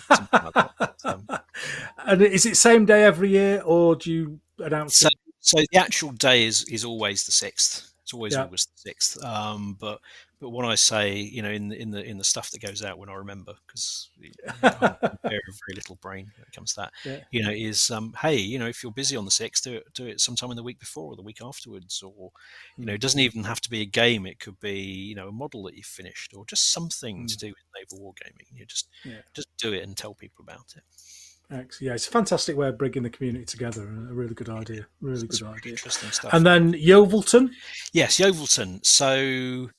So, 0.07 0.15
like 0.33 0.53
that. 0.53 0.95
Um, 1.03 1.27
and 2.05 2.21
is 2.21 2.45
it 2.45 2.57
same 2.57 2.85
day 2.85 3.03
every 3.03 3.29
year, 3.29 3.63
or 3.65 3.95
do 3.95 4.13
you 4.13 4.39
announce 4.59 4.97
so, 4.97 5.07
it? 5.07 5.15
So 5.39 5.57
the 5.71 5.79
actual 5.79 6.11
day 6.11 6.45
is 6.45 6.63
is 6.65 6.85
always 6.85 7.25
the 7.25 7.31
sixth. 7.31 7.91
It's 8.03 8.13
always 8.13 8.33
Yeah. 8.33 8.43
August 8.43 8.69
the 8.75 8.89
sixth. 8.89 9.23
Um, 9.23 9.75
but 9.79 9.99
but 10.39 10.49
when 10.49 10.65
I 10.65 10.75
say, 10.75 11.15
you 11.15 11.41
know, 11.41 11.49
in 11.49 11.69
the 11.69 11.81
in 11.81 11.91
the 11.91 12.03
in 12.03 12.17
the 12.17 12.23
stuff 12.23 12.51
that 12.51 12.61
goes 12.61 12.83
out 12.83 12.97
when 12.97 13.09
I 13.09 13.13
remember, 13.13 13.53
because 13.65 14.09
I 14.63 14.67
have 14.67 15.17
very 15.23 15.39
very 15.67 15.75
little 15.75 15.95
brain 16.01 16.31
when 16.37 16.45
it 16.47 16.55
comes 16.55 16.73
to 16.73 16.81
that. 16.81 16.91
Yeah. 17.03 17.19
You 17.31 17.43
know, 17.43 17.51
is 17.51 17.89
um, 17.91 18.13
hey, 18.21 18.35
you 18.35 18.59
know, 18.59 18.67
if 18.67 18.83
you're 18.83 18.91
busy 18.91 19.15
on 19.15 19.25
the 19.25 19.31
sixth, 19.31 19.63
do 19.63 19.73
it 19.75 19.83
do 19.93 20.05
it 20.07 20.19
sometime 20.21 20.51
in 20.51 20.57
the 20.57 20.63
week 20.63 20.79
before 20.79 21.13
or 21.13 21.15
the 21.15 21.21
week 21.21 21.39
afterwards, 21.41 22.03
or 22.03 22.31
you 22.77 22.85
know, 22.85 22.93
it 22.93 23.01
doesn't 23.01 23.19
even 23.19 23.43
have 23.43 23.61
to 23.61 23.69
be 23.69 23.81
a 23.81 23.85
game. 23.85 24.25
It 24.25 24.39
could 24.39 24.59
be 24.59 24.79
you 24.81 25.15
know 25.15 25.27
a 25.29 25.31
model 25.31 25.63
that 25.63 25.75
you've 25.75 25.85
finished, 25.85 26.33
or 26.35 26.45
just 26.45 26.71
something 26.71 27.27
to 27.27 27.37
do 27.37 27.47
with 27.47 27.55
naval 27.77 28.05
wargaming. 28.13 28.47
You 28.53 28.65
just 28.65 28.89
Yeah. 29.03 29.21
just 29.33 29.47
do 29.57 29.73
it 29.73 29.83
and 29.83 29.95
tell 29.95 30.13
people 30.13 30.43
about 30.43 30.73
it. 30.75 30.83
Excellent. 31.51 31.81
Yeah, 31.81 31.93
it's 31.93 32.07
a 32.07 32.11
fantastic 32.11 32.57
way 32.57 32.69
of 32.69 32.77
bringing 32.79 33.03
the 33.03 33.09
community 33.11 33.45
together. 33.45 33.83
A 33.83 34.13
really 34.13 34.33
good 34.33 34.49
idea. 34.49 34.87
Really 34.99 35.25
It's 35.25 35.39
good 35.41 35.47
idea. 35.55 35.73
interesting 35.73 36.09
stuff. 36.09 36.33
And 36.33 36.43
then 36.43 36.73
Yeovilton. 36.73 37.51
Yes, 37.93 38.17
Yeovilton. 38.19 38.83
So 38.83 39.69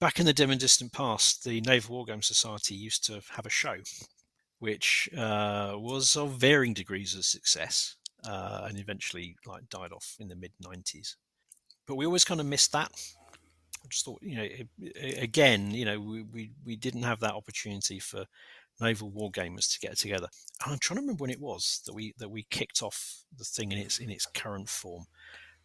back 0.00 0.18
in 0.18 0.26
the 0.26 0.32
dim 0.32 0.50
and 0.50 0.58
distant 0.58 0.92
past, 0.92 1.44
the 1.44 1.60
Naval 1.60 1.96
War 1.96 2.04
Game 2.06 2.22
Society 2.22 2.74
used 2.74 3.04
to 3.04 3.20
have 3.30 3.46
a 3.46 3.50
show, 3.50 3.76
which 4.58 5.08
uh, 5.16 5.74
was 5.76 6.16
of 6.16 6.32
varying 6.32 6.74
degrees 6.74 7.14
of 7.14 7.24
success, 7.24 7.96
uh, 8.24 8.66
and 8.68 8.78
eventually 8.78 9.36
like 9.46 9.68
died 9.68 9.92
off 9.92 10.16
in 10.18 10.28
the 10.28 10.36
mid 10.36 10.52
'90s. 10.64 11.16
But 11.86 11.96
we 11.96 12.06
always 12.06 12.24
kind 12.24 12.40
of 12.40 12.46
missed 12.46 12.72
that. 12.72 12.90
I 13.82 13.88
just 13.88 14.04
thought, 14.04 14.22
you 14.22 14.36
know, 14.36 14.48
again, 15.18 15.70
you 15.70 15.84
know, 15.84 16.00
we, 16.00 16.22
we 16.22 16.50
we 16.64 16.76
didn't 16.76 17.02
have 17.02 17.20
that 17.20 17.34
opportunity 17.34 17.98
for 17.98 18.24
naval 18.80 19.10
war 19.10 19.30
gamers 19.30 19.70
to 19.72 19.78
get 19.78 19.98
together. 19.98 20.28
And 20.64 20.72
I'm 20.72 20.78
trying 20.78 20.96
to 20.96 21.02
remember 21.02 21.22
when 21.22 21.30
it 21.30 21.40
was 21.40 21.82
that 21.86 21.94
we 21.94 22.14
that 22.18 22.30
we 22.30 22.46
kicked 22.50 22.82
off 22.82 23.24
the 23.36 23.44
thing 23.44 23.72
in 23.72 23.78
its 23.78 23.98
in 23.98 24.10
its 24.10 24.26
current 24.26 24.68
form. 24.68 25.04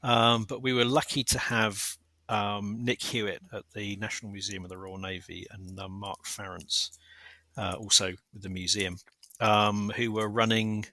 Um, 0.03 0.43
but 0.43 0.61
we 0.61 0.73
were 0.73 0.85
lucky 0.85 1.23
to 1.23 1.39
have 1.39 1.97
um, 2.29 2.83
Nick 2.83 3.01
Hewitt 3.01 3.41
at 3.53 3.63
the 3.73 3.95
National 3.97 4.31
Museum 4.31 4.63
of 4.63 4.69
the 4.69 4.77
Royal 4.77 4.97
Navy 4.97 5.45
and 5.51 5.79
um, 5.79 5.91
Mark 5.93 6.25
Farrance, 6.25 6.97
uh, 7.57 7.75
also 7.77 8.13
with 8.33 8.41
the 8.43 8.49
museum, 8.49 8.97
um, 9.39 9.91
who 9.95 10.11
were 10.11 10.27
running, 10.29 10.85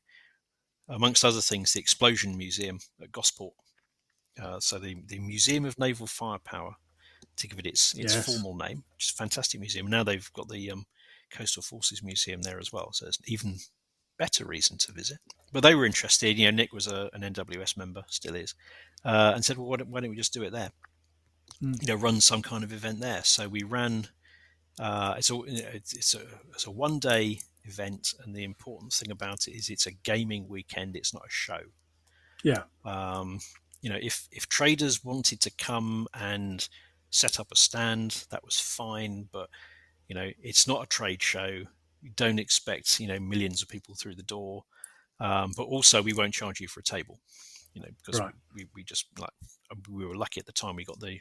amongst 0.89 1.25
other 1.25 1.41
things, 1.41 1.73
the 1.73 1.81
Explosion 1.81 2.36
Museum 2.36 2.78
at 3.02 3.12
Gosport. 3.12 3.55
Uh, 4.43 4.59
so 4.61 4.78
the, 4.78 4.97
the 5.07 5.19
Museum 5.19 5.65
of 5.65 5.78
Naval 5.78 6.07
Firepower, 6.07 6.75
to 7.36 7.49
give 7.49 7.59
it 7.59 7.67
its 7.67 7.94
its 7.94 8.15
Yes. 8.15 8.27
formal 8.27 8.55
name, 8.57 8.85
which 8.94 9.07
is 9.07 9.11
a 9.11 9.15
fantastic 9.15 9.59
museum. 9.61 9.86
Now 9.86 10.02
they've 10.05 10.31
got 10.35 10.49
the 10.49 10.70
um, 10.70 10.85
Coastal 11.31 11.62
Forces 11.62 12.02
Museum 12.02 12.43
there 12.43 12.59
as 12.59 12.73
well, 12.73 12.93
so 12.93 13.07
it's 13.07 13.19
an 13.19 13.25
even 13.27 13.59
better 14.19 14.44
reason 14.44 14.77
to 14.78 14.93
visit. 14.93 15.19
But 15.52 15.62
they 15.62 15.75
were 15.75 15.86
interested. 15.86 16.39
You 16.39 16.51
know, 16.51 16.57
Nick 16.57 16.73
was 16.73 16.86
a, 16.89 17.09
an 17.15 17.23
NWS 17.23 17.77
member, 17.77 18.02
still 18.09 18.35
is, 18.35 18.55
uh, 19.05 19.33
and 19.35 19.44
said, 19.44 19.57
"Well, 19.57 19.67
why 19.69 19.77
don't, 19.78 19.89
why 19.91 20.01
don't 20.01 20.11
we 20.11 20.17
just 20.17 20.35
do 20.35 20.43
it 20.43 20.51
there? 20.52 20.70
Mm. 21.61 21.81
You 21.81 21.89
know, 21.89 21.95
run 21.95 22.21
some 22.21 22.43
kind 22.43 22.65
of 22.65 22.73
event 22.73 23.01
there." 23.01 23.25
So 23.25 23.49
we 23.49 23.63
ran. 23.63 24.09
Uh, 24.79 25.15
it's 25.19 25.31
a 25.31 25.39
it's 25.47 25.93
it's 25.93 26.15
a 26.15 26.23
it's 26.55 26.67
a 26.67 26.71
one 26.71 26.99
day 26.99 27.41
event, 27.65 28.15
and 28.25 28.35
the 28.35 28.45
important 28.45 28.93
thing 28.93 29.11
about 29.11 29.47
it 29.49 29.53
is 29.53 29.69
it's 29.71 29.87
a 29.87 29.93
gaming 29.93 30.49
weekend. 30.49 30.97
It's 30.97 31.13
not 31.15 31.25
a 31.27 31.31
show. 31.31 31.61
Yeah. 32.43 32.65
Um, 32.85 33.41
you 33.81 33.91
know, 33.91 33.99
if 34.01 34.29
if 34.33 34.49
traders 34.49 35.05
wanted 35.05 35.41
to 35.41 35.51
come 35.51 36.07
and 36.15 36.69
set 37.11 37.39
up 37.39 37.49
a 37.53 37.57
stand, 37.57 38.25
that 38.31 38.45
was 38.45 38.59
fine. 38.59 39.29
But 39.31 39.51
you 40.09 40.15
know, 40.15 40.31
it's 40.43 40.67
not 40.67 40.83
a 40.83 40.87
trade 40.87 41.23
show. 41.23 41.65
You 42.01 42.11
don't 42.17 42.41
expect 42.41 42.99
you 42.99 43.07
know 43.07 43.21
millions 43.21 43.63
of 43.63 43.69
people 43.69 43.95
through 43.95 44.17
the 44.17 44.23
door. 44.23 44.65
Um, 45.21 45.53
but 45.57 45.65
also, 45.65 46.03
we 46.03 46.15
won't 46.15 46.35
charge 46.35 46.61
you 46.61 46.67
for 46.69 46.81
a 46.81 46.85
table. 46.85 47.21
You 47.75 47.83
know, 47.83 47.89
because 47.97 48.21
Right. 48.21 48.35
we, 48.55 48.67
we 48.75 48.83
just 48.85 49.07
like 49.19 49.31
we 49.89 50.05
were 50.05 50.17
lucky 50.17 50.41
at 50.41 50.47
the 50.47 50.53
time. 50.53 50.77
We 50.77 50.85
got 50.85 51.01
the 51.01 51.19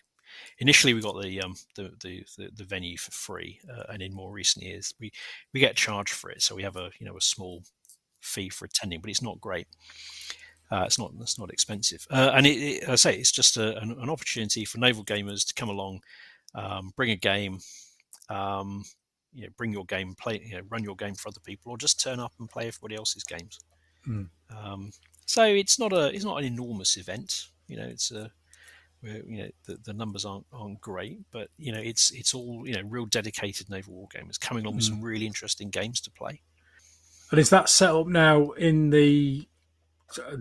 initially 0.59 0.93
we 0.93 1.01
got 1.01 1.21
the 1.21 1.41
um 1.41 1.55
the 1.75 1.91
the, 2.01 2.49
the, 2.55 2.63
venue 2.63 2.97
for 2.97 3.11
free, 3.11 3.59
uh, 3.71 3.83
and 3.89 4.01
in 4.01 4.13
more 4.13 4.31
recent 4.31 4.65
years 4.65 4.93
we 4.99 5.11
we 5.53 5.59
get 5.59 5.75
charged 5.75 6.13
for 6.13 6.29
it. 6.29 6.41
So 6.41 6.55
we 6.55 6.63
have 6.63 6.77
a 6.77 6.91
you 6.99 7.05
know 7.05 7.17
a 7.17 7.21
small 7.21 7.63
fee 8.21 8.49
for 8.49 8.65
attending, 8.65 9.01
but 9.01 9.09
it's 9.09 9.21
not 9.21 9.41
great. 9.41 9.67
Uh, 10.71 10.83
it's 10.85 10.97
not 10.97 11.11
it's 11.19 11.39
not 11.39 11.51
expensive, 11.51 12.07
uh, 12.11 12.31
and 12.33 12.47
it, 12.47 12.57
it, 12.57 12.89
I 12.89 12.95
say 12.95 13.15
it's 13.15 13.31
just 13.31 13.57
a, 13.57 13.77
an, 13.79 13.91
an 13.91 14.09
opportunity 14.09 14.63
for 14.63 14.77
naval 14.77 15.03
gamers 15.03 15.45
to 15.47 15.53
come 15.53 15.67
along, 15.67 16.01
um, 16.55 16.93
bring 16.95 17.11
a 17.11 17.15
game, 17.17 17.59
um, 18.29 18.83
you 19.33 19.43
know, 19.43 19.49
bring 19.57 19.73
your 19.73 19.83
game, 19.85 20.15
play, 20.15 20.41
you 20.45 20.55
know, 20.55 20.61
run 20.69 20.83
your 20.83 20.95
game 20.95 21.15
for 21.15 21.27
other 21.27 21.41
people, 21.41 21.73
or 21.73 21.77
just 21.77 21.99
turn 21.99 22.21
up 22.21 22.31
and 22.39 22.49
play 22.49 22.67
everybody 22.67 22.95
else's 22.95 23.25
games. 23.25 23.59
Mm. 24.07 24.29
Um, 24.55 24.91
so 25.25 25.43
it's 25.43 25.79
not 25.79 25.93
a 25.93 26.13
it's 26.13 26.25
not 26.25 26.39
an 26.39 26.45
enormous 26.45 26.97
event, 26.97 27.47
you 27.67 27.77
know. 27.77 27.85
It's 27.85 28.11
a 28.11 28.31
where, 29.01 29.21
you 29.25 29.37
know 29.43 29.49
the, 29.65 29.77
the 29.83 29.93
numbers 29.93 30.25
aren't 30.25 30.45
aren't 30.53 30.79
great, 30.81 31.19
but 31.31 31.49
you 31.57 31.71
know 31.71 31.79
it's 31.79 32.11
it's 32.11 32.33
all 32.33 32.63
you 32.65 32.73
know 32.73 32.81
real 32.85 33.05
dedicated 33.05 33.69
naval 33.69 33.93
war 33.93 34.07
gamers 34.15 34.39
coming 34.39 34.63
along 34.63 34.77
with 34.77 34.85
some 34.85 35.01
really 35.01 35.25
interesting 35.25 35.69
games 35.69 35.99
to 36.01 36.11
play. 36.11 36.41
And 37.31 37.39
is 37.39 37.49
that 37.49 37.69
set 37.69 37.91
up 37.91 38.07
now 38.07 38.51
in 38.51 38.89
the 38.89 39.47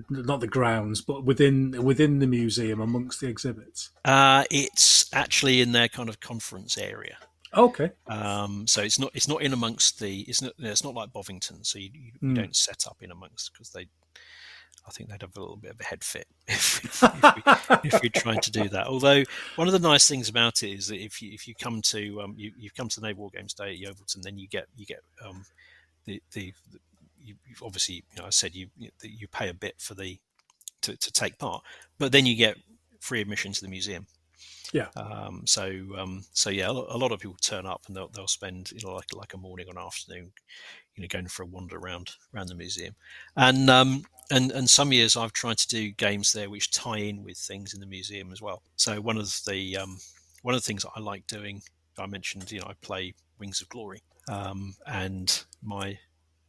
not 0.09 0.41
the 0.41 0.49
grounds, 0.49 1.01
but 1.01 1.25
within 1.25 1.85
within 1.85 2.19
the 2.19 2.27
museum 2.27 2.81
amongst 2.81 3.21
the 3.21 3.29
exhibits? 3.29 3.91
Uh, 4.05 4.45
it's 4.51 5.09
actually 5.15 5.61
in 5.61 5.73
their 5.73 5.89
kind 5.89 6.09
of 6.09 6.21
conference 6.21 6.77
area. 6.77 7.17
Okay. 7.57 7.91
Um, 8.09 8.67
so 8.67 8.83
it's 8.83 8.99
not 8.99 9.11
it's 9.15 9.29
not 9.29 9.43
in 9.43 9.53
amongst 9.53 10.01
the 10.01 10.21
it's 10.23 10.43
not 10.43 10.53
it's 10.59 10.85
not 10.85 10.95
like 10.95 11.13
Bovington. 11.13 11.63
So 11.65 11.79
you, 11.79 11.91
you 11.95 12.13
Mm. 12.23 12.35
don't 12.35 12.57
set 12.57 12.85
up 12.87 12.99
in 13.01 13.11
amongst 13.11 13.53
because 13.53 13.71
they. 13.71 13.87
I 14.87 14.91
think 14.91 15.11
they'd 15.11 15.23
have 15.23 15.37
a 15.37 15.41
little 15.41 15.57
bit 15.57 15.73
of 15.73 15.81
a 15.81 15.85
head 15.85 16.03
fit 16.03 16.27
if, 16.49 16.85
if, 16.85 17.03
if, 17.03 17.23
we, 17.23 17.91
if 17.91 18.03
you're 18.03 18.23
trying 18.23 18.41
to 18.41 18.51
do 18.51 18.69
that. 18.71 18.87
Although 18.87 19.25
one 19.57 19.69
of 19.69 19.73
the 19.73 19.79
nice 19.79 20.09
things 20.09 20.29
about 20.29 20.63
it 20.63 20.71
is 20.71 20.89
that 20.89 21.03
if 21.03 21.21
you 21.23 21.33
if 21.33 21.47
you 21.47 21.55
come 21.55 21.83
to 21.83 22.21
um, 22.23 22.35
you 22.37 22.53
you 22.57 22.71
come 22.71 22.89
to 22.89 23.01
the 23.01 23.07
Naval 23.07 23.23
War 23.23 23.31
Games 23.35 23.55
Day 23.55 23.73
at 23.73 23.79
Yeovilton, 23.79 24.23
then 24.23 24.39
you 24.39 24.49
get 24.49 24.67
you 24.77 24.87
get 24.87 25.01
um, 25.25 25.45
the 26.07 26.23
the, 26.33 26.53
the 26.73 26.79
you, 27.23 27.35
you've 27.47 27.63
obviously 27.63 27.97
you 27.97 28.21
know 28.21 28.27
I 28.27 28.31
said 28.31 28.55
you 28.55 28.69
you 28.77 28.91
you 29.03 29.29
pay 29.29 29.49
a 29.49 29.55
bit 29.55 29.75
for 29.79 29.95
the 29.95 30.19
to, 30.83 30.97
to 30.97 31.13
take 31.13 31.39
part, 31.39 31.63
but 31.99 32.13
then 32.13 32.27
you 32.27 32.37
get 32.37 32.57
free 33.01 33.21
admission 33.21 33.53
to 33.53 33.61
the 33.61 33.69
museum. 33.69 34.07
Yeah. 34.73 34.87
Um, 34.97 35.43
so 35.47 35.71
um, 35.99 36.25
so 36.33 36.51
yeah, 36.51 36.71
a 36.71 36.73
lot, 36.73 36.87
a 36.91 36.97
lot 36.97 37.13
of 37.13 37.21
people 37.21 37.37
turn 37.41 37.67
up 37.67 37.83
and 37.87 37.97
they'll 37.97 38.09
they'll 38.09 38.27
spend 38.27 38.71
you 38.73 38.81
know 38.85 38.95
like 38.95 39.15
like 39.15 39.35
a 39.35 39.39
morning 39.39 39.67
or 39.69 39.73
an 39.73 39.85
afternoon, 39.85 40.33
you 40.97 41.03
know, 41.03 41.09
going 41.09 41.29
for 41.29 41.43
a 41.43 41.47
wander 41.47 41.77
around 41.77 42.11
around 42.35 42.49
the 42.49 42.55
museum, 42.55 42.95
and 43.37 43.69
um, 43.71 44.05
and 44.31 44.51
and 44.53 44.69
some 44.69 44.93
years 44.93 45.17
I've 45.17 45.33
tried 45.33 45.59
to 45.59 45.69
do 45.69 45.91
games 45.91 46.33
there 46.33 46.51
which 46.51 46.71
tie 46.71 46.99
in 46.99 47.23
with 47.25 47.39
things 47.39 47.75
in 47.75 47.81
the 47.81 47.87
museum 47.87 48.33
as 48.33 48.41
well. 48.41 48.63
So 48.77 49.01
one 49.01 49.19
of 49.19 49.41
the 49.47 49.77
um, 49.77 49.99
one 50.43 50.55
of 50.55 50.61
the 50.61 50.67
things 50.67 50.83
that 50.83 50.93
I 50.97 51.01
like 51.01 51.27
doing, 51.27 51.63
I 51.99 52.07
mentioned, 52.07 52.51
you 52.51 52.61
know, 52.61 52.67
I 52.69 52.75
play 52.81 53.15
Wings 53.39 53.61
of 53.61 53.69
Glory, 53.69 54.03
um, 54.29 54.75
and 54.87 55.45
my, 55.63 55.99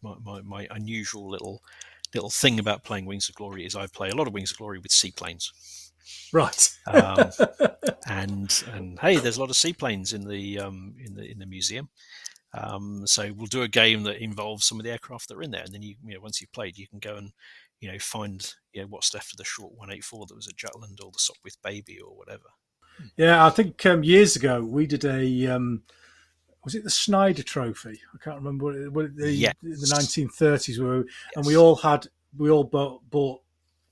my 0.01 0.15
my 0.23 0.41
my 0.41 0.67
unusual 0.71 1.29
little 1.29 1.61
little 2.13 2.29
thing 2.29 2.59
about 2.59 2.83
playing 2.83 3.05
Wings 3.05 3.29
of 3.29 3.35
Glory 3.35 3.65
is 3.65 3.75
I 3.75 3.87
play 3.87 4.09
a 4.09 4.15
lot 4.15 4.27
of 4.27 4.33
Wings 4.33 4.51
of 4.51 4.57
Glory 4.57 4.79
with 4.79 4.91
seaplanes. 4.91 5.51
Right. 6.33 6.69
Um, 6.87 7.31
and 8.07 8.63
and 8.73 8.99
hey, 8.99 9.17
there's 9.17 9.37
a 9.37 9.39
lot 9.39 9.49
of 9.49 9.55
seaplanes 9.55 10.13
in 10.13 10.27
the 10.27 10.59
um, 10.59 10.95
in 11.03 11.15
the 11.15 11.29
in 11.29 11.39
the 11.39 11.45
museum. 11.45 11.89
Um, 12.53 13.07
so 13.07 13.31
we'll 13.35 13.47
do 13.47 13.61
a 13.61 13.67
game 13.67 14.03
that 14.03 14.21
involves 14.21 14.65
some 14.65 14.79
of 14.79 14.83
the 14.83 14.91
aircraft 14.91 15.29
that 15.29 15.37
are 15.37 15.43
in 15.43 15.51
there, 15.51 15.63
and 15.63 15.73
then 15.73 15.81
you, 15.81 15.95
you 16.05 16.13
know 16.15 16.19
once 16.21 16.41
you've 16.41 16.51
played, 16.51 16.77
you 16.77 16.87
can 16.87 16.99
go 16.99 17.15
and 17.15 17.31
you 17.79 17.91
know 17.91 17.97
find 17.99 18.53
you 18.73 18.81
know 18.81 18.87
what's 18.87 19.13
left 19.13 19.31
of 19.31 19.37
the 19.37 19.43
short 19.45 19.71
184 19.71 20.25
that 20.27 20.35
was 20.35 20.47
at 20.47 20.55
Jutland 20.57 20.99
or 21.03 21.11
the 21.11 21.17
Sopwith 21.19 21.57
Baby 21.63 21.99
or 21.99 22.15
whatever. 22.15 22.43
Yeah, 23.15 23.45
I 23.45 23.49
think 23.49 23.83
um, 23.85 24.03
years 24.03 24.35
ago 24.35 24.61
we 24.63 24.85
did 24.85 25.05
a. 25.05 25.47
Um, 25.47 25.83
was 26.63 26.75
it 26.75 26.83
the 26.83 26.91
Schneider 26.91 27.41
Trophy? 27.41 27.99
I 28.13 28.17
can't 28.23 28.35
remember 28.37 28.65
what, 28.65 28.75
it, 28.75 28.93
what 28.93 29.15
the, 29.15 29.31
Yes. 29.31 29.55
the 29.63 29.95
1930s 29.95 30.77
were, 30.77 31.05
and 31.35 31.43
we 31.45 31.57
all 31.57 31.75
had 31.75 32.05
we 32.37 32.51
all 32.51 32.63
bought, 32.63 33.01
bought 33.09 33.41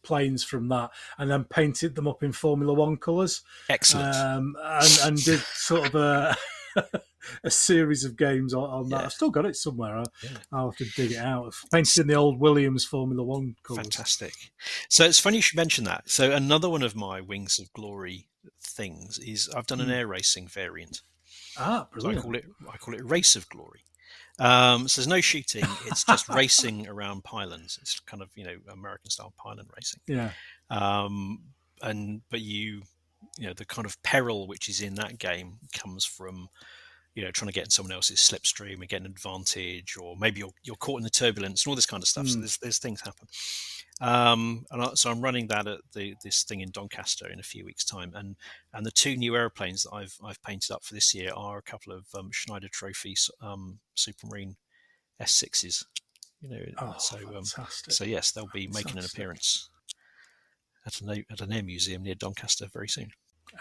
planes 0.04 0.44
from 0.44 0.68
that, 0.70 0.92
and 1.18 1.32
then 1.32 1.46
painted 1.46 1.96
them 1.96 2.08
up 2.08 2.22
in 2.22 2.32
Formula 2.32 2.72
One 2.74 2.98
colours, 2.98 3.42
Excellent. 3.70 4.16
um, 4.16 4.56
and, 4.64 5.00
and 5.04 5.24
did 5.24 5.40
sort 5.40 5.88
of 5.88 5.96
a 5.96 6.38
a 7.44 7.50
series 7.50 8.04
of 8.04 8.16
games 8.18 8.54
on, 8.54 8.64
on 8.70 8.90
that. 8.90 9.00
Yeah. 9.00 9.06
I've 9.06 9.14
still 9.14 9.30
got 9.30 9.46
it 9.46 9.56
somewhere. 9.56 9.98
I'll, 9.98 10.14
Yeah. 10.24 10.30
I'll 10.52 10.70
have 10.72 10.78
to 10.78 10.86
dig 10.96 11.12
it 11.12 11.18
out. 11.18 11.54
Painted 11.72 12.02
in 12.02 12.08
the 12.08 12.16
old 12.16 12.40
Williams 12.40 12.86
Formula 12.86 13.24
One 13.24 13.56
colours. 13.64 13.84
Fantastic. 13.84 14.34
So 14.90 15.06
it's 15.06 15.20
funny 15.20 15.38
you 15.38 15.42
should 15.42 15.58
mention 15.58 15.84
that. 15.86 16.10
So 16.10 16.32
another 16.32 16.70
one 16.70 16.84
of 16.84 16.96
my 16.96 17.22
Wings 17.22 17.60
of 17.60 17.72
Glory 17.74 18.28
things 18.62 19.20
is 19.20 19.50
I've 19.56 19.68
done 19.68 19.82
an 19.82 19.88
Hmm. 19.88 19.94
air 19.94 20.08
racing 20.08 20.48
variant. 20.48 21.02
Ah, 21.58 21.88
So 21.92 21.98
I 22.10 22.14
brilliant. 22.14 22.24
call 22.24 22.36
it 22.36 22.46
I 22.72 22.78
call 22.78 22.94
it 22.94 23.04
Race 23.06 23.36
of 23.36 23.48
Glory. 23.50 23.82
Um, 24.40 24.88
so 24.88 25.02
there's 25.02 25.08
no 25.08 25.20
shooting; 25.20 25.66
it's 25.86 26.06
just 26.06 26.30
racing 26.30 26.88
around 26.88 27.26
pylons. 27.26 27.78
It's 27.82 28.00
kind 28.00 28.24
of 28.24 28.30
you 28.36 28.46
know 28.46 28.56
American 28.72 29.10
style 29.10 29.34
pylon 29.38 29.68
racing. 29.76 30.00
Yeah. 30.08 30.32
Um, 30.70 31.42
and 31.82 32.22
but 32.30 32.40
you 32.40 32.84
you 33.40 33.48
know 33.48 33.54
the 33.54 33.66
kind 33.66 33.86
of 33.86 34.02
peril 34.04 34.48
which 34.48 34.70
is 34.70 34.82
in 34.82 34.96
that 34.96 35.18
game 35.18 35.58
comes 35.74 36.06
from 36.06 36.50
you 37.16 37.26
know, 37.26 37.32
trying 37.32 37.48
to 37.48 37.54
get 37.54 37.66
in 37.66 37.70
someone 37.70 37.92
else's 37.92 38.20
slipstream 38.20 38.80
and 38.80 38.88
get 38.88 39.02
an 39.02 39.08
advantage, 39.08 39.98
or 39.98 40.16
maybe 40.18 40.40
you're 40.40 40.54
you're 40.64 40.76
caught 40.76 41.00
in 41.00 41.04
the 41.04 41.10
turbulence 41.10 41.66
and 41.66 41.72
all 41.72 41.76
this 41.76 41.86
kind 41.86 42.04
of 42.04 42.08
stuff. 42.08 42.26
Mm. 42.26 42.30
So 42.30 42.40
there's 42.40 42.58
there's 42.60 42.78
things 42.78 43.02
happen. 43.02 43.28
Um, 44.00 44.66
and 44.72 44.82
I, 44.82 44.94
so 44.94 45.12
I'm 45.12 45.20
running 45.20 45.48
that 45.48 45.68
at 45.68 45.80
the 45.94 46.16
this 46.24 46.44
thing 46.44 46.62
in 46.62 46.72
Doncaster 46.72 47.28
in 47.28 47.40
a 47.40 47.44
few 47.44 47.66
weeks' 47.66 47.84
time, 47.84 48.14
and 48.16 48.36
and 48.74 48.86
the 48.86 48.92
two 48.92 49.18
new 49.18 49.36
airplanes 49.36 49.84
that 49.84 49.94
I've 49.94 50.16
I've 50.24 50.42
painted 50.44 50.72
up 50.72 50.84
for 50.84 50.94
this 50.94 51.14
year 51.14 51.32
are 51.36 51.58
a 51.58 51.64
couple 51.64 51.94
of 51.94 52.06
um, 52.18 52.30
Schneider 52.32 52.70
Trophy 52.72 53.16
um, 53.42 53.80
Supermarine 53.98 54.56
S6s. 55.22 55.84
You 56.42 56.50
know, 56.50 56.62
oh, 56.78 56.96
so 57.00 57.18
um, 57.36 57.44
so 57.44 58.06
yes, 58.06 58.32
they'll 58.32 58.48
be 58.54 58.68
fantastic. 58.68 58.86
making 58.86 59.00
an 59.00 59.06
appearance 59.06 59.70
at 60.86 61.02
an 61.02 61.26
at 61.30 61.42
an 61.42 61.52
air 61.52 61.64
museum 61.64 62.04
near 62.04 62.16
Doncaster 62.16 62.68
very 62.72 62.88
soon. 62.88 63.10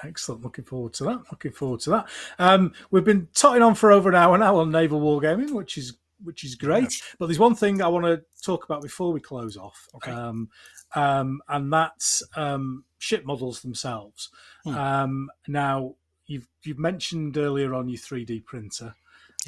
Excellent. 0.02 0.42
Looking 0.42 0.64
forward 0.64 0.92
to 0.94 1.04
that. 1.04 1.20
Looking 1.30 1.52
forward 1.52 1.80
to 1.80 1.90
that. 1.90 2.08
Um, 2.38 2.72
we've 2.90 3.04
been 3.04 3.28
totting 3.34 3.62
on 3.62 3.74
for 3.74 3.92
over 3.92 4.08
an 4.08 4.14
hour 4.14 4.36
now 4.38 4.56
on 4.56 4.70
naval 4.70 5.00
wargaming, 5.00 5.52
which 5.52 5.78
is 5.78 5.94
which 6.22 6.44
is 6.44 6.54
great. 6.54 7.02
But 7.18 7.26
there's 7.26 7.38
one 7.38 7.54
thing 7.54 7.80
I 7.80 7.88
want 7.88 8.06
to 8.06 8.22
talk 8.42 8.64
about 8.64 8.82
before 8.82 9.12
we 9.12 9.20
close 9.20 9.56
off, 9.56 9.88
okay. 9.96 10.10
um, 10.10 10.48
um, 10.94 11.40
and 11.48 11.72
that's 11.72 12.22
um, 12.36 12.84
ship 12.98 13.24
models 13.24 13.62
themselves. 13.62 14.30
Hmm. 14.64 14.74
Um, 14.74 15.30
now, 15.46 15.94
you've 16.26 16.48
you've 16.62 16.78
mentioned 16.78 17.36
earlier 17.36 17.74
on 17.74 17.88
your 17.88 17.98
3D 17.98 18.44
printer. 18.44 18.94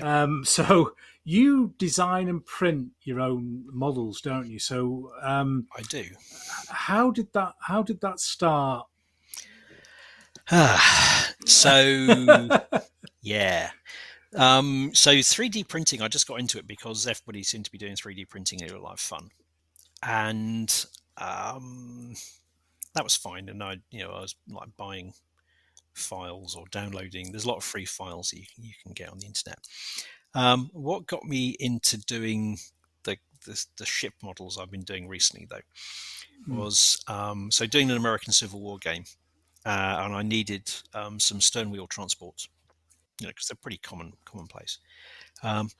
Um, 0.00 0.44
so 0.44 0.94
you 1.24 1.74
design 1.78 2.28
and 2.28 2.44
print 2.44 2.88
your 3.02 3.20
own 3.20 3.64
models, 3.72 4.20
don't 4.20 4.48
you? 4.48 4.58
So 4.58 5.12
um, 5.22 5.66
I 5.76 5.82
do. 5.82 6.04
How 6.68 7.10
did 7.10 7.32
that? 7.32 7.54
How 7.60 7.82
did 7.82 8.00
that 8.00 8.20
start? 8.20 8.86
so 11.46 12.66
yeah, 13.22 13.70
um, 14.36 14.90
so 14.94 15.10
3D 15.12 15.68
printing, 15.68 16.02
I 16.02 16.08
just 16.08 16.26
got 16.26 16.40
into 16.40 16.58
it 16.58 16.66
because 16.66 17.06
everybody 17.06 17.42
seemed 17.42 17.64
to 17.66 17.72
be 17.72 17.78
doing 17.78 17.94
3D 17.94 18.28
printing. 18.28 18.60
It 18.60 18.64
was 18.64 18.72
a 18.72 18.78
lot 18.78 18.94
of 18.94 19.00
fun, 19.00 19.30
and 20.02 20.86
um, 21.18 22.14
that 22.94 23.04
was 23.04 23.14
fine. 23.14 23.48
And 23.48 23.62
I, 23.62 23.76
you 23.90 24.02
know, 24.02 24.10
I 24.10 24.20
was 24.20 24.34
like 24.48 24.68
buying 24.76 25.12
files 25.94 26.56
or 26.56 26.64
downloading. 26.70 27.30
There's 27.30 27.44
a 27.44 27.48
lot 27.48 27.58
of 27.58 27.64
free 27.64 27.84
files 27.84 28.32
you, 28.32 28.44
you 28.56 28.72
can 28.82 28.92
get 28.92 29.10
on 29.10 29.18
the 29.18 29.26
internet. 29.26 29.58
Um, 30.34 30.70
what 30.72 31.06
got 31.06 31.24
me 31.24 31.56
into 31.58 31.98
doing 31.98 32.58
the, 33.04 33.16
the, 33.46 33.64
the 33.78 33.86
ship 33.86 34.14
models 34.22 34.58
I've 34.58 34.70
been 34.70 34.82
doing 34.82 35.08
recently, 35.08 35.46
though, 35.50 36.52
mm. 36.52 36.56
was 36.56 37.02
um, 37.08 37.50
so 37.50 37.66
doing 37.66 37.90
an 37.90 37.96
American 37.96 38.32
Civil 38.32 38.60
War 38.60 38.78
game, 38.78 39.04
uh, 39.66 40.00
and 40.04 40.14
I 40.14 40.22
needed 40.22 40.72
um, 40.94 41.20
some 41.20 41.40
stern 41.40 41.70
wheel 41.70 41.86
transports 41.86 42.48
you 43.20 43.26
know, 43.26 43.30
because 43.30 43.48
they're 43.48 43.56
pretty 43.60 43.78
common 43.78 44.14
commonplace. 44.24 44.78
Um, 45.42 45.70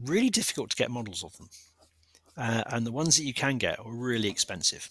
really 0.00 0.30
difficult 0.30 0.70
to 0.70 0.76
get 0.76 0.90
models 0.90 1.24
of 1.24 1.36
them, 1.36 1.48
uh, 2.36 2.62
and 2.68 2.86
the 2.86 2.92
ones 2.92 3.16
that 3.16 3.24
you 3.24 3.34
can 3.34 3.58
get 3.58 3.78
are 3.78 3.92
really 3.92 4.28
expensive, 4.28 4.88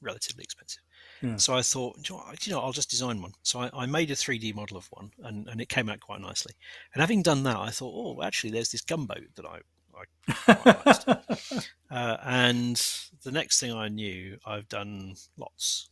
relatively 0.00 0.44
expensive. 0.44 0.82
Yeah. 1.22 1.36
So 1.36 1.54
I 1.54 1.62
thought, 1.62 2.08
you 2.08 2.52
know, 2.52 2.60
I'll 2.60 2.72
just 2.72 2.90
design 2.90 3.22
one. 3.22 3.32
So 3.44 3.60
I, 3.60 3.70
I, 3.72 3.86
made 3.86 4.10
a 4.10 4.14
3D 4.14 4.56
model 4.56 4.76
of 4.76 4.88
one, 4.90 5.12
and, 5.22 5.46
and 5.46 5.60
it 5.60 5.68
came 5.68 5.88
out 5.88 6.00
quite 6.00 6.20
nicely. 6.20 6.52
And 6.92 7.00
having 7.00 7.22
done 7.22 7.44
that, 7.44 7.56
I 7.56 7.70
thought, 7.70 7.92
oh, 7.94 8.22
actually, 8.24 8.50
there's 8.50 8.72
this 8.72 8.80
gunboat 8.80 9.28
that 9.36 9.46
I 9.46 9.60
I 9.94 11.60
uh, 11.90 12.16
and 12.24 12.76
the 13.22 13.30
next 13.30 13.60
thing 13.60 13.72
I 13.72 13.88
knew, 13.88 14.38
I've 14.44 14.68
done 14.68 15.14
lots. 15.36 15.90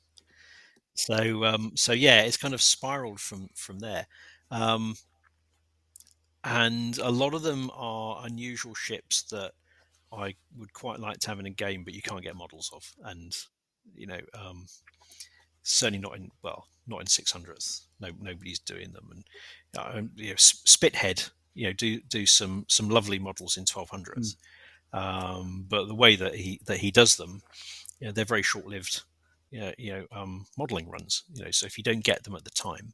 So 0.94 1.44
um, 1.44 1.72
so 1.76 1.92
yeah, 1.92 2.22
it's 2.22 2.36
kind 2.36 2.54
of 2.54 2.62
spiraled 2.62 3.20
from 3.20 3.48
from 3.54 3.78
there. 3.78 4.06
Um, 4.50 4.96
and 6.42 6.98
a 6.98 7.10
lot 7.10 7.34
of 7.34 7.42
them 7.42 7.70
are 7.74 8.24
unusual 8.24 8.74
ships 8.74 9.22
that 9.24 9.52
I 10.12 10.34
would 10.56 10.72
quite 10.72 10.98
like 10.98 11.18
to 11.20 11.28
have 11.28 11.38
in 11.38 11.46
a 11.46 11.50
game, 11.50 11.84
but 11.84 11.94
you 11.94 12.02
can't 12.02 12.22
get 12.22 12.34
models 12.36 12.70
of. 12.74 12.90
And 13.04 13.36
you 13.94 14.06
know, 14.06 14.20
um, 14.34 14.66
certainly 15.62 16.00
not 16.00 16.16
in 16.16 16.30
well, 16.42 16.66
not 16.86 17.00
in 17.00 17.06
600th. 17.06 17.82
No, 18.00 18.08
nobody's 18.20 18.58
doing 18.58 18.92
them. 18.92 19.08
And 19.12 19.24
uh, 19.76 20.02
you 20.16 20.30
know, 20.30 20.36
Spithead, 20.36 21.30
you 21.54 21.66
know, 21.66 21.72
do 21.72 22.00
do 22.02 22.26
some 22.26 22.64
some 22.68 22.88
lovely 22.88 23.18
models 23.18 23.56
in 23.56 23.64
1200s. 23.64 24.36
Mm. 24.36 24.36
Um, 24.92 25.66
but 25.68 25.86
the 25.86 25.94
way 25.94 26.16
that 26.16 26.34
he 26.34 26.60
that 26.66 26.78
he 26.78 26.90
does 26.90 27.16
them, 27.16 27.42
you 28.00 28.06
know, 28.06 28.12
they're 28.12 28.24
very 28.24 28.42
short 28.42 28.66
lived. 28.66 29.02
You 29.50 29.60
know, 29.60 29.72
you 29.78 29.92
know 29.92 30.06
um, 30.12 30.46
modeling 30.56 30.88
runs. 30.88 31.24
You 31.34 31.44
know, 31.44 31.50
so 31.50 31.66
if 31.66 31.76
you 31.76 31.84
don't 31.84 32.04
get 32.04 32.22
them 32.24 32.36
at 32.36 32.44
the 32.44 32.50
time, 32.50 32.92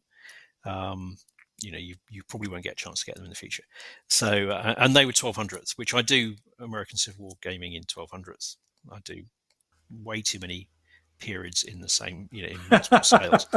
um, 0.64 1.16
you 1.60 1.72
know 1.72 1.78
you, 1.78 1.94
you 2.10 2.22
probably 2.28 2.48
won't 2.48 2.64
get 2.64 2.72
a 2.72 2.76
chance 2.76 3.00
to 3.00 3.06
get 3.06 3.16
them 3.16 3.24
in 3.24 3.30
the 3.30 3.36
future. 3.36 3.64
So 4.08 4.48
uh, 4.50 4.74
and 4.78 4.94
they 4.94 5.06
were 5.06 5.12
1200s 5.12 5.72
which 5.76 5.94
i 5.94 6.02
do 6.02 6.34
american 6.60 6.98
civil 6.98 7.24
war 7.24 7.32
gaming 7.42 7.74
in 7.74 7.82
1200s 7.84 8.56
i 8.92 8.98
do 9.04 9.22
way 9.90 10.20
too 10.20 10.38
many 10.38 10.68
periods 11.18 11.64
in 11.64 11.80
the 11.80 11.88
same 11.88 12.28
you 12.30 12.42
know 12.42 12.48
in 12.48 12.60
multiple 12.70 13.02
scales. 13.02 13.46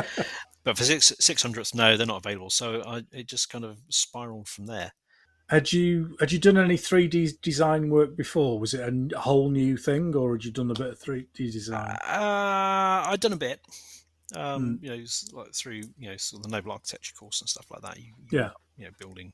But 0.65 0.77
for 0.77 0.83
six, 0.83 1.13
600th 1.21 1.73
no 1.73 1.95
they're 1.95 2.05
not 2.05 2.25
available. 2.25 2.49
So 2.49 2.83
I, 2.85 3.03
it 3.11 3.27
just 3.27 3.49
kind 3.49 3.63
of 3.63 3.79
spiraled 3.89 4.47
from 4.47 4.65
there 4.65 4.91
had 5.49 5.71
you 5.73 6.15
had 6.19 6.31
you 6.31 6.39
done 6.39 6.57
any 6.57 6.77
3d 6.77 7.41
design 7.41 7.89
work 7.89 8.15
before 8.15 8.59
was 8.59 8.73
it 8.73 9.13
a 9.13 9.19
whole 9.19 9.49
new 9.49 9.77
thing 9.77 10.15
or 10.15 10.33
had 10.33 10.43
you 10.43 10.51
done 10.51 10.71
a 10.71 10.75
bit 10.75 10.87
of 10.87 10.99
3d 10.99 11.51
design 11.51 11.95
uh, 12.03 13.03
i'd 13.07 13.19
done 13.19 13.33
a 13.33 13.37
bit 13.37 13.59
um, 14.35 14.79
mm. 14.79 14.83
you 14.83 14.89
know, 14.89 15.41
like 15.41 15.53
through 15.53 15.81
you 15.97 16.09
know 16.09 16.17
sort 16.17 16.39
of 16.39 16.49
the 16.49 16.55
naval 16.55 16.71
architecture 16.71 17.15
course 17.15 17.41
and 17.41 17.49
stuff 17.49 17.65
like 17.71 17.81
that. 17.81 17.97
You, 17.97 18.13
yeah, 18.31 18.51
you 18.77 18.85
know, 18.85 18.91
building 18.99 19.33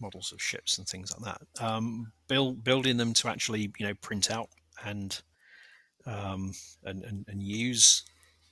models 0.00 0.32
of 0.32 0.42
ships 0.42 0.78
and 0.78 0.86
things 0.86 1.12
like 1.16 1.34
that. 1.34 1.64
Um, 1.64 2.12
build 2.26 2.64
building 2.64 2.96
them 2.96 3.14
to 3.14 3.28
actually 3.28 3.72
you 3.78 3.86
know 3.86 3.94
print 3.94 4.30
out 4.30 4.48
and 4.84 5.20
um, 6.06 6.52
and, 6.84 7.04
and 7.04 7.24
and 7.28 7.42
use. 7.42 8.02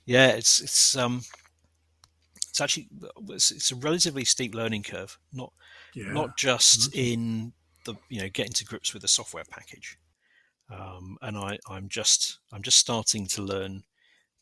Yeah, 0.05 0.29
it's 0.29 0.61
it's 0.61 0.95
um 0.95 1.23
it's 2.49 2.61
actually 2.61 2.87
it's, 3.29 3.51
it's 3.51 3.71
a 3.71 3.75
relatively 3.75 4.23
steep 4.23 4.55
learning 4.55 4.83
curve. 4.83 5.17
Not 5.33 5.51
yeah. 5.93 6.11
not 6.11 6.37
just 6.37 6.91
mm-hmm. 6.91 6.99
in 6.99 7.53
the 7.85 7.95
you 8.09 8.21
know 8.21 8.29
getting 8.29 8.53
to 8.53 8.65
grips 8.65 8.93
with 8.93 9.01
the 9.01 9.07
software 9.07 9.45
package. 9.49 9.97
Um, 10.69 11.17
and 11.21 11.37
I, 11.37 11.57
I'm 11.69 11.87
just 11.87 12.39
I'm 12.51 12.61
just 12.61 12.77
starting 12.77 13.25
to 13.27 13.41
learn 13.41 13.83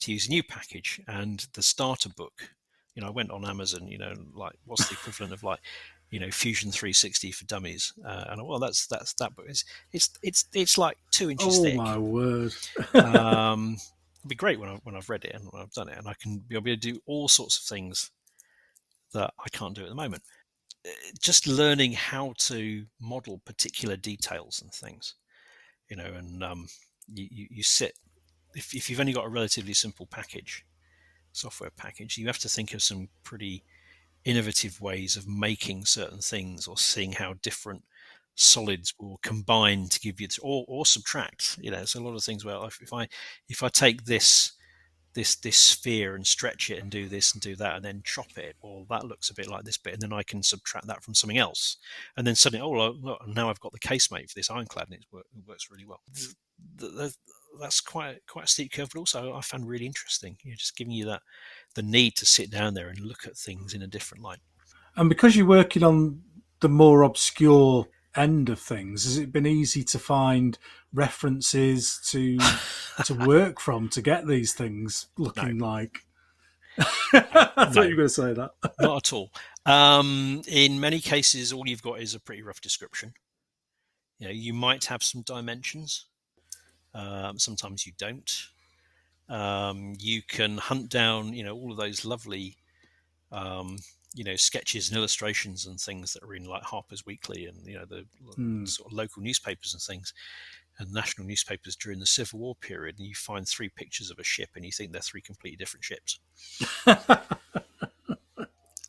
to 0.01 0.11
use 0.11 0.27
a 0.27 0.29
new 0.29 0.43
package 0.43 1.01
and 1.07 1.45
the 1.53 1.63
starter 1.63 2.09
book 2.09 2.49
you 2.93 3.01
know 3.01 3.07
i 3.07 3.11
went 3.11 3.31
on 3.31 3.45
amazon 3.45 3.87
you 3.87 3.97
know 3.97 4.13
like 4.33 4.53
what's 4.65 4.87
the 4.87 4.93
equivalent 4.93 5.33
of 5.33 5.43
like 5.43 5.59
you 6.11 6.19
know 6.19 6.29
fusion 6.31 6.71
360 6.71 7.31
for 7.31 7.45
dummies 7.45 7.93
uh, 8.05 8.25
and 8.29 8.45
well 8.45 8.59
that's 8.59 8.87
that's 8.87 9.13
that 9.15 9.35
book 9.35 9.45
it's 9.47 9.65
it's 9.91 10.09
it's, 10.21 10.45
it's 10.53 10.77
like 10.77 10.97
two 11.11 11.29
inches 11.29 11.59
oh, 11.59 11.63
thick 11.63 11.75
my 11.75 11.97
word 11.97 12.53
um 12.93 13.77
it'd 14.19 14.29
be 14.29 14.35
great 14.35 14.59
when, 14.59 14.69
I, 14.69 14.79
when 14.83 14.95
i've 14.95 15.09
read 15.09 15.25
it 15.25 15.33
and 15.33 15.47
when 15.51 15.61
i've 15.61 15.73
done 15.73 15.89
it 15.89 15.97
and 15.97 16.07
i 16.07 16.13
can 16.21 16.39
be 16.47 16.55
able 16.55 16.65
to 16.65 16.75
do 16.75 16.99
all 17.05 17.27
sorts 17.27 17.57
of 17.57 17.63
things 17.63 18.11
that 19.13 19.33
i 19.39 19.49
can't 19.49 19.75
do 19.75 19.83
at 19.83 19.89
the 19.89 19.95
moment 19.95 20.23
just 21.19 21.47
learning 21.47 21.93
how 21.93 22.33
to 22.37 22.85
model 22.99 23.41
particular 23.45 23.95
details 23.95 24.61
and 24.61 24.71
things 24.71 25.15
you 25.89 25.95
know 25.95 26.11
and 26.17 26.43
um, 26.43 26.67
you, 27.13 27.47
you, 27.49 27.63
sit 27.63 27.93
if, 28.55 28.73
if 28.73 28.89
you've 28.89 28.99
only 28.99 29.13
got 29.13 29.25
a 29.25 29.29
relatively 29.29 29.73
simple 29.73 30.07
package, 30.07 30.65
software 31.33 31.69
package, 31.69 32.17
you 32.17 32.27
have 32.27 32.39
to 32.39 32.49
think 32.49 32.73
of 32.73 32.81
some 32.81 33.09
pretty 33.23 33.63
innovative 34.23 34.81
ways 34.81 35.15
of 35.15 35.27
making 35.27 35.85
certain 35.85 36.19
things 36.19 36.67
or 36.67 36.77
seeing 36.77 37.11
how 37.11 37.35
different 37.43 37.83
solids 38.33 38.93
will 38.99 39.19
combine 39.21 39.87
to 39.87 39.99
give 39.99 40.19
you 40.19 40.27
or, 40.41 40.65
or 40.67 40.85
subtract 40.85 41.57
you 41.61 41.71
know 41.71 41.77
there's 41.77 41.95
a 41.95 42.03
lot 42.03 42.15
of 42.15 42.21
things 42.21 42.43
where 42.43 42.57
if, 42.65 42.81
if 42.81 42.91
i 42.91 43.07
if 43.47 43.63
i 43.63 43.69
take 43.69 44.03
this 44.03 44.51
this 45.15 45.35
this 45.35 45.57
sphere 45.57 46.15
and 46.15 46.27
stretch 46.27 46.69
it 46.69 46.81
and 46.81 46.91
do 46.91 47.07
this 47.07 47.33
and 47.33 47.41
do 47.41 47.55
that 47.55 47.75
and 47.75 47.83
then 47.83 48.01
chop 48.03 48.37
it 48.37 48.55
well 48.61 48.85
that 48.89 49.05
looks 49.05 49.29
a 49.29 49.33
bit 49.33 49.49
like 49.49 49.63
this 49.63 49.77
bit 49.77 49.93
and 49.93 50.01
then 50.01 50.13
i 50.13 50.21
can 50.21 50.43
subtract 50.43 50.85
that 50.85 51.01
from 51.01 51.15
something 51.15 51.37
else 51.37 51.77
and 52.17 52.27
then 52.27 52.35
suddenly 52.35 52.61
oh 52.61 52.91
look, 53.01 53.27
now 53.27 53.49
i've 53.49 53.59
got 53.59 53.71
the 53.71 53.79
casemate 53.79 54.29
for 54.29 54.35
this 54.35 54.51
ironclad 54.51 54.87
and 54.87 54.95
it, 54.95 55.05
work, 55.11 55.25
it 55.35 55.47
works 55.47 55.69
really 55.71 55.85
well 55.85 56.01
the, 56.77 56.87
the, 56.87 57.15
that's 57.59 57.81
quite 57.81 58.25
quite 58.27 58.45
a 58.45 58.47
steep 58.47 58.71
curve, 58.73 58.89
but 58.93 58.99
also 58.99 59.33
I 59.33 59.41
found 59.41 59.67
really 59.67 59.85
interesting. 59.85 60.37
You 60.43 60.51
know, 60.51 60.55
just 60.57 60.75
giving 60.75 60.93
you 60.93 61.05
that 61.05 61.21
the 61.75 61.83
need 61.83 62.15
to 62.17 62.25
sit 62.25 62.49
down 62.51 62.73
there 62.73 62.89
and 62.89 62.99
look 62.99 63.25
at 63.25 63.37
things 63.37 63.73
in 63.73 63.81
a 63.81 63.87
different 63.87 64.23
light. 64.23 64.39
And 64.95 65.09
because 65.09 65.35
you're 65.35 65.45
working 65.45 65.83
on 65.83 66.21
the 66.61 66.69
more 66.69 67.03
obscure 67.03 67.87
end 68.15 68.49
of 68.49 68.59
things, 68.59 69.03
has 69.03 69.17
it 69.17 69.31
been 69.31 69.45
easy 69.45 69.83
to 69.83 69.99
find 69.99 70.57
references 70.93 71.99
to 72.07 72.37
to 73.03 73.13
work 73.27 73.59
from 73.59 73.89
to 73.89 74.01
get 74.01 74.27
these 74.27 74.53
things 74.53 75.07
looking 75.17 75.57
no. 75.57 75.65
like? 75.65 75.99
I 76.77 77.21
thought 77.21 77.75
no, 77.75 77.81
you 77.83 77.89
were 77.91 77.95
going 77.95 78.07
to 78.07 78.09
say 78.09 78.33
that. 78.33 78.51
not 78.81 79.07
at 79.07 79.13
all. 79.13 79.31
Um, 79.65 80.41
in 80.47 80.79
many 80.79 80.99
cases, 80.99 81.53
all 81.53 81.67
you've 81.67 81.81
got 81.81 82.01
is 82.01 82.13
a 82.13 82.19
pretty 82.19 82.41
rough 82.41 82.61
description. 82.61 83.13
You 84.19 84.27
know, 84.27 84.33
you 84.33 84.53
might 84.53 84.85
have 84.85 85.03
some 85.03 85.21
dimensions, 85.21 86.05
um, 86.93 87.37
sometimes 87.39 87.85
you 87.85 87.93
don't. 87.97 88.31
Um, 89.27 89.95
you 89.99 90.21
can 90.21 90.57
hunt 90.57 90.89
down, 90.89 91.33
you 91.33 91.43
know, 91.43 91.55
all 91.55 91.71
of 91.71 91.77
those 91.77 92.05
lovely 92.05 92.57
um, 93.31 93.77
you 94.15 94.23
know 94.23 94.35
sketches 94.35 94.89
and 94.89 94.97
illustrations 94.97 95.67
and 95.67 95.79
things 95.79 96.13
that 96.13 96.23
are 96.23 96.33
in 96.33 96.45
like 96.45 96.63
Harper's 96.63 97.05
Weekly 97.05 97.45
and 97.45 97.65
you 97.67 97.77
know 97.77 97.85
the 97.85 98.05
Hmm. 98.35 98.65
sort 98.65 98.89
of 98.91 98.93
local 98.97 99.21
newspapers 99.21 99.73
and 99.73 99.81
things 99.83 100.13
and 100.79 100.91
national 100.91 101.27
newspapers 101.27 101.75
during 101.75 101.99
the 101.99 102.05
Civil 102.05 102.39
War 102.39 102.55
period, 102.55 102.97
and 102.97 103.07
you 103.07 103.15
find 103.15 103.47
three 103.47 103.69
pictures 103.69 104.09
of 104.11 104.19
a 104.19 104.23
ship 104.23 104.49
and 104.55 104.65
you 104.65 104.71
think 104.71 104.91
they're 104.91 105.01
three 105.01 105.21
completely 105.21 105.55
different 105.55 105.85
ships. 105.85 106.19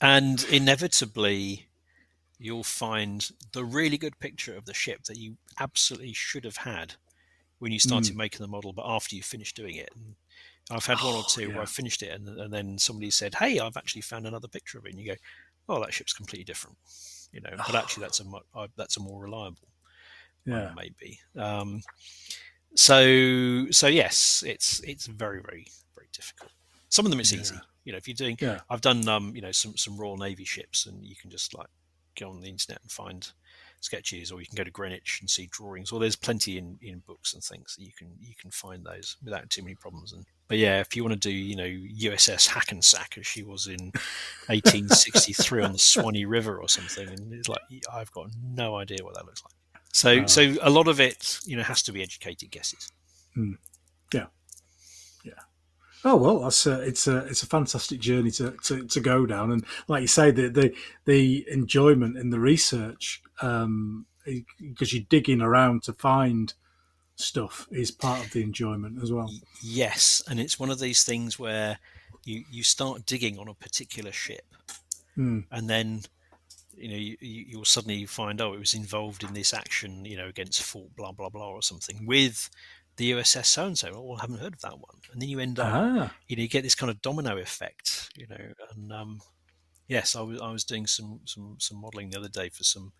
and 0.00 0.44
inevitably, 0.50 1.68
you'll 2.38 2.64
find 2.64 3.30
the 3.52 3.64
really 3.64 3.96
good 3.98 4.18
picture 4.18 4.56
of 4.56 4.64
the 4.64 4.74
ship 4.74 5.04
that 5.04 5.16
you 5.16 5.36
absolutely 5.60 6.12
should 6.12 6.44
have 6.44 6.58
had 6.58 6.94
when 7.58 7.72
you 7.72 7.78
started 7.78 8.14
Mm. 8.14 8.16
making 8.18 8.40
the 8.40 8.48
model, 8.48 8.72
but 8.72 8.84
after 8.86 9.16
you 9.16 9.22
finished 9.22 9.56
doing 9.56 9.76
it. 9.76 9.90
And 9.94 10.16
I've 10.70 10.86
had 10.86 10.98
one 10.98 11.14
or 11.14 11.24
Oh, 11.24 11.28
two 11.28 11.48
where 11.48 11.56
yeah. 11.56 11.62
I 11.62 11.66
finished 11.66 12.02
it, 12.02 12.10
and, 12.12 12.28
and 12.28 12.52
then 12.52 12.78
somebody 12.78 13.10
said, 13.10 13.34
"Hey, 13.36 13.58
I've 13.60 13.76
actually 13.76 14.02
found 14.02 14.26
another 14.26 14.48
picture 14.48 14.78
of 14.78 14.86
it," 14.86 14.90
and 14.90 15.00
you 15.00 15.06
go, 15.06 15.16
"Oh, 15.68 15.80
that 15.80 15.94
ship's 15.94 16.12
completely 16.12 16.44
different." 16.44 16.76
You 17.32 17.40
know, 17.40 17.50
but 17.56 17.74
actually, 17.74 18.00
that's 18.04 18.20
a 18.20 18.24
mu- 18.24 18.38
uh, 18.54 18.68
that's 18.76 18.96
a 18.96 19.00
more 19.00 19.22
reliable 19.22 19.68
yeah. 20.44 20.72
maybe. 20.76 21.18
Um, 21.36 21.82
so 22.74 23.66
so 23.70 23.86
yes, 23.86 24.42
it's 24.46 24.80
it's 24.84 25.06
very 25.06 25.40
very 25.40 25.66
very 25.94 26.08
difficult. 26.12 26.52
Some 26.88 27.06
of 27.06 27.10
them 27.10 27.20
it's 27.20 27.32
easy. 27.32 27.56
You 27.84 27.92
know, 27.92 27.98
if 27.98 28.08
you're 28.08 28.14
doing, 28.14 28.36
Yeah. 28.40 28.60
I've 28.68 28.80
done 28.80 29.08
um, 29.08 29.34
you 29.34 29.42
know 29.42 29.52
some 29.52 29.76
some 29.76 29.96
Royal 29.96 30.16
Navy 30.16 30.44
ships, 30.44 30.86
and 30.86 31.04
you 31.04 31.16
can 31.16 31.30
just 31.30 31.54
like 31.56 31.68
go 32.18 32.30
on 32.30 32.40
the 32.40 32.48
internet 32.48 32.82
and 32.82 32.90
find 32.90 33.32
sketches, 33.80 34.32
or 34.32 34.40
you 34.40 34.46
can 34.46 34.56
go 34.56 34.64
to 34.64 34.70
Greenwich 34.70 35.18
and 35.20 35.28
see 35.30 35.48
drawings. 35.52 35.92
Or 35.92 36.00
there's 36.00 36.16
plenty 36.16 36.58
in, 36.58 36.78
in 36.82 37.00
books 37.06 37.34
and 37.34 37.42
things 37.42 37.76
that 37.76 37.84
you 37.84 37.92
can 37.96 38.08
you 38.20 38.34
can 38.40 38.50
find 38.50 38.84
those 38.84 39.16
without 39.24 39.48
too 39.50 39.62
many 39.62 39.74
problems. 39.74 40.12
And 40.12 40.24
but 40.48 40.58
yeah, 40.58 40.80
if 40.80 40.94
you 40.96 41.02
want 41.04 41.14
to 41.14 41.28
do 41.28 41.32
you 41.32 41.56
know 41.56 41.64
USS 41.64 42.46
Hackensack 42.48 43.16
as 43.18 43.26
she 43.26 43.42
was 43.42 43.66
in 43.66 43.92
1863 44.48 45.62
on 45.64 45.72
the 45.72 45.78
Swanee 45.78 46.24
River 46.24 46.58
or 46.60 46.68
something, 46.68 47.08
and 47.08 47.32
it's 47.32 47.48
like 47.48 47.60
I've 47.92 48.10
got 48.12 48.28
no 48.42 48.76
idea 48.76 48.98
what 49.02 49.14
that 49.14 49.26
looks 49.26 49.42
like. 49.44 49.52
So 49.92 50.10
Oh. 50.22 50.26
so 50.26 50.54
a 50.62 50.70
lot 50.70 50.88
of 50.88 51.00
it 51.00 51.38
you 51.46 51.56
know 51.56 51.62
has 51.62 51.82
to 51.84 51.92
be 51.92 52.02
educated 52.02 52.50
guesses. 52.50 52.90
Hmm. 53.34 53.52
Oh 56.08 56.14
well, 56.14 56.38
that's 56.38 56.64
a, 56.66 56.82
it's 56.82 57.08
a 57.08 57.26
it's 57.26 57.42
a 57.42 57.46
fantastic 57.48 57.98
journey 57.98 58.30
to, 58.30 58.52
to, 58.62 58.86
to 58.86 59.00
go 59.00 59.26
down, 59.26 59.50
and 59.50 59.64
like 59.88 60.02
you 60.02 60.06
say, 60.06 60.30
the 60.30 60.48
the, 60.48 60.72
the 61.04 61.44
enjoyment 61.50 62.16
in 62.16 62.30
the 62.30 62.38
research 62.38 63.20
um, 63.42 64.06
because 64.24 64.94
you're 64.94 65.02
digging 65.08 65.40
around 65.40 65.82
to 65.82 65.92
find 65.92 66.54
stuff 67.16 67.66
is 67.72 67.90
part 67.90 68.24
of 68.24 68.30
the 68.30 68.42
enjoyment 68.44 69.02
as 69.02 69.10
well. 69.10 69.28
Yes, 69.60 70.22
and 70.30 70.38
it's 70.38 70.60
one 70.60 70.70
of 70.70 70.78
these 70.78 71.02
things 71.02 71.40
where 71.40 71.80
you 72.24 72.44
you 72.52 72.62
start 72.62 73.04
digging 73.04 73.36
on 73.36 73.48
a 73.48 73.54
particular 73.54 74.12
ship, 74.12 74.44
Hmm. 75.16 75.40
and 75.50 75.68
then 75.68 76.02
you 76.76 76.88
know 76.88 76.96
you, 76.96 77.16
you 77.20 77.44
you'll 77.48 77.64
suddenly 77.64 78.06
find 78.06 78.40
oh 78.40 78.52
it 78.52 78.60
was 78.60 78.74
involved 78.74 79.24
in 79.24 79.34
this 79.34 79.52
action 79.52 80.04
you 80.04 80.16
know 80.16 80.28
against 80.28 80.62
Fort 80.62 80.94
blah 80.94 81.10
blah 81.10 81.30
blah 81.30 81.48
or 81.48 81.62
something 81.62 82.06
with 82.06 82.48
the 82.96 83.06
USS 83.06 83.48
so 83.50 83.66
and 83.66 83.78
so. 83.78 83.90
Oh, 83.94 84.14
I 84.16 84.20
haven't 84.22 84.40
heard 84.40 84.54
of 84.54 84.60
that 84.62 84.78
one, 84.78 85.00
and 85.12 85.20
then 85.20 85.28
you 85.28 85.40
end 85.40 85.58
up 85.58 85.72
Ah, 85.72 86.14
you 86.28 86.36
know 86.36 86.42
you 86.42 86.48
get 86.48 86.62
this 86.62 86.74
kind 86.74 86.90
of 86.90 87.02
domino 87.02 87.36
effect 87.38 88.10
you 88.16 88.26
know 88.26 88.52
and 88.74 88.92
um 88.92 89.20
yes 89.88 90.16
i 90.16 90.20
was 90.22 90.40
i 90.40 90.50
was 90.50 90.64
doing 90.64 90.86
some 90.86 91.20
some 91.26 91.56
some 91.60 91.80
modeling 91.80 92.10
the 92.10 92.18
other 92.18 92.28
day 92.28 92.48
for 92.48 92.64
some 92.64 92.92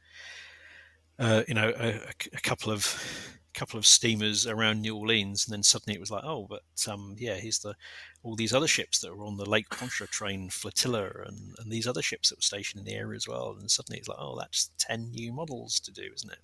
uh 1.19 1.43
you 1.49 1.55
know 1.55 1.73
a, 1.79 1.95
a- 2.35 2.41
couple 2.43 2.73
of 2.73 3.39
couple 3.55 3.79
of 3.79 3.87
steamers 3.87 4.47
around 4.47 4.83
new 4.83 4.95
orleans 4.95 5.47
and 5.47 5.53
then 5.55 5.63
suddenly 5.63 5.97
it 5.97 6.01
was 6.01 6.11
like 6.11 6.23
oh 6.25 6.47
but 6.49 6.63
um 6.89 7.15
yeah 7.19 7.37
here's 7.37 7.61
the 7.61 7.75
all 8.23 8.37
these 8.37 8.53
other 8.53 8.69
ships 8.69 8.99
that 8.99 9.15
were 9.17 9.25
on 9.25 9.39
the 9.39 9.49
lake 9.49 9.69
pontchartrain 9.71 10.51
flotilla 10.51 11.09
and 11.27 11.55
and 11.59 11.73
these 11.73 11.87
other 11.87 12.03
ships 12.03 12.29
that 12.29 12.37
were 12.37 12.43
stationed 12.43 12.81
in 12.81 12.85
the 12.85 12.99
area 12.99 13.17
as 13.17 13.27
well. 13.27 13.57
And 13.59 13.71
suddenly 13.71 13.99
it's 13.99 14.09
like 14.09 14.19
oh 14.21 14.37
that's 14.39 14.71
10 14.79 15.11
new 15.11 15.33
models 15.33 15.81
to 15.81 15.91
do 15.93 16.03
isn't 16.15 16.33
it? 16.33 16.39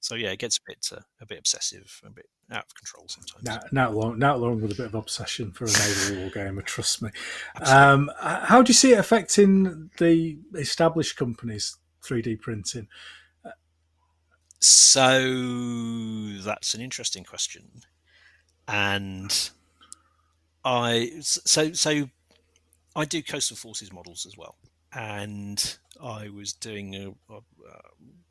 So 0.00 0.14
yeah 0.14 0.30
it 0.32 0.38
gets 0.40 0.58
a 0.58 0.60
bit 0.66 0.88
uh, 0.92 1.00
a 1.20 1.26
bit 1.26 1.38
obsessive 1.38 2.00
a 2.04 2.10
bit 2.10 2.26
out 2.50 2.64
of 2.64 2.74
control 2.74 3.06
sometimes 3.08 3.72
now 3.72 3.90
long, 3.90 4.18
now 4.18 4.36
long 4.36 4.60
with 4.60 4.70
a 4.70 4.74
bit 4.74 4.86
of 4.86 4.94
obsession 4.94 5.50
for 5.50 5.64
a 5.64 5.68
naval 5.68 6.16
war 6.22 6.30
gamer. 6.30 6.62
Trust 6.62 7.02
me. 7.02 7.10
Um, 7.60 8.10
how 8.20 8.62
do 8.62 8.70
you 8.70 8.74
see 8.74 8.92
it 8.92 8.98
affecting 8.98 9.90
the 9.98 10.38
established 10.54 11.16
companies? 11.16 11.76
3D 12.02 12.40
printing. 12.40 12.88
So 14.60 16.42
that's 16.42 16.74
an 16.74 16.80
interesting 16.80 17.24
question, 17.24 17.82
and 18.66 19.50
I 20.64 21.12
so 21.20 21.72
so 21.72 22.08
I 22.94 23.04
do 23.04 23.22
coastal 23.22 23.56
forces 23.56 23.92
models 23.92 24.24
as 24.24 24.36
well, 24.36 24.56
and 24.92 25.76
I 26.02 26.30
was 26.30 26.54
doing 26.54 26.94
a, 26.94 27.08
a, 27.30 27.36
um, 27.36 28.24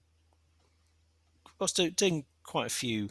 I 1.45 1.63
was 1.63 1.71
doing 1.73 2.25
quite 2.43 2.65
a 2.65 2.73
few 2.73 3.09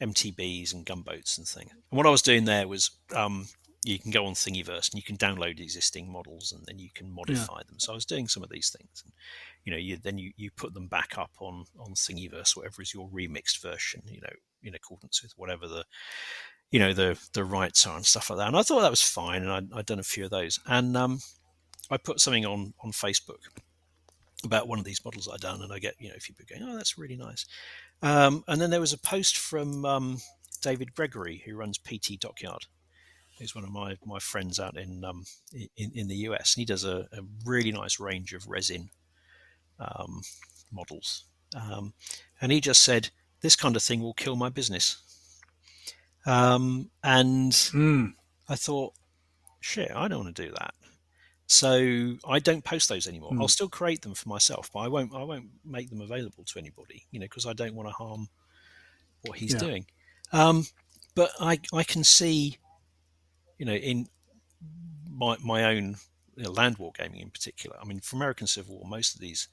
MTBs 0.00 0.74
and 0.74 0.84
gunboats 0.84 1.38
and 1.38 1.46
things. 1.46 1.70
And 1.72 1.96
what 1.96 2.06
I 2.06 2.10
was 2.10 2.22
doing 2.22 2.44
there 2.44 2.68
was 2.68 2.90
um, 3.14 3.46
you 3.84 3.98
can 3.98 4.10
go 4.10 4.26
on 4.26 4.34
Thingiverse 4.34 4.90
and 4.90 4.94
you 4.94 5.02
can 5.02 5.16
download 5.16 5.60
existing 5.60 6.10
models 6.10 6.52
and 6.52 6.64
then 6.66 6.78
you 6.78 6.90
can 6.92 7.12
modify 7.12 7.62
them. 7.68 7.78
So 7.78 7.92
I 7.92 7.94
was 7.94 8.04
doing 8.04 8.26
some 8.26 8.42
of 8.42 8.50
these 8.50 8.74
things. 8.76 9.02
And, 9.04 9.12
you 9.64 9.72
know, 9.72 9.78
you 9.78 9.96
then 9.96 10.18
you, 10.18 10.32
you 10.36 10.50
put 10.50 10.74
them 10.74 10.88
back 10.88 11.16
up 11.16 11.30
on 11.38 11.66
on 11.78 11.94
Thingiverse, 11.94 12.56
whatever 12.56 12.82
is 12.82 12.92
your 12.92 13.08
remixed 13.08 13.62
version. 13.62 14.02
You 14.06 14.20
know, 14.22 14.32
in 14.62 14.74
accordance 14.74 15.22
with 15.22 15.32
whatever 15.36 15.68
the 15.68 15.84
you 16.70 16.80
know 16.80 16.92
the 16.92 17.18
the 17.32 17.44
rights 17.44 17.86
are 17.86 17.96
and 17.96 18.04
stuff 18.04 18.30
like 18.30 18.38
that. 18.38 18.48
And 18.48 18.56
I 18.56 18.62
thought 18.62 18.80
that 18.80 18.90
was 18.90 19.02
fine, 19.02 19.42
and 19.42 19.52
I'd, 19.52 19.72
I'd 19.72 19.86
done 19.86 19.98
a 19.98 20.04
few 20.04 20.24
of 20.24 20.30
those. 20.30 20.58
And 20.66 20.96
um, 20.96 21.20
I 21.90 21.96
put 21.96 22.20
something 22.20 22.44
on 22.44 22.74
on 22.82 22.92
Facebook 22.92 23.38
about 24.44 24.68
one 24.68 24.78
of 24.78 24.84
these 24.84 25.04
models 25.04 25.28
I'd 25.32 25.40
done, 25.40 25.62
and 25.62 25.72
I 25.72 25.78
get 25.78 25.94
you 25.98 26.08
know 26.08 26.16
a 26.16 26.20
few 26.20 26.34
people 26.34 26.58
going, 26.58 26.70
"Oh, 26.70 26.76
that's 26.76 26.98
really 26.98 27.16
nice." 27.16 27.46
Um, 28.02 28.44
and 28.46 28.60
then 28.60 28.70
there 28.70 28.80
was 28.80 28.92
a 28.92 28.98
post 28.98 29.36
from 29.36 29.84
um, 29.84 30.18
David 30.60 30.94
Gregory, 30.94 31.42
who 31.44 31.56
runs 31.56 31.78
PT 31.78 32.20
Dockyard, 32.20 32.66
who's 33.38 33.54
one 33.54 33.64
of 33.64 33.70
my 33.70 33.96
my 34.04 34.18
friends 34.18 34.60
out 34.60 34.76
in 34.76 35.04
um, 35.04 35.24
in, 35.76 35.92
in 35.94 36.08
the 36.08 36.16
US, 36.28 36.54
and 36.54 36.60
he 36.60 36.64
does 36.66 36.84
a, 36.84 37.08
a 37.12 37.22
really 37.44 37.72
nice 37.72 37.98
range 37.98 38.32
of 38.32 38.46
resin 38.48 38.90
um, 39.78 40.22
models. 40.72 41.24
Um, 41.54 41.94
and 42.40 42.52
he 42.52 42.60
just 42.60 42.82
said, 42.82 43.10
"This 43.40 43.56
kind 43.56 43.76
of 43.76 43.82
thing 43.82 44.00
will 44.00 44.14
kill 44.14 44.36
my 44.36 44.48
business." 44.48 44.98
Um, 46.26 46.90
and 47.04 47.52
Mm. 47.52 48.14
I 48.48 48.56
thought, 48.56 48.94
shit, 49.60 49.90
I 49.94 50.08
don't 50.08 50.24
want 50.24 50.36
to 50.36 50.42
do 50.46 50.52
that. 50.58 50.74
So 51.48 52.16
I 52.28 52.38
don't 52.40 52.64
post 52.64 52.88
those 52.88 53.06
anymore. 53.06 53.30
Hmm. 53.32 53.40
I'll 53.40 53.48
still 53.48 53.68
create 53.68 54.02
them 54.02 54.14
for 54.14 54.28
myself, 54.28 54.70
but 54.72 54.80
I 54.80 54.88
won't. 54.88 55.14
I 55.14 55.22
won't 55.22 55.48
make 55.64 55.90
them 55.90 56.00
available 56.00 56.44
to 56.44 56.58
anybody. 56.58 57.06
You 57.12 57.20
know, 57.20 57.24
because 57.26 57.46
I 57.46 57.52
don't 57.52 57.74
want 57.74 57.88
to 57.88 57.94
harm 57.94 58.28
what 59.22 59.38
he's 59.38 59.52
Yeah. 59.52 59.58
doing. 59.60 59.86
Um, 60.32 60.66
but 61.14 61.30
I 61.40 61.60
I 61.72 61.84
can 61.84 62.02
see, 62.04 62.58
you 63.58 63.66
know, 63.66 63.74
in 63.74 64.08
my 65.08 65.36
my 65.42 65.64
own 65.64 65.96
you 66.36 66.44
know, 66.44 66.50
land 66.50 66.78
war 66.78 66.92
gaming 66.96 67.20
in 67.20 67.30
particular. 67.30 67.76
I 67.80 67.84
mean, 67.84 68.00
for 68.00 68.16
American 68.16 68.46
Civil 68.46 68.76
War, 68.78 68.88
most 68.88 69.14
of 69.14 69.20
these 69.20 69.48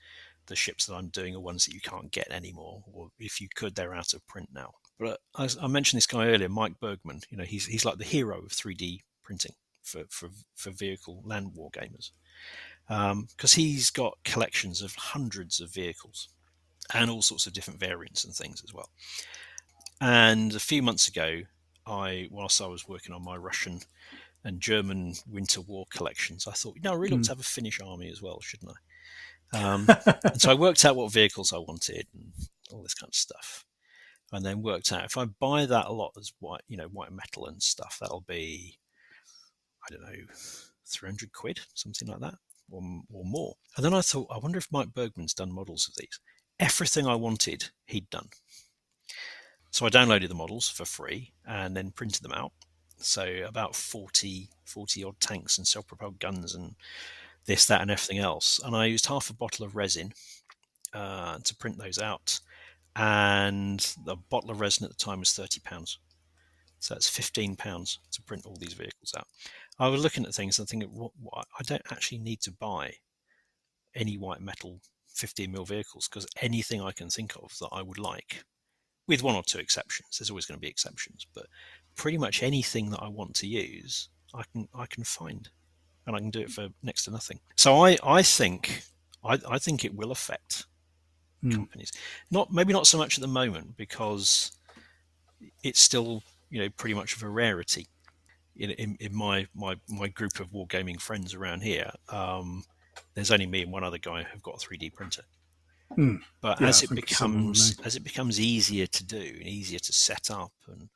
the 0.48 0.56
ships 0.56 0.88
that 0.88 0.96
I'm 0.96 1.08
doing 1.08 1.36
are 1.36 1.40
ones 1.40 1.66
that 1.66 1.74
you 1.74 1.80
can't 1.80 2.12
get 2.12 2.30
anymore, 2.32 2.84
or 2.92 3.10
if 3.20 3.40
you 3.40 3.48
could, 3.56 3.76
they're 3.76 3.94
out 3.94 4.14
of 4.14 4.26
print 4.28 4.50
now. 4.54 4.74
But 5.00 5.22
I, 5.36 5.48
I 5.62 5.68
mentioned 5.68 5.98
this 5.98 6.08
guy 6.08 6.28
earlier, 6.28 6.50
Mike 6.50 6.80
Bergman. 6.80 7.22
You 7.30 7.38
know, 7.38 7.46
he's 7.46 7.66
he's 7.66 7.86
like 7.86 7.98
the 7.98 8.04
hero 8.04 8.40
of 8.40 8.50
3D 8.52 9.02
printing 9.24 9.54
for 9.84 10.04
for, 10.10 10.30
for 10.56 10.72
vehicle 10.72 11.22
land 11.26 11.52
war 11.56 11.70
gamers, 11.72 12.12
because 12.88 13.54
he's 13.54 13.90
got 13.92 14.18
collections 14.24 14.82
of 14.82 14.96
hundreds 14.96 15.60
of 15.62 15.74
vehicles 15.74 16.30
and 16.94 17.10
all 17.10 17.22
sorts 17.22 17.48
of 17.48 17.54
different 17.54 17.80
variants 17.80 18.26
and 18.26 18.34
things 18.34 18.62
as 18.64 18.74
well. 18.74 18.90
And 20.02 20.54
a 20.54 20.60
few 20.60 20.82
months 20.82 21.08
ago, 21.08 21.42
I 21.86 22.28
whilst 22.32 22.62
I 22.62 22.68
was 22.68 22.88
working 22.88 23.14
on 23.14 23.24
my 23.24 23.38
Russian 23.38 23.80
and 24.44 24.60
German 24.60 25.14
Winter 25.30 25.62
War 25.62 25.86
collections, 25.90 26.48
I 26.48 26.52
thought, 26.52 26.76
you 26.76 26.82
know, 26.82 26.92
I 26.92 26.96
really 26.96 27.16
ought 27.16 27.24
to 27.24 27.32
have 27.32 27.40
a 27.40 27.44
Finnish 27.44 27.80
army 27.82 28.10
as 28.12 28.22
well, 28.22 28.42
shouldn't 28.42 28.72
I? 28.72 28.76
Um, 29.56 29.88
and 30.24 30.42
so 30.42 30.52
I 30.52 30.56
worked 30.56 30.84
out 30.84 30.96
what 30.96 31.14
vehicles 31.14 31.54
I 31.54 31.60
wanted 31.60 32.08
and 32.14 32.34
all 32.72 32.82
this 32.82 32.96
kind 32.96 33.10
of 33.10 33.16
stuff, 33.16 33.66
and 34.32 34.46
then 34.46 34.62
worked 34.62 34.92
out 34.92 35.06
if 35.06 35.18
I 35.18 35.26
buy 35.26 35.66
that 35.66 35.86
a 35.86 35.94
lot 35.94 36.12
as 36.18 36.34
white, 36.40 36.64
you 36.68 36.76
know, 36.76 36.88
white 36.88 37.14
metal 37.14 37.46
and 37.46 37.62
stuff, 37.62 37.98
that'll 38.02 38.26
be, 38.28 38.80
I 39.86 39.94
don't 39.94 40.02
know, 40.02 40.26
three 40.86 41.10
hundred 41.10 41.34
quid, 41.34 41.60
something 41.74 42.08
like 42.08 42.20
that, 42.20 42.36
or 42.72 42.82
or 43.12 43.26
more. 43.26 43.56
And 43.76 43.86
then 43.86 43.94
I 43.94 44.02
thought, 44.02 44.28
I 44.32 44.38
wonder 44.38 44.58
if 44.58 44.72
Mike 44.72 44.94
Bergman's 44.94 45.34
done 45.34 45.52
models 45.52 45.88
of 45.88 45.96
these. 45.96 46.20
Everything 46.60 47.08
I 47.08 47.16
wanted, 47.16 47.70
he'd 47.86 48.10
done. 48.10 48.30
So 49.72 49.88
I 49.88 49.90
downloaded 49.90 50.30
the 50.30 50.36
models 50.36 50.70
for 50.70 50.86
free 50.86 51.34
and 51.48 51.76
then 51.76 51.92
printed 51.92 52.22
them 52.22 52.32
out. 52.32 52.52
So 52.98 53.44
about 53.46 53.76
40, 53.76 54.50
40 54.66 55.04
odd 55.04 55.20
tanks 55.20 55.58
and 55.58 55.68
self-propelled 55.68 56.20
guns 56.20 56.54
and 56.54 56.76
this, 57.46 57.66
that, 57.66 57.82
and 57.82 57.90
everything 57.90 58.20
else. 58.20 58.62
And 58.64 58.76
I 58.76 58.86
used 58.86 59.08
half 59.08 59.32
a 59.32 59.34
bottle 59.34 59.66
of 59.66 59.76
resin 59.76 60.14
uh, 60.94 61.40
to 61.44 61.56
print 61.56 61.78
those 61.80 61.98
out. 62.00 62.40
And 62.96 63.80
the 64.06 64.16
bottle 64.16 64.52
of 64.52 64.62
resin 64.62 64.86
at 64.86 64.92
the 64.92 65.04
time 65.04 65.20
was 65.20 65.34
thirty 65.34 65.60
pounds. 65.60 65.98
So 66.80 66.94
that's 66.94 67.10
fifteen 67.10 67.56
pounds 67.56 67.98
to 68.12 68.22
print 68.22 68.46
all 68.46 68.58
these 68.60 68.74
vehicles 68.74 69.14
out. 69.18 69.28
I 69.80 69.88
was 69.88 70.02
looking 70.04 70.26
at 70.26 70.34
things 70.34 70.60
and 70.60 70.68
thinking, 70.68 70.90
what, 70.90 71.12
what, 71.20 71.48
I 71.60 71.64
don't 71.64 71.92
actually 71.92 72.20
need 72.20 72.42
to 72.42 72.52
buy 72.52 72.96
any 73.96 74.18
white 74.18 74.42
metal 74.42 74.80
15 75.14 75.52
mil 75.52 75.66
vehicles 75.66 76.08
because 76.08 76.28
anything 76.42 76.82
I 76.82 76.92
can 76.92 77.10
think 77.10 77.36
of 77.36 77.56
that 77.60 77.70
I 77.72 77.82
would 77.82 78.00
like, 78.00 78.44
with 79.08 79.24
one 79.24 79.36
or 79.36 79.44
two 79.44 79.60
exceptions, 79.60 80.18
there's 80.18 80.30
always 80.30 80.46
going 80.46 80.58
to 80.58 80.62
be 80.62 80.68
exceptions, 80.70 81.28
but 81.34 81.46
pretty 81.96 82.18
much 82.18 82.42
anything 82.44 82.90
that 82.92 83.02
I 83.02 83.08
want 83.10 83.36
to 83.36 83.48
use, 83.48 84.10
I 84.34 84.44
can 84.52 84.68
I 84.74 84.86
can 84.88 85.04
find, 85.04 85.50
and 86.08 86.16
I 86.16 86.20
can 86.20 86.32
do 86.32 86.42
it 86.42 86.50
for 86.52 86.70
next 86.82 87.06
to 87.06 87.12
nothing. 87.12 87.40
So 87.58 87.84
I 87.86 87.98
I 88.04 88.24
think 88.24 88.84
I, 89.24 89.40
I 89.50 89.60
think 89.60 89.86
it 89.86 89.96
will 89.96 90.12
affect 90.12 90.66
Hmm. 91.42 91.52
companies. 91.52 91.92
Not 92.32 92.52
maybe 92.54 92.74
not 92.74 92.88
so 92.88 92.98
much 92.98 93.18
at 93.18 93.22
the 93.22 93.28
moment 93.28 93.76
because 93.78 94.52
it's 95.64 95.80
still 95.80 96.24
you 96.50 96.62
know 96.62 96.70
pretty 96.70 96.94
much 96.94 97.16
of 97.16 97.24
a 97.24 97.30
rarity. 97.30 97.88
In, 98.56 98.72
in, 98.72 98.98
in 99.00 99.16
my, 99.16 99.48
my 99.56 99.76
my 99.90 100.08
group 100.08 100.40
of 100.40 100.52
wargaming 100.52 101.02
friends 101.02 101.34
around 101.34 101.62
here, 101.62 101.92
um, 102.10 102.64
there's 103.16 103.32
only 103.32 103.48
me 103.48 103.64
and 103.64 103.72
one 103.72 103.84
other 103.84 103.98
guy 103.98 104.24
who've 104.24 104.44
got 104.44 104.64
a 104.64 104.68
3D 104.68 104.94
printer. 104.94 105.24
Hmm. 105.96 106.18
But 106.42 106.62
Yeah, 106.62 106.68
as 106.68 106.82
I 106.82 106.84
it 106.84 106.88
think 106.90 107.00
it's 107.04 107.18
similar 107.18 107.48
with 107.48 107.54
becomes 107.54 107.80
as 107.84 107.96
it 107.96 108.04
becomes 108.04 108.40
easier 108.40 108.88
to 108.88 109.04
do 109.04 109.18
and 109.18 109.48
easier 109.48 109.80
to 109.80 109.94
set 109.94 110.32
up, 110.32 110.54
and 110.68 110.90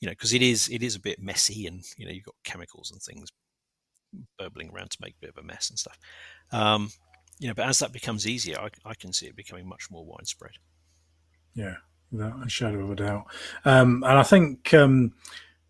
you 0.00 0.06
know, 0.06 0.12
because 0.12 0.32
it 0.32 0.42
is 0.42 0.68
it 0.68 0.82
is 0.82 0.96
a 0.96 1.00
bit 1.00 1.20
messy, 1.20 1.66
and 1.66 1.82
you 1.96 2.06
know, 2.06 2.12
you've 2.12 2.24
got 2.24 2.34
chemicals 2.44 2.90
and 2.90 3.00
things 3.00 3.30
burbling 4.38 4.70
around 4.70 4.90
to 4.90 4.98
make 5.00 5.14
a 5.14 5.20
bit 5.20 5.30
of 5.30 5.38
a 5.38 5.46
mess 5.46 5.70
and 5.70 5.78
stuff. 5.78 5.98
Um, 6.50 6.90
you 7.38 7.48
know, 7.48 7.54
but 7.54 7.66
as 7.66 7.78
that 7.78 7.92
becomes 7.92 8.26
easier, 8.26 8.58
I, 8.58 8.68
I 8.84 8.94
can 8.94 9.12
see 9.12 9.26
it 9.26 9.36
becoming 9.36 9.66
much 9.66 9.90
more 9.90 10.04
widespread. 10.04 10.52
Yeah, 11.54 11.76
without 12.10 12.44
a 12.44 12.48
shadow 12.48 12.80
of 12.80 12.90
a 12.90 12.96
doubt. 12.96 13.24
Um, 13.64 14.04
and 14.06 14.18
I 14.18 14.22
think 14.22 14.72
um, 14.74 15.12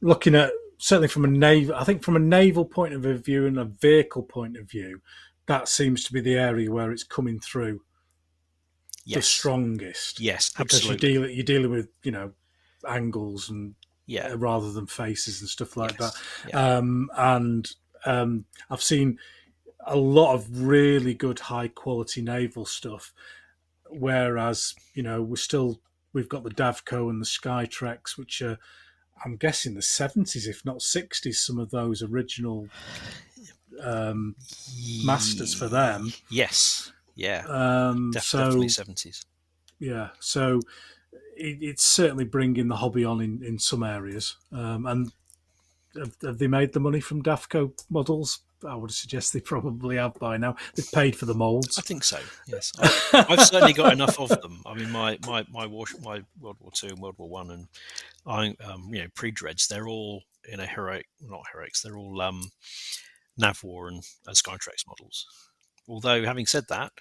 looking 0.01 0.35
at 0.35 0.51
certainly 0.83 1.07
from 1.07 1.25
a 1.25 1.29
naval, 1.29 1.77
I 1.77 1.85
think 1.85 2.03
from 2.03 2.17
a 2.17 2.19
naval 2.19 2.65
point 2.65 2.93
of 2.93 3.03
view 3.25 3.47
and 3.47 3.57
a 3.57 3.65
vehicle 3.65 4.25
point 4.25 4.57
of 4.57 4.69
view, 4.69 5.01
that 5.47 5.69
seems 5.69 6.03
to 6.05 6.13
be 6.13 6.21
the 6.21 6.35
area 6.35 6.73
where 6.73 6.91
it's 6.91 7.05
coming 7.05 7.39
through 7.39 7.83
the 9.07 9.23
strongest. 9.23 10.19
yes, 10.19 10.51
because 10.51 10.85
you're 10.85 10.97
dealing 10.97 11.35
you're 11.35 11.45
dealing 11.45 11.71
with 11.71 11.89
you 12.03 12.11
know 12.11 12.33
angles 12.89 13.49
and 13.49 13.77
yeah, 14.07 14.33
uh, 14.33 14.37
rather 14.37 14.73
than 14.73 14.89
faces 14.89 15.41
and 15.41 15.49
stuff 15.49 15.77
like 15.77 15.97
yes, 16.01 16.15
that. 16.45 16.51
yeah. 16.51 16.77
Um, 16.77 17.11
and 17.17 17.71
um, 18.05 18.45
I've 18.69 18.83
seen 18.83 19.21
a 19.87 19.97
lot 19.97 20.35
of 20.35 20.65
really 20.65 21.15
good 21.15 21.39
high 21.39 21.69
quality 21.69 22.23
naval 22.23 22.65
stuff, 22.65 23.13
whereas 23.89 24.75
you 24.95 25.05
know 25.05 25.23
we're 25.23 25.37
still 25.37 25.81
we've 26.13 26.29
got 26.29 26.43
the 26.43 26.51
Davco 26.51 27.09
and 27.09 27.21
the 27.21 27.27
Skytrex, 27.27 28.19
which 28.19 28.43
are 28.43 28.59
I'm 29.25 29.37
guessing 29.37 29.75
the 29.75 29.83
seventies, 29.83 30.47
if 30.47 30.65
not 30.65 30.83
sixties, 30.83 31.41
some 31.41 31.59
of 31.59 31.71
those 31.71 32.03
original 32.03 32.69
um, 33.81 34.37
masters 35.05 35.55
for 35.55 35.69
them. 35.69 36.13
Yes, 36.31 36.93
yeah, 37.15 37.45
Um, 37.49 38.11
def- 38.13 38.25
so 38.25 38.39
definitely 38.39 38.69
seventies. 38.69 39.25
yeah, 39.79 40.09
so 40.21 40.61
it, 41.37 41.59
it's 41.63 41.85
certainly 41.85 42.25
bringing 42.25 42.69
the 42.69 42.77
hobby 42.77 43.05
on 43.05 43.21
in, 43.21 43.43
in 43.43 43.59
some 43.59 43.83
areas. 43.83 44.37
Um, 44.51 44.87
and 44.87 45.13
have, 45.95 46.17
have 46.23 46.39
they 46.39 46.47
made 46.47 46.73
the 46.73 46.81
money 46.81 47.01
from 47.01 47.23
Davco 47.23 47.73
models? 47.91 48.41
I 48.65 48.75
would 48.75 48.91
suggest 48.91 49.33
they 49.33 49.41
probably 49.41 49.97
have 49.97 50.15
by 50.15 50.37
now. 50.37 50.57
They've 50.75 50.91
paid 50.93 51.17
for 51.17 51.27
the 51.27 51.35
molds. 51.35 51.79
I 51.79 51.83
think 51.83 52.05
so. 52.05 52.19
Yes, 52.47 52.73
I, 52.79 53.27
I've 53.29 53.47
certainly 53.47 53.73
got 53.73 53.93
enough 53.93 54.19
of 54.19 54.29
them. 54.41 54.63
I 54.67 54.75
mean, 54.75 54.91
my 54.91 55.19
my 55.27 55.45
my 55.51 55.67
war, 55.67 55.87
my 56.03 56.23
World 56.41 56.57
War 56.61 56.71
Two 56.75 56.89
and 56.89 56.99
World 56.99 57.17
War 57.19 57.29
One, 57.29 57.51
and 57.51 57.69
I, 58.27 58.55
um, 58.65 58.91
you 58.93 59.03
know, 59.03 59.09
pre 59.15 59.31
dreads. 59.31 59.67
They're 59.67 59.89
all 59.89 60.23
in 60.49 60.61
a 60.61 60.67
heroic, 60.67 61.07
not 61.21 61.43
heroics. 61.53 61.83
They're 61.83 61.97
all 61.97 62.21
um, 62.21 62.51
Navwar 63.41 63.89
and, 63.89 64.03
and 64.27 64.37
Skytrex 64.37 64.87
models. 64.87 65.27
Although, 65.89 66.25
having 66.25 66.47
said 66.47 66.65
that, 66.69 66.93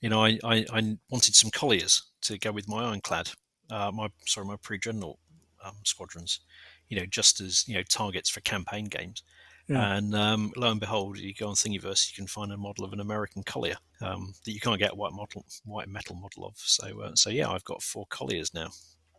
you 0.00 0.08
know, 0.08 0.24
I, 0.24 0.38
I, 0.44 0.66
I 0.72 0.96
wanted 1.10 1.34
some 1.34 1.50
colliers 1.50 2.02
to 2.22 2.38
go 2.38 2.52
with 2.52 2.68
my 2.68 2.84
ironclad, 2.84 3.30
uh, 3.70 3.90
my 3.92 4.08
sorry, 4.26 4.46
my 4.46 4.56
pre 4.56 4.78
dreadnought 4.78 5.18
um, 5.64 5.76
squadrons. 5.84 6.40
You 6.88 7.00
know, 7.00 7.06
just 7.06 7.40
as 7.40 7.66
you 7.66 7.74
know, 7.74 7.82
targets 7.82 8.30
for 8.30 8.40
campaign 8.40 8.84
games. 8.84 9.22
Yeah. 9.68 9.96
And 9.96 10.14
um, 10.14 10.52
lo 10.56 10.70
and 10.70 10.80
behold, 10.80 11.18
you 11.18 11.34
go 11.34 11.48
on 11.48 11.54
Thingiverse, 11.54 12.08
you 12.08 12.14
can 12.14 12.26
find 12.28 12.52
a 12.52 12.56
model 12.56 12.84
of 12.84 12.92
an 12.92 13.00
American 13.00 13.42
collier 13.42 13.76
um, 14.00 14.34
that 14.44 14.52
you 14.52 14.60
can't 14.60 14.78
get 14.78 14.92
a 14.92 14.94
white 14.94 15.12
model, 15.12 15.44
white 15.64 15.88
metal 15.88 16.14
model 16.14 16.46
of. 16.46 16.54
So, 16.56 17.00
uh, 17.00 17.14
so 17.14 17.30
yeah, 17.30 17.50
I've 17.50 17.64
got 17.64 17.82
four 17.82 18.06
colliers 18.08 18.54
now. 18.54 18.68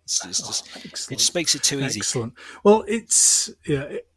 It's, 0.05 0.25
it's 0.25 0.39
just, 0.39 0.69
Oh, 0.73 0.79
it 0.85 1.17
just 1.17 1.35
makes 1.35 1.53
it 1.53 1.63
too 1.63 1.81
easy. 1.81 1.99
Excellent. 1.99 2.33
Well, 2.63 2.85
it's 2.87 3.49
yeah, 3.65 3.81
it, 3.81 4.07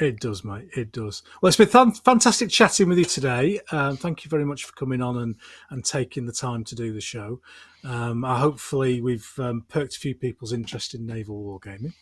it 0.00 0.20
does, 0.20 0.44
mate. 0.44 0.68
It 0.76 0.92
does. 0.92 1.24
Well, 1.42 1.48
it's 1.48 1.56
been 1.56 1.66
fan- 1.66 1.92
fantastic 1.92 2.48
chatting 2.48 2.88
with 2.88 2.98
you 2.98 3.04
today. 3.04 3.58
Um, 3.72 3.96
thank 3.96 4.24
you 4.24 4.28
very 4.30 4.44
much 4.44 4.64
for 4.64 4.72
coming 4.74 5.02
on 5.02 5.18
and 5.18 5.34
and 5.70 5.84
taking 5.84 6.26
the 6.26 6.32
time 6.32 6.62
to 6.64 6.76
do 6.76 6.92
the 6.92 7.00
show. 7.00 7.40
Um, 7.82 8.24
I 8.24 8.38
hopefully 8.38 9.00
we've 9.00 9.32
um, 9.38 9.64
perked 9.68 9.96
a 9.96 9.98
few 9.98 10.14
people's 10.14 10.52
interest 10.52 10.94
in 10.94 11.06
naval 11.06 11.42
wargaming. 11.42 11.94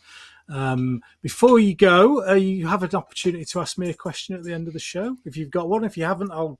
Um, 0.49 1.01
before 1.21 1.59
you 1.59 1.75
go, 1.75 2.27
uh, 2.27 2.33
you 2.33 2.67
have 2.67 2.83
an 2.83 2.95
opportunity 2.95 3.45
to 3.45 3.59
ask 3.59 3.77
me 3.77 3.89
a 3.89 3.93
question 3.93 4.35
at 4.35 4.43
the 4.43 4.53
end 4.53 4.67
of 4.67 4.73
the 4.73 4.79
show. 4.79 5.15
If 5.25 5.37
you've 5.37 5.51
got 5.51 5.69
one, 5.69 5.83
if 5.83 5.95
you 5.97 6.03
haven't, 6.05 6.31
I'll 6.31 6.59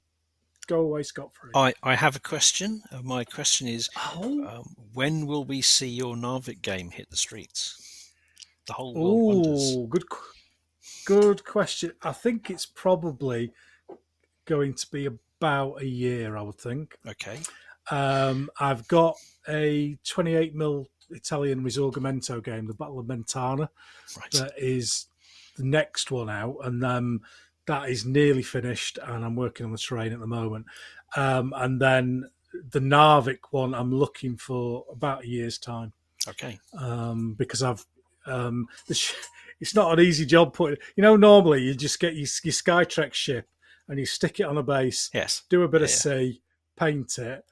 go 0.68 0.82
away 0.82 1.04
scot 1.04 1.34
free. 1.34 1.52
I, 1.56 1.74
I 1.82 1.96
have 1.96 2.16
a 2.16 2.20
question. 2.20 2.84
Uh, 2.92 3.02
my 3.02 3.24
question 3.24 3.68
is, 3.68 3.90
Oh, 4.16 4.48
um, 4.48 4.76
when 4.94 5.26
will 5.26 5.44
we 5.44 5.62
see 5.62 5.90
your 5.90 6.16
Narvik 6.16 6.62
game 6.62 6.92
hit 6.92 7.10
the 7.10 7.18
streets? 7.18 8.12
The 8.68 8.74
whole 8.74 8.94
world 8.94 9.46
wonders. 9.46 9.76
Oh, 9.76 9.88
good, 9.88 10.06
good 11.06 11.44
question. 11.44 11.94
I 12.04 12.12
think 12.12 12.52
it's 12.52 12.68
probably 12.68 13.52
going 14.46 14.76
to 14.76 14.88
be 14.92 15.08
about 15.08 15.82
a 15.82 15.86
year. 15.86 16.38
I 16.38 16.44
would 16.44 16.60
think. 16.60 16.96
Okay. 17.08 17.40
Um, 17.90 18.52
I've 18.60 18.88
got 18.88 19.18
a 19.48 19.98
28 20.08 20.54
mil 20.54 20.88
Italian 21.12 21.64
Risorgimento 21.64 22.44
game, 22.44 22.66
the 22.68 22.74
Battle 22.74 23.00
of 23.00 23.06
Mentana, 23.08 23.70
Right. 24.18 24.32
that 24.34 24.54
is 24.58 25.08
the 25.58 25.64
next 25.66 26.12
one 26.12 26.30
out, 26.30 26.58
and 26.64 26.84
um, 26.86 27.22
that 27.66 27.90
is 27.90 28.06
nearly 28.06 28.44
finished, 28.44 28.98
and 29.04 29.24
I'm 29.26 29.36
working 29.36 29.66
on 29.66 29.72
the 29.72 29.78
terrain 29.78 30.14
at 30.14 30.20
the 30.20 30.28
moment. 30.28 30.66
Um, 31.16 31.54
and 31.56 31.80
then 31.82 32.30
the 32.72 32.80
Narvik 32.80 33.40
one, 33.52 33.74
I'm 33.76 33.94
looking 33.94 34.38
for 34.38 34.86
about 34.92 35.24
a 35.24 35.28
year's 35.28 35.58
time 35.58 35.94
okay. 36.28 36.60
um, 36.78 37.34
because 37.38 37.62
I've 37.64 37.86
um, 38.26 38.68
the 38.88 38.94
sh- 38.96 39.14
it's 39.60 39.76
not 39.76 39.98
an 39.98 40.04
easy 40.06 40.26
job 40.26 40.54
putting. 40.54 40.78
You 40.96 41.02
know, 41.04 41.16
normally 41.16 41.62
you 41.64 41.74
just 41.74 42.00
get 42.00 42.14
your, 42.14 42.28
your 42.44 42.54
Skytrex 42.54 43.14
ship 43.14 43.48
and 43.88 44.00
you 44.00 44.06
stick 44.06 44.40
it 44.40 44.44
on 44.44 44.58
a 44.58 44.64
base, 44.64 45.10
Yes. 45.14 45.44
do 45.50 45.64
a 45.64 45.68
bit 45.68 45.82
of 45.82 45.90
Yeah. 45.90 45.96
sea, 45.96 46.42
paint 46.78 47.18
it. 47.18 47.44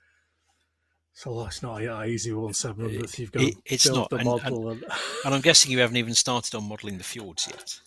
So 1.19 1.43
it's 1.47 1.63
not 1.63 1.81
an 1.81 2.07
easy 2.09 2.31
one 2.31 2.53
seven 2.53 2.85
hundredth. 2.85 3.17
You've 3.17 3.31
got 3.31 3.41
It- 3.41 3.55
to 3.55 3.61
it's 3.73 3.89
not, 3.89 4.11
the 4.11 4.17
and- 4.17 4.25
model. 4.25 4.69
And, 4.69 4.83
And 5.25 5.33
I'm 5.33 5.41
guessing 5.41 5.71
you 5.71 5.79
haven't 5.79 5.97
even 5.97 6.13
started 6.13 6.53
on 6.53 6.65
modelling 6.69 6.99
the 6.99 7.03
fjords 7.03 7.47
yet. 7.47 7.79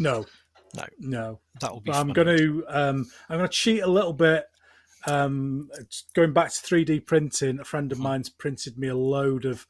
no, 0.00 0.24
No. 0.74 0.84
no. 0.98 1.40
That 1.60 1.72
will 1.72 1.80
be. 1.82 1.92
I'm 1.92 2.14
going 2.14 2.34
to 2.38 2.64
um, 2.68 3.10
I'm 3.28 3.36
going 3.38 3.48
to 3.50 3.54
cheat 3.54 3.82
a 3.82 3.86
little 3.86 4.14
bit. 4.14 4.46
Um, 5.06 5.70
going 6.14 6.32
back 6.32 6.50
to 6.50 6.56
3D 6.62 7.00
printing, 7.04 7.60
a 7.60 7.64
friend 7.64 7.92
of 7.92 7.98
Mhm. 7.98 8.02
mine's 8.02 8.30
printed 8.30 8.78
me 8.78 8.88
a 8.88 8.96
load 8.96 9.44
of 9.44 9.66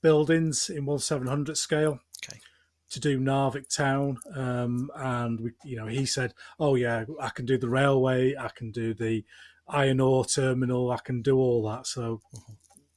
buildings 0.00 0.70
in 0.70 0.86
one 0.86 1.00
seven 1.00 1.26
hundred 1.26 1.58
scale. 1.58 1.98
Okay. 2.22 2.38
To 2.90 3.00
do 3.00 3.18
Narvik 3.18 3.68
town, 3.68 4.18
um, 4.36 4.90
and 4.94 5.40
we, 5.40 5.50
you 5.64 5.76
know, 5.76 5.86
he 5.86 6.06
said, 6.06 6.34
"Oh 6.60 6.76
yeah, 6.76 7.04
I 7.20 7.30
can 7.30 7.46
do 7.46 7.58
the 7.58 7.68
railway, 7.68 8.36
I 8.36 8.48
can 8.48 8.70
do 8.70 8.94
the 8.94 9.24
iron 9.68 10.00
ore 10.00 10.24
terminal, 10.24 10.90
I 10.90 10.98
can 10.98 11.22
do 11.22 11.36
all 11.36 11.62
that." 11.68 11.86
So 11.86 12.20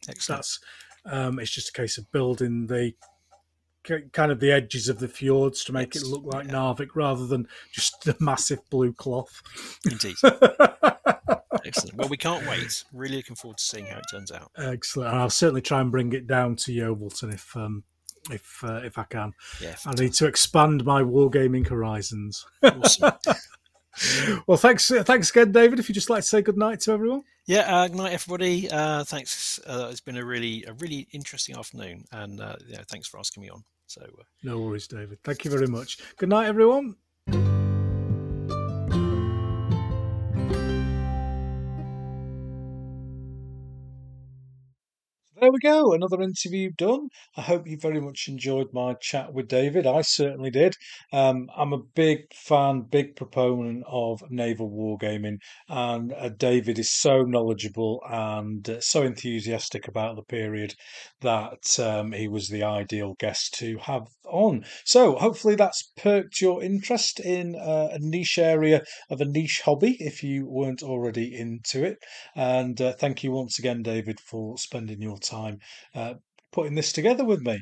Excellent. 0.07 0.37
that's 0.37 0.59
um, 1.05 1.39
it's 1.39 1.51
just 1.51 1.69
a 1.69 1.73
case 1.73 1.97
of 1.97 2.11
building 2.11 2.67
the 2.67 2.93
kind 3.83 4.31
of 4.31 4.39
the 4.39 4.51
edges 4.51 4.89
of 4.89 4.99
the 4.99 5.07
fjords 5.07 5.63
to 5.63 5.73
make 5.73 5.95
Yes, 5.95 6.03
it 6.03 6.09
look 6.09 6.23
like 6.23 6.47
yeah. 6.47 6.53
Narvik 6.53 6.89
rather 6.95 7.25
than 7.25 7.47
just 7.71 8.03
the 8.03 8.15
massive 8.19 8.59
blue 8.69 8.93
cloth. 8.93 9.41
Indeed. 9.89 10.15
Excellent. 11.65 11.97
Well, 11.97 12.09
we 12.09 12.17
can't 12.17 12.47
wait. 12.47 12.83
Really 12.93 13.17
looking 13.17 13.35
forward 13.35 13.57
to 13.57 13.63
seeing 13.63 13.85
how 13.85 13.97
it 13.97 14.05
turns 14.11 14.31
out. 14.31 14.51
Excellent. 14.57 15.11
And 15.11 15.19
I'll 15.19 15.29
certainly 15.29 15.61
try 15.61 15.81
and 15.81 15.91
bring 15.91 16.13
it 16.13 16.27
down 16.27 16.55
to 16.57 16.71
Yeovilton 16.71 17.33
if 17.33 17.55
um, 17.55 17.83
if 18.29 18.63
uh, 18.63 18.81
if 18.83 18.97
I 18.97 19.03
can. 19.03 19.33
Yeah. 19.61 19.75
I 19.85 19.93
need 19.93 20.13
to 20.13 20.27
expand 20.27 20.85
my 20.85 21.01
wargaming 21.01 21.67
horizons. 21.67 22.45
Awesome. 22.63 23.11
Well, 24.47 24.57
thanks 24.57 24.89
thanks 24.89 25.29
again, 25.29 25.51
David. 25.51 25.79
If 25.79 25.87
you'd 25.89 25.95
just 25.95 26.09
like 26.09 26.21
to 26.23 26.27
say 26.27 26.41
good 26.41 26.57
night 26.57 26.79
to 26.81 26.91
everyone. 26.91 27.23
yeah. 27.45 27.61
Uh, 27.61 27.87
good 27.87 27.97
night, 27.97 28.13
everybody. 28.13 28.69
Uh, 28.69 29.03
thanks. 29.03 29.59
Uh, 29.65 29.87
it's 29.91 30.01
been 30.01 30.17
a 30.17 30.25
really, 30.25 30.63
a 30.65 30.73
really 30.73 31.07
interesting 31.11 31.55
afternoon, 31.57 32.05
and 32.11 32.41
uh, 32.41 32.55
yeah, 32.67 32.81
thanks 32.89 33.07
for 33.07 33.19
asking 33.19 33.43
me 33.43 33.49
on. 33.49 33.63
So. 33.87 34.01
Uh, 34.01 34.23
No 34.43 34.59
worries, 34.59 34.87
David. 34.87 35.19
Thank 35.23 35.45
you 35.45 35.51
very 35.51 35.67
much. 35.67 35.99
Good 36.17 36.29
night, 36.29 36.47
everyone. 36.47 36.95
There 45.41 45.51
we 45.51 45.59
go, 45.59 45.91
another 45.93 46.21
interview 46.21 46.71
done. 46.77 47.09
I 47.35 47.41
hope 47.41 47.67
you 47.67 47.75
very 47.77 47.99
much 47.99 48.27
enjoyed 48.29 48.71
my 48.73 48.93
chat 48.93 49.33
with 49.33 49.47
David. 49.49 49.85
I 49.87 50.01
certainly 50.03 50.51
did. 50.51 50.75
Um, 51.11 51.49
I'm 51.57 51.73
a 51.73 51.79
big 51.79 52.31
fan, 52.33 52.81
big 52.83 53.15
proponent 53.15 53.83
of 53.87 54.23
naval 54.29 54.69
wargaming, 54.69 55.39
and 55.67 56.13
uh, 56.13 56.29
David 56.29 56.77
is 56.79 56.91
so 56.91 57.23
knowledgeable 57.23 58.01
and 58.07 58.69
uh, 58.69 58.79
so 58.81 59.01
enthusiastic 59.01 59.87
about 59.87 60.15
the 60.15 60.21
period 60.23 60.75
that 61.21 61.79
um, 61.79 62.11
he 62.11 62.27
was 62.27 62.47
the 62.49 62.63
ideal 62.63 63.15
guest 63.19 63.53
to 63.55 63.77
have 63.79 64.07
on. 64.25 64.63
So, 64.85 65.15
hopefully, 65.15 65.55
that's 65.55 65.91
perked 65.97 66.39
your 66.41 66.63
interest 66.63 67.19
in 67.19 67.55
uh, 67.55 67.89
a 67.91 67.99
niche 67.99 68.37
area 68.37 68.83
of 69.09 69.21
a 69.21 69.25
niche 69.25 69.61
hobby 69.65 69.97
if 69.99 70.23
you 70.23 70.45
weren't 70.47 70.83
already 70.83 71.35
into 71.37 71.83
it. 71.83 71.97
And 72.35 72.79
uh, 72.81 72.93
thank 72.93 73.23
you 73.23 73.31
once 73.31 73.59
again, 73.59 73.81
David, 73.83 74.19
for 74.19 74.57
spending 74.57 75.01
your 75.01 75.17
time 75.17 75.30
uh, 75.33 76.13
putting 76.51 76.75
this 76.75 76.91
together 76.91 77.25
with 77.25 77.41
me. 77.41 77.61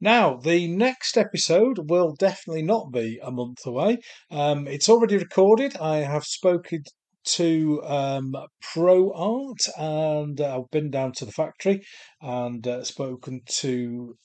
Now, 0.00 0.36
the 0.36 0.68
next 0.68 1.16
episode 1.16 1.90
will 1.90 2.14
definitely 2.14 2.62
not 2.62 2.92
be 2.92 3.18
a 3.22 3.32
month 3.32 3.66
away. 3.66 3.98
Um, 4.30 4.68
it's 4.68 4.88
already 4.88 5.16
recorded. 5.16 5.76
I 5.76 5.98
have 5.98 6.24
spoken 6.24 6.84
to 7.24 7.82
um, 7.84 8.32
Pro 8.72 9.12
Arte 9.12 9.70
and 9.76 10.40
uh, 10.40 10.58
I've 10.58 10.70
been 10.70 10.90
down 10.90 11.12
to 11.16 11.24
the 11.24 11.32
factory 11.32 11.82
and 12.22 12.66
uh, 12.66 12.84
spoken 12.84 13.40
to 13.46 14.16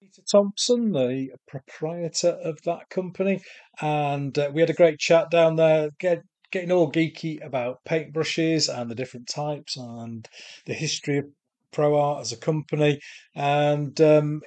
Peter 0.00 0.22
Thompson, 0.32 0.92
the 0.92 1.28
proprietor 1.46 2.38
of 2.42 2.58
that 2.64 2.88
company, 2.88 3.42
and 3.82 4.36
uh, 4.38 4.50
we 4.52 4.62
had 4.62 4.70
a 4.70 4.74
great 4.74 4.98
chat 4.98 5.30
down 5.30 5.56
there. 5.56 5.90
Get, 6.00 6.22
getting 6.50 6.72
all 6.72 6.90
geeky 6.90 7.44
about 7.44 7.84
paintbrushes 7.84 8.68
and 8.68 8.90
the 8.90 8.94
different 8.94 9.28
types 9.28 9.76
and 9.76 10.28
the 10.66 10.74
history 10.74 11.18
of 11.18 11.26
Pro 11.72 11.96
Arte 11.96 12.22
as 12.22 12.32
a 12.32 12.36
company, 12.36 13.00
and 13.36 14.00
um, 14.00 14.40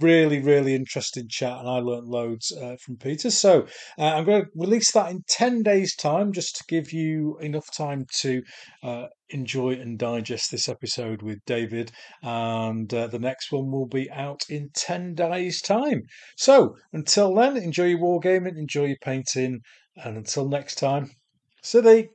really, 0.00 0.40
really 0.40 0.74
interesting 0.74 1.28
chat. 1.28 1.58
And 1.60 1.68
I 1.68 1.78
learnt 1.78 2.08
loads 2.08 2.50
uh, 2.50 2.76
from 2.84 2.96
Peter. 2.96 3.30
So 3.30 3.68
uh, 3.98 4.02
I'm 4.02 4.24
going 4.24 4.42
to 4.42 4.50
release 4.56 4.90
that 4.92 5.12
in 5.12 5.22
10 5.28 5.62
days' 5.62 5.94
time 5.94 6.32
just 6.32 6.56
to 6.56 6.64
give 6.66 6.92
you 6.92 7.38
enough 7.38 7.70
time 7.70 8.06
to 8.22 8.42
uh, 8.82 9.06
enjoy 9.28 9.74
and 9.74 9.96
digest 9.96 10.50
this 10.50 10.68
episode 10.68 11.22
with 11.22 11.38
David. 11.46 11.92
And 12.22 12.92
uh, 12.92 13.06
the 13.06 13.20
next 13.20 13.52
one 13.52 13.70
will 13.70 13.86
be 13.86 14.10
out 14.10 14.42
in 14.48 14.70
10 14.74 15.14
days' 15.14 15.62
time. 15.62 16.02
So 16.36 16.76
until 16.92 17.32
then, 17.34 17.56
enjoy 17.56 17.84
your 17.84 18.00
wargaming, 18.00 18.58
enjoy 18.58 18.86
your 18.86 18.98
painting, 19.00 19.60
and 19.96 20.16
until 20.16 20.48
next 20.48 20.76
time, 20.76 21.10
siday 21.62 22.10